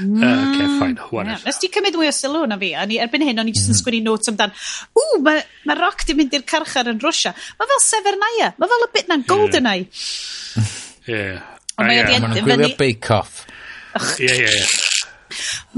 Hmm. 0.00 0.16
Yy 0.20 0.40
ocê 0.40 0.66
mm. 0.66 0.78
fine 0.80 1.06
wharever. 1.10 1.46
Nes 1.46 1.60
ti 1.60 1.70
cymryd 1.72 1.98
mwy 1.98 2.10
o 2.10 2.14
sylw 2.14 2.46
na 2.50 2.58
fi, 2.60 2.72
a 2.74 2.86
ni 2.88 2.98
erbyn 3.02 3.24
hyn 3.28 3.42
o'n 3.42 3.50
i 3.50 3.54
jyst 3.54 3.70
yn 3.70 3.76
mm. 3.76 3.80
sgwini 3.80 4.02
notes 4.06 4.32
amdan, 4.32 4.54
ww 4.96 5.22
mae 5.26 5.44
ma 5.68 5.78
roc 5.78 6.04
'di 6.04 6.16
mynd 6.18 6.36
i'r 6.38 6.46
carchar 6.48 6.90
yn 6.90 7.00
Rwsia, 7.02 7.34
mae 7.60 7.70
fel 7.70 7.82
Severnaya, 7.86 8.52
mae 8.58 8.72
fel 8.74 8.86
y 8.86 8.90
bit 8.96 9.10
na'n 9.12 9.26
Goldeneye. 9.28 9.86
Ie. 11.10 11.24
Ond 11.76 11.86
mae 11.86 12.02
wedi 12.02 12.18
mynd 12.18 12.26
i... 12.26 12.42
Ma'n 12.42 12.50
gwylio 12.50 12.76
Bake 12.80 13.14
Off. 13.16 13.44
Ie, 14.18 14.34
ie, 14.34 14.50
ie. 14.50 14.90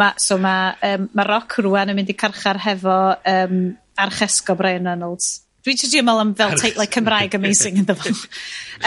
Ma, 0.00 0.12
so 0.16 0.38
mae 0.40 0.72
um, 0.88 1.08
ma 1.16 1.24
Rock 1.28 1.58
rwan 1.64 1.92
yn 1.92 1.98
mynd 1.98 2.10
i 2.12 2.16
carchar 2.18 2.60
hefo 2.64 2.96
um, 3.28 3.58
archesgo 4.02 4.56
Brian 4.58 4.88
Reynolds. 4.88 5.42
Dwi 5.62 5.76
jyst 5.78 5.94
yn 5.94 6.10
am 6.10 6.32
fel 6.34 6.56
teitlau 6.58 6.88
Cymraeg 6.90 7.36
amazing 7.38 7.78
yn 7.82 7.86
fan. 7.86 8.18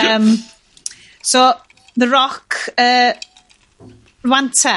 um, 0.03 0.27
so, 1.23 1.47
The 1.95 2.09
Rock, 2.11 2.57
uh, 2.77 3.13
rwan 4.25 4.51
te. 4.51 4.75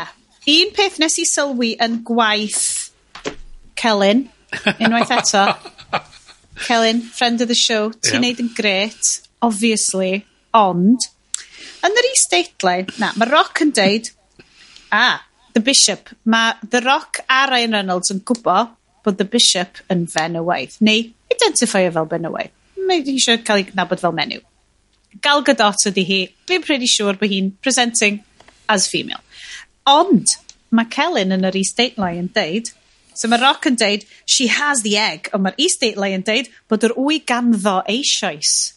Un 0.48 0.70
peth 0.76 1.00
nes 1.02 1.18
i 1.18 1.26
sylwi 1.26 1.72
yn 1.82 1.98
gwaith 2.06 2.62
Celyn, 3.78 4.28
unwaith 4.78 5.10
eto. 5.18 5.44
Celyn, 6.68 7.02
friend 7.02 7.42
of 7.42 7.50
the 7.50 7.58
show, 7.58 7.90
ti'n 7.90 8.18
yeah. 8.18 8.22
neud 8.28 8.42
yn 8.42 8.54
gret, 8.54 9.12
obviously, 9.42 10.22
ond, 10.54 11.10
yn 11.86 12.00
yr 12.00 12.10
is-deitlau, 12.12 12.86
na, 13.02 13.12
mae 13.18 13.30
Rock 13.30 13.62
yn 13.66 13.74
deud, 13.74 14.10
ah, 14.94 15.20
The 15.54 15.62
Bishop, 15.66 16.10
mae 16.30 16.54
The 16.62 16.82
Rock 16.86 17.24
a 17.26 17.44
Ryan 17.50 17.78
Reynolds 17.78 18.14
yn 18.14 18.22
gwybod 18.26 18.77
bod 19.08 19.18
the 19.18 19.24
bishop 19.24 19.80
yn 19.92 20.04
benywaidd, 20.12 20.76
neu 20.84 21.08
identifio 21.32 21.92
fel 21.96 22.08
benywaidd. 22.12 22.54
Mae 22.88 23.02
eisiau 23.02 23.40
cael 23.44 23.62
ei 23.62 23.68
gwybod 23.70 24.02
fel 24.04 24.16
menyw. 24.16 24.44
Gal 25.24 25.42
Gadot 25.44 25.88
ydy 25.88 26.04
hi, 26.04 26.18
fi'n 26.48 26.64
pretty 26.64 26.88
sure 26.90 27.16
bod 27.16 27.32
hi'n 27.32 27.54
presenting 27.64 28.20
as 28.68 28.86
female. 28.92 29.22
Ond, 29.88 30.36
mae 30.70 30.88
Celyn 30.92 31.32
yn 31.34 31.48
yr 31.48 31.56
East 31.56 31.78
Date 31.80 32.10
yn 32.12 32.28
deud, 32.34 32.72
so 33.16 33.30
mae 33.30 33.40
Rock 33.40 33.66
yn 33.70 33.78
deud, 33.80 34.04
she 34.26 34.48
has 34.52 34.84
the 34.84 34.98
egg, 35.00 35.30
ond 35.32 35.46
mae'r 35.46 35.56
East 35.64 35.80
Date 35.80 36.10
yn 36.12 36.26
deud 36.26 36.50
bod 36.68 36.84
yr 36.84 36.96
wy 37.00 37.22
ganddo 37.24 37.78
eisoes. 37.88 38.74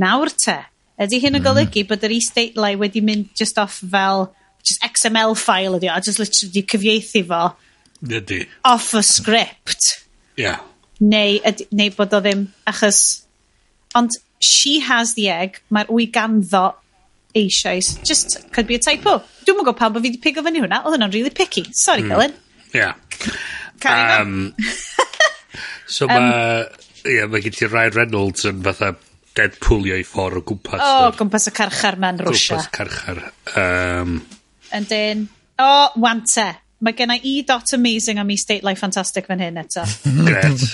Nawr 0.00 0.32
te, 0.32 0.62
ydy 0.98 1.20
hyn 1.20 1.36
yn 1.36 1.42
mhm. 1.42 1.46
golygu 1.50 1.84
bod 1.90 2.06
yr 2.06 2.16
East 2.16 2.34
Date 2.38 2.72
wedi 2.80 3.04
mynd 3.04 3.34
just 3.36 3.60
off 3.60 3.82
fel 3.84 4.30
just 4.64 4.80
XML 4.82 5.36
file 5.36 5.76
ydi 5.76 5.90
o, 5.92 5.94
a 5.94 6.00
just 6.00 6.18
literally 6.18 6.64
cyfieithu 6.64 7.22
fo 7.28 7.42
Ydy. 8.02 8.46
Off 8.64 8.94
a 8.94 9.02
script. 9.02 10.04
Ia. 10.36 10.42
Yeah. 10.42 10.62
Neu, 11.04 11.38
yd, 11.46 11.66
neu 11.74 11.92
bod 11.96 12.14
o 12.16 12.20
ddim, 12.24 12.48
achos... 12.70 13.02
Ond 13.94 14.10
she 14.42 14.80
has 14.82 15.14
the 15.14 15.28
egg, 15.30 15.60
mae'r 15.70 15.90
wy 15.94 16.08
ganddo 16.10 16.74
eisoes. 17.38 17.94
Just 18.02 18.40
could 18.52 18.66
be 18.66 18.74
a 18.74 18.82
typo. 18.82 19.20
Dwi'n 19.46 19.54
mwyn 19.54 19.68
gwybod 19.68 19.78
pam 19.78 19.94
bod 19.94 20.02
fi 20.02 20.10
wedi 20.10 20.22
pigo 20.22 20.42
fyny 20.42 20.62
hwnna. 20.64 20.80
Oedd 20.82 20.96
hwnna'n 20.96 21.14
really 21.14 21.30
picky. 21.30 21.62
Sorry, 21.78 22.02
mm. 22.02 22.10
Colin. 22.10 22.34
Ia. 22.74 22.90
Yeah. 23.84 24.20
Um, 24.20 24.54
so 25.86 26.08
mae... 26.10 26.18
Um, 26.18 26.84
yeah, 27.06 27.28
mae 27.30 27.44
gen 27.44 27.54
ti 27.54 27.68
Ryan 27.70 27.98
Reynolds 28.00 28.48
yn 28.50 28.62
fatha 28.66 28.94
Deadpoolio 29.34 29.98
i 29.98 30.06
ffordd 30.06 30.40
o 30.40 30.44
gwmpas. 30.46 30.82
O, 30.82 30.90
oh, 31.04 31.14
gwmpas 31.18 31.50
y 31.50 31.54
carchar 31.54 31.98
ma'n 32.02 32.18
rwysia. 32.22 32.58
Gwmpas 32.58 32.70
carchar. 32.74 33.22
Um, 33.54 34.18
And 34.74 34.90
then, 34.90 35.28
o, 35.58 35.62
oh, 35.62 36.00
wante. 36.02 36.48
Mae 36.80 36.96
gen 36.96 37.14
i 37.14 37.34
dot 37.46 37.72
amazing 37.76 38.18
am 38.18 38.30
i 38.30 38.36
state 38.40 38.64
life 38.66 38.80
fantastic 38.80 39.26
fan 39.30 39.42
hyn 39.42 39.60
eto. 39.62 39.84
Gret. 40.26 40.64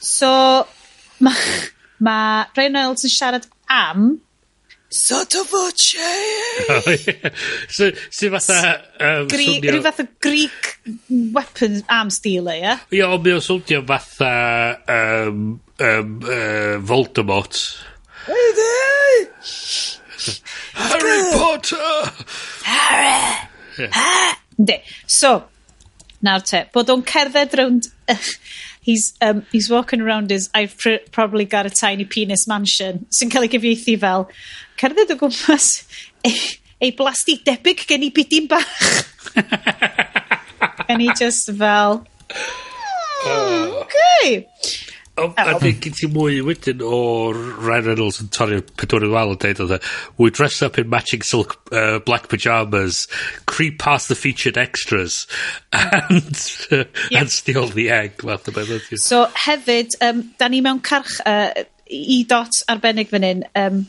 So, 0.00 0.30
mae 1.20 1.56
ma 1.98 2.18
Ryan 2.56 2.76
Reynolds 2.76 3.06
yn 3.08 3.12
siarad 3.12 3.50
am 3.72 4.16
Sotto 4.88 5.42
voce! 5.44 5.96
Oh, 6.68 6.96
yeah. 7.06 7.30
so, 7.68 7.90
so 8.08 8.30
fatha... 8.30 8.84
Um, 9.00 9.26
Gri, 9.26 9.60
Rhyw 9.60 9.82
fath 9.82 10.00
o 10.00 10.06
Greek 10.22 10.78
weapons 11.34 11.82
arms 11.90 12.20
dealer, 12.22 12.54
ie? 12.54 12.62
Yeah? 12.62 12.84
Ie, 12.94 13.02
ond 13.02 13.26
mi 13.26 13.34
o 13.34 13.40
swndio 13.42 13.82
fatha 13.88 14.30
um, 14.94 15.42
um, 15.82 16.14
uh, 16.22 16.78
Voldemort. 16.86 17.58
Hey 18.28 18.48
there! 18.62 19.26
Harry 20.86 21.20
Potter! 21.34 21.92
Harry! 22.70 23.48
Yeah. 23.76 23.90
Ha! 23.92 24.45
Ynddi. 24.58 24.80
So, 25.06 25.44
nawr 26.24 26.44
te, 26.46 26.64
bod 26.74 26.92
o'n 26.92 27.04
cerdded 27.06 27.56
rownd... 27.58 27.90
he's, 28.86 29.14
um, 29.20 29.44
he's 29.52 29.68
walking 29.70 30.00
around 30.00 30.30
his... 30.30 30.48
I've 30.54 30.76
pr 30.78 31.02
probably 31.10 31.44
got 31.44 31.66
a 31.66 31.70
tiny 31.70 32.04
penis 32.04 32.46
mansion. 32.46 33.06
Sy'n 33.10 33.32
cael 33.32 33.48
ei 33.48 33.52
gyfieithu 33.52 33.98
fel, 34.00 34.28
cerdded 34.80 35.12
o 35.12 35.18
gwmpas 35.20 35.70
ei, 36.26 36.36
ei 36.80 36.92
blasti 36.96 37.40
debyg 37.46 37.86
gen 37.88 38.06
i 38.06 38.12
bydyn 38.14 38.48
bach. 38.50 38.72
And 40.88 41.02
he 41.02 41.10
just 41.18 41.50
fel, 41.50 42.06
oh, 43.26 43.84
okay. 43.84 44.46
A 45.16 45.56
gen 45.60 45.94
ti 45.96 46.08
mwy 46.12 46.42
wedyn 46.44 46.82
o 46.84 47.30
Ryan 47.32 47.86
Reynolds 47.86 48.18
yn 48.20 48.28
torri'r 48.34 48.60
pedwyr 48.76 49.06
yn 49.06 49.14
wal 49.14 49.32
yn 49.32 49.40
deud 49.40 49.62
oedd 49.64 49.72
e, 49.78 49.80
we 50.20 50.28
dress 50.28 50.60
up 50.66 50.76
in 50.76 50.90
matching 50.92 51.24
silk 51.24 51.54
uh, 51.72 51.98
black 52.04 52.28
pyjamas, 52.28 53.06
creep 53.48 53.78
past 53.80 54.12
the 54.12 54.14
featured 54.14 54.60
extras, 54.60 55.24
and, 55.72 56.36
uh, 56.70 56.84
yeah. 57.08 57.20
and 57.20 57.32
steal 57.32 57.68
the 57.72 57.88
egg. 57.88 58.20
Fath 58.20 58.52
o 58.52 58.56
beth 58.58 58.92
So 59.00 59.24
hefyd, 59.46 59.96
um, 60.04 60.22
da 60.36 60.52
ni 60.52 60.60
mewn 60.60 60.84
carch, 60.84 61.16
uh, 61.24 61.64
i 61.88 62.22
dot 62.28 62.60
arbennig 62.68 63.08
fan 63.08 63.24
hyn, 63.24 63.44
um, 63.56 63.86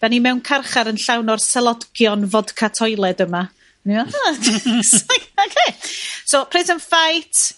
da 0.00 0.08
ni 0.08 0.24
mewn 0.24 0.40
carchar 0.40 0.88
yn 0.88 1.00
llawn 1.04 1.28
o'r 1.36 1.44
selodgion 1.44 2.24
fodca 2.32 2.72
toiled 2.72 3.20
yma. 3.28 3.50
Ah, 3.90 4.06
okay. 5.44 5.72
So, 6.24 6.46
Prison 6.46 6.80
Fight, 6.80 7.50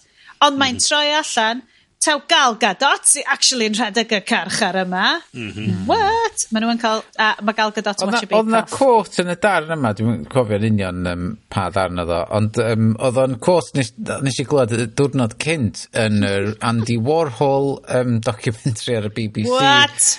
ond 0.43 0.59
mae'n 0.59 0.75
mm 0.75 0.81
mhm. 0.81 0.83
-hmm. 0.83 0.89
troi 0.89 1.07
allan, 1.23 1.69
taw 2.03 2.19
Gal 2.27 2.57
Gadot 2.59 3.05
sy 3.07 3.23
actually 3.31 3.69
yn 3.69 3.77
rhedeg 3.77 4.11
y 4.17 4.19
carchar 4.27 4.77
yma. 4.83 5.05
Mhm. 5.31 5.51
Mm. 5.63 5.83
What? 5.89 6.45
Mae 6.51 6.63
nhw'n 6.63 6.81
cael... 6.81 7.03
ca'l, 7.03 7.35
a 7.39 7.45
ma' 7.45 7.55
Gal 7.57 7.73
Gadot 7.75 8.03
yn 8.03 8.11
watch 8.11 8.25
Bake 8.27 8.35
Off. 8.35 8.43
Oedd 8.43 8.53
'na 8.53 8.61
quote 8.71 9.23
yn 9.23 9.33
y 9.33 9.37
darn 9.45 9.75
yma, 9.77 9.93
dwi'm 9.97 10.13
yn 10.17 10.25
cofio'n 10.33 10.67
union 10.69 11.11
um, 11.13 11.27
pa 11.53 11.67
darn 11.73 12.01
oedd 12.03 12.13
o, 12.13 12.21
ond 12.39 12.59
um, 12.63 12.89
oedd 13.07 13.19
o'n 13.23 13.37
quote 13.43 13.77
nes, 13.79 13.93
nes 14.25 14.39
i 14.43 14.47
glywed 14.49 14.75
y 14.75 14.87
diwrnod 14.99 15.37
cynt 15.43 15.85
yn 16.03 16.25
yr 16.27 16.49
Andy 16.71 16.97
Warhol 17.03 17.77
um, 17.99 18.17
documentary 18.25 18.97
ar 18.99 19.07
y 19.09 19.13
BBC. 19.19 19.53
What? 19.53 20.09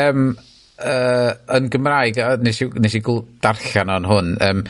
Um, 0.00 0.30
uh, 0.80 1.34
yn 1.56 1.68
Gymraeg, 1.72 2.22
a 2.22 2.32
nes 2.40 2.62
i, 2.64 2.70
nes 2.80 2.96
i 2.96 3.02
gl- 3.04 3.26
darllen 3.44 3.92
o'n 3.98 4.08
hwn, 4.08 4.32
um, 4.48 4.64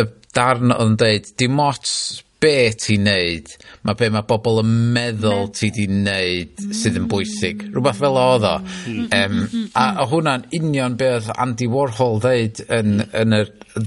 y 0.00 0.06
darn 0.36 0.74
oedd 0.74 0.92
yn 0.92 0.98
deud, 1.00 1.30
dim 1.40 1.62
ots 1.62 1.94
be 2.40 2.70
ti'n 2.80 3.04
neud 3.04 3.50
mae 3.86 3.96
be 4.00 4.08
mae 4.12 4.24
bobl 4.28 4.62
yn 4.62 4.70
meddwl 4.94 5.50
ti 5.56 5.70
'di 5.74 5.86
neud 5.92 6.62
mm. 6.64 6.76
sydd 6.76 6.98
yn 7.00 7.08
bwysig. 7.10 7.66
Rhywbeth 7.74 8.00
fel 8.00 8.20
oedd 8.20 8.46
o. 8.48 8.54
Um, 8.60 9.10
a 9.10 9.18
a 9.20 9.26
mm-hmm. 9.34 10.00
hwnna'n 10.12 10.46
union 10.60 10.96
be 11.00 11.10
oedd 11.16 11.28
Andy 11.36 11.68
Warhol 11.70 12.22
ddeud 12.24 12.62
yn 12.78 13.02
yn 13.04 13.36
y 13.40 13.42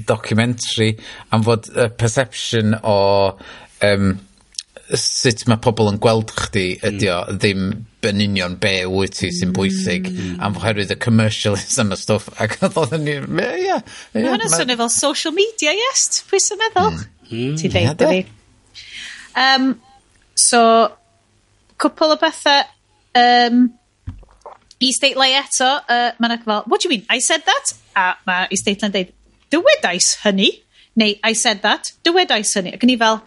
documentary 0.10 0.94
am 1.34 1.46
fod 1.46 1.72
y 1.74 1.90
perception 1.98 2.78
o 2.82 3.00
um, 3.86 4.14
sut 5.00 5.46
mae 5.50 5.62
pobl 5.64 5.90
yn 5.90 5.98
gweld 6.04 6.34
chdi 6.38 6.68
ydy 6.86 7.10
o 7.10 7.18
mm. 7.24 7.40
ddim 7.40 7.66
yn 8.04 8.22
union 8.26 8.58
be 8.62 8.74
wyt 8.90 9.16
ti 9.18 9.32
sy'n 9.34 9.54
bwysig. 9.56 10.10
Am 10.44 10.58
oherwydd 10.60 10.94
y 10.94 11.00
commercialism 11.02 11.94
a 11.96 11.98
stwff. 11.98 12.30
Ac 12.44 12.60
oeddan 12.70 13.06
ni 13.08 13.18
ie 13.18 13.24
ie 13.24 13.80
mae 14.14 14.30
hwnna'n 14.30 14.52
swnio 14.52 14.78
fel 14.84 14.94
social 14.94 15.36
media 15.38 15.74
yes 15.78 16.24
pwy 16.30 16.42
sy'n 16.44 16.62
meddwl? 16.62 17.04
Ti 17.30 17.70
ddeud 17.72 18.02
dydi? 18.02 18.24
Um, 19.36 19.80
so, 20.36 20.64
cwpl 21.82 22.18
o 22.18 22.20
bethau... 22.22 22.62
Um, 23.14 23.66
is-deitlau 24.84 25.34
eto, 25.38 25.70
uh, 25.88 26.12
mae'n 26.20 26.42
fel 26.44 26.64
what 26.68 26.82
do 26.82 26.88
you 26.88 26.92
mean 26.92 27.06
I 27.10 27.20
said 27.20 27.44
that? 27.46 27.74
A 27.96 28.14
mae 28.28 28.50
is-deitlau 28.52 28.90
yn 28.90 28.96
deud 28.96 29.14
dywedais 29.54 30.10
hynny, 30.24 30.50
neu 31.00 31.16
I 31.24 31.34
said 31.38 31.62
that, 31.64 31.94
dywedais 32.06 32.54
hynny, 32.58 32.74
ac 32.76 32.84
yn 32.86 32.94
i 32.96 32.98
fel 33.00 33.22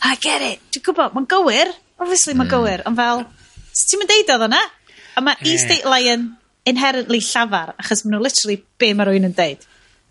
I 0.00 0.16
get 0.20 0.44
it, 0.44 0.62
dwi'n 0.72 0.84
gwybod, 0.88 1.16
mae'n 1.16 1.28
gywir, 1.30 1.72
obviously 2.00 2.34
ma'n 2.36 2.48
gywir, 2.50 2.84
ond 2.88 2.98
fel, 3.00 3.24
sut 3.70 3.90
ti'm 3.92 4.04
yn 4.06 4.10
deud 4.10 4.32
oedd 4.34 4.46
hwnna? 4.46 4.60
A 5.16 5.24
ma' 5.24 5.36
is-deitlau 5.44 6.08
yn 6.14 6.30
inherently 6.70 7.20
llafar, 7.24 7.74
achos 7.80 8.04
maen 8.04 8.16
nhw 8.16 8.24
literally 8.24 8.60
be 8.80 8.94
mae 8.96 9.10
rywun 9.10 9.28
yn 9.28 9.36
deud, 9.36 9.66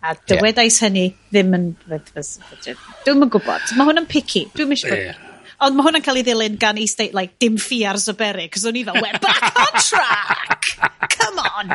a 0.06 0.14
dywedais 0.30 0.78
hynny 0.86 1.08
ddim 1.32 1.58
yn... 1.58 1.72
dwi'n 1.90 3.26
yn 3.26 3.34
gwybod, 3.34 3.74
mae 3.76 3.90
hwn 3.90 4.04
yn 4.04 4.10
picky, 4.10 4.46
dwi'n 4.54 4.62
dwi'm 4.62 4.78
isio 4.78 4.94
bod... 4.94 5.26
Ond 5.60 5.76
mae 5.76 5.90
hwnna'n 5.90 6.04
cael 6.04 6.22
ei 6.22 6.24
ddilyn 6.24 6.60
gan 6.60 6.78
i 6.80 6.86
state, 6.88 7.16
like 7.16 7.36
dim 7.42 7.58
ffïa 7.60 7.90
ar 7.92 8.00
Zyberi, 8.00 8.46
cos 8.52 8.64
o'n 8.70 8.78
i 8.80 8.84
fel 8.88 9.00
we're 9.02 9.20
back 9.20 9.58
on 9.60 9.82
track! 9.84 10.70
Come 11.18 11.44
on! 11.44 11.74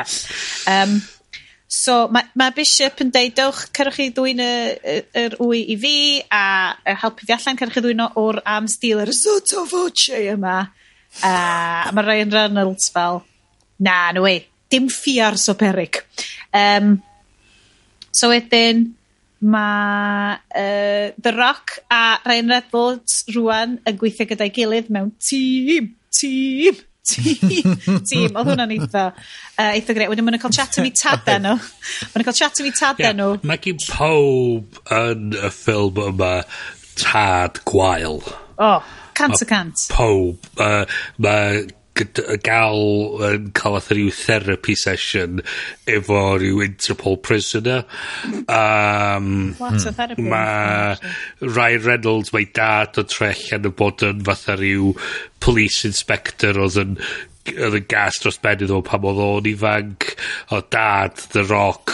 Um, 0.71 0.95
so 1.69 2.07
mae 2.13 2.25
ma' 2.39 2.49
Bishop 2.55 3.03
yn 3.05 3.11
deud 3.13 3.35
dewch, 3.37 3.67
cerwch 3.77 3.99
chi 3.99 4.07
ddwyn 4.15 4.41
y, 4.41 4.49
y, 4.73 4.97
yr 5.21 5.37
wy 5.43 5.61
i 5.75 5.77
fi, 5.83 5.93
a 6.33 6.41
yy 6.81 6.97
helpu 7.03 7.29
fi 7.29 7.37
allan, 7.37 7.61
cerwch 7.61 7.77
chi 7.77 7.85
ddwy'n 7.85 8.03
o'r 8.07 8.41
am 8.55 8.69
stealer 8.71 9.13
sotto 9.13 9.67
voce 9.69 10.23
yma. 10.33 10.57
A 11.21 11.93
mae 11.93 12.09
Ryan 12.09 12.33
Reynolds 12.33 12.89
fel, 12.95 13.21
na, 13.85 13.99
no 14.17 14.25
way, 14.25 14.41
dim 14.73 14.89
ffïa 14.89 15.29
ar 15.29 15.37
Soberig. 15.39 16.01
Um, 16.49 16.95
so 18.09 18.33
wedyn, 18.33 18.87
mae 19.45 20.35
uh, 20.57 21.13
The 21.21 21.31
Rock 21.35 21.79
a 21.91 22.17
Ryan 22.25 22.49
Reynolds 22.55 23.21
rwan 23.35 23.77
yn 23.85 23.99
gweithio 24.01 24.27
gyda'i 24.29 24.51
gilydd 24.55 24.91
mewn 24.93 25.11
tîm, 25.21 25.91
tîm, 26.15 26.79
tîm, 27.05 27.75
tîm. 28.09 28.31
Odd 28.33 28.49
hwnna'n 28.51 28.73
eitha, 28.75 29.05
uh, 29.13 29.69
eitha 29.69 29.95
greu, 29.97 30.09
Wedyn 30.11 30.25
mae'n 30.25 30.37
nw'n 30.37 30.43
ca'l 30.47 30.57
chat 30.57 30.79
am 30.81 30.89
'u 30.89 30.93
tada 31.03 31.37
nw. 31.43 31.55
mae'n 31.59 32.17
nw'n 32.17 32.27
ca'l 32.29 32.39
chat 32.41 32.61
am 32.61 32.69
'u 32.69 32.73
tada 32.79 33.13
nw. 33.17 33.29
Ie, 33.37 33.49
ma' 33.51 33.59
gin 33.61 33.81
pawb 33.85 34.81
yn 34.97 35.31
y 35.37 35.53
ffilm 35.53 36.03
yma 36.09 36.33
tad 36.97 37.61
gwael. 37.69 38.21
O, 38.55 38.75
cant 39.17 39.41
y 39.43 39.49
cant. 39.49 39.89
pob, 39.93 40.53
uh, 40.63 40.85
mae 41.21 41.65
gyd- 41.95 42.23
ga'l 42.45 43.23
yn 43.29 43.51
ca'l 43.57 43.77
fatha 43.77 43.97
ryw 43.97 44.11
therapy 44.15 44.75
session 44.79 45.41
efo 45.89 46.21
ryw 46.41 46.63
Interpol 46.65 47.17
prisoner 47.21 47.83
Um, 48.47 49.55
What 49.57 49.85
a 49.85 49.91
therapy. 49.91 50.21
Mae 50.21 50.97
Ryan 51.41 51.85
Reynolds 51.85 52.33
mae 52.35 52.49
dad 52.53 52.99
o 53.01 53.05
troi 53.09 53.33
yn 53.55 53.69
y 53.69 53.71
bod 53.79 54.03
yn 54.05 54.21
fatha 54.27 54.57
ryw 54.59 54.91
police 55.43 55.87
inspector 55.87 56.59
oedd 56.61 56.77
yn 56.81 56.99
oedd 57.53 57.79
yn 57.79 57.87
gas 57.89 58.19
dros 58.21 58.39
ben 58.41 58.63
iddo 58.65 58.79
fo 58.79 58.85
pan 58.89 59.09
odd 59.11 59.21
o'n 59.21 59.49
ifanc 59.49 60.13
o 60.55 60.61
dad 60.73 61.19
The 61.33 61.45
Rock 61.45 61.93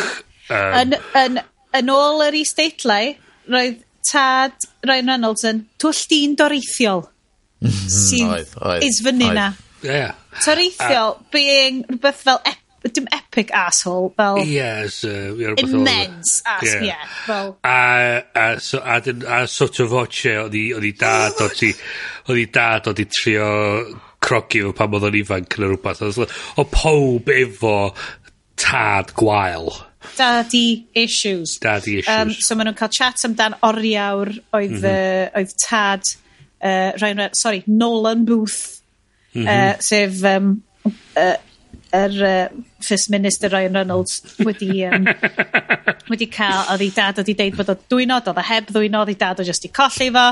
yym... 0.49 0.76
Yn, 0.82 0.99
yn, 1.22 1.41
yn 1.80 1.91
ôl 1.91 2.23
yr 2.28 2.38
is-deitlau 2.41 3.15
roedd 3.52 3.82
tad 4.07 4.69
Ryan 4.88 5.11
Reynolds 5.14 5.48
yn 5.48 5.65
twll 5.82 6.06
dyn 6.11 6.38
doreithiol 6.40 7.03
hmm, 7.06 7.91
Sy'n... 7.91 8.32
Oedd, 8.32 8.56
oedd. 8.61 8.88
...is 8.88 9.03
fyny 9.03 9.28
'na. 9.36 9.52
Yeah. 9.83 10.13
Toreithiol 10.41 11.23
being 11.31 11.83
rhywbeth 11.89 12.21
fel 12.25 12.41
ep- 12.45 12.93
dim 12.93 13.07
epic 13.11 13.51
asshole, 13.53 14.09
fel... 14.17 14.39
Yes, 14.45 15.03
uh, 15.05 15.33
ie 15.37 15.51
rwbeth 15.51 15.75
Immense 15.75 16.41
arsehole, 16.49 16.87
ie, 16.87 17.09
fel... 17.27 17.51
A, 17.67 17.75
a, 18.33 18.45
so, 18.63 18.81
a, 18.81 18.97
dyn, 19.05 19.25
a 19.25 19.43
sort 19.45 19.75
sotto 19.75 19.87
voce 19.91 20.33
oedd 20.41 20.57
i 20.57 20.93
dad 20.97 21.43
o 21.43 21.49
ti, 21.53 21.69
oedd 22.29 22.41
i 22.41 22.47
dad 22.53 22.89
o 22.89 22.95
i 22.97 23.05
trio 23.09 23.51
crogi 24.21 24.63
fo 24.65 24.73
pan 24.77 24.97
oedd 24.97 25.07
o'n 25.11 25.21
ifanc 25.21 25.59
yn 25.59 25.69
rhywbeth. 25.69 26.25
O 26.57 26.67
pob 26.73 27.31
efo 27.33 27.77
tad 28.61 29.13
gwael. 29.17 29.71
Daddy 30.17 30.87
issues. 30.97 31.57
Daddy 31.61 31.99
issues. 32.01 32.09
Um, 32.17 32.33
so 32.33 32.57
maen 32.57 32.71
nhw'n 32.71 32.81
cael 32.81 32.93
chat 32.93 33.21
amdan 33.29 33.57
oriawr 33.65 34.33
oedd, 34.57 34.77
mm 34.77 34.83
-hmm. 34.83 34.85
uh, 34.89 35.41
oedd 35.41 35.57
tad, 35.61 36.15
uh, 36.61 36.91
Ryan, 36.97 37.29
sorry, 37.37 37.63
Nolan 37.67 38.25
Booth 38.25 38.80
-hmm. 39.33 39.47
uh, 39.47 39.73
sef 39.79 40.23
um, 40.23 40.51
uh, 41.17 41.37
yr 41.91 42.17
uh, 42.23 42.47
First 42.79 43.09
Minister 43.11 43.49
Ryan 43.51 43.75
Reynolds 43.81 44.21
wedi 44.39 44.85
um, 44.87 45.05
wedi 46.11 46.27
cael, 46.31 46.65
oedd 46.71 46.83
ei 46.85 46.91
dad 46.95 47.19
wedi 47.19 47.35
deud 47.35 47.57
bod 47.57 47.71
o 47.73 47.77
dwynod, 47.93 48.27
oedd 48.27 48.39
o 48.39 48.45
heb 48.47 48.71
ddwyno, 48.71 49.05
ei 49.07 49.19
dad 49.19 49.39
o 49.39 49.47
just 49.47 49.65
i 49.67 49.73
colli 49.75 50.11
fo, 50.11 50.29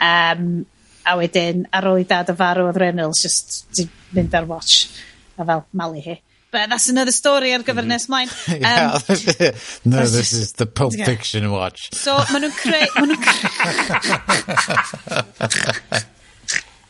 Um, 0.00 0.64
a 1.04 1.16
wedyn 1.16 1.66
ar 1.76 1.84
ôl 1.90 2.00
ei 2.00 2.06
dad 2.08 2.30
o 2.32 2.34
farw 2.36 2.66
oedd 2.70 2.78
Reynolds 2.80 3.22
just 3.24 3.66
'di 3.72 3.88
mynd 4.16 4.34
ar 4.36 4.46
watch 4.48 4.88
a 5.36 5.44
fel 5.44 5.66
malu 5.72 6.00
hi. 6.00 6.20
But 6.50 6.68
that's 6.68 6.88
another 6.88 7.12
story 7.12 7.52
ar 7.54 7.62
gyfer 7.62 7.84
mm-hmm. 7.84 7.88
nes 7.88 8.08
mlaen. 8.08 8.28
Um, 8.50 8.64
yeah. 8.64 9.52
no, 9.84 10.06
this 10.06 10.32
is 10.32 10.52
the 10.54 10.66
Pulp 10.66 10.94
Fiction 10.94 11.50
watch. 11.52 11.94
So, 11.94 12.16
maen 12.32 12.42
nhw'n 12.42 12.56
creu... 12.58 12.86
Maen 12.96 13.12
nhw'n 13.12 13.22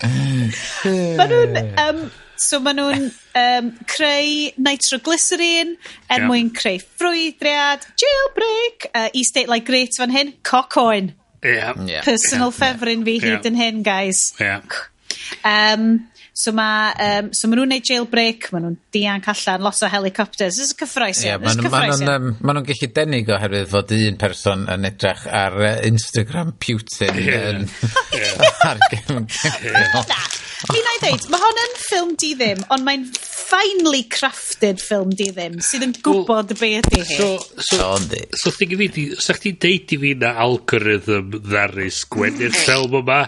ma' 0.02 1.27
nhw'n, 1.31 1.56
Um, 1.78 2.11
so 2.40 2.61
ma' 2.61 2.72
nhw'n 2.72 3.09
um, 3.37 3.72
creu 3.90 4.53
nitroglycerin 4.56 5.74
er 6.11 6.27
mwyn 6.29 6.53
creu 6.56 6.80
ffrwydriad, 6.80 7.85
jailbreak, 8.01 8.90
uh, 8.95 9.09
i 9.14 9.24
state 9.27 9.48
like 9.48 9.69
great 9.69 9.96
fan 9.96 10.14
hyn, 10.14 10.32
coc 10.43 10.79
oen. 10.80 11.12
Yeah. 11.43 11.74
Personal 12.04 12.51
yeah. 12.51 12.56
ffefryn 12.56 13.04
fi 13.04 13.19
yeah. 13.19 13.27
hyd 13.37 13.51
yn 13.51 13.61
hyn, 13.61 13.82
guys. 13.85 14.32
Yeah. 14.40 14.64
Um, 15.45 16.10
So 16.40 16.52
ma' 16.56 16.93
um, 16.96 17.27
so 17.36 17.48
ma' 17.51 17.59
nhw'n 17.59 17.69
neud 17.74 17.85
jailbreak, 17.85 18.46
ma' 18.54 18.62
nhw'n 18.64 18.77
dianc 18.94 19.27
allan 19.28 19.64
lot 19.66 19.82
o 19.85 19.90
helicopters. 19.93 20.56
This 20.56 20.70
is 20.70 20.77
cyffrous 20.78 21.20
iawn. 21.27 21.43
Ie 21.43 21.44
ma' 21.44 21.52
nw 21.59 21.72
ma' 21.74 21.82
nw'n 21.90 22.06
yym 22.06 22.28
ma' 22.40 22.54
nw'n 22.56 22.69
gellu 22.70 22.88
denig 22.96 23.32
oherwydd 23.36 23.69
fod 23.74 23.93
un 23.98 24.16
person 24.22 24.64
yn 24.72 24.88
edrych 24.88 25.27
ar 25.43 25.59
yy 25.60 25.74
Instagram 25.90 26.54
Putin 26.64 27.20
yn... 27.27 27.66
Ar 28.70 28.80
Gymylog. 28.88 30.09
Na! 30.09 30.22
Mi 30.70 30.80
'na 30.85 30.96
i 30.96 31.02
ddeud, 31.04 31.28
mae 31.32 31.44
hwn 31.44 31.60
yn 31.66 31.77
ffilm 31.80 32.16
di 32.20 32.32
ddim, 32.36 32.64
ond 32.72 32.88
mae'n 32.88 33.04
finely 33.51 34.04
crafted 34.06 34.79
ffilm 34.82 35.11
di 35.16 35.27
ddim, 35.32 35.59
sydd 35.64 35.87
yn 35.87 35.95
gwybod 36.04 36.53
well, 36.53 36.61
be 36.61 36.70
ydy 36.79 37.01
hi. 37.03 37.16
So, 37.19 37.29
so, 37.59 37.88
so, 37.98 38.20
so 38.38 38.53
thing 38.54 38.74
i 38.77 38.79
fi, 38.79 38.88
di, 38.95 39.04
sa 39.19 39.35
chdi 39.37 39.54
deud 39.61 39.95
i 39.96 39.98
fi 40.04 40.12
na 40.20 40.32
algorithm 40.45 41.32
ddarus 41.35 42.03
gwenu'r 42.12 42.53
mm. 42.53 42.59
ffilm 42.61 42.96
yma, 43.01 43.19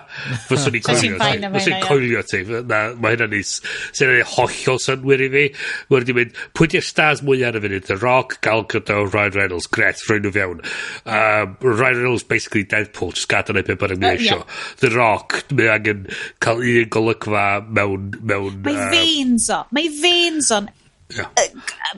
fyswn 0.49 0.79
i'n 0.79 0.85
coelio 0.87 1.19
ti. 1.19 1.51
Fyswn 1.57 1.75
i'n 1.75 1.87
coelio 1.87 2.25
ti. 2.29 2.43
Na, 2.71 2.83
mae 2.95 3.17
hynna'n 3.17 3.35
neis. 3.35 3.57
Sy'n 3.91 4.15
ei 4.15 4.27
hollol 4.35 4.81
synwyr 4.83 5.27
i 5.27 5.31
fi. 5.33 5.45
Mae'n 5.91 6.09
di 6.09 6.17
mynd, 6.19 6.39
pwy 6.59 6.71
di'r 6.77 6.87
stars 6.87 7.25
mwy 7.27 7.43
ar 7.49 7.59
y 7.59 7.65
funud? 7.67 7.89
The 7.91 7.99
Rock, 7.99 8.39
Gal 8.47 8.67
Gadot, 8.71 9.11
Ryan 9.11 9.37
Reynolds. 9.39 9.69
Gret, 9.73 10.03
rhaid 10.07 10.27
nhw 10.27 10.35
fewn. 10.37 10.63
Um, 11.03 11.57
Ryan 11.61 12.03
Reynolds, 12.05 12.27
basically 12.29 12.65
Deadpool, 12.69 13.15
just 13.17 13.31
gadael 13.33 13.59
ei 13.63 13.67
pe 13.67 13.79
bynnag 13.81 14.03
mi 14.03 14.13
eisiau. 14.13 14.47
The 14.83 14.93
Rock, 14.95 15.43
mae 15.51 15.73
angen 15.75 16.07
cael 16.43 16.63
un 16.63 16.91
golygfa 16.93 17.47
mewn... 17.67 18.13
mewn 18.23 18.63
mae 18.63 18.91
veins 18.93 19.51
o. 19.53 19.63
Mae 19.75 19.91
veins 19.91 20.12
veins 20.13 20.53
on. 20.55 20.71
Yeah. 21.13 21.29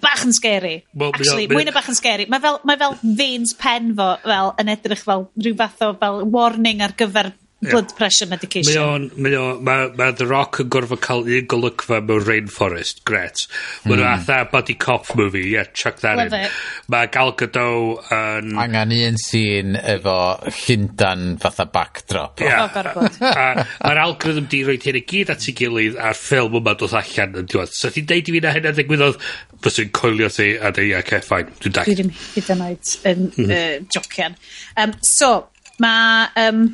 Bach 0.03 0.25
yn 0.27 0.35
scary. 0.35 0.83
Well, 0.95 1.13
Actually, 1.15 1.47
mwy 1.51 1.67
na 1.69 1.75
bach 1.75 1.87
yn 1.91 1.99
scary. 1.99 2.27
Mae 2.31 2.43
fel, 2.43 2.59
mae 2.67 2.81
fel 2.81 2.97
veins 3.03 3.55
pen 3.59 3.93
fo 3.99 4.15
fel, 4.25 4.53
yn 4.63 4.73
edrych 4.75 5.05
fel 5.07 5.29
rhyw 5.39 5.57
fath 5.61 5.85
o 5.87 5.93
fel 6.01 6.25
warning 6.35 6.83
ar 6.85 6.97
gyfer 6.99 7.31
blood 7.71 7.95
pressure 7.97 8.29
medication. 8.31 8.73
Mae 8.75 8.83
o'n, 8.83 9.07
mae 9.25 9.37
o, 9.39 9.45
mae, 9.65 9.89
ma 9.99 10.11
The 10.17 10.27
Rock 10.29 10.61
yn 10.63 10.71
gorfod 10.73 11.03
cael 11.05 11.25
un 11.25 11.49
golygfa 11.51 12.01
mewn 12.05 12.25
rainforest, 12.27 13.03
gret. 13.09 13.47
Mae 13.85 13.99
mm. 13.99 14.07
atha 14.11 14.41
body 14.53 14.77
cop 14.81 15.11
movie, 15.19 15.47
yeah, 15.55 15.69
chuck 15.73 16.01
that 16.05 16.19
Love 16.19 16.33
in. 16.33 16.47
It. 16.49 16.59
Mae 16.93 17.11
Gal 17.15 17.35
Gadot 17.41 18.13
yn... 18.15 18.53
Angen 18.61 18.95
un 18.97 19.19
sy'n 19.21 19.79
efo 19.81 20.17
llundan 20.61 21.39
fatha 21.43 21.67
backdrop. 21.71 22.45
Yeah. 22.45 22.69
Oh, 22.69 23.09
Mae'r 23.85 24.03
algorithm 24.05 24.49
di 24.51 24.63
roed 24.67 24.87
hyn 24.87 25.01
i 25.01 25.05
gyd 25.09 25.33
at 25.35 25.49
ei 25.49 25.57
gilydd 25.59 25.99
a'r 26.01 26.19
ffilm 26.19 26.61
yma 26.61 26.77
dod 26.79 26.95
allan 27.01 27.41
yn 27.43 27.51
diwedd. 27.51 27.75
So 27.77 27.93
ti'n 27.95 28.09
deud 28.11 28.31
i 28.31 28.37
fi 28.37 28.45
na 28.45 28.55
hynna 28.55 28.75
ddigwyddodd, 28.77 29.19
fyswn 29.65 29.93
coelio 29.97 30.31
ti 30.33 30.55
a 30.59 30.71
dweud, 30.71 30.93
yeah, 30.93 31.05
okay, 31.05 31.25
fine, 31.25 31.53
dwi'n 31.61 31.77
dag. 31.79 31.89
Dwi 31.89 31.99
ddim 32.01 32.15
hyd 32.15 32.55
yn 32.55 32.65
oed 32.69 32.95
yn 33.11 33.29
uh, 33.49 33.77
jocian. 33.95 34.41
Um, 34.81 34.97
so, 35.05 35.35
mae... 35.83 36.33
Um, 36.47 36.65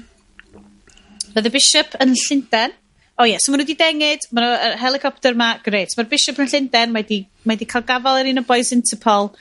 Roedd 1.34 1.49
y 1.49 1.52
bishop 1.55 1.97
yn 2.02 2.15
Llundain. 2.18 2.76
O 3.20 3.23
oh, 3.23 3.26
ie, 3.28 3.34
yeah, 3.34 3.42
so 3.42 3.52
maen 3.52 3.60
nhw 3.60 3.68
wedi 3.68 3.76
dengid, 3.76 4.25
maen 4.33 4.47
nhw'r 4.47 4.78
helicopter 4.81 5.36
ma, 5.36 5.52
greit. 5.65 5.92
Mae'r 5.97 6.09
bishop 6.09 6.41
yn 6.41 6.49
Llundain, 6.49 6.94
mae 6.94 7.05
wedi 7.05 7.20
mae 7.44 7.60
di 7.60 7.68
cael 7.68 7.84
gafal 7.89 8.20
ar 8.20 8.31
un 8.31 8.41
o 8.41 8.44
boys 8.49 8.73
Interpol. 8.76 9.33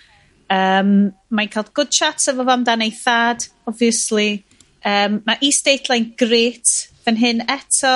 Um, 0.49 1.13
mae'n 1.29 1.51
cael 1.53 1.69
good 1.77 1.93
chats 1.93 2.27
efo 2.31 2.43
fo 2.43 2.55
amdano 2.55 2.85
ei 2.87 2.93
thad, 2.95 3.45
obviously. 3.69 4.43
Um, 4.83 5.21
mae 5.27 5.39
East 5.45 5.67
Dateline 5.67 6.15
greit 6.19 6.73
fan 7.05 7.19
hyn 7.19 7.45
eto. 7.47 7.95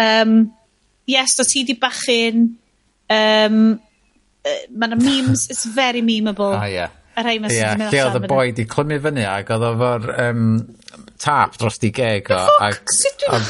Um, 0.00 0.52
yes, 1.06 1.36
do 1.36 1.46
ti 1.46 1.64
di 1.68 1.76
bachyn. 1.78 2.50
Um, 3.12 3.62
uh, 4.42 4.58
mae 4.70 4.90
yna 4.90 4.98
memes, 4.98 5.48
it's 5.50 5.64
very 5.64 6.02
memeable. 6.02 6.52
Ah, 6.62 6.68
yeah. 6.70 6.98
Yr 7.12 7.26
rhai 7.26 7.38
mae 7.42 7.52
sy'n 7.52 7.82
yeah. 7.82 7.90
Lle 7.92 8.04
oedd 8.06 8.22
y 8.24 8.28
boi 8.30 8.52
di 8.56 8.64
clymu 8.64 8.96
fyny 9.04 9.26
ac 9.28 9.50
oedd 9.52 9.66
o'r 9.68 10.06
um, 10.30 10.46
tap 11.22 11.58
dros 11.60 11.78
di 11.82 11.92
geg 11.94 12.30
o. 12.32 12.40
Fuck, 12.48 12.64
ag, 12.68 12.96
sut 13.00 13.22
dwi... 13.22 13.42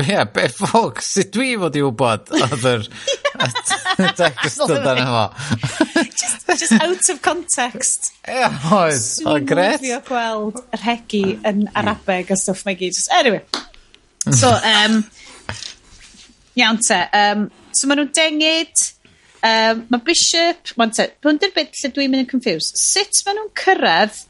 Ie, 0.00 0.22
be 0.32 0.46
ffwc, 0.48 1.02
sut 1.04 1.32
dwi 1.34 1.50
fod 1.60 1.74
i 1.76 1.82
wybod 1.84 2.30
oedd 2.38 2.62
yr 2.70 2.86
text 4.20 4.62
o 4.64 4.68
dan 4.72 5.02
efo? 5.02 5.24
Just 6.16 6.72
out 6.78 7.10
of 7.12 7.20
context. 7.24 8.08
Ie, 8.24 8.38
yeah, 8.38 8.56
oedd, 8.72 9.04
oedd 9.28 9.44
gret. 9.50 9.84
Swm 9.84 10.06
gweld 10.08 10.62
yr 10.72 10.86
hegi 10.86 11.22
yn 11.48 11.66
Arabeg 11.76 12.32
a 12.32 12.38
stwff 12.40 12.64
mae 12.64 12.78
gyd. 12.80 12.96
Anyway, 13.18 13.42
so, 14.30 14.48
um, 14.72 15.02
iawn 16.56 16.80
te. 16.80 17.02
Um, 17.12 17.46
so 17.76 17.90
maen 17.90 18.02
nhw'n 18.02 18.16
dengid, 18.16 18.86
um, 19.44 19.86
mae 19.92 20.04
Bishop, 20.08 20.72
maen 20.80 20.96
te, 20.96 21.10
hwn 21.24 21.40
dy'r 21.42 21.52
bit 21.58 21.76
lle 21.82 21.92
dwi'n 21.92 22.14
mynd 22.14 22.24
yn 22.24 22.32
confused. 22.32 22.80
Sut 22.80 23.24
maen 23.26 23.42
nhw'n 23.42 23.52
cyrraedd 23.60 24.22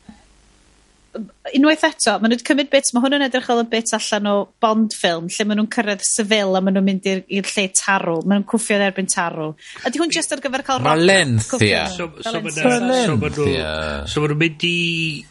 unwaith 1.12 1.82
eto, 1.84 2.15
maen 2.16 2.32
nhw 2.32 2.39
wedi 2.39 2.47
cymryd 2.49 2.70
bits, 2.73 2.92
mae 2.94 3.02
hwn 3.05 3.18
yn 3.18 3.24
edrych 3.26 3.44
fel 3.49 3.60
y 3.60 3.66
bit 3.68 3.91
allan 3.97 4.28
o 4.31 4.34
Bond 4.62 4.94
ffilm, 4.97 5.28
lle 5.28 5.47
maen 5.49 5.60
nhw'n 5.60 5.70
cyrraedd 5.74 6.05
Seville 6.07 6.57
a 6.57 6.62
maen 6.65 6.78
nhw'n 6.78 6.86
mynd 6.86 7.08
i'r 7.12 7.50
lle 7.50 7.66
tarw. 7.76 8.23
Maen 8.23 8.41
nhw'n 8.41 8.49
cwffio 8.49 8.78
erbyn 8.81 9.10
tarw. 9.12 9.50
Ydy 9.89 10.00
hwn 10.00 10.15
just 10.16 10.32
ar 10.32 10.42
gyfer 10.44 10.65
cael... 10.66 10.81
Valencia. 10.86 11.84
So, 11.92 12.08
so 12.24 12.41
Valencia. 12.41 13.74
So 14.08 14.24
maen 14.24 14.32
nhw'n 14.32 14.42
mynd 14.47 14.66
i, 14.68 14.76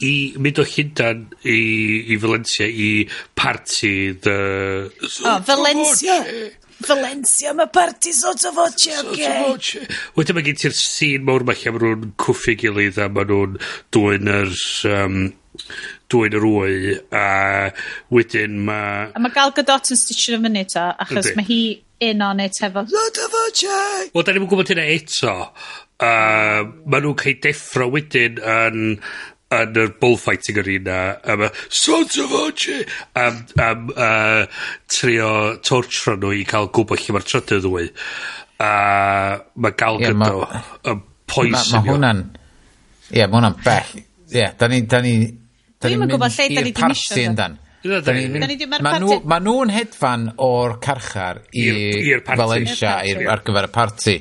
i 0.06 0.14
mynd 0.38 0.62
o 0.62 0.68
Llundan 0.70 1.26
i, 1.42 1.60
i 2.14 2.20
Valencia 2.22 2.70
i 2.70 2.92
party 3.34 3.96
the... 4.22 4.40
Oh, 5.26 5.40
Valencia! 5.50 6.22
Valencia, 6.82 7.52
mae 7.54 7.70
party 7.70 8.14
sotto 8.14 8.50
voce, 8.56 8.94
oce? 9.02 9.28
Okay. 9.54 10.00
Wedyn 10.18 10.38
mae 10.38 10.46
gen 10.46 10.58
ti'r 10.58 10.74
sîn 10.78 11.26
mawr 11.28 11.46
mae 11.46 11.58
lle 11.58 11.74
maen 11.76 11.86
nhw'n 11.86 12.16
cwffio 12.22 12.58
gilydd 12.58 12.98
a 13.02 13.10
maen 13.10 13.34
nhw'n 13.34 13.62
dwy'n 13.94 14.36
yr... 14.38 14.58
Um, 14.94 15.22
dwyn 16.12 16.40
yr 16.40 16.48
wy 16.48 16.98
a 17.16 17.28
wedyn 18.14 18.58
ma'... 18.68 19.12
A 19.16 19.22
mae 19.22 19.36
Gal 19.36 19.54
Gadot 19.56 19.94
yn 19.94 20.00
stitsio 20.00 20.38
fo 20.38 20.46
fyny 20.48 20.66
'ta 20.68 20.90
achos 21.06 21.32
mae 21.38 21.48
hi 21.48 21.62
in 22.02 22.24
on 22.26 22.40
it 22.42 22.58
hefo 22.64 22.86
lot 22.90 23.22
of 23.26 23.38
watching. 23.38 24.12
Wel 24.16 24.26
da 24.26 24.36
ni'n 24.36 24.50
gwybod 24.50 24.74
hynna 24.74 24.90
eto 24.96 25.38
Uh, 26.02 26.64
ma' 26.90 26.98
nhw'n 26.98 27.14
cael 27.14 27.36
deffro 27.44 27.86
wedyn 27.94 28.40
yn 28.42 28.78
yn 29.54 29.76
yr 29.78 29.92
bullfighting 30.02 30.58
arena 30.58 30.96
a 31.22 31.36
y 31.46 31.50
sons 31.68 32.16
of 32.24 32.34
Archie! 32.40 32.86
am 33.14 33.44
am 33.62 33.92
uh, 33.94 34.48
trio 34.90 35.30
tortro 35.62 36.16
nhw 36.18 36.32
i 36.40 36.46
cael 36.50 36.72
gwybod 36.74 37.04
lle 37.04 37.14
mae'r 37.14 37.28
trydydd 37.28 37.68
wy. 37.70 37.84
A 38.64 38.72
mae 39.62 39.78
Gal 39.78 40.02
Gadot 40.02 40.58
yn 40.90 41.04
poisonio... 41.30 41.76
Ma' 41.76 41.84
hwnna'n 41.92 42.24
ie 43.12 43.28
ma' 43.28 43.38
hwnna'n 43.38 43.60
bell. 43.68 43.94
Ie 44.32 44.50
da 44.58 44.72
ni 44.72 44.82
da 44.90 45.04
ni 45.06 45.16
Dwi'm 45.82 46.06
yn 46.06 46.14
gwybod 46.14 46.38
lle 46.38 46.48
'da 46.52 46.64
ni 46.64 46.72
'di 46.72 46.90
misio 46.94 47.20
nhw. 47.20 47.36
Dan. 47.42 47.60
Ma' 47.82 48.98
nhw, 49.02 49.16
ma 49.26 49.40
nhw'n 49.42 49.72
hedfan 49.74 50.28
o'r 50.46 50.76
carchar 50.84 51.40
i, 51.50 51.64
I 52.14 52.20
Valencia 52.38 53.00
I 53.02 53.16
ar 53.26 53.42
gyfer 53.46 53.66
y 53.66 53.72
parti. 53.74 54.18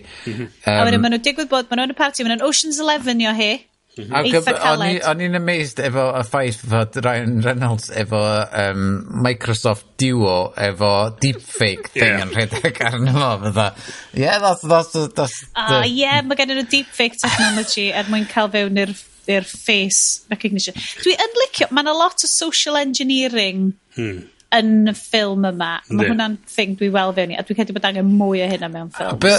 A 0.64 0.78
wedyn 0.86 1.02
ma' 1.02 1.10
nhw'n 1.12 1.26
digwydd 1.26 1.50
bod, 1.50 1.68
maen 1.68 1.82
nhw'n 1.82 1.92
y 1.92 1.98
parti, 1.98 2.24
maen 2.24 2.38
nhw'n 2.38 2.46
Ocean's 2.48 2.80
Eleven 2.80 3.20
yo 3.20 3.34
hi. 3.36 3.52
O'n 4.00 5.20
i'n 5.26 5.36
amazed 5.36 5.80
efo 5.82 6.06
y 6.14 6.22
ffaith 6.24 6.60
fod 6.70 6.96
Ryan 7.04 7.40
Reynolds 7.44 7.90
efo 8.00 8.20
um, 8.62 8.84
Microsoft 9.26 9.88
Duo 10.00 10.54
efo 10.56 10.92
deepfake 11.20 11.90
thing 11.96 12.06
yeah. 12.06 12.22
yn 12.24 12.32
rhedeg 12.32 12.80
arno 12.86 13.12
fo 13.18 13.32
fydda. 13.44 13.66
Yeah, 14.14 14.38
that's, 14.38 14.62
that's, 14.62 14.94
that's, 14.94 15.12
that's, 15.12 15.44
uh, 15.52 15.82
the... 15.82 15.88
yeah, 15.90 16.22
mae 16.24 16.38
gen 16.38 16.54
nhw 16.54 16.64
deepfake 16.70 17.20
technology 17.20 17.90
er 17.90 18.08
mwyn 18.08 18.28
cael 18.30 18.48
fewn 18.54 18.80
i'r 18.86 18.94
i'r 19.32 19.46
face 19.46 20.26
recognition. 20.32 20.76
Dwi 21.04 21.14
yn 21.14 21.38
licio, 21.44 21.70
mae 21.70 21.86
yna 21.86 21.96
lot 21.96 22.26
o 22.26 22.30
social 22.30 22.78
engineering 22.80 23.70
hmm. 23.96 24.20
yn 24.58 24.90
y 24.90 24.96
ffilm 24.98 25.46
yma. 25.52 25.72
Mae 25.90 26.10
hwnna'n 26.12 26.38
thing 26.50 26.76
dwi 26.80 26.90
weld 26.94 27.18
fewn 27.18 27.34
i, 27.34 27.38
a 27.40 27.46
dwi'n 27.46 27.60
credu 27.60 27.76
bod 27.76 27.88
angen 27.90 28.12
mwy 28.20 28.44
o 28.44 28.50
hynna 28.50 28.70
mewn 28.72 28.92
ffilms. 28.94 29.22
Be, 29.22 29.36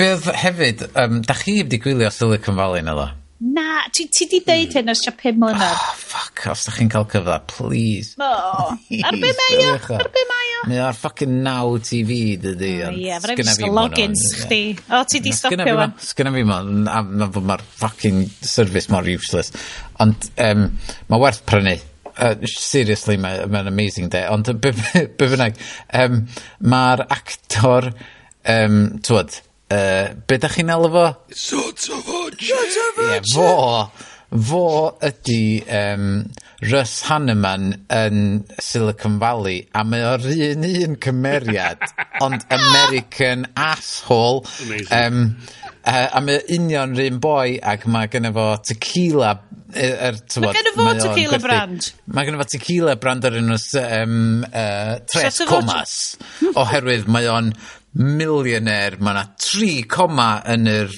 be 0.00 0.36
hefyd, 0.44 0.88
um, 0.94 1.22
da 1.26 1.36
chi 1.38 1.60
wedi 1.60 1.80
gwylio 1.82 2.12
Silicon 2.14 2.58
Valley 2.58 2.84
na 2.86 2.96
dda? 2.98 3.08
Na, 3.38 3.82
ti, 3.92 4.06
ti 4.08 4.24
di 4.30 4.38
deud 4.40 4.72
hyn 4.78 4.88
ers 4.88 5.02
tua 5.04 5.12
5 5.12 5.36
mlynedd. 5.36 5.72
Oh, 5.76 5.96
fuck, 6.00 6.46
os 6.48 6.62
da 6.64 6.72
chi'n 6.72 6.88
cael 6.88 7.04
cyfle, 7.12 7.34
please. 7.50 8.14
O, 8.16 8.24
oh, 8.24 8.70
ar 9.04 9.18
be 9.20 9.32
mae 9.36 9.58
o? 9.60 9.74
Ar 9.98 10.08
be 10.14 10.22
mae 10.30 10.54
o? 10.54 10.62
Mae 10.70 10.80
o'r 10.86 10.96
fucking 10.96 11.34
now 11.44 11.74
TV, 11.84 12.16
dydy. 12.40 12.70
O, 12.86 12.94
ie, 12.96 13.10
fydd 13.20 13.42
rhaid 13.42 13.60
fi 13.60 13.68
logins 13.68 14.22
chdi. 14.40 14.60
O, 14.88 15.02
ti 15.04 15.20
di 15.20 15.34
stopio 15.36 15.76
wan. 15.76 15.92
Sgynna 16.00 16.32
fi 16.32 16.46
mo, 16.48 16.62
na 16.64 17.28
fod 17.34 17.50
mae'r 17.50 17.64
fucking 17.82 18.22
service 18.40 18.88
mor 18.94 19.04
useless. 19.12 19.52
Ond, 20.00 20.30
um, 20.46 20.70
mae 21.12 21.24
werth 21.26 21.44
prynu. 21.50 21.76
Uh, 22.16 22.32
seriously, 22.48 23.18
mae'n 23.20 23.52
ma 23.52 23.66
amazing 23.68 24.08
de. 24.14 24.24
Ond, 24.32 24.48
be 24.64 24.72
bynnag, 25.20 25.60
um, 26.00 26.22
mae'r 26.64 27.04
actor, 27.04 27.92
um, 28.48 28.80
twyd, 29.04 29.42
uh, 29.76 30.14
be 30.24 30.40
da 30.40 30.48
chi'n 30.56 30.72
elfo? 30.72 31.10
Sort 31.36 31.90
of 31.92 32.08
Ie, 32.40 33.20
fo, 33.32 33.50
fo 34.48 34.66
ydy 35.06 35.40
um, 35.72 36.08
Russ 36.66 37.02
Hanneman 37.08 37.70
yn 37.92 38.20
Silicon 38.62 39.18
Valley 39.20 39.62
a 39.76 39.84
mae 39.84 40.04
o'r 40.08 40.24
un 40.32 40.64
un 40.66 40.96
cymeriad 41.04 41.82
ond 42.24 42.46
American 42.58 43.46
asshole. 43.54 44.44
Um, 44.90 45.36
yy 45.86 46.06
a 46.16 46.22
mae 46.24 46.40
union 46.56 46.96
yr 46.96 47.12
un 47.12 47.20
boi 47.22 47.58
ac 47.62 47.86
mae 47.92 48.10
gynnu 48.10 48.32
fo 48.34 48.46
tequila 48.66 49.36
yy 49.76 49.92
er, 50.08 50.18
mae 50.42 50.56
gynno 50.56 50.74
fo 50.80 50.94
tequila 51.04 51.40
brand. 51.42 51.90
Mae 52.10 52.26
gynnu 52.26 52.40
fo 52.42 52.48
tequila 52.56 52.96
brand 53.00 53.28
o'r 53.28 53.40
enw 53.42 53.58
yym 53.60 54.20
yy 54.50 55.00
Tres 55.12 55.42
Comas. 55.48 55.96
Oherwydd 56.56 57.10
mae 57.12 57.28
o'n 57.30 57.52
millionaire 57.96 58.98
mae 59.00 59.14
yna 59.14 59.26
tri 59.40 59.82
coma 59.88 60.30
yn 60.52 60.66
yr 60.72 60.96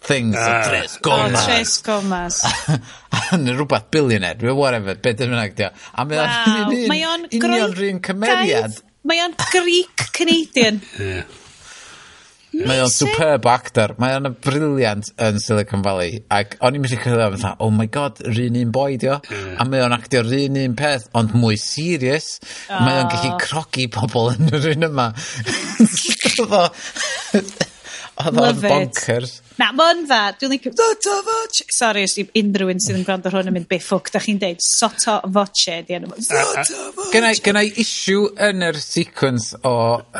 things 0.00 0.36
uh, 0.36 0.40
ah. 0.40 0.68
tres 0.68 0.98
gomas. 0.98 1.34
Oh, 1.34 1.44
tres 1.46 1.74
gomas. 1.82 2.40
yn 3.36 3.50
rhywbeth 3.54 3.90
billionaire, 3.92 4.54
whatever, 4.56 4.96
be 4.96 5.14
dyn 5.16 5.34
nhw'n 5.34 5.44
agdio. 5.44 5.72
A 5.92 6.06
mae 6.08 6.22
wow. 6.22 6.54
o'n 6.56 6.72
union, 6.78 7.28
union 7.40 7.76
rhywun 7.76 8.00
cymeriad. 8.06 8.80
Mae 9.06 9.22
o'n 9.24 9.36
Greek 9.50 10.10
Canadian. 10.16 10.82
Mae 12.50 12.80
o'n 12.82 12.88
eh? 12.88 12.92
superb 12.92 13.46
actor. 13.48 13.94
Mae 14.02 14.16
o'n 14.18 14.34
briliant 14.42 15.12
yn 15.22 15.38
Silicon 15.42 15.84
Valley. 15.86 16.18
Ac 16.34 16.56
o'n 16.58 16.76
i'n 16.76 16.82
mynd 16.82 16.96
i 16.96 16.98
cyrraedd 17.00 17.36
o'n 17.38 17.62
oh 17.62 17.70
my 17.74 17.86
god, 17.92 18.20
rhan 18.26 18.58
un 18.58 18.72
boi 18.74 18.98
dio. 19.00 19.20
A 19.30 19.66
mae 19.68 19.84
o'n 19.84 19.94
actio 19.94 20.24
rhan 20.26 20.58
un 20.64 20.74
peth, 20.78 21.06
ond 21.16 21.36
mwy 21.38 21.56
serious. 21.60 22.40
Mae 22.72 23.04
o'n 23.04 23.12
gallu 23.12 23.32
oh. 23.36 23.38
crogi 23.44 23.86
pobl 23.92 24.32
yn 24.34 24.50
yr 24.58 24.72
un 24.74 24.88
yma. 24.90 25.08
Oedd 28.20 28.42
o'n 28.42 28.60
bonkers. 28.66 29.38
It. 29.38 29.49
Na, 29.60 29.70
mae'n 29.76 30.06
dda. 30.06 30.20
Dwi'n 30.40 30.54
licio 30.54 30.72
sotto 30.72 31.18
voce. 31.26 31.66
Sorry, 31.74 32.06
os 32.08 32.14
'di 32.16 32.24
unrhyw 32.40 32.70
un 32.72 32.80
sydd 32.80 33.00
yn 33.00 33.04
gwrando 33.04 33.32
hwn 33.32 33.50
yn 33.50 33.58
mynd, 33.58 33.68
biffwc, 33.68 34.08
da 34.14 34.22
chi'n 34.24 34.38
deud? 34.40 34.62
Sotto 34.64 35.18
voce 35.34 35.82
'di 35.84 35.98
enw 35.98 36.14
fo. 36.14 36.22
Sotto 36.30 36.86
voce! 36.96 37.10
Gynnau 37.12 37.42
gennai 37.44 37.66
issue 37.82 38.30
yn 38.48 38.64
yr 38.70 38.78
sequence 38.80 39.58
o 39.68 39.74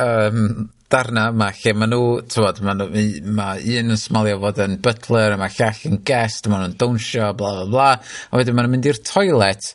um, 0.05 0.67
darna 0.91 1.29
yma 1.31 1.47
lle 1.55 1.73
ma' 1.73 1.87
nhw, 1.89 2.01
tywod, 2.29 2.59
ma' 2.67 2.75
nhw, 2.77 3.05
ma' 3.37 3.53
un 3.77 3.95
yn 3.95 3.99
smalio 3.99 4.37
fod 4.43 4.59
yn 4.65 4.75
butler 4.83 5.33
a 5.33 5.39
ma' 5.39 5.49
llall 5.55 5.87
yn 5.89 6.01
guest 6.05 6.45
a 6.45 6.51
ma' 6.51 6.59
nhw'n 6.61 6.75
dawnsio, 6.83 7.31
bla 7.39 7.55
bla 7.61 7.65
bla 7.71 7.87
a 7.95 8.37
wedyn 8.41 8.57
ma' 8.57 8.65
nhw'n 8.67 8.75
mynd 8.75 8.89
i'r 8.91 8.99
toilet 9.07 9.71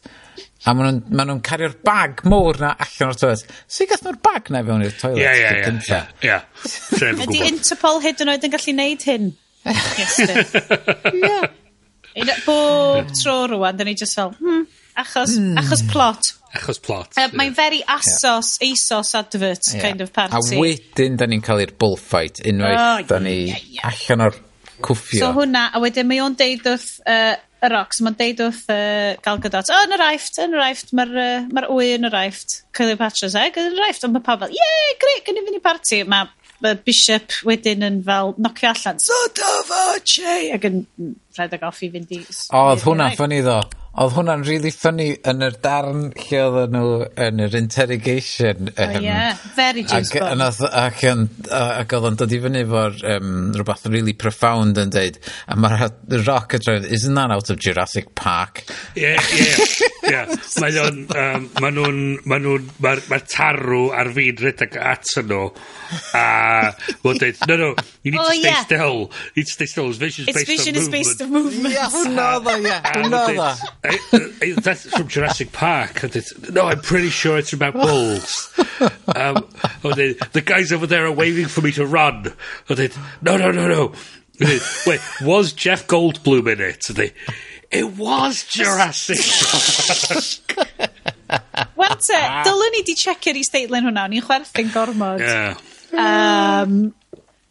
a 0.66 0.74
ma' 0.76 0.86
nhw'n 0.86 1.00
ma' 1.16 1.26
nhw 1.26 1.38
cario'r 1.46 1.74
bag 1.86 2.22
mowr 2.28 2.60
na 2.62 2.74
allan 2.84 3.10
o'r 3.10 3.18
toilet. 3.18 3.56
So 3.66 3.82
i 3.82 3.90
gath 3.90 4.04
nhw'r 4.04 4.20
bag 4.28 4.52
na 4.52 4.62
fewn 4.68 4.84
i'r 4.86 4.94
toilet? 5.00 5.24
Ie, 5.24 5.34
ie, 5.40 5.74
ie. 5.88 6.30
Ie. 6.30 7.18
Ydy 7.26 7.42
Interpol 7.48 8.02
hyd 8.04 8.22
yn 8.22 8.34
oed 8.34 8.46
yn 8.46 8.54
gallu 8.54 8.76
neud 8.76 9.08
hyn? 9.08 9.34
Ie. 12.16 12.24
Bob 12.46 13.10
tro 13.12 13.46
rwan, 13.50 13.76
da 13.76 13.84
ni 13.84 13.94
just 13.94 14.16
fel, 14.16 14.32
hmm, 14.38 14.64
achos, 14.96 15.36
hmm. 15.36 15.58
achos 15.60 15.82
plot. 15.90 16.32
Achos 16.56 16.80
plot. 16.80 17.12
Yy 17.18 17.28
mae'n 17.36 17.56
very 17.56 17.82
Asos, 17.92 18.54
ASOS 18.64 19.12
advert 19.18 19.68
kind 19.82 20.00
of 20.00 20.12
party. 20.16 20.56
A 20.56 20.62
wedyn 20.62 21.18
da 21.20 21.28
ni'n 21.28 21.44
cael 21.44 21.60
i'r 21.66 21.74
bullfight, 21.76 22.40
unwaith 22.48 22.80
oh, 22.80 23.02
da 23.10 23.18
ni 23.20 23.52
allan 23.84 24.28
o'r 24.28 24.38
cwffio. 24.86 25.20
So 25.20 25.34
hwnna, 25.36 25.66
a 25.74 25.82
wedyn 25.82 26.08
mae 26.08 26.22
o'n 26.24 26.38
deud 26.40 26.64
wrth 26.72 26.88
uh, 27.04 27.34
y 27.36 27.70
Rox, 27.72 28.00
mae'n 28.04 28.16
deud 28.16 28.40
wrth 28.46 28.64
uh, 28.72 29.12
Gal 29.24 29.42
Gadot, 29.44 29.72
o, 29.72 29.82
yn 29.84 29.96
yr 29.96 30.06
aifft, 30.06 30.40
yn 30.40 30.56
yr 30.56 30.64
aifft, 30.70 30.94
mae'r 30.96 31.14
uh, 31.20 31.44
ma 31.52 31.66
wy 31.72 31.92
yn 31.98 32.08
yr 32.08 32.16
aifft. 32.22 32.62
Cleopatra's 32.76 33.36
egg 33.40 33.60
yn 33.60 33.74
yr 33.74 33.88
aifft, 33.90 34.08
ond 34.08 34.16
mae 34.16 34.24
pawb 34.24 34.46
fel, 34.46 34.56
ie, 34.56 34.96
grêt, 35.02 35.24
gynnu 35.28 35.44
fynd 35.44 35.60
i 35.60 35.62
parti. 35.64 36.00
Mae 36.08 36.30
y 36.64 36.72
Bishop 36.86 37.34
wedyn 37.48 37.84
yn 37.86 37.98
fel 38.06 38.34
nocio 38.40 38.70
allan, 38.72 39.00
sort 39.02 39.42
of, 39.44 39.72
oh 39.76 39.96
ac 40.56 40.68
yn 40.68 40.84
rhedeg 41.36 41.66
off 41.68 41.82
i 41.84 41.90
fynd 41.92 42.14
i... 42.16 42.22
Oedd 42.24 42.78
odd 42.78 42.86
hwnna'n 42.86 43.18
ffyni 43.18 43.42
ddo 43.44 43.58
oedd 43.96 44.12
hwnna'n 44.12 44.42
really 44.44 44.70
funny 44.74 45.08
yn 45.30 45.44
yr 45.46 45.54
darn 45.64 46.10
lle 46.26 46.40
oedd 46.44 46.74
nhw 46.74 46.88
yn 47.26 47.40
yr 47.46 47.54
interrogation 47.56 48.68
yym... 48.68 48.96
O 48.98 49.00
ie, 49.00 49.14
very 49.56 49.84
James 49.88 50.10
Bond. 50.12 50.42
Ac 50.44 50.58
ac, 50.66 50.66
o'dd 50.66 50.76
ac 50.82 51.04
yn 51.08 51.22
ac 51.56 51.94
o'dd 51.96 52.08
o'n 52.10 52.18
dod 52.20 52.34
i 52.36 52.40
fyny 52.44 52.64
'fo'r 52.68 52.98
um, 53.14 53.30
rhywbeth 53.56 53.86
really 53.94 54.12
profound 54.12 54.80
yn 54.82 54.92
deud 54.92 55.16
a 55.48 55.56
mae'r 55.56 55.86
rock 56.26 56.58
yn 56.58 56.66
dweud, 56.66 56.88
isn't 56.98 57.16
that 57.16 57.32
out 57.32 57.52
of 57.52 57.62
Jurassic 57.62 58.12
Park? 58.18 58.66
Ie, 58.98 59.14
ie, 59.16 59.48
ie. 60.12 60.22
Mae 60.60 60.76
o'n, 60.82 61.00
yym, 61.08 61.48
ma' 61.62 61.72
nhw'n, 61.78 62.02
ma' 62.28 62.40
nhw'n, 62.42 62.68
ma'r 62.84 63.02
ma 63.08 63.20
tarw 63.24 63.88
ar 63.96 64.12
fi'n 64.16 64.44
rhedeg 64.44 64.76
at 64.76 65.08
nhw 65.24 65.42
a 66.12 66.26
mae'n 67.04 67.20
dweud, 67.22 67.42
no, 67.48 67.56
no, 67.56 67.70
you 68.02 68.12
need 68.12 68.20
oh, 68.20 68.28
to 68.28 68.36
stay 68.36 68.48
yeah. 68.48 68.64
still. 68.64 69.00
You 69.34 69.40
need 69.40 69.46
to 69.46 69.52
stay 69.52 69.66
still. 69.66 69.88
It's 69.88 69.98
vision 69.98 70.26
is 70.28 70.34
based, 70.34 70.46
based 70.48 71.22
on 71.22 71.32
movement. 71.32 71.64
It's 71.64 71.72
vision 71.72 71.72
is 71.72 71.72
based 71.72 71.72
on 71.72 71.72
movement. 71.72 71.74
Ie, 71.74 71.88
hwnna 71.96 72.26
oedd 72.36 72.50
o, 72.50 72.56
ie. 72.60 72.76
Hwnna 72.92 73.20
oedd 73.30 73.42
o. 73.44 73.50
it's- 73.92 74.14
eh, 74.42 74.46
eh, 74.50 74.54
That's 74.60 74.88
from 74.90 75.08
Jurassic 75.08 75.52
Park. 75.52 76.04
No, 76.52 76.66
I'm 76.66 76.80
pretty 76.80 77.10
sure 77.10 77.38
it's 77.38 77.52
about 77.52 77.74
bulls. 77.74 78.52
um, 79.14 79.46
and 79.84 79.94
then, 79.94 80.14
the 80.32 80.42
guys 80.44 80.72
over 80.72 80.86
there 80.86 81.06
are 81.06 81.12
waving 81.12 81.46
for 81.46 81.60
me 81.60 81.72
to 81.72 81.86
run. 81.86 82.32
And 82.68 82.78
then, 82.78 82.90
no, 83.22 83.36
no, 83.36 83.50
no, 83.50 83.66
no. 83.68 83.92
And 84.40 84.48
then, 84.50 84.60
Wait, 84.86 85.00
was 85.22 85.52
Jeff 85.52 85.86
Goldblum 85.86 86.52
in 86.52 86.60
it? 86.60 86.84
They, 86.90 87.12
it 87.70 87.96
was 87.96 88.44
Jurassic 88.44 89.18
Park. 90.48 90.68
Wan 91.76 91.98
te, 91.98 92.14
dylwn 92.46 92.70
ni 92.76 92.82
di 92.86 92.94
checio'r 92.94 93.38
i-statelyn 93.40 93.88
hwnna, 93.88 94.04
ni'n 94.12 94.22
chwerthu'n 94.22 94.68
gormod. 94.74 95.18
yeah. 95.24 95.56
Um, 95.96 96.94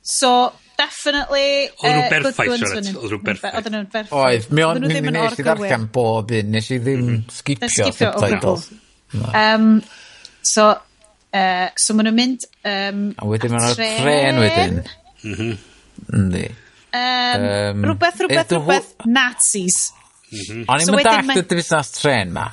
so, 0.02 0.54
definitely... 0.80 1.70
Oedden 1.82 1.92
uh, 1.92 2.00
nhw'n 2.00 2.26
berffaith, 2.26 2.56
Sioned. 2.62 2.90
Oedden 2.96 3.12
nhw'n 3.12 3.24
berffaith. 3.28 3.56
Oedden 3.60 3.76
nhw'n 3.76 3.88
berffaith. 3.94 4.18
Oedd. 4.22 4.50
Mi 4.56 4.66
o'n 4.66 4.82
ddim 4.86 5.10
yn 5.12 5.18
nes 5.20 5.40
i 5.40 5.46
ddarllen 5.46 5.88
bob 5.96 6.34
un. 6.40 6.52
Nes 6.56 6.72
i 6.72 6.80
ddim 6.84 7.08
sgipio 7.34 7.92
subtitles. 7.96 8.68
Um, 9.32 9.70
so, 10.46 10.68
uh, 10.72 11.68
so 11.80 11.98
maen 11.98 12.10
nhw'n 12.10 12.20
mynd... 12.20 12.48
Um, 12.66 13.08
a 13.20 13.30
wedyn 13.32 13.56
maen 13.56 13.68
nhw'n 13.70 13.80
tren 14.02 14.44
wedyn. 14.44 14.84
Yndi. 15.26 16.46
Um, 16.96 17.46
um, 17.46 17.88
rhywbeth, 17.90 18.22
rhywbeth, 18.24 18.52
rhywbeth, 18.56 18.92
Nazis. 19.12 19.80
Mhm. 20.32 20.62
O'n 20.70 20.84
i'n 20.84 20.94
mynd 20.96 21.08
dallt 21.10 21.52
y 21.52 21.58
busnes 21.60 21.92
tren 21.98 22.32
ma. 22.36 22.46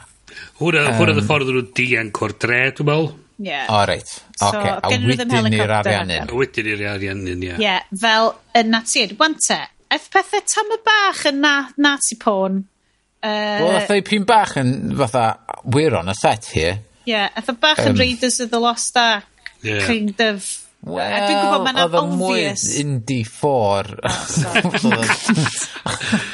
Hwna, 0.59 0.87
hwna 0.99 1.15
y 1.19 1.25
ffordd 1.27 1.51
nhw'n 1.53 1.69
dianc 1.77 2.23
o'r 2.27 2.35
dre, 2.43 2.63
dwi'n 2.75 2.89
meddwl. 2.89 3.13
Yeah. 3.43 3.67
O 3.75 3.81
reit. 3.89 4.11
Oce. 4.39 4.75
A 4.79 4.91
wedyn 4.93 5.57
i'r 5.59 5.73
ariannu. 5.81 6.19
A 6.29 6.37
wedyn 6.39 6.69
i'r 6.73 6.85
ariannin, 6.93 7.43
ie. 7.43 7.57
yeah, 7.59 7.83
fel 7.91 8.37
y 8.55 8.63
Nazi 8.69 9.09
Wan 9.19 9.35
te, 9.43 9.59
eith 9.91 10.07
pethau 10.13 10.45
tam 10.47 10.71
y 10.77 10.79
bach 10.87 11.25
yn 11.33 11.43
na, 11.43 11.57
nazi 11.83 12.19
porn. 12.23 12.63
Uh, 13.23 13.29
Wel, 13.29 13.75
eithaf 13.81 13.99
i 13.99 14.05
pyn 14.07 14.27
bach 14.27 14.55
yn 14.63 14.73
fatha, 14.99 15.27
we're 15.65 15.95
on 15.99 16.11
a 16.11 16.15
set 16.15 16.47
here. 16.55 16.79
Ie, 17.03 17.17
yeah, 17.17 17.35
eithaf 17.35 17.59
bach 17.63 17.83
um, 17.83 17.91
yn 17.91 17.99
Raiders 17.99 18.39
of 18.41 18.51
the 18.55 18.63
Lost 18.63 18.97
Ark. 18.97 19.27
Yeah. 19.63 19.87
Kind 19.87 20.23
of 20.23 20.47
Wel, 20.83 21.13
dwi'n 21.15 21.37
gwybod 21.39 21.63
mae'n 21.63 21.77
obvious. 21.85 21.93
Oh, 22.03 22.09
oedd 22.27 22.81
yn 22.83 22.95
mwy 23.07 23.19
4. 23.29 23.91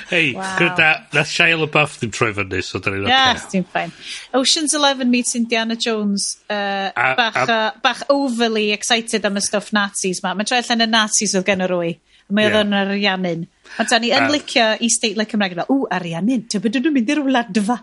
Hei, 0.09 0.31
gyda, 0.33 0.86
na 1.12 1.25
Shia 1.28 1.59
LaBeouf 1.60 1.99
ddim 2.01 2.12
troi 2.17 2.31
fan 2.36 2.49
ni, 2.49 2.62
so 2.65 2.81
da 2.81 2.94
ni'n. 2.94 3.10
Yes, 3.12 3.44
ti'n 3.52 3.67
ffain. 3.68 3.93
Ocean's 4.39 4.73
Eleven 4.78 5.12
meets 5.12 5.36
Indiana 5.36 5.77
Jones, 5.77 6.39
uh, 6.49 6.89
a, 6.89 7.12
bach, 7.18 7.36
a, 7.43 7.44
uh, 7.44 7.70
bach 7.85 8.02
overly 8.09 8.70
excited 8.73 9.27
am 9.28 9.36
y 9.36 9.44
stuff 9.44 9.68
Nazis 9.77 10.23
ma. 10.25 10.33
Mae'n 10.33 10.49
troi 10.49 10.62
allan 10.62 10.86
y 10.86 10.91
Nazis 10.97 11.36
oedd 11.36 11.49
gen 11.51 11.67
yr 11.68 11.77
wy. 11.77 11.91
Mae 12.33 12.49
oedd 12.49 12.60
yn 12.62 12.73
yeah. 12.73 12.89
ariannin. 12.89 13.44
A 13.77 13.85
da 13.89 14.01
ni 14.01 14.15
yn 14.17 14.31
licio 14.33 14.70
i 14.81 14.89
state 14.93 15.17
like 15.20 15.33
Cymraeg 15.33 15.59
yna, 15.59 15.68
ww, 15.68 15.91
ariannin, 15.93 16.49
ti'n 16.49 16.65
byd 16.65 16.81
nhw'n 16.81 16.97
mynd 16.97 17.12
i'r 17.12 17.27
wladfa. 17.28 17.83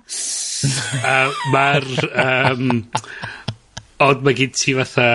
Mae'r... 1.54 1.92
Um, 2.26 2.82
ond 4.06 4.26
mae 4.26 4.36
gen 4.36 4.52
ti 4.52 4.74
fatha 4.76 5.06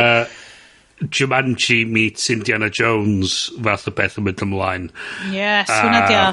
Jumanji 1.09 1.87
meets 1.89 2.29
Indiana 2.31 2.69
Jones 2.69 3.51
fath 3.65 3.89
o 3.89 3.95
beth 3.97 4.19
yn 4.21 4.27
mynd 4.29 4.45
ymlaen. 4.45 4.89
Yes, 5.33 5.71
hwnna 5.73 6.07
di 6.07 6.17
o. 6.19 6.25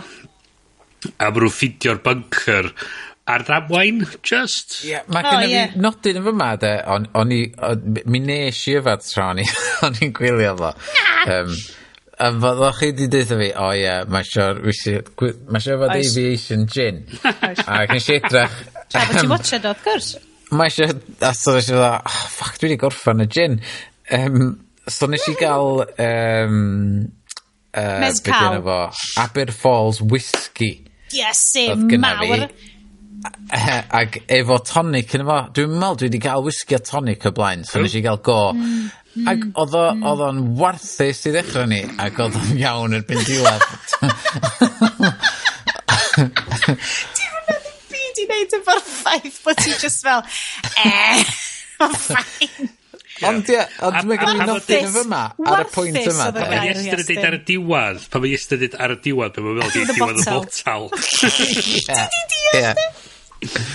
A 1.08 1.30
maen 1.30 1.44
nhw'n 1.46 1.54
ffidio'r 1.54 2.02
bunker 2.04 2.74
ar 3.28 3.44
ddamwain, 3.48 4.04
just. 4.24 4.82
Yeah, 4.88 5.08
mae 5.12 5.24
oh, 5.24 5.32
gen 5.32 5.52
yeah. 5.52 5.74
fi 5.74 5.82
nodyn 5.84 6.22
yn 6.22 6.28
fyma, 6.30 6.52
de, 6.62 6.72
on, 6.94 7.08
on 7.18 7.34
i, 7.36 7.42
on, 7.68 7.98
mi 8.08 8.22
nes 8.24 8.62
i 8.72 8.78
yfad 8.80 9.04
tra 9.08 9.32
o'n 9.88 10.00
i'n 10.04 10.14
gwylio 10.16 10.54
fo. 10.60 10.72
Um, 11.28 11.52
a 12.18 12.32
fyddwch 12.34 12.80
chi 12.80 12.92
wedi 12.92 13.10
dweud 13.14 13.34
fi, 13.34 13.50
o 13.64 13.68
ie, 13.78 13.98
mae 14.14 14.24
eisiau 14.24 14.62
mae 14.64 15.64
siwr 15.64 15.84
fod 15.84 15.98
aviation 15.98 16.66
gin. 16.72 17.04
a 17.34 17.84
gen 17.92 18.00
i 18.00 18.18
edrych... 18.18 18.58
Tra 18.88 19.04
bod 19.04 19.20
ti'n 19.20 19.34
watched, 19.36 19.68
o, 19.68 19.76
wrth 19.76 19.86
gwrs. 19.86 20.10
Mae 20.56 20.72
eisiau, 20.72 20.96
a 21.20 21.36
sori 21.36 21.66
fod, 21.68 21.84
oh, 21.84 22.00
ah, 22.00 22.26
ffac, 22.32 22.58
dwi 22.62 22.72
wedi 22.72 22.82
gorffan 22.86 23.28
y 23.28 23.30
gin. 23.38 23.60
Um, 24.12 24.68
so 24.88 25.10
nes 25.12 25.28
i 25.28 25.36
gael... 25.40 25.84
Um, 26.00 27.12
uh, 27.74 28.00
Mezcal. 28.04 28.32
...be' 28.32 28.40
'di 28.40 28.46
enw 28.54 28.64
fo? 28.68 28.80
Aberfalls 29.24 30.02
Whisky. 30.02 30.72
Iesu 31.16 31.68
e 31.92 32.00
mawr! 32.02 32.48
Ac 33.50 34.20
eh, 34.20 34.38
efo 34.40 34.60
tonic 34.64 35.16
yn 35.18 35.24
efo, 35.26 35.38
dwi'n 35.56 35.74
meddwl 35.74 35.98
dwi 36.00 36.08
wedi 36.10 36.22
cael 36.24 36.46
whisky 36.46 36.78
a 36.78 36.80
tonic 36.84 37.26
o 37.28 37.32
blaen 37.36 37.64
so 37.68 37.82
nes 37.82 37.96
i 37.98 38.02
gael 38.06 38.20
go 38.24 38.38
mm, 38.54 38.86
Ac 39.26 39.42
mm, 39.42 39.54
oedd 39.58 39.74
o 39.74 39.84
mm. 39.96 40.04
o'dd 40.12 40.24
o'n 40.28 40.42
warthus 40.60 41.24
i 41.26 41.34
ddechrau 41.34 41.66
ni 41.72 41.82
ac 42.04 42.20
oedd 42.22 42.38
o'n 42.38 42.60
iawn 42.62 42.94
erbyn 43.00 43.24
diwadd. 43.26 43.66
Dwi'm 46.18 47.40
yn 47.40 47.50
meddwl 47.50 47.64
dim 47.66 47.80
byd 47.96 48.22
i 48.22 48.28
wneud 48.28 48.58
efo'r 48.60 48.84
ffaith 48.86 49.40
bod 49.46 49.64
ti 49.64 49.74
just 49.82 50.06
fel 50.06 50.22
eh 50.86 51.24
ma'n 51.80 51.98
fine. 52.04 52.70
Ond 53.26 53.48
ie, 53.50 53.62
ond 53.88 53.96
mae 54.06 54.20
dwi'n 54.22 54.38
gwneud 54.38 54.52
nothing 54.52 54.88
yn 54.88 54.94
fyma, 54.94 55.22
ar 55.50 55.64
y 55.64 55.70
pwynt 55.74 56.00
yma. 56.04 56.28
Pan 56.36 56.52
mae 56.52 56.70
Iestyn 56.70 57.02
yn 57.02 57.08
deud 57.08 57.24
ar 57.30 57.38
y 57.38 57.40
diwedd, 57.48 58.04
pan 58.14 58.24
mae 58.24 58.36
Iestyn 58.36 58.60
yn 58.60 58.64
deud 58.66 58.76
ar 58.86 58.94
y 58.94 59.00
diwedd, 59.08 59.34
pan 59.38 59.48
mae'n 59.48 59.58
meddwl 59.64 59.90
diwedd 59.98 60.22
y 60.22 60.28
botal. 60.28 60.86
Ie, 62.58 62.62
ie. 62.62 63.66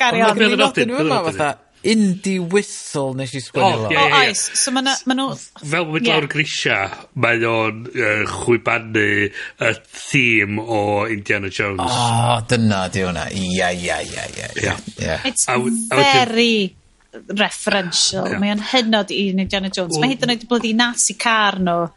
Gari 0.00 0.22
on, 0.24 0.38
dwi'n 0.38 0.56
nodyn 0.60 0.94
yn 0.94 1.02
fyma 1.02 1.20
fatha. 1.26 1.50
Indie 1.90 2.42
whistle 2.52 3.14
nes 3.16 3.30
i 3.32 3.40
sgwennu 3.40 3.86
lo. 3.86 3.92
O, 3.96 4.02
oes. 4.18 4.42
So 4.60 4.72
ma 4.76 4.82
nhw... 4.84 5.28
Fel 5.64 5.86
mynd 5.88 6.08
lawr 6.10 6.26
grisia, 6.28 6.80
mae 7.24 7.40
o'n 7.48 7.86
chwibanu 8.28 9.06
y 9.32 9.70
theme 9.88 10.60
o 10.60 10.82
Indiana 11.08 11.48
Jones. 11.48 11.80
O, 11.80 12.36
dyna 12.52 12.84
di 12.92 13.06
hwnna. 13.06 13.30
Ia, 13.32 13.72
ia, 13.72 14.02
ia, 14.04 14.50
ia. 14.60 15.16
It's 15.24 15.48
very 15.48 16.76
referential. 17.12 18.28
Yeah. 18.28 18.40
Mae 18.42 18.54
o'n 18.54 18.62
hynod 18.72 19.12
i 19.14 19.22
Indiana 19.32 19.70
Jones. 19.72 19.98
Mae 20.00 20.14
hyd 20.14 20.26
yn 20.26 20.34
oed 20.36 20.46
bloddi 20.50 20.72
Nazi 20.78 21.16
car 21.20 21.58
nhw. 21.60 21.88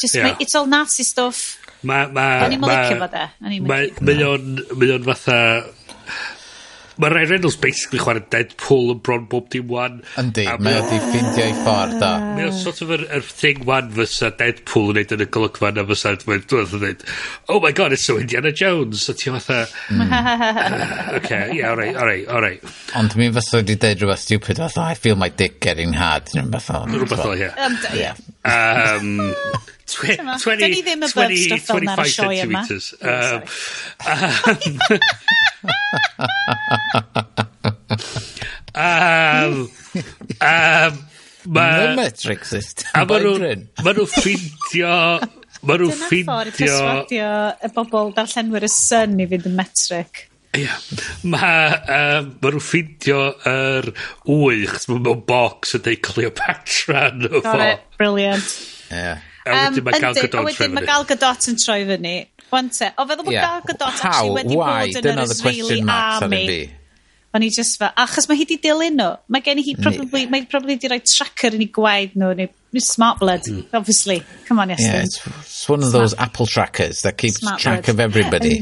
Just, 0.00 0.16
yeah. 0.18 0.36
it's 0.40 0.54
all 0.58 0.66
Nazi 0.66 1.06
stuff. 1.06 1.58
Ma, 1.86 2.06
ma, 2.10 2.26
o'n 2.46 2.56
i'n 2.56 2.62
mylicio 2.62 2.98
fo 2.98 3.10
de. 3.12 3.26
Mae 3.44 4.22
o'n 4.26 5.06
fatha... 5.06 5.40
Mae 6.98 7.12
Ryan 7.12 7.30
Reynolds 7.30 7.56
basically 7.62 8.00
chwarae 8.02 8.24
Deadpool 8.32 8.88
yn 8.94 9.00
bron 9.06 9.26
bob 9.30 9.46
dim 9.54 9.68
wan. 9.70 10.00
Yndi, 10.18 10.48
mae 10.64 10.80
o 10.80 10.82
di 10.88 10.98
ffindio 11.04 11.44
ei 11.44 11.52
ffordd 11.60 11.94
da. 12.02 12.10
Mae 12.34 12.48
o 12.48 12.54
sort 12.56 12.82
of 12.82 12.90
yr, 12.96 13.04
er, 13.04 13.12
yr 13.20 13.22
er 13.22 13.28
thing 13.42 13.60
wan 13.68 13.92
fysa 13.94 14.32
Deadpool 14.40 14.90
yn 14.90 14.98
neud 14.98 15.14
yn 15.14 15.22
y 15.22 15.28
golygfa 15.36 15.70
na 15.76 15.84
fysa 15.86 16.16
dwi'n 16.18 16.42
dweud, 16.50 17.04
oh 17.54 17.60
my 17.62 17.70
god, 17.70 17.94
it's 17.94 18.06
so 18.08 18.18
Indiana 18.18 18.50
Jones. 18.50 19.06
A 19.08 19.14
ti 19.14 19.30
fatha, 19.30 19.60
mm. 19.94 21.14
okay, 21.20 21.54
yeah, 21.54 21.70
alright, 21.70 21.94
alright, 21.94 22.26
alright. 22.26 22.74
Ond 22.98 23.14
mi 23.20 23.30
fysa 23.36 23.62
wedi 23.62 23.78
deud 23.78 24.02
rhywbeth 24.02 24.24
stupid 24.26 24.58
fatha, 24.64 24.88
I 24.90 24.98
feel 24.98 25.14
my 25.14 25.30
dick 25.30 25.60
getting 25.62 25.94
hard. 25.94 26.26
Rhywbeth 26.34 26.70
o, 26.74 26.82
rhywbeth 26.90 27.22
um, 27.22 27.30
o, 27.30 27.94
ie. 27.94 28.10
Um, 28.42 29.22
20, 29.86 30.16
20, 30.42 30.82
20, 30.82 31.58
25 31.60 32.08
centimetres. 32.08 32.94
Um, 33.00 33.42
um, 38.74 39.70
um, 40.40 40.92
ma, 41.46 41.64
The 41.96 42.30
exist. 42.30 42.86
A 42.94 43.04
ma 43.04 43.18
nhw, 43.22 43.34
ma 43.82 43.92
nhw 43.96 44.06
ffeindio... 44.14 44.94
Ma 45.66 45.74
nhw 45.74 45.88
Dyna 45.90 46.06
ffordd 46.06 46.54
i 46.54 46.56
perswadio 46.62 47.30
y 47.66 47.68
bobl 47.74 48.12
darllenwyr 48.14 48.66
y 48.68 48.70
sun 48.70 49.18
i 49.18 49.26
fynd 49.26 49.48
yn 49.50 49.56
metric. 49.58 50.28
Ia. 50.58 50.76
Ma, 51.28 51.48
um, 51.96 52.28
ma 52.38 52.52
nhw 52.54 52.62
ffeindio 52.62 53.18
yr 53.50 53.90
wy, 54.28 54.68
ma 54.92 55.00
mewn 55.00 55.24
box 55.26 55.74
yn 55.78 55.82
deud 55.88 56.04
Cleopatra 56.06 57.08
yn 57.10 57.26
y 57.26 57.32
Got 57.40 57.50
fo. 57.50 57.72
Brilliant. 57.98 58.54
Ie. 58.92 59.02
Yeah. 59.02 59.26
A 59.48 59.68
wedyn 59.68 59.84
mae 59.86 60.00
Gal 60.02 60.14
Gadot 60.14 60.28
yn 60.28 60.28
troi 60.28 60.52
fyny. 60.52 60.54
A 60.54 60.68
wedyn 60.68 60.74
mae 60.76 60.86
Gal 60.88 61.06
Gadot 61.08 61.50
yn 61.50 61.58
troi 61.60 61.80
fyny. 61.88 62.16
Wante, 62.52 62.92
o 62.96 63.06
feddwl 63.08 63.28
bod 63.28 63.36
Gal 63.36 63.64
Gadot 63.68 64.02
actually 64.02 64.34
wedi 64.38 64.56
why? 64.56 64.88
bod 64.88 65.08
yn 65.10 65.22
yr 65.22 65.32
Israeli 65.34 65.80
army, 65.92 66.44
o'n 67.36 67.44
i 67.44 67.50
just 67.52 67.76
fel, 67.80 67.92
achos 68.00 68.28
mae 68.30 68.40
hi 68.40 68.46
'di 68.48 68.56
dilyn 68.64 68.96
nhw. 68.96 69.10
Mae 69.28 69.44
gen 69.44 69.60
i 69.60 69.64
hi 69.66 69.74
probably, 69.76 70.24
mae 70.32 70.46
probably 70.48 70.78
'di 70.80 70.90
roi 70.92 71.00
tracker 71.04 71.56
yn 71.58 71.66
ei 71.66 71.70
gwaed 71.78 72.16
nhw, 72.16 72.32
neu 72.40 72.84
smart 72.84 73.20
blood, 73.20 73.44
hmm. 73.44 73.68
obviously. 73.76 74.22
Come 74.48 74.60
on, 74.64 74.72
Iestyn. 74.72 74.92
Yeah, 74.92 75.04
it's, 75.04 75.20
it's 75.26 75.68
one 75.68 75.84
of 75.84 75.92
those 75.92 76.16
apple 76.16 76.46
trackers 76.46 77.02
that 77.02 77.18
keeps 77.18 77.40
smart 77.40 77.60
track 77.60 77.84
blood. 77.84 77.94
of 77.94 78.00
everybody. 78.00 78.60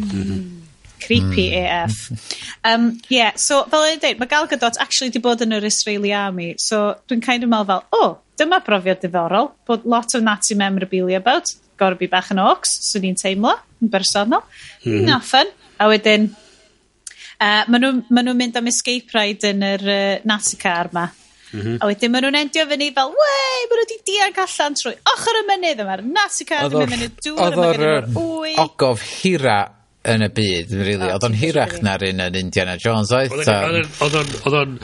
Creepy 1.07 1.51
mm. 1.53 1.85
AF. 1.85 2.51
Um, 2.65 2.99
yeah, 3.09 3.35
so 3.37 3.65
fel 3.71 3.85
o'n 3.85 4.01
dweud, 4.03 4.19
mae 4.19 4.31
Gal 4.31 4.49
Gadot 4.51 4.79
actually 4.83 5.13
di 5.15 5.21
bod 5.23 5.45
yn 5.45 5.55
yr 5.55 5.67
Israeli 5.69 6.11
army, 6.17 6.55
so 6.59 6.97
dwi'n 7.07 7.23
kind 7.23 7.47
of 7.47 7.53
meddwl 7.53 7.69
fel, 7.69 7.85
oh, 7.93 8.09
dyma 8.41 8.63
brofiad 8.65 9.05
diddorol, 9.05 9.53
bod 9.69 9.87
lot 9.87 10.17
o 10.17 10.23
Nazi 10.25 10.57
memorabilia 10.59 11.21
about, 11.23 11.53
gorau 11.79 12.09
bach 12.11 12.33
yn 12.35 12.41
ox, 12.43 12.79
swn 12.89 13.11
i'n 13.11 13.21
teimlo 13.21 13.55
yn 13.83 13.93
bersonol. 13.93 14.43
Mm 14.85 14.91
-hmm. 14.93 15.07
Na, 15.09 15.21
fun. 15.21 15.53
A 15.77 15.89
wedyn, 15.93 16.31
uh, 16.31 17.63
maen 17.69 17.85
nhw'n 17.85 18.03
ma 18.11 18.25
nhw 18.25 18.35
mynd 18.39 18.59
am 18.61 18.73
escape 18.73 19.15
ride 19.17 19.53
yn 19.53 19.65
yr 19.67 19.87
uh, 19.87 20.27
NASCAR 20.29 20.93
yma. 20.93 21.07
Mm 21.53 21.61
-hmm. 21.61 21.79
A 21.81 21.91
wedyn 21.91 22.13
maen 22.13 22.27
nhw'n 22.27 22.41
endio 22.41 22.67
fyny 22.73 22.91
fel, 22.97 23.15
wei, 23.15 23.63
maen 23.69 23.77
nhw 23.77 23.85
wedi 23.85 23.99
dianc 24.11 24.43
allan 24.47 24.79
trwy 24.81 24.97
ochr 25.15 25.41
y 25.41 25.47
mynydd 25.53 25.83
yma'r 25.85 26.05
NASCAR, 26.11 26.69
ddim 26.73 26.87
yn 26.87 26.95
mynd 26.95 27.09
y 27.09 27.11
dŵr, 27.29 27.59
yma 27.59 27.73
gyda'r 27.77 28.13
wy. 28.17 28.55
Ogof 28.65 29.05
hira 29.21 29.61
yn 30.07 30.23
y 30.23 30.31
byd, 30.31 30.75
really. 30.87 31.11
Oedd 31.11 31.27
o'n 31.27 31.37
hirach 31.37 31.79
na'r 31.83 32.05
un 32.09 32.25
yn 32.29 32.37
Indiana 32.39 32.77
Jones, 32.81 33.13
oedd? 33.17 33.35
Oedd 33.35 34.59
o'n 34.61 34.77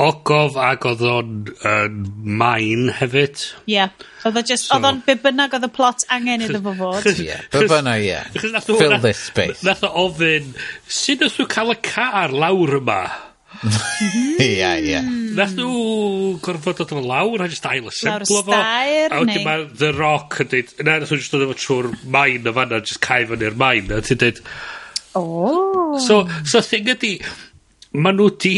ogof 0.00 0.56
ac 0.60 0.86
oedd 0.88 1.02
o'n 1.04 1.32
yn 1.68 1.96
main 2.40 2.88
hefyd. 3.00 3.42
Ie. 3.70 3.86
Odd 4.28 4.38
o 4.40 4.44
so, 4.48 4.58
oedd 4.76 4.86
o'n 4.88 5.00
be 5.06 5.16
bynnag 5.20 5.56
odd 5.56 5.66
y 5.66 5.70
plot 5.76 6.06
angen 6.16 6.44
iddo 6.46 6.60
fo 6.64 6.74
fod. 6.78 7.08
Ie, 7.12 7.36
be 7.52 7.66
bynnag 7.70 8.06
ie. 8.06 8.20
Fill 8.68 8.96
this 9.04 9.26
space. 9.30 9.64
Nath 9.66 9.84
o 9.86 9.92
ofyn, 10.06 10.54
sut 10.88 11.24
nath 11.24 11.36
nhw 11.40 11.48
cael 11.52 11.74
y 11.74 11.78
car 11.84 12.32
lawr 12.32 12.78
yma? 12.80 13.02
Ie, 14.40 14.56
ie. 14.62 14.96
Hmm. 14.96 15.20
Nath 15.36 15.54
nhw 15.58 15.70
gorfod 16.44 16.80
dod 16.80 16.96
yn 16.96 17.04
lawr 17.10 17.44
a 17.44 17.50
just 17.52 17.68
ail 17.68 17.92
asemblo 17.92 18.40
fo. 18.40 18.54
Lawr 18.54 18.64
stair, 18.64 19.12
neu... 19.12 19.20
A 19.20 19.24
wedyn 19.26 19.46
mae 19.46 19.70
The 19.84 19.94
Rock 19.98 20.40
yn 20.44 20.52
dweud, 20.54 20.76
na, 20.80 20.98
nath 21.02 21.12
nhw 21.12 21.20
just 21.20 21.36
dod 21.36 21.44
efo 21.48 21.58
trwy'r 21.60 21.92
main 22.16 22.48
o 22.48 22.56
fanna, 22.56 22.80
just 22.80 23.02
cae 23.04 23.26
fyny'r 23.28 23.58
main. 23.60 23.92
A 23.92 24.00
ti'n 24.06 24.24
dweud, 24.24 24.44
Oh. 25.14 25.98
So, 25.98 26.28
so 26.44 26.60
thing 26.60 26.86
ydi, 26.86 27.16
ma' 27.90 28.12
nhw 28.14 28.28
'di 28.38 28.54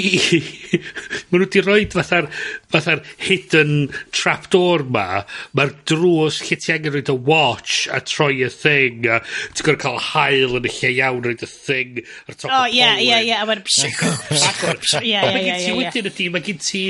ma' 1.30 1.40
nhw 1.40 1.48
'di 1.48 1.62
roed 1.64 1.94
fatha'r 1.96 2.28
fatha'r 2.72 3.00
hidden 3.24 3.88
trapdoor 4.12 4.84
'ma, 4.84 5.22
Mae'r 5.56 5.72
drws 5.88 6.42
lle 6.44 6.58
ti 6.60 6.74
angen 6.74 6.92
roed 6.96 7.12
y 7.12 7.16
watch 7.30 7.86
a 7.88 8.02
troi 8.04 8.42
y 8.44 8.50
thing 8.52 9.08
a 9.08 9.22
ti'n 9.24 9.64
gor'o' 9.68 9.80
cael 9.86 9.98
hael 10.10 10.58
yn 10.60 10.68
y 10.68 10.74
lle 10.76 10.92
iawn 10.98 11.24
roed 11.24 11.46
y 11.46 11.48
thing 11.48 12.02
ar 12.28 12.36
top 12.36 12.52
o 12.52 12.62
ie 12.68 12.92
ie 13.08 13.20
ie 13.30 13.36
a 13.38 13.48
wedyn 13.48 13.64
Ie 15.02 15.16
ie 15.16 15.20
ie 15.22 15.42
ie 15.42 15.58
ie. 15.64 15.76
wedyn 15.80 16.12
ydi 16.12 16.28
mae 16.32 16.44
gen 16.44 16.60
ti 16.60 16.84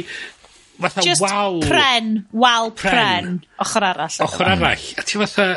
fatha 0.83 1.07
wal. 1.21 1.61
Just 1.61 1.71
pren, 1.71 2.11
wal 2.33 2.73
pren. 2.75 2.91
pren. 2.91 3.41
Ochr 3.63 3.87
arall. 3.87 4.19
Ochr 4.27 4.51
arall. 4.57 4.87
A 4.99 5.07
ti 5.07 5.21
fatha 5.23 5.49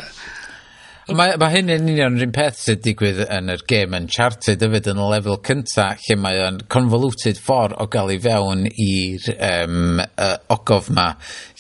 Mae, 1.05 1.35
ma 1.37 1.51
hyn 1.53 1.67
yn 1.69 1.85
union 1.85 2.15
yr 2.17 2.25
un 2.25 2.31
peth 2.33 2.57
sydd 2.63 2.79
digwydd 2.81 3.19
yn 3.29 3.51
yr 3.53 3.61
gêm 3.69 3.93
Uncharted 3.93 4.63
hefyd 4.65 4.87
yn 4.89 5.01
y 5.03 5.09
lefel 5.11 5.37
cynta 5.45 5.91
lle 6.01 6.17
mae 6.17 6.39
o'n 6.47 6.57
convoluted 6.73 7.37
ffordd 7.37 7.75
o 7.77 7.85
gael 7.93 8.09
ei 8.15 8.17
fewn 8.23 8.63
i'r 8.71 9.27
um, 9.35 10.01
uh, 10.01 10.31
ogof 10.55 10.89
ma 10.97 11.11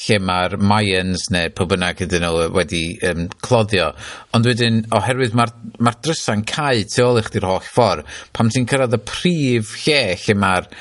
lle 0.07 0.17
mae'r 0.31 0.57
Mayans 0.57 1.27
neu 1.35 1.53
pwy 1.53 1.69
bynnag 1.75 2.01
ydyn 2.07 2.25
nhw 2.25 2.49
wedi 2.57 2.83
um, 3.05 3.27
cloddio 3.45 3.91
ond 4.33 4.49
wedyn 4.49 4.81
oherwydd 4.97 5.37
mae'r 5.37 5.53
ma 5.77 5.93
drysa'n 5.93 6.41
cael 6.49 6.81
tu 6.89 7.05
ôl 7.05 7.21
i 7.21 7.27
chdi'r 7.29 7.45
holl 7.51 7.69
ffordd 7.69 8.17
pam 8.33 8.49
ti'n 8.49 8.65
cyrraedd 8.71 8.97
y 8.97 9.03
prif 9.05 9.77
lle 9.85 10.01
lle 10.25 10.41
mae'r 10.41 10.73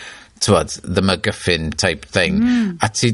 tywod, 0.45 0.81
the 0.83 1.01
MacGuffin 1.01 1.71
type 1.77 2.05
thing. 2.05 2.41
Mm. 2.41 2.79
A 2.83 2.89
ti, 2.89 3.13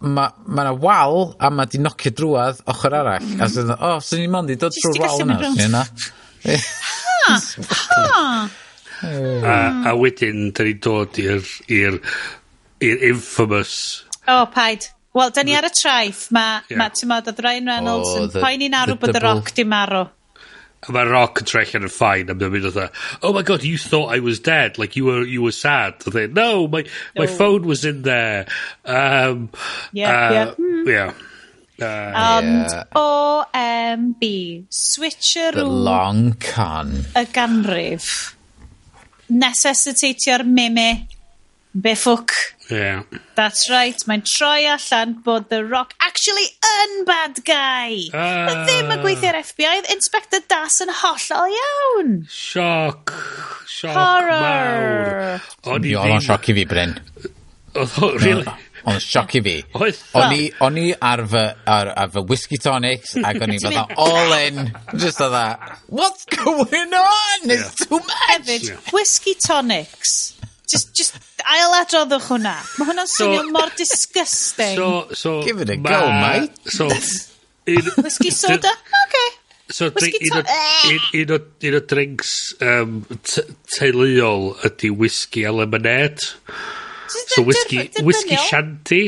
mae 0.00 0.32
ma' 0.46 0.64
yna 0.64 0.74
wal 0.80 1.34
a 1.38 1.50
mae 1.52 1.68
'di 1.68 1.82
nocio 1.84 2.12
drwad 2.16 2.62
ochr 2.72 2.96
arall. 3.00 3.32
A 3.40 3.48
sydd 3.52 3.72
o, 3.76 3.92
'swn 4.00 4.24
i 4.24 4.30
mond 4.32 4.50
'di 4.50 4.58
dod 4.60 4.76
trw'r 4.76 5.00
wal 5.04 5.24
yna. 5.66 5.84
ha! 7.28 7.34
Ha! 9.00 9.16
A 9.90 9.96
wedyn 9.96 10.50
'da 10.52 10.68
ni'n 10.68 10.80
dod 10.84 11.20
i'r 11.20 11.44
i'r 11.72 12.00
i'r 12.84 13.04
infamous 13.12 13.76
o 14.30 14.46
paid. 14.54 14.88
Wel 15.14 15.32
'da 15.34 15.42
ni 15.42 15.56
ar 15.58 15.66
y 15.66 15.72
traeth. 15.74 16.28
Mae, 16.34 16.60
yeah. 16.70 16.78
ma' 16.78 16.90
ti'n 16.94 17.10
modd, 17.10 17.28
oedd 17.30 17.42
Ryan 17.44 17.70
Reynolds 17.72 18.12
oh, 18.12 18.20
yn 18.22 18.32
poeni 18.36 18.70
nawr 18.70 18.94
bod 19.00 19.14
The 19.16 19.22
roc 19.24 19.52
'di 19.54 19.66
marw. 19.66 20.06
A 20.88 20.92
mae 20.96 21.04
Rock 21.04 21.42
yn 21.42 21.48
troi 21.48 21.66
yn 21.76 21.88
ffein 21.92 22.30
a 22.32 22.34
mae 22.34 22.52
mynd 22.52 22.78
oh 23.22 23.32
my 23.36 23.42
God 23.42 23.64
you 23.64 23.76
thought 23.76 24.14
I 24.14 24.20
was 24.24 24.40
dead 24.40 24.78
like 24.78 24.96
you 24.96 25.04
were 25.10 25.24
you 25.24 25.42
were 25.42 25.52
sad 25.52 26.00
a 26.06 26.10
wedyn 26.10 26.30
e, 26.30 26.38
no 26.38 26.68
my 26.68 26.84
my 27.18 27.26
phone 27.26 27.68
was 27.68 27.84
in 27.84 28.02
there 28.02 28.46
um 28.84 29.50
Yeah, 29.92 30.08
uh, 30.08 30.54
ie 30.56 30.94
yeah. 30.94 31.10
Hmm. 31.12 31.26
Uh, 31.80 32.12
and 32.14 32.68
yeah. 32.68 32.84
OMB, 32.94 34.66
switcheroo... 34.68 35.54
The 35.54 35.64
long 35.64 36.34
con. 36.34 37.06
Y 37.16 37.24
ganrif. 37.32 38.34
Necessitatio'r 39.32 40.44
meme. 40.44 41.08
Befwc 41.72 42.34
Yeah. 42.70 43.02
That's 43.34 43.68
right, 43.70 43.98
mae'n 44.06 44.22
troi 44.26 44.64
allan 44.70 45.16
bod 45.24 45.48
The 45.50 45.64
Rock 45.64 45.94
actually 46.04 46.46
yn 46.70 47.04
bad 47.08 47.42
guy. 47.44 48.06
Uh, 48.12 48.64
ddim 48.68 48.92
yn 48.94 49.02
gweithio'r 49.04 49.40
FBI, 49.42 49.82
Inspector 49.94 50.44
Das 50.50 50.80
yn 50.84 50.92
hollol 51.02 51.58
iawn. 51.58 52.16
Sioc. 52.30 53.14
Sioc 53.66 53.96
Horror. 53.96 54.40
mawr. 54.40 55.46
O'n 55.74 55.86
i 55.86 55.94
ddim... 55.96 56.24
sioc 56.26 56.50
i 56.52 56.58
fi, 56.60 56.66
Bryn. 56.70 56.98
Oedd 57.74 57.96
o, 58.02 58.10
really? 58.18 58.46
o'n 58.80 58.96
no, 58.96 59.02
sioc 59.04 59.34
i 59.36 59.42
fi. 59.44 59.56
O'n 60.64 60.80
i 60.80 60.88
ar 60.94 61.24
fy, 61.28 61.44
ar, 61.74 61.92
ar 62.04 62.12
fy 62.14 62.24
whisky 62.30 62.60
tonics 62.62 63.16
ac 63.28 63.40
o'n 63.44 63.54
i 63.56 63.60
fatha 63.62 63.86
all 64.00 64.36
in. 64.40 64.66
Just 64.96 65.20
o 65.20 65.30
that. 65.32 65.80
What's 65.88 66.24
going 66.24 66.94
on? 66.94 67.50
It's 67.50 67.86
too 67.86 67.98
much. 67.98 68.20
Hefyd, 68.30 68.68
yeah. 68.68 68.92
whisky 68.92 69.34
tonics 69.34 70.39
just, 70.70 70.94
just 70.94 71.18
ailadroddwch 71.44 72.28
hwnna. 72.30 72.54
Mae 72.78 72.88
hwnna'n 72.88 73.10
swnio 73.10 73.44
mor 73.54 73.72
disgusting. 73.78 74.76
So, 74.78 74.88
so, 75.14 75.34
Give 75.46 75.64
it 75.64 75.74
a 75.74 75.76
ma, 75.76 75.90
go, 75.90 76.08
mate. 76.12 76.56
So, 76.70 76.88
un, 76.88 77.92
Whisky 78.04 78.30
soda? 78.30 78.72
Okay. 79.04 79.28
So, 79.70 79.86
un, 79.86 79.92
o, 79.92 80.40
un, 80.40 80.46
eh. 80.46 80.96
un, 81.22 81.34
o, 81.36 81.40
un 81.68 81.78
o 81.78 81.82
drinks 81.92 82.32
um, 82.66 82.96
teuluol 83.76 84.50
ydy 84.66 84.90
whisky 84.90 85.44
a 85.46 85.52
lemonade. 85.54 86.22
So, 87.10 87.42
whisky, 87.42 87.90
whisky 88.02 88.36
shanty. 88.48 89.04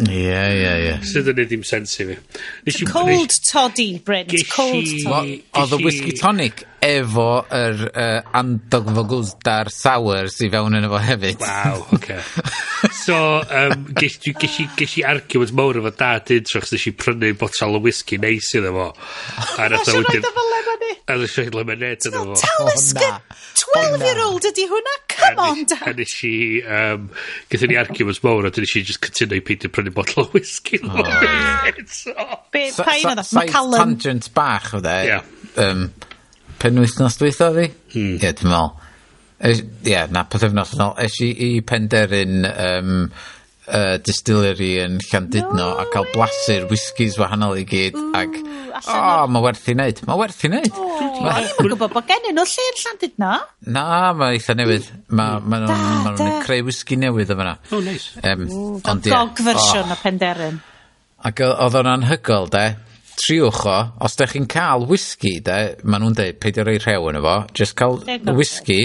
Ie, 0.00 0.42
ie, 0.56 0.72
ie. 0.86 0.92
Sydd 1.06 1.30
yn 1.32 1.40
ddim 1.42 1.64
sens 1.66 1.94
i 2.00 2.06
fi. 2.08 2.16
It's 2.64 2.82
cold 2.88 3.34
toddy, 3.44 3.98
Bryn. 3.98 4.30
It's 4.32 4.48
cold 4.48 4.88
toddy. 5.04 5.42
Oedd 5.58 5.74
y 5.76 5.80
whisky 5.84 6.14
tonic 6.18 6.64
efo 6.82 7.26
yr 7.54 7.84
uh, 7.92 8.32
andog 8.38 8.88
fogwldar 8.96 9.70
sour 9.70 10.30
sydd 10.32 10.54
fewn 10.54 10.78
yn 10.80 10.88
efo 10.88 11.02
hefyd. 11.02 11.44
Wow, 11.44 11.84
okay. 11.98 12.18
so, 13.04 13.16
um, 13.44 13.86
ges 13.98 14.96
i 14.98 15.06
argument 15.06 15.54
mawr 15.58 15.82
efo 15.82 15.94
dad 15.98 16.32
intro, 16.34 16.62
chos 16.62 16.74
nes 16.74 16.88
i 16.88 16.94
prynu 16.96 17.34
botol 17.38 17.78
o 17.78 17.82
whisky 17.84 18.18
neis 18.22 18.50
iddo 18.58 18.74
fo. 18.78 18.88
A 19.58 19.70
nath 19.72 19.92
o 19.92 20.00
wedyn... 20.00 20.26
A 21.10 21.16
ddys 21.18 21.34
i'n 21.42 21.50
lyma 21.54 21.76
net 21.78 22.06
yn 22.08 22.16
efo. 22.18 22.36
Talysgyn! 22.40 23.16
12-year-old 23.62 24.46
ydi 24.50 24.66
hwnna? 24.70 24.94
Come 25.12 25.44
on, 25.46 25.64
Dan! 25.70 25.82
A 25.88 25.94
nes 25.98 26.14
i, 26.28 26.34
um, 26.62 27.08
gyda 27.52 27.70
ni 27.70 27.78
arguments 27.80 28.22
mawr, 28.24 28.48
a 28.48 28.52
dyn 28.54 28.66
nes 28.66 28.76
i 28.78 28.84
just 28.86 29.02
cytuno 29.04 29.38
i 29.38 29.42
peidio 29.44 29.72
prynu 29.72 29.94
botol 29.96 30.24
o 30.24 30.28
whisky. 30.34 30.80
Oh. 30.86 32.38
Be, 32.52 32.64
pa 32.76 32.96
un 33.00 33.12
oedd? 33.12 33.34
Macallan? 33.38 33.78
Tangent 33.78 34.30
bach, 34.36 34.72
o 34.78 34.82
dde. 34.84 34.96
Yeah. 35.08 35.28
Um, 35.62 35.90
pen 36.62 36.80
wythnos 36.82 37.20
dweitha, 37.20 37.52
fi? 37.58 37.68
Hmm. 37.94 38.16
Ie, 38.16 38.32
dwi'n 38.40 38.52
meddwl. 38.54 38.88
Ie, 39.42 40.00
na, 40.14 40.26
pethau 40.30 40.50
wythnos 40.50 40.74
yn 40.78 40.88
ôl. 40.88 40.98
i 41.28 41.30
i 41.48 41.52
penderyn... 41.66 42.42
Um, 42.52 42.98
uh, 43.68 43.98
distillery 44.04 44.72
yn 44.82 44.98
Llandudno 45.04 45.58
no, 45.58 45.68
a 45.82 45.86
cael 45.92 46.08
blasu'r 46.14 46.66
whiskies 46.70 47.18
wahanol 47.20 47.60
i 47.60 47.66
gyd 47.68 47.98
Ooh, 47.98 48.10
ac 48.18 48.40
o, 48.40 48.96
oh, 48.96 49.28
mae 49.30 49.44
werth 49.44 49.68
i 49.68 49.76
wneud 49.76 50.02
mae 50.08 50.20
werth 50.22 50.42
i 50.46 50.50
wneud 50.50 50.80
oh, 50.80 51.20
ma, 51.22 51.36
gwybod 51.60 51.94
bod 51.94 52.08
gen 52.08 52.28
nhw 52.30 52.46
lle 52.48 52.66
yn 52.72 52.82
Llandudno. 52.82 53.32
Na, 53.76 53.86
mae 54.18 54.38
eitha 54.38 54.56
newydd. 54.58 54.90
Mae 55.12 55.40
ma 55.44 55.62
nhw'n 55.62 55.86
ma 56.06 56.16
nhw 56.16 56.42
creu 56.46 56.66
whisky 56.66 56.98
newydd 56.98 57.32
yma 57.36 57.52
o, 57.52 57.56
oh, 57.76 57.80
neis. 57.84 58.10
Nice. 58.18 58.28
um, 58.32 58.82
ond 58.82 59.08
ie. 59.08 59.14
Gog 59.14 59.42
fersiwn 59.46 59.94
o 59.94 59.98
Penderyn 60.02 60.62
ac 61.22 61.42
oedd 61.46 61.76
o'n 61.78 61.90
anhygol 61.96 62.50
de. 62.52 62.64
Triwch 63.22 63.66
o, 63.68 63.76
os 64.02 64.16
da 64.18 64.26
chi'n 64.26 64.48
cael 64.50 64.86
whisky 64.88 65.36
de, 65.44 65.58
maen 65.84 66.02
nhw'n 66.02 66.16
deud 66.18 66.38
peidio 66.42 66.64
rei 66.66 66.80
rhew 66.80 67.10
yn 67.10 67.18
efo, 67.20 67.34
just 67.54 67.76
cael 67.78 68.00
whisky 68.32 68.80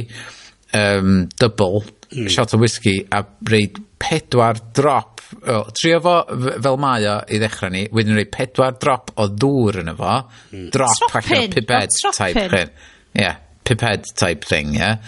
um, 0.76 1.30
double 1.40 1.86
mm. 2.12 2.30
shot 2.32 2.56
o 2.56 2.62
whisky 2.62 3.00
a 3.12 3.24
reid 3.50 3.80
pedwar 4.00 4.60
drop 4.78 5.24
o, 5.44 5.64
trio 5.76 6.00
fo 6.04 6.18
fel 6.64 6.78
mae 6.82 7.08
o 7.10 7.18
i 7.28 7.40
ddechrau 7.42 7.74
ni 7.74 7.88
wedyn 7.94 8.20
rei 8.20 8.28
pedwar 8.32 8.78
drop 8.82 9.12
o 9.18 9.30
ddŵr 9.34 9.82
yn 9.84 9.94
efo 9.96 10.14
mm. 10.20 10.70
drop 10.76 11.02
Tropin. 11.08 11.58
piped 11.58 12.00
oh, 12.06 12.14
type 12.16 12.48
thing 12.54 12.72
yeah, 13.18 13.42
piped 13.66 14.14
type 14.16 14.48
thing 14.48 14.76
yeah 14.78 15.02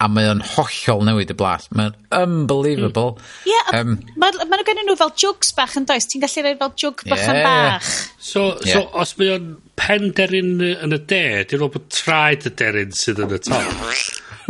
a 0.00 0.08
mae 0.08 0.30
o'n 0.30 0.40
hollol 0.54 1.02
newid 1.04 1.32
y 1.32 1.36
blas. 1.36 1.66
Mae'n 1.76 1.92
unbelievable. 2.16 3.18
Hmm. 3.18 3.50
Ie, 3.50 3.52
mm. 3.52 3.52
yeah, 3.52 3.80
um, 3.80 3.98
mae 4.22 4.48
ma 4.48 4.60
gennyn 4.64 4.88
nhw 4.88 4.96
fel 4.96 5.12
jugs 5.22 5.52
bach 5.56 5.76
yn 5.76 5.86
does. 5.88 6.08
Ti'n 6.08 6.24
gallu 6.24 6.44
rhoi 6.46 6.56
fel 6.62 6.72
jug 6.84 7.04
bach 7.04 7.20
yeah. 7.20 7.34
yn 7.34 7.40
bach. 7.44 7.90
So, 8.16 8.46
yeah. 8.64 8.72
so 8.72 9.02
os 9.02 9.12
mae 9.20 9.34
o'n 9.36 9.50
pen 9.80 10.08
deryn 10.16 10.56
yn 10.70 10.96
y 10.96 11.00
de, 11.12 11.22
dwi'n 11.44 11.60
meddwl 11.60 11.74
bod 11.76 11.90
traed 11.92 12.48
y 12.48 12.54
deryn 12.62 12.96
sydd 12.96 13.20
yn 13.26 13.36
y 13.36 13.42
top. 13.44 13.84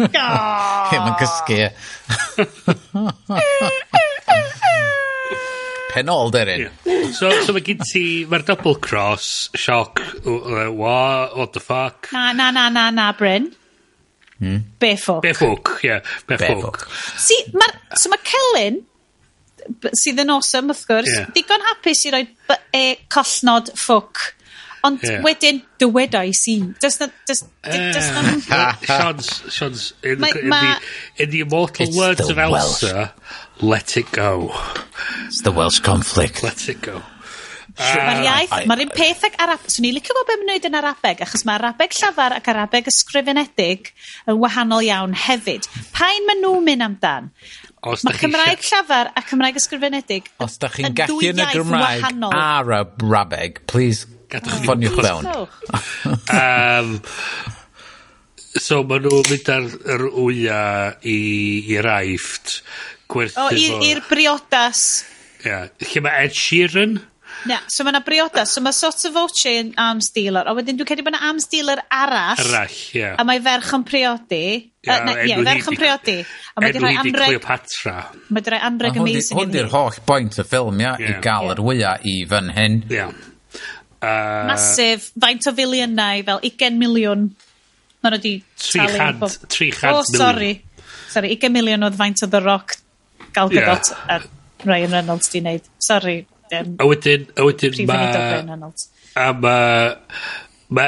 Hyn 0.09 1.07
yn 1.07 1.15
cysgu. 1.21 1.57
E. 1.61 1.71
Penol 5.91 6.31
deryn. 6.31 6.69
So, 7.17 7.31
so 7.43 7.53
mae 7.57 7.65
gen 7.67 7.81
ti, 7.83 8.25
mae'r 8.31 8.45
double 8.47 8.77
cross, 8.83 9.51
sioc, 9.59 9.99
what, 10.25 11.37
what 11.37 11.53
the 11.57 11.61
fuck? 11.61 12.09
Na, 12.15 12.33
na, 12.33 12.51
na, 12.55 12.69
na, 12.71 12.91
na, 12.95 13.13
Bryn. 13.19 13.51
Hmm? 14.39 14.59
Befwc. 14.81 15.21
Befwc, 15.25 15.69
ie. 15.83 15.89
Yeah, 15.91 16.01
Befwc. 16.31 16.77
Si, 17.21 17.37
ma, 17.59 17.67
so 17.99 18.09
mae 18.13 18.23
Celyn, 18.31 18.77
sydd 19.99 20.23
yn 20.23 20.31
awesome 20.33 20.71
wrth 20.73 20.87
gwrs, 20.89 21.13
yeah. 21.13 21.27
digon 21.37 21.63
hapus 21.69 22.01
i 22.09 22.11
roi 22.15 22.25
e, 22.73 22.85
collnod 23.13 23.67
ffwc 23.75 24.15
Ond 24.87 25.03
yeah. 25.05 25.21
wedyn, 25.25 25.61
dywedais 25.81 26.43
i. 26.49 26.57
Does 26.81 27.01
na... 27.01 27.09
Does, 27.29 27.45
ah. 27.65 27.93
does 27.93 28.11
na... 28.49 28.73
Sean's, 28.89 29.31
Sean's, 29.53 29.93
in, 30.03 30.21
ma, 30.21 30.33
the, 30.33 30.41
in, 30.41 30.49
ma, 30.49 30.61
the, 30.61 31.23
in 31.25 31.31
the 31.31 31.41
immortal 31.41 31.87
it's 31.87 31.97
words 31.97 32.27
the 32.27 32.33
of 32.33 32.39
Elsa, 32.39 33.15
let 33.61 33.97
it 33.97 34.11
go. 34.13 34.53
It's 35.27 35.43
the 35.43 35.53
Welsh 35.53 35.81
conflict. 35.81 36.43
Let 36.43 36.69
it 36.69 36.81
go. 36.81 37.03
Uh, 37.81 37.97
mae'r 37.97 38.25
iaith, 38.27 38.55
mae'r 38.69 38.83
un 38.85 38.93
peth 38.93 39.25
ag 39.29 39.37
Arab... 39.41 39.63
Swn 39.71 39.87
i'n 39.89 39.97
licio 39.97 40.15
bod 40.17 40.29
beth 40.29 40.43
mae'n 40.45 40.67
yn 40.69 40.77
Arabeg, 40.81 41.23
achos 41.25 41.47
mae 41.49 41.57
Arabeg 41.61 41.95
llafar 41.97 42.35
ac 42.37 42.51
Arabeg 42.53 42.91
ysgrifenedig 42.91 43.93
yn 44.29 44.41
wahanol 44.43 44.85
iawn 44.85 45.17
hefyd. 45.17 45.69
Pa'n 45.95 46.27
maen 46.29 46.43
nhw'n 46.45 46.67
mynd 46.67 46.87
amdan? 46.89 47.31
Os 47.89 48.05
Mae 48.05 48.19
Cymraeg 48.21 48.61
sia... 48.61 48.81
llafar 48.81 49.13
a 49.17 49.23
Cymraeg 49.25 49.57
ysgrifenedig 49.57 50.27
Os 50.45 50.59
da 50.61 50.69
chi'n 50.69 50.93
gallu 50.97 51.31
yn 51.31 51.41
y 51.41 51.47
Gymraeg 51.55 52.03
wahanol. 52.05 52.35
a 52.37 52.43
Arabeg, 52.61 53.63
please 53.71 54.05
Gadwch 54.31 54.71
ni 54.79 54.91
fewn. 54.95 55.29
um, 56.41 56.97
so 58.55 58.83
maen 58.87 59.07
nhw'n 59.07 59.31
mynd 59.31 59.53
ar 59.55 59.69
yr 59.97 60.07
wya 60.15 60.65
i, 61.03 61.19
i'r 61.75 61.91
aifft. 61.99 62.61
O, 63.11 63.49
i'r 63.51 64.05
briodas. 64.07 64.85
Ia, 65.43 65.65
yeah. 65.65 65.89
lle 65.91 66.05
mae 66.05 66.27
Ed 66.27 66.37
Sheeran? 66.37 67.01
Na, 67.49 67.57
so 67.73 67.85
mae 67.87 67.95
yna 67.95 68.03
briodas. 68.05 68.53
So 68.55 68.63
mae 68.63 68.77
sort 68.77 69.01
of 69.09 69.15
voce 69.17 69.51
yn 69.51 69.73
arms 69.81 70.11
dealer. 70.15 70.47
A 70.47 70.55
wedyn 70.57 70.79
dwi'n 70.79 70.89
credu 70.89 71.05
bod 71.07 71.15
yna 71.15 71.23
arms 71.31 71.49
dealer 71.51 71.81
arall. 71.89 72.43
Arall, 72.45 72.77
ie. 72.93 73.01
Yeah. 73.01 73.17
A 73.19 73.25
mae 73.27 73.41
ferch 73.45 73.73
yn 73.79 73.87
priodi. 73.89 74.45
Ie, 74.61 74.91
yeah, 74.91 75.09
uh, 75.09 75.25
yeah, 75.25 75.43
ferch 75.49 75.71
yn 75.73 75.81
priodi. 75.81 76.17
A 76.55 76.63
mae 76.65 76.77
di 76.77 76.83
rhoi 76.83 76.95
anreg... 77.01 77.33
Cleopatra. 77.33 77.97
Mae 78.29 78.45
di 78.45 78.55
rhoi 78.55 78.63
anreg 78.69 79.01
amazing. 79.01 79.41
Hwn 79.41 79.55
di'r 79.57 79.73
holl 79.73 80.01
boint 80.07 80.39
y 80.39 80.47
ffilm, 80.47 80.85
ia, 80.85 80.95
yeah. 81.01 81.17
i 81.17 81.25
gael 81.25 81.55
yr 81.57 81.65
wyau 81.65 82.13
i 82.13 82.17
fan 82.31 82.55
hyn. 82.57 82.81
Ie. 82.91 83.01
Yeah. 83.01 83.30
Uh, 84.01 84.49
Masif, 84.49 85.11
Faint 85.21 85.47
o 85.47 85.53
filiynau? 85.57 86.25
Fel 86.25 86.43
20 86.49 86.81
miliwn. 86.81 87.29
Ma' 88.01 88.13
nhw 88.15 88.21
'di 88.23 88.35
talu... 88.57 88.97
300, 88.97 89.49
300 89.53 89.93
O, 89.93 90.05
sori. 90.09 90.53
Sorry, 91.13 91.35
20 91.37 91.53
miliwn 91.53 91.85
oedd 91.85 91.99
faint 92.01 92.23
o 92.25 92.31
The 92.33 92.41
Rock, 92.41 92.79
Gal 93.37 93.53
Gadot 93.53 93.93
yeah. 93.93 94.17
a 94.17 94.69
Ryan 94.69 94.97
Reynolds 94.97 95.29
'di 95.29 95.45
wneud. 95.45 95.69
Sori. 95.85 96.19
A 96.51 96.87
wedyn, 96.89 97.29
a 97.37 97.47
wedyn 97.47 97.77
ma... 97.87 98.01
A 99.15 99.33
ma... 99.37 99.55
Ma, 100.71 100.85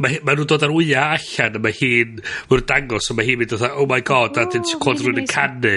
ma, 0.00 0.10
ma 0.26 0.34
nhw'n 0.34 0.48
dod 0.50 0.64
ar 0.66 0.72
wya 0.74 1.04
allan 1.16 1.58
a 1.58 1.60
ma 1.62 1.72
hi'n 1.74 2.16
mae'n 2.50 2.64
dangos 2.66 3.10
a 3.12 3.16
ma 3.16 3.26
hi'n 3.26 3.38
mynd 3.40 3.54
fatha 3.54 3.76
oh 3.78 3.86
my 3.90 4.00
god 4.06 4.40
a 4.40 4.46
dyn 4.50 4.64
ti'n 4.66 4.80
clod 4.82 5.02
rhywun 5.02 5.20
yn 5.22 5.28
canu 5.30 5.74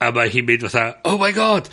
a 0.00 0.10
mae 0.16 0.32
hi'n 0.34 0.48
mynd 0.48 0.66
fatha 0.66 0.84
oh 1.08 1.16
my 1.20 1.30
god 1.36 1.70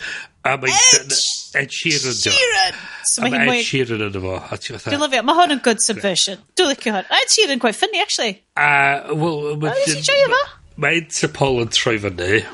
a 0.48 0.54
ma 0.56 0.70
hi'n 0.72 1.12
Ed 1.56 1.70
Sheeran. 1.72 2.16
Sheeran! 2.18 2.74
So 3.08 3.22
mae 3.24 3.32
Ed 3.40 3.64
Sheeran 3.64 4.02
yn 4.08 4.18
efo. 4.20 4.34
Dwi'n 4.58 5.00
lyfio. 5.04 5.22
Mae 5.24 5.36
hwn 5.38 5.54
yn 5.56 5.62
good 5.64 5.80
subversion. 5.84 6.36
Dwi'n 6.58 6.68
licio 6.74 6.92
hwn. 6.96 7.06
Ed 7.20 7.32
Sheeran 7.32 7.62
quite 7.62 7.78
funny, 7.78 8.00
actually. 8.04 8.34
A, 8.58 8.68
wel... 9.14 9.54
Oedd 9.56 9.84
ti'n 9.86 10.04
joio 10.04 10.28
fo? 10.34 10.42
Mae 10.78 11.00
Interpol 11.00 11.62
yn 11.64 11.70
troi 11.74 11.96
fyny. 12.02 12.44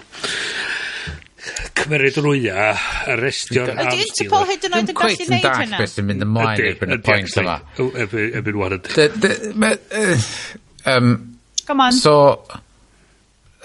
Cymerid 1.74 2.16
rwya, 2.23 2.70
arrestio'r 3.12 3.73
arms 3.74 3.81
dealer. 3.82 3.90
Ydy 3.90 4.06
Interpol 4.06 4.44
hyd 4.48 4.62
yn 4.68 4.76
oed 4.78 4.92
yn 4.92 4.97
gallu 4.97 5.16
neud 5.18 5.28
hynna? 5.28 5.40
Dwi'n 5.42 5.56
cweith 5.58 5.66
yn 5.66 5.74
beth 5.82 5.97
yn 6.00 6.06
mynd 6.08 6.24
ymlaen 6.24 6.62
erbyn 6.70 6.94
y 6.94 6.98
pwynt 7.05 7.36
yma. 7.42 7.56
Erbyn 8.39 8.56
wan 8.62 8.76
ydy. 8.78 8.90
Come 11.64 11.81
on. 11.81 11.92
So, 11.97 12.14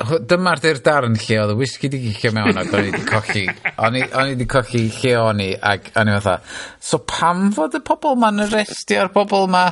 hw- 0.07 0.21
dyma 0.29 0.53
'di'r 0.59 0.79
darn 0.85 1.15
lle 1.19 1.37
oedd 1.43 1.53
y 1.53 1.57
whisky 1.59 1.89
'di 1.91 1.99
gicio 2.07 2.31
mewn 2.35 2.57
ac 2.61 2.71
o'n 2.77 2.87
i 2.89 2.93
'di 2.95 3.05
colli 3.09 3.43
o'n 3.85 3.97
i 3.99 4.03
o'n 4.09 4.33
i 4.33 4.37
'di 4.39 4.47
colli 4.53 4.83
lle 4.99 5.13
o'n 5.21 5.41
i 5.45 5.49
ac 5.73 5.91
o'n 5.99 6.11
i 6.11 6.17
fatha 6.19 6.37
so 6.91 7.01
pam 7.09 7.49
fod 7.55 7.77
y 7.79 7.83
pobl 7.89 8.15
'ma'n 8.21 8.43
arrestio'r 8.47 9.11
pobl 9.15 9.47
'ma 9.51 9.65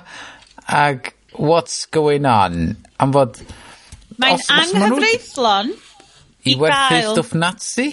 ac 0.81 1.13
what's 1.37 1.85
going 1.93 2.25
on 2.29 2.75
am 2.99 3.13
fod 3.15 3.39
Mae'n 4.17 4.33
os- 4.39 4.47
os 4.49 4.73
ma' 4.73 4.87
nhw 4.87 4.97
anghyfreithlon 4.97 5.71
i 5.73 6.53
i 6.53 6.57
werthu 6.57 6.93
gael... 6.95 7.09
stwff 7.13 7.33
Nazi? 7.37 7.87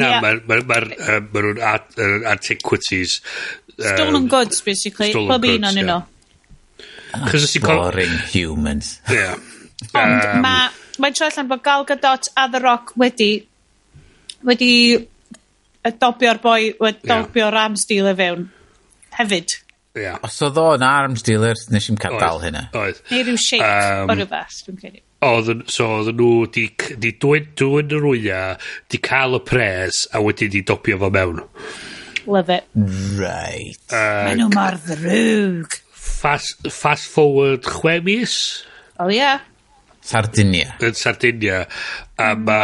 Na, 0.00 0.06
Ie. 0.08 0.20
mae'r 0.24 0.40
ma'r, 0.48 0.62
ma'r, 0.68 0.86
yy, 0.96 1.18
ma' 1.32 1.42
nhw'n 1.44 1.60
at- 1.68 1.98
yr 2.00 2.24
antiquities. 2.30 3.18
Stolen 3.76 4.26
goods, 4.32 4.60
basically. 4.66 5.10
stolen 5.12 5.28
Pob 5.30 5.44
un 5.46 5.50
goods, 5.52 5.68
o'n 5.68 5.76
nhyn 5.78 5.88
nhw. 5.90 5.98
Ah, 7.12 7.26
ie. 7.28 7.38
Os 7.38 7.52
ti'n 7.54 7.64
co- 7.64 7.76
Boring 7.78 8.14
humans. 8.32 8.90
Ie. 9.12 9.26
Ond 9.92 10.16
Yym, 10.16 10.40
ma' 10.44 10.70
mae'n 11.02 11.16
troi 11.18 11.28
allan 11.30 11.50
bod 11.50 11.64
Gal 11.66 11.86
Gadot 11.88 12.30
a 12.38 12.46
The 12.52 12.62
Rock 12.62 12.94
wedi, 13.00 13.32
wedi 14.46 14.72
y 15.82 15.92
dobio'r 15.98 16.40
boi, 16.42 16.72
wedi 16.78 17.02
yeah. 17.02 17.10
dobio'r 17.12 17.58
arms 17.64 17.86
dealer 17.90 18.16
fewn 18.18 18.48
hefyd. 19.18 19.58
Yeah. 19.98 20.20
Os 20.24 20.38
oedd 20.44 20.56
o'n 20.56 20.84
arms 20.86 21.24
dealer, 21.26 21.58
nes 21.74 21.88
i'n 21.92 21.98
cael 22.00 22.16
dal 22.20 22.40
hynna. 22.40 22.68
Oedd. 22.78 23.02
Neu 23.10 23.26
rhyw 23.26 23.40
shake 23.40 23.66
um, 23.66 24.08
o 24.08 24.16
rhywbeth, 24.16 24.62
dwi'n 24.66 24.78
credu. 24.80 25.02
Oedden, 25.22 25.66
so 25.70 25.88
oedd 25.98 26.14
nhw 26.18 26.46
di, 26.54 26.64
di 27.02 27.12
dwy'n, 27.22 27.52
dwy'n 27.58 27.92
yr 27.98 28.08
wya, 28.08 28.40
di 28.90 29.02
cael 29.04 29.36
y 29.38 29.42
pres 29.46 30.06
a 30.10 30.22
wedi 30.24 30.48
di 30.54 30.64
dobio 30.66 30.98
fo 31.02 31.12
mewn. 31.14 31.42
Love 32.24 32.56
it. 32.56 32.66
Right. 33.18 33.78
Uh, 33.90 34.24
Mae 34.30 34.38
nhw 34.38 34.50
mor 34.54 34.78
ddrwg. 34.86 35.78
Fast, 35.92 36.68
fast 36.70 37.10
forward 37.10 37.66
chwe 37.66 37.98
mis? 38.06 38.36
O 38.96 39.08
oh, 39.08 39.10
ie. 39.10 39.18
Yeah. 39.18 39.42
Sardinia. 40.02 40.74
Yn 40.82 40.98
Sardinia. 40.98 41.62
A 42.18 42.34
mm, 42.34 42.44
ma... 42.44 42.60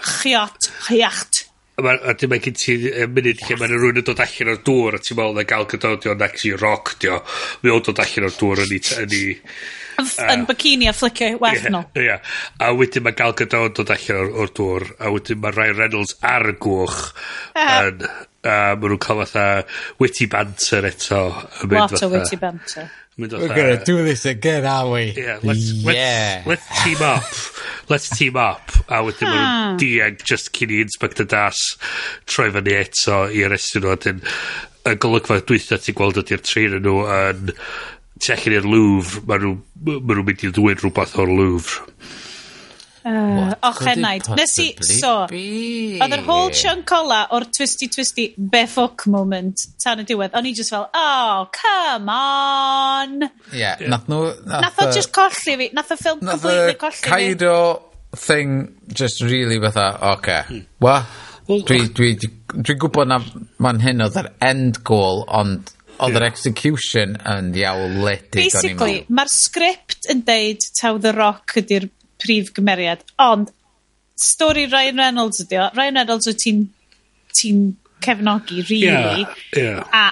Chiot, 0.00 0.70
chiacht. 0.86 1.44
A 1.80 2.12
dyma 2.12 2.36
gen 2.44 2.56
ti 2.56 2.76
munud 3.08 3.40
lle 3.40 3.56
mae 3.56 3.68
rhywun 3.70 4.00
yn 4.02 4.04
dod 4.04 4.18
allan 4.20 4.50
o'r 4.52 4.62
dŵr 4.66 4.96
a 4.98 5.00
ti'n 5.00 5.16
meddwl 5.16 5.38
na 5.38 5.44
gael 5.48 5.68
gydodion 5.70 6.18
yn 6.18 6.24
actually 6.26 6.58
rock, 6.60 6.96
dio. 7.00 7.20
Mi 7.62 7.72
o'n 7.72 7.84
dod 7.86 8.02
allan 8.04 8.26
o'r 8.28 8.36
dŵr 8.36 8.64
yn 8.66 8.74
ei... 8.76 8.80
Yn, 10.00 10.10
i, 10.10 10.26
yn 10.32 10.44
bikini 10.48 10.88
a 10.90 10.94
flicio 10.96 11.30
werth 11.40 11.68
nhw. 11.72 11.82
Ie. 12.00 12.18
A 12.60 12.72
wedyn 12.76 13.06
mae 13.06 13.16
gael 13.16 13.36
gydodion 13.38 13.76
dod 13.78 13.94
allan 13.96 14.34
o'r 14.44 14.52
dŵr. 14.60 14.88
A 15.00 15.14
wedyn 15.14 15.40
mae 15.40 15.56
Ryan 15.56 15.78
Reynolds 15.80 16.18
ar 16.32 16.50
y 16.52 16.58
gwch 16.66 17.00
yn... 17.64 18.10
A 18.40 18.72
maen 18.72 18.94
nhw'n 18.94 19.00
cael 19.04 19.18
fatha 19.20 19.42
witty 20.00 20.24
banter 20.32 20.86
eto. 20.88 21.18
Lot 21.68 21.98
o 22.00 22.08
witty 22.08 22.38
banter 22.40 22.86
mynd 23.18 23.32
fatha... 23.32 23.48
We're 23.48 23.56
gonna 23.56 23.84
do 23.84 24.04
this 24.04 24.24
again, 24.26 24.66
are 24.66 24.90
we? 24.90 25.12
Yeah. 25.16 25.38
Let's, 25.42 25.72
yeah. 25.72 26.42
let's, 26.46 26.68
let's 26.68 26.84
team 26.84 27.02
up. 27.02 27.24
let's 27.90 28.08
team 28.16 28.36
up. 28.36 28.70
A 28.88 29.02
wedyn 29.04 29.28
maen 29.28 29.38
ah. 29.38 29.52
nhw'n 29.70 29.80
diag 29.82 30.22
just 30.26 30.52
cyn 30.56 30.72
i 30.74 30.80
Inspector 30.84 31.26
Das 31.28 31.62
troi 32.30 32.50
fyny 32.54 32.76
eto 32.78 33.22
i 33.30 33.44
arestio 33.46 33.82
nhw. 33.82 33.94
A 33.94 34.00
dyn 34.06 34.22
y 34.90 34.96
golygfa 35.02 35.40
dwytha 35.44 35.80
ti'n 35.80 35.98
gweld 35.98 36.22
ydy'r 36.22 36.44
trin 36.46 36.78
nhw 36.80 36.96
yn 37.18 37.54
tu 38.20 38.34
allan 38.34 38.56
i'r 38.56 38.68
Louvre, 38.68 39.22
maen 39.28 39.46
nhw'n 39.46 40.02
ma 40.04 40.16
nhw 40.16 40.26
mynd 40.28 40.44
i 40.46 40.52
ddwyn 40.54 40.82
rhywbeth 40.82 41.16
o'r 41.20 41.32
Louvre. 41.32 41.86
Uh, 43.00 43.54
ochenaid. 43.64 44.26
Nes 44.36 44.52
i, 44.60 44.66
so, 44.84 45.12
oedd 45.30 46.14
yr 46.16 46.24
whole 46.26 46.50
chunk 46.52 46.90
ola 46.92 47.22
o'r 47.32 47.46
twisty 47.56 47.88
twisty 47.88 48.26
be 48.36 48.66
fuck 48.68 49.06
moment 49.08 49.62
tan 49.80 50.02
y 50.02 50.04
diwedd. 50.10 50.34
O'n 50.36 50.48
i 50.50 50.52
just 50.56 50.74
fel, 50.74 50.84
oh, 50.92 51.46
come 51.54 52.12
on. 52.12 53.16
Ie, 53.24 53.62
yeah, 53.62 53.80
nath 53.88 54.04
nhw... 54.10 54.34
Nath 54.50 54.82
o 54.84 54.90
just 54.92 55.14
colli 55.16 55.56
fi, 55.62 55.70
nath 55.76 55.94
o 55.94 55.96
ffilm 55.96 56.20
completely 56.20 56.76
colli 56.82 57.00
fi. 57.00 57.08
Kaido 57.08 57.56
thing 58.16 58.68
just 58.92 59.22
really 59.24 59.56
fatha, 59.62 59.94
oce, 60.12 60.18
okay. 60.18 60.62
wa? 60.84 61.00
Dwi'n 61.50 61.88
dwi, 61.96 62.12
dwi 62.20 62.74
gwybod 62.78 63.08
na 63.10 63.16
ma'n 63.64 63.80
hyn 63.82 64.04
oedd 64.04 64.18
yr 64.20 64.28
end 64.44 64.82
goal, 64.86 65.24
ond 65.26 65.72
oedd 66.00 66.18
yr 66.20 66.26
execution 66.28 67.16
yn 67.28 67.50
ddiawledig. 67.54 68.36
Basically, 68.36 69.00
mae'r 69.08 69.32
script 69.32 70.06
yn 70.12 70.22
deud 70.28 70.68
taw 70.78 71.00
The 71.02 71.14
Rock 71.16 71.56
ydy'r 71.60 71.88
prif 72.22 72.52
gymeriad. 72.56 73.04
Ond, 73.24 73.50
stori 74.20 74.66
Ryan 74.70 75.04
Reynolds 75.04 75.44
ydi 75.44 75.60
o. 75.60 75.68
Ryan 75.76 76.02
Reynolds 76.02 76.28
wyt 76.30 76.42
ti'n 76.44 76.64
ti 77.34 77.52
cefnogi, 78.04 78.64
really. 78.68 79.24
Yeah, 79.56 79.56
yeah. 79.56 79.84
A 79.92 80.10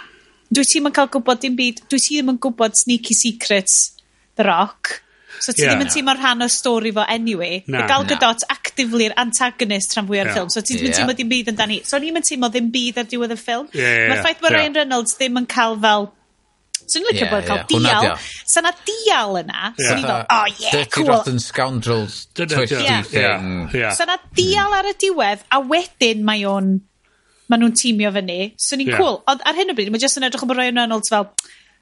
dwi 0.48 0.64
ti'n 0.64 0.88
yn 0.88 0.94
cael 0.96 1.10
gwybod 1.12 1.42
dim 1.42 1.58
byd, 1.58 1.84
dwi 1.90 2.00
ti 2.00 2.16
ddim 2.16 2.32
yn 2.34 2.40
gwybod 2.40 2.76
sneaky 2.78 3.16
secrets 3.16 3.78
The 4.38 4.46
Rock. 4.48 5.02
So 5.38 5.52
ti 5.52 5.62
yeah. 5.62 5.74
ddim 5.74 5.84
yn 5.84 5.92
teimlo'n 5.92 6.18
rhan 6.18 6.46
o 6.46 6.48
stori 6.50 6.92
fo 6.94 7.04
anyway. 7.06 7.62
Na. 7.70 7.84
Gal 7.90 8.06
Gadot 8.08 8.46
actively'r 8.50 9.14
antagonist 9.20 9.94
rhan 9.94 10.08
fwy 10.08 10.22
o'r 10.22 10.30
yeah. 10.30 10.36
ffilm. 10.36 10.52
So 10.52 10.62
ti 10.62 10.74
ddim 10.76 10.88
yn 10.88 10.92
yeah. 10.92 11.00
teimlo 11.00 11.16
dim 11.18 11.32
byd 11.32 11.52
amdani. 11.52 11.80
So 11.86 12.00
ni'n 12.02 12.24
teimlo 12.26 12.50
ddim 12.52 12.70
byd 12.74 13.02
ar 13.02 13.10
diwedd 13.10 13.34
y 13.36 13.40
ffilm. 13.40 13.68
Yeah, 13.76 13.92
yeah, 13.92 14.08
Mae'r 14.12 14.24
ffaith 14.24 14.40
bod 14.42 14.54
yeah. 14.54 14.62
Ryan 14.62 14.78
Reynolds 14.80 15.18
ddim 15.18 15.42
yn 15.42 15.50
cael 15.50 15.78
fel 15.84 16.08
Swn 16.86 17.02
i'n 17.02 17.08
licio 17.10 17.24
yeah, 17.26 17.32
bod 17.32 17.46
cael 17.48 17.84
yeah. 17.84 18.02
dial. 18.02 18.26
Sa 18.48 18.62
na 18.64 18.72
dial 18.86 19.38
yna. 19.42 19.72
Swn 19.76 20.02
i'n 20.02 20.06
fel, 20.06 20.24
oh 20.34 20.44
yeah, 20.54 20.74
Dirty 20.76 20.92
cool. 20.94 21.10
Rotten 21.12 21.40
Scoundrels 21.42 22.18
twisty 22.36 22.82
yeah. 22.84 23.02
thing. 23.02 23.70
Yeah. 23.74 23.96
So 23.96 24.06
na 24.08 24.18
dial 24.36 24.76
ar 24.76 24.88
y 24.88 24.94
diwedd, 25.00 25.46
a 25.52 25.60
wedyn 25.60 26.24
mae 26.26 26.44
o'n, 26.48 26.74
mae 27.48 27.62
nhw'n 27.62 27.76
tîmio 27.78 28.12
fyny. 28.16 28.38
Swn 28.60 28.84
i'n 28.84 28.92
yeah. 28.92 29.00
cool. 29.00 29.22
Ond 29.30 29.44
ar 29.48 29.58
hyn 29.58 29.72
o 29.72 29.78
bryd, 29.78 29.92
mae 29.94 30.04
jyst 30.04 30.20
yn 30.20 30.28
edrych 30.28 30.44
yn 30.46 30.54
Ryan 30.54 30.82
Reynolds 30.82 31.12
fel, 31.12 31.30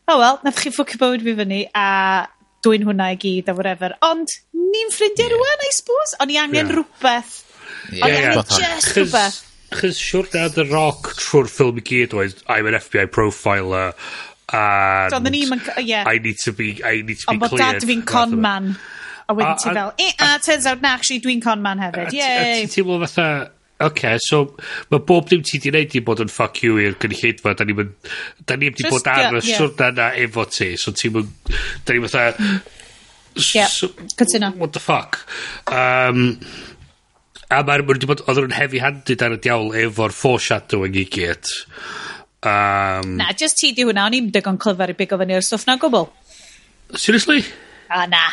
oh 0.07 0.19
well, 0.23 0.41
nath 0.47 0.63
chi 0.63 0.73
ffwcio 0.75 1.03
bywyd 1.03 1.27
fi 1.27 1.37
fyny, 1.41 1.65
a 1.75 1.89
dwi'n 2.67 2.87
hwnna 2.87 3.11
i 3.15 3.19
gyd, 3.21 3.51
a 3.51 3.57
whatever. 3.57 3.97
Ond 4.07 4.39
ni'n 4.57 4.95
ffrindiau 4.95 5.29
yeah. 5.29 5.37
rwan, 5.37 5.67
I 5.67 5.75
suppose. 5.75 6.17
Ond 6.23 6.33
i 6.33 6.41
angen 6.43 6.63
yeah. 6.63 6.73
rhywbeth. 6.79 7.35
Yeah, 7.93 8.07
O'n 8.07 8.15
i 8.15 8.23
angen 8.23 8.57
just 8.57 8.97
rhywbeth. 8.97 9.43
Chos 9.75 9.99
siwr 9.99 10.29
na 10.31 10.47
The 10.55 10.65
Rock 10.71 11.11
trwy'r 11.19 11.49
ffilm 11.51 11.81
i 11.81 11.83
gyd 11.85 12.15
oedd 12.15 12.43
I'm 12.47 12.69
an 12.71 12.79
FBI 12.79 13.09
profiler 13.11 13.91
uh, 13.91 14.11
and 14.53 15.13
Doedden 15.13 15.35
ni'm 15.35 15.57
yn... 15.57 15.65
Ie. 15.83 16.05
I 16.07 16.19
need 16.23 16.39
to 16.45 16.53
be, 16.53 16.77
I 16.85 17.03
need 17.03 17.19
to 17.23 17.27
be 17.27 17.35
Ond 17.35 17.43
bod 17.43 17.59
dad 17.59 17.83
fi'n 17.87 18.05
con 18.07 18.39
man. 18.41 18.73
A 19.27 19.35
wedyn 19.35 19.59
ti 19.59 19.73
fel, 19.75 19.93
eh, 19.99 20.13
a, 20.23 20.39
turns 20.39 20.67
out 20.71 20.83
na, 20.83 20.95
actually, 20.95 21.21
dwi'n 21.25 21.43
con 21.43 21.63
man 21.65 21.83
hefyd. 21.83 22.15
Yay! 22.15 22.39
A 22.39 22.61
ti'n 22.63 22.75
teimlo 22.77 23.01
fatha, 23.03 23.27
OK, 23.83 24.15
so 24.25 24.45
mae 24.93 25.03
bob 25.05 25.27
dim 25.29 25.43
ti 25.45 25.59
di 25.61 25.73
wneud 25.73 25.99
i 25.99 26.01
bod 26.07 26.23
yn 26.25 26.31
fuck 26.33 26.63
you 26.65 26.79
i'r 26.81 26.95
gynulleidfa. 27.03 27.57
Da 27.59 27.67
ni'n 27.67 27.91
da 28.47 28.57
ni 28.57 28.71
di 28.73 28.87
bod 28.89 29.11
ar 29.13 29.37
y 29.37 29.43
siwrna 29.45 29.91
na 29.97 30.09
efo 30.17 30.47
ti. 30.49 30.73
So 30.81 30.95
ti'n 30.97 31.19
da 31.19 31.97
ni 31.97 32.07
fatha... 32.07 32.31
Yeah, 33.37 33.69
cytuno. 33.69 34.55
What 34.57 34.73
the 34.73 34.81
fuck? 34.81 35.19
Um, 35.69 36.39
a 37.53 37.61
mae'r 37.67 37.85
wedi 37.91 38.09
bod, 38.09 38.23
oedd 38.25 38.47
yn 38.47 38.55
heavy-handed 38.57 39.27
ar 39.27 39.37
y 39.37 39.41
diawl 39.45 39.75
efo'r 39.83 40.15
foreshadowing 40.17 40.97
i 40.97 41.05
gyd. 41.13 41.51
Um, 42.45 43.17
na, 43.17 43.33
just 43.33 43.59
ti 43.59 43.73
di 43.75 43.87
hwnna, 43.87 44.07
o'n 44.07 44.17
i'n 44.19 44.33
digon 44.35 44.59
clyfar 44.61 44.93
i 44.93 44.99
bigo 44.99 45.19
fyny 45.21 45.39
o'r 45.39 45.45
stwff 45.45 45.67
na 45.69 45.79
gwbl. 45.81 46.11
Seriously? 46.95 47.45
A 47.91 48.05
na. 48.11 48.27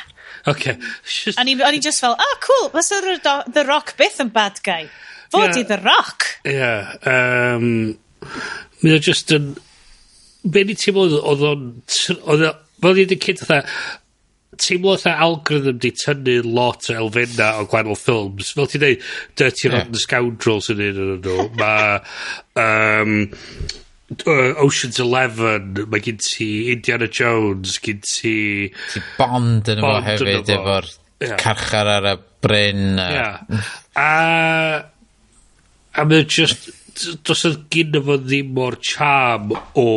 Okay. 0.48 0.75
Just... 1.07 1.40
O'n 1.40 1.48
i 1.48 1.80
just 1.80 2.03
fel, 2.03 2.17
oh, 2.19 2.35
cool, 2.43 2.69
fysa 2.73 2.99
The 3.23 3.35
the 3.53 3.65
Rock 3.65 3.95
byth 3.98 4.19
yn 4.23 4.32
bad 4.35 4.59
guy. 4.64 4.88
Fod 5.32 5.53
yeah. 5.53 5.59
i 5.61 5.67
The 5.69 5.80
Rock. 5.82 6.25
Ie. 6.43 6.57
Yeah, 6.57 6.95
um, 7.07 7.98
Mae 8.83 8.98
o 8.98 9.01
just 9.01 9.32
yn... 9.35 9.53
Be 10.43 10.65
ni 10.67 10.75
teimlo 10.75 11.07
oedd 11.23 11.43
o'n... 11.48 11.67
Fel 11.88 12.98
ni'n 12.99 13.14
cyd 13.15 13.40
fatha... 13.40 13.61
Teimlo 14.59 14.98
fatha 14.99 15.15
algorithm 15.25 15.80
di 15.82 15.90
tynnu 15.98 16.35
lot 16.45 16.91
o 16.91 16.98
elfenna 16.99 17.53
o 17.61 17.64
gwahanol 17.72 17.98
ffilms. 17.98 18.51
Fel 18.57 18.69
ti'n 18.69 18.83
dweud, 18.83 19.07
Dirty 19.40 19.69
yeah. 19.69 19.77
Rotten 19.77 20.01
Scoundrels 20.03 20.69
yn 20.73 20.83
un 20.90 21.01
o'n 21.06 21.23
nhw. 21.23 21.48
Mae... 21.61 22.03
Um, 22.59 23.15
uh, 24.27 24.53
Ocean's 24.64 25.00
Eleven, 25.03 25.74
mae 25.92 26.03
gen 26.03 26.19
ti 26.22 26.50
Indiana 26.74 27.08
Jones, 27.08 27.80
gen 27.83 28.03
ti... 28.06 28.35
Ti 28.93 29.03
Bond 29.17 29.72
yn 29.74 29.82
efo 29.82 29.95
hefyd, 30.08 30.53
efo'r 30.58 30.90
yeah. 31.24 31.35
carchar 31.42 31.92
ar 31.98 32.09
y 32.14 32.16
bryn. 32.43 32.88
A... 33.01 33.09
Yeah. 33.17 33.67
A, 34.00 34.08
a 35.93 36.08
mae'n 36.09 36.32
just, 36.32 36.72
dos 37.25 37.45
oedd 37.48 37.61
gyn 37.74 37.95
efo 37.98 38.17
ddim 38.22 38.58
o'r 38.64 38.77
charm 38.83 39.53
o 39.80 39.88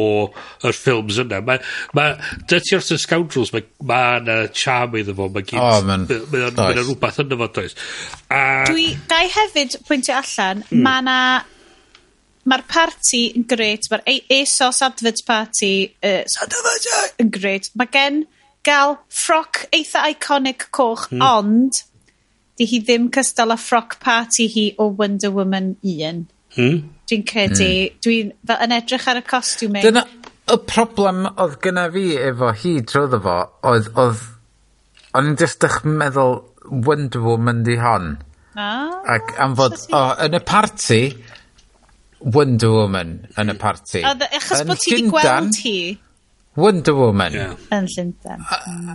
yr 0.64 0.76
ffilms 0.76 1.18
yna. 1.22 1.42
Mae, 1.44 1.60
ma, 1.96 2.06
Dirty 2.48 2.76
Arts 2.76 2.92
and 2.94 3.02
Scoundrels, 3.02 3.52
mae 3.54 3.66
ma 3.88 4.00
yna 4.20 4.38
charm 4.56 4.96
iddo 5.00 5.16
fo. 5.18 5.28
Mae 5.34 5.46
gyd, 5.46 5.60
oh, 5.60 5.82
man. 5.86 6.06
Mae 6.08 6.46
yna 6.50 6.70
rhywbeth 6.78 7.20
yna 7.24 7.40
fo, 7.42 7.50
does. 7.58 7.76
A... 8.30 8.40
Dwi, 8.70 8.88
gai 9.10 9.26
hefyd 9.34 9.78
pwyntio 9.88 10.16
allan, 10.20 10.64
mm. 10.70 10.80
mae 10.86 11.04
yna 11.04 11.18
mae'r 12.46 12.64
party 12.70 13.22
yn 13.38 13.46
gret, 13.50 13.88
mae'r 13.90 14.04
e- 14.06 14.22
ASOS 14.38 14.82
Advert 14.86 15.22
Party 15.26 15.74
uh, 16.06 16.22
yn 17.22 17.32
gret. 17.34 17.70
Mae 17.74 17.90
gen 17.92 18.22
gael 18.66 18.96
ffroc 19.12 19.66
eitha 19.74 20.06
iconic 20.12 20.68
coch, 20.74 21.08
mm. 21.12 21.22
ond 21.22 21.82
di 22.56 22.68
hi 22.70 22.80
ddim 22.84 23.10
cystal 23.14 23.54
â 23.54 23.58
ffroc 23.60 23.98
party 24.02 24.48
hi 24.52 24.66
o 24.80 24.88
Wonder 24.98 25.32
Woman 25.34 25.74
1. 25.82 26.24
Hmm. 26.56 26.78
Dwi'n 27.06 27.26
credu, 27.28 27.66
mm. 27.66 27.98
dwi'n 28.04 28.32
fel 28.48 28.64
yn 28.64 28.74
edrych 28.78 29.10
ar 29.12 29.20
y 29.20 29.26
costiwmau. 29.26 29.82
E. 29.82 29.84
Dyna 29.84 30.06
y 30.46 30.56
problem 30.70 31.26
oedd 31.28 31.58
gyna 31.64 31.88
fi 31.94 32.06
efo 32.30 32.52
hi 32.62 32.76
drwyddo 32.86 33.20
fo, 33.24 33.36
oedd, 33.70 33.90
oedd, 33.98 34.22
o'n 35.18 35.32
i'n 35.32 35.38
just 35.40 35.66
meddwl 35.84 36.38
Wonder 36.86 37.22
Woman 37.22 37.62
di 37.66 37.76
hon. 37.82 38.16
Ah, 38.56 39.02
ac 39.12 39.34
am 39.42 39.52
fod, 39.58 39.76
o, 39.92 40.02
yn 40.24 40.38
y 40.38 40.40
party, 40.46 41.00
Wonder 42.20 42.70
Woman 42.72 43.16
yn 43.38 43.52
y 43.52 43.56
parti. 43.60 44.02
Oedd, 44.06 44.24
achos 44.28 44.62
bod 44.68 44.80
ti 44.82 44.94
wedi 44.94 45.10
gweld 45.12 45.58
hi? 45.62 45.78
Wonder 46.56 46.94
Woman. 46.96 47.34
Yeah. 47.36 47.56
Yn 47.76 47.88
Llundan. 47.92 48.46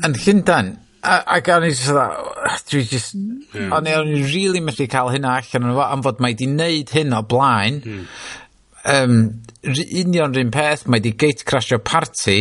Yn 0.02 0.16
Llundan. 0.24 0.72
Ac 1.02 1.48
o'n 1.50 1.66
i 1.66 1.72
just 1.74 1.90
dda, 1.90 2.06
oh, 2.14 2.56
dwi 2.70 2.82
just, 2.86 3.16
yeah. 3.18 3.72
o'n 3.74 3.90
i'n 3.90 4.12
really 4.30 4.62
methu 4.62 4.86
cael 4.90 5.10
hynna 5.14 5.36
allan 5.40 5.70
o'n 5.72 5.82
am 5.86 6.04
fod 6.06 6.22
mae 6.22 6.38
di 6.38 6.46
wneud 6.50 6.94
hyn 6.94 7.16
o 7.18 7.22
blaen. 7.26 7.82
Um, 8.82 9.16
union 9.66 10.34
rhywun 10.34 10.54
peth, 10.54 10.88
mae 10.90 11.02
di 11.02 11.14
gate 11.18 11.46
crasio 11.46 11.82
party, 11.82 12.40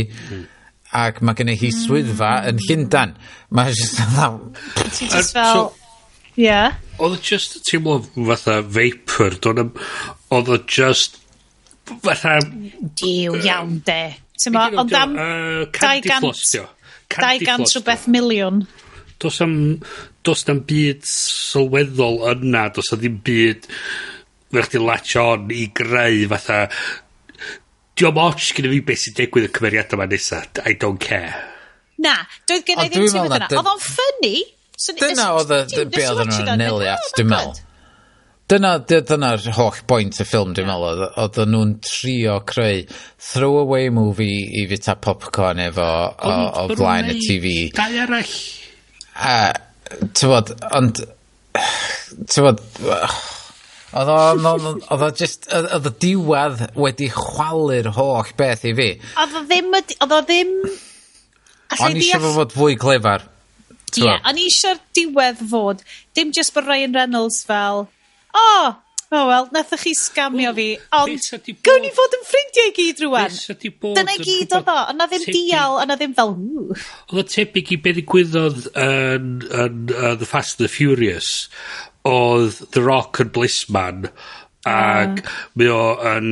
ac 0.96 1.20
mae 1.24 1.36
gen 1.38 1.52
i 1.52 1.56
hi 1.60 1.72
swyddfa 1.72 2.32
mm. 2.40 2.48
yn 2.52 2.64
Llundan. 2.66 3.14
Mae 3.56 3.76
just 3.76 4.00
dda... 4.00 4.30
Ti 4.88 5.08
just 5.08 5.36
fel... 5.36 5.70
Ie. 6.38 6.58
Oedd 7.00 7.16
o 7.16 7.20
jyst 7.24 7.60
teimlo 7.66 8.00
fatha 8.30 8.60
vapor 8.62 9.38
do'n 9.42 9.62
na'm... 9.62 9.72
Odd 10.30 10.52
o 10.54 10.58
just 10.66 11.18
fatha... 12.04 12.38
Diw 13.00 13.40
iawn 13.40 13.80
de. 13.86 14.02
T'mo' 14.40 14.68
ond 14.84 14.94
am... 14.96 15.16
Yy 15.18 15.66
candy 15.76 16.12
floss 16.20 16.46
'di 16.52 16.62
o. 16.62 16.68
Dau 17.10 17.42
gant 17.42 17.74
rhywbeth 17.74 18.06
miliwn. 18.12 18.62
Do's 19.20 19.40
am, 19.44 19.54
do's 20.24 20.46
am 20.48 20.62
byd 20.68 21.02
sylweddol 21.08 22.22
yna. 22.30 22.68
Do's 22.74 22.92
am 22.94 23.02
ddim 23.02 23.18
byd 23.26 23.68
fe 24.50 24.66
chdi 24.66 24.82
latch 24.82 25.16
on 25.20 25.50
i 25.54 25.66
greu 25.74 26.24
fatha 26.30 26.62
diom 27.98 28.18
otsh 28.22 28.54
gyda 28.56 28.70
fi 28.72 28.80
beth 28.86 29.02
sy'n 29.02 29.16
digwydd 29.18 29.50
y 29.50 29.52
cymeriadau 29.58 29.98
yma 29.98 30.08
nesa. 30.10 30.40
I 30.64 30.78
don't 30.80 31.02
care. 31.02 31.34
Na, 32.00 32.16
doedd 32.48 32.64
gen 32.68 32.80
i 32.80 32.88
ddim 32.88 33.10
teimlad 33.10 33.44
yna. 33.44 33.50
Oedd 33.60 33.72
o'n 33.74 33.84
ffynnu, 33.84 34.34
Dyna 34.80 35.26
oedd 35.36 35.50
y 35.52 35.82
be 35.92 36.06
odda 36.08 36.24
nhw'n 36.24 36.52
anelu 36.54 36.86
at 36.88 37.10
dwi'n 37.18 37.28
meddwl. 37.28 37.58
Dyna 38.50 38.70
dyna'r 38.82 39.48
holl 39.54 39.80
bwynt 39.90 40.20
y 40.22 40.24
ffilm 40.26 40.54
dwi'n 40.56 40.70
meddwl 40.70 41.02
oedd 41.22 41.40
nhw'n 41.52 41.74
trio 41.84 42.38
creu 42.48 42.86
throwaway 43.30 43.90
movie 43.94 44.46
i 44.62 44.64
fita 44.70 44.96
popcorn 44.96 45.60
efo 45.66 45.84
o, 45.84 46.36
o 46.62 46.64
blaen 46.72 47.12
y 47.12 47.18
TV. 47.20 47.52
Dau 47.76 47.98
arall. 48.06 48.32
A, 49.20 49.34
tywod, 50.16 50.54
ond, 50.80 51.02
tywod, 52.30 52.64
Oedd 53.90 54.06
o, 54.06 54.16
oedd 54.46 55.02
o 55.02 55.06
just, 55.18 55.48
oedd 55.50 55.88
o 55.88 55.92
diwedd 56.02 56.60
wedi 56.78 57.08
chwalu'r 57.10 57.88
holl 57.96 58.30
beth 58.38 58.62
i 58.70 58.72
fi. 58.78 58.86
Oedd 59.18 59.34
o 59.34 59.42
ddim, 59.48 59.74
oedd 59.74 60.14
o 60.14 60.20
ddim... 60.28 60.52
O'n 61.74 61.98
i 61.98 62.02
eisiau 62.02 62.32
fod 62.36 62.54
fwy 62.54 62.78
clefar. 62.78 63.26
Ie, 63.98 64.04
yeah, 64.06 64.20
o'n 64.28 64.38
i 64.38 64.46
eisiau'r 64.50 64.78
diwedd 64.96 65.42
fod, 65.50 65.82
dim 66.16 66.30
just 66.36 66.54
bod 66.54 66.68
Ryan 66.68 66.94
Reynolds 66.94 67.42
fel, 67.48 67.86
o, 68.30 68.44
oh, 68.44 68.70
oh 69.10 69.26
wel, 69.26 69.48
nathach 69.54 69.82
chi 69.82 69.92
scamio 69.98 70.52
fi, 70.54 70.68
ond 70.94 71.28
gawn 71.66 71.82
ni 71.82 71.90
fod 71.94 72.16
yn 72.18 72.26
ffrindiau 72.28 72.70
i 72.70 72.74
gyd 72.76 73.04
rwan. 73.06 73.38
Dyna 73.98 74.14
i 74.14 74.22
gyd 74.22 74.54
oedd 74.58 74.70
o, 74.70 74.76
ond 74.92 75.00
na 75.00 75.08
ddim 75.10 75.26
dial, 75.26 75.78
ond 75.82 75.90
na 75.90 75.98
ddim 75.98 76.14
fel, 76.18 76.34
ww. 76.36 76.76
Oedd 77.10 77.22
o 77.24 77.26
tebyg 77.34 77.72
i 77.74 77.80
beth 77.82 77.98
ddigwyddodd 77.98 78.68
yn, 78.74 79.32
yn 79.50 79.94
uh, 79.96 80.14
The 80.20 80.28
Fast 80.28 80.60
and 80.60 80.68
the 80.68 80.72
Furious, 80.72 81.48
oedd 82.06 82.62
The 82.76 82.84
Rock 82.86 83.22
yn 83.24 83.32
Blissman, 83.34 84.12
ac 84.68 85.24
uh. 85.24 85.38
mae 85.58 85.72
o 85.74 85.82
yn 86.12 86.30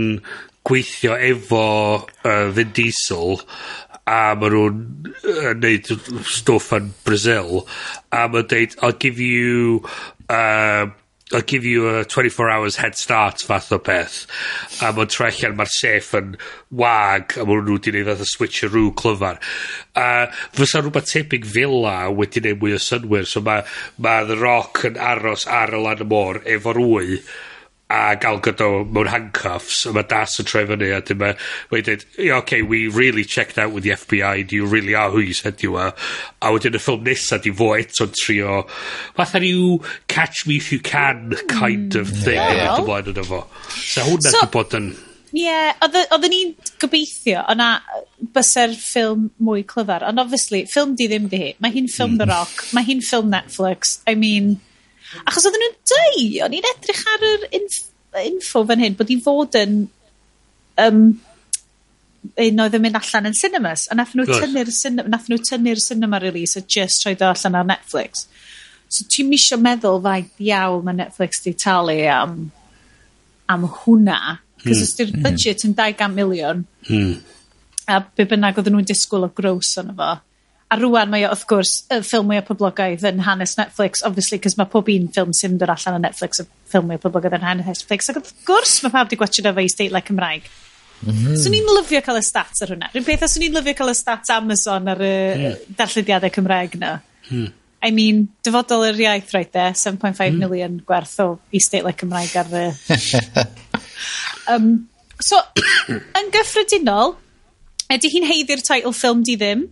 gweithio 0.68 1.16
efo 1.16 1.64
uh, 1.96 2.48
Vin 2.54 2.72
Diesel 2.76 3.38
a 4.08 4.36
maen 4.38 4.54
nhw'n 4.54 4.78
uh, 5.34 5.52
neud 5.58 5.90
stwff 6.36 6.72
yn 6.78 6.92
Brazil 7.04 7.66
a 8.14 8.24
ma'n 8.32 8.48
deud 8.48 8.78
I'll 8.80 8.96
give 9.04 9.20
you 9.20 9.82
uh, 10.28 10.88
I'll 11.30 11.42
give 11.42 11.66
you 11.66 11.88
a 11.90 12.04
twenty 12.06 12.30
four 12.30 12.48
hours 12.48 12.76
head 12.76 12.96
start 12.96 13.42
fath 13.42 13.70
o 13.72 13.78
peth 13.78 14.22
a 14.80 14.92
maen 14.96 15.10
troi 15.12 15.28
allan 15.28 15.58
ma'r 15.58 15.72
sêff 15.74 16.14
yn 16.16 16.30
wag 16.82 17.36
a 17.36 17.44
maen 17.48 17.66
nhw 17.66 17.76
'di 17.84 17.92
neud 17.98 18.08
o 18.14 18.28
switcheroo 18.30 18.94
clyfar. 18.96 19.36
A 19.92 20.06
fysa 20.56 20.80
rhywbeth 20.80 21.12
tebyg 21.12 21.44
fila 21.56 21.98
wedi 22.20 22.40
neud 22.46 22.62
mwy 22.62 22.78
o 22.78 22.80
synwyr 22.80 23.28
so 23.28 23.44
mae 23.44 23.66
ma' 23.98 24.22
The 24.30 24.40
Rock 24.40 24.86
yn 24.88 24.96
aros 25.10 25.44
ar 25.60 25.76
y 25.76 25.82
lan 25.84 26.06
y 26.06 26.08
môr 26.14 26.40
efo'r 26.56 26.80
wy 26.86 27.20
a 27.88 28.16
gael 28.20 28.36
gyda 28.44 28.68
mewn 28.84 29.08
handcuffs 29.08 29.86
a 29.88 29.94
mae 29.96 30.04
das 30.08 30.36
yn 30.42 30.48
troi 30.48 30.64
fyny 30.68 30.90
a 30.92 31.00
dyma 31.08 31.30
yeah 31.72 32.36
ok 32.36 32.60
we 32.62 32.86
really 32.88 33.24
checked 33.24 33.56
out 33.56 33.72
with 33.72 33.84
the 33.84 33.94
FBI 33.96 34.52
you 34.52 34.66
really 34.66 34.94
are 34.94 35.10
who 35.10 35.20
you 35.20 35.32
said 35.32 35.62
you 35.62 35.72
were? 35.72 35.94
A 36.42 36.52
wedyn 36.52 36.76
y 36.76 36.82
ffilm 36.84 37.06
nesa 37.08 37.40
'di 37.40 37.54
fo 37.56 37.72
eto'n 37.78 38.12
trio 38.12 38.60
fatha 39.16 39.40
ryw 39.40 39.78
catch 40.06 40.44
me 40.46 40.60
if 40.60 40.70
you 40.72 40.80
can 40.80 41.32
kind 41.48 41.96
of 41.96 42.12
hmm. 42.12 42.24
thing 42.28 42.64
ymlaen 42.76 43.12
yn 43.14 43.22
efo 43.24 43.44
so 43.72 44.04
hwnna 44.10 44.36
'di 44.36 44.50
bod 44.52 44.80
yn 44.80 44.92
Ie 45.36 45.56
oedden 45.84 46.30
ni'n 46.32 46.54
gobeithio 46.80 47.42
o'na 47.52 47.72
byse'r 48.36 48.72
ffilm 48.80 49.26
mwy 49.44 49.64
clyfar 49.68 50.06
ond 50.08 50.20
obviously 50.22 50.62
ffilm 50.68 50.94
'di 50.96 51.08
ddim 51.10 51.28
'di 51.28 51.40
hi. 51.42 51.50
Mae 51.60 51.74
hi'n 51.74 51.90
ffilm 51.92 52.16
The 52.20 52.28
Rock 52.30 52.64
mae 52.76 52.86
hi'n 52.88 53.04
ffilm 53.04 53.28
Netflix. 53.32 53.98
I 54.08 54.16
mean 54.16 54.56
Achos 55.24 55.46
oedden 55.48 55.64
nhw'n 55.64 55.78
deu, 55.92 56.26
o'n 56.46 56.58
i'n 56.58 56.72
edrych 56.74 57.04
ar 57.14 57.28
yr 57.28 57.46
inff- 57.60 58.26
info 58.26 58.64
fan 58.68 58.82
hyn, 58.84 58.98
bod 58.98 59.12
i 59.14 59.20
fod 59.24 59.56
yn 59.60 59.80
Um, 60.78 61.18
un 62.38 62.62
oedd 62.62 62.76
yn 62.76 62.82
mynd 62.82 62.98
allan 62.98 63.28
yn 63.30 63.36
cinemas, 63.36 63.86
a 63.90 63.96
nath 63.98 64.14
nhw 64.16 64.26
tynnu'r 64.28 64.70
cinema, 64.74 65.10
nath 65.10 65.28
nhw 65.30 65.38
tynnu'r 65.42 65.80
cinema 65.82 66.20
release 66.22 66.58
a 66.58 66.62
just 66.62 67.06
rhoi 67.06 67.16
o 67.18 67.30
allan 67.30 67.58
ar 67.58 67.66
Netflix. 67.66 68.26
So 68.88 69.06
ti'n 69.10 69.28
misio 69.30 69.58
meddwl 69.60 70.00
faint 70.04 70.42
iawn 70.48 70.84
mae 70.86 70.98
Netflix 70.98 71.42
di 71.44 71.54
talu 71.58 71.98
am, 72.12 72.36
am 73.50 73.66
hwnna. 73.80 74.38
Cos 74.62 74.70
hmm. 74.70 74.84
os 74.86 74.94
di'r 74.98 75.12
hmm. 75.14 75.26
budget 75.26 75.66
yn 75.68 75.74
200 75.78 76.14
miliwn, 76.14 76.64
hmm. 76.88 77.12
a 77.90 78.00
be 78.02 78.26
bynnag 78.30 78.58
oedden 78.58 78.76
nhw'n 78.76 78.88
disgwyl 78.88 79.28
o 79.28 79.32
gross 79.34 79.76
yn 79.82 79.92
efo, 79.94 80.12
A 80.68 80.76
rwan 80.76 81.08
mae 81.08 81.24
o 81.24 81.32
wrth 81.32 81.46
gwrs 81.48 81.74
y 81.88 82.00
ffilm 82.04 82.26
mwya 82.28 82.44
poblogaidd 82.44 83.04
yn 83.08 83.22
hanes 83.24 83.54
Netflix 83.56 84.02
obviously 84.04 84.36
'c'os 84.42 84.58
mae 84.58 84.68
pob 84.68 84.90
un 84.92 85.06
ffilm 85.14 85.34
sy'n 85.36 85.56
dod 85.60 85.72
allan 85.72 85.96
o 85.96 86.00
Netflix 86.02 86.42
y 86.42 86.48
ffilm 86.68 86.90
mwy 86.90 87.00
poblogaidd 87.00 87.38
yn 87.38 87.46
hanes 87.46 87.68
Netflix 87.70 88.10
ac 88.12 88.18
wrth 88.20 88.34
gwrs 88.48 88.74
mae 88.84 88.92
pawb 88.92 89.08
wedi 89.08 89.20
gwatsiad 89.22 89.48
o 89.48 89.54
efo'i 89.54 89.70
steitlau 89.72 90.04
Cymraeg. 90.10 90.50
Mm 90.98 91.14
-hmm. 91.14 91.38
'Swn 91.38 91.56
i'n 91.56 91.70
lyfio 91.78 92.02
cael 92.04 92.20
y 92.20 92.24
stats 92.26 92.66
ar 92.66 92.74
hwnna. 92.74 92.90
Rwy'n 92.92 93.06
peth 93.06 93.24
a 93.24 93.30
'swn 93.30 93.46
i'n 93.46 93.56
lyfio 93.60 93.78
cael 93.78 93.94
y 93.94 93.96
stats 93.96 94.34
Amazon 94.34 94.92
ar 94.92 95.00
y 95.00 95.14
mm. 95.38 95.78
darllediadau 95.78 96.34
Cymraeg 96.36 96.76
'na. 96.76 96.98
Hmm. 97.30 97.48
I 97.82 97.90
mean, 97.94 98.26
dyfodol 98.42 98.88
yr 98.88 98.98
iaith 99.04 99.32
right 99.34 99.52
there, 99.54 99.72
7.5 99.72 100.18
mm. 100.18 100.38
million 100.42 100.78
gwerth 100.86 101.14
o 101.22 101.28
isteitlau 101.54 101.94
Cymraeg 101.94 102.34
ar 102.40 102.50
y... 102.50 102.64
um, 104.52 104.88
so, 105.22 105.38
yn 105.88 106.32
gyffredinol, 106.34 107.14
ydy 107.94 108.10
hi'n 108.10 108.26
heiddi'r 108.26 108.64
teitl 108.66 108.96
ffilm 108.96 109.22
di 109.26 109.36
ddim? 109.38 109.68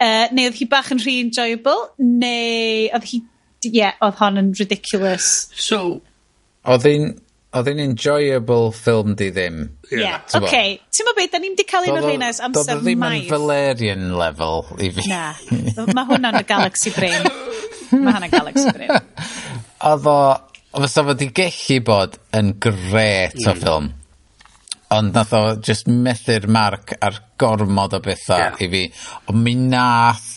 uh, 0.00 0.26
neu 0.34 0.48
oedd 0.48 0.58
hi 0.58 0.68
bach 0.70 0.90
yn 0.94 1.00
rhy 1.02 1.18
enjoyable, 1.22 1.78
neu 1.98 2.88
oedd 2.96 3.08
hi, 3.10 3.22
ie, 3.66 3.72
yeah, 3.80 3.96
oedd 4.04 4.18
hon 4.20 4.40
yn 4.42 4.52
ridiculous. 4.58 5.48
So... 5.54 6.00
oedd 6.68 6.86
hi'n, 6.88 7.10
oedd 7.56 7.70
hi'n 7.70 7.82
enjoyable 7.82 8.72
ffilm 8.76 9.14
di 9.18 9.30
ddim. 9.34 9.60
Ie, 9.90 10.02
yeah. 10.02 10.24
oce. 10.26 10.42
Okay. 10.42 10.76
Ti'n 10.92 11.08
meddwl 11.08 11.20
beth, 11.20 11.32
da 11.34 11.42
ni'n 11.42 11.56
di 11.58 11.66
cael 11.68 11.88
un 11.88 12.00
o'r 12.00 12.08
rhain 12.08 12.26
ers 12.28 12.42
amser 12.44 12.66
maith. 12.66 12.72
Doedd 12.72 12.84
ddim 12.86 13.06
yn 13.08 13.28
Valerian 13.32 14.08
level 14.20 14.66
i 14.78 14.90
fi. 14.96 15.06
Na, 15.10 15.22
mae 15.96 16.08
hwnna'n 16.12 16.42
y 16.42 16.44
galaxy 16.48 16.92
brain. 16.96 17.30
mae 17.94 18.12
hwnna'n 18.12 18.34
galaxy 18.34 18.74
brain. 18.76 18.92
Oedd 19.88 20.10
o, 20.10 20.18
fysa 20.82 21.06
fo 21.06 21.14
di 21.18 21.30
gellu 21.34 21.80
bod 21.86 22.18
yn 22.36 22.52
gret 22.62 23.38
o 23.46 23.54
ffilm 23.54 23.92
ond 24.96 25.16
nath 25.16 25.32
o 25.36 25.42
just 25.64 25.88
methu'r 25.88 26.48
marc 26.48 26.94
ar 27.04 27.18
gormod 27.40 27.96
o 27.96 28.00
bethau 28.04 28.40
betha' 28.40 28.64
i 28.64 28.68
fi 28.72 28.84
ond 29.28 29.42
mi 29.44 29.54
nath 29.58 30.28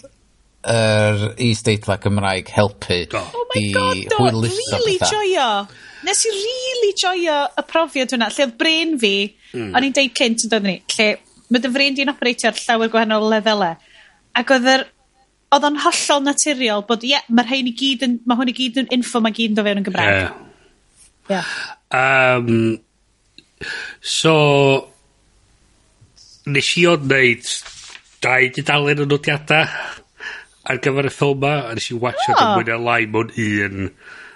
yr 0.71 1.23
is-deitla 1.41 1.97
Cymraeg 2.03 2.51
helpu 2.53 2.99
oh 3.17 3.55
i 3.57 3.65
hwyluso 3.73 4.77
really 4.77 4.97
bethau. 4.99 5.13
joio 5.15 5.47
nes 6.05 6.25
i 6.27 6.33
really 6.35 6.93
joio 7.03 7.37
y 7.57 7.65
profiad 7.69 8.13
hwnna 8.13 8.29
lle 8.33 8.47
oedd 8.47 8.57
brain 8.59 8.97
fi 9.01 9.15
mm. 9.55 9.71
o'n 9.75 9.87
i'n 9.87 9.95
deud 9.97 10.13
cynt 10.19 10.45
yn 10.45 10.53
dod 10.53 10.67
ni, 10.67 10.77
lle 10.97 11.07
mae 11.51 11.63
dy 11.63 11.71
brain 11.73 11.97
di'n 11.97 12.13
operatio 12.13 12.51
ar 12.51 12.59
llawer 12.59 12.91
gwahanol 12.93 13.29
lefelau 13.33 13.79
ac 14.41 14.53
oedd 14.57 14.69
yr 14.75 14.85
oedd 15.55 15.67
o'n 15.67 15.81
hollol 15.85 16.23
naturiol 16.27 16.85
bod 16.87 17.03
ie 17.07 17.15
yeah, 17.15 17.25
mae'r 17.31 17.49
rhain 17.49 17.71
i 17.71 17.75
gyd 17.81 18.05
yn 18.07 18.19
mae 18.29 18.39
hwn 18.39 18.53
i 18.53 18.57
gyd 18.59 18.79
yn 18.83 18.93
info 18.99 19.23
mae 19.23 19.35
gyd 19.35 19.51
yn 19.51 19.59
dod 19.59 19.67
fewn 19.67 19.81
yn 19.81 19.87
Gymraeg 19.89 20.21
yeah. 20.21 20.37
yeah. 21.33 22.37
um, 22.37 22.79
So, 24.01 24.33
nes 26.49 26.71
i 26.81 26.87
o'n 26.89 27.05
neud 27.09 27.51
dau 28.21 28.47
dudalen 28.55 29.03
o 29.03 29.05
nodiadau 29.09 29.67
ar 30.71 30.79
gyfer 30.81 31.09
y 31.09 31.13
ffilm 31.13 31.41
ma, 31.41 31.53
a 31.69 31.77
nes 31.77 31.91
i 31.93 31.97
watsio 32.01 32.33
oh. 32.35 32.55
mwy 32.55 32.67
neu 32.69 32.81
lai 32.85 33.05
mewn 33.09 33.31
un 33.45 33.91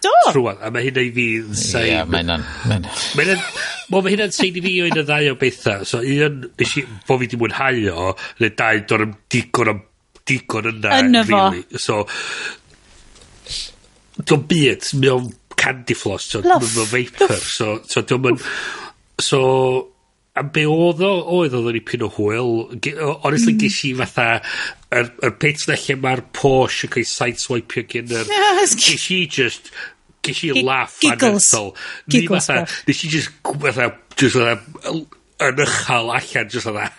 Do. 0.05 0.13
trwad. 0.29 0.61
A 0.61 0.69
mae 0.73 0.85
hynna 0.85 1.01
i 1.05 1.11
fi 1.15 1.25
yn 1.41 1.57
sein... 1.57 1.87
Ie, 1.89 2.03
mae 2.09 2.21
hynna'n... 2.21 3.41
Mo, 3.89 4.01
Mae 4.01 4.13
hynna'n 4.13 4.33
sein 4.35 4.57
i 4.57 4.63
fi 4.65 4.75
o 4.83 4.89
un 4.89 5.01
o 5.01 5.05
ddau 5.05 5.31
o 5.31 5.37
bethau. 5.41 5.85
So, 5.87 6.01
un, 6.01 6.39
nes 6.61 6.77
i, 6.81 6.85
bo 7.07 7.17
fi 7.21 7.29
di 7.31 7.39
mwynhau 7.41 7.81
o, 7.93 8.13
neu 8.41 8.53
dau, 8.57 8.81
do'n 8.89 9.07
am 9.07 9.15
digon 9.33 9.73
am 9.73 9.83
digon 10.25 10.69
yna. 10.73 10.99
Yna 11.01 11.25
fo. 11.29 11.41
Really. 11.53 11.81
So, 11.81 12.03
do'n 14.21 14.45
byd, 14.49 14.89
mae 15.01 15.13
o'n 15.13 15.29
candy 15.57 15.97
floss, 15.97 16.29
so, 16.35 16.43
mae 16.45 16.57
o'n 16.57 16.91
vapor, 16.93 17.37
so, 17.41 17.79
so, 17.89 18.05
do'n 18.05 18.37
So, 19.21 19.41
a 20.35 20.43
be' 20.43 20.65
oedd 20.67 21.01
o 21.05 21.11
oedd 21.37 21.53
oedd 21.55 21.69
o'n 21.71 21.79
i 21.79 21.81
pyn 21.87 22.03
o 22.03 22.09
hwyl 22.11 22.49
ge- 22.83 22.97
o- 22.99 23.17
honestly 23.23 23.53
hmm. 23.53 23.61
gesh 23.63 23.81
i 23.87 23.91
fatha 24.01 24.25
yr 24.91 25.11
y 25.23 25.31
bit 25.39 25.63
'na 25.67 25.77
lle 25.79 25.95
mae'r 26.03 26.23
Porsche 26.35 26.89
yn 26.89 26.95
cael 26.95 27.05
ei 27.05 27.11
sideswipeio 27.11 27.85
gin 27.93 28.15
yr... 28.19 28.33
gesh 28.75 29.05
i 29.15 29.21
just, 29.31 29.71
gesh 30.25 30.43
i 30.49 30.51
laff... 30.59 30.97
Giggles. 30.99 31.47
...anferthol. 31.47 31.71
Giggles 32.11 32.49
bach. 32.51 32.75
Fatha 32.89 33.07
i 33.07 33.13
just, 33.15 33.31
fatha 33.63 33.91
just 34.19 34.35
fatha 34.35 35.05
yn 35.43 35.59
ychal 35.65 36.11
allan 36.15 36.51
jyst 36.51 36.69
fatha 36.69 36.89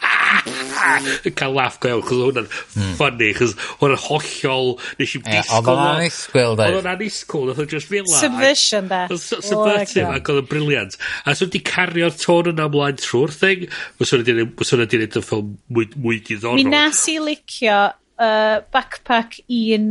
yn 1.27 1.35
cael 1.39 1.55
laff 1.57 1.79
go 1.81 1.91
iawn 1.91 2.03
chos 2.05 2.21
hwnna'n 2.21 2.49
hmm. 2.51 2.93
funny 2.99 3.31
chos 3.37 3.55
hwnna'n 3.81 4.03
hollol 4.05 4.75
nes 5.01 5.15
i'n 5.17 5.25
disgwyl 5.25 5.57
oedd 5.57 5.71
o'n 5.73 5.83
anisgwyl 5.95 6.53
e. 6.53 6.67
oedd 6.67 6.79
o'n 6.81 6.91
anisgwyl 6.93 7.47
oh, 7.47 7.55
oedd 7.55 7.63
o'n 7.65 7.71
just 7.73 7.91
fila 7.91 8.21
subversion 8.21 8.91
da 8.93 9.01
subversion 9.17 10.13
ac 10.13 10.31
oedd 10.33 10.43
yn 10.43 10.51
briliant. 10.51 10.99
A 11.25 11.37
swn 11.37 11.53
di 11.55 11.63
cario'r 11.67 12.15
tôn 12.21 12.53
yna 12.53 12.69
ymlaen 12.71 13.01
trwy'r 13.01 13.35
thing 13.35 13.67
fos 13.97 14.13
hwnna 14.13 14.29
di 14.29 15.01
neud 15.01 15.21
y 15.21 15.25
ffilm 15.25 15.57
mwy, 15.73 15.89
mwy 15.97 16.21
diddorol. 16.29 16.61
Mi 16.61 16.69
nas 16.69 17.03
i 17.13 17.19
licio 17.23 17.81
uh, 17.89 18.61
backpack 18.75 19.41
un 19.49 19.91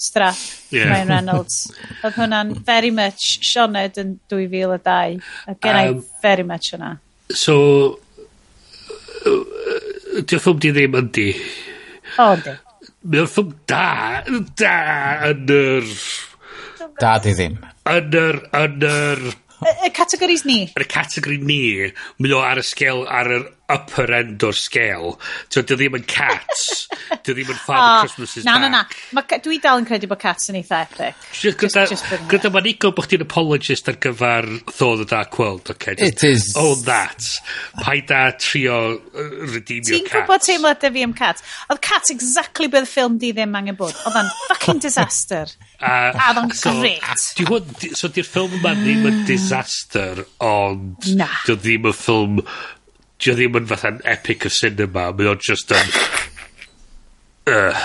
strap 0.00 0.38
yeah. 0.70 0.88
Ryan 0.88 1.14
Reynolds. 1.16 1.60
Oedd 2.00 2.16
hwnna'n 2.16 2.54
very 2.64 2.94
much 2.94 3.38
Sioned 3.44 4.00
yn 4.00 4.16
2002 4.32 4.78
a 4.80 5.56
gen 5.58 5.76
um, 5.76 6.00
i 6.00 6.20
very 6.22 6.46
much 6.46 6.72
hwnna. 6.74 6.96
So 7.34 7.56
yy 9.26 10.24
'di 10.24 10.36
o 10.36 10.40
ffilm 10.42 10.58
di 10.62 10.72
ddim 10.74 10.96
yndi? 11.00 11.28
O 12.18 12.32
yndi. 12.34 12.56
Mae 13.06 13.22
o'n 13.22 13.30
ffilm 13.30 13.52
da 13.70 13.84
da 14.58 14.74
yn 15.30 15.52
yr... 15.54 15.92
Da 17.00 17.14
'di 17.22 17.36
ddim. 17.36 17.60
Yn 17.90 18.18
yr 18.24 18.40
yn 18.62 18.88
yr... 18.90 19.24
Y 19.60 19.72
y 19.86 19.92
categories 19.92 20.46
ni. 20.48 20.62
Yn 20.72 20.84
y 20.86 20.88
categori 20.88 21.38
ni 21.44 21.62
mae 22.18 22.34
o 22.36 22.40
ar 22.42 22.62
y 22.62 22.66
sgel, 22.66 23.04
ar 23.06 23.30
yr 23.38 23.46
upper 23.70 24.08
end 24.18 24.42
o'r 24.46 24.56
scale. 24.56 25.14
So, 25.48 25.62
dio 25.62 25.78
ddim 25.78 25.98
yn 26.00 26.06
cats. 26.10 26.88
dio 27.24 27.34
ddim 27.34 27.52
yn 27.54 27.60
Father 27.60 28.00
oh, 28.00 28.00
Christmas 28.04 28.36
is 28.36 28.46
na, 28.46 28.56
back. 28.58 28.70
Na, 28.70 28.82
na, 28.82 29.22
na. 29.22 29.40
Dwi 29.44 29.60
dal 29.62 29.80
yn 29.82 29.88
credu 29.88 30.10
bod 30.10 30.22
cats 30.22 30.50
yn 30.52 30.58
eitha 30.60 30.82
epic. 30.86 31.18
Gyda, 31.40 31.86
gyda 32.30 32.52
ma'n 32.54 32.70
igon 32.72 32.94
bod 32.96 33.08
chdi'n 33.08 33.24
apologist 33.26 33.90
ar 33.90 33.98
gyfer 34.02 34.48
Thor 34.72 34.98
the 35.00 35.08
Dark 35.08 35.38
World. 35.38 35.70
Okay, 35.70 35.94
Just, 35.98 36.24
It 36.24 36.24
is. 36.26 36.54
Own 36.56 36.82
that. 36.84 37.24
Paid 37.82 38.10
a 38.10 38.32
trio 38.38 38.78
uh, 38.96 39.28
redeemio 39.50 39.96
Ti'n 39.96 40.08
gwybod 40.10 40.44
teimlad 40.44 40.86
fi 40.90 41.04
am 41.06 41.14
cats? 41.16 41.44
Oedd 41.70 41.82
cats 41.84 42.12
exactly 42.14 42.70
beth 42.72 42.88
ffilm 42.90 43.18
di 43.20 43.32
ddim 43.36 43.54
angen 43.58 43.78
bod. 43.78 43.94
Oedd 44.06 44.18
o'n 44.22 44.30
fucking 44.50 44.82
disaster. 44.82 45.50
Uh, 45.80 46.10
a 46.10 46.30
oedd 46.32 46.42
o'n 46.42 46.52
so, 46.56 46.74
great. 46.80 47.26
Di 47.38 47.46
hwn, 47.48 47.94
so 47.98 48.10
di'r 48.12 48.28
ffilm 48.28 48.58
yma 48.60 48.74
ddim 48.78 49.06
yn 49.06 49.20
mm. 49.20 49.24
disaster, 49.28 50.24
ond... 50.44 51.10
Na. 51.18 51.30
Dio 51.46 51.58
ddim 51.60 51.90
yn 51.90 51.96
ffilm 51.96 52.42
'di 53.20 53.30
o 53.30 53.34
e 53.34 53.38
ddim 53.38 53.58
yn 53.60 53.66
fatha'n 53.68 54.00
epic 54.08 54.46
of 54.48 54.54
cinema 54.56 55.10
mae 55.12 55.28
o'n 55.28 55.42
just 55.44 55.74
yn 55.76 55.92
ugh. 57.50 57.82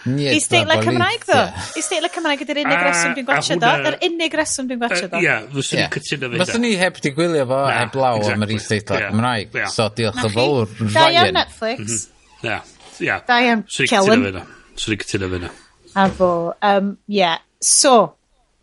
Isteitlau 0.00 0.80
Cymraeg 0.80 1.24
ddo. 1.28 1.40
Isteitlau 1.76 2.10
Cymraeg 2.14 2.42
ydy'r 2.44 2.62
unig 2.62 2.76
ah, 2.78 2.84
reswm 2.88 3.16
dwi'n 3.18 3.26
gwachio 3.28 3.56
do. 3.60 3.72
Yr 3.90 3.96
unig 4.08 4.36
reswm 4.40 4.70
dwi'n 4.70 4.80
gwachio 4.80 5.10
do. 5.12 5.20
Ie, 5.20 5.34
fyswn 5.52 5.82
i'n 5.82 5.90
cytuno 5.96 6.30
fe. 6.32 6.40
Fyswn 6.40 6.64
ni 6.64 6.70
heb 6.80 7.00
di 7.04 7.12
gwylio 7.16 7.44
fo 7.50 7.58
heb 7.68 7.98
law 8.00 8.22
am 8.32 8.46
yr 8.46 8.54
isteitlau 8.56 9.02
Cymraeg. 9.10 9.58
So 9.74 9.90
diolch 9.96 10.22
yn 10.24 10.34
fawr, 10.36 10.72
Ryan. 10.80 10.94
Da 10.94 11.04
iawn 11.16 11.36
Netflix. 11.36 11.84
Mhm. 11.84 12.48
Ia, 12.48 12.58
ia. 13.04 13.18
Da 13.28 13.40
iawn 13.44 13.66
Kellen. 13.92 14.40
Swn 14.80 14.96
i'n 14.96 15.04
cytuno 15.04 15.30
fe 15.34 15.42
na. 15.44 15.52
A 16.00 16.08
fo, 16.16 16.32
um, 16.64 16.94
yeah. 17.10 17.44
So, 17.60 17.94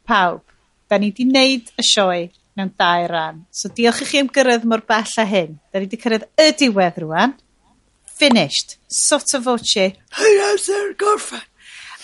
pawb, 0.09 0.41
da 0.89 0.97
ni 0.97 1.11
di 1.13 1.27
wneud 1.29 1.69
y 1.77 1.85
sioe 1.85 2.21
mewn 2.57 2.73
dau 2.79 3.07
ran. 3.11 3.43
So 3.53 3.69
diolch 3.69 4.01
i 4.03 4.09
chi 4.09 4.21
am 4.21 4.31
gyrraedd 4.33 4.65
mor 4.69 4.83
bell 4.89 5.17
a 5.21 5.25
hyn. 5.29 5.57
Da 5.71 5.79
ni 5.79 5.87
wedi 5.87 6.01
cyrraedd 6.01 6.27
y 6.41 6.49
diwedd 6.57 7.01
rwan. 7.03 7.35
Finished. 8.17 8.77
Sot 8.89 9.35
o 9.37 9.41
voce. 9.45 9.91
Hei, 10.17 10.35
amser, 10.49 10.93
gorffen. 10.99 11.43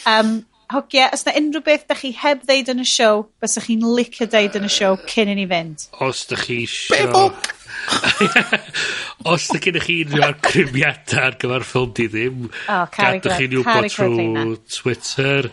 Um, 0.06 0.44
hogia, 0.74 1.10
os 1.16 1.26
na 1.26 1.34
unrhyw 1.40 1.64
beth 1.66 1.88
da 1.90 1.98
chi 1.98 2.12
heb 2.18 2.44
ddeud 2.48 2.70
yn 2.74 2.84
y 2.84 2.88
siow, 2.90 3.26
bys 3.42 3.58
chi'n 3.66 3.86
licio 3.98 4.28
ddeud 4.30 4.58
yn 4.60 4.68
y 4.68 4.72
siow 4.74 4.98
cyn 5.10 5.32
i 5.34 5.38
ni 5.40 5.48
fynd. 5.50 5.88
Os 6.06 6.26
da 6.30 6.40
chi 6.40 6.64
siow... 6.70 7.32
os 9.34 9.48
da 9.50 9.60
gennych 9.64 9.88
chi 9.88 9.98
unrhyw 10.06 10.28
argrymiadau 10.30 11.24
ar 11.26 11.40
gyfer 11.42 11.66
ffilm 11.68 11.96
di 11.98 12.08
ddim, 12.12 12.46
oh, 12.72 12.86
gadwch 12.94 13.40
chi'n 13.40 13.58
bod 13.66 13.90
trwy 13.96 14.60
Twitter. 14.78 15.50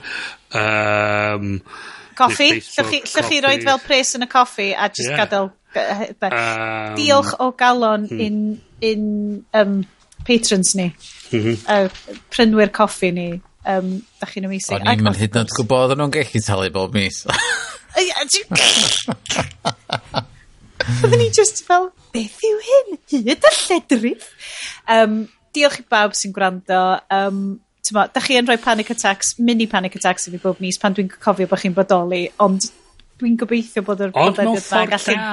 Um, 0.60 1.56
Coffi? 2.20 2.50
Llych 2.60 3.28
chi 3.28 3.40
roed 3.44 3.66
fel 3.66 3.82
pres 3.84 4.15
yn 4.18 4.26
y 4.26 4.31
coffi 4.31 4.70
a 4.74 4.90
just 4.92 5.08
yeah. 5.08 5.24
gadael... 5.24 5.50
Um, 5.70 6.97
Diolch 6.99 7.36
o 7.39 7.52
galon 7.55 8.08
in, 8.10 8.39
in 8.82 9.05
um, 9.55 9.76
patrons 10.26 10.74
ni. 10.74 10.89
Mm 11.31 11.44
-hmm. 11.44 11.57
uh, 11.70 11.89
prynwyr 12.31 12.73
coffi 12.74 13.12
ni. 13.15 13.31
Um, 13.65 14.00
da 14.18 14.26
chi'n 14.26 14.49
amazing. 14.49 14.81
O'n 14.81 14.89
i'n 14.89 15.05
mynd 15.05 15.20
hyd 15.20 15.34
yn 15.36 15.44
oed 15.44 15.52
gwybod 15.58 15.92
o'n 15.94 16.00
nhw'n 16.00 16.15
gallu 16.15 16.40
talu 16.44 16.70
bob 16.74 16.94
mis. 16.97 17.23
Oedden 21.05 21.18
ni 21.20 21.28
just 21.36 21.60
fel, 21.66 21.90
beth 22.15 22.40
yw 22.47 22.60
hyn? 22.66 22.99
Hyd 23.12 23.44
y 23.50 23.52
lledrith? 23.66 24.31
Um, 24.89 25.28
diolch 25.55 25.81
i 25.82 25.84
bawb 25.92 26.16
sy'n 26.16 26.32
gwrando. 26.36 26.81
Um, 27.12 27.60
tyma, 27.86 28.07
da 28.12 28.23
chi 28.25 28.36
yn 28.41 28.49
rhoi 28.49 28.59
panic 28.62 28.92
attacks, 28.94 29.34
mini 29.39 29.67
panic 29.70 29.97
attacks 29.99 30.28
i 30.28 30.34
fi 30.34 30.42
bob 30.42 30.60
mis 30.62 30.78
pan 30.81 30.97
dwi'n 30.97 31.10
cofio 31.12 31.49
bod 31.50 31.62
chi'n 31.62 31.76
bodoli, 31.76 32.26
ond 32.44 32.68
dwi'n 33.20 33.36
gobeithio 33.41 33.84
bod 33.86 34.05
yr 34.07 34.15
bod 34.15 34.31
yn 34.31 34.36
gallu... 34.36 34.55
Ond 34.55 34.55
mewn 34.55 34.62
ffordd 34.65 34.94
da. 34.94 35.25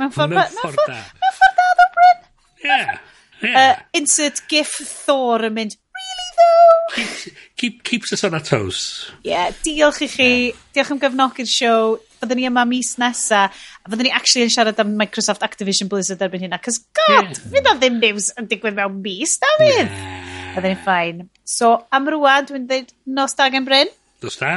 Mewn 0.00 0.12
ffordd 0.16 0.34
da. 0.36 0.98
Mewn 1.22 1.38
ffordd 1.38 1.60
da, 1.60 1.68
ddo, 1.78 1.88
Bryn. 1.96 2.26
Yeah. 2.64 2.98
yeah. 3.44 3.82
Insert 3.96 4.42
gif 4.50 4.76
Thor 5.06 5.46
yn 5.48 5.56
mynd, 5.56 5.78
really 6.00 6.28
though? 6.40 6.94
Keep, 6.94 7.34
keep, 7.56 7.82
keeps 7.84 8.12
us 8.12 8.24
on 8.24 8.34
our 8.34 8.44
toes. 8.44 9.10
Yeah, 9.24 9.52
diolch 9.64 10.02
i 10.04 10.10
chi. 10.10 10.30
Yeah. 10.30 10.62
Diolch 10.76 10.94
am 10.96 11.02
gefnogi'r 11.02 11.50
siow. 11.50 11.98
Byddwn 12.20 12.36
ni 12.36 12.48
yma 12.50 12.66
mis 12.68 12.96
nesa. 13.00 13.46
A 13.80 13.88
byddwn 13.92 14.10
ni 14.10 14.16
actually 14.16 14.44
yn 14.48 14.52
siarad 14.52 14.80
am 14.82 14.92
Microsoft 15.00 15.46
Activision 15.46 15.88
Blizzard 15.92 16.20
erbyn 16.26 16.44
hynna. 16.44 16.60
Cos 16.64 16.82
god, 16.98 17.30
yeah. 17.30 17.46
fydd 17.54 17.70
o 17.70 17.76
ddim 17.78 18.00
news 18.02 18.32
yn 18.36 18.50
digwydd 18.50 18.76
mewn 18.76 19.00
mis, 19.04 19.38
na 19.40 19.54
fydd? 19.62 19.88
Yeah. 19.88 20.29
Byddai'n 20.54 20.80
ffain. 20.82 21.24
So, 21.46 21.76
am 21.94 22.08
rwan, 22.10 22.48
dwi'n 22.48 22.66
dweud 22.70 22.92
nos 23.06 23.36
da 23.38 23.48
gen 23.52 23.66
Bryn. 23.68 23.90
Nos 24.22 24.36
da. 24.40 24.52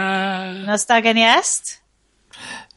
Nos 0.68 0.86
da 0.90 1.00
gen 1.06 1.22
Iest. 1.22 1.78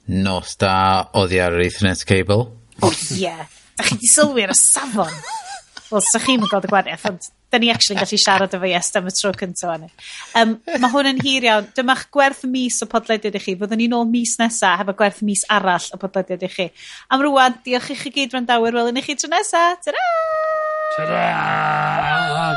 Nos 0.07 0.55
da 0.61 0.75
oddi 1.19 1.41
ar 1.43 1.57
yr 1.57 1.65
Ethernet 1.67 2.05
cable. 2.07 2.47
O, 2.81 2.91
oh, 2.91 2.93
ie. 3.11 3.25
Yeah. 3.25 3.47
Da 3.77 3.85
chi 3.89 3.99
di 4.01 4.09
sylwi 4.11 4.45
ar 4.47 4.55
y 4.55 4.59
safon. 4.59 5.17
Wel, 5.87 6.03
sa 6.03 6.21
chi'n 6.23 6.43
gweld 6.43 6.67
y 6.67 6.71
gwariaeth, 6.71 7.05
ond 7.09 7.27
da 7.53 7.61
ni 7.63 7.69
actually 7.71 7.99
gallu 8.01 8.19
siarad 8.19 8.55
efo 8.57 8.67
Iest 8.67 8.97
am 8.99 9.07
y 9.07 9.13
tro 9.15 9.31
cyntaf 9.39 9.71
hynny. 9.71 9.91
Um, 10.39 10.57
mae 10.83 10.93
hwn 10.93 11.11
yn 11.13 11.23
hir 11.23 11.47
iawn. 11.47 11.69
Dyma'ch 11.77 12.09
gwerth 12.15 12.43
mis 12.51 12.81
o 12.83 12.89
podlediad 12.91 13.39
i 13.39 13.43
chi. 13.43 13.55
Fyddwn 13.61 13.83
ni'n 13.83 13.95
ôl 13.99 14.09
mis 14.11 14.35
nesa, 14.41 14.75
hefo 14.81 14.97
gwerth 14.99 15.23
mis 15.27 15.47
arall 15.59 15.87
o 15.95 16.01
podlediad 16.03 16.43
i 16.43 16.53
chi. 16.53 16.69
Am 17.15 17.23
rwan, 17.23 17.61
diolch 17.67 17.93
i 17.95 17.99
chi 18.03 18.15
gyd 18.19 18.35
rhandawyr. 18.35 18.81
Wel, 18.81 18.93
yn 18.93 19.01
i 19.03 19.07
chi 19.07 19.19
tro 19.19 19.31
nesa. 19.33 19.69
Ta-ra! 19.85 20.07
짜잔! 20.95 22.57